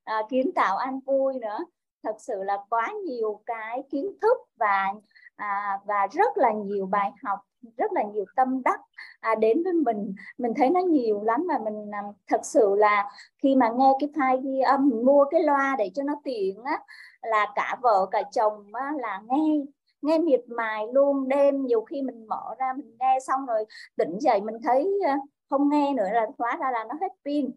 à, 0.04 0.22
kiến 0.30 0.52
tạo 0.56 0.78
an 0.78 1.00
vui 1.00 1.34
nữa. 1.40 1.58
Thật 2.04 2.16
sự 2.20 2.44
là 2.44 2.58
quá 2.70 2.94
nhiều 3.06 3.42
cái 3.46 3.84
kiến 3.90 4.18
thức 4.22 4.38
và 4.56 4.94
à, 5.38 5.80
và 5.86 6.08
rất 6.12 6.38
là 6.38 6.52
nhiều 6.52 6.86
bài 6.86 7.12
học 7.24 7.40
rất 7.78 7.92
là 7.94 8.04
nhiều 8.04 8.26
tâm 8.36 8.64
đắc 8.64 8.80
à, 9.20 9.36
đến 9.36 9.64
với 9.64 9.74
mình. 9.74 10.16
Mình 10.38 10.54
thấy 10.56 10.70
nó 10.70 10.80
nhiều 10.80 11.24
lắm 11.24 11.44
mà 11.48 11.58
mình 11.58 11.92
à, 11.92 12.02
thật 12.28 12.42
sự 12.44 12.76
là 12.76 13.12
khi 13.44 13.56
mà 13.56 13.70
nghe 13.78 13.94
cái 14.00 14.10
file 14.16 14.42
ghi 14.42 14.60
âm 14.60 14.90
mình 14.90 15.06
mua 15.06 15.26
cái 15.32 15.44
loa 15.44 15.76
để 15.78 15.92
cho 15.96 16.04
nó 16.04 16.14
tiện 16.24 16.64
á 16.64 16.80
là 17.22 17.48
cả 17.56 17.78
vợ 17.82 18.08
cả 18.12 18.24
chồng 18.32 18.70
á, 18.74 18.94
là 19.00 19.22
nghe 19.30 19.66
nghe 20.02 20.18
miệt 20.18 20.42
mài 20.48 20.88
luôn. 20.94 21.28
Đêm 21.28 21.66
nhiều 21.66 21.82
khi 21.82 22.02
mình 22.02 22.28
mở 22.28 22.56
ra 22.60 22.74
mình 22.74 22.98
nghe 23.00 23.20
xong 23.28 23.46
rồi 23.46 23.66
tỉnh 23.98 24.20
dậy 24.20 24.42
mình 24.42 24.56
thấy 24.64 25.00
à, 25.08 25.18
không 25.50 25.70
nghe 25.70 25.94
nữa 25.94 26.08
là 26.12 26.28
hóa 26.38 26.58
ra 26.62 26.72
là 26.72 26.84
nó 26.90 26.96
hết 27.02 27.12
pin. 27.26 27.52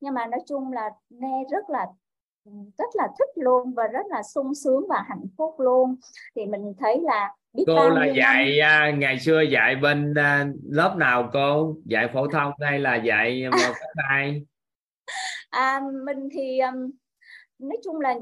Nhưng 0.00 0.14
mà 0.14 0.26
nói 0.26 0.40
chung 0.46 0.72
là 0.72 0.90
nghe 1.10 1.44
rất 1.50 1.70
là 1.70 1.86
rất 2.78 2.88
là 2.94 3.08
thích 3.18 3.30
luôn 3.34 3.74
và 3.74 3.86
rất 3.86 4.06
là 4.10 4.22
sung 4.22 4.54
sướng 4.54 4.86
và 4.88 5.04
hạnh 5.08 5.26
phúc 5.38 5.54
luôn. 5.58 5.96
Thì 6.36 6.46
mình 6.46 6.74
thấy 6.78 7.00
là 7.02 7.34
biết 7.52 7.64
cô 7.66 7.88
là 7.88 8.06
dạy 8.06 8.58
năm... 8.60 9.00
ngày 9.00 9.18
xưa 9.18 9.40
dạy 9.40 9.76
bên 9.76 10.10
uh, 10.10 10.56
lớp 10.70 10.94
nào 10.98 11.30
cô? 11.32 11.76
Dạy 11.84 12.08
phổ 12.12 12.26
thông 12.26 12.52
hay 12.60 12.78
là 12.78 12.96
dạy 12.96 13.44
một 13.50 13.74
hai 13.96 14.46
à, 15.50 15.80
mình 16.04 16.28
thì 16.32 16.58
um, 16.60 16.90
nói 17.58 17.76
chung 17.84 18.00
là 18.00 18.14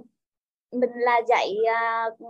mình 0.73 0.91
là 0.95 1.21
dạy 1.29 1.55
uh, 2.11 2.27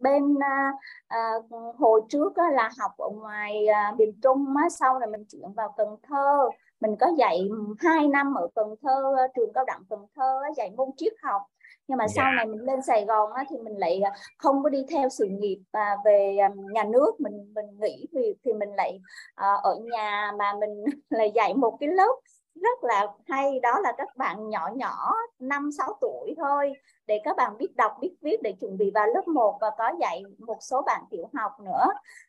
bên 0.00 0.22
uh, 0.24 0.74
uh, 1.16 1.76
hồi 1.76 2.00
trước 2.08 2.26
uh, 2.28 2.54
là 2.54 2.70
học 2.78 2.92
ở 2.98 3.08
ngoài 3.08 3.66
uh, 3.90 3.98
miền 3.98 4.20
Trung 4.22 4.56
á, 4.56 4.68
sau 4.68 4.98
này 4.98 5.08
mình 5.08 5.24
chuyển 5.30 5.52
vào 5.52 5.74
Cần 5.76 5.88
Thơ 6.02 6.48
mình 6.86 6.96
có 7.00 7.06
dạy 7.18 7.48
2 7.78 8.08
năm 8.08 8.34
ở 8.34 8.48
Cần 8.54 8.74
Thơ 8.82 9.16
trường 9.36 9.52
cao 9.52 9.64
đẳng 9.64 9.82
Cần 9.90 10.06
Thơ 10.16 10.42
dạy 10.56 10.70
môn 10.76 10.88
triết 10.96 11.12
học 11.22 11.42
nhưng 11.88 11.98
mà 11.98 12.02
yeah. 12.02 12.10
sau 12.16 12.24
dạ. 12.24 12.36
này 12.36 12.46
mình 12.46 12.60
lên 12.60 12.82
Sài 12.82 13.04
Gòn 13.04 13.32
á, 13.32 13.44
thì 13.50 13.56
mình 13.58 13.78
lại 13.78 14.02
không 14.38 14.62
có 14.62 14.68
đi 14.68 14.84
theo 14.90 15.08
sự 15.08 15.26
nghiệp 15.30 15.58
và 15.72 15.96
về 16.04 16.36
nhà 16.72 16.84
nước 16.84 17.20
mình 17.20 17.52
mình 17.54 17.66
nghỉ 17.80 18.06
vì 18.12 18.34
thì 18.44 18.52
mình 18.52 18.68
lại 18.76 19.00
uh, 19.32 19.62
ở 19.62 19.78
nhà 19.92 20.32
mà 20.38 20.52
mình 20.60 20.84
lại 21.10 21.32
dạy 21.34 21.54
một 21.54 21.76
cái 21.80 21.88
lớp 21.88 22.16
rất 22.62 22.84
là 22.84 23.06
hay. 23.26 23.60
Đó 23.60 23.80
là 23.80 23.92
các 23.98 24.16
bạn 24.16 24.48
nhỏ 24.48 24.70
nhỏ 24.74 25.12
5 25.38 25.70
6 25.78 25.98
tuổi 26.00 26.34
thôi. 26.36 26.72
Để 27.06 27.20
các 27.24 27.36
bạn 27.36 27.58
biết 27.58 27.76
đọc 27.76 27.92
biết 28.00 28.16
viết 28.22 28.42
để 28.42 28.52
chuẩn 28.60 28.78
bị 28.78 28.90
vào 28.94 29.06
lớp 29.06 29.28
1 29.28 29.58
và 29.60 29.70
có 29.78 29.92
dạy 30.00 30.22
một 30.38 30.58
số 30.60 30.82
bạn 30.82 31.02
tiểu 31.10 31.30
học 31.34 31.52
nữa. 31.60 31.86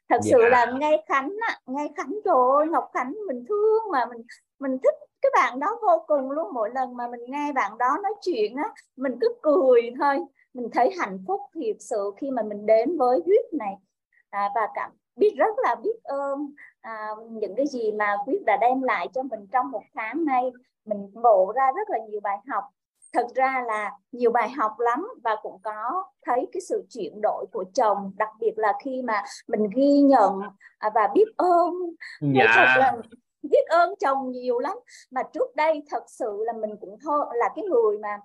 Thật 0.10 0.16
yeah. 0.16 0.24
sự 0.24 0.38
dạ. 0.42 0.50
là 0.50 0.72
ngay 0.80 1.04
khánh 1.08 1.36
á, 1.48 1.60
ngay 1.66 1.90
khánh 1.98 2.14
rồi. 2.26 2.68
Ngọc 2.68 2.90
khánh 2.94 3.16
mình 3.28 3.46
thương 3.50 3.92
mà 3.92 4.06
mình 4.06 4.22
mình 4.60 4.78
thích 4.84 4.96
cái 5.22 5.32
bạn 5.36 5.60
đó 5.60 5.80
vô 5.82 6.04
cùng 6.08 6.32
luôn. 6.32 6.54
Mỗi 6.54 6.70
lần 6.74 6.98
mà 6.98 7.08
mình 7.08 7.22
nghe 7.28 7.52
bạn 7.52 7.78
đó 7.78 7.98
nói 8.04 8.14
chuyện 8.22 8.56
á 8.56 8.70
mình 8.96 9.18
cứ 9.22 9.36
cười 9.42 9.82
thôi. 10.00 10.20
Mình 10.54 10.70
thấy 10.74 10.96
hạnh 11.00 11.20
phúc 11.28 11.42
thiệt 11.56 11.76
sự 11.80 12.12
khi 12.18 12.32
mà 12.32 12.42
mình 12.42 12.66
đến 12.66 12.98
với 12.98 13.22
huyết 13.26 13.54
này. 13.54 13.74
À, 14.30 14.50
và 14.56 14.68
cảm 14.76 14.92
biết 15.18 15.34
rất 15.38 15.60
là 15.64 15.76
biết 15.76 16.04
ơn 16.04 16.54
à, 16.88 17.10
những 17.30 17.56
cái 17.56 17.68
gì 17.68 17.92
mà 17.92 18.16
quyết 18.26 18.46
đã 18.46 18.58
đem 18.62 18.82
lại 18.82 19.08
cho 19.14 19.24
mình 19.24 19.48
trong 19.52 19.72
một 19.72 19.84
tháng 19.96 20.26
nay 20.26 20.52
mình 20.86 21.12
ngộ 21.14 21.52
ra 21.56 21.72
rất 21.76 21.90
là 21.90 21.98
nhiều 22.10 22.20
bài 22.24 22.38
học. 22.48 22.64
Thật 23.14 23.28
ra 23.36 23.64
là 23.68 23.92
nhiều 24.12 24.32
bài 24.32 24.50
học 24.50 24.80
lắm 24.80 25.08
và 25.24 25.36
cũng 25.42 25.62
có 25.64 26.04
thấy 26.26 26.48
cái 26.54 26.62
sự 26.62 26.86
chuyển 26.90 27.22
đổi 27.22 27.46
của 27.52 27.66
chồng 27.74 28.12
đặc 28.18 28.30
biệt 28.40 28.54
là 28.56 28.74
khi 28.84 29.02
mà 29.02 29.24
mình 29.48 29.70
ghi 29.76 30.02
nhận 30.02 30.40
à, 30.78 30.90
và 30.96 31.08
biết 31.14 31.26
ơn. 31.38 31.74
Dạ. 32.22 32.54
thật 32.56 32.80
là 32.80 32.98
biết 33.42 33.68
ơn 33.68 33.94
chồng 34.00 34.32
nhiều 34.32 34.60
lắm. 34.60 34.78
Mà 35.12 35.24
trước 35.34 35.56
đây 35.56 35.84
thật 35.90 36.04
sự 36.08 36.44
là 36.46 36.54
mình 36.54 36.76
cũng 36.82 36.98
thôi 37.04 37.26
là 37.34 37.50
cái 37.56 37.66
người 37.66 37.98
mà 37.98 38.20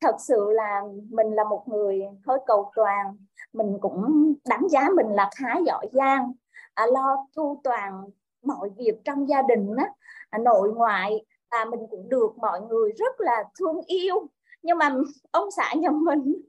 thật 0.00 0.16
sự 0.18 0.50
là 0.50 0.82
mình 1.10 1.30
là 1.34 1.44
một 1.44 1.64
người 1.68 2.02
hơi 2.26 2.38
cầu 2.46 2.72
toàn. 2.76 3.16
Mình 3.52 3.78
cũng 3.80 4.32
đánh 4.48 4.68
giá 4.70 4.88
mình 4.96 5.08
là 5.08 5.30
khá 5.36 5.58
giỏi 5.66 5.86
giang 5.92 6.32
à, 6.80 6.86
lo 6.86 7.26
thu 7.36 7.60
toàn 7.64 8.04
mọi 8.42 8.70
việc 8.76 8.94
trong 9.04 9.28
gia 9.28 9.42
đình 9.42 9.76
á, 9.76 9.86
à, 10.30 10.38
nội 10.38 10.72
ngoại 10.74 11.24
và 11.50 11.64
mình 11.64 11.80
cũng 11.90 12.08
được 12.08 12.38
mọi 12.38 12.60
người 12.60 12.92
rất 12.92 13.20
là 13.20 13.44
thương 13.58 13.80
yêu. 13.86 14.26
Nhưng 14.62 14.78
mà 14.78 14.94
ông 15.30 15.50
xã 15.50 15.74
nhà 15.76 15.90
mình 15.90 16.42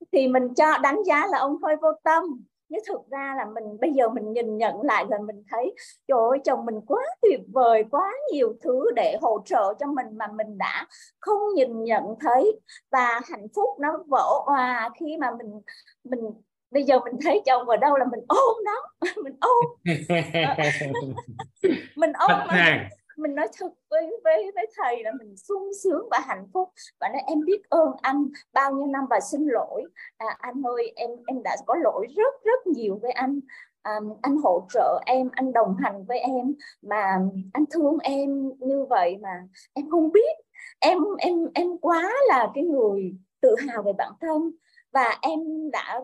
thì 0.12 0.28
mình 0.28 0.54
cho 0.54 0.78
đánh 0.78 1.02
giá 1.04 1.26
là 1.26 1.38
ông 1.38 1.62
hơi 1.62 1.76
vô 1.76 1.88
tâm. 2.04 2.24
Nhưng 2.68 2.80
thực 2.88 3.00
ra 3.10 3.34
là 3.38 3.44
mình 3.44 3.80
bây 3.80 3.92
giờ 3.92 4.08
mình 4.08 4.32
nhìn 4.32 4.58
nhận 4.58 4.82
lại 4.82 5.06
là 5.08 5.18
mình 5.18 5.42
thấy 5.50 5.74
trời 6.08 6.18
ơi 6.30 6.38
chồng 6.44 6.66
mình 6.66 6.80
quá 6.86 7.02
tuyệt 7.22 7.40
vời 7.52 7.84
quá 7.90 8.12
nhiều 8.32 8.54
thứ 8.62 8.90
để 8.96 9.18
hỗ 9.22 9.42
trợ 9.44 9.74
cho 9.80 9.86
mình 9.86 10.06
mà 10.12 10.26
mình 10.26 10.58
đã 10.58 10.86
không 11.20 11.54
nhìn 11.54 11.84
nhận 11.84 12.04
thấy. 12.20 12.60
Và 12.90 13.20
hạnh 13.24 13.46
phúc 13.54 13.68
nó 13.80 13.98
vỡ 14.06 14.42
hòa 14.44 14.90
khi 15.00 15.16
mà 15.16 15.30
mình 15.30 15.60
mình 16.04 16.20
bây 16.70 16.82
giờ 16.82 16.98
mình 17.04 17.14
thấy 17.24 17.42
chồng 17.46 17.68
ở 17.68 17.76
đâu 17.76 17.96
là 17.96 18.04
mình 18.10 18.20
ôm 18.28 18.64
đó 18.64 18.90
mình 19.22 19.36
ôm. 19.40 19.64
Mình 21.96 22.12
ôm 22.12 22.30
mà 22.46 22.88
mình 23.18 23.34
nói 23.34 23.48
thật 23.58 23.72
với 23.90 24.10
với 24.24 24.50
với 24.54 24.66
thầy 24.76 25.02
là 25.02 25.12
mình 25.18 25.36
sung 25.36 25.70
sướng 25.82 26.08
và 26.10 26.18
hạnh 26.26 26.46
phúc. 26.52 26.68
Và 27.00 27.08
nói 27.08 27.22
em 27.26 27.44
biết 27.44 27.62
ơn 27.68 27.90
anh 28.02 28.26
bao 28.52 28.72
nhiêu 28.72 28.86
năm 28.86 29.04
và 29.10 29.20
xin 29.20 29.46
lỗi. 29.46 29.84
À, 30.16 30.26
anh 30.38 30.62
ơi 30.66 30.92
em 30.96 31.10
em 31.26 31.42
đã 31.42 31.56
có 31.66 31.74
lỗi 31.74 32.06
rất 32.16 32.44
rất 32.44 32.66
nhiều 32.66 32.98
với 33.02 33.10
anh. 33.10 33.40
À, 33.82 34.00
anh 34.22 34.36
hỗ 34.36 34.66
trợ 34.74 35.00
em 35.06 35.28
anh 35.32 35.52
đồng 35.52 35.76
hành 35.78 36.04
với 36.04 36.18
em 36.18 36.54
mà 36.82 37.18
anh 37.52 37.64
thương 37.70 37.98
em 38.02 38.52
như 38.58 38.84
vậy 38.90 39.16
mà 39.22 39.42
em 39.72 39.90
không 39.90 40.12
biết. 40.12 40.36
Em 40.78 40.98
em 41.18 41.34
em 41.54 41.78
quá 41.78 42.12
là 42.28 42.50
cái 42.54 42.64
người 42.64 43.14
tự 43.40 43.56
hào 43.68 43.82
về 43.82 43.92
bản 43.98 44.12
thân. 44.20 44.50
Và 44.92 45.18
em 45.22 45.70
đã 45.72 46.00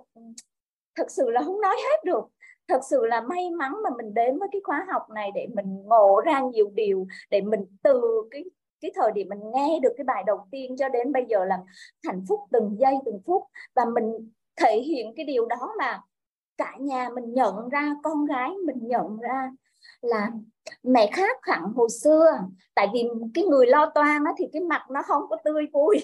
thật 0.96 1.10
sự 1.10 1.30
là 1.30 1.42
không 1.42 1.60
nói 1.60 1.76
hết 1.90 2.04
được. 2.04 2.24
Thật 2.68 2.80
sự 2.90 3.06
là 3.06 3.20
may 3.20 3.50
mắn 3.50 3.72
mà 3.84 3.90
mình 3.96 4.14
đến 4.14 4.38
với 4.38 4.48
cái 4.52 4.60
khóa 4.64 4.86
học 4.92 5.02
này 5.10 5.30
để 5.34 5.46
mình 5.54 5.82
ngộ 5.84 6.20
ra 6.24 6.40
nhiều 6.40 6.70
điều 6.74 7.06
để 7.30 7.40
mình 7.40 7.60
từ 7.82 8.02
cái 8.30 8.44
cái 8.80 8.92
thời 8.94 9.12
điểm 9.12 9.28
mình 9.28 9.38
nghe 9.54 9.78
được 9.82 9.92
cái 9.96 10.04
bài 10.04 10.22
đầu 10.26 10.46
tiên 10.50 10.76
cho 10.78 10.88
đến 10.88 11.12
bây 11.12 11.24
giờ 11.28 11.44
là 11.44 11.58
hạnh 12.06 12.24
phúc 12.28 12.40
từng 12.52 12.76
giây 12.78 12.94
từng 13.04 13.20
phút. 13.26 13.42
Và 13.74 13.84
mình 13.84 14.30
thể 14.56 14.80
hiện 14.80 15.12
cái 15.16 15.26
điều 15.26 15.46
đó 15.46 15.72
là 15.76 16.02
cả 16.56 16.74
nhà 16.80 17.08
mình 17.14 17.32
nhận 17.32 17.68
ra 17.68 17.94
con 18.02 18.26
gái 18.26 18.50
mình 18.66 18.78
nhận 18.80 19.16
ra 19.16 19.50
là 20.00 20.30
mẹ 20.82 21.10
khác 21.12 21.36
hẳn 21.42 21.62
hồi 21.76 21.88
xưa. 22.02 22.30
Tại 22.74 22.88
vì 22.94 23.08
cái 23.34 23.44
người 23.44 23.66
lo 23.66 23.90
toan 23.94 24.24
á, 24.24 24.32
thì 24.38 24.44
cái 24.52 24.62
mặt 24.62 24.82
nó 24.90 25.02
không 25.02 25.22
có 25.30 25.36
tươi 25.44 25.66
vui 25.72 25.96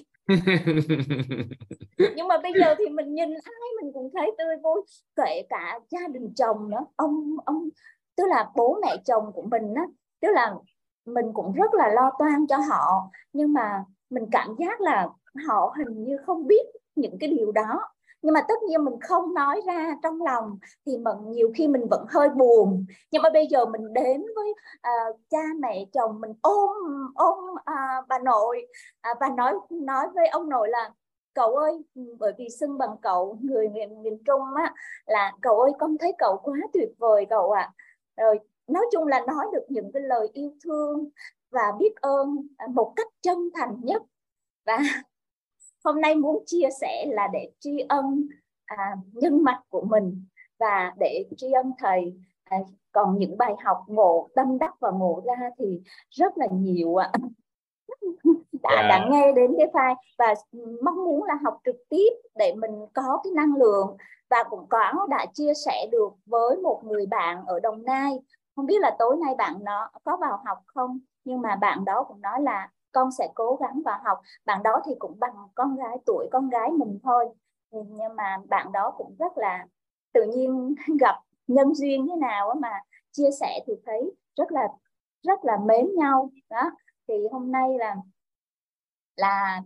nhưng 2.16 2.28
mà 2.28 2.38
bây 2.42 2.52
giờ 2.60 2.74
thì 2.78 2.88
mình 2.88 3.14
nhìn 3.14 3.28
ai 3.44 3.70
mình 3.82 3.92
cũng 3.92 4.10
thấy 4.14 4.32
tươi 4.38 4.56
vui, 4.62 4.82
kể 5.16 5.42
cả 5.48 5.80
gia 5.90 6.08
đình 6.08 6.32
chồng 6.36 6.70
nữa. 6.70 6.84
Ông 6.96 7.36
ông, 7.44 7.68
tức 8.16 8.24
là 8.28 8.50
bố 8.56 8.78
mẹ 8.82 8.96
chồng 9.04 9.32
của 9.34 9.42
mình 9.42 9.74
á, 9.74 9.82
tức 10.20 10.28
là 10.32 10.54
mình 11.04 11.26
cũng 11.34 11.52
rất 11.52 11.74
là 11.74 11.88
lo 11.88 12.12
toan 12.18 12.46
cho 12.46 12.56
họ. 12.56 13.10
Nhưng 13.32 13.52
mà 13.52 13.84
mình 14.10 14.26
cảm 14.32 14.54
giác 14.58 14.80
là 14.80 15.08
họ 15.48 15.74
hình 15.78 16.04
như 16.04 16.16
không 16.26 16.46
biết 16.46 16.62
những 16.94 17.16
cái 17.20 17.30
điều 17.30 17.52
đó 17.52 17.88
nhưng 18.22 18.34
mà 18.34 18.40
tất 18.48 18.62
nhiên 18.62 18.84
mình 18.84 19.00
không 19.00 19.34
nói 19.34 19.60
ra 19.66 19.96
trong 20.02 20.22
lòng 20.22 20.58
thì 20.86 20.98
mình 20.98 21.16
nhiều 21.32 21.52
khi 21.54 21.68
mình 21.68 21.86
vẫn 21.90 22.04
hơi 22.08 22.28
buồn. 22.28 22.86
Nhưng 23.10 23.22
mà 23.22 23.30
bây 23.30 23.46
giờ 23.46 23.64
mình 23.66 23.92
đến 23.92 24.24
với 24.36 24.54
uh, 24.74 25.20
cha 25.30 25.42
mẹ 25.60 25.84
chồng 25.92 26.20
mình 26.20 26.32
ôm 26.42 26.70
ôm 27.14 27.38
uh, 27.54 28.08
bà 28.08 28.18
nội. 28.18 28.66
Uh, 29.10 29.18
và 29.20 29.28
nói 29.36 29.54
nói 29.70 30.06
với 30.14 30.28
ông 30.28 30.48
nội 30.48 30.68
là 30.68 30.90
cậu 31.34 31.56
ơi 31.56 31.82
bởi 32.18 32.32
vì 32.38 32.48
xưng 32.60 32.78
bằng 32.78 32.96
cậu 33.02 33.38
người 33.42 33.68
miền 33.68 34.02
miền 34.02 34.18
trung 34.26 34.42
á 34.56 34.74
là 35.06 35.32
cậu 35.42 35.60
ơi 35.60 35.72
con 35.78 35.98
thấy 35.98 36.12
cậu 36.18 36.40
quá 36.42 36.58
tuyệt 36.72 36.88
vời 36.98 37.26
cậu 37.30 37.52
ạ. 37.52 37.72
À. 38.16 38.24
rồi 38.24 38.38
nói 38.66 38.86
chung 38.92 39.06
là 39.06 39.20
nói 39.26 39.46
được 39.52 39.64
những 39.68 39.92
cái 39.92 40.02
lời 40.02 40.28
yêu 40.32 40.52
thương 40.64 41.08
và 41.50 41.72
biết 41.78 41.94
ơn 42.00 42.36
một 42.68 42.92
cách 42.96 43.08
chân 43.22 43.48
thành 43.54 43.76
nhất. 43.82 44.02
Và 44.66 44.78
hôm 45.84 46.00
nay 46.00 46.14
muốn 46.14 46.42
chia 46.46 46.68
sẻ 46.80 47.06
là 47.08 47.28
để 47.32 47.50
tri 47.58 47.78
ân 47.88 48.28
à, 48.64 48.96
nhân 49.12 49.42
mạch 49.42 49.60
của 49.68 49.80
mình 49.80 50.24
và 50.58 50.92
để 50.98 51.24
tri 51.36 51.52
ân 51.52 51.72
thầy 51.78 52.14
à, 52.44 52.58
còn 52.92 53.18
những 53.18 53.38
bài 53.38 53.54
học 53.64 53.84
ngộ 53.86 54.28
tâm 54.34 54.58
đắc 54.58 54.74
và 54.80 54.90
ngộ 54.90 55.22
ra 55.24 55.50
thì 55.58 55.80
rất 56.10 56.38
là 56.38 56.46
nhiều 56.52 56.96
ạ 56.96 57.12
đã 58.62 58.70
yeah. 58.70 58.88
đã 58.88 58.98
dạ. 58.98 59.06
nghe 59.10 59.32
đến 59.32 59.54
cái 59.58 59.66
file 59.66 59.94
và 60.18 60.34
mong 60.82 61.04
muốn 61.04 61.24
là 61.24 61.34
học 61.44 61.58
trực 61.64 61.76
tiếp 61.88 62.08
để 62.34 62.54
mình 62.54 62.86
có 62.94 63.20
cái 63.24 63.32
năng 63.36 63.56
lượng 63.56 63.96
và 64.30 64.44
cũng 64.50 64.66
có 64.68 65.06
đã 65.10 65.26
chia 65.34 65.52
sẻ 65.66 65.86
được 65.92 66.12
với 66.26 66.56
một 66.56 66.82
người 66.84 67.06
bạn 67.06 67.44
ở 67.46 67.60
Đồng 67.60 67.84
Nai 67.84 68.20
không 68.56 68.66
biết 68.66 68.80
là 68.80 68.96
tối 68.98 69.16
nay 69.16 69.34
bạn 69.38 69.54
nó 69.62 69.90
có 70.04 70.16
vào 70.16 70.40
học 70.46 70.58
không 70.66 70.98
nhưng 71.24 71.40
mà 71.40 71.56
bạn 71.56 71.84
đó 71.84 72.04
cũng 72.08 72.20
nói 72.20 72.42
là 72.42 72.68
con 72.92 73.10
sẽ 73.18 73.28
cố 73.34 73.58
gắng 73.60 73.82
vào 73.84 74.00
học. 74.04 74.18
Bạn 74.44 74.62
đó 74.62 74.82
thì 74.86 74.92
cũng 74.98 75.20
bằng 75.20 75.34
con 75.54 75.76
gái 75.76 75.98
tuổi 76.06 76.28
con 76.32 76.48
gái 76.48 76.70
mình 76.70 76.98
thôi. 77.02 77.28
Ừ, 77.70 77.78
nhưng 77.88 78.16
mà 78.16 78.38
bạn 78.48 78.72
đó 78.72 78.94
cũng 78.96 79.16
rất 79.18 79.38
là 79.38 79.66
tự 80.12 80.22
nhiên 80.22 80.74
gặp 81.00 81.16
nhân 81.46 81.74
duyên 81.74 82.06
thế 82.08 82.16
nào 82.16 82.54
mà 82.60 82.72
chia 83.12 83.30
sẻ 83.40 83.60
thì 83.66 83.72
thấy 83.86 84.12
rất 84.36 84.52
là 84.52 84.68
rất 85.22 85.44
là 85.44 85.56
mến 85.56 85.94
nhau. 85.96 86.30
Đó 86.50 86.70
thì 87.08 87.14
hôm 87.32 87.52
nay 87.52 87.68
là 87.78 87.96
là 89.16 89.62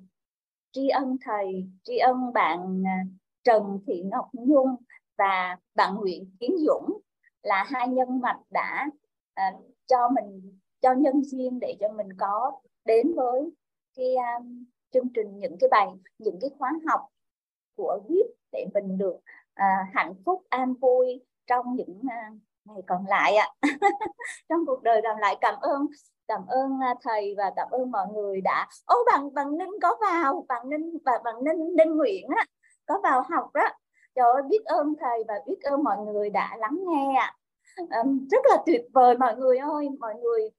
tri 0.72 0.88
ân 0.88 1.16
thầy 1.24 1.68
tri 1.84 1.98
ân 1.98 2.32
bạn 2.32 2.82
à, 2.86 3.04
Trần 3.44 3.80
Thị 3.86 4.02
Ngọc 4.04 4.28
Nhung 4.32 4.76
và 5.18 5.56
bạn 5.74 5.94
Nguyễn 5.94 6.36
Kiến 6.40 6.56
Dũng 6.66 7.00
là 7.42 7.64
hai 7.66 7.88
nhân 7.88 8.20
mạch 8.20 8.40
đã 8.50 8.86
uh, 9.40 9.64
cho 9.86 10.08
mình 10.08 10.58
cho 10.80 10.92
nhân 10.92 11.24
duyên 11.24 11.60
để 11.60 11.76
cho 11.80 11.88
mình 11.88 12.08
có 12.18 12.52
đến 12.84 13.14
với 13.16 13.50
cái 13.96 14.14
um, 14.38 14.64
chương 14.92 15.08
trình 15.14 15.38
những 15.38 15.56
cái 15.60 15.68
bài 15.70 15.88
những 16.18 16.38
cái 16.40 16.50
khóa 16.58 16.72
học 16.86 17.00
của 17.76 17.98
VIP 18.08 18.26
để 18.52 18.66
mình 18.74 18.98
được 18.98 19.16
uh, 19.60 19.94
hạnh 19.94 20.14
phúc 20.24 20.42
an 20.48 20.74
vui 20.74 21.24
trong 21.46 21.76
những 21.76 22.00
uh, 22.00 22.38
ngày 22.64 22.82
còn 22.86 23.06
lại 23.06 23.36
ạ. 23.36 23.48
Trong 24.48 24.66
cuộc 24.66 24.82
đời 24.82 25.00
còn 25.04 25.18
lại 25.18 25.36
cảm 25.40 25.54
ơn 25.60 25.86
cảm 26.28 26.46
ơn 26.46 26.80
à, 26.80 26.94
thầy 27.02 27.34
và 27.38 27.52
cảm 27.56 27.68
ơn 27.70 27.90
mọi 27.90 28.06
người 28.14 28.40
đã 28.40 28.68
ô 28.84 28.96
bằng 29.12 29.34
bằng 29.34 29.58
ninh 29.58 29.70
có 29.82 29.96
vào 30.00 30.44
bằng 30.48 30.68
ninh 30.68 30.98
và 31.04 31.12
bằng 31.24 31.44
ninh 31.44 31.76
ninh 31.76 31.96
nguyễn 31.96 32.28
á 32.36 32.44
có 32.86 33.00
vào 33.02 33.22
học 33.30 33.50
đó. 33.54 33.68
Trời 34.14 34.32
ơi 34.34 34.42
biết 34.48 34.64
ơn 34.64 34.94
thầy 35.00 35.24
và 35.28 35.34
biết 35.46 35.62
ơn 35.62 35.84
mọi 35.84 35.96
người 35.98 36.30
đã 36.30 36.56
lắng 36.58 36.78
nghe 36.86 37.14
ạ. 37.18 37.36
Um, 37.76 38.28
rất 38.30 38.44
là 38.44 38.62
tuyệt 38.66 38.82
vời 38.92 39.18
mọi 39.18 39.36
người 39.36 39.58
ơi 39.58 39.88
mọi 40.00 40.14
người 40.14 40.50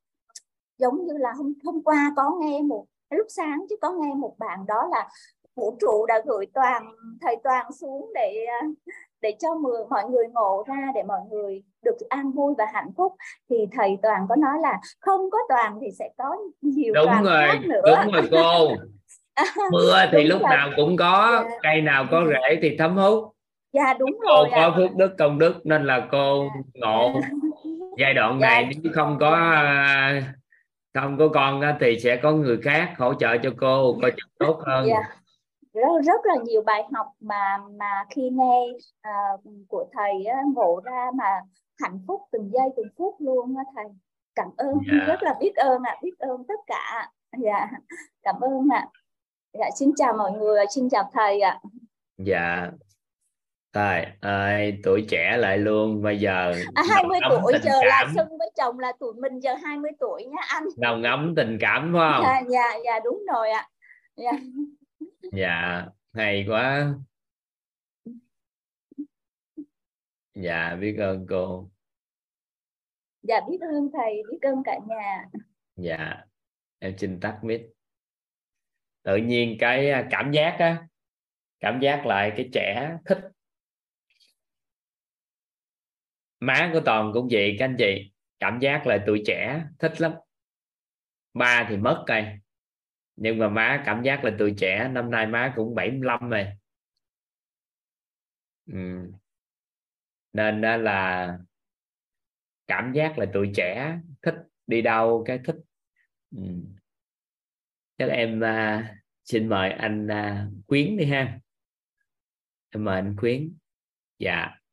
giống 0.78 1.06
như 1.06 1.14
là 1.18 1.34
hôm 1.38 1.54
hôm 1.66 1.84
qua 1.84 2.12
có 2.16 2.32
nghe 2.42 2.62
một 2.62 2.86
lúc 3.10 3.28
sáng 3.30 3.66
chứ 3.70 3.76
có 3.82 3.92
nghe 3.92 4.14
một 4.14 4.36
bạn 4.40 4.66
đó 4.68 4.88
là 4.92 5.10
vũ 5.56 5.78
trụ 5.82 6.06
đã 6.06 6.22
gửi 6.26 6.46
toàn 6.54 6.84
thầy 7.22 7.36
toàn 7.44 7.72
xuống 7.72 8.12
để 8.16 8.46
à, 8.62 8.68
để 9.22 9.36
cho 9.40 9.50
mọi 9.90 10.04
người 10.10 10.28
ngộ 10.34 10.64
ra 10.68 10.92
để 10.96 11.04
mọi 11.04 11.20
người 11.32 11.64
được 11.84 11.96
an 12.10 12.32
vui 12.32 12.54
và 12.58 12.66
hạnh 12.74 12.90
phúc. 12.98 13.14
Thì 13.50 13.56
thầy 13.78 13.98
toàn 14.02 14.26
có 14.30 14.36
nói 14.36 14.58
là 14.62 14.80
không 15.00 15.30
có 15.32 15.38
toàn 15.50 15.78
thì 15.82 15.88
sẽ 16.00 16.10
có 16.18 16.36
nhiều 16.62 16.94
đúng 16.94 17.06
toàn 17.06 17.24
rồi 17.24 17.44
khác 17.48 17.60
nữa. 17.66 17.82
đúng 18.04 18.14
rồi 18.14 18.28
cô. 18.32 18.68
Mưa 19.72 19.96
thì 20.12 20.24
lúc 20.24 20.42
rồi. 20.42 20.50
nào 20.50 20.70
cũng 20.76 20.98
có 20.98 21.44
Dạ. 21.50 21.58
cây 21.64 21.82
nào 21.82 22.06
có 22.12 22.26
rễ 22.30 22.60
thì 22.62 22.76
thấm 22.80 22.98
hút. 22.98 23.32
Dạ 23.74 23.94
đúng 24.00 24.18
cô 24.28 24.36
rồi 24.36 24.48
có 24.52 24.58
ạ. 24.62 24.72
phước 24.76 24.96
đức 24.96 25.12
công 25.18 25.40
đức 25.40 25.66
nên 25.66 25.86
là 25.86 26.08
cô 26.12 26.50
ngộ. 26.74 27.22
Giai 27.98 28.14
đoạn 28.14 28.40
Dạ. 28.42 28.48
này 28.48 28.70
nếu 28.84 28.92
không 28.96 29.18
có 29.20 29.30
à, 29.36 30.22
không 31.02 31.18
có 31.18 31.28
con 31.34 31.62
thì 31.80 32.00
sẽ 32.00 32.20
có 32.24 32.32
người 32.32 32.58
khác 32.64 32.94
hỗ 32.98 33.14
trợ 33.14 33.38
cho 33.44 33.50
cô 33.58 33.98
coi 34.02 34.12
chừng 34.12 34.30
tốt 34.40 34.60
hơn. 34.66 34.88
Dạ. 34.88 35.02
rất, 35.74 36.02
rất 36.04 36.22
là 36.24 36.36
nhiều 36.44 36.62
bài 36.62 36.84
học 36.94 37.08
mà 37.20 37.58
mà 37.80 38.06
khi 38.10 38.30
nghe 38.30 38.66
à, 39.02 39.12
của 39.68 39.86
thầy 39.94 40.26
á, 40.26 40.38
ngộ 40.56 40.82
ra 40.84 41.12
mà 41.16 41.42
hạnh 41.78 42.00
phúc 42.08 42.22
từng 42.32 42.52
giây 42.54 42.70
từng 42.78 42.88
phút 42.98 43.16
luôn 43.20 43.56
á 43.58 43.64
thầy. 43.76 43.86
Cảm 44.36 44.48
ơn 44.58 44.74
Dạ. 44.92 45.06
rất 45.08 45.24
là 45.24 45.36
biết 45.40 45.56
ơn 45.56 45.84
ạ 45.84 45.96
biết 46.02 46.20
ơn 46.20 46.44
tất 46.48 46.60
cả 46.68 47.10
dạ 47.38 47.70
cảm 48.24 48.36
ơn 48.42 48.68
ạ. 48.72 48.88
Dạ 49.54 49.70
xin 49.80 49.92
chào 49.96 50.14
mọi 50.14 50.32
người 50.32 50.66
xin 50.70 50.90
chào 50.90 51.10
thầy 51.14 51.42
ạ. 51.42 51.60
Dạ 52.18 52.72
Rồi, 53.76 54.06
ơi, 54.20 54.80
tuổi 54.84 55.06
trẻ 55.10 55.38
lại 55.38 55.58
luôn. 55.58 56.04
Bây 56.04 56.20
giờ 56.20 56.54
à, 56.74 56.84
20 56.90 57.20
nồng 57.22 57.32
ấm 57.32 57.42
tuổi 57.44 57.54
giờ 57.64 57.72
là 57.86 58.04
cảm. 58.04 58.14
Xưng 58.16 58.38
với 58.38 58.52
chồng 58.56 58.80
là 58.80 58.94
tụi 59.00 59.14
mình 59.14 59.40
giờ 59.40 59.56
20 59.64 59.92
tuổi 60.00 60.26
nha 60.26 60.42
anh. 60.48 60.64
Nồng 60.78 61.04
ấm 61.04 61.34
tình 61.36 61.58
cảm 61.62 61.94
phải 61.94 62.12
không? 62.14 62.24
Dạ 62.24 62.42
dạ 62.50 62.80
dạ 62.86 63.00
đúng 63.04 63.24
rồi 63.34 63.50
ạ. 63.50 63.70
Dạ. 64.16 64.32
dạ 65.34 65.86
hay 66.14 66.46
quá. 66.50 66.94
Dạ 70.36 70.76
biết 70.82 70.96
ơn 71.00 71.26
cô. 71.30 71.70
Dạ 73.22 73.42
biết 73.50 73.58
ơn 73.62 73.90
thầy 73.94 74.24
biết 74.32 74.40
ơn 74.42 74.64
cả 74.66 74.80
nhà. 74.88 75.26
Dạ 75.76 76.16
em 76.80 76.98
xin 76.98 77.20
tắt 77.20 77.40
mic. 77.42 77.62
Tự 79.04 79.16
nhiên 79.16 79.58
cái 79.60 79.90
à, 79.90 80.08
cảm 80.12 80.32
giác 80.32 80.56
á 80.60 80.88
cảm 81.60 81.80
giác 81.80 82.06
lại 82.06 82.34
cái 82.38 82.50
trẻ 82.54 82.98
thích 83.06 83.20
má 86.46 86.70
của 86.74 86.80
toàn 86.86 87.12
cũng 87.14 87.28
vậy 87.32 87.56
các 87.60 87.66
anh 87.66 87.76
chị. 87.80 88.12
Cảm 88.40 88.60
giác 88.60 88.88
là 88.88 89.04
tuổi 89.08 89.24
trẻ 89.26 89.66
thích 89.80 90.02
lắm. 90.02 90.12
Ba 91.34 91.66
thì 91.70 91.78
mất 91.78 92.04
rồi. 92.08 92.40
Nhưng 93.16 93.38
mà 93.38 93.50
má 93.50 93.84
cảm 93.86 94.04
giác 94.04 94.24
là 94.24 94.36
tuổi 94.40 94.54
trẻ 94.58 94.88
năm 94.92 95.12
nay 95.12 95.28
má 95.28 95.54
cũng 95.56 95.76
75 95.76 96.30
rồi. 96.30 96.48
Ừ. 98.68 99.12
nên 100.34 100.62
đó 100.62 100.78
là 100.78 101.38
cảm 102.68 102.94
giác 102.94 103.18
là 103.18 103.26
tuổi 103.34 103.52
trẻ 103.56 104.00
thích 104.22 104.36
đi 104.68 104.82
đâu 104.82 105.24
cái 105.28 105.40
thích. 105.46 105.56
Ừ. 106.32 106.44
chắc 107.98 108.10
em 108.10 108.40
uh, 108.40 108.86
xin 109.24 109.50
mời 109.50 109.72
anh 109.72 110.08
uh, 110.08 110.68
Quyến 110.68 110.98
đi 110.98 111.06
ha. 111.06 111.40
Em 112.70 112.84
mời 112.84 112.96
anh 112.96 113.16
Quyến. 113.20 113.58
Dạ. 114.20 114.65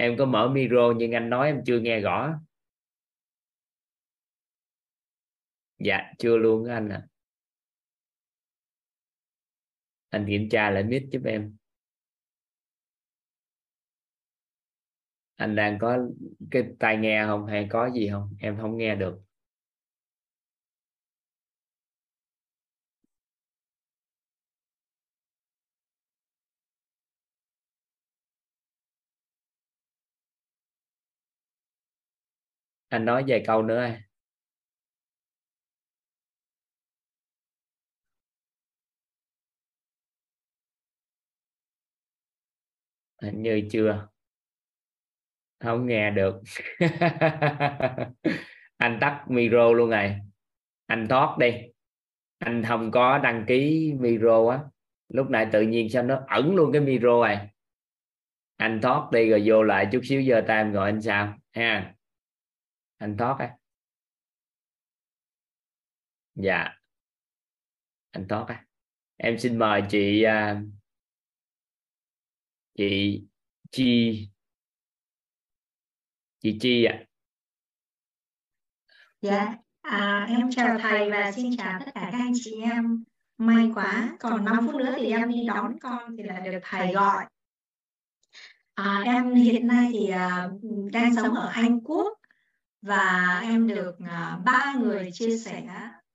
Em 0.00 0.16
có 0.18 0.24
mở 0.26 0.48
micro 0.48 0.92
nhưng 0.96 1.12
anh 1.12 1.30
nói 1.30 1.46
em 1.46 1.62
chưa 1.66 1.80
nghe 1.80 2.00
rõ. 2.00 2.40
Dạ 5.78 6.12
chưa 6.18 6.36
luôn 6.36 6.64
anh 6.64 6.88
anh 6.88 6.88
à 6.88 7.06
anh 10.10 10.26
kiểm 10.28 10.48
tra 10.48 10.70
lại 10.70 10.84
mic 10.84 11.02
giúp 11.12 11.22
em. 11.24 11.56
Anh 15.36 15.56
đang 15.56 15.78
có 15.78 15.98
cái 16.50 16.62
tai 16.78 16.96
nghe 16.96 17.24
không? 17.26 17.46
Hay 17.46 17.66
có 17.70 17.90
gì 17.90 18.08
không? 18.12 18.36
Em 18.40 18.56
không 18.60 18.76
nghe 18.76 18.94
được. 18.96 19.29
Anh 32.90 33.04
nói 33.04 33.24
vài 33.26 33.42
câu 33.46 33.62
nữa 33.62 33.80
anh 33.80 34.00
hình 43.22 43.42
như 43.42 43.62
chưa. 43.70 44.08
Không 45.60 45.86
nghe 45.86 46.10
được. 46.10 46.40
Anh 48.76 48.98
tắt 49.00 49.24
micro 49.28 49.72
luôn 49.72 49.90
rồi 49.90 50.16
anh 50.86 51.06
thoát 51.08 51.38
đi. 51.38 51.52
Anh 52.38 52.62
không 52.68 52.90
có 52.90 53.18
đăng 53.18 53.44
ký 53.48 53.92
micro 54.00 54.48
á. 54.50 54.58
Lúc 55.08 55.30
này 55.30 55.48
tự 55.52 55.62
nhiên 55.62 55.90
sao 55.90 56.02
nó 56.02 56.22
ẩn 56.28 56.54
luôn 56.54 56.72
cái 56.72 56.80
micro 56.82 57.22
này. 57.26 57.48
Anh 58.56 58.80
thoát 58.82 59.10
đi 59.12 59.30
rồi 59.30 59.42
vô 59.46 59.62
lại 59.62 59.88
chút 59.92 60.00
xíu 60.04 60.20
giờ 60.20 60.44
tay 60.48 60.56
em 60.56 60.72
gọi 60.72 60.90
anh 60.90 61.02
sao? 61.02 61.34
Ha 61.52 61.94
anh 63.00 63.16
thoát 63.18 63.36
á. 63.38 63.56
Dạ. 66.34 66.68
Anh 68.10 68.26
thoát 68.28 68.44
á. 68.48 68.66
Em 69.16 69.38
xin 69.38 69.58
mời 69.58 69.82
chị 69.90 70.24
uh, 70.26 70.58
chị 72.74 73.22
chi. 73.70 74.28
Chị 76.38 76.58
chi 76.60 76.84
ạ. 76.84 77.04
Dạ, 79.20 79.56
à, 79.80 80.26
em 80.28 80.50
chào 80.50 80.78
thầy 80.78 81.10
và 81.10 81.32
xin 81.32 81.56
chào 81.56 81.80
tất 81.84 81.90
cả 81.94 82.08
các 82.12 82.18
anh 82.18 82.32
chị 82.34 82.62
em. 82.62 83.04
May 83.38 83.70
quá, 83.74 84.16
còn 84.20 84.44
5 84.44 84.66
phút 84.66 84.74
nữa 84.74 84.94
thì 84.96 85.10
em 85.10 85.28
đi 85.28 85.46
đón 85.46 85.78
con 85.78 86.16
thì 86.16 86.22
là 86.22 86.40
được 86.40 86.58
thầy 86.62 86.92
gọi. 86.92 87.24
À, 88.74 89.02
em 89.04 89.34
hiện 89.34 89.66
nay 89.66 89.88
thì 89.92 90.10
uh, 90.10 90.62
đang 90.92 91.14
sống 91.14 91.34
ở 91.34 91.48
Anh 91.48 91.80
Quốc 91.80 92.19
và 92.82 93.40
em 93.42 93.66
được 93.66 93.96
à, 94.08 94.38
ba 94.44 94.74
người 94.78 95.10
chia 95.12 95.38
sẻ. 95.38 95.62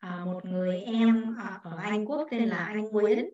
uh, 0.08 0.28
một 0.28 0.46
người 0.46 0.82
em 0.82 1.36
uh, 1.56 1.64
ở 1.64 1.78
Anh 1.78 2.06
Quốc 2.06 2.28
tên 2.32 2.50
là 2.50 2.58
anh 2.58 2.84
Nguyễn, 2.84 3.30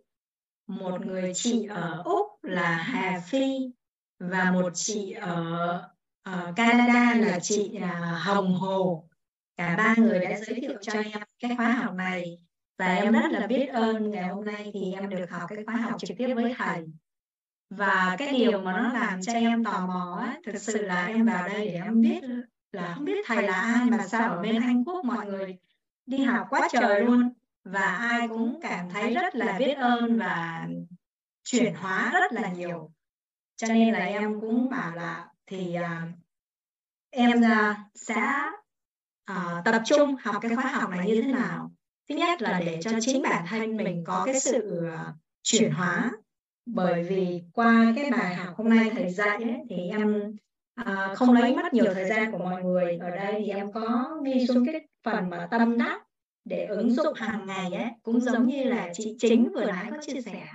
một 0.67 1.05
người 1.05 1.31
chị 1.35 1.65
ở 1.65 2.01
Úc 2.05 2.43
là 2.43 2.75
Hà 2.75 3.19
Phi 3.19 3.71
và 4.19 4.51
một 4.51 4.71
chị 4.73 5.11
ở, 5.11 5.91
ở 6.23 6.53
Canada 6.55 7.15
là 7.15 7.39
chị 7.39 7.79
à, 7.81 8.19
Hồng 8.25 8.53
Hồ 8.53 9.09
cả 9.57 9.75
ba 9.77 9.95
người 9.97 10.19
đã 10.19 10.39
giới 10.39 10.59
thiệu 10.61 10.77
cho 10.81 10.93
em 10.93 11.21
cái 11.39 11.55
khóa 11.57 11.71
học 11.71 11.95
này 11.95 12.37
và 12.77 12.95
em 12.95 13.13
rất 13.13 13.31
là 13.31 13.47
biết 13.47 13.65
ơn 13.65 14.11
ngày 14.11 14.29
hôm 14.29 14.45
nay 14.45 14.71
thì 14.73 14.93
em 14.93 15.09
được 15.09 15.29
học 15.29 15.49
cái 15.49 15.65
khóa 15.65 15.75
học 15.75 15.99
trực 15.99 16.17
tiếp 16.17 16.33
với 16.33 16.55
thầy 16.57 16.85
và 17.69 18.15
cái 18.19 18.31
điều 18.31 18.61
mà 18.61 18.71
nó 18.71 18.93
làm 18.93 19.21
cho 19.21 19.33
em 19.33 19.63
tò 19.63 19.87
mò 19.87 20.17
á, 20.21 20.37
thực 20.45 20.57
sự 20.57 20.81
là 20.81 21.05
em 21.05 21.25
vào 21.25 21.47
đây 21.47 21.65
để 21.67 21.73
em 21.73 22.01
biết 22.01 22.23
là 22.71 22.93
không 22.95 23.05
biết 23.05 23.25
thầy 23.25 23.43
là 23.43 23.53
ai 23.53 23.89
mà 23.89 24.07
sao 24.07 24.35
ở 24.35 24.41
bên 24.41 24.61
Anh 24.61 24.83
Quốc 24.83 25.05
mọi 25.05 25.25
người 25.25 25.57
đi 26.05 26.23
học 26.23 26.47
quá 26.49 26.67
trời 26.71 27.05
luôn 27.05 27.33
và 27.63 27.81
ai 27.81 28.27
cũng 28.27 28.59
cảm 28.61 28.89
thấy 28.89 29.13
rất 29.13 29.35
là 29.35 29.57
biết 29.59 29.73
ơn 29.73 30.17
và 30.19 30.67
chuyển 31.43 31.73
hóa 31.75 32.11
rất 32.13 32.31
là 32.33 32.49
nhiều. 32.49 32.91
cho 33.55 33.67
nên 33.67 33.93
là 33.93 34.05
em 34.05 34.41
cũng 34.41 34.69
bảo 34.69 34.95
là 34.95 35.29
thì 35.45 35.73
à, 35.73 36.07
em 37.09 37.41
à, 37.41 37.83
sẽ 37.95 38.21
à, 39.25 39.61
tập 39.65 39.81
trung 39.85 40.15
học 40.15 40.35
cái 40.41 40.55
khóa 40.55 40.71
học 40.71 40.89
này 40.89 41.07
như 41.07 41.21
thế 41.21 41.31
nào. 41.31 41.71
thứ 42.09 42.15
nhất 42.15 42.41
là 42.41 42.61
để 42.65 42.79
cho 42.81 42.91
chính 43.01 43.21
bản 43.21 43.45
thân 43.47 43.77
mình 43.77 44.03
có 44.07 44.23
cái 44.25 44.39
sự 44.39 44.81
uh, 44.87 45.15
chuyển 45.43 45.71
hóa. 45.71 46.11
bởi 46.65 47.03
vì 47.03 47.43
qua 47.53 47.93
cái 47.95 48.11
bài 48.11 48.35
học 48.35 48.57
hôm 48.57 48.69
nay 48.69 48.91
thầy 48.95 49.09
dạy 49.09 49.43
ấy, 49.43 49.57
thì 49.69 49.89
em 49.89 50.35
à, 50.85 51.13
không 51.15 51.33
lấy 51.33 51.55
mất 51.55 51.73
nhiều 51.73 51.93
thời 51.93 52.09
gian 52.09 52.31
của 52.31 52.37
mọi 52.37 52.63
người. 52.63 52.97
ở 52.97 53.09
đây 53.09 53.43
thì 53.45 53.51
em 53.51 53.71
có 53.71 54.17
ghi 54.25 54.47
xuống 54.47 54.65
cái 54.65 54.81
phần 55.03 55.29
mà 55.29 55.47
tâm 55.51 55.77
đắc 55.77 56.01
để 56.45 56.65
ứng 56.65 56.93
dụng 56.93 57.13
hàng 57.13 57.45
ngày 57.45 57.73
ấy 57.73 57.87
cũng 58.03 58.19
giống 58.19 58.47
như 58.47 58.63
là 58.63 58.89
chị 58.93 59.15
chính 59.19 59.51
vừa 59.53 59.65
nãy 59.65 59.87
có 59.91 59.97
chia 60.01 60.21
sẻ 60.21 60.47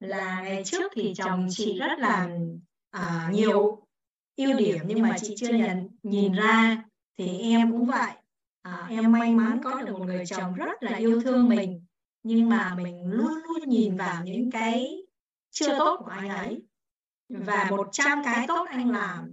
là 0.00 0.40
ngày 0.42 0.62
trước 0.64 0.92
thì 0.94 1.12
chồng 1.16 1.46
chị 1.50 1.78
rất 1.78 1.98
là 1.98 2.28
à, 2.90 3.28
nhiều 3.32 3.86
ưu 4.36 4.56
điểm 4.56 4.78
nhưng 4.86 5.02
mà 5.02 5.16
chị 5.18 5.34
chưa 5.38 5.52
nhận. 5.52 5.88
Nhìn 6.02 6.32
ra 6.32 6.84
thì 7.18 7.38
em 7.38 7.72
cũng 7.72 7.86
vậy. 7.86 8.12
À, 8.62 8.86
em 8.90 9.12
may 9.12 9.34
mắn 9.34 9.60
có 9.64 9.82
được 9.82 9.92
một 9.98 10.04
người 10.04 10.26
chồng 10.26 10.54
rất 10.54 10.82
là 10.82 10.96
yêu 10.96 11.20
thương 11.20 11.48
mình. 11.48 11.84
Nhưng 12.22 12.48
mà 12.48 12.74
mình 12.74 13.10
luôn 13.10 13.32
luôn 13.32 13.68
nhìn 13.68 13.96
vào 13.96 14.24
những 14.24 14.50
cái 14.50 15.02
chưa 15.50 15.78
tốt 15.78 16.00
của 16.04 16.10
anh 16.10 16.28
ấy 16.28 16.62
và 17.32 17.66
100 17.70 18.22
cái 18.24 18.44
tốt 18.48 18.66
anh 18.68 18.90
làm 18.90 19.32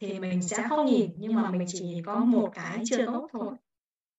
thì 0.00 0.20
mình 0.20 0.42
sẽ 0.42 0.64
không 0.68 0.86
nhìn 0.86 1.10
nhưng 1.16 1.34
mà 1.34 1.50
mình 1.50 1.64
chỉ 1.66 2.02
có 2.06 2.18
một 2.18 2.50
cái 2.54 2.82
chưa 2.84 3.06
tốt 3.06 3.28
thôi. 3.32 3.54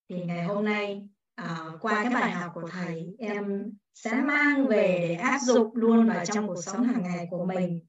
Thì 0.10 0.24
ngày 0.26 0.46
hôm 0.46 0.66
nay 0.66 1.08
uh, 1.42 1.82
qua 1.82 2.04
cái 2.04 2.14
bài 2.14 2.32
học 2.32 2.52
của 2.54 2.70
thầy 2.72 3.16
em 3.20 3.72
sẽ 3.94 4.22
mang 4.22 4.68
về 4.68 5.06
để 5.10 5.16
áp 5.16 5.40
dụng 5.40 5.76
luôn 5.76 6.10
vào 6.10 6.26
trong 6.26 6.48
cuộc 6.48 6.64
sống 6.64 6.84
hàng 6.84 7.04
ngày 7.04 7.28
của 7.32 7.46
mình 7.46 7.80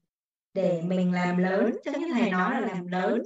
để 0.53 0.81
mình 0.85 1.13
làm 1.13 1.37
lớn 1.37 1.71
cho 1.85 1.91
như 1.91 2.07
thầy 2.13 2.31
nói 2.31 2.51
là 2.51 2.59
làm 2.59 2.87
lớn 2.87 3.21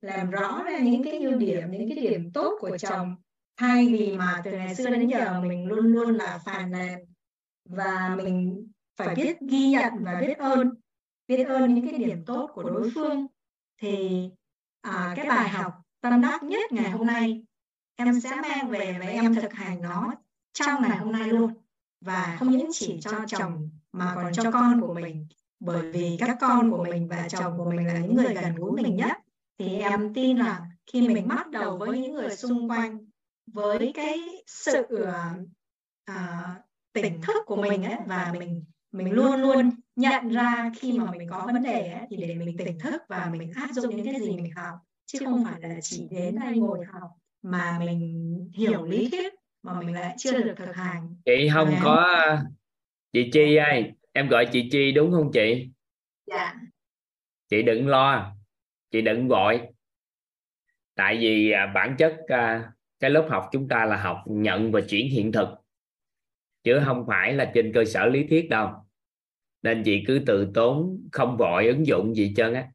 làm 0.00 0.30
rõ 0.30 0.62
ra 0.64 0.78
những 0.78 1.04
cái 1.04 1.18
ưu 1.18 1.34
điểm 1.38 1.70
những 1.70 1.88
cái 1.88 1.98
điểm 1.98 2.32
tốt 2.32 2.58
của 2.60 2.78
chồng. 2.78 3.16
Thay 3.56 3.88
vì 3.88 4.16
mà 4.16 4.40
từ 4.44 4.50
ngày 4.50 4.74
xưa 4.74 4.90
đến 4.90 5.08
giờ 5.08 5.40
mình 5.40 5.66
luôn 5.66 5.86
luôn 5.86 6.14
là 6.14 6.38
phàn 6.44 6.70
nàn 6.70 6.98
và 7.68 8.14
mình 8.16 8.66
phải 8.96 9.14
biết 9.14 9.36
ghi 9.40 9.68
nhận 9.68 9.92
và 10.00 10.20
biết 10.20 10.38
ơn 10.38 10.70
biết 11.28 11.44
ơn 11.44 11.74
những 11.74 11.90
cái 11.90 11.98
điểm 11.98 12.24
tốt 12.24 12.50
của 12.54 12.62
đối 12.62 12.90
phương. 12.94 13.26
Thì 13.80 14.28
à, 14.80 15.12
cái 15.16 15.26
bài 15.28 15.48
học 15.48 15.72
tâm 16.00 16.20
đắc 16.20 16.42
nhất 16.42 16.72
ngày 16.72 16.90
hôm 16.90 17.06
nay 17.06 17.44
em 17.96 18.20
sẽ 18.20 18.30
mang 18.42 18.68
về 18.68 18.96
và 19.00 19.06
em 19.06 19.34
thực 19.34 19.52
hành 19.52 19.82
nó 19.82 20.12
trong 20.52 20.82
ngày 20.82 20.96
hôm 20.96 21.12
nay 21.12 21.28
luôn. 21.28 21.54
Và 22.00 22.36
không 22.38 22.50
những 22.50 22.70
chỉ 22.72 22.98
cho 23.00 23.12
chồng 23.26 23.70
mà 23.92 24.12
còn 24.14 24.32
cho 24.32 24.50
con 24.50 24.80
của 24.80 24.94
mình. 24.94 25.26
Bởi 25.60 25.92
vì 25.92 26.16
các 26.20 26.36
con 26.40 26.70
của 26.70 26.84
mình 26.84 27.08
và 27.08 27.28
chồng 27.28 27.58
của 27.58 27.70
mình 27.70 27.86
là 27.86 27.98
những 27.98 28.14
người 28.14 28.34
gần 28.34 28.54
gũi 28.54 28.82
mình 28.82 28.96
nhất. 28.96 29.16
Thì 29.58 29.78
em 29.78 30.14
tin 30.14 30.36
là 30.36 30.66
khi 30.86 31.08
mình 31.08 31.28
bắt 31.28 31.50
đầu 31.50 31.78
với 31.78 31.98
những 31.98 32.12
người 32.12 32.36
xung 32.36 32.70
quanh 32.70 33.10
với 33.46 33.92
cái 33.94 34.18
sự 34.46 34.86
uh, 36.10 36.16
tỉnh 36.92 37.20
thức 37.22 37.36
của 37.46 37.56
mình 37.56 37.84
ấy, 37.84 37.96
và 38.06 38.32
mình 38.38 38.64
mình 38.92 39.12
luôn 39.12 39.42
luôn 39.42 39.70
nhận 39.96 40.28
ra 40.28 40.70
khi 40.76 40.98
mà 40.98 41.10
mình 41.10 41.28
có 41.30 41.48
vấn 41.52 41.62
đề 41.62 41.92
ấy, 41.92 42.06
thì 42.10 42.16
để 42.16 42.34
mình 42.34 42.56
tỉnh 42.56 42.78
thức 42.78 43.02
và 43.08 43.28
mình 43.32 43.52
áp 43.56 43.68
dụng 43.72 43.96
những 43.96 44.06
cái 44.06 44.20
gì 44.20 44.30
mình 44.30 44.52
học. 44.56 44.74
chứ 45.06 45.18
không 45.24 45.44
phải 45.44 45.60
là 45.60 45.80
chỉ 45.82 46.08
đến 46.10 46.38
đây 46.40 46.58
ngồi 46.58 46.84
học 46.92 47.10
mà 47.42 47.78
mình 47.78 48.50
hiểu 48.54 48.84
lý 48.84 49.10
thuyết 49.10 49.34
mà 49.62 49.80
mình 49.80 49.94
lại 49.94 50.14
chưa 50.18 50.42
được 50.42 50.54
thực 50.56 50.76
hành. 50.76 51.16
chị 51.24 51.48
không 51.54 51.68
và 51.70 51.80
có 51.84 52.36
chị 53.12 53.30
chi 53.32 53.56
ơi 53.56 53.92
em 54.12 54.28
gọi 54.28 54.46
chị 54.52 54.68
chi 54.72 54.92
đúng 54.92 55.12
không 55.12 55.30
chị? 55.32 55.68
Dạ. 56.26 56.54
Chị 57.48 57.62
đừng 57.62 57.88
lo 57.88 58.36
chị 58.90 59.00
đừng 59.00 59.28
gọi. 59.28 59.68
Tại 60.94 61.18
vì 61.20 61.50
à, 61.50 61.66
bản 61.74 61.94
chất 61.98 62.16
à, 62.28 62.72
cái 63.00 63.10
lớp 63.10 63.26
học 63.30 63.48
chúng 63.52 63.68
ta 63.68 63.84
là 63.84 63.96
học 63.96 64.22
nhận 64.26 64.72
và 64.72 64.80
chuyển 64.88 65.10
hiện 65.10 65.32
thực. 65.32 65.48
Chứ 66.64 66.80
không 66.84 67.04
phải 67.06 67.32
là 67.32 67.50
trên 67.54 67.72
cơ 67.74 67.84
sở 67.84 68.06
lý 68.06 68.26
thuyết 68.26 68.48
đâu 68.50 68.85
nên 69.66 69.82
chị 69.82 70.04
cứ 70.06 70.20
từ 70.26 70.50
tốn 70.54 71.00
không 71.12 71.36
vội 71.36 71.66
ứng 71.66 71.86
dụng 71.86 72.14
gì 72.14 72.32
trơn 72.36 72.54
á. 72.54 72.68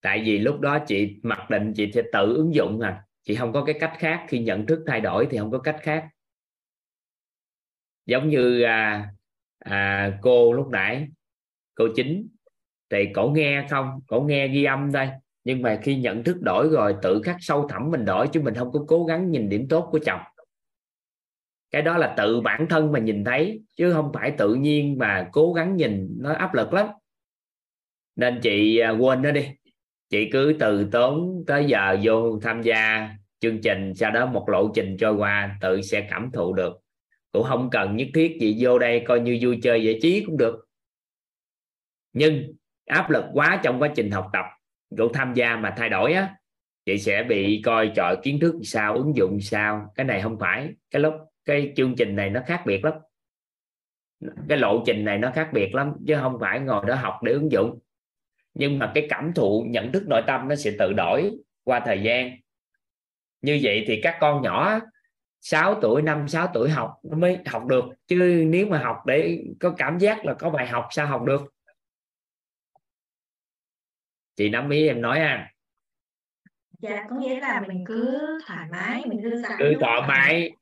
Tại 0.00 0.22
vì 0.24 0.38
lúc 0.38 0.60
đó 0.60 0.78
chị 0.86 1.16
mặc 1.22 1.50
định 1.50 1.72
chị 1.76 1.92
sẽ 1.92 2.02
tự 2.12 2.36
ứng 2.36 2.54
dụng 2.54 2.80
à 2.80 3.04
chị 3.22 3.34
không 3.34 3.52
có 3.52 3.64
cái 3.64 3.74
cách 3.80 3.92
khác 3.98 4.24
khi 4.28 4.38
nhận 4.38 4.66
thức 4.66 4.84
thay 4.86 5.00
đổi 5.00 5.26
thì 5.30 5.38
không 5.38 5.50
có 5.50 5.58
cách 5.58 5.76
khác. 5.82 6.08
Giống 8.06 8.28
như 8.28 8.62
à, 8.62 9.08
à, 9.58 10.12
cô 10.22 10.52
lúc 10.52 10.68
nãy 10.68 11.08
cô 11.74 11.88
chính 11.96 12.28
thì 12.90 13.08
cổ 13.14 13.28
nghe 13.28 13.66
không? 13.70 14.00
Cổ 14.06 14.20
nghe 14.20 14.48
ghi 14.48 14.64
âm 14.64 14.92
đây. 14.92 15.08
Nhưng 15.44 15.62
mà 15.62 15.80
khi 15.82 15.96
nhận 15.96 16.24
thức 16.24 16.36
đổi 16.40 16.68
rồi 16.68 16.96
tự 17.02 17.22
khắc 17.22 17.36
sâu 17.40 17.68
thẳm 17.68 17.90
mình 17.90 18.04
đổi 18.04 18.28
chứ 18.28 18.42
mình 18.42 18.54
không 18.54 18.72
có 18.72 18.84
cố 18.88 19.04
gắng 19.04 19.30
nhìn 19.30 19.48
điểm 19.48 19.68
tốt 19.68 19.88
của 19.92 19.98
chồng 20.06 20.20
cái 21.72 21.82
đó 21.82 21.98
là 21.98 22.14
tự 22.16 22.40
bản 22.40 22.66
thân 22.68 22.92
mà 22.92 22.98
nhìn 22.98 23.24
thấy, 23.24 23.62
chứ 23.76 23.92
không 23.92 24.10
phải 24.14 24.30
tự 24.38 24.54
nhiên 24.54 24.98
mà 24.98 25.28
cố 25.32 25.52
gắng 25.52 25.76
nhìn, 25.76 26.08
nó 26.20 26.32
áp 26.32 26.54
lực 26.54 26.72
lắm. 26.72 26.86
Nên 28.16 28.40
chị 28.42 28.78
à, 28.78 28.90
quên 28.90 29.22
nó 29.22 29.30
đi. 29.30 29.48
Chị 30.10 30.30
cứ 30.32 30.56
từ 30.58 30.88
tốn 30.92 31.44
tới 31.46 31.64
giờ 31.64 31.96
vô 32.02 32.38
tham 32.42 32.62
gia 32.62 33.10
chương 33.40 33.60
trình, 33.60 33.94
sau 33.94 34.10
đó 34.10 34.26
một 34.26 34.48
lộ 34.48 34.70
trình 34.74 34.96
trôi 34.96 35.14
qua, 35.14 35.58
tự 35.60 35.82
sẽ 35.82 36.06
cảm 36.10 36.30
thụ 36.32 36.52
được. 36.52 36.78
Cũng 37.32 37.42
không 37.42 37.70
cần 37.70 37.96
nhất 37.96 38.08
thiết 38.14 38.36
chị 38.40 38.56
vô 38.60 38.78
đây 38.78 39.04
coi 39.06 39.20
như 39.20 39.38
vui 39.42 39.58
chơi 39.62 39.84
giải 39.84 39.98
trí 40.02 40.24
cũng 40.26 40.36
được. 40.36 40.68
Nhưng 42.12 42.54
áp 42.86 43.10
lực 43.10 43.24
quá 43.32 43.60
trong 43.62 43.82
quá 43.82 43.88
trình 43.94 44.10
học 44.10 44.30
tập 44.32 44.44
cũng 44.98 45.12
tham 45.12 45.34
gia 45.34 45.56
mà 45.56 45.74
thay 45.76 45.88
đổi 45.88 46.12
á, 46.12 46.34
chị 46.86 46.98
sẽ 46.98 47.22
bị 47.22 47.62
coi 47.64 47.92
trọi 47.94 48.16
kiến 48.22 48.40
thức 48.40 48.54
sao, 48.62 48.94
ứng 48.94 49.16
dụng 49.16 49.40
sao, 49.40 49.92
cái 49.94 50.06
này 50.06 50.20
không 50.22 50.38
phải. 50.38 50.68
Cái 50.90 51.02
lúc 51.02 51.14
cái 51.44 51.72
chương 51.76 51.94
trình 51.98 52.16
này 52.16 52.30
nó 52.30 52.40
khác 52.46 52.62
biệt 52.66 52.84
lắm. 52.84 52.94
Cái 54.48 54.58
lộ 54.58 54.82
trình 54.86 55.04
này 55.04 55.18
nó 55.18 55.32
khác 55.34 55.50
biệt 55.52 55.74
lắm 55.74 55.92
chứ 56.06 56.16
không 56.20 56.38
phải 56.40 56.60
ngồi 56.60 56.86
đó 56.86 56.94
học 56.94 57.18
để 57.22 57.32
ứng 57.32 57.52
dụng. 57.52 57.78
Nhưng 58.54 58.78
mà 58.78 58.92
cái 58.94 59.06
cảm 59.10 59.32
thụ 59.34 59.66
nhận 59.68 59.92
thức 59.92 60.02
nội 60.08 60.22
tâm 60.26 60.48
nó 60.48 60.54
sẽ 60.54 60.70
tự 60.78 60.92
đổi 60.96 61.30
qua 61.64 61.80
thời 61.80 62.02
gian. 62.02 62.36
Như 63.40 63.60
vậy 63.62 63.84
thì 63.86 64.00
các 64.02 64.18
con 64.20 64.42
nhỏ 64.42 64.80
6 65.40 65.80
tuổi 65.82 66.02
5 66.02 66.28
6 66.28 66.50
tuổi 66.54 66.70
học 66.70 67.00
nó 67.02 67.16
mới 67.16 67.38
học 67.46 67.66
được. 67.66 67.84
Chứ 68.06 68.44
nếu 68.46 68.66
mà 68.66 68.78
học 68.78 68.96
để 69.06 69.44
có 69.60 69.74
cảm 69.78 69.98
giác 69.98 70.24
là 70.24 70.34
có 70.34 70.50
bài 70.50 70.66
học 70.66 70.88
sao 70.90 71.06
học 71.06 71.22
được? 71.22 71.54
Chị 74.36 74.50
nắm 74.50 74.70
ý 74.70 74.86
em 74.86 75.00
nói 75.00 75.18
à 75.18 75.52
dạ 76.82 77.06
có 77.10 77.16
nghĩa 77.16 77.40
là 77.40 77.64
mình 77.68 77.84
cứ 77.86 78.20
thoải 78.46 78.68
mái 78.70 79.02
mình 79.06 79.42
giãn 79.42 79.52
cứ 79.58 79.74
thoải 79.80 80.02
mái 80.08 80.52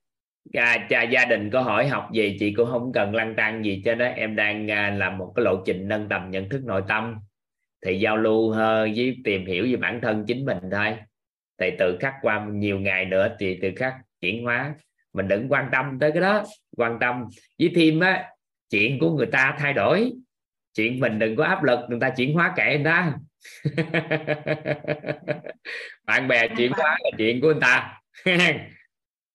à, 0.53 0.87
cha 0.91 1.03
gia 1.03 1.25
đình 1.25 1.51
có 1.51 1.61
hỏi 1.61 1.89
học 1.89 2.09
gì 2.13 2.37
chị 2.41 2.55
cũng 2.55 2.71
không 2.71 2.93
cần 2.93 3.15
lăn 3.15 3.37
tăng 3.37 3.65
gì 3.65 3.83
cho 3.85 3.95
đó 3.95 4.05
em 4.05 4.37
đang 4.37 4.71
à, 4.71 4.91
làm 4.91 5.19
một 5.19 5.33
cái 5.37 5.45
lộ 5.45 5.63
trình 5.67 5.89
nâng 5.89 6.09
tầm 6.09 6.31
nhận 6.31 6.49
thức 6.49 6.65
nội 6.65 6.83
tâm. 6.89 7.17
Thì 7.87 7.99
giao 7.99 8.17
lưu 8.17 8.51
hơn 8.51 8.93
với 8.97 9.17
tìm 9.25 9.47
hiểu 9.47 9.67
về 9.71 9.77
bản 9.77 10.01
thân 10.01 10.25
chính 10.27 10.45
mình 10.45 10.59
thôi. 10.73 10.97
Thì 11.59 11.71
tự 11.79 11.99
khắc 12.01 12.15
qua 12.23 12.47
nhiều 12.53 12.81
ngày 12.81 13.05
nữa 13.05 13.37
thì 13.39 13.59
tự 13.63 13.71
khắc 13.77 13.95
chuyển 14.21 14.45
hóa. 14.45 14.75
Mình 15.13 15.29
đừng 15.29 15.49
quan 15.49 15.69
tâm 15.73 15.99
tới 16.01 16.13
cái 16.13 16.21
đó 16.21 16.45
quan 16.77 16.99
tâm. 17.01 17.25
Với 17.59 17.73
thêm 17.75 18.01
á 18.01 18.25
chuyện 18.71 18.99
của 18.99 19.11
người 19.11 19.27
ta 19.27 19.57
thay 19.59 19.73
đổi. 19.73 20.13
Chuyện 20.75 21.01
mình 21.01 21.19
đừng 21.19 21.37
có 21.37 21.45
áp 21.45 21.63
lực 21.65 21.79
người 21.89 22.01
ta 22.01 22.11
chuyển 22.11 22.35
hóa 22.35 22.53
kệ 22.57 22.75
người 22.77 22.85
ta. 22.85 23.15
Bạn 26.07 26.29
bè 26.29 26.49
chuyển 26.57 26.73
hóa 26.73 26.97
là 27.01 27.11
chuyện 27.19 27.41
của 27.41 27.47
người 27.47 27.61
ta 27.61 28.01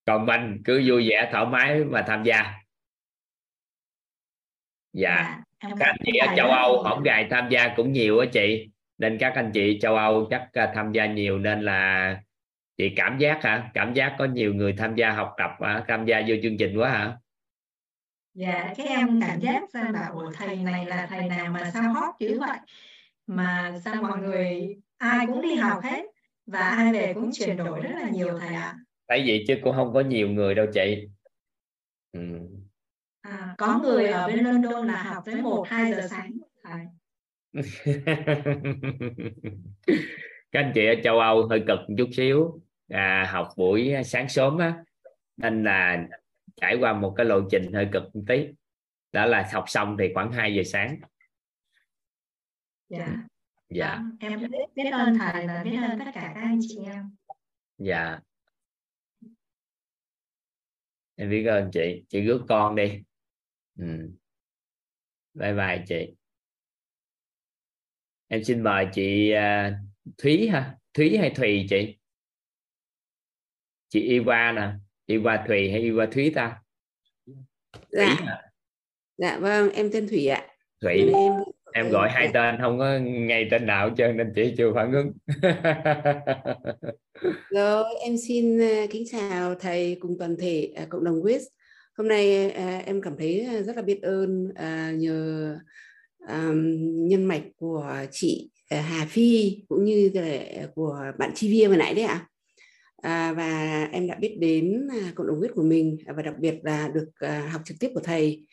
còn 0.05 0.25
mình 0.25 0.61
cứ 0.65 0.83
vui 0.87 1.09
vẻ 1.09 1.29
thoải 1.31 1.45
mái 1.45 1.83
mà 1.83 2.03
tham 2.07 2.23
gia. 2.23 2.53
Dạ, 4.93 5.41
dạ 5.63 5.69
các 5.79 5.85
anh 5.85 5.95
chị 6.05 6.17
ở 6.17 6.35
châu 6.35 6.47
Âu 6.47 6.83
hổng 6.83 7.03
gài 7.03 7.27
tham 7.31 7.49
gia 7.49 7.73
cũng 7.75 7.91
nhiều 7.91 8.19
á 8.19 8.25
chị. 8.33 8.69
Nên 8.97 9.17
các 9.19 9.33
anh 9.35 9.51
chị 9.53 9.79
châu 9.81 9.95
Âu 9.95 10.27
chắc 10.29 10.49
à, 10.53 10.71
tham 10.75 10.91
gia 10.91 11.05
nhiều 11.05 11.39
nên 11.39 11.61
là 11.61 12.17
chị 12.77 12.93
cảm 12.95 13.17
giác 13.17 13.43
hả? 13.43 13.71
Cảm 13.73 13.93
giác 13.93 14.15
có 14.19 14.25
nhiều 14.25 14.53
người 14.53 14.73
tham 14.77 14.95
gia 14.95 15.11
học 15.11 15.33
tập 15.37 15.51
tham 15.87 16.05
gia 16.05 16.21
vô 16.27 16.35
chương 16.43 16.57
trình 16.57 16.77
quá 16.77 16.89
hả? 16.89 17.17
Dạ 18.33 18.73
cái 18.77 18.87
em 18.87 19.21
cảm 19.21 19.39
giác 19.39 19.63
ra 19.73 19.83
bảo 19.93 20.31
thầy 20.33 20.55
này 20.55 20.85
là 20.85 21.07
thầy 21.09 21.29
nào 21.29 21.45
mà 21.51 21.71
sao 21.73 21.93
hot 21.93 22.15
dữ 22.19 22.39
vậy? 22.39 22.57
Mà 23.27 23.73
sao 23.85 24.01
mọi 24.01 24.19
người 24.19 24.75
ai 24.97 25.27
cũng 25.27 25.41
đi 25.41 25.55
học 25.55 25.83
hết 25.83 26.03
và 26.45 26.59
ai 26.59 26.93
về 26.93 27.13
cũng 27.13 27.29
chuyển 27.33 27.57
đổi 27.57 27.81
rất 27.81 27.95
là 28.01 28.09
nhiều 28.09 28.39
thầy 28.39 28.55
ạ? 28.55 28.61
à. 28.61 28.84
Tại 29.07 29.23
vì 29.25 29.45
chứ 29.47 29.55
cũng 29.63 29.75
không 29.75 29.93
có 29.93 30.01
nhiều 30.01 30.29
người 30.29 30.55
đâu 30.55 30.65
chị. 30.73 31.07
Ừ. 32.11 32.19
à, 33.21 33.55
có 33.57 33.79
người 33.83 34.07
ở 34.07 34.27
bên 34.27 34.39
London 34.45 34.87
là 34.87 35.03
học 35.03 35.23
tới 35.25 35.41
một 35.41 35.67
hai 35.67 35.91
giờ 35.91 36.07
sáng 36.09 36.31
các 40.51 40.61
anh 40.61 40.71
chị 40.75 40.85
ở 40.85 40.93
châu 41.03 41.19
Âu 41.19 41.47
hơi 41.47 41.63
cực 41.67 41.79
một 41.89 41.95
chút 41.97 42.09
xíu. 42.11 42.61
À, 42.89 43.29
học 43.31 43.49
buổi 43.57 43.93
sáng 44.05 44.29
sớm 44.29 44.57
á 44.57 44.83
nên 45.37 45.63
là 45.63 46.07
trải 46.55 46.77
qua 46.79 46.93
một 46.93 47.13
cái 47.17 47.25
lộ 47.25 47.41
trình 47.51 47.73
hơi 47.73 47.89
cực 47.91 48.03
một 48.15 48.21
tí. 48.27 48.47
Đó 49.11 49.25
là 49.25 49.49
học 49.53 49.63
xong 49.67 49.95
thì 49.99 50.11
khoảng 50.13 50.31
2 50.31 50.55
giờ 50.55 50.63
sáng. 50.65 50.99
Dạ. 52.89 53.07
Dạ. 53.69 53.99
Em 54.19 54.39
biết, 54.39 54.57
biết 54.75 54.89
ơn 54.91 55.17
thầy 55.17 55.47
và 55.47 55.63
biết 55.63 55.77
ơn 55.89 55.99
tất 55.99 56.11
cả 56.13 56.31
các 56.35 56.41
anh 56.41 56.59
chị 56.61 56.79
em. 56.85 57.15
Dạ 57.77 58.19
em 61.15 61.29
biết 61.29 61.45
ơn 61.45 61.71
chị. 61.73 62.03
Chị 62.09 62.21
rước 62.21 62.41
con 62.49 62.75
đi. 62.75 63.01
Ừ. 63.79 64.09
bye 65.33 65.53
bye 65.53 65.83
chị. 65.87 66.15
Em 68.27 68.43
xin 68.43 68.63
mời 68.63 68.87
chị 68.93 69.33
uh, 69.33 69.73
Thúy 70.17 70.47
ha. 70.47 70.77
Thúy 70.93 71.17
hay 71.17 71.29
Thùy 71.35 71.65
chị? 71.69 71.97
Chị 73.89 74.01
Iva 74.01 74.51
nè. 74.51 74.71
Iva 75.05 75.45
Thùy 75.47 75.71
hay 75.71 75.81
Iva 75.81 76.05
Thúy 76.05 76.31
ta? 76.35 76.61
Dạ. 77.89 78.17
Dạ 79.17 79.37
vâng. 79.39 79.71
Em 79.71 79.89
tên 79.93 80.07
Thủy 80.07 80.27
ạ. 80.27 80.47
Thủy. 80.81 80.97
Em 80.97 81.33
em 81.75 81.89
gọi 81.89 82.09
hai 82.09 82.29
tên 82.33 82.55
không 82.61 82.79
có 82.79 82.97
ngay 82.99 83.47
tên 83.51 83.65
nào 83.65 83.89
hết 83.89 83.95
trơn 83.97 84.17
nên 84.17 84.33
chị 84.35 84.53
chưa 84.57 84.71
phản 84.75 84.91
ứng. 84.91 85.11
Rồi 87.49 87.83
em 88.01 88.17
xin 88.27 88.61
à, 88.61 88.85
kính 88.89 89.03
chào 89.11 89.55
thầy 89.55 89.97
cùng 89.99 90.15
toàn 90.19 90.35
thể 90.39 90.73
uh, 90.83 90.89
cộng 90.89 91.03
đồng 91.03 91.21
WIS 91.21 91.39
hôm 91.97 92.07
nay 92.07 92.45
uh, 92.47 92.85
em 92.85 93.01
cảm 93.01 93.17
thấy 93.17 93.47
rất 93.65 93.75
là 93.75 93.81
biết 93.81 93.99
ơn 94.01 94.53
nhờ 94.99 95.57
nhân 97.09 97.25
mạch 97.25 97.43
của 97.57 97.93
chị 98.11 98.49
Hà 98.69 99.05
Phi 99.09 99.57
cũng 99.67 99.85
như 99.85 100.11
của 100.75 101.05
bạn 101.17 101.31
Chi 101.35 101.51
Via 101.51 101.67
vừa 101.67 101.75
nãy 101.75 101.93
đấy 101.93 102.05
ạ. 102.05 102.27
À, 103.01 103.33
và 103.33 103.83
em 103.91 104.07
đã 104.07 104.15
biết 104.15 104.37
đến 104.39 104.87
cộng 105.15 105.27
đồng 105.27 105.39
WIS 105.39 105.53
của 105.55 105.63
mình 105.63 105.97
và 106.15 106.23
đặc 106.23 106.35
biệt 106.39 106.55
là 106.63 106.89
được 106.93 107.27
học 107.51 107.61
trực 107.65 107.77
tiếp 107.79 107.89
của 107.93 108.01
thầy 108.03 108.45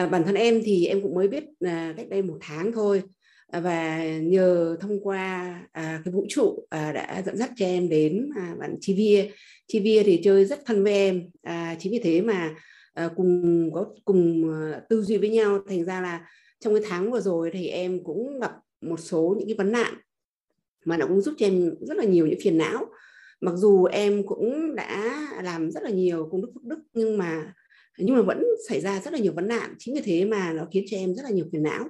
à, 0.00 0.06
bản 0.06 0.24
thân 0.24 0.34
em 0.34 0.60
thì 0.64 0.86
em 0.86 1.02
cũng 1.02 1.14
mới 1.14 1.28
biết 1.28 1.44
à, 1.60 1.94
cách 1.96 2.08
đây 2.08 2.22
một 2.22 2.38
tháng 2.40 2.72
thôi. 2.72 3.02
À, 3.46 3.60
và 3.60 4.04
nhờ 4.18 4.76
thông 4.80 5.00
qua 5.02 5.60
à, 5.72 6.02
cái 6.04 6.12
vũ 6.14 6.26
trụ 6.28 6.66
à, 6.70 6.92
đã 6.92 7.22
dẫn 7.26 7.36
dắt 7.36 7.50
cho 7.56 7.66
em 7.66 7.88
đến 7.88 8.30
à, 8.36 8.54
bạn 8.60 8.76
Chivia 8.80 9.30
Chivia 9.66 10.02
thì 10.02 10.20
chơi 10.24 10.44
rất 10.44 10.64
thân 10.66 10.84
với 10.84 10.92
em. 10.92 11.30
À, 11.42 11.76
chính 11.78 11.92
vì 11.92 11.98
thế 11.98 12.20
mà 12.20 12.54
à, 12.94 13.10
cùng 13.16 13.70
có 13.74 13.94
cùng 14.04 14.52
à, 14.52 14.80
tư 14.88 15.02
duy 15.02 15.16
với 15.16 15.28
nhau. 15.28 15.58
Thành 15.68 15.84
ra 15.84 16.00
là 16.00 16.26
trong 16.60 16.74
cái 16.74 16.82
tháng 16.88 17.10
vừa 17.10 17.20
rồi 17.20 17.50
thì 17.52 17.66
em 17.66 18.04
cũng 18.04 18.40
gặp 18.40 18.52
một 18.80 19.00
số 19.00 19.34
những 19.38 19.48
cái 19.48 19.56
vấn 19.56 19.72
nạn 19.72 19.94
mà 20.84 20.96
nó 20.96 21.06
cũng 21.06 21.20
giúp 21.20 21.34
cho 21.38 21.46
em 21.46 21.74
rất 21.80 21.96
là 21.96 22.04
nhiều 22.04 22.26
những 22.26 22.40
phiền 22.42 22.58
não. 22.58 22.86
Mặc 23.40 23.52
dù 23.56 23.84
em 23.84 24.26
cũng 24.26 24.74
đã 24.74 25.28
làm 25.42 25.70
rất 25.70 25.82
là 25.82 25.90
nhiều 25.90 26.28
công 26.30 26.42
đức 26.42 26.50
phước 26.54 26.64
đức 26.64 26.78
nhưng 26.94 27.18
mà 27.18 27.52
nhưng 28.02 28.16
mà 28.16 28.22
vẫn 28.22 28.42
xảy 28.68 28.80
ra 28.80 29.00
rất 29.00 29.12
là 29.12 29.18
nhiều 29.18 29.32
vấn 29.32 29.48
nạn 29.48 29.74
chính 29.78 29.94
vì 29.94 30.00
thế 30.04 30.24
mà 30.24 30.52
nó 30.52 30.66
khiến 30.72 30.84
cho 30.90 30.96
em 30.96 31.14
rất 31.14 31.22
là 31.22 31.30
nhiều 31.30 31.44
phiền 31.52 31.62
não. 31.62 31.84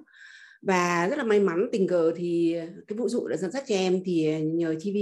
Và 0.62 1.08
rất 1.10 1.18
là 1.18 1.24
may 1.24 1.40
mắn 1.40 1.68
tình 1.72 1.88
cờ 1.88 2.12
thì 2.16 2.56
cái 2.88 2.98
vụ 2.98 3.08
dụ 3.08 3.28
đã 3.28 3.36
dẫn 3.36 3.50
dắt 3.50 3.64
cho 3.66 3.74
em 3.74 4.02
thì 4.04 4.40
nhờ 4.42 4.74
TV 4.80 4.96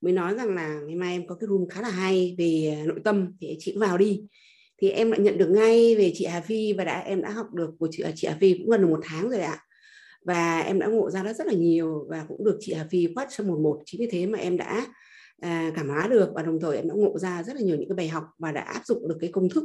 mới 0.00 0.12
nói 0.12 0.34
rằng 0.34 0.54
là 0.54 0.80
ngày 0.86 0.96
mai 0.96 1.12
em 1.12 1.26
có 1.26 1.34
cái 1.34 1.48
room 1.48 1.68
khá 1.68 1.80
là 1.80 1.90
hay 1.90 2.34
về 2.38 2.82
nội 2.86 3.00
tâm 3.04 3.32
thì 3.40 3.56
chị 3.58 3.76
vào 3.78 3.98
đi. 3.98 4.22
Thì 4.78 4.90
em 4.90 5.10
đã 5.10 5.18
nhận 5.18 5.38
được 5.38 5.48
ngay 5.50 5.94
về 5.96 6.12
chị 6.14 6.24
Hà 6.24 6.40
Phi 6.40 6.72
và 6.72 6.84
đã 6.84 7.00
em 7.00 7.22
đã 7.22 7.30
học 7.30 7.46
được 7.54 7.70
của 7.78 7.88
chị, 7.90 8.02
à, 8.02 8.12
chị 8.14 8.28
Hà 8.28 8.36
Phi 8.40 8.54
cũng 8.58 8.70
gần 8.70 8.80
được 8.82 8.88
một 8.88 9.00
tháng 9.02 9.30
rồi 9.30 9.40
ạ. 9.40 9.58
Và 10.24 10.60
em 10.60 10.78
đã 10.78 10.86
ngộ 10.86 11.10
ra 11.10 11.22
rất 11.22 11.36
rất 11.36 11.46
là 11.46 11.52
nhiều 11.52 12.06
và 12.08 12.24
cũng 12.28 12.44
được 12.44 12.56
chị 12.60 12.72
Hà 12.72 12.86
Phi 12.90 13.08
quát 13.14 13.26
cho 13.30 13.44
một 13.44 13.58
một. 13.58 13.82
Chính 13.86 14.00
vì 14.00 14.08
thế 14.10 14.26
mà 14.26 14.38
em 14.38 14.56
đã 14.56 14.86
à, 15.40 15.72
cảm 15.76 15.88
hóa 15.88 16.08
được 16.08 16.30
và 16.34 16.42
đồng 16.42 16.60
thời 16.60 16.76
em 16.76 16.88
đã 16.88 16.94
ngộ 16.94 17.18
ra 17.18 17.42
rất 17.42 17.56
là 17.56 17.62
nhiều 17.62 17.76
những 17.76 17.88
cái 17.88 17.96
bài 17.96 18.08
học 18.08 18.24
và 18.38 18.52
đã 18.52 18.60
áp 18.60 18.86
dụng 18.86 19.08
được 19.08 19.16
cái 19.20 19.30
công 19.32 19.48
thức 19.48 19.64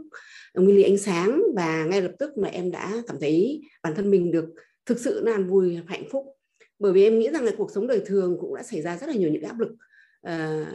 ờ, 0.53 0.61
nguyên 0.61 0.75
lý 0.75 0.83
ánh 0.83 0.97
sáng 0.97 1.41
và 1.55 1.85
ngay 1.85 2.01
lập 2.01 2.11
tức 2.19 2.37
mà 2.37 2.47
em 2.47 2.71
đã 2.71 3.01
cảm 3.07 3.17
thấy 3.19 3.61
bản 3.83 3.95
thân 3.95 4.11
mình 4.11 4.31
được 4.31 4.45
thực 4.85 4.99
sự 4.99 5.23
là 5.25 5.37
vui 5.37 5.79
hạnh 5.87 6.03
phúc. 6.11 6.25
Bởi 6.79 6.93
vì 6.93 7.03
em 7.03 7.19
nghĩ 7.19 7.29
rằng 7.29 7.43
là 7.43 7.51
cuộc 7.57 7.71
sống 7.71 7.87
đời 7.87 8.01
thường 8.05 8.37
cũng 8.39 8.55
đã 8.55 8.63
xảy 8.63 8.81
ra 8.81 8.97
rất 8.97 9.07
là 9.07 9.15
nhiều 9.15 9.29
những 9.29 9.43
áp 9.43 9.59
lực 9.59 9.69
à, 10.21 10.65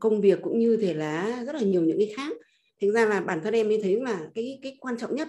công 0.00 0.20
việc 0.20 0.38
cũng 0.42 0.58
như 0.58 0.76
thể 0.76 0.94
là 0.94 1.44
rất 1.46 1.54
là 1.54 1.60
nhiều 1.60 1.82
những 1.82 1.98
cái 1.98 2.12
khác. 2.16 2.36
Thành 2.80 2.92
ra 2.92 3.06
là 3.06 3.20
bản 3.20 3.40
thân 3.44 3.54
em 3.54 3.68
mới 3.68 3.80
thấy 3.82 4.00
là 4.00 4.20
cái 4.34 4.58
cái 4.62 4.76
quan 4.80 4.96
trọng 4.98 5.14
nhất 5.14 5.28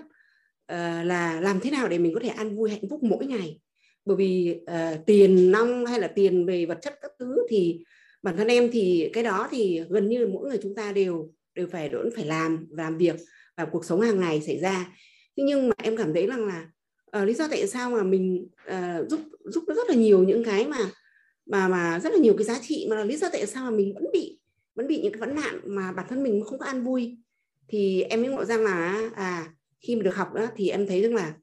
uh, 0.71 1.05
là 1.05 1.39
làm 1.41 1.59
thế 1.59 1.71
nào 1.71 1.87
để 1.87 1.97
mình 1.97 2.13
có 2.13 2.19
thể 2.19 2.29
an 2.29 2.55
vui 2.55 2.69
hạnh 2.69 2.89
phúc 2.89 3.03
mỗi 3.03 3.25
ngày. 3.25 3.59
Bởi 4.05 4.17
vì 4.17 4.61
uh, 4.61 5.05
tiền 5.05 5.51
nong 5.51 5.85
hay 5.85 5.99
là 5.99 6.07
tiền 6.07 6.45
về 6.45 6.65
vật 6.65 6.77
chất 6.81 6.93
các 7.01 7.11
thứ 7.19 7.35
thì 7.49 7.83
bản 8.23 8.37
thân 8.37 8.47
em 8.47 8.69
thì 8.71 9.09
cái 9.13 9.23
đó 9.23 9.47
thì 9.51 9.81
gần 9.89 10.09
như 10.09 10.27
mỗi 10.27 10.49
người 10.49 10.59
chúng 10.63 10.75
ta 10.75 10.91
đều 10.91 11.33
đều 11.55 11.67
phải 11.71 11.89
vẫn 11.89 12.09
phải 12.15 12.25
làm 12.25 12.67
làm 12.69 12.97
việc 12.97 13.15
và 13.57 13.65
cuộc 13.65 13.85
sống 13.85 14.01
hàng 14.01 14.19
ngày 14.19 14.41
xảy 14.41 14.59
ra. 14.59 14.85
Thế 15.37 15.43
nhưng 15.43 15.69
mà 15.69 15.75
em 15.77 15.97
cảm 15.97 16.13
thấy 16.13 16.27
rằng 16.27 16.47
là 16.47 16.69
uh, 17.17 17.27
lý 17.27 17.33
do 17.33 17.47
tại 17.47 17.67
sao 17.67 17.89
mà 17.91 18.03
mình 18.03 18.47
uh, 18.67 19.09
giúp 19.09 19.19
giúp 19.43 19.63
rất 19.67 19.89
là 19.89 19.95
nhiều 19.95 20.23
những 20.23 20.43
cái 20.43 20.67
mà 20.67 20.91
mà 21.45 21.67
mà 21.67 21.99
rất 21.99 22.13
là 22.13 22.19
nhiều 22.19 22.33
cái 22.37 22.43
giá 22.43 22.59
trị 22.61 22.87
mà 22.89 22.95
là 22.95 23.03
lý 23.03 23.17
do 23.17 23.29
tại 23.31 23.45
sao 23.47 23.63
mà 23.63 23.77
mình 23.77 23.93
vẫn 23.93 24.05
bị 24.13 24.39
vẫn 24.75 24.87
bị 24.87 25.01
những 25.01 25.13
cái 25.13 25.19
vấn 25.19 25.35
nạn 25.35 25.59
mà 25.65 25.91
bản 25.91 26.05
thân 26.09 26.23
mình 26.23 26.43
không 26.45 26.59
có 26.59 26.65
an 26.65 26.83
vui. 26.83 27.17
Thì 27.67 28.01
em 28.01 28.21
mới 28.21 28.31
ngộ 28.31 28.45
ra 28.45 28.57
là 28.57 29.09
à 29.15 29.53
khi 29.81 29.95
mà 29.95 30.03
được 30.03 30.15
học 30.15 30.33
đó 30.33 30.47
thì 30.55 30.69
em 30.69 30.87
thấy 30.87 31.01
rằng 31.01 31.15
là 31.15 31.33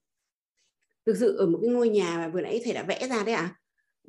thực 1.07 1.17
sự 1.17 1.37
ở 1.37 1.47
một 1.47 1.59
cái 1.63 1.71
ngôi 1.71 1.89
nhà 1.89 2.17
mà 2.19 2.29
vừa 2.29 2.41
nãy 2.41 2.61
thầy 2.65 2.73
đã 2.73 2.83
vẽ 2.83 3.09
ra 3.09 3.25
đấy 3.25 3.35
ạ 3.35 3.43
à, 3.43 3.60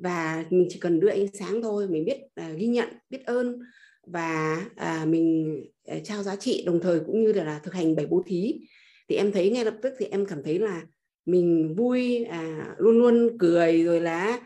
và 0.02 0.44
mình 0.50 0.66
chỉ 0.70 0.78
cần 0.78 1.00
đưa 1.00 1.08
ánh 1.08 1.26
sáng 1.32 1.62
thôi 1.62 1.88
mình 1.88 2.04
biết 2.04 2.20
uh, 2.22 2.58
ghi 2.58 2.66
nhận 2.66 2.88
biết 3.10 3.24
ơn 3.24 3.58
và 4.06 4.64
uh, 4.72 5.08
mình 5.08 5.56
uh, 5.96 6.04
trao 6.04 6.22
giá 6.22 6.36
trị 6.36 6.62
đồng 6.66 6.80
thời 6.80 7.00
cũng 7.00 7.22
như 7.22 7.32
là, 7.32 7.44
là 7.44 7.60
thực 7.64 7.74
hành 7.74 7.96
bảy 7.96 8.06
bố 8.06 8.22
thí. 8.26 8.54
Thì 9.08 9.16
em 9.16 9.32
thấy 9.32 9.50
ngay 9.50 9.64
lập 9.64 9.74
tức 9.82 9.94
thì 9.98 10.06
em 10.06 10.26
cảm 10.26 10.42
thấy 10.42 10.58
là 10.58 10.82
mình 11.26 11.74
vui 11.76 12.24
à, 12.24 12.74
luôn 12.78 12.98
luôn 12.98 13.38
cười 13.38 13.82
rồi 13.84 14.00
là 14.00 14.40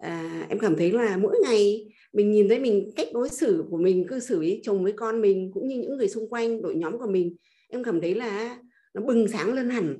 à, 0.00 0.46
em 0.48 0.58
cảm 0.58 0.76
thấy 0.76 0.92
là 0.92 1.16
mỗi 1.16 1.36
ngày 1.44 1.86
mình 2.12 2.30
nhìn 2.30 2.48
thấy 2.48 2.58
mình 2.58 2.90
cách 2.96 3.08
đối 3.12 3.28
xử 3.28 3.64
của 3.70 3.78
mình 3.78 4.06
cư 4.08 4.20
xử 4.20 4.38
với 4.38 4.60
chồng 4.62 4.82
với 4.82 4.92
con 4.92 5.20
mình 5.20 5.50
cũng 5.54 5.68
như 5.68 5.76
những 5.76 5.96
người 5.96 6.08
xung 6.08 6.28
quanh 6.28 6.62
đội 6.62 6.74
nhóm 6.74 6.98
của 6.98 7.06
mình 7.10 7.36
em 7.68 7.84
cảm 7.84 8.00
thấy 8.00 8.14
là 8.14 8.58
nó 8.94 9.02
bừng 9.02 9.28
sáng 9.28 9.52
lên 9.52 9.70
hẳn. 9.70 9.96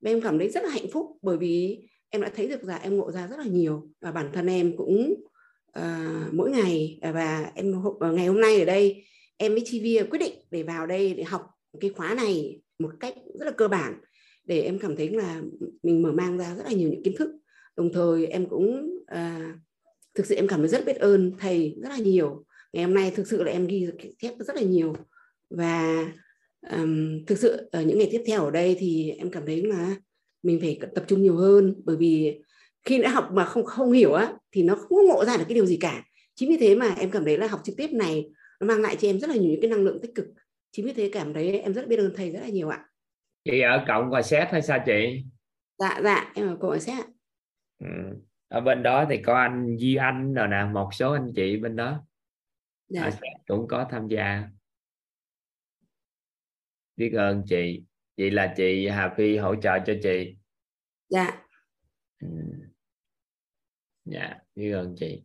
Và 0.00 0.10
em 0.10 0.20
cảm 0.20 0.38
thấy 0.38 0.48
rất 0.48 0.64
là 0.64 0.70
hạnh 0.70 0.90
phúc 0.92 1.06
bởi 1.22 1.36
vì 1.36 1.78
em 2.10 2.22
đã 2.22 2.30
thấy 2.36 2.48
được 2.48 2.64
là 2.64 2.76
em 2.76 2.96
ngộ 2.96 3.12
ra 3.12 3.26
rất 3.26 3.38
là 3.38 3.44
nhiều 3.44 3.88
và 4.00 4.12
bản 4.12 4.30
thân 4.32 4.46
em 4.46 4.76
cũng 4.76 5.14
uh, 5.78 6.32
mỗi 6.32 6.50
ngày 6.50 6.98
à, 7.02 7.12
và 7.12 7.52
em 7.54 7.74
ờ, 8.00 8.12
ngày 8.12 8.26
hôm 8.26 8.40
nay 8.40 8.58
ở 8.58 8.64
đây 8.64 9.04
em 9.36 9.52
với 9.52 9.62
Chi 9.64 10.00
quyết 10.10 10.18
định 10.18 10.34
để 10.50 10.62
vào 10.62 10.86
đây 10.86 11.14
để 11.14 11.22
học 11.22 11.46
cái 11.80 11.90
khóa 11.90 12.14
này 12.14 12.60
một 12.78 12.90
cách 13.00 13.14
rất 13.38 13.44
là 13.44 13.50
cơ 13.50 13.68
bản 13.68 14.00
để 14.44 14.60
em 14.60 14.78
cảm 14.78 14.96
thấy 14.96 15.08
là 15.08 15.42
mình 15.82 16.02
mở 16.02 16.12
mang 16.12 16.38
ra 16.38 16.54
rất 16.54 16.62
là 16.64 16.72
nhiều 16.72 16.90
những 16.90 17.02
kiến 17.02 17.14
thức. 17.18 17.30
Đồng 17.76 17.92
thời 17.92 18.26
em 18.26 18.46
cũng 18.46 18.98
uh, 19.12 19.60
thực 20.14 20.26
sự 20.26 20.34
em 20.34 20.48
cảm 20.48 20.60
thấy 20.60 20.68
rất 20.68 20.86
biết 20.86 20.96
ơn 20.96 21.32
thầy 21.38 21.76
rất 21.82 21.88
là 21.88 21.98
nhiều. 21.98 22.44
Ngày 22.72 22.84
hôm 22.84 22.94
nay 22.94 23.10
thực 23.10 23.26
sự 23.26 23.42
là 23.42 23.52
em 23.52 23.66
ghi 23.66 23.86
chép 24.18 24.34
rất 24.38 24.56
là 24.56 24.62
nhiều 24.62 24.94
và 25.50 26.04
um, 26.70 27.24
thực 27.26 27.38
sự 27.38 27.68
ở 27.72 27.82
những 27.82 27.98
ngày 27.98 28.08
tiếp 28.10 28.22
theo 28.26 28.44
ở 28.44 28.50
đây 28.50 28.76
thì 28.78 29.10
em 29.18 29.30
cảm 29.30 29.46
thấy 29.46 29.62
là 29.62 29.96
mình 30.42 30.60
phải 30.60 30.80
tập 30.94 31.04
trung 31.08 31.22
nhiều 31.22 31.36
hơn. 31.36 31.74
Bởi 31.84 31.96
vì 31.96 32.42
khi 32.84 33.02
đã 33.02 33.10
học 33.10 33.28
mà 33.32 33.44
không 33.44 33.64
không 33.64 33.92
hiểu 33.92 34.12
á 34.12 34.32
thì 34.52 34.62
nó 34.62 34.74
không 34.74 35.06
ngộ 35.08 35.24
ra 35.24 35.36
được 35.36 35.44
cái 35.48 35.54
điều 35.54 35.66
gì 35.66 35.76
cả. 35.80 36.04
Chính 36.34 36.50
vì 36.50 36.56
thế 36.56 36.74
mà 36.74 36.94
em 36.98 37.10
cảm 37.10 37.24
thấy 37.24 37.38
là 37.38 37.46
học 37.46 37.60
trực 37.64 37.76
tiếp 37.76 37.90
này 37.92 38.30
nó 38.60 38.66
mang 38.66 38.80
lại 38.80 38.96
cho 38.96 39.08
em 39.08 39.18
rất 39.18 39.30
là 39.30 39.36
nhiều 39.36 39.50
những 39.50 39.60
cái 39.60 39.70
năng 39.70 39.84
lượng 39.84 39.98
tích 40.02 40.14
cực. 40.14 40.26
Chính 40.72 40.86
vì 40.86 40.92
thế 40.92 41.10
cảm 41.12 41.34
thấy 41.34 41.60
em 41.60 41.74
rất 41.74 41.88
biết 41.88 41.96
ơn 41.96 42.12
thầy 42.16 42.30
rất 42.30 42.40
là 42.40 42.48
nhiều 42.48 42.68
ạ. 42.68 42.84
Chị 43.44 43.60
ở 43.60 43.84
cộng 43.88 44.10
hòa 44.10 44.22
xét 44.22 44.48
hay 44.50 44.62
sao 44.62 44.78
chị? 44.86 45.24
Dạ 45.78 46.00
dạ 46.04 46.32
em 46.34 46.48
ở 46.48 46.56
cộng 46.60 46.70
hòa 46.70 46.78
xét 46.78 47.04
ừ. 47.78 47.86
ở 48.48 48.60
bên 48.60 48.82
đó 48.82 49.06
thì 49.10 49.16
có 49.22 49.34
anh 49.34 49.76
Di 49.78 49.94
Anh 49.94 50.34
rồi 50.34 50.48
nè 50.48 50.64
một 50.72 50.88
số 50.94 51.12
anh 51.12 51.32
chị 51.36 51.56
bên 51.56 51.76
đó. 51.76 52.04
Dạ. 52.88 53.10
cũng 53.46 53.68
có 53.68 53.86
tham 53.90 54.08
gia. 54.08 54.48
Biết 56.96 57.12
ơn 57.12 57.42
chị 57.48 57.82
chị 58.16 58.30
là 58.30 58.54
chị 58.56 58.88
Hà 58.88 59.14
Phi 59.16 59.36
hỗ 59.36 59.54
trợ 59.62 59.78
cho 59.86 59.94
chị. 60.02 60.36
Dạ. 61.08 61.44
Ừ. 62.20 62.28
dạ 64.04 64.38
biết 64.54 64.72
ơn 64.72 64.94
chị. 64.98 65.22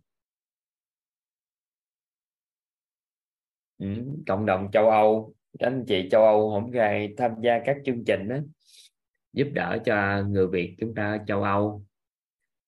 Ừ. 3.77 3.87
cộng 4.27 4.45
đồng 4.45 4.71
châu 4.71 4.89
Âu 4.89 5.35
các 5.59 5.67
anh 5.67 5.85
chị 5.87 6.07
châu 6.11 6.23
Âu 6.23 6.49
hôm 6.49 6.71
nay 6.71 7.13
tham 7.17 7.31
gia 7.43 7.61
các 7.65 7.77
chương 7.85 8.03
trình 8.05 8.27
đó 8.27 8.37
giúp 9.33 9.47
đỡ 9.53 9.77
cho 9.85 10.23
người 10.23 10.47
Việt 10.47 10.75
chúng 10.79 10.95
ta 10.95 11.11
ở 11.11 11.17
châu 11.27 11.43
Âu. 11.43 11.85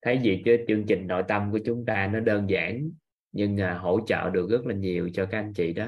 Thấy 0.02 0.20
gì 0.24 0.42
chứ 0.46 0.58
chương 0.68 0.86
trình 0.88 1.08
nội 1.08 1.24
tâm 1.28 1.52
của 1.52 1.60
chúng 1.66 1.86
ta 1.86 2.08
nó 2.14 2.20
đơn 2.20 2.50
giản 2.50 2.90
nhưng 3.32 3.58
à, 3.58 3.78
hỗ 3.78 4.00
trợ 4.08 4.30
được 4.30 4.48
rất 4.50 4.66
là 4.66 4.76
nhiều 4.76 5.10
cho 5.14 5.28
các 5.32 5.40
anh 5.40 5.54
chị 5.54 5.74
đó. 5.74 5.88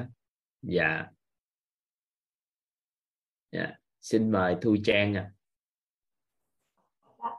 Dạ. 0.61 1.05
Dạ 3.51 3.78
xin 4.01 4.31
mời 4.31 4.57
Thu 4.61 4.75
Trang 4.83 5.13
ạ. 5.13 5.31
À. 7.17 7.31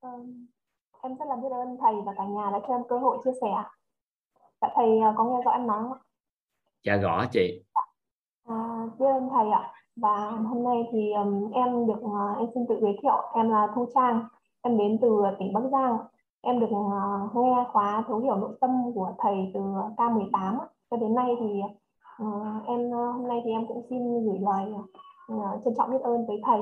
um, 0.00 0.46
em 1.02 1.16
rất 1.16 1.24
là 1.28 1.36
biết 1.36 1.48
ơn 1.52 1.76
thầy 1.80 1.94
và 2.06 2.12
cả 2.16 2.24
nhà 2.24 2.50
đã 2.52 2.60
cho 2.68 2.74
em 2.74 2.82
cơ 2.88 2.98
hội 2.98 3.18
chia 3.24 3.30
sẻ 3.40 3.48
dạ 4.60 4.68
thầy 4.74 4.98
à, 4.98 5.14
có 5.16 5.24
nghe 5.24 5.42
rõ 5.44 5.50
em 5.50 5.66
nói 5.66 5.82
không 5.88 5.98
dạ 6.84 6.96
rõ 6.96 7.24
chị. 7.32 7.64
À, 8.44 8.54
biết 8.98 9.06
ơn 9.06 9.28
thầy 9.32 9.50
ạ. 9.50 9.72
Và 9.96 10.30
hôm 10.30 10.64
nay 10.64 10.88
thì 10.92 11.12
um, 11.12 11.50
em 11.50 11.86
được 11.86 12.00
uh, 12.00 12.38
em 12.38 12.48
xin 12.54 12.66
tự 12.68 12.78
giới 12.80 12.98
thiệu. 13.02 13.22
Em 13.34 13.50
là 13.50 13.68
Thu 13.74 13.86
Trang. 13.94 14.24
Em 14.62 14.78
đến 14.78 14.98
từ 15.02 15.22
tỉnh 15.38 15.52
Bắc 15.52 15.60
Giang. 15.72 15.98
Em 16.40 16.60
được 16.60 16.66
uh, 16.70 17.36
nghe 17.36 17.64
khóa 17.72 18.04
thấu 18.06 18.18
hiểu 18.18 18.36
nội 18.36 18.58
tâm 18.60 18.70
của 18.94 19.14
thầy 19.18 19.50
từ 19.54 19.60
K18 19.96 20.58
cho 20.90 20.96
đến 20.96 21.14
nay 21.14 21.28
thì 21.40 21.60
uh, 22.22 22.66
em 22.66 22.90
hôm 22.90 23.28
nay 23.28 23.40
thì 23.44 23.50
em 23.50 23.66
cũng 23.68 23.86
xin 23.90 24.24
gửi 24.26 24.38
lời 24.38 24.72
uh, 25.32 25.64
trân 25.64 25.74
trọng 25.76 25.90
biết 25.90 26.02
ơn 26.02 26.26
với 26.26 26.40
thầy. 26.44 26.60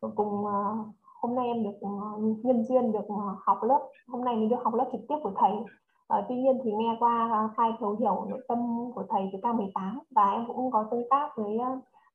Cùng 0.00 0.44
uh, 0.44 0.86
hôm 1.20 1.34
nay 1.34 1.46
em 1.46 1.64
được 1.64 1.78
uh, 1.86 2.44
nhân 2.44 2.64
duyên 2.64 2.92
được 2.92 3.06
uh, 3.06 3.38
học 3.40 3.62
lớp. 3.62 3.88
Hôm 4.08 4.24
nay 4.24 4.36
mình 4.36 4.48
được 4.48 4.62
học 4.64 4.74
lớp 4.74 4.88
trực 4.92 5.00
tiếp 5.08 5.16
của 5.22 5.32
thầy. 5.36 5.52
Uh, 5.52 6.24
tuy 6.28 6.34
nhiên 6.36 6.58
thì 6.64 6.72
nghe 6.72 6.96
qua 7.00 7.44
uh, 7.44 7.58
file 7.58 7.76
thấu 7.80 7.96
hiểu 8.00 8.24
nội 8.28 8.40
tâm 8.48 8.58
của 8.94 9.04
thầy 9.08 9.30
từ 9.32 9.38
K18 9.38 9.98
và 10.10 10.30
em 10.30 10.46
cũng 10.46 10.70
có 10.70 10.84
tương 10.90 11.08
tác 11.10 11.30
với 11.36 11.58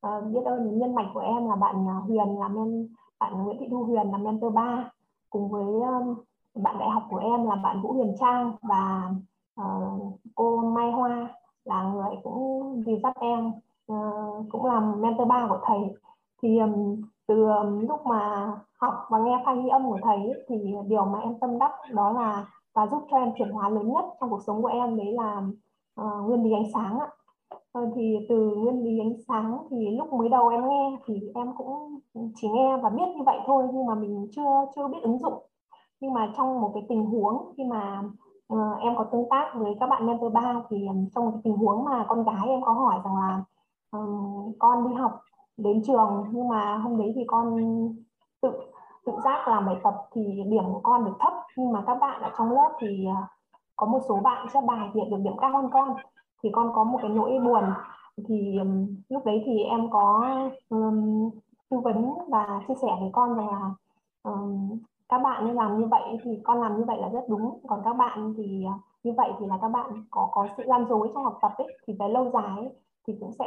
uh, 0.06 0.24
biết 0.32 0.44
ơn 0.44 0.78
nhân 0.78 0.94
mạch 0.94 1.10
của 1.14 1.20
em 1.20 1.48
là 1.48 1.56
bạn 1.56 1.86
uh, 1.86 2.04
Huyền 2.04 2.38
là 2.38 2.48
men 2.48 2.88
bạn 3.18 3.44
Nguyễn 3.44 3.56
Thị 3.60 3.66
Thu 3.70 3.84
Huyền 3.84 4.10
là 4.12 4.18
mentor 4.18 4.54
3 4.54 4.90
cùng 5.30 5.48
với 5.48 5.64
um, 5.64 6.14
bạn 6.54 6.78
đại 6.78 6.90
học 6.90 7.02
của 7.10 7.18
em 7.18 7.46
là 7.46 7.54
bạn 7.54 7.82
Vũ 7.82 7.92
Huyền 7.92 8.14
Trang 8.20 8.52
và 8.62 9.10
uh, 9.60 10.20
cô 10.34 10.56
Mai 10.56 10.92
Hoa 10.92 11.28
là 11.64 11.82
người 11.82 12.16
cũng 12.22 12.82
dìu 12.86 12.98
dắt 13.02 13.16
em 13.20 13.52
uh, 13.92 14.46
cũng 14.50 14.64
làm 14.64 15.00
mentor 15.00 15.28
ba 15.28 15.46
của 15.48 15.58
thầy. 15.64 15.78
Thì 16.42 16.58
um, 16.58 17.02
từ 17.26 17.48
um, 17.48 17.80
lúc 17.88 18.06
mà 18.06 18.52
học 18.80 18.94
và 19.10 19.18
nghe 19.18 19.42
file 19.44 19.62
ghi 19.62 19.68
âm 19.68 19.90
của 19.90 19.98
thầy 20.02 20.16
ấy, 20.16 20.44
thì 20.48 20.74
điều 20.86 21.04
mà 21.04 21.18
em 21.18 21.38
tâm 21.40 21.58
đắc 21.58 21.70
đó 21.92 22.12
là 22.12 22.46
và 22.74 22.86
giúp 22.86 23.02
cho 23.10 23.16
em 23.16 23.32
chuyển 23.38 23.50
hóa 23.50 23.68
lớn 23.68 23.92
nhất 23.92 24.04
trong 24.20 24.30
cuộc 24.30 24.40
sống 24.46 24.62
của 24.62 24.68
em 24.68 24.96
đấy 24.96 25.12
là 25.12 25.42
uh, 26.00 26.28
nguyên 26.28 26.44
lý 26.44 26.52
ánh 26.52 26.70
sáng 26.74 26.98
ạ. 26.98 27.08
Uh, 27.78 27.92
thì 27.96 28.16
từ 28.28 28.54
nguyên 28.56 28.84
lý 28.84 28.98
ánh 29.00 29.14
sáng 29.28 29.58
thì 29.70 29.96
lúc 29.96 30.12
mới 30.12 30.28
đầu 30.28 30.48
em 30.48 30.68
nghe 30.68 30.98
thì 31.06 31.32
em 31.34 31.52
cũng 31.56 31.98
chỉ 32.34 32.48
nghe 32.48 32.76
và 32.82 32.90
biết 32.90 33.08
như 33.16 33.22
vậy 33.26 33.38
thôi 33.46 33.68
nhưng 33.72 33.86
mà 33.86 33.94
mình 33.94 34.28
chưa 34.36 34.66
chưa 34.76 34.88
biết 34.88 34.98
ứng 35.02 35.18
dụng. 35.18 35.42
Nhưng 36.00 36.12
mà 36.12 36.32
trong 36.36 36.60
một 36.60 36.70
cái 36.74 36.82
tình 36.88 37.04
huống 37.04 37.52
khi 37.56 37.64
mà 37.64 38.02
uh, 38.52 38.78
em 38.80 38.94
có 38.98 39.04
tương 39.04 39.28
tác 39.30 39.52
với 39.54 39.76
các 39.80 39.86
bạn 39.86 40.06
mentor 40.06 40.32
ba 40.32 40.62
thì 40.68 40.86
um, 40.86 41.06
trong 41.14 41.24
một 41.24 41.30
cái 41.34 41.40
tình 41.44 41.56
huống 41.56 41.84
mà 41.84 42.04
con 42.08 42.24
gái 42.24 42.48
em 42.48 42.62
có 42.62 42.72
hỏi 42.72 42.94
rằng 43.04 43.16
là 43.16 43.42
um, 43.90 44.52
con 44.58 44.88
đi 44.88 44.94
học 44.94 45.20
đến 45.56 45.82
trường 45.86 46.24
nhưng 46.30 46.48
mà 46.48 46.76
hôm 46.76 46.98
đấy 46.98 47.12
thì 47.14 47.24
con 47.26 47.58
tự 48.40 48.50
tự 49.06 49.12
giác 49.24 49.48
làm 49.48 49.66
bài 49.66 49.76
tập 49.84 49.94
thì 50.12 50.42
điểm 50.46 50.64
của 50.72 50.80
con 50.82 51.04
được 51.04 51.16
thấp 51.20 51.32
nhưng 51.56 51.72
mà 51.72 51.82
các 51.86 51.94
bạn 51.94 52.22
ở 52.22 52.30
trong 52.38 52.50
lớp 52.50 52.72
thì 52.80 53.06
à, 53.06 53.28
có 53.76 53.86
một 53.86 54.00
số 54.08 54.16
bạn 54.16 54.46
chép 54.52 54.60
bài 54.66 54.90
thì 54.94 55.00
được 55.10 55.16
điểm 55.22 55.36
cao 55.40 55.50
hơn 55.52 55.70
con. 55.72 55.94
Thì 56.42 56.50
con 56.52 56.72
có 56.74 56.84
một 56.84 56.98
cái 57.02 57.10
nỗi 57.10 57.38
buồn 57.44 57.64
thì 58.28 58.58
um, 58.58 58.86
lúc 59.08 59.24
đấy 59.24 59.42
thì 59.46 59.62
em 59.62 59.90
có 59.90 60.30
um, 60.68 61.30
tư 61.70 61.78
vấn 61.78 62.14
và 62.28 62.60
chia 62.68 62.74
sẻ 62.82 62.88
với 63.00 63.10
con 63.12 63.34
rằng 63.34 63.48
là 63.48 63.70
um, 64.22 64.78
các 65.08 65.18
bạn 65.18 65.46
nên 65.46 65.56
làm 65.56 65.80
như 65.80 65.86
vậy 65.86 66.18
thì 66.24 66.40
con 66.44 66.60
làm 66.60 66.76
như 66.76 66.84
vậy 66.84 66.98
là 67.00 67.08
rất 67.08 67.24
đúng. 67.28 67.60
Còn 67.66 67.82
các 67.84 67.92
bạn 67.92 68.34
thì 68.36 68.64
uh, 68.68 68.80
như 69.04 69.12
vậy 69.16 69.32
thì 69.38 69.46
là 69.46 69.58
các 69.62 69.68
bạn 69.68 70.04
có 70.10 70.28
có 70.32 70.48
sự 70.56 70.64
gian 70.66 70.86
dối 70.88 71.10
trong 71.14 71.24
học 71.24 71.38
tập 71.42 71.52
ấy 71.58 71.78
thì 71.86 71.94
về 71.98 72.08
lâu 72.08 72.30
dài 72.30 72.56
ấy, 72.56 72.72
thì 73.06 73.14
cũng 73.20 73.32
sẽ 73.38 73.44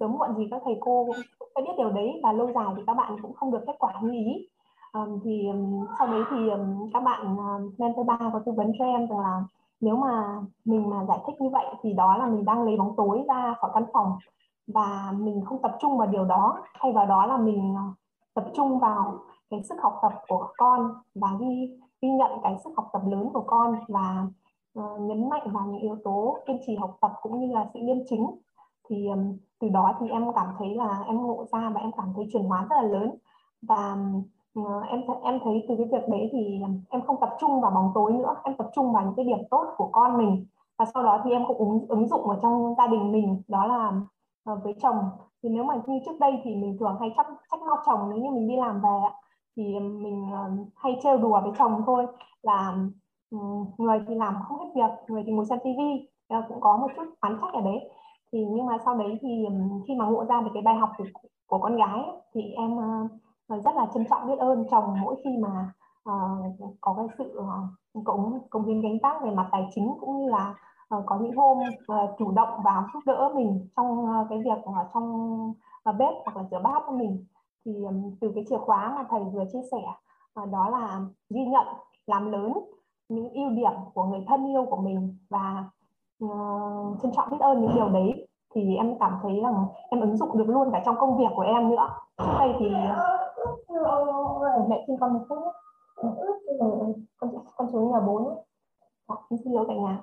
sớm 0.00 0.12
muộn 0.12 0.36
gì 0.36 0.48
các 0.50 0.62
thầy 0.64 0.76
cô 0.80 1.06
cũng 1.38 1.48
sẽ 1.54 1.62
biết 1.62 1.72
điều 1.78 1.90
đấy 1.90 2.20
và 2.22 2.32
lâu 2.32 2.52
dài 2.54 2.66
thì 2.76 2.82
các 2.86 2.94
bạn 2.94 3.16
cũng 3.22 3.32
không 3.32 3.50
được 3.50 3.64
kết 3.66 3.76
quả 3.78 3.92
như 4.02 4.12
ý. 4.12 4.48
Um, 4.92 5.20
thì 5.24 5.48
um, 5.48 5.86
sau 5.98 6.06
đấy 6.06 6.22
thì 6.30 6.48
um, 6.48 6.90
các 6.92 7.02
bạn 7.02 7.34
uh, 7.34 7.80
mentor 7.80 8.06
ba 8.06 8.18
có 8.32 8.40
tư 8.46 8.52
vấn 8.52 8.72
cho 8.78 8.84
em 8.84 9.06
rằng 9.06 9.18
là 9.18 9.42
nếu 9.80 9.96
mà 9.96 10.40
mình 10.64 10.90
mà 10.90 11.04
giải 11.08 11.18
thích 11.26 11.40
như 11.40 11.48
vậy 11.48 11.66
thì 11.82 11.92
đó 11.92 12.16
là 12.16 12.26
mình 12.26 12.44
đang 12.44 12.62
lấy 12.62 12.76
bóng 12.76 12.94
tối 12.96 13.24
ra 13.28 13.54
khỏi 13.60 13.70
căn 13.74 13.84
phòng 13.92 14.18
và 14.66 15.12
mình 15.18 15.44
không 15.44 15.62
tập 15.62 15.76
trung 15.80 15.98
vào 15.98 16.06
điều 16.06 16.24
đó 16.24 16.58
thay 16.80 16.92
vào 16.92 17.06
đó 17.06 17.26
là 17.26 17.36
mình 17.36 17.74
ờ, 17.76 17.82
tập 18.34 18.50
trung 18.54 18.78
vào 18.78 19.18
cái 19.50 19.62
sức 19.62 19.74
học 19.82 19.98
tập 20.02 20.12
của 20.28 20.48
con 20.56 20.94
và 21.14 21.28
ghi 21.40 21.78
ghi 22.02 22.08
nhận 22.08 22.30
cái 22.42 22.56
sức 22.64 22.70
học 22.76 22.88
tập 22.92 23.02
lớn 23.06 23.30
của 23.32 23.44
con 23.46 23.76
và 23.88 24.26
uh, 24.78 25.00
nhấn 25.00 25.28
mạnh 25.28 25.52
vào 25.52 25.66
những 25.66 25.80
yếu 25.80 25.96
tố 26.04 26.38
kiên 26.46 26.58
trì 26.66 26.76
học 26.76 26.96
tập 27.00 27.12
cũng 27.22 27.40
như 27.40 27.54
là 27.54 27.66
sự 27.74 27.80
liêm 27.82 27.96
chính 28.08 28.26
thì 28.88 29.08
um, 29.08 29.36
từ 29.60 29.68
đó 29.68 29.92
thì 30.00 30.08
em 30.08 30.32
cảm 30.34 30.46
thấy 30.58 30.74
là 30.74 31.04
em 31.06 31.16
ngộ 31.16 31.44
ra 31.52 31.70
và 31.74 31.80
em 31.80 31.90
cảm 31.96 32.12
thấy 32.16 32.28
chuyển 32.32 32.44
hóa 32.44 32.66
rất 32.70 32.76
là 32.76 32.82
lớn. 32.82 33.14
Và 33.62 33.96
um, 34.54 34.82
em 34.88 35.02
em 35.22 35.38
thấy 35.44 35.64
từ 35.68 35.76
cái 35.76 35.86
việc 35.92 36.08
đấy 36.08 36.28
thì 36.32 36.60
em 36.88 37.02
không 37.06 37.16
tập 37.20 37.30
trung 37.40 37.60
vào 37.60 37.70
bóng 37.70 37.92
tối 37.94 38.12
nữa. 38.12 38.34
Em 38.44 38.56
tập 38.56 38.70
trung 38.74 38.92
vào 38.92 39.04
những 39.04 39.14
cái 39.16 39.24
điểm 39.24 39.38
tốt 39.50 39.64
của 39.76 39.88
con 39.92 40.18
mình. 40.18 40.46
Và 40.78 40.84
sau 40.94 41.02
đó 41.02 41.20
thì 41.24 41.30
em 41.30 41.46
cũng 41.46 41.58
ứng, 41.58 41.86
ứng 41.88 42.08
dụng 42.08 42.28
ở 42.28 42.38
trong 42.42 42.74
gia 42.78 42.86
đình 42.86 43.12
mình. 43.12 43.42
Đó 43.48 43.66
là 43.66 43.92
uh, 44.52 44.64
với 44.64 44.74
chồng. 44.82 44.98
Thì 45.42 45.48
nếu 45.48 45.64
mà 45.64 45.74
như 45.86 46.00
trước 46.06 46.20
đây 46.20 46.40
thì 46.44 46.54
mình 46.54 46.76
thường 46.80 46.96
hay 47.00 47.12
trách 47.16 47.26
trách 47.50 47.60
móc 47.60 47.78
chồng 47.86 48.10
nếu 48.10 48.18
như 48.18 48.30
mình 48.30 48.48
đi 48.48 48.56
làm 48.56 48.80
về 48.80 49.08
thì 49.56 49.80
mình 49.80 50.22
uh, 50.22 50.68
hay 50.76 50.98
trêu 51.02 51.16
đùa 51.16 51.40
với 51.42 51.52
chồng 51.58 51.82
thôi 51.86 52.06
là 52.42 52.74
um, 53.30 53.66
người 53.78 54.00
thì 54.08 54.14
làm 54.14 54.34
không 54.48 54.58
hết 54.58 54.66
việc 54.74 54.90
người 55.08 55.22
thì 55.26 55.32
ngồi 55.32 55.46
xem 55.46 55.58
tivi 55.64 56.08
cũng 56.48 56.60
có 56.60 56.76
một 56.76 56.88
chút 56.96 57.04
oán 57.20 57.38
trách 57.40 57.54
ở 57.54 57.60
đấy 57.60 57.90
thì 58.32 58.44
nhưng 58.50 58.66
mà 58.66 58.78
sau 58.84 58.94
đấy 58.94 59.18
thì 59.20 59.46
khi 59.88 59.94
mà 59.94 60.04
ngộ 60.04 60.24
ra 60.24 60.40
được 60.40 60.50
cái 60.54 60.62
bài 60.62 60.74
học 60.74 60.90
của, 60.98 61.04
của 61.46 61.58
con 61.58 61.76
gái 61.76 62.00
thì 62.34 62.42
em 62.42 62.76
uh, 62.76 63.64
rất 63.64 63.74
là 63.74 63.86
trân 63.94 64.04
trọng 64.10 64.26
biết 64.26 64.38
ơn 64.38 64.64
chồng 64.70 64.94
mỗi 65.02 65.16
khi 65.24 65.30
mà 65.38 65.72
uh, 66.10 66.76
có 66.80 66.94
cái 66.96 67.06
sự 67.18 67.40
uh, 67.40 68.04
cống 68.04 68.38
cống 68.50 68.64
hiến 68.64 68.80
gánh 68.80 68.98
tác 69.02 69.22
về 69.22 69.30
mặt 69.30 69.48
tài 69.52 69.68
chính 69.74 69.94
cũng 70.00 70.18
như 70.18 70.30
là 70.30 70.54
uh, 70.96 71.04
có 71.06 71.18
những 71.18 71.36
hôm 71.36 71.58
uh, 71.58 72.10
chủ 72.18 72.30
động 72.30 72.60
vào 72.64 72.84
giúp 72.94 73.00
đỡ 73.06 73.32
mình 73.34 73.68
trong 73.76 74.04
uh, 74.04 74.26
cái 74.30 74.38
việc 74.38 74.64
ở 74.64 74.72
uh, 74.82 74.88
trong 74.94 75.50
uh, 75.90 75.96
bếp 75.98 76.14
hoặc 76.24 76.36
là 76.36 76.44
rửa 76.50 76.60
bát 76.64 76.82
của 76.86 76.96
mình. 76.96 77.24
Thì 77.64 77.84
um, 77.84 78.14
từ 78.20 78.32
cái 78.34 78.44
chìa 78.48 78.58
khóa 78.58 78.92
mà 78.96 79.04
thầy 79.10 79.20
vừa 79.24 79.44
chia 79.52 79.62
sẻ 79.70 79.82
uh, 80.42 80.50
đó 80.50 80.68
là 80.70 81.00
ghi 81.30 81.44
nhận 81.44 81.66
làm 82.06 82.32
lớn 82.32 82.52
những 83.08 83.32
ưu 83.32 83.50
điểm 83.50 83.72
của 83.94 84.04
người 84.04 84.24
thân 84.28 84.46
yêu 84.46 84.66
của 84.70 84.76
mình 84.76 85.16
và 85.30 85.64
uh, 86.24 87.00
trân 87.02 87.12
trọng 87.12 87.30
biết 87.30 87.40
ơn 87.40 87.60
những 87.60 87.74
điều 87.74 87.88
đấy. 87.88 88.28
Thì 88.54 88.76
em 88.76 88.98
cảm 89.00 89.18
thấy 89.22 89.40
rằng 89.42 89.66
em 89.90 90.00
ứng 90.00 90.16
dụng 90.16 90.38
được 90.38 90.48
luôn 90.48 90.68
cả 90.72 90.82
trong 90.84 90.96
công 90.98 91.18
việc 91.18 91.32
của 91.36 91.42
em 91.42 91.70
nữa. 91.70 91.88
Trước 92.18 92.32
đây 92.38 92.54
thì 92.58 92.68
mẹ 94.68 94.84
xin 94.86 94.96
con 95.00 95.12
một 95.12 95.20
phút. 95.28 95.38
Con 97.18 97.30
con 97.56 97.70
xuống 97.72 97.92
nhà 97.92 98.00
bốn. 98.00 98.38
À, 99.06 99.16
xin 99.44 99.52
lỗi 99.52 99.64
cả 99.68 99.74
nhà. 99.74 100.02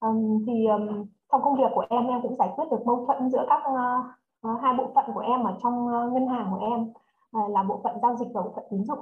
Um, 0.00 0.44
thì 0.46 0.66
um, 0.66 1.04
trong 1.32 1.42
công 1.42 1.56
việc 1.56 1.70
của 1.74 1.84
em 1.88 2.06
em 2.06 2.22
cũng 2.22 2.34
giải 2.34 2.52
quyết 2.56 2.64
được 2.70 2.86
mâu 2.86 3.06
thuẫn 3.06 3.30
giữa 3.30 3.46
các 3.48 3.62
uh, 3.70 4.60
hai 4.60 4.74
bộ 4.78 4.84
phận 4.94 5.04
của 5.14 5.20
em 5.20 5.44
ở 5.44 5.54
trong 5.62 5.86
uh, 5.86 6.12
ngân 6.12 6.26
hàng 6.28 6.48
của 6.50 6.66
em 6.66 6.92
uh, 7.38 7.50
là 7.50 7.62
bộ 7.62 7.80
phận 7.84 8.00
giao 8.02 8.16
dịch 8.16 8.28
và 8.34 8.42
bộ 8.42 8.50
phận 8.54 8.64
tín 8.70 8.84
dụng. 8.84 8.98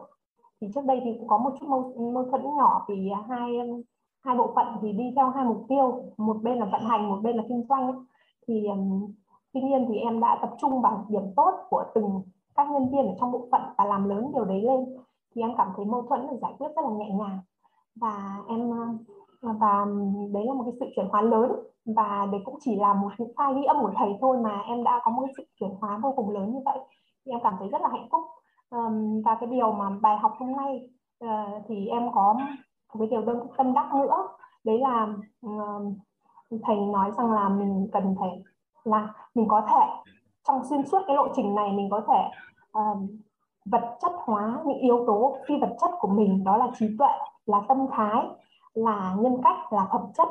Thì 0.60 0.68
trước 0.74 0.84
đây 0.84 1.00
thì 1.04 1.16
cũng 1.18 1.28
có 1.28 1.38
một 1.38 1.50
chút 1.60 1.66
mâu, 1.68 1.92
mâu 2.12 2.24
thuẫn 2.24 2.56
nhỏ 2.56 2.84
vì 2.88 3.10
hai 3.28 3.58
hai 4.24 4.36
bộ 4.36 4.52
phận 4.54 4.66
thì 4.82 4.92
đi 4.92 5.12
theo 5.16 5.30
hai 5.30 5.44
mục 5.44 5.64
tiêu 5.68 6.02
một 6.16 6.36
bên 6.42 6.58
là 6.58 6.64
vận 6.64 6.80
hành 6.80 7.08
một 7.08 7.20
bên 7.22 7.36
là 7.36 7.42
kinh 7.48 7.66
doanh 7.68 8.04
thì 8.48 8.66
um, 8.66 9.12
tuy 9.52 9.60
nhiên 9.60 9.86
thì 9.88 9.98
em 9.98 10.20
đã 10.20 10.38
tập 10.40 10.50
trung 10.60 10.82
vào 10.82 11.06
điểm 11.08 11.22
tốt 11.36 11.54
của 11.70 11.84
từng 11.94 12.22
các 12.54 12.70
nhân 12.70 12.88
viên 12.90 13.06
ở 13.06 13.14
trong 13.20 13.32
bộ 13.32 13.48
phận 13.52 13.60
và 13.78 13.84
làm 13.84 14.08
lớn 14.08 14.30
điều 14.34 14.44
đấy 14.44 14.62
lên. 14.62 14.96
Thì 15.34 15.42
em 15.42 15.56
cảm 15.58 15.68
thấy 15.76 15.84
mâu 15.84 16.02
thuẫn 16.02 16.26
được 16.26 16.36
giải 16.42 16.52
quyết 16.58 16.68
rất 16.76 16.82
là 16.84 16.90
nhẹ 16.90 17.10
nhàng. 17.10 17.38
Và 17.94 18.36
em 18.48 18.70
ờ, 19.40 19.52
và 19.52 19.86
đấy 20.32 20.44
là 20.46 20.54
một 20.54 20.64
cái 20.64 20.72
sự 20.80 20.86
chuyển 20.96 21.08
hóa 21.08 21.22
lớn. 21.22 21.52
Và 21.84 22.26
đấy 22.32 22.40
cũng 22.44 22.58
chỉ 22.60 22.76
là 22.76 22.94
một 22.94 23.10
những 23.18 23.32
file 23.36 23.54
ghi 23.54 23.64
âm 23.64 23.82
của 23.82 23.92
thầy 23.96 24.16
thôi 24.20 24.38
mà 24.38 24.60
em 24.60 24.84
đã 24.84 25.00
có 25.04 25.10
một 25.10 25.22
cái 25.26 25.34
sự 25.36 25.44
chuyển 25.60 25.70
hóa 25.80 25.98
vô 26.02 26.12
cùng 26.16 26.30
lớn 26.30 26.52
như 26.52 26.60
vậy. 26.64 26.78
Thì 27.26 27.32
em 27.32 27.40
cảm 27.42 27.54
thấy 27.58 27.68
rất 27.68 27.82
là 27.82 27.88
hạnh 27.88 28.08
phúc. 28.10 28.22
Và 29.24 29.36
cái 29.40 29.46
điều 29.50 29.72
mà 29.72 29.90
bài 30.02 30.18
học 30.18 30.32
hôm 30.38 30.52
nay 30.52 30.88
ờ, 31.20 31.28
thì 31.68 31.86
em 31.86 32.12
có 32.14 32.36
cái 32.98 33.08
điều 33.10 33.22
đơn 33.22 33.46
tâm 33.56 33.74
đắc 33.74 33.94
nữa. 33.94 34.28
Đấy 34.64 34.78
là 34.78 35.08
uh, 35.46 35.92
thầy 36.62 36.76
nói 36.76 37.10
rằng 37.16 37.32
là 37.32 37.48
mình 37.48 37.88
cần 37.92 38.14
phải 38.20 38.42
là 38.84 39.14
mình 39.34 39.48
có 39.48 39.60
thể 39.60 40.12
trong 40.48 40.64
xuyên 40.64 40.86
suốt 40.86 40.98
cái 41.06 41.16
lộ 41.16 41.28
trình 41.36 41.54
này 41.54 41.72
mình 41.72 41.88
có 41.90 42.00
thể 42.08 42.30
uh, 42.78 42.98
vật 43.64 43.96
chất 44.00 44.12
hóa 44.16 44.62
những 44.66 44.78
yếu 44.78 45.04
tố 45.06 45.36
phi 45.48 45.54
vật 45.60 45.76
chất 45.80 45.90
của 46.00 46.08
mình 46.08 46.44
đó 46.44 46.56
là 46.56 46.68
trí 46.78 46.96
tuệ 46.98 47.12
là 47.46 47.60
tâm 47.68 47.86
thái 47.90 48.22
là 48.74 49.14
nhân 49.18 49.40
cách 49.44 49.72
là 49.72 49.88
phẩm 49.92 50.02
chất 50.14 50.28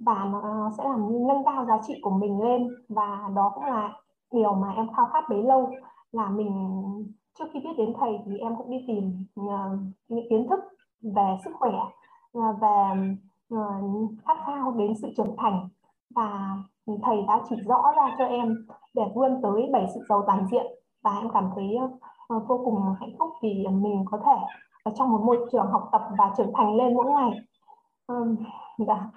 và 0.00 0.24
nó 0.32 0.70
sẽ 0.78 0.84
làm 0.84 1.26
nâng 1.28 1.44
cao 1.44 1.64
giá 1.64 1.78
trị 1.86 1.94
của 2.02 2.10
mình 2.10 2.40
lên. 2.42 2.68
Và 2.88 3.30
đó 3.34 3.52
cũng 3.54 3.64
là 3.64 3.92
điều 4.32 4.54
mà 4.54 4.72
em 4.76 4.88
khao 4.96 5.06
khát 5.12 5.24
bấy 5.28 5.42
lâu 5.42 5.70
là 6.12 6.28
mình 6.28 6.72
trước 7.38 7.44
khi 7.52 7.60
biết 7.60 7.74
đến 7.78 7.94
thầy 8.00 8.18
thì 8.26 8.38
em 8.38 8.56
cũng 8.56 8.70
đi 8.70 8.84
tìm 8.86 9.26
uh, 9.40 9.78
những 10.08 10.26
kiến 10.30 10.46
thức 10.50 10.60
về 11.02 11.38
sức 11.44 11.50
khỏe 11.58 11.72
Ờ, 12.32 12.40
và 12.60 12.96
ờ, 13.50 13.58
khát 14.26 14.36
khao 14.46 14.72
đến 14.72 14.94
sự 15.02 15.08
trưởng 15.16 15.36
thành. 15.38 15.68
Và 16.14 16.56
thầy 17.02 17.22
đã 17.28 17.40
chỉ 17.50 17.56
rõ 17.66 17.92
ra 17.96 18.14
cho 18.18 18.24
em 18.24 18.66
để 18.94 19.02
vươn 19.14 19.40
tới 19.42 19.70
bảy 19.72 19.86
sự 19.94 20.00
giàu 20.08 20.22
toàn 20.26 20.46
diện. 20.50 20.66
Và 21.02 21.10
em 21.18 21.30
cảm 21.34 21.50
thấy 21.54 21.76
ờ, 22.28 22.38
vô 22.48 22.60
cùng 22.64 22.94
hạnh 23.00 23.12
phúc 23.18 23.30
vì 23.42 23.66
mình 23.70 24.04
có 24.10 24.18
thể 24.26 24.32
ở 24.84 24.92
trong 24.96 25.12
một 25.12 25.20
môi 25.24 25.38
trường 25.52 25.66
học 25.66 25.88
tập 25.92 26.02
và 26.18 26.34
trưởng 26.36 26.52
thành 26.54 26.76
lên 26.76 26.94
mỗi 26.94 27.06
ngày. 27.06 27.30
Và, 28.78 29.10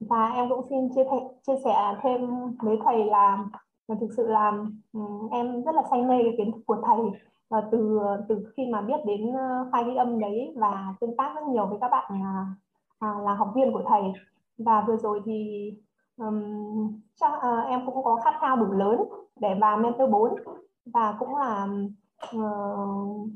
và 0.00 0.28
em 0.28 0.48
cũng 0.48 0.66
xin 0.70 0.88
chia, 0.94 1.04
th- 1.04 1.28
chia 1.46 1.56
sẻ 1.64 1.96
thêm 2.02 2.30
với 2.62 2.78
thầy 2.84 3.04
là 3.04 3.44
thực 3.88 4.08
sự 4.16 4.26
là 4.26 4.52
ừ, 4.92 5.00
em 5.30 5.62
rất 5.64 5.74
là 5.74 5.82
say 5.90 6.02
mê 6.02 6.16
cái 6.22 6.34
kiến 6.38 6.52
thức 6.52 6.60
của 6.66 6.76
thầy 6.86 6.98
và 7.50 7.62
từ 7.72 8.00
từ 8.28 8.52
khi 8.56 8.62
mà 8.72 8.80
biết 8.80 9.00
đến 9.06 9.32
ờ, 9.32 9.68
file 9.72 9.90
ghi 9.90 9.96
âm 9.96 10.18
đấy 10.18 10.54
và 10.56 10.94
tương 11.00 11.16
tác 11.16 11.32
rất 11.34 11.44
nhiều 11.44 11.66
với 11.66 11.78
các 11.80 11.88
bạn 11.88 12.22
à, 12.22 12.46
à 12.98 13.14
là 13.24 13.34
học 13.34 13.52
viên 13.54 13.72
của 13.72 13.82
thầy. 13.88 14.02
Và 14.58 14.84
vừa 14.86 14.96
rồi 14.96 15.20
thì 15.24 15.70
um, 16.16 16.42
chắc 17.20 17.32
uh, 17.32 17.66
em 17.68 17.86
cũng 17.86 18.04
có 18.04 18.20
khát 18.24 18.34
khao 18.40 18.56
đủ 18.56 18.72
lớn 18.72 19.02
để 19.40 19.54
vào 19.60 19.76
mentor 19.76 20.10
4 20.10 20.34
và 20.86 21.16
cũng 21.18 21.36
là 21.36 21.68
uh, 22.36 23.28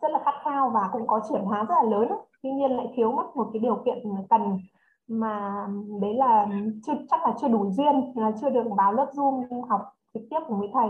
rất 0.00 0.10
là 0.10 0.20
khát 0.24 0.34
khao 0.44 0.70
và 0.70 0.88
cũng 0.92 1.06
có 1.06 1.20
chuyển 1.28 1.42
hóa 1.42 1.64
rất 1.64 1.74
là 1.82 1.90
lớn. 1.90 2.08
Tuy 2.42 2.50
nhiên 2.50 2.76
lại 2.76 2.92
thiếu 2.94 3.12
mất 3.12 3.36
một 3.36 3.50
cái 3.52 3.60
điều 3.60 3.82
kiện 3.84 3.98
cần 4.30 4.58
mà 5.08 5.66
đấy 6.00 6.14
là 6.14 6.46
chưa 6.86 6.92
chắc 7.10 7.22
là 7.22 7.34
chưa 7.40 7.48
đủ 7.48 7.70
duyên 7.70 8.12
là 8.14 8.32
chưa 8.40 8.50
được 8.50 8.64
vào 8.76 8.92
lớp 8.92 9.06
zoom 9.14 9.66
học 9.68 9.80
trực 10.14 10.22
tiếp 10.30 10.40
cùng 10.48 10.58
với 10.60 10.70
thầy 10.72 10.88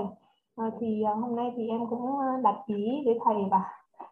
à, 0.57 0.65
thì 0.81 1.03
uh, 1.13 1.23
hôm 1.23 1.37
nay 1.37 1.53
thì 1.57 1.69
em 1.69 1.81
cũng 1.91 2.07
đặt 2.43 2.55
ý 2.67 3.03
với 3.05 3.19
thầy 3.25 3.35
và 3.51 3.59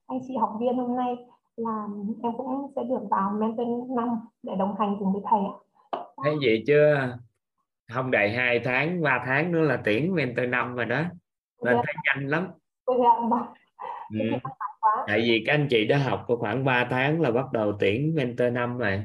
anh 0.07 0.19
chị 0.29 0.37
học 0.37 0.57
viên 0.61 0.77
hôm 0.77 0.97
nay 0.97 1.17
là 1.57 1.87
em 2.23 2.33
cũng 2.37 2.73
sẽ 2.77 2.83
được 2.85 3.03
vào 3.11 3.31
mentor 3.31 3.91
năm 3.97 4.09
để 4.43 4.53
đồng 4.59 4.75
hành 4.79 4.97
cùng 4.99 5.13
với 5.13 5.23
thầy 5.31 5.41
ạ. 5.41 5.55
Thấy 6.25 6.35
gì 6.43 6.65
chưa 6.67 7.17
không 7.93 8.11
đầy 8.11 8.31
hai 8.31 8.61
tháng 8.65 9.03
ba 9.03 9.23
tháng 9.27 9.53
nữa 9.53 9.61
là 9.61 9.83
tuyển 9.85 10.15
mentor 10.15 10.49
năm 10.49 10.75
rồi 10.77 10.87
đó. 10.87 11.03
Nên 11.65 11.77
thấy 11.85 11.95
nhanh 12.05 12.29
lắm. 12.29 12.49
Ừ. 14.13 14.19
tại 15.07 15.21
vì 15.21 15.43
các 15.47 15.55
anh 15.55 15.67
chị 15.71 15.87
đã 15.87 15.99
học 15.99 16.27
khoảng 16.39 16.65
3 16.65 16.87
tháng 16.91 17.21
là 17.21 17.31
bắt 17.31 17.53
đầu 17.53 17.73
tuyển 17.81 18.15
mentor 18.15 18.53
năm 18.53 18.79
rồi. 18.79 19.05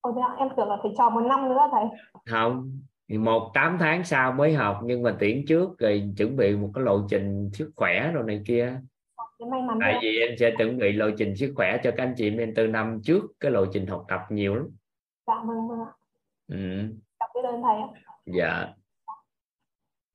Ồ, 0.00 0.14
em 0.38 0.48
tưởng 0.56 0.68
là 0.68 0.76
phải 0.82 0.92
chờ 0.98 1.10
một 1.10 1.20
năm 1.20 1.48
nữa 1.48 1.68
thầy. 1.72 1.84
Không 2.30 2.80
một 3.16 3.50
tám 3.54 3.76
tháng 3.80 4.04
sau 4.04 4.32
mới 4.32 4.52
học 4.52 4.80
nhưng 4.84 5.02
mà 5.02 5.16
tuyển 5.20 5.44
trước 5.46 5.78
rồi 5.78 6.12
chuẩn 6.16 6.36
bị 6.36 6.56
một 6.56 6.70
cái 6.74 6.84
lộ 6.84 7.06
trình 7.10 7.50
sức 7.52 7.70
khỏe 7.76 8.10
rồi 8.12 8.24
này 8.26 8.42
kia. 8.46 8.80
Tại 9.80 9.98
vì 10.02 10.18
em 10.20 10.36
sẽ 10.38 10.54
chuẩn 10.58 10.78
bị 10.78 10.92
lộ 10.92 11.10
trình 11.18 11.36
sức 11.36 11.52
khỏe 11.56 11.76
cho 11.82 11.90
các 11.96 12.02
anh 12.02 12.14
chị 12.16 12.30
mentor 12.30 12.68
năm 12.68 13.00
trước 13.04 13.24
cái 13.40 13.50
lộ 13.50 13.66
trình 13.72 13.86
học 13.86 14.04
tập 14.08 14.20
nhiều 14.30 14.54
lắm. 14.54 14.68
Dạ 15.26 15.34
vâng 15.46 15.68
vâng 15.68 15.78
ạ. 15.80 15.90
Ừ. 16.48 16.56
biết 17.34 17.40
ơn 17.44 17.62
thầy 17.62 17.76
ạ. 17.76 17.88
Dạ. 18.26 18.66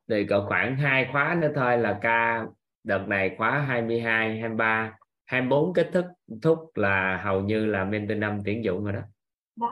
Thì 0.10 0.26
có 0.26 0.46
khoảng 0.48 0.76
hai 0.76 1.10
khóa 1.12 1.38
nữa 1.42 1.52
thôi 1.56 1.78
là 1.78 2.00
ca 2.02 2.46
đợt 2.84 3.08
này 3.08 3.36
khóa 3.38 3.60
22 3.60 4.40
23 4.40 4.98
24 5.26 5.74
kết 5.74 5.90
thúc 5.94 6.06
thúc 6.42 6.72
là 6.76 7.22
hầu 7.24 7.42
như 7.42 7.66
là 7.66 7.86
mentor 7.86 8.18
năm 8.18 8.40
tuyển 8.46 8.64
dụng 8.64 8.84
rồi 8.84 8.94
đó. 8.94 9.02
Dạ. 9.56 9.68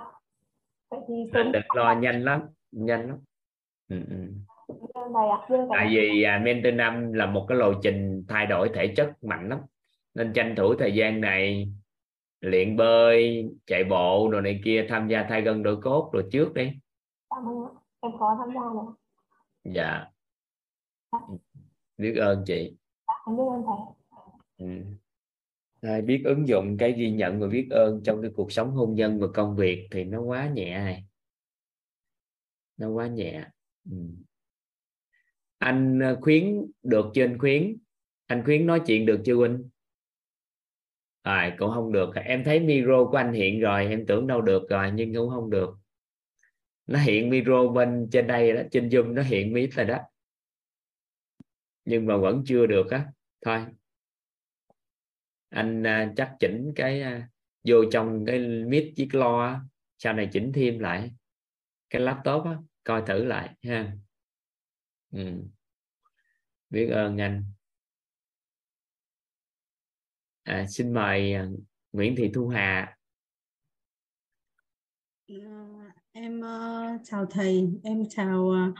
Vậy 0.89 0.99
thì 1.07 1.13
sớm... 1.33 1.51
đừng 1.51 1.63
lo 1.75 1.93
nhanh 1.93 2.23
lắm 2.23 2.41
nhanh 2.71 3.07
lắm. 3.07 3.17
Ừ, 3.89 3.99
ừ. 4.09 4.27
tại 5.69 5.87
vì 5.89 6.23
à, 6.23 6.41
mentor 6.43 6.73
năm 6.73 7.13
là 7.13 7.25
một 7.25 7.45
cái 7.49 7.57
lộ 7.57 7.73
trình 7.83 8.25
thay 8.27 8.45
đổi 8.45 8.69
thể 8.73 8.93
chất 8.95 9.23
mạnh 9.23 9.49
lắm. 9.49 9.59
Nên 10.13 10.33
tranh 10.33 10.55
thủ 10.57 10.75
thời 10.75 10.93
gian 10.93 11.21
này 11.21 11.71
luyện 12.41 12.77
bơi 12.77 13.49
chạy 13.65 13.83
bộ 13.83 14.29
rồi 14.31 14.41
này 14.41 14.61
kia 14.65 14.85
tham 14.89 15.07
gia 15.07 15.23
thay 15.29 15.41
gân 15.41 15.63
đổi 15.63 15.81
cốt 15.81 16.09
rồi 16.13 16.23
trước 16.31 16.53
đi. 16.53 16.71
Dạ, 17.31 17.37
vâng 17.43 17.63
em 18.01 18.11
có 18.19 18.35
tham 18.39 18.49
gia 18.55 18.61
rồi. 18.61 18.85
Dạ. 19.63 20.05
Biết 21.97 22.15
ơn 22.15 22.43
chị. 22.45 22.75
Em 23.27 23.37
biết 23.37 23.43
ơn 23.49 23.63
thầy. 23.67 23.77
Ừ. 24.57 26.01
Biết 26.05 26.21
ứng 26.25 26.47
dụng 26.47 26.77
cái 26.77 26.91
ghi 26.91 27.11
nhận 27.11 27.39
và 27.39 27.47
biết 27.47 27.67
ơn 27.71 28.01
trong 28.03 28.21
cái 28.21 28.31
cuộc 28.35 28.51
sống 28.51 28.71
hôn 28.71 28.95
nhân 28.95 29.19
và 29.19 29.27
công 29.33 29.55
việc 29.55 29.87
thì 29.91 30.03
nó 30.03 30.21
quá 30.21 30.49
nhẹ 30.53 30.77
này 30.77 31.03
nó 32.81 32.89
quá 32.89 33.07
nhẹ. 33.07 33.45
Ừ. 33.89 33.97
anh 35.57 35.99
ờ, 35.99 36.17
khuyến 36.21 36.71
được 36.83 37.05
chưa 37.13 37.23
anh 37.23 37.37
khuyến? 37.37 37.77
Anh 38.25 38.43
khuyến 38.45 38.65
nói 38.65 38.81
chuyện 38.85 39.05
được 39.05 39.21
chưa 39.25 39.35
huynh 39.35 39.69
à, 41.21 41.55
cũng 41.59 41.71
không 41.73 41.91
được. 41.91 42.09
Em 42.15 42.43
thấy 42.43 42.59
micro 42.59 43.05
của 43.05 43.17
anh 43.17 43.33
hiện 43.33 43.59
rồi 43.59 43.85
em 43.85 44.05
tưởng 44.05 44.27
đâu 44.27 44.41
được 44.41 44.69
rồi 44.69 44.91
nhưng 44.93 45.15
cũng 45.15 45.29
không 45.29 45.49
được. 45.49 45.69
Nó 46.87 46.99
hiện 46.99 47.29
micro 47.29 47.67
bên 47.67 48.07
trên 48.11 48.27
đây 48.27 48.53
đó 48.53 48.61
trên 48.71 48.89
zoom 48.89 49.13
nó 49.13 49.21
hiện 49.21 49.53
mít 49.53 49.69
rồi 49.73 49.85
đó. 49.85 49.97
Nhưng 51.85 52.05
mà 52.05 52.17
vẫn 52.17 52.43
chưa 52.45 52.65
được 52.65 52.91
á. 52.91 53.05
Thôi. 53.45 53.65
Anh 55.49 55.83
à, 55.87 56.13
chắc 56.15 56.35
chỉnh 56.39 56.71
cái 56.75 57.01
à, 57.01 57.29
vô 57.67 57.75
trong 57.91 58.25
cái 58.25 58.39
mít 58.39 58.93
chiếc 58.95 59.15
lo 59.15 59.61
sau 59.97 60.13
này 60.13 60.29
chỉnh 60.31 60.51
thêm 60.53 60.79
lại 60.79 61.11
cái 61.89 62.01
laptop 62.01 62.45
á 62.45 62.57
coi 62.83 63.03
thử 63.07 63.23
lại 63.23 63.55
ha. 63.63 63.93
Ừ. 65.11 65.43
biết 66.69 66.89
ơn 66.89 67.17
anh. 67.17 67.45
À, 70.43 70.65
xin 70.69 70.93
mời 70.93 71.33
à, 71.33 71.47
Nguyễn 71.91 72.15
Thị 72.17 72.31
Thu 72.33 72.47
Hà. 72.47 72.97
Dạ, 75.27 75.93
em 76.11 76.39
uh, 76.39 77.01
chào 77.03 77.25
thầy. 77.25 77.69
Em 77.83 78.03
chào 78.09 78.43
uh, 78.43 78.75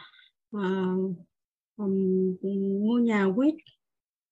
uh, 0.57 1.17
um, 1.75 2.35
ngôi 2.81 3.01
nhà 3.01 3.27
quýt 3.35 3.55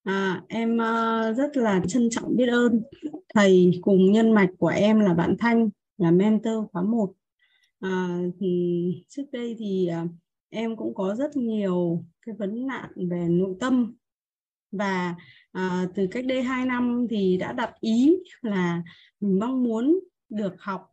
à, 0.04 0.44
em 0.48 0.74
uh, 0.74 1.38
rất 1.38 1.58
là 1.58 1.82
trân 1.88 2.10
trọng 2.12 2.36
biết 2.36 2.48
ơn 2.48 2.82
thầy 3.36 3.72
cùng 3.82 4.12
nhân 4.12 4.32
mạch 4.32 4.50
của 4.60 4.68
em 4.68 5.00
là 5.00 5.14
bạn 5.14 5.36
Thanh 5.40 5.70
là 5.98 6.12
mentor 6.12 6.66
khóa 6.72 6.82
1 6.82 7.14
à, 7.80 8.20
thì 8.40 9.04
trước 9.10 9.24
đây 9.32 9.56
thì 9.60 9.88
à, 9.88 10.06
em 10.50 10.76
cũng 10.76 10.94
có 10.94 11.16
rất 11.16 11.38
nhiều 11.38 12.06
cái 12.22 12.36
vấn 12.40 12.68
nạn 12.68 12.90
về 13.10 13.28
nội 13.30 13.56
tâm. 13.60 13.96
Và 14.72 15.16
à, 15.52 15.88
từ 15.96 16.08
cách 16.12 16.26
đây 16.26 16.44
2 16.44 16.66
năm 16.66 17.08
thì 17.10 17.38
đã 17.38 17.54
đặt 17.54 17.74
ý 17.80 18.18
là 18.42 18.84
mình 19.20 19.40
mong 19.40 19.64
muốn 19.64 20.00
được 20.30 20.62
học 20.62 20.90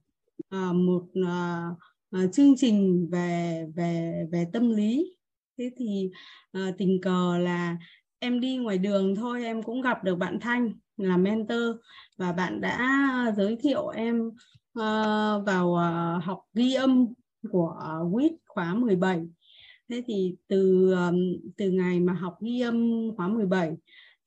à, 0.49 0.73
một 0.73 1.07
à, 1.27 1.69
à, 2.11 2.21
chương 2.33 2.57
trình 2.57 3.09
về 3.13 3.65
về 3.77 4.25
về 4.33 4.47
tâm 4.53 4.71
lý. 4.71 5.17
Thế 5.59 5.71
thì 5.77 6.11
à, 6.53 6.73
tình 6.79 7.01
cờ 7.03 7.39
là 7.39 7.77
em 8.19 8.41
đi 8.41 8.57
ngoài 8.57 8.79
đường 8.79 9.17
thôi 9.17 9.45
em 9.45 9.63
cũng 9.63 9.81
gặp 9.81 10.05
được 10.05 10.15
bạn 10.15 10.41
Thanh 10.41 10.73
là 10.97 11.17
mentor 11.17 11.77
và 12.17 12.33
bạn 12.33 12.61
đã 12.61 13.35
giới 13.37 13.57
thiệu 13.57 13.89
em 13.89 14.31
uh, 14.81 15.47
vào 15.47 15.69
uh, 15.69 16.25
học 16.25 16.41
ghi 16.55 16.75
âm 16.75 17.07
của 17.51 17.77
WIT 18.13 18.37
khóa 18.47 18.75
17 18.75 19.21
thế 19.89 20.03
thì 20.07 20.37
từ 20.49 20.93
um, 20.93 21.17
từ 21.57 21.71
ngày 21.71 22.01
mà 22.01 22.13
học 22.13 22.39
ghi 22.41 22.61
âm 22.61 23.09
khóa 23.17 23.29
17 23.29 23.77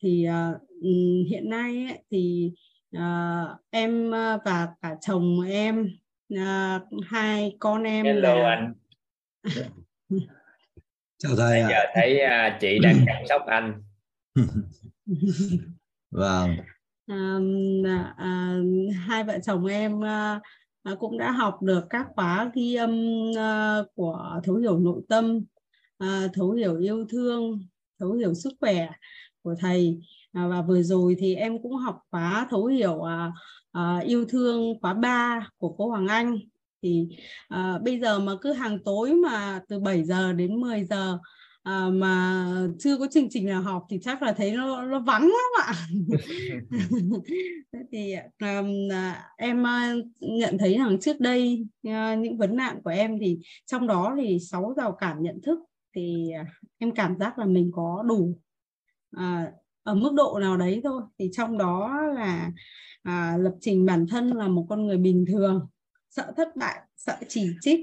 thì 0.04 0.28
uh, 0.30 0.62
hiện 1.30 1.50
nay 1.50 1.86
ấy, 1.86 2.04
thì 2.12 2.52
uh, 2.98 3.60
em 3.70 4.12
và 4.46 4.68
cả 4.82 4.96
chồng 5.02 5.42
em 5.50 5.90
uh, 6.34 7.04
hai 7.06 7.56
con 7.60 7.84
em 7.84 8.06
Hello 8.06 8.36
là 8.36 8.50
anh. 8.50 8.74
Chào 11.18 11.36
thầy 11.38 11.62
giờ 11.70 11.80
thấy 11.94 12.20
uh, 12.26 12.62
chị 12.62 12.80
đang 12.80 13.06
chăm 13.06 13.16
sóc 13.30 13.42
anh. 13.48 13.84
Vâng 16.12 16.58
À, 17.10 17.40
à, 18.18 18.58
hai 19.08 19.24
vợ 19.24 19.40
chồng 19.46 19.66
em 19.66 20.02
ờ, 20.02 20.40
ờ, 20.84 20.96
cũng 20.96 21.18
đã 21.18 21.32
học 21.32 21.62
được 21.62 21.84
các 21.90 22.08
khóa 22.16 22.52
ghi 22.56 22.76
âm 22.76 22.92
ờ, 23.38 23.86
của 23.96 24.42
thấu 24.44 24.56
hiểu 24.56 24.80
nội 24.80 25.02
tâm 25.10 25.44
thấu 26.34 26.52
hiểu 26.52 26.78
yêu 26.78 27.06
thương 27.10 27.60
thấu 28.00 28.12
hiểu 28.12 28.34
sức 28.34 28.54
khỏe 28.60 28.90
của 29.42 29.56
thầy. 29.60 30.00
À, 30.32 30.48
và 30.48 30.62
vừa 30.62 30.82
rồi 30.82 31.16
thì 31.20 31.36
em 31.36 31.62
cũng 31.64 31.76
học 31.76 32.00
khóa 32.12 32.48
thấu 32.50 32.66
hiểu 32.66 33.02
yêu 34.06 34.26
thương 34.26 34.80
khóa 34.82 34.94
3 34.94 35.50
của 35.58 35.76
cô 35.78 35.88
Hoàng 35.88 36.08
Anh. 36.08 36.38
Thì 36.82 37.08
uh, 37.54 37.82
bây 37.82 38.00
giờ 38.00 38.20
mà 38.20 38.34
cứ 38.42 38.54
hàng 38.54 38.84
tối 38.84 39.14
mà 39.14 39.62
từ 39.68 39.80
7 39.80 40.04
giờ 40.04 40.34
đến 40.34 40.62
10 40.62 40.84
giờ 40.84 41.20
à, 41.64 41.90
mà 41.94 42.46
chưa 42.80 42.98
có 42.98 43.08
chương 43.12 43.30
trình 43.30 43.46
nào 43.46 43.62
học 43.62 43.86
thì 43.90 44.00
chắc 44.02 44.22
là 44.22 44.34
thấy 44.34 44.52
nó 44.52 44.86
nó 44.86 45.00
vắng 45.00 45.22
lắm 45.22 45.66
ạ. 45.66 45.74
Thì 47.92 48.14
um, 48.40 48.90
em 49.38 49.64
nhận 50.20 50.58
thấy 50.58 50.78
rằng 50.78 50.98
trước 51.02 51.20
đây 51.20 51.68
những 52.18 52.38
vấn 52.38 52.56
nạn 52.56 52.82
của 52.84 52.90
em 52.90 53.20
thì 53.20 53.40
trong 53.66 53.88
đó 53.88 54.16
thì 54.22 54.40
sáu 54.40 54.74
rào 54.78 54.92
cản 54.92 55.24
nhận 55.24 55.42
thức 55.42 55.60
thì 55.96 56.32
em 56.78 56.92
cảm 56.92 57.18
giác 57.20 57.40
là 57.40 57.46
mình 57.46 57.72
có 57.74 58.04
đủ 58.08 58.40
uh, 59.18 59.54
ở 59.84 59.96
mức 59.96 60.14
độ 60.16 60.40
nào 60.42 60.58
đấy 60.58 60.82
thôi. 60.84 61.02
Thì 61.20 61.30
trong 61.34 61.58
đó 61.58 62.02
là 62.16 62.52
à, 63.04 63.38
lập 63.40 63.54
trình 63.62 63.86
bản 63.86 64.08
thân 64.08 64.30
là 64.30 64.48
một 64.48 64.66
con 64.70 64.88
người 64.88 64.98
bình 64.98 65.26
thường 65.28 65.68
sợ 66.10 66.34
thất 66.38 66.56
bại 66.56 66.82
sợ 66.96 67.18
chỉ 67.28 67.50
trích 67.62 67.80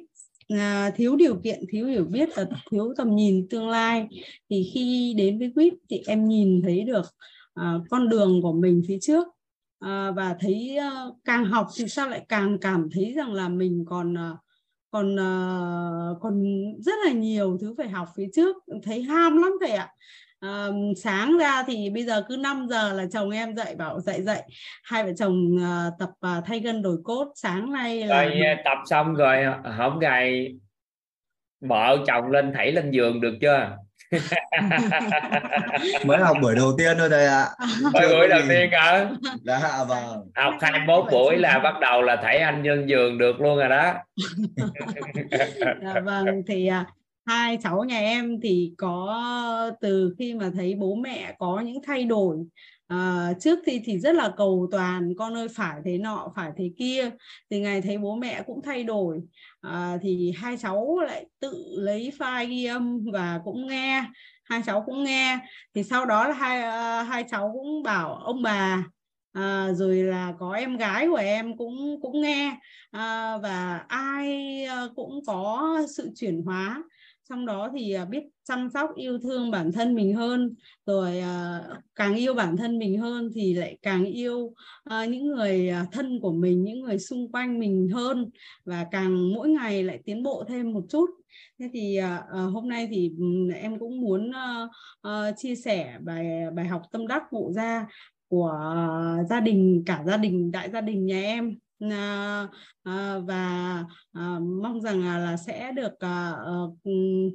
à, 0.48 0.90
thiếu 0.96 1.16
điều 1.16 1.36
kiện 1.36 1.64
thiếu 1.68 1.86
hiểu 1.86 2.04
biết 2.04 2.28
và 2.36 2.46
thiếu 2.70 2.94
tầm 2.96 3.16
nhìn 3.16 3.46
tương 3.50 3.68
lai. 3.68 4.08
Thì 4.50 4.70
khi 4.74 5.14
đến 5.16 5.38
với 5.38 5.52
quýt 5.54 5.74
thì 5.90 6.02
em 6.06 6.28
nhìn 6.28 6.62
thấy 6.62 6.84
được 6.84 7.06
à, 7.54 7.74
con 7.90 8.08
đường 8.08 8.42
của 8.42 8.52
mình 8.52 8.82
phía 8.88 8.98
trước. 9.00 9.26
À, 9.78 10.10
và 10.10 10.36
thấy 10.40 10.76
à, 10.76 11.04
càng 11.24 11.44
học 11.44 11.68
thì 11.76 11.88
sao 11.88 12.08
lại 12.08 12.26
càng 12.28 12.58
cảm 12.60 12.88
thấy 12.92 13.12
rằng 13.16 13.32
là 13.32 13.48
mình 13.48 13.84
còn 13.88 14.18
à, 14.18 14.36
còn 14.90 15.14
uh, 15.14 16.18
còn 16.20 16.44
rất 16.80 16.94
là 17.04 17.12
nhiều 17.12 17.58
thứ 17.60 17.74
phải 17.78 17.88
học 17.88 18.08
phía 18.16 18.26
trước. 18.34 18.56
Thấy 18.82 19.02
ham 19.02 19.36
lắm 19.36 19.52
thầy 19.60 19.70
ạ 19.70 19.88
à, 20.40 20.66
sáng 20.96 21.38
ra 21.38 21.62
thì 21.66 21.90
bây 21.90 22.04
giờ 22.04 22.22
cứ 22.28 22.36
5 22.36 22.66
giờ 22.70 22.92
là 22.92 23.04
chồng 23.12 23.30
em 23.30 23.56
dậy 23.56 23.74
bảo 23.74 24.00
dậy 24.00 24.22
dậy. 24.22 24.42
Hai 24.84 25.04
vợ 25.04 25.12
chồng 25.18 25.56
uh, 25.56 25.92
tập 25.98 26.10
uh, 26.10 26.44
thay 26.46 26.60
gân 26.60 26.82
đổi 26.82 26.96
cốt. 27.04 27.32
Sáng 27.34 27.72
nay 27.72 28.06
là 28.06 28.24
rồi 28.24 28.42
tập 28.64 28.78
xong 28.86 29.14
rồi 29.14 29.44
không 29.78 29.98
gài 29.98 30.54
vợ 31.60 31.98
chồng 32.06 32.30
lên 32.30 32.52
thảy 32.54 32.72
lên 32.72 32.90
giường 32.90 33.20
được 33.20 33.34
chưa? 33.40 33.76
Mới 36.06 36.18
học 36.18 36.36
buổi 36.42 36.54
đầu 36.54 36.72
tiên 36.78 36.96
thôi 36.98 37.08
thầy 37.10 37.26
ạ. 37.26 37.48
Mới 37.92 38.08
buổi 38.08 38.28
đầu 38.28 38.40
tiên 38.48 38.70
hả? 38.72 39.10
Dạ 39.44 39.84
vâng. 39.88 40.30
Học 40.34 40.54
21 40.60 41.04
buổi 41.12 41.36
là 41.36 41.58
bắt 41.58 41.74
đầu 41.80 42.02
là 42.02 42.16
thảy 42.22 42.38
anh 42.38 42.62
nhân 42.62 42.88
giường 42.88 43.18
được 43.18 43.40
luôn 43.40 43.58
rồi 43.58 43.68
đó. 43.68 43.94
Dạ 45.82 46.00
vâng 46.04 46.26
thì 46.46 46.66
à, 46.66 46.86
hai 47.26 47.58
cháu 47.62 47.84
nhà 47.84 47.98
em 47.98 48.40
thì 48.42 48.74
có 48.78 49.14
từ 49.80 50.14
khi 50.18 50.34
mà 50.34 50.50
thấy 50.54 50.74
bố 50.74 50.94
mẹ 50.94 51.34
có 51.38 51.60
những 51.60 51.78
thay 51.86 52.04
đổi 52.04 52.36
à, 52.86 53.32
trước 53.40 53.58
thì 53.66 53.80
thì 53.84 53.98
rất 53.98 54.14
là 54.14 54.32
cầu 54.36 54.68
toàn 54.72 55.12
con 55.18 55.34
ơi 55.34 55.48
phải 55.54 55.80
thế 55.84 55.98
nọ 55.98 56.32
phải 56.36 56.50
thế 56.56 56.70
kia. 56.78 57.10
Thì 57.50 57.60
ngày 57.60 57.80
thấy 57.82 57.98
bố 57.98 58.16
mẹ 58.16 58.42
cũng 58.46 58.62
thay 58.62 58.84
đổi 58.84 59.20
à, 59.60 59.98
thì 60.02 60.32
hai 60.36 60.56
cháu 60.56 60.98
lại 61.00 61.26
tự 61.40 61.64
lấy 61.78 62.12
file 62.18 62.48
ghi 62.48 62.64
âm 62.64 63.04
và 63.12 63.40
cũng 63.44 63.66
nghe 63.66 64.04
hai 64.44 64.62
cháu 64.66 64.82
cũng 64.86 65.04
nghe. 65.04 65.38
Thì 65.74 65.82
sau 65.82 66.06
đó 66.06 66.28
là 66.28 66.34
hai 66.34 66.58
uh, 67.02 67.08
hai 67.08 67.24
cháu 67.30 67.50
cũng 67.52 67.82
bảo 67.82 68.14
ông 68.14 68.42
bà 68.42 68.84
à, 69.32 69.68
rồi 69.72 69.96
là 69.96 70.34
có 70.38 70.52
em 70.52 70.76
gái 70.76 71.08
của 71.08 71.16
em 71.16 71.56
cũng 71.56 71.98
cũng 72.02 72.20
nghe 72.20 72.58
à, 72.90 73.38
và 73.38 73.84
ai 73.88 74.66
cũng 74.96 75.20
có 75.26 75.68
sự 75.96 76.10
chuyển 76.16 76.42
hóa 76.42 76.82
trong 77.28 77.46
đó 77.46 77.70
thì 77.74 77.92
à, 77.92 78.04
biết 78.04 78.22
chăm 78.44 78.70
sóc, 78.70 78.90
yêu 78.96 79.18
thương 79.18 79.50
bản 79.50 79.72
thân 79.72 79.94
mình 79.94 80.14
hơn, 80.14 80.54
rồi 80.86 81.18
à, 81.18 81.60
càng 81.94 82.14
yêu 82.14 82.34
bản 82.34 82.56
thân 82.56 82.78
mình 82.78 82.98
hơn 82.98 83.30
thì 83.34 83.54
lại 83.54 83.78
càng 83.82 84.04
yêu 84.04 84.54
à, 84.84 85.04
những 85.04 85.26
người 85.26 85.70
thân 85.92 86.20
của 86.20 86.32
mình, 86.32 86.64
những 86.64 86.80
người 86.80 86.98
xung 86.98 87.32
quanh 87.32 87.58
mình 87.58 87.88
hơn 87.92 88.30
và 88.64 88.86
càng 88.90 89.34
mỗi 89.34 89.48
ngày 89.48 89.82
lại 89.82 90.00
tiến 90.04 90.22
bộ 90.22 90.44
thêm 90.48 90.72
một 90.72 90.84
chút. 90.88 91.10
Thế 91.58 91.70
thì 91.72 91.98
hôm 92.52 92.68
nay 92.68 92.88
thì 92.90 93.12
ừ, 93.18 93.52
em 93.54 93.78
cũng 93.78 94.00
muốn 94.00 94.32
chia 95.36 95.54
sẻ 95.54 95.98
bài 96.00 96.26
bài 96.54 96.66
học 96.66 96.82
tâm 96.92 97.06
đắc 97.06 97.22
ngộ 97.30 97.52
ra 97.52 97.86
của 98.28 98.58
gia 99.30 99.40
đình, 99.40 99.82
cả 99.86 100.02
gia 100.06 100.16
đình, 100.16 100.50
đại 100.50 100.70
gia 100.70 100.80
đình 100.80 101.06
nhà 101.06 101.22
em. 101.22 101.58
À, 101.80 102.48
à, 102.82 103.18
và 103.18 103.84
à, 104.12 104.38
mong 104.62 104.80
rằng 104.80 105.04
là, 105.04 105.18
là 105.18 105.36
sẽ 105.36 105.72
được 105.72 105.92
uh, 105.92 106.78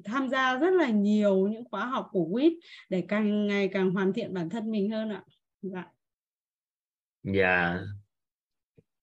tham 0.03 0.30
gia 0.30 0.58
rất 0.58 0.74
là 0.74 0.90
nhiều 0.90 1.48
những 1.48 1.64
khóa 1.72 1.86
học 1.86 2.08
của 2.11 2.28
WIT 2.32 2.52
để 2.90 3.03
càng 3.08 3.48
ngày 3.48 3.68
càng 3.68 3.92
hoàn 3.92 4.14
thiện 4.14 4.34
bản 4.34 4.50
thân 4.50 4.72
mình 4.72 4.92
hơn 4.92 5.10
ạ. 5.10 5.24
Dạ. 5.61 5.84
Dạ. 7.24 7.80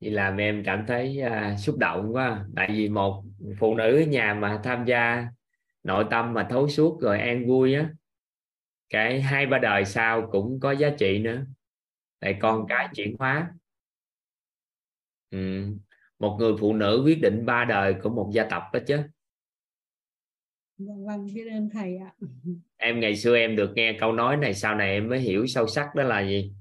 Vậy 0.00 0.10
làm 0.10 0.36
em 0.36 0.62
cảm 0.66 0.84
thấy 0.86 1.20
uh, 1.26 1.58
xúc 1.58 1.78
động 1.78 2.14
quá. 2.14 2.46
Tại 2.56 2.68
vì 2.72 2.88
một 2.88 3.24
phụ 3.60 3.74
nữ 3.74 4.04
nhà 4.08 4.34
mà 4.34 4.60
tham 4.64 4.84
gia 4.84 5.26
nội 5.82 6.04
tâm 6.10 6.34
mà 6.34 6.46
thấu 6.50 6.68
suốt 6.68 6.98
rồi 7.00 7.18
an 7.18 7.46
vui 7.46 7.74
á, 7.74 7.90
cái 8.88 9.20
hai 9.20 9.46
ba 9.46 9.58
đời 9.58 9.84
sau 9.84 10.28
cũng 10.32 10.60
có 10.60 10.72
giá 10.72 10.90
trị 10.98 11.18
nữa. 11.18 11.44
Tại 12.20 12.36
con 12.40 12.66
cái 12.68 12.88
chuyển 12.94 13.16
hóa 13.18 13.50
ừ. 15.30 15.64
một 16.18 16.36
người 16.40 16.52
phụ 16.60 16.74
nữ 16.74 17.02
quyết 17.04 17.20
định 17.22 17.46
ba 17.46 17.64
đời 17.64 17.94
của 18.02 18.10
một 18.10 18.30
gia 18.34 18.44
tộc 18.44 18.62
đó 18.72 18.80
chứ. 18.86 18.98
Vâng, 20.78 21.06
vâng 21.06 21.26
biết 21.34 21.48
ơn 21.52 21.68
thầy 21.72 21.96
ạ. 21.96 22.12
Em 22.76 23.00
ngày 23.00 23.16
xưa 23.16 23.36
em 23.36 23.56
được 23.56 23.72
nghe 23.74 23.96
câu 24.00 24.12
nói 24.12 24.36
này 24.36 24.54
sau 24.54 24.74
này 24.74 24.90
em 24.90 25.08
mới 25.08 25.20
hiểu 25.20 25.46
sâu 25.46 25.66
sắc 25.66 25.94
đó 25.94 26.02
là 26.02 26.20
gì. 26.20 26.52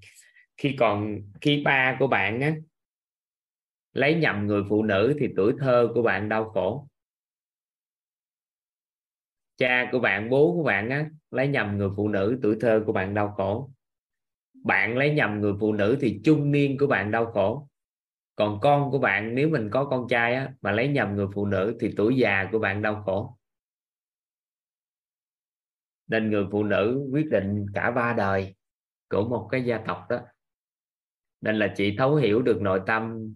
Khi 0.57 0.75
còn 0.79 1.21
khi 1.41 1.61
ba 1.65 1.95
của 1.99 2.07
bạn 2.07 2.41
á 2.41 2.55
lấy 3.93 4.15
nhầm 4.15 4.47
người 4.47 4.63
phụ 4.69 4.83
nữ 4.83 5.15
thì 5.19 5.27
tuổi 5.35 5.53
thơ 5.59 5.87
của 5.93 6.01
bạn 6.01 6.29
đau 6.29 6.49
khổ. 6.49 6.87
Cha 9.57 9.89
của 9.91 9.99
bạn 9.99 10.29
bố 10.29 10.53
của 10.55 10.63
bạn 10.63 10.89
á 10.89 11.09
lấy 11.31 11.47
nhầm 11.47 11.77
người 11.77 11.89
phụ 11.95 12.07
nữ 12.07 12.39
tuổi 12.41 12.57
thơ 12.61 12.83
của 12.85 12.93
bạn 12.93 13.13
đau 13.13 13.33
khổ. 13.37 13.71
Bạn 14.63 14.97
lấy 14.97 15.13
nhầm 15.13 15.41
người 15.41 15.53
phụ 15.59 15.73
nữ 15.73 15.97
thì 16.01 16.21
trung 16.23 16.51
niên 16.51 16.77
của 16.77 16.87
bạn 16.87 17.11
đau 17.11 17.25
khổ 17.25 17.67
còn 18.37 18.59
con 18.61 18.91
của 18.91 18.99
bạn 18.99 19.35
nếu 19.35 19.49
mình 19.49 19.69
có 19.71 19.85
con 19.85 20.07
trai 20.09 20.35
á, 20.35 20.53
mà 20.61 20.71
lấy 20.71 20.87
nhầm 20.87 21.15
người 21.15 21.27
phụ 21.35 21.45
nữ 21.45 21.77
thì 21.79 21.93
tuổi 21.97 22.17
già 22.17 22.49
của 22.51 22.59
bạn 22.59 22.81
đau 22.81 23.03
khổ. 23.05 23.37
Nên 26.07 26.31
người 26.31 26.45
phụ 26.51 26.63
nữ 26.63 27.09
quyết 27.11 27.25
định 27.31 27.65
cả 27.73 27.91
ba 27.91 28.13
đời 28.13 28.55
của 29.09 29.29
một 29.29 29.49
cái 29.51 29.63
gia 29.63 29.77
tộc 29.77 30.05
đó. 30.09 30.19
Nên 31.41 31.55
là 31.55 31.73
chị 31.77 31.95
thấu 31.97 32.15
hiểu 32.15 32.41
được 32.41 32.61
nội 32.61 32.81
tâm 32.85 33.33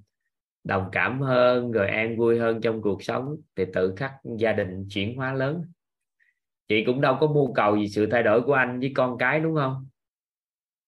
đồng 0.64 0.90
cảm 0.92 1.22
hơn 1.22 1.72
rồi 1.72 1.88
an 1.88 2.18
vui 2.18 2.40
hơn 2.40 2.62
trong 2.62 2.82
cuộc 2.82 3.04
sống 3.04 3.36
thì 3.56 3.66
tự 3.74 3.96
khắc 3.98 4.12
gia 4.38 4.54
đình 4.54 4.88
chuyển 4.90 5.18
hóa 5.18 5.34
lớn. 5.34 5.64
Chị 6.68 6.84
cũng 6.86 7.02
đâu 7.02 7.18
có 7.20 7.28
mưu 7.28 7.54
cầu 7.54 7.78
gì 7.78 7.88
sự 7.90 8.06
thay 8.12 8.24
đổi 8.24 8.42
của 8.42 8.54
anh 8.54 8.80
với 8.80 8.92
con 8.96 9.18
cái 9.18 9.40
đúng 9.40 9.56
không? 9.56 9.91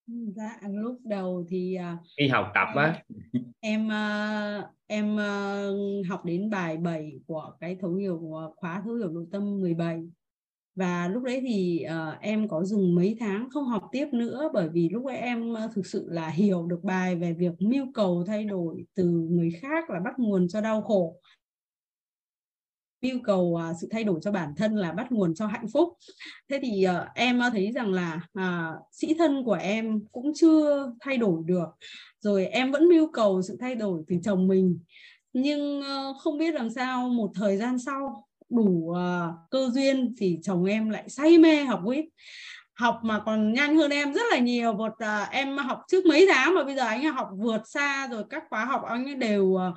Dạ, 0.08 0.60
lúc 0.70 1.00
đầu 1.04 1.46
thì 1.50 1.78
đi 2.18 2.28
học 2.28 2.52
tập 2.54 2.68
á. 2.76 3.04
em 3.60 3.90
em 4.88 5.18
học 6.10 6.26
đến 6.26 6.50
bài 6.50 6.78
7 6.78 7.12
của 7.28 7.52
cái 7.60 7.78
thấu 7.82 7.94
hiểu 7.94 8.32
khóa 8.56 8.82
thấu 8.86 8.94
hiểu 8.96 9.10
nội 9.10 9.26
tâm 9.32 9.60
17 9.62 10.02
và 10.76 11.08
lúc 11.08 11.24
đấy 11.24 11.42
thì 11.48 11.86
uh, 11.86 12.22
em 12.22 12.48
có 12.48 12.64
dùng 12.64 12.96
mấy 12.96 13.18
tháng 13.20 13.50
không 13.50 13.66
học 13.66 13.84
tiếp 13.92 14.08
nữa 14.14 14.50
bởi 14.54 14.70
vì 14.70 14.90
lúc 14.90 15.06
ấy 15.06 15.18
em 15.18 15.54
thực 15.76 15.86
sự 15.86 16.08
là 16.10 16.30
hiểu 16.30 16.66
được 16.68 16.84
bài 16.84 17.16
về 17.16 17.34
việc 17.34 17.54
mưu 17.60 17.86
cầu 17.94 18.24
thay 18.28 18.44
đổi 18.44 18.86
từ 18.96 19.06
người 19.06 19.52
khác 19.62 19.90
là 19.90 20.00
bắt 20.00 20.14
nguồn 20.18 20.48
cho 20.48 20.62
đau 20.62 20.82
khổ 20.82 21.16
yêu 23.04 23.20
cầu 23.24 23.60
uh, 23.70 23.76
sự 23.82 23.88
thay 23.92 24.04
đổi 24.04 24.20
cho 24.24 24.32
bản 24.32 24.54
thân 24.58 24.76
là 24.76 24.92
bắt 24.92 25.12
nguồn 25.12 25.36
cho 25.36 25.48
hạnh 25.48 25.66
phúc. 25.74 25.90
Thế 26.50 26.60
thì 26.62 26.86
uh, 26.88 27.08
em 27.16 27.40
thấy 27.52 27.72
rằng 27.72 27.94
là 27.94 28.22
uh, 28.40 28.82
sĩ 28.92 29.14
thân 29.14 29.44
của 29.44 29.54
em 29.54 30.00
cũng 30.12 30.32
chưa 30.36 30.92
thay 31.02 31.18
đổi 31.18 31.42
được. 31.46 31.68
Rồi 32.20 32.46
em 32.46 32.72
vẫn 32.72 32.90
yêu 32.90 33.08
cầu 33.14 33.42
sự 33.42 33.58
thay 33.60 33.76
đổi 33.76 34.04
từ 34.08 34.16
chồng 34.24 34.48
mình. 34.48 34.80
Nhưng 35.34 35.80
uh, 35.80 36.18
không 36.20 36.38
biết 36.38 36.54
làm 36.54 36.70
sao 36.70 37.10
một 37.10 37.32
thời 37.36 37.58
gian 37.58 37.80
sau 37.80 38.28
đủ 38.50 38.92
uh, 38.92 38.98
cơ 39.52 39.70
duyên 39.74 40.16
thì 40.18 40.40
chồng 40.44 40.66
em 40.66 40.90
lại 40.90 41.10
say 41.10 41.38
mê 41.38 41.64
học 41.64 41.82
quýt 41.86 42.06
học 42.74 43.00
mà 43.04 43.20
còn 43.26 43.54
nhanh 43.54 43.78
hơn 43.78 43.92
em 43.92 44.14
rất 44.14 44.22
là 44.32 44.38
nhiều. 44.38 44.74
Một 44.74 44.94
uh, 44.94 45.30
em 45.32 45.58
học 45.58 45.82
trước 45.88 46.06
mấy 46.06 46.28
tháng 46.34 46.56
mà 46.56 46.64
bây 46.64 46.76
giờ 46.76 46.86
anh 46.86 47.14
học 47.14 47.30
vượt 47.38 47.62
xa 47.66 48.08
rồi 48.08 48.24
các 48.30 48.44
khóa 48.50 48.66
học 48.66 48.82
anh 48.88 49.06
ấy 49.06 49.16
đều 49.16 49.44
uh, 49.44 49.74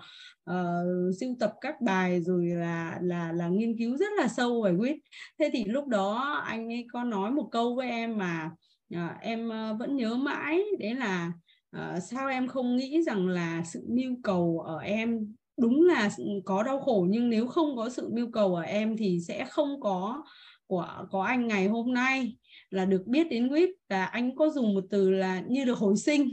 uh, 0.50 1.15
sưu 1.20 1.36
tập 1.41 1.52
các 1.60 1.81
bài 1.81 2.20
rồi 2.20 2.47
là 2.47 2.99
là 3.02 3.33
là 3.33 3.49
nghiên 3.49 3.78
cứu 3.78 3.97
rất 3.97 4.12
là 4.18 4.28
sâu 4.28 4.62
về 4.62 4.73
quýt 4.78 4.97
thế 5.39 5.50
thì 5.52 5.65
lúc 5.65 5.86
đó 5.86 6.42
anh 6.47 6.73
ấy 6.73 6.86
có 6.92 7.05
nói 7.05 7.31
một 7.31 7.49
câu 7.52 7.75
với 7.75 7.91
em 7.91 8.18
mà 8.18 8.50
uh, 8.94 9.20
em 9.20 9.49
uh, 9.49 9.78
vẫn 9.78 9.97
nhớ 9.97 10.15
mãi. 10.15 10.62
Đấy 10.78 10.94
là 10.94 11.33
uh, 11.76 12.02
sao 12.10 12.28
em 12.28 12.49
không 12.49 12.76
nghĩ 12.76 13.02
rằng 13.02 13.28
là 13.28 13.62
sự 13.65 13.81
mưu 13.89 14.15
cầu 14.23 14.65
ở 14.66 14.78
em 14.78 15.34
đúng 15.57 15.84
là 15.86 16.10
có 16.44 16.62
đau 16.62 16.81
khổ 16.81 17.07
nhưng 17.08 17.31
nếu 17.31 17.47
không 17.47 17.76
có 17.76 17.89
sự 17.89 18.10
mưu 18.15 18.31
cầu 18.33 18.55
ở 18.55 18.62
em 18.62 18.97
thì 18.97 19.18
sẽ 19.28 19.44
không 19.44 19.81
có 19.81 20.25
của 20.66 21.07
có 21.10 21.23
anh 21.23 21.47
ngày 21.47 21.68
hôm 21.68 21.94
nay 21.94 22.36
là 22.70 22.85
được 22.85 23.07
biết 23.07 23.28
đến 23.31 23.49
WIP 23.49 23.69
và 23.89 24.05
anh 24.05 24.36
có 24.36 24.51
dùng 24.51 24.75
một 24.75 24.85
từ 24.91 25.11
là 25.11 25.43
như 25.49 25.65
được 25.65 25.78
hồi 25.78 25.97
sinh. 25.97 26.31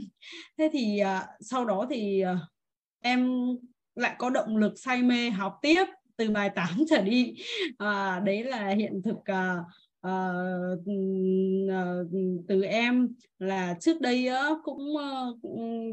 Thế 0.58 0.70
thì 0.72 1.00
uh, 1.02 1.22
sau 1.40 1.64
đó 1.64 1.86
thì 1.90 2.24
uh, 2.32 2.38
em 3.00 3.30
lại 3.94 4.14
có 4.18 4.30
động 4.30 4.56
lực 4.56 4.72
say 4.78 5.02
mê 5.02 5.30
học 5.30 5.58
tiếp 5.62 5.84
từ 6.16 6.30
bài 6.30 6.50
8 6.54 6.68
trở 6.90 7.02
đi. 7.02 7.34
À, 7.78 8.20
đấy 8.20 8.44
là 8.44 8.68
hiện 8.68 9.02
thực 9.04 9.16
uh, 9.16 9.66
uh, 10.04 10.80
từ 12.48 12.62
em 12.62 13.08
là 13.38 13.74
trước 13.80 14.00
đây 14.00 14.28
uh, 14.52 14.58
cũng 14.64 14.94
uh, 14.94 15.38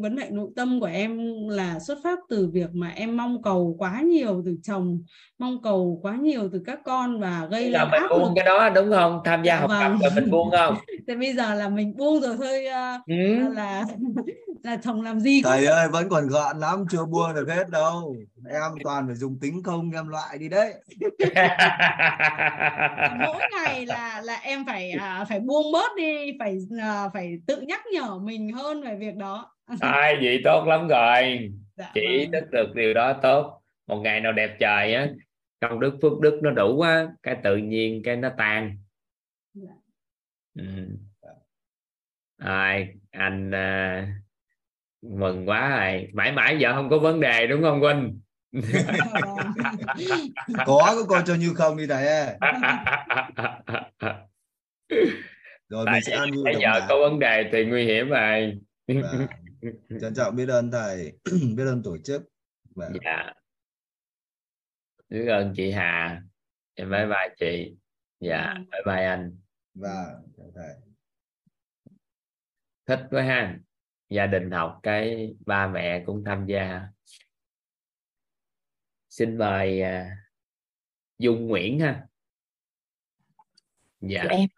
vấn 0.02 0.16
đề 0.16 0.30
nội 0.30 0.50
tâm 0.56 0.80
của 0.80 0.86
em 0.86 1.20
là 1.50 1.80
xuất 1.80 1.98
phát 2.04 2.20
từ 2.30 2.50
việc 2.54 2.70
mà 2.74 2.92
em 2.96 3.18
mong 3.18 3.42
cầu 3.42 3.76
quá 3.80 4.02
nhiều 4.02 4.42
từ 4.46 4.56
chồng 4.64 5.02
mong 5.40 5.62
cầu 5.62 6.00
quá 6.02 6.16
nhiều 6.16 6.50
từ 6.54 6.62
các 6.66 6.80
con 6.86 7.20
và 7.20 7.48
gây 7.52 7.70
là 7.70 7.86
mình 7.92 8.02
buông 8.10 8.20
lực. 8.20 8.32
cái 8.36 8.46
đó 8.46 8.70
đúng 8.70 8.92
không 8.92 9.22
tham 9.26 9.44
gia 9.44 9.60
học 9.60 9.70
vâng. 9.70 9.82
tập 9.82 9.98
rồi 10.02 10.12
mình 10.16 10.32
buông 10.32 10.52
không 10.52 10.76
thì 11.08 11.16
bây 11.16 11.34
giờ 11.34 11.54
là 11.54 11.70
mình 11.70 11.98
buông 11.98 12.22
rồi 12.22 12.36
thôi 12.38 12.66
uh, 12.68 13.08
ừ. 13.08 13.54
là 13.54 13.86
là 14.64 14.78
chồng 14.84 15.02
làm 15.02 15.20
gì 15.20 15.42
thầy 15.44 15.66
ơi 15.66 15.88
vẫn 15.92 16.10
còn 16.10 16.28
gọn 16.28 16.60
lắm 16.60 16.86
chưa 16.92 17.06
buông 17.06 17.34
được 17.36 17.50
hết 17.50 17.70
đâu 17.70 18.16
em 18.50 18.62
toàn 18.84 19.08
phải 19.08 19.16
dùng 19.16 19.38
tính 19.42 19.64
công 19.64 19.92
em 19.92 20.08
loại 20.08 20.38
đi 20.38 20.50
đấy. 20.50 20.74
Mỗi 23.20 23.42
ngày 23.52 23.86
là 23.86 24.22
là 24.24 24.36
em 24.44 24.66
phải 24.66 24.92
à, 24.92 25.26
phải 25.30 25.40
buông 25.40 25.72
bớt 25.74 25.92
đi 25.98 26.38
phải 26.40 26.58
à, 26.82 27.10
phải 27.14 27.38
tự 27.48 27.62
nhắc 27.62 27.82
nhở 27.94 28.20
mình 28.20 28.52
hơn 28.52 28.82
về 28.82 28.96
việc 28.96 29.16
đó. 29.16 29.56
Ai 29.80 30.16
vậy 30.16 30.42
tốt 30.44 30.66
lắm 30.68 30.88
rồi. 30.88 31.52
Dạ, 31.78 31.92
chỉ 31.94 32.18
vâng. 32.18 32.32
thức 32.32 32.50
được 32.52 32.76
điều 32.76 32.94
đó 32.94 33.14
tốt. 33.14 33.62
Một 33.88 34.02
ngày 34.02 34.22
nào 34.22 34.32
đẹp 34.32 34.58
trời 34.60 34.94
á 34.94 35.08
công 35.62 35.80
đức 35.80 35.98
phước 36.02 36.20
đức 36.20 36.40
nó 36.44 36.52
đủ 36.52 36.76
quá 36.78 37.08
cái 37.24 37.36
tự 37.44 37.58
nhiên 37.58 38.02
cái 38.04 38.16
nó 38.16 38.30
tan. 38.38 38.78
Dạ. 39.54 39.74
ừ. 40.56 40.64
ai 42.38 42.94
anh 43.12 43.50
uh, 43.50 44.08
mừng 45.02 45.50
quá 45.50 45.70
rồi 45.70 46.08
mãi 46.14 46.32
mãi 46.32 46.58
giờ 46.60 46.74
không 46.74 46.90
có 46.90 47.00
vấn 47.00 47.20
đề 47.20 47.48
đúng 47.48 47.62
không 47.62 47.82
Quynh 47.82 48.20
có 50.66 50.94
có 50.96 51.06
coi 51.08 51.24
cho 51.26 51.36
như 51.36 51.54
không 51.56 51.78
đi 51.78 51.88
thầy 51.88 52.08
ơi. 52.08 52.38
Rồi 55.70 55.86
tại 55.86 55.94
mình 55.94 56.04
sẽ 56.04 56.16
ăn 56.16 56.30
bây 56.44 56.56
giờ 56.62 56.86
có 56.90 57.00
vấn 57.02 57.20
đề 57.20 57.50
thì 57.52 57.66
nguy 57.66 57.86
hiểm 57.86 58.10
rồi. 58.10 58.60
Vâng. 58.88 59.28
trân 60.02 60.14
trọng 60.14 60.36
biết 60.36 60.50
ơn 60.50 60.72
thầy 60.72 61.14
biết 61.56 61.64
ơn 61.66 61.84
tổ 61.84 61.98
chức. 61.98 62.24
Vâng. 62.76 62.94
dạ. 63.06 63.34
Biết 65.10 65.28
ơn 65.28 65.54
chị 65.56 65.72
Hà. 65.72 66.22
Em 66.74 66.92
bye 66.92 67.06
bye 67.06 67.36
chị. 67.40 67.76
Dạ 68.20 68.54
bye 68.72 68.82
bye 68.86 69.06
anh. 69.06 69.38
Và 69.74 70.06
thầy. 70.56 70.76
Thích 72.86 73.00
quá 73.10 73.24
ha. 73.24 73.58
Gia 74.10 74.28
đình 74.28 74.52
học 74.52 74.80
cái 74.84 75.36
ba 75.46 75.68
mẹ 75.68 76.04
cũng 76.06 76.24
tham 76.26 76.46
gia 76.46 76.82
xin 79.12 79.38
mời 79.38 79.82
à, 79.82 80.18
Dung 81.20 81.48
Nguyễn 81.48 81.80
ha. 81.80 82.08
Dạ. 84.02 84.24
Của 84.24 84.30
em. 84.30 84.50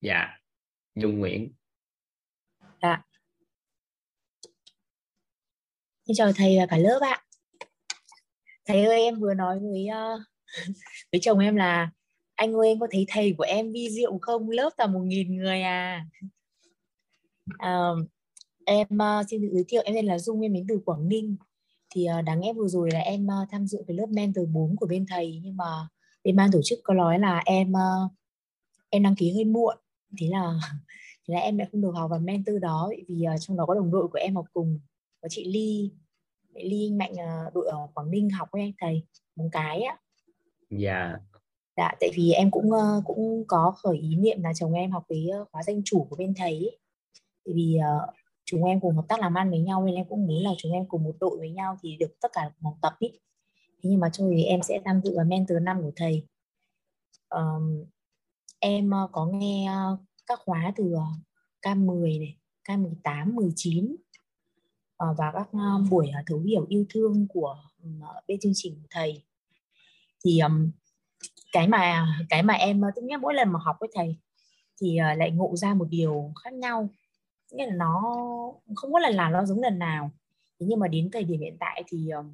Dạ 0.00 0.28
Dung 0.94 1.18
Nguyễn. 1.18 1.52
Dạ. 2.82 3.02
Xin 6.06 6.16
chào 6.16 6.32
thầy 6.32 6.56
và 6.58 6.66
cả 6.66 6.78
lớp 6.78 6.98
ạ. 7.02 7.24
Thầy 8.64 8.84
ơi 8.84 9.02
em 9.02 9.20
vừa 9.20 9.34
nói 9.34 9.58
với 9.58 9.86
uh, 9.88 10.20
với 11.12 11.20
chồng 11.22 11.38
em 11.38 11.56
là 11.56 11.90
anh 12.34 12.54
ơi 12.54 12.68
anh 12.68 12.80
có 12.80 12.86
thấy 12.90 13.04
thầy 13.08 13.34
của 13.38 13.44
em 13.44 13.72
vi 13.72 13.88
diệu 13.90 14.18
không? 14.22 14.50
Lớp 14.50 14.70
là 14.78 14.86
một 14.86 15.00
nghìn 15.04 15.36
người 15.36 15.62
à. 15.62 16.06
Uh, 17.46 18.08
em 18.66 18.86
uh, 18.86 19.26
xin 19.30 19.42
tự 19.42 19.48
giới 19.52 19.64
thiệu 19.68 19.82
em 19.84 19.94
tên 19.94 20.06
là 20.06 20.18
Dung 20.18 20.40
em 20.40 20.52
đến 20.52 20.66
từ 20.68 20.80
Quảng 20.84 21.08
Ninh 21.08 21.36
thì 21.90 22.06
uh, 22.18 22.24
đáng 22.24 22.40
lẽ 22.40 22.52
vừa 22.52 22.68
rồi 22.68 22.90
là 22.92 23.00
em 23.00 23.26
uh, 23.26 23.48
tham 23.50 23.66
dự 23.66 23.78
cái 23.86 23.96
lớp 23.96 24.06
mentor 24.08 24.48
4 24.52 24.76
của 24.76 24.86
bên 24.86 25.06
thầy 25.08 25.40
nhưng 25.42 25.56
mà 25.56 25.88
bên 26.24 26.36
ban 26.36 26.50
tổ 26.52 26.60
chức 26.64 26.78
có 26.82 26.94
nói 26.94 27.18
là 27.18 27.42
em 27.46 27.72
uh, 27.72 28.12
em 28.90 29.02
đăng 29.02 29.14
ký 29.14 29.32
hơi 29.32 29.44
muộn. 29.44 29.76
Thế 30.20 30.28
là 30.30 30.54
thế 31.28 31.34
là 31.34 31.40
em 31.40 31.58
lại 31.58 31.68
không 31.72 31.82
được 31.82 31.92
học 31.94 32.10
vào 32.10 32.18
mentor 32.18 32.56
đó 32.60 32.90
vì 33.08 33.26
trong 33.40 33.56
đó 33.56 33.66
có 33.66 33.74
đồng 33.74 33.90
đội 33.90 34.08
của 34.08 34.18
em 34.18 34.34
học 34.36 34.46
cùng 34.52 34.80
có 35.22 35.28
chị 35.30 35.44
Ly. 35.44 35.92
Ly 36.54 36.90
Mạnh 36.92 37.12
đội 37.54 37.68
ở 37.68 37.88
Quảng 37.94 38.10
Ninh 38.10 38.30
học 38.30 38.48
với 38.52 38.62
anh 38.62 38.72
thầy 38.78 39.02
một 39.36 39.48
cái 39.52 39.82
á. 39.82 39.96
Dạ. 40.70 41.16
Dạ 41.76 41.92
tại 42.00 42.10
vì 42.16 42.32
em 42.32 42.50
cũng 42.50 42.70
cũng 43.04 43.44
có 43.46 43.74
khởi 43.76 43.98
ý 43.98 44.16
niệm 44.16 44.42
là 44.42 44.52
chồng 44.54 44.72
em 44.72 44.90
học 44.90 45.04
cái 45.08 45.26
khóa 45.52 45.62
danh 45.62 45.82
chủ 45.84 46.06
của 46.10 46.16
bên 46.16 46.34
thầy 46.36 46.52
ấy. 46.52 46.78
tại 47.44 47.54
vì 47.54 47.78
uh, 47.78 48.17
chúng 48.50 48.64
em 48.64 48.80
cùng 48.80 48.96
hợp 48.96 49.04
tác 49.08 49.20
làm 49.20 49.34
ăn 49.34 49.50
với 49.50 49.58
nhau 49.58 49.84
nên 49.84 49.94
em 49.94 50.06
cũng 50.08 50.26
muốn 50.26 50.42
là 50.42 50.50
chúng 50.58 50.72
em 50.72 50.86
cùng 50.88 51.04
một 51.04 51.16
đội 51.20 51.38
với 51.38 51.50
nhau 51.50 51.76
thì 51.82 51.96
được 51.96 52.20
tất 52.20 52.28
cả 52.32 52.50
học 52.62 52.74
tập 52.82 52.92
ý. 52.98 53.08
Thế 53.82 53.90
nhưng 53.90 54.00
mà 54.00 54.10
thôi 54.14 54.32
thì 54.36 54.44
em 54.44 54.62
sẽ 54.62 54.80
tham 54.84 55.00
dự 55.04 55.16
vào 55.16 55.24
mentor 55.24 55.62
năm 55.62 55.82
của 55.82 55.92
thầy. 55.96 56.26
Um, 57.28 57.84
em 58.58 58.90
ờ, 58.90 59.08
có 59.12 59.26
nghe 59.26 59.66
ờ, 59.66 59.98
các 60.26 60.38
khóa 60.44 60.72
từ 60.76 60.92
ờ, 60.92 61.04
K10 61.62 62.18
này 62.20 62.36
K18 62.64 63.34
19 63.34 63.96
và 64.98 65.32
các 65.34 65.48
buổi 65.90 66.10
thấu 66.26 66.40
hiểu 66.40 66.66
yêu 66.68 66.84
thương 66.88 67.26
của 67.28 67.56
bên 68.28 68.40
chương 68.40 68.52
trình 68.54 68.74
của 68.74 68.88
thầy. 68.90 69.22
Thì 70.24 70.38
um, 70.38 70.70
cái 71.52 71.68
mà 71.68 72.06
cái 72.28 72.42
mà 72.42 72.54
em 72.54 72.82
tức 72.96 73.02
nhất 73.02 73.20
mỗi 73.20 73.34
lần 73.34 73.52
mà 73.52 73.58
học 73.62 73.76
với 73.80 73.88
thầy 73.94 74.16
thì 74.80 74.98
lại 75.16 75.30
ngộ 75.30 75.56
ra 75.56 75.74
một 75.74 75.86
điều 75.90 76.32
khác 76.44 76.52
nhau 76.52 76.88
nghĩa 77.52 77.66
là 77.66 77.74
nó 77.74 78.02
không 78.74 78.92
có 78.92 78.98
lần 78.98 79.16
nào 79.16 79.30
nó 79.30 79.44
giống 79.44 79.62
lần 79.62 79.78
nào. 79.78 80.10
Thế 80.60 80.66
nhưng 80.68 80.78
mà 80.78 80.88
đến 80.88 81.10
thời 81.12 81.24
điểm 81.24 81.40
hiện 81.40 81.56
tại 81.60 81.84
thì 81.88 82.08
ờ, 82.08 82.24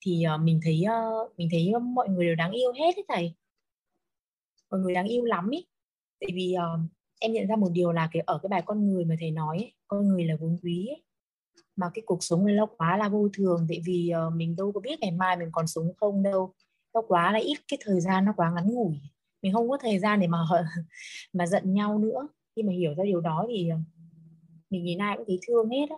thì 0.00 0.22
ờ, 0.22 0.38
mình 0.38 0.60
thấy 0.64 0.82
ờ, 0.82 1.28
mình 1.36 1.48
thấy 1.50 1.72
mọi 1.82 2.08
người 2.08 2.26
đều 2.26 2.34
đáng 2.34 2.52
yêu 2.52 2.72
hết 2.72 2.96
ấy 2.96 3.04
thầy. 3.08 3.34
Mọi 4.70 4.80
người 4.80 4.94
đáng 4.94 5.06
yêu 5.06 5.24
lắm 5.24 5.50
ý. 5.50 5.66
Tại 6.20 6.30
vì 6.34 6.54
em 7.20 7.32
nhận 7.32 7.46
ra 7.46 7.56
một 7.56 7.68
điều 7.72 7.92
là 7.92 8.08
cái 8.12 8.22
ở 8.26 8.38
cái 8.42 8.48
bài 8.48 8.62
con 8.66 8.86
người 8.88 9.04
mà 9.04 9.14
thầy 9.20 9.30
nói 9.30 9.58
ấy, 9.58 9.72
con 9.88 10.08
người 10.08 10.24
là 10.24 10.36
vốn 10.40 10.58
quý 10.62 10.86
ấy. 10.90 11.02
mà 11.76 11.90
cái 11.94 12.02
cuộc 12.06 12.24
sống 12.24 12.46
này 12.46 12.56
nó 12.56 12.66
quá 12.66 12.96
là 12.96 13.08
vô 13.08 13.28
thường. 13.34 13.66
Tại 13.68 13.82
vì 13.86 14.12
uh, 14.28 14.34
mình 14.34 14.56
đâu 14.56 14.72
có 14.72 14.80
biết 14.80 15.00
ngày 15.00 15.10
mai 15.10 15.36
mình 15.36 15.48
còn 15.52 15.66
sống 15.66 15.92
không 15.96 16.22
đâu. 16.22 16.54
Nó 16.94 17.02
quá 17.08 17.32
là 17.32 17.38
ít 17.38 17.56
cái 17.68 17.78
thời 17.82 18.00
gian 18.00 18.24
nó 18.24 18.32
quá 18.36 18.52
ngắn 18.54 18.74
ngủi. 18.74 19.00
Mình 19.42 19.52
không 19.52 19.70
có 19.70 19.78
thời 19.82 19.98
gian 19.98 20.20
để 20.20 20.26
mà 20.26 20.38
mà 21.32 21.46
giận 21.46 21.74
nhau 21.74 21.98
nữa 21.98 22.28
khi 22.56 22.62
mà 22.62 22.72
hiểu 22.72 22.94
ra 22.94 23.04
điều 23.04 23.20
đó 23.20 23.46
thì 23.48 23.68
ờ, 23.68 23.76
mình 24.70 24.84
nhìn 24.84 24.98
ai 24.98 25.16
cũng 25.16 25.26
thấy 25.26 25.38
thương 25.48 25.68
hết 25.68 25.86
á. 25.90 25.96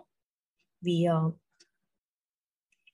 Vì 0.81 1.05
uh, 1.27 1.33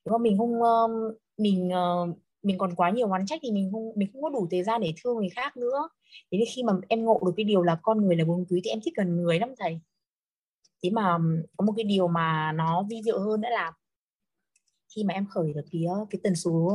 nếu 0.04 0.12
mà 0.12 0.18
mình 0.18 0.38
không 0.38 0.60
uh, 0.62 1.16
mình 1.38 1.68
uh, 1.68 2.18
mình 2.42 2.58
còn 2.58 2.74
quá 2.74 2.90
nhiều 2.90 3.08
oán 3.08 3.26
trách 3.26 3.40
thì 3.42 3.52
mình 3.52 3.72
không 3.72 3.92
mình 3.96 4.08
không 4.12 4.22
có 4.22 4.30
đủ 4.30 4.46
thời 4.50 4.62
gian 4.62 4.80
để 4.80 4.94
thương 5.02 5.16
người 5.16 5.28
khác 5.28 5.56
nữa. 5.56 5.88
Thế 6.32 6.38
nên 6.38 6.48
khi 6.54 6.62
mà 6.62 6.72
em 6.88 7.04
ngộ 7.04 7.20
được 7.26 7.32
cái 7.36 7.44
điều 7.44 7.62
là 7.62 7.78
con 7.82 8.06
người 8.06 8.16
là 8.16 8.24
vốn 8.24 8.44
quý 8.50 8.60
thì 8.64 8.70
em 8.70 8.80
thích 8.84 8.94
gần 8.96 9.22
người 9.22 9.38
lắm 9.38 9.54
thầy. 9.58 9.80
Thế 10.82 10.90
mà 10.90 11.18
có 11.56 11.66
một 11.66 11.72
cái 11.76 11.84
điều 11.84 12.08
mà 12.08 12.52
nó 12.52 12.86
vi 12.90 13.02
diệu 13.02 13.20
hơn 13.20 13.40
nữa 13.40 13.48
là 13.50 13.72
khi 14.94 15.04
mà 15.04 15.14
em 15.14 15.26
khởi 15.26 15.52
được 15.52 15.64
cái 15.72 15.82
cái 16.10 16.20
tần 16.24 16.34
số 16.34 16.72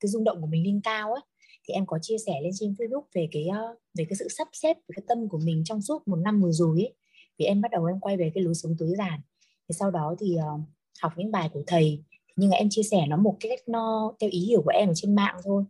cái 0.00 0.08
rung 0.08 0.24
động 0.24 0.40
của 0.40 0.46
mình 0.46 0.64
lên 0.64 0.80
cao 0.84 1.12
ấy 1.12 1.22
thì 1.68 1.74
em 1.74 1.86
có 1.86 1.98
chia 2.02 2.16
sẻ 2.26 2.32
lên 2.42 2.52
trên 2.58 2.72
Facebook 2.72 3.02
về 3.14 3.28
cái 3.32 3.46
ờ, 3.46 3.76
về 3.98 4.04
cái 4.08 4.16
sự 4.16 4.28
sắp 4.28 4.48
xếp 4.52 4.76
về 4.76 4.92
cái 4.96 5.04
tâm 5.08 5.28
của 5.28 5.38
mình 5.38 5.62
trong 5.64 5.82
suốt 5.82 6.08
một 6.08 6.16
năm 6.16 6.42
vừa 6.42 6.52
rồi 6.52 6.80
ấy. 6.80 6.94
Vì 7.38 7.44
em 7.44 7.60
bắt 7.60 7.70
đầu 7.70 7.84
em 7.84 8.00
quay 8.00 8.16
về 8.16 8.30
cái 8.34 8.44
lối 8.44 8.54
sống 8.54 8.76
tối 8.78 8.88
giản. 8.98 9.20
Thì 9.68 9.72
sau 9.78 9.90
đó 9.90 10.14
thì 10.20 10.36
uh, 10.36 10.60
học 11.02 11.12
những 11.16 11.30
bài 11.30 11.50
của 11.52 11.62
thầy. 11.66 12.04
Nhưng 12.36 12.50
mà 12.50 12.56
em 12.56 12.68
chia 12.70 12.82
sẻ 12.82 13.06
nó 13.08 13.16
một 13.16 13.36
cái 13.40 13.50
cách 13.50 13.68
nó 13.68 14.12
theo 14.20 14.30
ý 14.30 14.40
hiểu 14.40 14.62
của 14.62 14.72
em 14.74 14.88
ở 14.88 14.92
trên 14.96 15.14
mạng 15.14 15.36
thôi. 15.44 15.64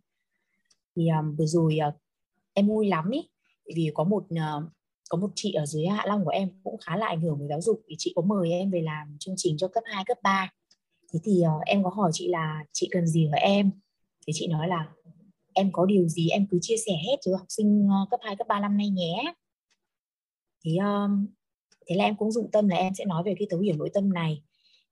Thì 0.97 1.09
um, 1.09 1.37
vừa 1.37 1.47
rồi 1.47 1.79
uh, 1.89 1.95
em 2.53 2.69
vui 2.69 2.87
lắm 2.89 3.11
ý. 3.11 3.29
Vì 3.75 3.91
có 3.95 4.05
một 4.05 4.25
uh, 4.33 4.65
có 5.09 5.19
một 5.19 5.31
chị 5.35 5.53
ở 5.53 5.67
dưới 5.67 5.87
Hạ 5.87 6.05
Long 6.07 6.25
của 6.25 6.31
em 6.31 6.49
cũng 6.65 6.77
khá 6.79 6.97
là 6.97 7.07
ảnh 7.07 7.21
hưởng 7.21 7.39
với 7.39 7.49
giáo 7.49 7.61
dục. 7.61 7.83
Thì 7.89 7.95
chị 7.99 8.13
có 8.17 8.23
mời 8.23 8.51
em 8.51 8.71
về 8.71 8.81
làm 8.81 9.17
chương 9.21 9.35
trình 9.37 9.57
cho 9.59 9.69
cấp 9.69 9.85
2, 9.87 10.05
cấp 10.07 10.19
3 10.23 10.51
thế 11.13 11.21
thì 11.25 11.43
uh, 11.57 11.63
em 11.67 11.85
có 11.85 11.91
hỏi 11.91 12.11
chị 12.15 12.29
là 12.29 12.65
chị 12.73 12.89
cần 12.93 13.07
gì 13.07 13.29
ở 13.33 13.37
em? 13.37 13.71
Thì 14.27 14.33
chị 14.37 14.47
nói 14.47 14.69
là 14.69 14.89
em 15.57 15.71
có 15.73 15.87
điều 15.87 16.09
gì 16.09 16.29
em 16.29 16.47
cứ 16.51 16.59
chia 16.63 16.77
sẻ 16.87 16.93
hết 17.07 17.17
cho 17.21 17.37
học 17.37 17.47
sinh 17.49 17.89
ờ, 17.91 18.07
cấp 18.11 18.21
2, 18.23 18.37
cấp 18.37 18.47
3 18.47 18.61
năm 18.61 18.77
nay 18.77 18.89
nhé. 18.89 19.35
Thì 20.65 20.77
um, 20.77 21.27
thế 21.87 21.97
là 21.97 22.05
em 22.05 22.17
cũng 22.17 22.33
dụng 22.33 22.51
tâm 22.53 22.69
là 22.69 22.77
em 22.77 22.95
sẽ 22.95 23.05
nói 23.05 23.23
về 23.23 23.35
cái 23.39 23.49
thấu 23.51 23.61
hiểu 23.61 23.77
nội 23.77 23.91
tâm 23.95 24.13
này. 24.13 24.43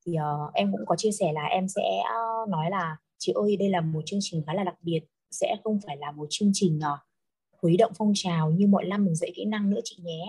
Thì 0.07 0.13
uh, 0.13 0.55
em 0.55 0.73
cũng 0.73 0.87
có 0.87 0.97
chia 0.97 1.13
sẻ 1.13 1.33
là 1.33 1.45
em 1.45 1.69
sẽ 1.69 2.03
uh, 2.03 2.49
nói 2.49 2.71
là 2.71 2.97
chị 3.19 3.33
ơi 3.33 3.57
đây 3.57 3.69
là 3.69 3.81
một 3.81 4.01
chương 4.07 4.19
trình 4.23 4.43
khá 4.47 4.55
là 4.55 4.65
đặc 4.65 4.75
biệt 4.83 5.01
sẽ 5.31 5.57
không 5.65 5.79
phải 5.87 5.97
là 5.97 6.13
một 6.13 6.27
chương 6.31 6.51
trình 6.53 6.79
uh, 6.79 6.99
khuấy 7.61 7.77
động 7.77 7.93
phong 7.99 8.13
trào 8.15 8.51
như 8.51 8.67
mọi 8.67 8.85
năm 8.85 9.05
mình 9.05 9.15
dạy 9.15 9.33
kỹ 9.35 9.45
năng 9.45 9.71
nữa 9.71 9.81
chị 9.85 9.97
nhé. 10.03 10.27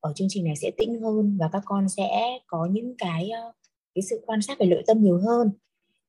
Ở 0.00 0.12
chương 0.14 0.28
trình 0.30 0.44
này 0.44 0.56
sẽ 0.56 0.70
tĩnh 0.76 1.00
hơn 1.00 1.36
và 1.40 1.48
các 1.52 1.62
con 1.64 1.88
sẽ 1.88 2.38
có 2.46 2.68
những 2.70 2.94
cái 2.98 3.30
uh, 3.48 3.54
cái 3.94 4.02
sự 4.02 4.22
quan 4.26 4.42
sát 4.42 4.58
về 4.58 4.66
nội 4.66 4.82
tâm 4.86 5.02
nhiều 5.02 5.20
hơn. 5.26 5.50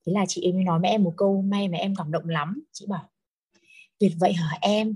Thế 0.06 0.14
là 0.14 0.26
chị 0.28 0.48
ấy 0.48 0.54
mới 0.54 0.64
nói 0.64 0.80
với 0.80 0.90
em 0.90 1.04
một 1.04 1.14
câu 1.18 1.42
may 1.42 1.68
mà 1.68 1.78
em 1.78 1.96
cảm 1.96 2.12
động 2.12 2.30
lắm. 2.30 2.64
Chị 2.72 2.86
bảo 2.90 3.10
tuyệt 4.00 4.12
vậy 4.20 4.34
hả 4.34 4.58
em 4.62 4.96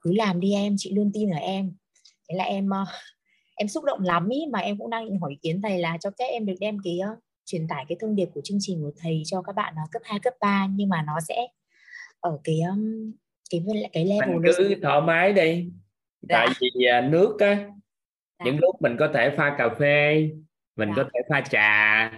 cứ 0.00 0.12
làm 0.12 0.40
đi 0.40 0.52
em 0.52 0.74
chị 0.78 0.92
luôn 0.94 1.10
tin 1.14 1.30
ở 1.30 1.38
em 1.38 1.72
thế 2.28 2.36
là 2.36 2.44
em 2.44 2.66
uh, 2.66 2.88
em 3.56 3.68
xúc 3.68 3.84
động 3.84 4.00
lắm 4.02 4.28
ý 4.28 4.46
mà 4.52 4.58
em 4.58 4.78
cũng 4.78 4.90
đang 4.90 5.04
định 5.04 5.20
hỏi 5.20 5.30
ý 5.30 5.36
kiến 5.42 5.62
thầy 5.62 5.78
là 5.78 5.98
cho 6.00 6.10
phép 6.18 6.24
em 6.32 6.46
được 6.46 6.54
đem 6.60 6.78
cái 6.84 6.98
uh, 7.12 7.18
truyền 7.44 7.68
tải 7.68 7.84
cái 7.88 7.98
thông 8.00 8.16
điệp 8.16 8.28
của 8.34 8.40
chương 8.44 8.58
trình 8.60 8.82
của 8.82 8.92
thầy 8.96 9.22
cho 9.26 9.42
các 9.42 9.56
bạn 9.56 9.74
uh, 9.84 9.90
cấp 9.90 10.02
2, 10.04 10.18
cấp 10.20 10.34
3 10.40 10.66
nhưng 10.70 10.88
mà 10.88 11.02
nó 11.06 11.20
sẽ 11.28 11.46
ở 12.20 12.38
cái 12.44 12.60
um, 12.60 13.12
cái 13.50 13.64
cái 13.92 14.04
level 14.04 14.30
mình 14.30 14.52
cứ 14.56 14.74
thoải 14.82 15.00
mái 15.00 15.32
đi 15.32 15.70
dạ. 16.20 16.46
tại 16.46 16.48
vì 16.60 16.70
nước 17.10 17.36
á 17.40 17.54
dạ. 18.38 18.44
những 18.44 18.58
lúc 18.60 18.82
mình 18.82 18.96
có 18.98 19.10
thể 19.14 19.30
pha 19.36 19.54
cà 19.58 19.68
phê 19.78 20.30
mình 20.76 20.88
dạ. 20.96 21.02
có 21.02 21.10
thể 21.14 21.20
pha 21.28 21.40
trà 21.50 22.10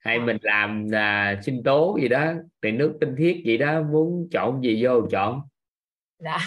hay 0.00 0.18
mình 0.18 0.36
làm 0.42 0.86
uh, 0.86 1.44
sinh 1.44 1.62
tố 1.62 1.98
gì 2.02 2.08
đó 2.08 2.32
thì 2.62 2.72
nước 2.72 2.96
tinh 3.00 3.14
khiết 3.18 3.36
gì 3.44 3.58
đó 3.58 3.82
muốn 3.82 4.28
chọn 4.30 4.64
gì 4.64 4.84
vô 4.84 5.06
chọn. 5.10 5.40
Dạ. 6.18 6.38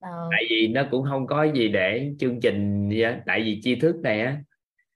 Ờ. 0.00 0.28
tại 0.30 0.44
vì 0.50 0.68
nó 0.68 0.82
cũng 0.90 1.04
không 1.10 1.26
có 1.26 1.44
gì 1.44 1.68
để 1.68 2.12
chương 2.18 2.40
trình 2.40 2.88
gì 2.88 3.00
á 3.00 3.22
tại 3.26 3.40
vì 3.40 3.60
tri 3.62 3.74
thức 3.74 3.96
này 4.02 4.20
á. 4.20 4.42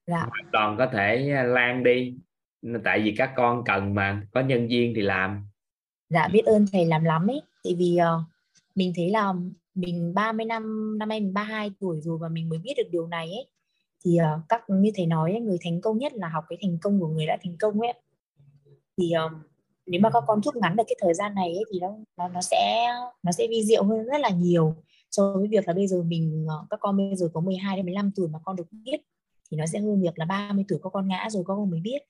Dạ. 0.07 0.19
hoàn 0.19 0.45
toàn 0.53 0.77
có 0.79 0.87
thể 0.93 1.17
lan 1.45 1.85
đi. 1.85 2.15
Tại 2.85 3.01
vì 3.01 3.15
các 3.17 3.33
con 3.37 3.65
cần 3.65 3.95
mà 3.95 4.23
có 4.33 4.41
nhân 4.41 4.69
viên 4.69 4.95
thì 4.95 5.03
làm. 5.03 5.47
Dạ 6.09 6.29
biết 6.29 6.45
ơn 6.45 6.67
thầy 6.73 6.87
làm 6.87 7.05
lắm 7.05 7.31
ấy. 7.31 7.43
Tại 7.65 7.75
vì 7.79 7.99
uh, 8.01 8.23
mình 8.75 8.93
thấy 8.97 9.11
là 9.11 9.33
mình 9.75 10.15
30 10.15 10.47
năm 10.47 10.99
năm 10.99 11.09
nay 11.09 11.21
mình 11.21 11.35
32 11.35 11.71
tuổi 11.81 12.01
rồi 12.01 12.19
và 12.19 12.29
mình 12.29 12.49
mới 12.49 12.59
biết 12.59 12.75
được 12.77 12.89
điều 12.91 13.07
này 13.07 13.27
ấy 13.27 13.47
thì 14.05 14.19
uh, 14.21 14.49
các 14.49 14.63
như 14.69 14.91
thầy 14.97 15.07
nói 15.07 15.33
người 15.33 15.59
thành 15.65 15.81
công 15.81 15.99
nhất 15.99 16.13
là 16.15 16.29
học 16.29 16.45
cái 16.49 16.59
thành 16.63 16.79
công 16.83 17.01
của 17.01 17.09
người 17.09 17.27
đã 17.27 17.39
thành 17.45 17.57
công 17.61 17.81
ấy 17.81 17.95
thì 18.97 19.13
um, 19.13 19.33
nếu 19.87 20.01
mà 20.01 20.11
các 20.11 20.25
con 20.27 20.43
rút 20.43 20.57
ngắn 20.57 20.77
được 20.77 20.85
cái 20.87 20.97
thời 21.01 21.15
gian 21.15 21.35
này 21.35 21.49
ấy, 21.55 21.65
thì 21.73 21.81
nó 21.81 21.89
nó 22.17 22.29
nó 22.29 22.41
sẽ 22.41 22.87
nó 23.23 23.33
sẽ 23.33 23.47
vi 23.51 23.65
diệu 23.65 23.85
hơn 23.85 24.05
rất 24.05 24.21
là 24.21 24.31
nhiều 24.31 24.75
so 25.11 25.33
với 25.37 25.49
việc 25.49 25.69
là 25.69 25.75
bây 25.75 25.87
giờ 25.87 26.03
mình 26.03 26.47
ờ, 26.49 26.67
các 26.71 26.81
con 26.81 26.97
bây 26.97 27.17
giờ 27.17 27.29
có 27.35 27.41
12 27.41 27.77
đến 27.77 27.87
15 27.87 28.11
tuổi 28.17 28.29
mà 28.29 28.39
con 28.45 28.57
được 28.57 28.67
biết 28.73 29.01
thì 29.51 29.57
nó 29.57 29.67
sẽ 29.67 29.79
hơn 29.79 30.03
việc 30.03 30.19
là 30.19 30.25
30 30.25 30.65
tuổi 30.69 30.79
các 30.83 30.91
con 30.93 31.09
ngã 31.09 31.29
rồi 31.31 31.45
các 31.47 31.55
con 31.55 31.71
mới 31.71 31.81
biết. 31.81 32.03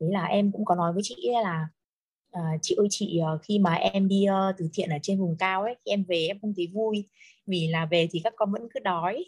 Thế 0.00 0.06
là 0.10 0.24
em 0.24 0.52
cũng 0.52 0.64
có 0.64 0.74
nói 0.74 0.92
với 0.92 1.02
chị 1.04 1.30
là 1.42 1.68
à, 2.30 2.42
chị 2.62 2.74
ơi 2.74 2.86
chị 2.90 3.20
khi 3.42 3.58
mà 3.58 3.74
em 3.74 4.08
đi 4.08 4.26
uh, 4.50 4.54
từ 4.58 4.68
thiện 4.72 4.90
ở 4.90 4.98
trên 5.02 5.20
vùng 5.20 5.36
cao 5.38 5.62
ấy 5.62 5.74
khi 5.84 5.90
em 5.90 6.04
về 6.08 6.26
em 6.26 6.38
không 6.40 6.52
thấy 6.56 6.66
vui 6.74 7.04
vì 7.46 7.68
là 7.68 7.86
về 7.86 8.08
thì 8.10 8.20
các 8.24 8.32
con 8.36 8.52
vẫn 8.52 8.68
cứ 8.74 8.80
đói 8.80 9.24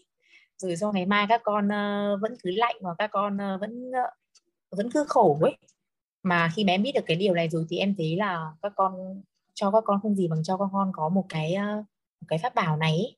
rồi 0.61 0.77
sau 0.77 0.93
ngày 0.93 1.07
mai 1.07 1.27
các 1.29 1.41
con 1.45 1.67
uh, 1.67 2.21
vẫn 2.21 2.35
cứ 2.43 2.51
lạnh 2.51 2.77
và 2.81 2.95
các 2.99 3.11
con 3.13 3.35
uh, 3.37 3.61
vẫn 3.61 3.91
uh, 3.91 4.77
vẫn 4.77 4.91
cứ 4.91 5.05
khổ 5.09 5.39
ấy. 5.43 5.57
Mà 6.23 6.51
khi 6.55 6.65
mà 6.65 6.73
em 6.73 6.83
biết 6.83 6.93
được 6.95 7.05
cái 7.07 7.17
điều 7.17 7.35
này 7.35 7.49
rồi 7.49 7.67
thì 7.71 7.79
em 7.79 7.95
thấy 7.99 8.17
là 8.17 8.53
các 8.63 8.73
con 8.77 9.23
cho 9.55 9.71
các 9.71 9.85
con 9.87 10.01
không 10.03 10.15
gì 10.15 10.29
bằng 10.29 10.43
cho 10.43 10.57
các 10.57 10.69
con 10.73 10.93
có 10.95 11.09
một 11.09 11.25
cái 11.29 11.55
uh, 11.55 11.85
một 12.21 12.27
cái 12.29 12.39
pháp 12.39 12.55
bảo 12.55 12.77
này 12.77 12.91
ấy. 12.91 13.17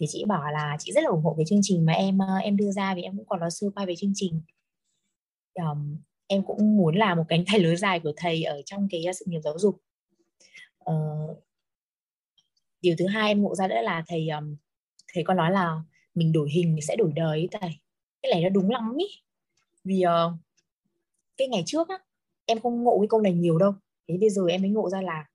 thì 0.00 0.06
chị 0.08 0.24
bảo 0.24 0.52
là 0.52 0.76
chị 0.78 0.92
rất 0.92 1.04
là 1.04 1.10
ủng 1.10 1.22
hộ 1.22 1.34
cái 1.36 1.46
chương 1.48 1.60
trình 1.62 1.86
mà 1.86 1.92
em 1.92 2.18
uh, 2.18 2.42
em 2.42 2.56
đưa 2.56 2.70
ra 2.70 2.94
vì 2.94 3.02
em 3.02 3.16
cũng 3.16 3.26
còn 3.26 3.40
nói 3.40 3.50
sư 3.50 3.70
quay 3.74 3.86
về 3.86 3.94
chương 3.96 4.12
trình. 4.14 4.40
Um, 5.54 5.96
em 6.26 6.42
cũng 6.44 6.76
muốn 6.76 6.96
là 6.96 7.14
một 7.14 7.24
cánh 7.28 7.44
tay 7.52 7.60
lưới 7.60 7.76
dài 7.76 8.00
của 8.00 8.12
thầy 8.16 8.42
ở 8.42 8.62
trong 8.66 8.88
cái 8.90 9.04
sự 9.14 9.24
nghiệp 9.28 9.40
giáo 9.44 9.58
dục. 9.58 9.80
Uh, 10.90 11.44
điều 12.80 12.94
thứ 12.98 13.06
hai 13.06 13.28
em 13.28 13.42
ngộ 13.42 13.54
ra 13.54 13.68
nữa 13.68 13.82
là 13.82 14.04
thầy 14.06 14.28
um, 14.28 14.56
thầy 15.14 15.24
con 15.24 15.36
nói 15.36 15.50
là 15.50 15.82
mình 16.14 16.32
đổi 16.32 16.50
hình 16.50 16.78
sẽ 16.82 16.96
đổi 16.96 17.12
đời 17.14 17.38
ấy 17.38 17.48
thầy. 17.50 17.70
Cái 18.22 18.32
này 18.32 18.42
nó 18.42 18.48
đúng 18.48 18.70
lắm 18.70 18.96
ý. 18.98 19.06
Vì 19.84 20.02
uh, 20.04 20.32
cái 21.36 21.48
ngày 21.48 21.62
trước 21.66 21.88
á 21.88 21.98
em 22.46 22.60
không 22.60 22.84
ngộ 22.84 22.98
cái 22.98 23.08
câu 23.08 23.20
này 23.20 23.32
nhiều 23.32 23.58
đâu. 23.58 23.74
Thế 24.08 24.16
bây 24.20 24.30
giờ 24.30 24.42
em 24.48 24.62
mới 24.62 24.70
ngộ 24.70 24.90
ra 24.90 25.02
là 25.02 25.26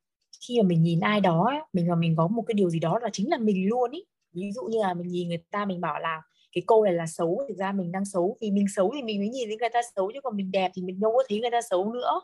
khi 0.48 0.62
mà 0.62 0.68
mình 0.68 0.84
nhìn 0.84 1.00
ai 1.00 1.22
đó 1.22 1.52
mình 1.74 1.88
mà 1.88 1.96
mình 1.96 2.16
có 2.16 2.28
một 2.28 2.44
cái 2.48 2.54
điều 2.54 2.70
gì 2.70 2.80
đó 2.80 3.00
là 3.02 3.10
chính 3.14 3.30
là 3.30 3.38
mình 3.38 3.70
luôn 3.70 3.92
ý. 3.92 4.04
Ví 4.34 4.52
dụ 4.52 4.62
như 4.64 4.80
là 4.82 4.94
mình 4.94 5.08
nhìn 5.08 5.28
người 5.28 5.44
ta 5.52 5.66
mình 5.66 5.82
bảo 5.82 6.00
là 6.00 6.22
cái 6.52 6.64
câu 6.68 6.84
này 6.84 6.94
là 6.94 7.08
xấu 7.08 7.42
thực 7.48 7.58
ra 7.58 7.72
mình 7.72 7.92
đang 7.92 8.06
xấu 8.06 8.38
vì 8.42 8.52
mình 8.52 8.66
xấu 8.76 8.92
thì 8.96 9.04
mình 9.04 9.20
mới 9.20 9.30
nhìn 9.30 9.50
thấy 9.50 9.58
người 9.58 9.70
ta 9.70 9.82
xấu 9.96 10.12
chứ 10.14 10.20
còn 10.24 10.38
mình 10.38 10.52
đẹp 10.52 10.72
thì 10.74 10.82
mình 10.82 11.00
đâu 11.00 11.12
có 11.18 11.24
thấy 11.30 11.40
người 11.40 11.52
ta 11.52 11.62
xấu 11.70 11.94
nữa. 11.94 12.22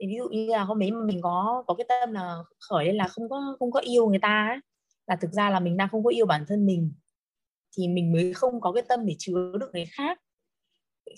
Thì 0.00 0.06
ví 0.06 0.16
dụ 0.16 0.28
như 0.28 0.46
là 0.46 0.64
hôm 0.64 0.78
đấy 0.78 0.90
mà 0.90 1.04
mình 1.04 1.20
có 1.22 1.64
có 1.66 1.74
cái 1.74 1.84
tâm 1.88 2.12
là 2.12 2.36
khởi 2.68 2.86
lên 2.86 2.96
là 2.96 3.08
không 3.08 3.28
có 3.28 3.56
không 3.58 3.70
có 3.70 3.80
yêu 3.80 4.08
người 4.08 4.18
ta 4.22 4.46
ấy, 4.48 4.58
là 5.06 5.16
thực 5.16 5.32
ra 5.32 5.50
là 5.50 5.60
mình 5.60 5.76
đang 5.76 5.88
không 5.88 6.04
có 6.04 6.10
yêu 6.10 6.26
bản 6.26 6.44
thân 6.48 6.66
mình 6.66 6.92
thì 7.78 7.88
mình 7.88 8.12
mới 8.12 8.34
không 8.34 8.60
có 8.60 8.72
cái 8.72 8.82
tâm 8.88 9.06
để 9.06 9.14
chứa 9.18 9.52
được 9.60 9.70
người 9.72 9.86
khác. 9.86 10.20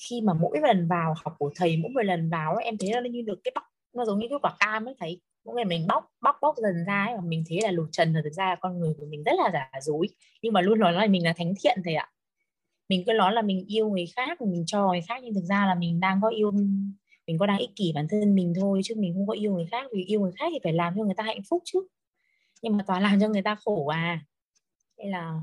Khi 0.09 0.21
mà 0.21 0.33
mỗi 0.35 0.59
lần 0.63 0.89
vào 0.89 1.15
học 1.25 1.35
của 1.39 1.51
thầy 1.57 1.77
mỗi 1.77 1.91
một 1.91 2.03
lần 2.03 2.31
vào 2.31 2.55
ấy, 2.55 2.65
em 2.65 2.79
thấy 2.79 2.91
nó 2.93 3.01
như 3.11 3.23
được 3.23 3.41
cái 3.45 3.53
bóc 3.55 3.65
nó 3.93 4.05
giống 4.05 4.19
như 4.19 4.27
cái 4.31 4.39
quả 4.43 4.57
cam 4.61 4.89
ấy 4.89 4.95
thầy 4.99 5.21
mỗi 5.45 5.57
ngày 5.57 5.65
mình 5.65 5.87
bóc 5.87 6.05
bóc 6.21 6.37
bóc 6.43 6.55
dần 6.63 6.85
ra 6.87 7.05
ấy, 7.05 7.15
và 7.15 7.23
mình 7.25 7.45
thấy 7.49 7.61
là 7.63 7.71
lột 7.71 7.89
trần 7.93 8.13
là 8.13 8.21
thực 8.25 8.33
ra 8.33 8.45
là 8.45 8.57
con 8.61 8.79
người 8.79 8.95
của 8.99 9.07
mình 9.07 9.23
rất 9.25 9.33
là 9.39 9.51
giả 9.53 9.81
dối. 9.83 10.09
Nhưng 10.43 10.53
mà 10.53 10.61
luôn 10.61 10.79
nói 10.79 10.93
là 10.93 11.07
mình 11.07 11.25
là 11.25 11.33
thánh 11.37 11.55
thiện 11.63 11.79
thầy 11.85 11.95
ạ. 11.95 12.11
Mình 12.89 13.03
cứ 13.07 13.13
nói 13.13 13.33
là 13.33 13.43
mình 13.43 13.65
yêu 13.69 13.89
người 13.89 14.07
khác 14.17 14.41
mình 14.41 14.65
cho 14.67 14.89
người 14.89 15.01
khác 15.09 15.23
nhưng 15.23 15.35
thực 15.35 15.45
ra 15.45 15.67
là 15.67 15.75
mình 15.75 16.01
đang 16.01 16.21
có 16.23 16.29
yêu 16.29 16.51
mình 17.27 17.39
có 17.39 17.47
đang 17.47 17.59
ích 17.59 17.71
kỷ 17.77 17.93
bản 17.95 18.07
thân 18.11 18.35
mình 18.35 18.53
thôi 18.61 18.81
chứ 18.85 18.95
mình 18.99 19.15
không 19.15 19.27
có 19.27 19.33
yêu 19.33 19.53
người 19.55 19.67
khác. 19.71 19.87
Vì 19.93 20.05
yêu 20.05 20.21
người 20.21 20.33
khác 20.39 20.47
thì 20.53 20.59
phải 20.65 20.73
làm 20.73 20.95
cho 20.97 21.05
người 21.05 21.15
ta 21.15 21.25
hạnh 21.25 21.41
phúc 21.51 21.63
chứ. 21.65 21.87
Nhưng 22.63 22.77
mà 22.77 22.85
toàn 22.87 23.03
làm 23.03 23.21
cho 23.21 23.29
người 23.29 23.43
ta 23.43 23.55
khổ 23.55 23.87
à. 23.87 24.25
Nên 24.99 25.11
là 25.11 25.41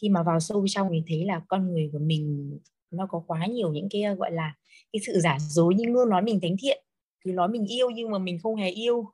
khi 0.00 0.08
mà 0.08 0.22
vào 0.22 0.40
sâu 0.40 0.66
trong 0.68 0.88
thì 0.92 1.02
thấy 1.08 1.24
là 1.24 1.40
con 1.48 1.72
người 1.72 1.90
của 1.92 1.98
mình 1.98 2.58
nó 2.90 3.06
có 3.06 3.22
quá 3.26 3.46
nhiều 3.46 3.72
những 3.72 3.88
cái 3.90 4.02
ờ, 4.02 4.14
gọi 4.14 4.32
là, 4.32 4.54
cái 4.92 5.00
sự 5.06 5.20
giả 5.20 5.38
dối 5.40 5.74
nhưng 5.76 5.92
luôn, 5.92 6.08
nói 6.08 6.22
mình 6.22 6.40
thánh 6.40 6.56
thiện 6.60 6.84
cứ 7.24 7.32
nói 7.32 7.48
mình 7.48 7.66
yêu 7.66 7.90
nhưng 7.90 8.10
mà 8.10 8.18
mình 8.18 8.38
không 8.42 8.56
hề 8.56 8.70
yêu. 8.70 9.04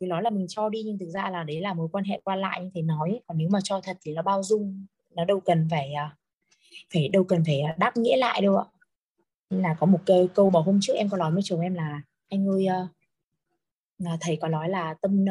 Thì 0.00 0.06
nói 0.06 0.22
là 0.22 0.30
mình 0.30 0.46
cho 0.48 0.68
đi 0.68 0.82
nhưng 0.82 0.98
thực 0.98 1.08
ra 1.08 1.30
là 1.30 1.44
đấy 1.44 1.60
là 1.60 1.74
mối 1.74 1.88
quan 1.92 2.04
hệ 2.04 2.20
qua 2.24 2.36
lại 2.36 2.62
như 2.64 2.70
thế 2.74 2.82
nói 2.82 3.20
còn 3.26 3.38
nếu 3.38 3.48
mà 3.48 3.58
cho 3.64 3.80
thật 3.80 3.96
thì 4.02 4.12
nó 4.12 4.22
bao 4.22 4.42
dung, 4.42 4.86
nó 5.14 5.24
đâu 5.24 5.40
cần 5.40 5.68
phải 5.70 5.92
ờ, 5.92 6.08
phải, 6.94 7.08
đâu 7.08 7.24
cần 7.24 7.44
phải 7.46 7.60
ờ, 7.60 7.72
đáp 7.78 7.96
nghĩa 7.96 8.16
lại 8.16 8.40
đâu 8.40 8.56
ạ. 8.56 8.64
Là 9.50 9.76
có 9.80 9.86
một 9.86 9.98
cái 10.06 10.28
câu 10.34 10.50
mà 10.50 10.60
hôm 10.60 10.78
trước 10.82 10.92
em 10.96 11.08
có 11.08 11.16
nói 11.16 11.32
với 11.32 11.42
chồng 11.44 11.60
em 11.60 11.74
là, 11.74 12.02
anh 12.28 12.48
ơi 12.48 12.66
là 13.98 14.16
thầy 14.20 14.36
có 14.36 14.48
nói 14.48 14.68
là 14.68 14.94
tâm 15.02 15.24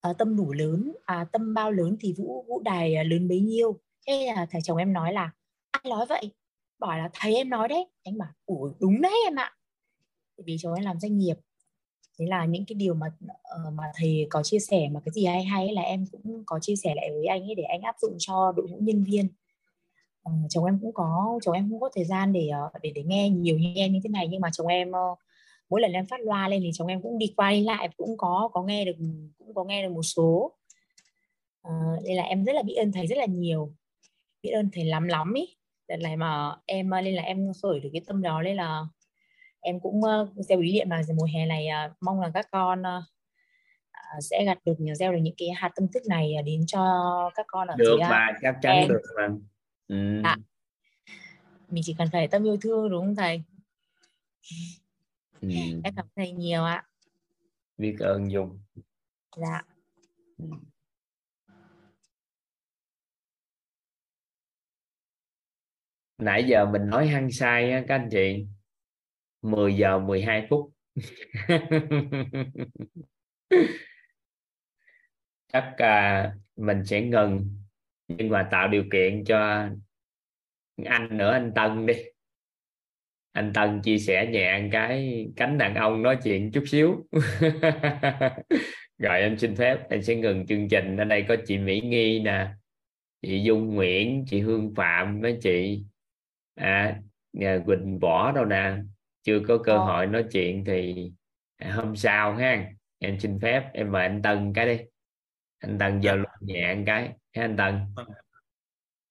à, 0.00 0.12
tâm 0.12 0.36
đủ 0.36 0.52
lớn 0.52 0.92
à, 1.04 1.26
tâm 1.32 1.54
bao 1.54 1.70
lớn 1.70 1.96
thì 2.00 2.12
vũ 2.12 2.44
vũ 2.48 2.62
đài 2.62 2.94
à, 2.94 3.02
lớn 3.02 3.28
bấy 3.28 3.40
nhiêu. 3.40 3.78
Thế 4.06 4.32
là 4.36 4.46
thầy 4.50 4.60
chồng 4.64 4.76
em 4.76 4.92
nói 4.92 5.12
là 5.12 5.30
ai 5.70 5.82
nói 5.88 6.06
vậy? 6.08 6.30
Bảo 6.78 6.98
là 6.98 7.10
thầy 7.12 7.34
em 7.34 7.50
nói 7.50 7.68
đấy. 7.68 7.86
Anh 8.04 8.18
bảo 8.18 8.28
ủa 8.46 8.70
đúng 8.80 9.00
đấy 9.00 9.14
em 9.26 9.34
ạ. 9.34 9.54
Vì 10.44 10.56
chồng 10.60 10.74
em 10.74 10.84
làm 10.84 11.00
doanh 11.00 11.18
nghiệp. 11.18 11.36
Thế 12.18 12.26
là 12.26 12.44
những 12.44 12.64
cái 12.66 12.74
điều 12.74 12.94
mà 12.94 13.06
ờ, 13.42 13.70
mà 13.70 13.84
thầy 13.94 14.26
có 14.30 14.42
chia 14.42 14.58
sẻ 14.58 14.88
mà 14.92 15.00
cái 15.04 15.12
gì 15.12 15.24
hay 15.24 15.44
hay 15.44 15.72
là 15.72 15.82
em 15.82 16.04
cũng 16.06 16.42
có 16.46 16.58
chia 16.62 16.76
sẻ 16.76 16.94
lại 16.96 17.10
với 17.12 17.26
anh 17.26 17.42
ấy 17.42 17.54
để 17.54 17.62
anh 17.62 17.82
áp 17.82 17.96
dụng 18.00 18.16
cho 18.18 18.52
đội 18.56 18.68
ngũ 18.68 18.78
nhân 18.80 19.04
viên. 19.04 19.28
Ờ, 20.22 20.32
chồng 20.48 20.64
em 20.64 20.78
cũng 20.82 20.92
có 20.94 21.38
chồng 21.42 21.54
em 21.54 21.70
cũng 21.70 21.80
có 21.80 21.90
thời 21.94 22.04
gian 22.04 22.32
để 22.32 22.50
để 22.82 22.92
để 22.94 23.02
nghe 23.02 23.30
nhiều 23.30 23.58
như 23.58 23.72
em 23.74 23.92
như 23.92 24.00
thế 24.04 24.08
này. 24.08 24.28
Nhưng 24.28 24.40
mà 24.40 24.50
chồng 24.52 24.66
em 24.66 24.90
uh, 24.90 25.18
mỗi 25.70 25.80
lần 25.80 25.92
em 25.92 26.06
phát 26.06 26.20
loa 26.20 26.48
lên 26.48 26.60
thì 26.62 26.70
chồng 26.74 26.86
em 26.86 27.02
cũng 27.02 27.18
đi 27.18 27.34
qua 27.36 27.50
đi 27.50 27.64
lại 27.64 27.88
cũng 27.96 28.16
có 28.16 28.50
có 28.52 28.62
nghe 28.62 28.84
được 28.84 28.96
cũng 29.38 29.54
có 29.54 29.64
nghe 29.64 29.82
được 29.82 29.92
một 29.92 30.02
số. 30.02 30.56
Uh, 31.68 32.04
nên 32.04 32.16
là 32.16 32.22
em 32.22 32.44
rất 32.44 32.52
là 32.52 32.62
biết 32.62 32.74
ơn 32.74 32.92
thầy 32.92 33.06
rất 33.06 33.18
là 33.18 33.26
nhiều. 33.26 33.72
Biết 34.42 34.50
ơn 34.50 34.70
thầy 34.72 34.84
lắm 34.84 35.08
lắm 35.08 35.34
ý. 35.34 35.56
Đợt 35.88 35.96
này 35.96 36.16
mà 36.16 36.56
em 36.66 36.90
nên 36.90 37.14
là 37.14 37.22
em 37.22 37.52
khởi 37.62 37.80
được 37.80 37.90
cái 37.92 38.02
tâm 38.06 38.22
đó 38.22 38.42
nên 38.42 38.56
là 38.56 38.82
em 39.60 39.80
cũng 39.80 40.00
uh, 40.00 40.28
gieo 40.48 40.60
ý 40.60 40.72
niệm 40.72 40.90
là 40.90 41.02
mùa 41.16 41.26
hè 41.34 41.46
này 41.46 41.66
mong 42.00 42.20
là 42.20 42.30
các 42.34 42.48
con 42.50 42.80
uh, 42.80 43.04
sẽ 44.20 44.44
gặt 44.44 44.58
được 44.64 44.74
gieo 44.98 45.12
được 45.12 45.18
những 45.22 45.34
cái 45.36 45.48
hạt 45.56 45.70
tâm 45.76 45.88
thức 45.94 46.02
này 46.06 46.34
đến 46.44 46.64
cho 46.66 46.80
các 47.34 47.46
con 47.48 47.68
ở 47.68 47.74
được 47.78 47.98
mà 48.00 48.26
chắc 48.42 48.54
chắn 48.62 48.76
em. 48.76 48.88
được 48.88 49.02
mà. 49.16 49.28
Ừ. 49.88 50.20
à, 50.24 50.36
mình 51.68 51.82
chỉ 51.86 51.94
cần 51.98 52.08
phải 52.12 52.28
tâm 52.28 52.44
yêu 52.44 52.56
thương 52.60 52.90
đúng 52.90 53.04
không 53.04 53.16
thầy 53.16 53.42
ừ. 55.40 55.48
em 55.84 55.94
cảm 55.96 56.06
thầy 56.16 56.32
nhiều 56.32 56.64
ạ. 56.64 56.84
Biết 57.78 57.96
ơn 58.00 58.30
dung. 58.30 58.60
Dạ. 59.36 59.62
Ừ. 60.38 60.44
nãy 66.18 66.44
giờ 66.48 66.66
mình 66.66 66.86
nói 66.86 67.06
hăng 67.06 67.32
sai 67.32 67.72
á 67.72 67.84
các 67.88 67.94
anh 67.94 68.08
chị. 68.10 68.46
10 69.42 69.76
giờ 69.76 69.98
12 69.98 70.46
phút. 70.50 70.72
Chắc 75.52 75.74
à, 75.76 76.32
mình 76.56 76.84
sẽ 76.84 77.00
ngừng 77.00 77.58
nhưng 78.08 78.28
mà 78.28 78.48
tạo 78.50 78.68
điều 78.68 78.84
kiện 78.92 79.24
cho 79.24 79.68
anh 80.84 81.16
nữa 81.16 81.32
anh 81.32 81.52
Tân 81.54 81.86
đi 81.86 81.94
anh 83.38 83.52
Tân 83.52 83.82
chia 83.82 83.98
sẻ 83.98 84.26
nhẹ 84.26 84.68
cái 84.72 85.26
cánh 85.36 85.58
đàn 85.58 85.74
ông 85.74 86.02
nói 86.02 86.18
chuyện 86.24 86.52
chút 86.52 86.64
xíu. 86.66 87.06
Rồi 88.98 89.20
em 89.20 89.38
xin 89.38 89.56
phép 89.56 89.88
anh 89.90 90.02
sẽ 90.02 90.14
ngừng 90.14 90.46
chương 90.46 90.68
trình. 90.68 90.96
Ở 90.96 91.04
đây 91.04 91.24
có 91.28 91.36
chị 91.46 91.58
Mỹ 91.58 91.80
Nghi 91.80 92.20
nè 92.20 92.48
chị 93.22 93.42
Dung 93.42 93.74
Nguyễn 93.74 94.24
chị 94.28 94.40
Hương 94.40 94.74
Phạm 94.74 95.20
với 95.20 95.38
chị 95.42 95.84
à, 96.54 97.00
Quỳnh 97.66 97.98
Võ 97.98 98.32
đâu 98.32 98.44
nè. 98.44 98.76
Chưa 99.22 99.40
có 99.48 99.58
cơ 99.58 99.72
ờ. 99.72 99.78
hội 99.78 100.06
nói 100.06 100.24
chuyện 100.32 100.64
thì 100.64 101.10
hôm 101.72 101.96
sau 101.96 102.34
ha. 102.34 102.70
Em 102.98 103.20
xin 103.20 103.38
phép 103.40 103.70
em 103.72 103.92
mời 103.92 104.02
anh 104.02 104.22
Tân 104.22 104.52
cái 104.52 104.66
đi. 104.66 104.84
Anh 105.58 105.78
Tân 105.78 106.00
giao 106.00 106.16
lưu 106.16 106.26
nhẹ 106.40 106.76
cái. 106.86 107.08
Ha 107.36 107.42
anh 107.42 107.56
Tân? 107.56 107.74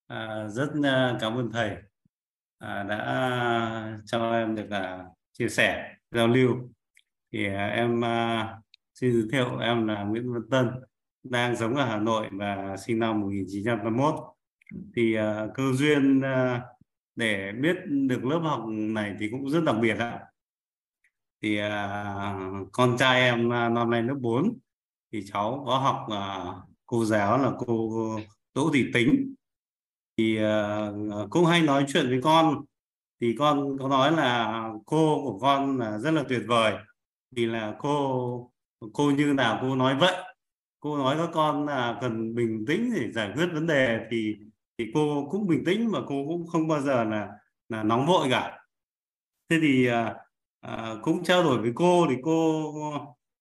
À, 0.08 0.48
rất 0.48 0.70
à, 0.84 1.18
cảm 1.22 1.38
ơn 1.38 1.52
thầy 1.54 1.70
à, 2.58 2.84
đã 2.84 4.00
cho 4.06 4.32
em 4.32 4.56
được 4.56 4.70
à, 4.70 5.06
chia 5.34 5.50
sẻ 5.50 5.96
giao 6.12 6.28
lưu. 6.28 6.56
Thì 7.34 7.46
à, 7.46 7.68
em 7.68 8.06
à, 8.06 8.58
xin 8.94 9.14
giới 9.14 9.24
thiệu 9.32 9.58
em 9.58 9.88
là 9.88 10.04
Nguyễn 10.04 10.34
Văn 10.34 10.42
Tân 10.52 10.70
đang 11.24 11.56
sống 11.56 11.76
ở 11.76 11.86
Hà 11.86 11.98
Nội 12.00 12.28
và 12.32 12.78
sinh 12.78 13.00
năm 13.00 13.22
1981 13.22 14.16
thì 14.96 15.14
à, 15.14 15.48
cơ 15.56 15.64
duyên 15.74 16.22
à, 16.22 16.62
để 17.16 17.52
biết 17.52 17.76
được 17.86 18.26
lớp 18.26 18.40
học 18.40 18.64
này 18.70 19.16
thì 19.20 19.30
cũng 19.32 19.50
rất 19.50 19.64
đặc 19.64 19.76
biệt 19.82 19.96
ạ. 20.00 20.20
Thì 21.42 21.58
à, 21.58 22.40
con 22.72 22.96
trai 23.00 23.22
em 23.22 23.54
à, 23.54 23.70
năm 23.70 23.90
nay 23.90 24.04
lớp 24.04 24.16
4 24.22 24.58
thì 25.12 25.24
cháu 25.34 25.64
có 25.66 25.78
học 25.78 26.08
à, 26.12 26.46
cô 26.86 27.06
giáo 27.06 27.38
là 27.38 27.52
cô 27.60 27.90
Đỗ 28.54 28.70
Thị 28.74 28.86
Tính 28.94 29.36
thì 30.18 30.40
uh, 30.40 31.30
cũng 31.30 31.46
hay 31.46 31.62
nói 31.62 31.86
chuyện 31.88 32.08
với 32.10 32.20
con. 32.24 32.66
Thì 33.22 33.36
con 33.40 33.78
có 33.80 33.88
nói 33.88 34.12
là 34.12 34.64
cô 34.86 35.22
của 35.24 35.40
con 35.40 35.80
là 35.80 35.98
rất 35.98 36.12
là 36.12 36.24
tuyệt 36.30 36.42
vời. 36.48 36.74
Vì 37.32 37.46
là 37.46 37.76
cô 37.80 38.52
cô 38.94 39.12
như 39.12 39.34
nào 39.34 39.60
cô 39.62 39.76
nói 39.76 39.96
vậy. 40.00 40.16
Cô 40.80 40.98
nói 40.98 41.16
các 41.18 41.30
con 41.34 41.66
là 41.66 41.98
cần 42.02 42.36
bình 42.36 42.66
tĩnh 42.68 42.92
để 42.96 43.12
giải 43.12 43.32
quyết 43.36 43.48
vấn 43.54 43.68
đề 43.68 44.00
thì 44.12 44.36
thì 44.78 44.86
cô 44.94 45.28
cũng 45.32 45.48
bình 45.48 45.64
tĩnh 45.66 45.92
mà 45.92 46.00
cô 46.08 46.26
cũng 46.28 46.48
không 46.48 46.68
bao 46.68 46.82
giờ 46.82 47.04
là 47.04 47.30
là 47.70 47.84
nóng 47.84 48.06
vội 48.08 48.28
cả. 48.32 48.60
Thế 49.50 49.58
thì 49.62 49.88
à, 49.88 50.16
à, 50.62 50.96
cũng 51.02 51.24
trao 51.24 51.44
đổi 51.44 51.62
với 51.62 51.72
cô 51.76 52.08
thì 52.10 52.16
cô 52.24 52.74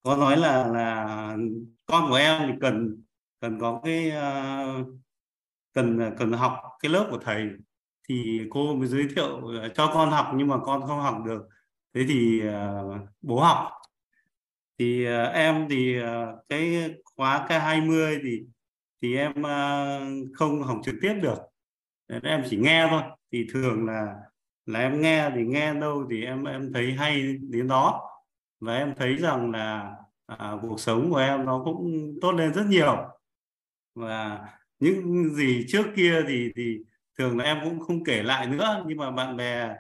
có 0.02 0.16
nói 0.16 0.36
là 0.36 0.66
là 0.66 1.36
con 1.86 2.10
của 2.10 2.16
em 2.16 2.42
thì 2.52 2.58
cần 2.60 3.02
cần 3.40 3.58
có 3.60 3.80
cái 3.84 4.12
uh, 4.12 4.86
cần 5.76 6.14
cần 6.18 6.32
học 6.32 6.60
cái 6.82 6.92
lớp 6.92 7.06
của 7.10 7.18
thầy 7.18 7.50
thì 8.08 8.46
cô 8.50 8.74
mới 8.74 8.88
giới 8.88 9.06
thiệu 9.16 9.46
ờ, 9.46 9.68
cho 9.68 9.90
con 9.94 10.10
học 10.10 10.26
nhưng 10.36 10.48
mà 10.48 10.56
con 10.64 10.86
không 10.86 11.00
học 11.00 11.16
được. 11.26 11.42
Thế 11.94 12.04
thì 12.08 12.42
uh, 12.48 13.08
bố 13.22 13.40
học. 13.40 13.72
Thì 14.78 15.06
uh, 15.06 15.34
em 15.34 15.66
thì 15.70 15.98
uh, 16.00 16.04
cái 16.48 16.94
khóa 17.16 17.46
K20 17.48 18.20
thì 18.22 18.42
thì 19.02 19.16
em 19.16 19.30
uh, 19.30 20.36
không 20.36 20.62
học 20.62 20.80
trực 20.84 20.94
tiếp 21.02 21.14
được. 21.22 21.38
Nên 22.08 22.22
em 22.22 22.42
chỉ 22.50 22.56
nghe 22.56 22.86
thôi. 22.90 23.02
Thì 23.32 23.46
thường 23.52 23.86
là 23.86 24.14
là 24.66 24.80
em 24.80 25.00
nghe 25.00 25.30
thì 25.34 25.44
nghe 25.44 25.74
đâu 25.74 26.06
thì 26.10 26.24
em 26.24 26.44
em 26.44 26.72
thấy 26.72 26.92
hay 26.92 27.36
đến 27.40 27.68
đó. 27.68 28.10
Và 28.60 28.74
em 28.76 28.94
thấy 28.96 29.16
rằng 29.16 29.50
là 29.50 29.94
à, 30.26 30.52
cuộc 30.62 30.80
sống 30.80 31.10
của 31.10 31.16
em 31.16 31.44
nó 31.44 31.62
cũng 31.64 32.14
tốt 32.20 32.32
lên 32.32 32.52
rất 32.52 32.64
nhiều. 32.68 32.96
Và 33.94 34.48
những 34.78 35.34
gì 35.34 35.64
trước 35.68 35.86
kia 35.96 36.22
thì 36.28 36.52
thì 36.56 36.78
thường 37.18 37.38
là 37.38 37.44
em 37.44 37.58
cũng 37.64 37.80
không 37.80 38.04
kể 38.04 38.22
lại 38.22 38.46
nữa. 38.46 38.84
Nhưng 38.86 38.98
mà 38.98 39.10
bạn 39.10 39.36
bè 39.36 39.74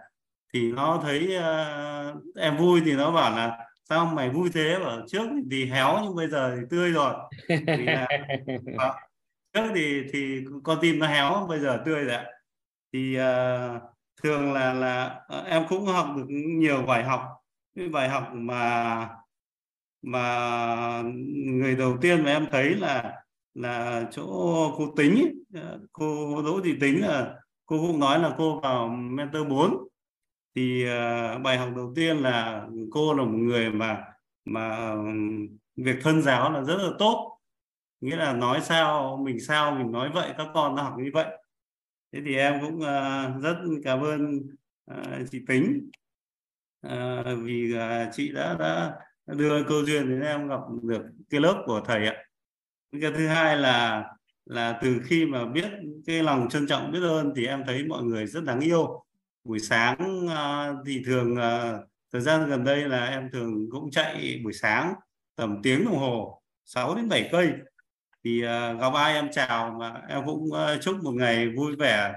thì 0.54 0.72
nó 0.72 1.00
thấy 1.02 1.36
uh, 1.36 2.36
em 2.36 2.56
vui 2.56 2.82
thì 2.84 2.92
nó 2.92 3.10
bảo 3.10 3.36
là 3.36 3.58
sao 3.88 4.06
mày 4.06 4.30
vui 4.30 4.50
thế? 4.54 4.78
Bảo 4.84 5.00
trước 5.08 5.28
thì 5.50 5.64
héo 5.66 6.00
nhưng 6.02 6.16
bây 6.16 6.28
giờ 6.28 6.56
thì 6.56 6.62
tươi 6.70 6.90
rồi. 6.90 7.14
Vì 7.48 7.84
là 7.84 8.08
trước 9.52 9.72
thì 9.74 10.02
thì 10.12 10.44
con 10.62 10.78
tim 10.80 10.98
nó 10.98 11.06
héo 11.06 11.46
bây 11.48 11.60
giờ 11.60 11.82
tươi 11.84 12.04
rồi 12.04 12.14
ạ. 12.14 12.24
Thì 12.92 13.18
uh, 13.18 13.82
thường 14.22 14.52
là 14.52 14.74
là 14.74 15.20
uh, 15.38 15.46
em 15.46 15.64
cũng 15.68 15.86
học 15.86 16.06
được 16.16 16.26
nhiều 16.28 16.82
bài 16.82 17.04
học. 17.04 17.22
Cái 17.76 17.88
bài 17.88 18.08
học 18.08 18.30
mà 18.32 19.08
mà 20.02 21.02
người 21.46 21.76
đầu 21.76 21.96
tiên 22.00 22.24
mà 22.24 22.30
em 22.30 22.46
thấy 22.50 22.74
là 22.74 23.22
là 23.56 24.08
chỗ 24.12 24.24
cô 24.78 24.92
tính 24.96 25.14
ấy, 25.14 25.62
ờ, 25.62 25.80
cô 25.92 26.42
Đỗ 26.42 26.60
Thị 26.64 26.74
Tính 26.80 27.00
là 27.00 27.34
cô 27.66 27.78
cũng 27.86 28.00
nói 28.00 28.18
là 28.18 28.34
cô 28.38 28.60
vào 28.60 28.88
mentor 28.88 29.48
4 29.48 29.88
thì 30.54 30.84
uh, 30.84 31.42
bài 31.42 31.58
học 31.58 31.68
đầu 31.76 31.92
tiên 31.96 32.16
là 32.16 32.66
cô 32.90 33.14
là 33.14 33.24
một 33.24 33.38
người 33.38 33.70
mà 33.70 34.04
mà 34.44 34.94
việc 35.76 35.96
thân 36.02 36.22
giáo 36.22 36.52
là 36.52 36.62
rất 36.62 36.76
là 36.76 36.90
tốt. 36.98 37.38
Nghĩa 38.00 38.16
là 38.16 38.32
nói 38.32 38.60
sao 38.60 39.16
mình 39.24 39.40
sao 39.40 39.72
mình 39.72 39.92
nói 39.92 40.10
vậy 40.14 40.32
các 40.38 40.46
con 40.54 40.74
nó 40.74 40.82
học 40.82 40.94
như 40.98 41.10
vậy. 41.14 41.26
Thế 42.12 42.20
thì 42.24 42.36
em 42.36 42.60
cũng 42.60 42.76
uh, 42.76 43.42
rất 43.42 43.56
cảm 43.84 44.00
ơn 44.00 44.40
uh, 44.92 45.30
chị 45.30 45.40
Tính. 45.46 45.90
Uh, 46.86 46.92
vì 47.42 47.74
uh, 47.74 48.12
chị 48.12 48.32
đã 48.32 48.56
đã 48.58 48.98
đưa 49.26 49.64
câu 49.64 49.84
duyên 49.84 50.08
đến 50.08 50.20
em 50.20 50.48
gặp 50.48 50.60
được 50.82 51.02
cái 51.30 51.40
lớp 51.40 51.62
của 51.66 51.80
thầy 51.84 52.06
ạ 52.06 52.14
cái 53.00 53.12
thứ 53.16 53.26
hai 53.26 53.56
là 53.56 54.04
là 54.46 54.78
từ 54.82 55.00
khi 55.04 55.26
mà 55.26 55.44
biết 55.46 55.70
cái 56.06 56.22
lòng 56.22 56.48
trân 56.50 56.66
trọng 56.66 56.92
biết 56.92 57.00
ơn 57.02 57.32
thì 57.36 57.46
em 57.46 57.62
thấy 57.66 57.84
mọi 57.84 58.02
người 58.02 58.26
rất 58.26 58.44
đáng 58.44 58.60
yêu. 58.60 59.04
Buổi 59.44 59.58
sáng 59.58 60.26
uh, 60.26 60.86
thì 60.86 61.02
thường 61.06 61.32
uh, 61.32 61.88
thời 62.12 62.20
gian 62.20 62.48
gần 62.50 62.64
đây 62.64 62.88
là 62.88 63.06
em 63.06 63.30
thường 63.32 63.70
cũng 63.70 63.90
chạy 63.90 64.40
buổi 64.44 64.52
sáng 64.52 64.94
tầm 65.36 65.60
tiếng 65.62 65.84
đồng 65.84 65.98
hồ 65.98 66.42
6 66.64 66.94
đến 66.94 67.08
7 67.08 67.28
cây. 67.32 67.52
Thì 68.24 68.42
uh, 68.44 68.80
gặp 68.80 68.92
ai 68.94 69.14
em 69.14 69.28
chào 69.32 69.76
mà 69.80 70.02
em 70.08 70.22
cũng 70.26 70.44
uh, 70.44 70.82
chúc 70.82 70.96
một 71.04 71.12
ngày 71.12 71.48
vui 71.56 71.76
vẻ. 71.76 72.12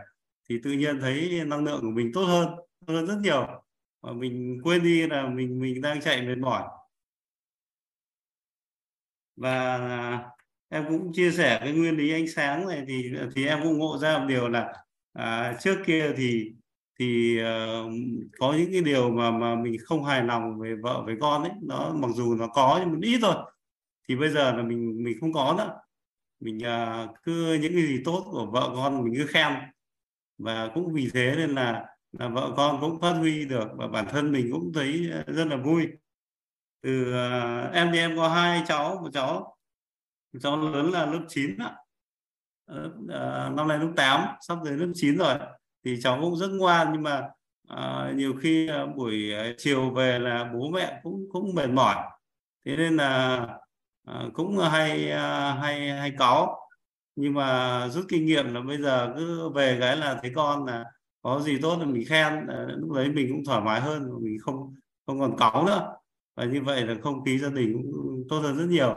Thì 0.49 0.59
tự 0.63 0.71
nhiên 0.71 0.99
thấy 1.01 1.41
năng 1.47 1.65
lượng 1.65 1.81
của 1.81 1.91
mình 1.91 2.11
tốt 2.13 2.23
hơn 2.25 2.47
tốt 2.85 2.93
hơn 2.93 3.07
rất 3.07 3.17
nhiều. 3.21 3.47
Và 4.01 4.11
mình 4.13 4.59
quên 4.63 4.83
đi 4.83 5.07
là 5.07 5.27
mình 5.27 5.59
mình 5.59 5.81
đang 5.81 6.01
chạy 6.01 6.21
mệt 6.21 6.37
mỏi. 6.37 6.63
Và 9.35 9.79
em 10.69 10.85
cũng 10.89 11.13
chia 11.13 11.31
sẻ 11.31 11.59
cái 11.59 11.73
nguyên 11.73 11.97
lý 11.97 12.13
ánh 12.13 12.27
sáng 12.27 12.67
này 12.67 12.83
thì 12.87 13.11
thì 13.35 13.47
em 13.47 13.59
cũng 13.63 13.77
ngộ 13.77 13.97
ra 13.97 14.17
một 14.17 14.25
điều 14.27 14.49
là 14.49 14.73
à, 15.13 15.57
trước 15.59 15.75
kia 15.85 16.13
thì 16.17 16.51
thì 16.99 17.39
uh, 17.41 17.93
có 18.39 18.53
những 18.57 18.71
cái 18.71 18.81
điều 18.81 19.09
mà 19.11 19.31
mà 19.31 19.55
mình 19.55 19.77
không 19.83 20.03
hài 20.03 20.23
lòng 20.23 20.59
về 20.59 20.75
vợ 20.83 21.03
với 21.05 21.15
con 21.21 21.43
ấy 21.43 21.51
nó 21.61 21.93
mặc 21.93 22.11
dù 22.15 22.35
nó 22.35 22.47
có 22.47 22.77
nhưng 22.81 22.91
một 22.91 22.99
ít 23.01 23.19
thôi. 23.21 23.35
Thì 24.09 24.15
bây 24.15 24.29
giờ 24.29 24.51
là 24.57 24.63
mình 24.63 25.03
mình 25.03 25.17
không 25.19 25.33
có 25.33 25.55
nữa. 25.57 25.79
Mình 26.39 26.57
uh, 26.57 27.15
cứ 27.23 27.57
những 27.61 27.73
cái 27.73 27.81
gì 27.81 28.01
tốt 28.05 28.27
của 28.31 28.45
vợ 28.45 28.71
con 28.75 29.03
mình 29.03 29.13
cứ 29.17 29.27
khen. 29.27 29.53
Và 30.37 30.71
cũng 30.73 30.93
vì 30.93 31.09
thế 31.13 31.33
nên 31.37 31.55
là 31.55 31.85
là 32.11 32.27
vợ 32.27 32.53
con 32.57 32.81
cũng 32.81 33.01
phát 33.01 33.13
huy 33.13 33.45
được 33.45 33.67
và 33.75 33.87
bản 33.87 34.05
thân 34.09 34.31
mình 34.31 34.49
cũng 34.51 34.73
thấy 34.73 35.11
rất 35.27 35.45
là 35.47 35.57
vui. 35.57 35.87
Từ 36.81 37.01
uh, 37.09 37.73
em 37.73 37.89
thì 37.93 37.99
em 37.99 38.17
có 38.17 38.29
hai 38.29 38.63
cháu 38.67 38.99
một 39.03 39.09
cháu 39.13 39.58
cháu 40.41 40.57
lớn 40.57 40.91
là 40.91 41.05
lớp 41.05 41.25
9 41.27 41.57
ạ. 41.57 41.75
Uh, 42.75 43.01
năm 43.55 43.67
nay 43.67 43.79
lớp 43.79 43.93
8 43.95 44.21
sắp 44.41 44.57
tới 44.65 44.73
lớp 44.73 44.91
9 44.95 45.17
rồi. 45.17 45.35
Thì 45.85 45.99
cháu 46.01 46.19
cũng 46.21 46.35
rất 46.35 46.47
ngoan 46.47 46.87
nhưng 46.93 47.03
mà 47.03 47.21
uh, 47.73 48.15
nhiều 48.15 48.33
khi 48.41 48.69
uh, 48.83 48.95
buổi 48.95 49.31
chiều 49.57 49.89
về 49.89 50.19
là 50.19 50.51
bố 50.53 50.69
mẹ 50.69 50.99
cũng 51.03 51.25
cũng 51.31 51.55
mệt 51.55 51.69
mỏi. 51.69 51.95
Thế 52.65 52.77
nên 52.77 52.97
là 52.97 53.47
uh, 54.11 54.33
cũng 54.33 54.57
hay 54.57 55.05
uh, 55.05 55.59
hay 55.61 55.91
hay 55.91 56.11
có 56.19 56.59
nhưng 57.19 57.33
mà 57.33 57.87
rút 57.89 58.05
kinh 58.09 58.25
nghiệm 58.25 58.53
là 58.53 58.61
bây 58.61 58.77
giờ 58.77 59.13
cứ 59.17 59.49
về 59.49 59.77
cái 59.79 59.97
là 59.97 60.19
thấy 60.21 60.31
con 60.35 60.65
là 60.65 60.85
có 61.21 61.39
gì 61.39 61.59
tốt 61.61 61.77
là 61.79 61.85
mình 61.85 62.05
khen. 62.07 62.47
Ờ, 62.47 62.67
lúc 62.77 62.91
đấy 62.91 63.09
mình 63.09 63.27
cũng 63.31 63.45
thoải 63.45 63.61
mái 63.61 63.81
hơn 63.81 64.09
mình 64.21 64.37
không 64.41 64.75
không 65.05 65.19
còn 65.19 65.37
cáu 65.37 65.65
nữa. 65.65 65.93
Và 66.35 66.45
như 66.45 66.61
vậy 66.61 66.81
là 66.87 66.95
không 67.01 67.25
khí 67.25 67.39
gia 67.39 67.49
đình 67.49 67.81
cũng 67.83 68.23
tốt 68.29 68.39
hơn 68.39 68.57
rất 68.57 68.65
nhiều 68.65 68.95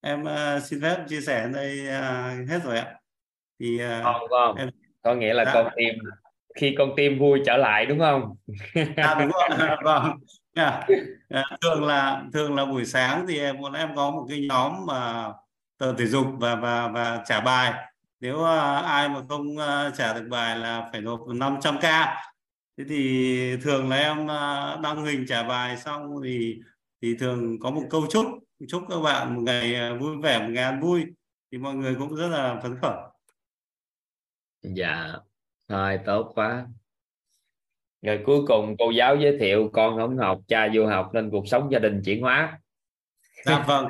em 0.00 0.22
uh, 0.22 0.62
xin 0.62 0.80
phép 0.82 1.04
chia 1.08 1.20
sẻ 1.20 1.48
đây 1.54 1.80
uh, 1.80 2.48
hết 2.48 2.60
rồi 2.64 2.78
ạ. 2.78 2.94
Thì 3.60 3.80
không, 4.02 4.28
không. 4.30 4.56
Em... 4.56 4.70
có 5.02 5.14
nghĩa 5.14 5.34
là 5.34 5.44
dạ. 5.44 5.52
con 5.54 5.72
tim 5.76 5.94
khi 6.56 6.74
con 6.78 6.90
tim 6.96 7.18
vui 7.18 7.40
trở 7.46 7.56
lại 7.56 7.86
đúng 7.86 7.98
không? 7.98 8.36
À, 8.96 9.16
đúng 9.20 9.30
rồi. 9.30 9.76
Vâng. 9.84 10.12
À, 10.54 10.86
thường 11.62 11.84
là 11.84 12.22
thường 12.32 12.54
là 12.54 12.64
buổi 12.64 12.84
sáng 12.84 13.26
thì 13.28 13.38
em 13.38 13.60
bọn 13.60 13.72
em 13.72 13.96
có 13.96 14.10
một 14.10 14.26
cái 14.28 14.46
nhóm 14.48 14.86
mà 14.86 15.32
tập 15.78 15.94
thể 15.98 16.06
dục 16.06 16.26
và 16.38 16.54
và 16.54 16.88
và 16.88 17.22
trả 17.26 17.40
bài. 17.40 17.72
Nếu 18.20 18.44
ai 18.84 19.08
mà 19.08 19.20
không 19.28 19.56
trả 19.96 20.14
được 20.14 20.26
bài 20.30 20.58
là 20.58 20.88
phải 20.92 21.00
nộp 21.00 21.20
500k 21.20 22.06
thế 22.78 22.84
thì 22.88 23.56
thường 23.62 23.88
là 23.88 23.96
em 23.96 24.26
đăng 24.82 25.04
hình 25.04 25.26
trả 25.28 25.42
bài 25.42 25.76
xong 25.76 26.14
thì 26.24 26.60
thì 27.02 27.14
thường 27.14 27.58
có 27.60 27.70
một 27.70 27.82
câu 27.90 28.06
chúc 28.10 28.26
chúc 28.68 28.82
các 28.88 29.00
bạn 29.00 29.34
một 29.34 29.40
ngày 29.44 29.92
vui 29.98 30.16
vẻ 30.22 30.38
một 30.38 30.48
ngày 30.50 30.64
ăn 30.64 30.80
vui. 30.80 31.04
Thì 31.52 31.58
mọi 31.58 31.74
người 31.74 31.94
cũng 31.98 32.14
rất 32.14 32.28
là 32.28 32.60
phấn 32.62 32.78
khởi. 32.82 32.96
Dạ 34.62 35.16
thôi 35.68 35.98
tốt 36.06 36.32
quá. 36.34 36.66
Rồi 38.02 38.22
cuối 38.26 38.46
cùng 38.46 38.76
cô 38.78 38.90
giáo 38.90 39.16
giới 39.16 39.38
thiệu 39.38 39.70
con 39.72 39.96
không 39.96 40.18
học 40.18 40.40
cha 40.48 40.68
vô 40.74 40.86
học 40.86 41.10
nên 41.12 41.30
cuộc 41.30 41.48
sống 41.48 41.72
gia 41.72 41.78
đình 41.78 42.02
chuyển 42.04 42.22
hóa. 42.22 42.58
Dạ 43.44 43.64
vâng. 43.66 43.86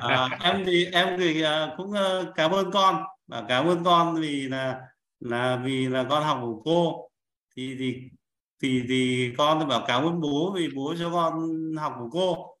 À, 0.00 0.38
em 0.42 0.62
thì 0.66 0.86
em 0.92 1.18
thì 1.18 1.44
uh, 1.44 1.48
cũng 1.76 1.90
uh, 1.90 2.34
cảm 2.34 2.50
ơn 2.50 2.70
con. 2.70 3.02
Và 3.26 3.44
cảm 3.48 3.66
ơn 3.66 3.84
con 3.84 4.14
vì 4.20 4.48
là 4.48 4.80
là 5.20 5.60
vì 5.64 5.88
là 5.88 6.06
con 6.10 6.22
học 6.24 6.38
của 6.42 6.62
cô. 6.64 7.08
Thì 7.56 7.76
thì 7.78 8.00
thì 8.62 8.82
thì 8.88 9.32
con 9.38 9.68
bảo 9.68 9.84
cảm 9.86 10.04
ơn 10.04 10.20
bố 10.20 10.52
vì 10.56 10.68
bố 10.76 10.94
cho 10.98 11.10
con 11.10 11.48
học 11.76 11.94
của 11.98 12.08
cô 12.12 12.57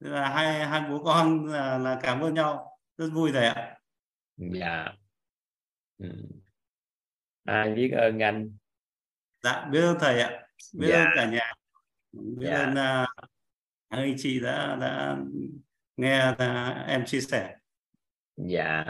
là 0.00 0.28
hai 0.28 0.66
hai 0.66 0.90
bố 0.90 1.04
con 1.04 1.46
là, 1.46 1.78
là 1.78 2.00
cảm 2.02 2.20
ơn 2.20 2.34
nhau. 2.34 2.78
Rất 2.96 3.08
vui 3.12 3.30
thầy 3.32 3.46
ạ. 3.46 3.80
Dạ. 4.36 4.92
Ừ. 5.98 6.08
Ai 7.44 7.74
biết 7.74 7.90
ơn 7.90 8.18
anh. 8.18 8.56
Dạ 9.42 9.68
biết 9.72 9.80
ơn 9.80 9.96
thầy 10.00 10.20
ạ. 10.20 10.42
Biết 10.74 10.88
dạ. 10.90 11.04
ơn 11.04 11.08
cả 11.16 11.30
nhà. 11.30 11.52
Biết 12.12 12.48
dạ. 12.50 12.58
ơn 12.58 12.72
uh, 13.02 13.08
anh 13.88 14.14
chị 14.18 14.40
đã 14.40 14.76
đã 14.80 15.16
nghe 15.96 16.30
uh, 16.30 16.86
em 16.86 17.04
chia 17.06 17.20
sẻ. 17.20 17.56
Dạ. 18.36 18.84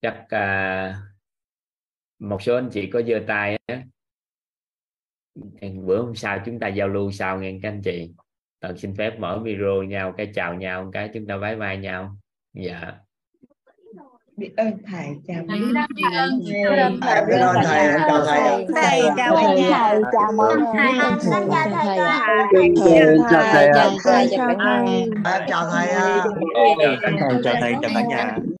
Chắc 0.00 0.24
uh, 0.24 0.96
một 2.18 2.42
số 2.42 2.54
anh 2.54 2.70
chị 2.72 2.90
có 2.92 3.02
giơ 3.02 3.24
tay 3.28 3.58
á. 3.66 3.82
Bữa 5.86 6.02
hôm 6.02 6.14
sau 6.14 6.42
chúng 6.46 6.60
ta 6.60 6.68
giao 6.68 6.88
lưu 6.88 7.12
sau 7.12 7.40
nghe 7.40 7.58
các 7.62 7.68
anh 7.68 7.82
chị 7.84 8.12
Tận 8.64 8.78
xin 8.78 8.94
phép 8.98 9.18
mở 9.18 9.38
video 9.38 9.82
nhau 9.82 10.12
cái 10.16 10.30
chào 10.34 10.54
nhau 10.54 10.90
cái 10.92 11.10
chúng 11.14 11.26
ta 11.26 11.36
vái 11.36 11.56
vai 11.56 11.76
nhau 11.76 12.16
dạ 12.54 12.92
biết 14.36 14.50
ơn 14.56 14.72
thầy 14.86 15.06
chào 15.26 15.44
thầy 15.48 15.58
biết 15.58 16.04
ơn 16.16 17.00
thầy 17.00 17.24
biết 17.26 17.36
ơn 17.36 17.56
thầy 17.64 17.88
chào 18.08 18.24
thầy 18.26 18.66
thầy 18.74 19.02
chào 19.16 19.36
thầy 19.36 19.62
chào 20.12 20.32
mọi 20.36 20.56
người 20.56 20.66
thầy 20.74 20.92
chào 20.98 21.68
thầy 21.72 21.98
chào 23.30 23.50
thầy 23.50 23.68
chào 23.70 23.90
thầy 24.04 24.28
chào 24.30 24.50
thầy 24.54 24.66
chào 25.48 25.70
thầy 25.70 25.88
chào 27.44 27.54
thầy 27.60 27.74
chào 27.82 27.90
cả 27.94 28.02
nhà 28.08 28.36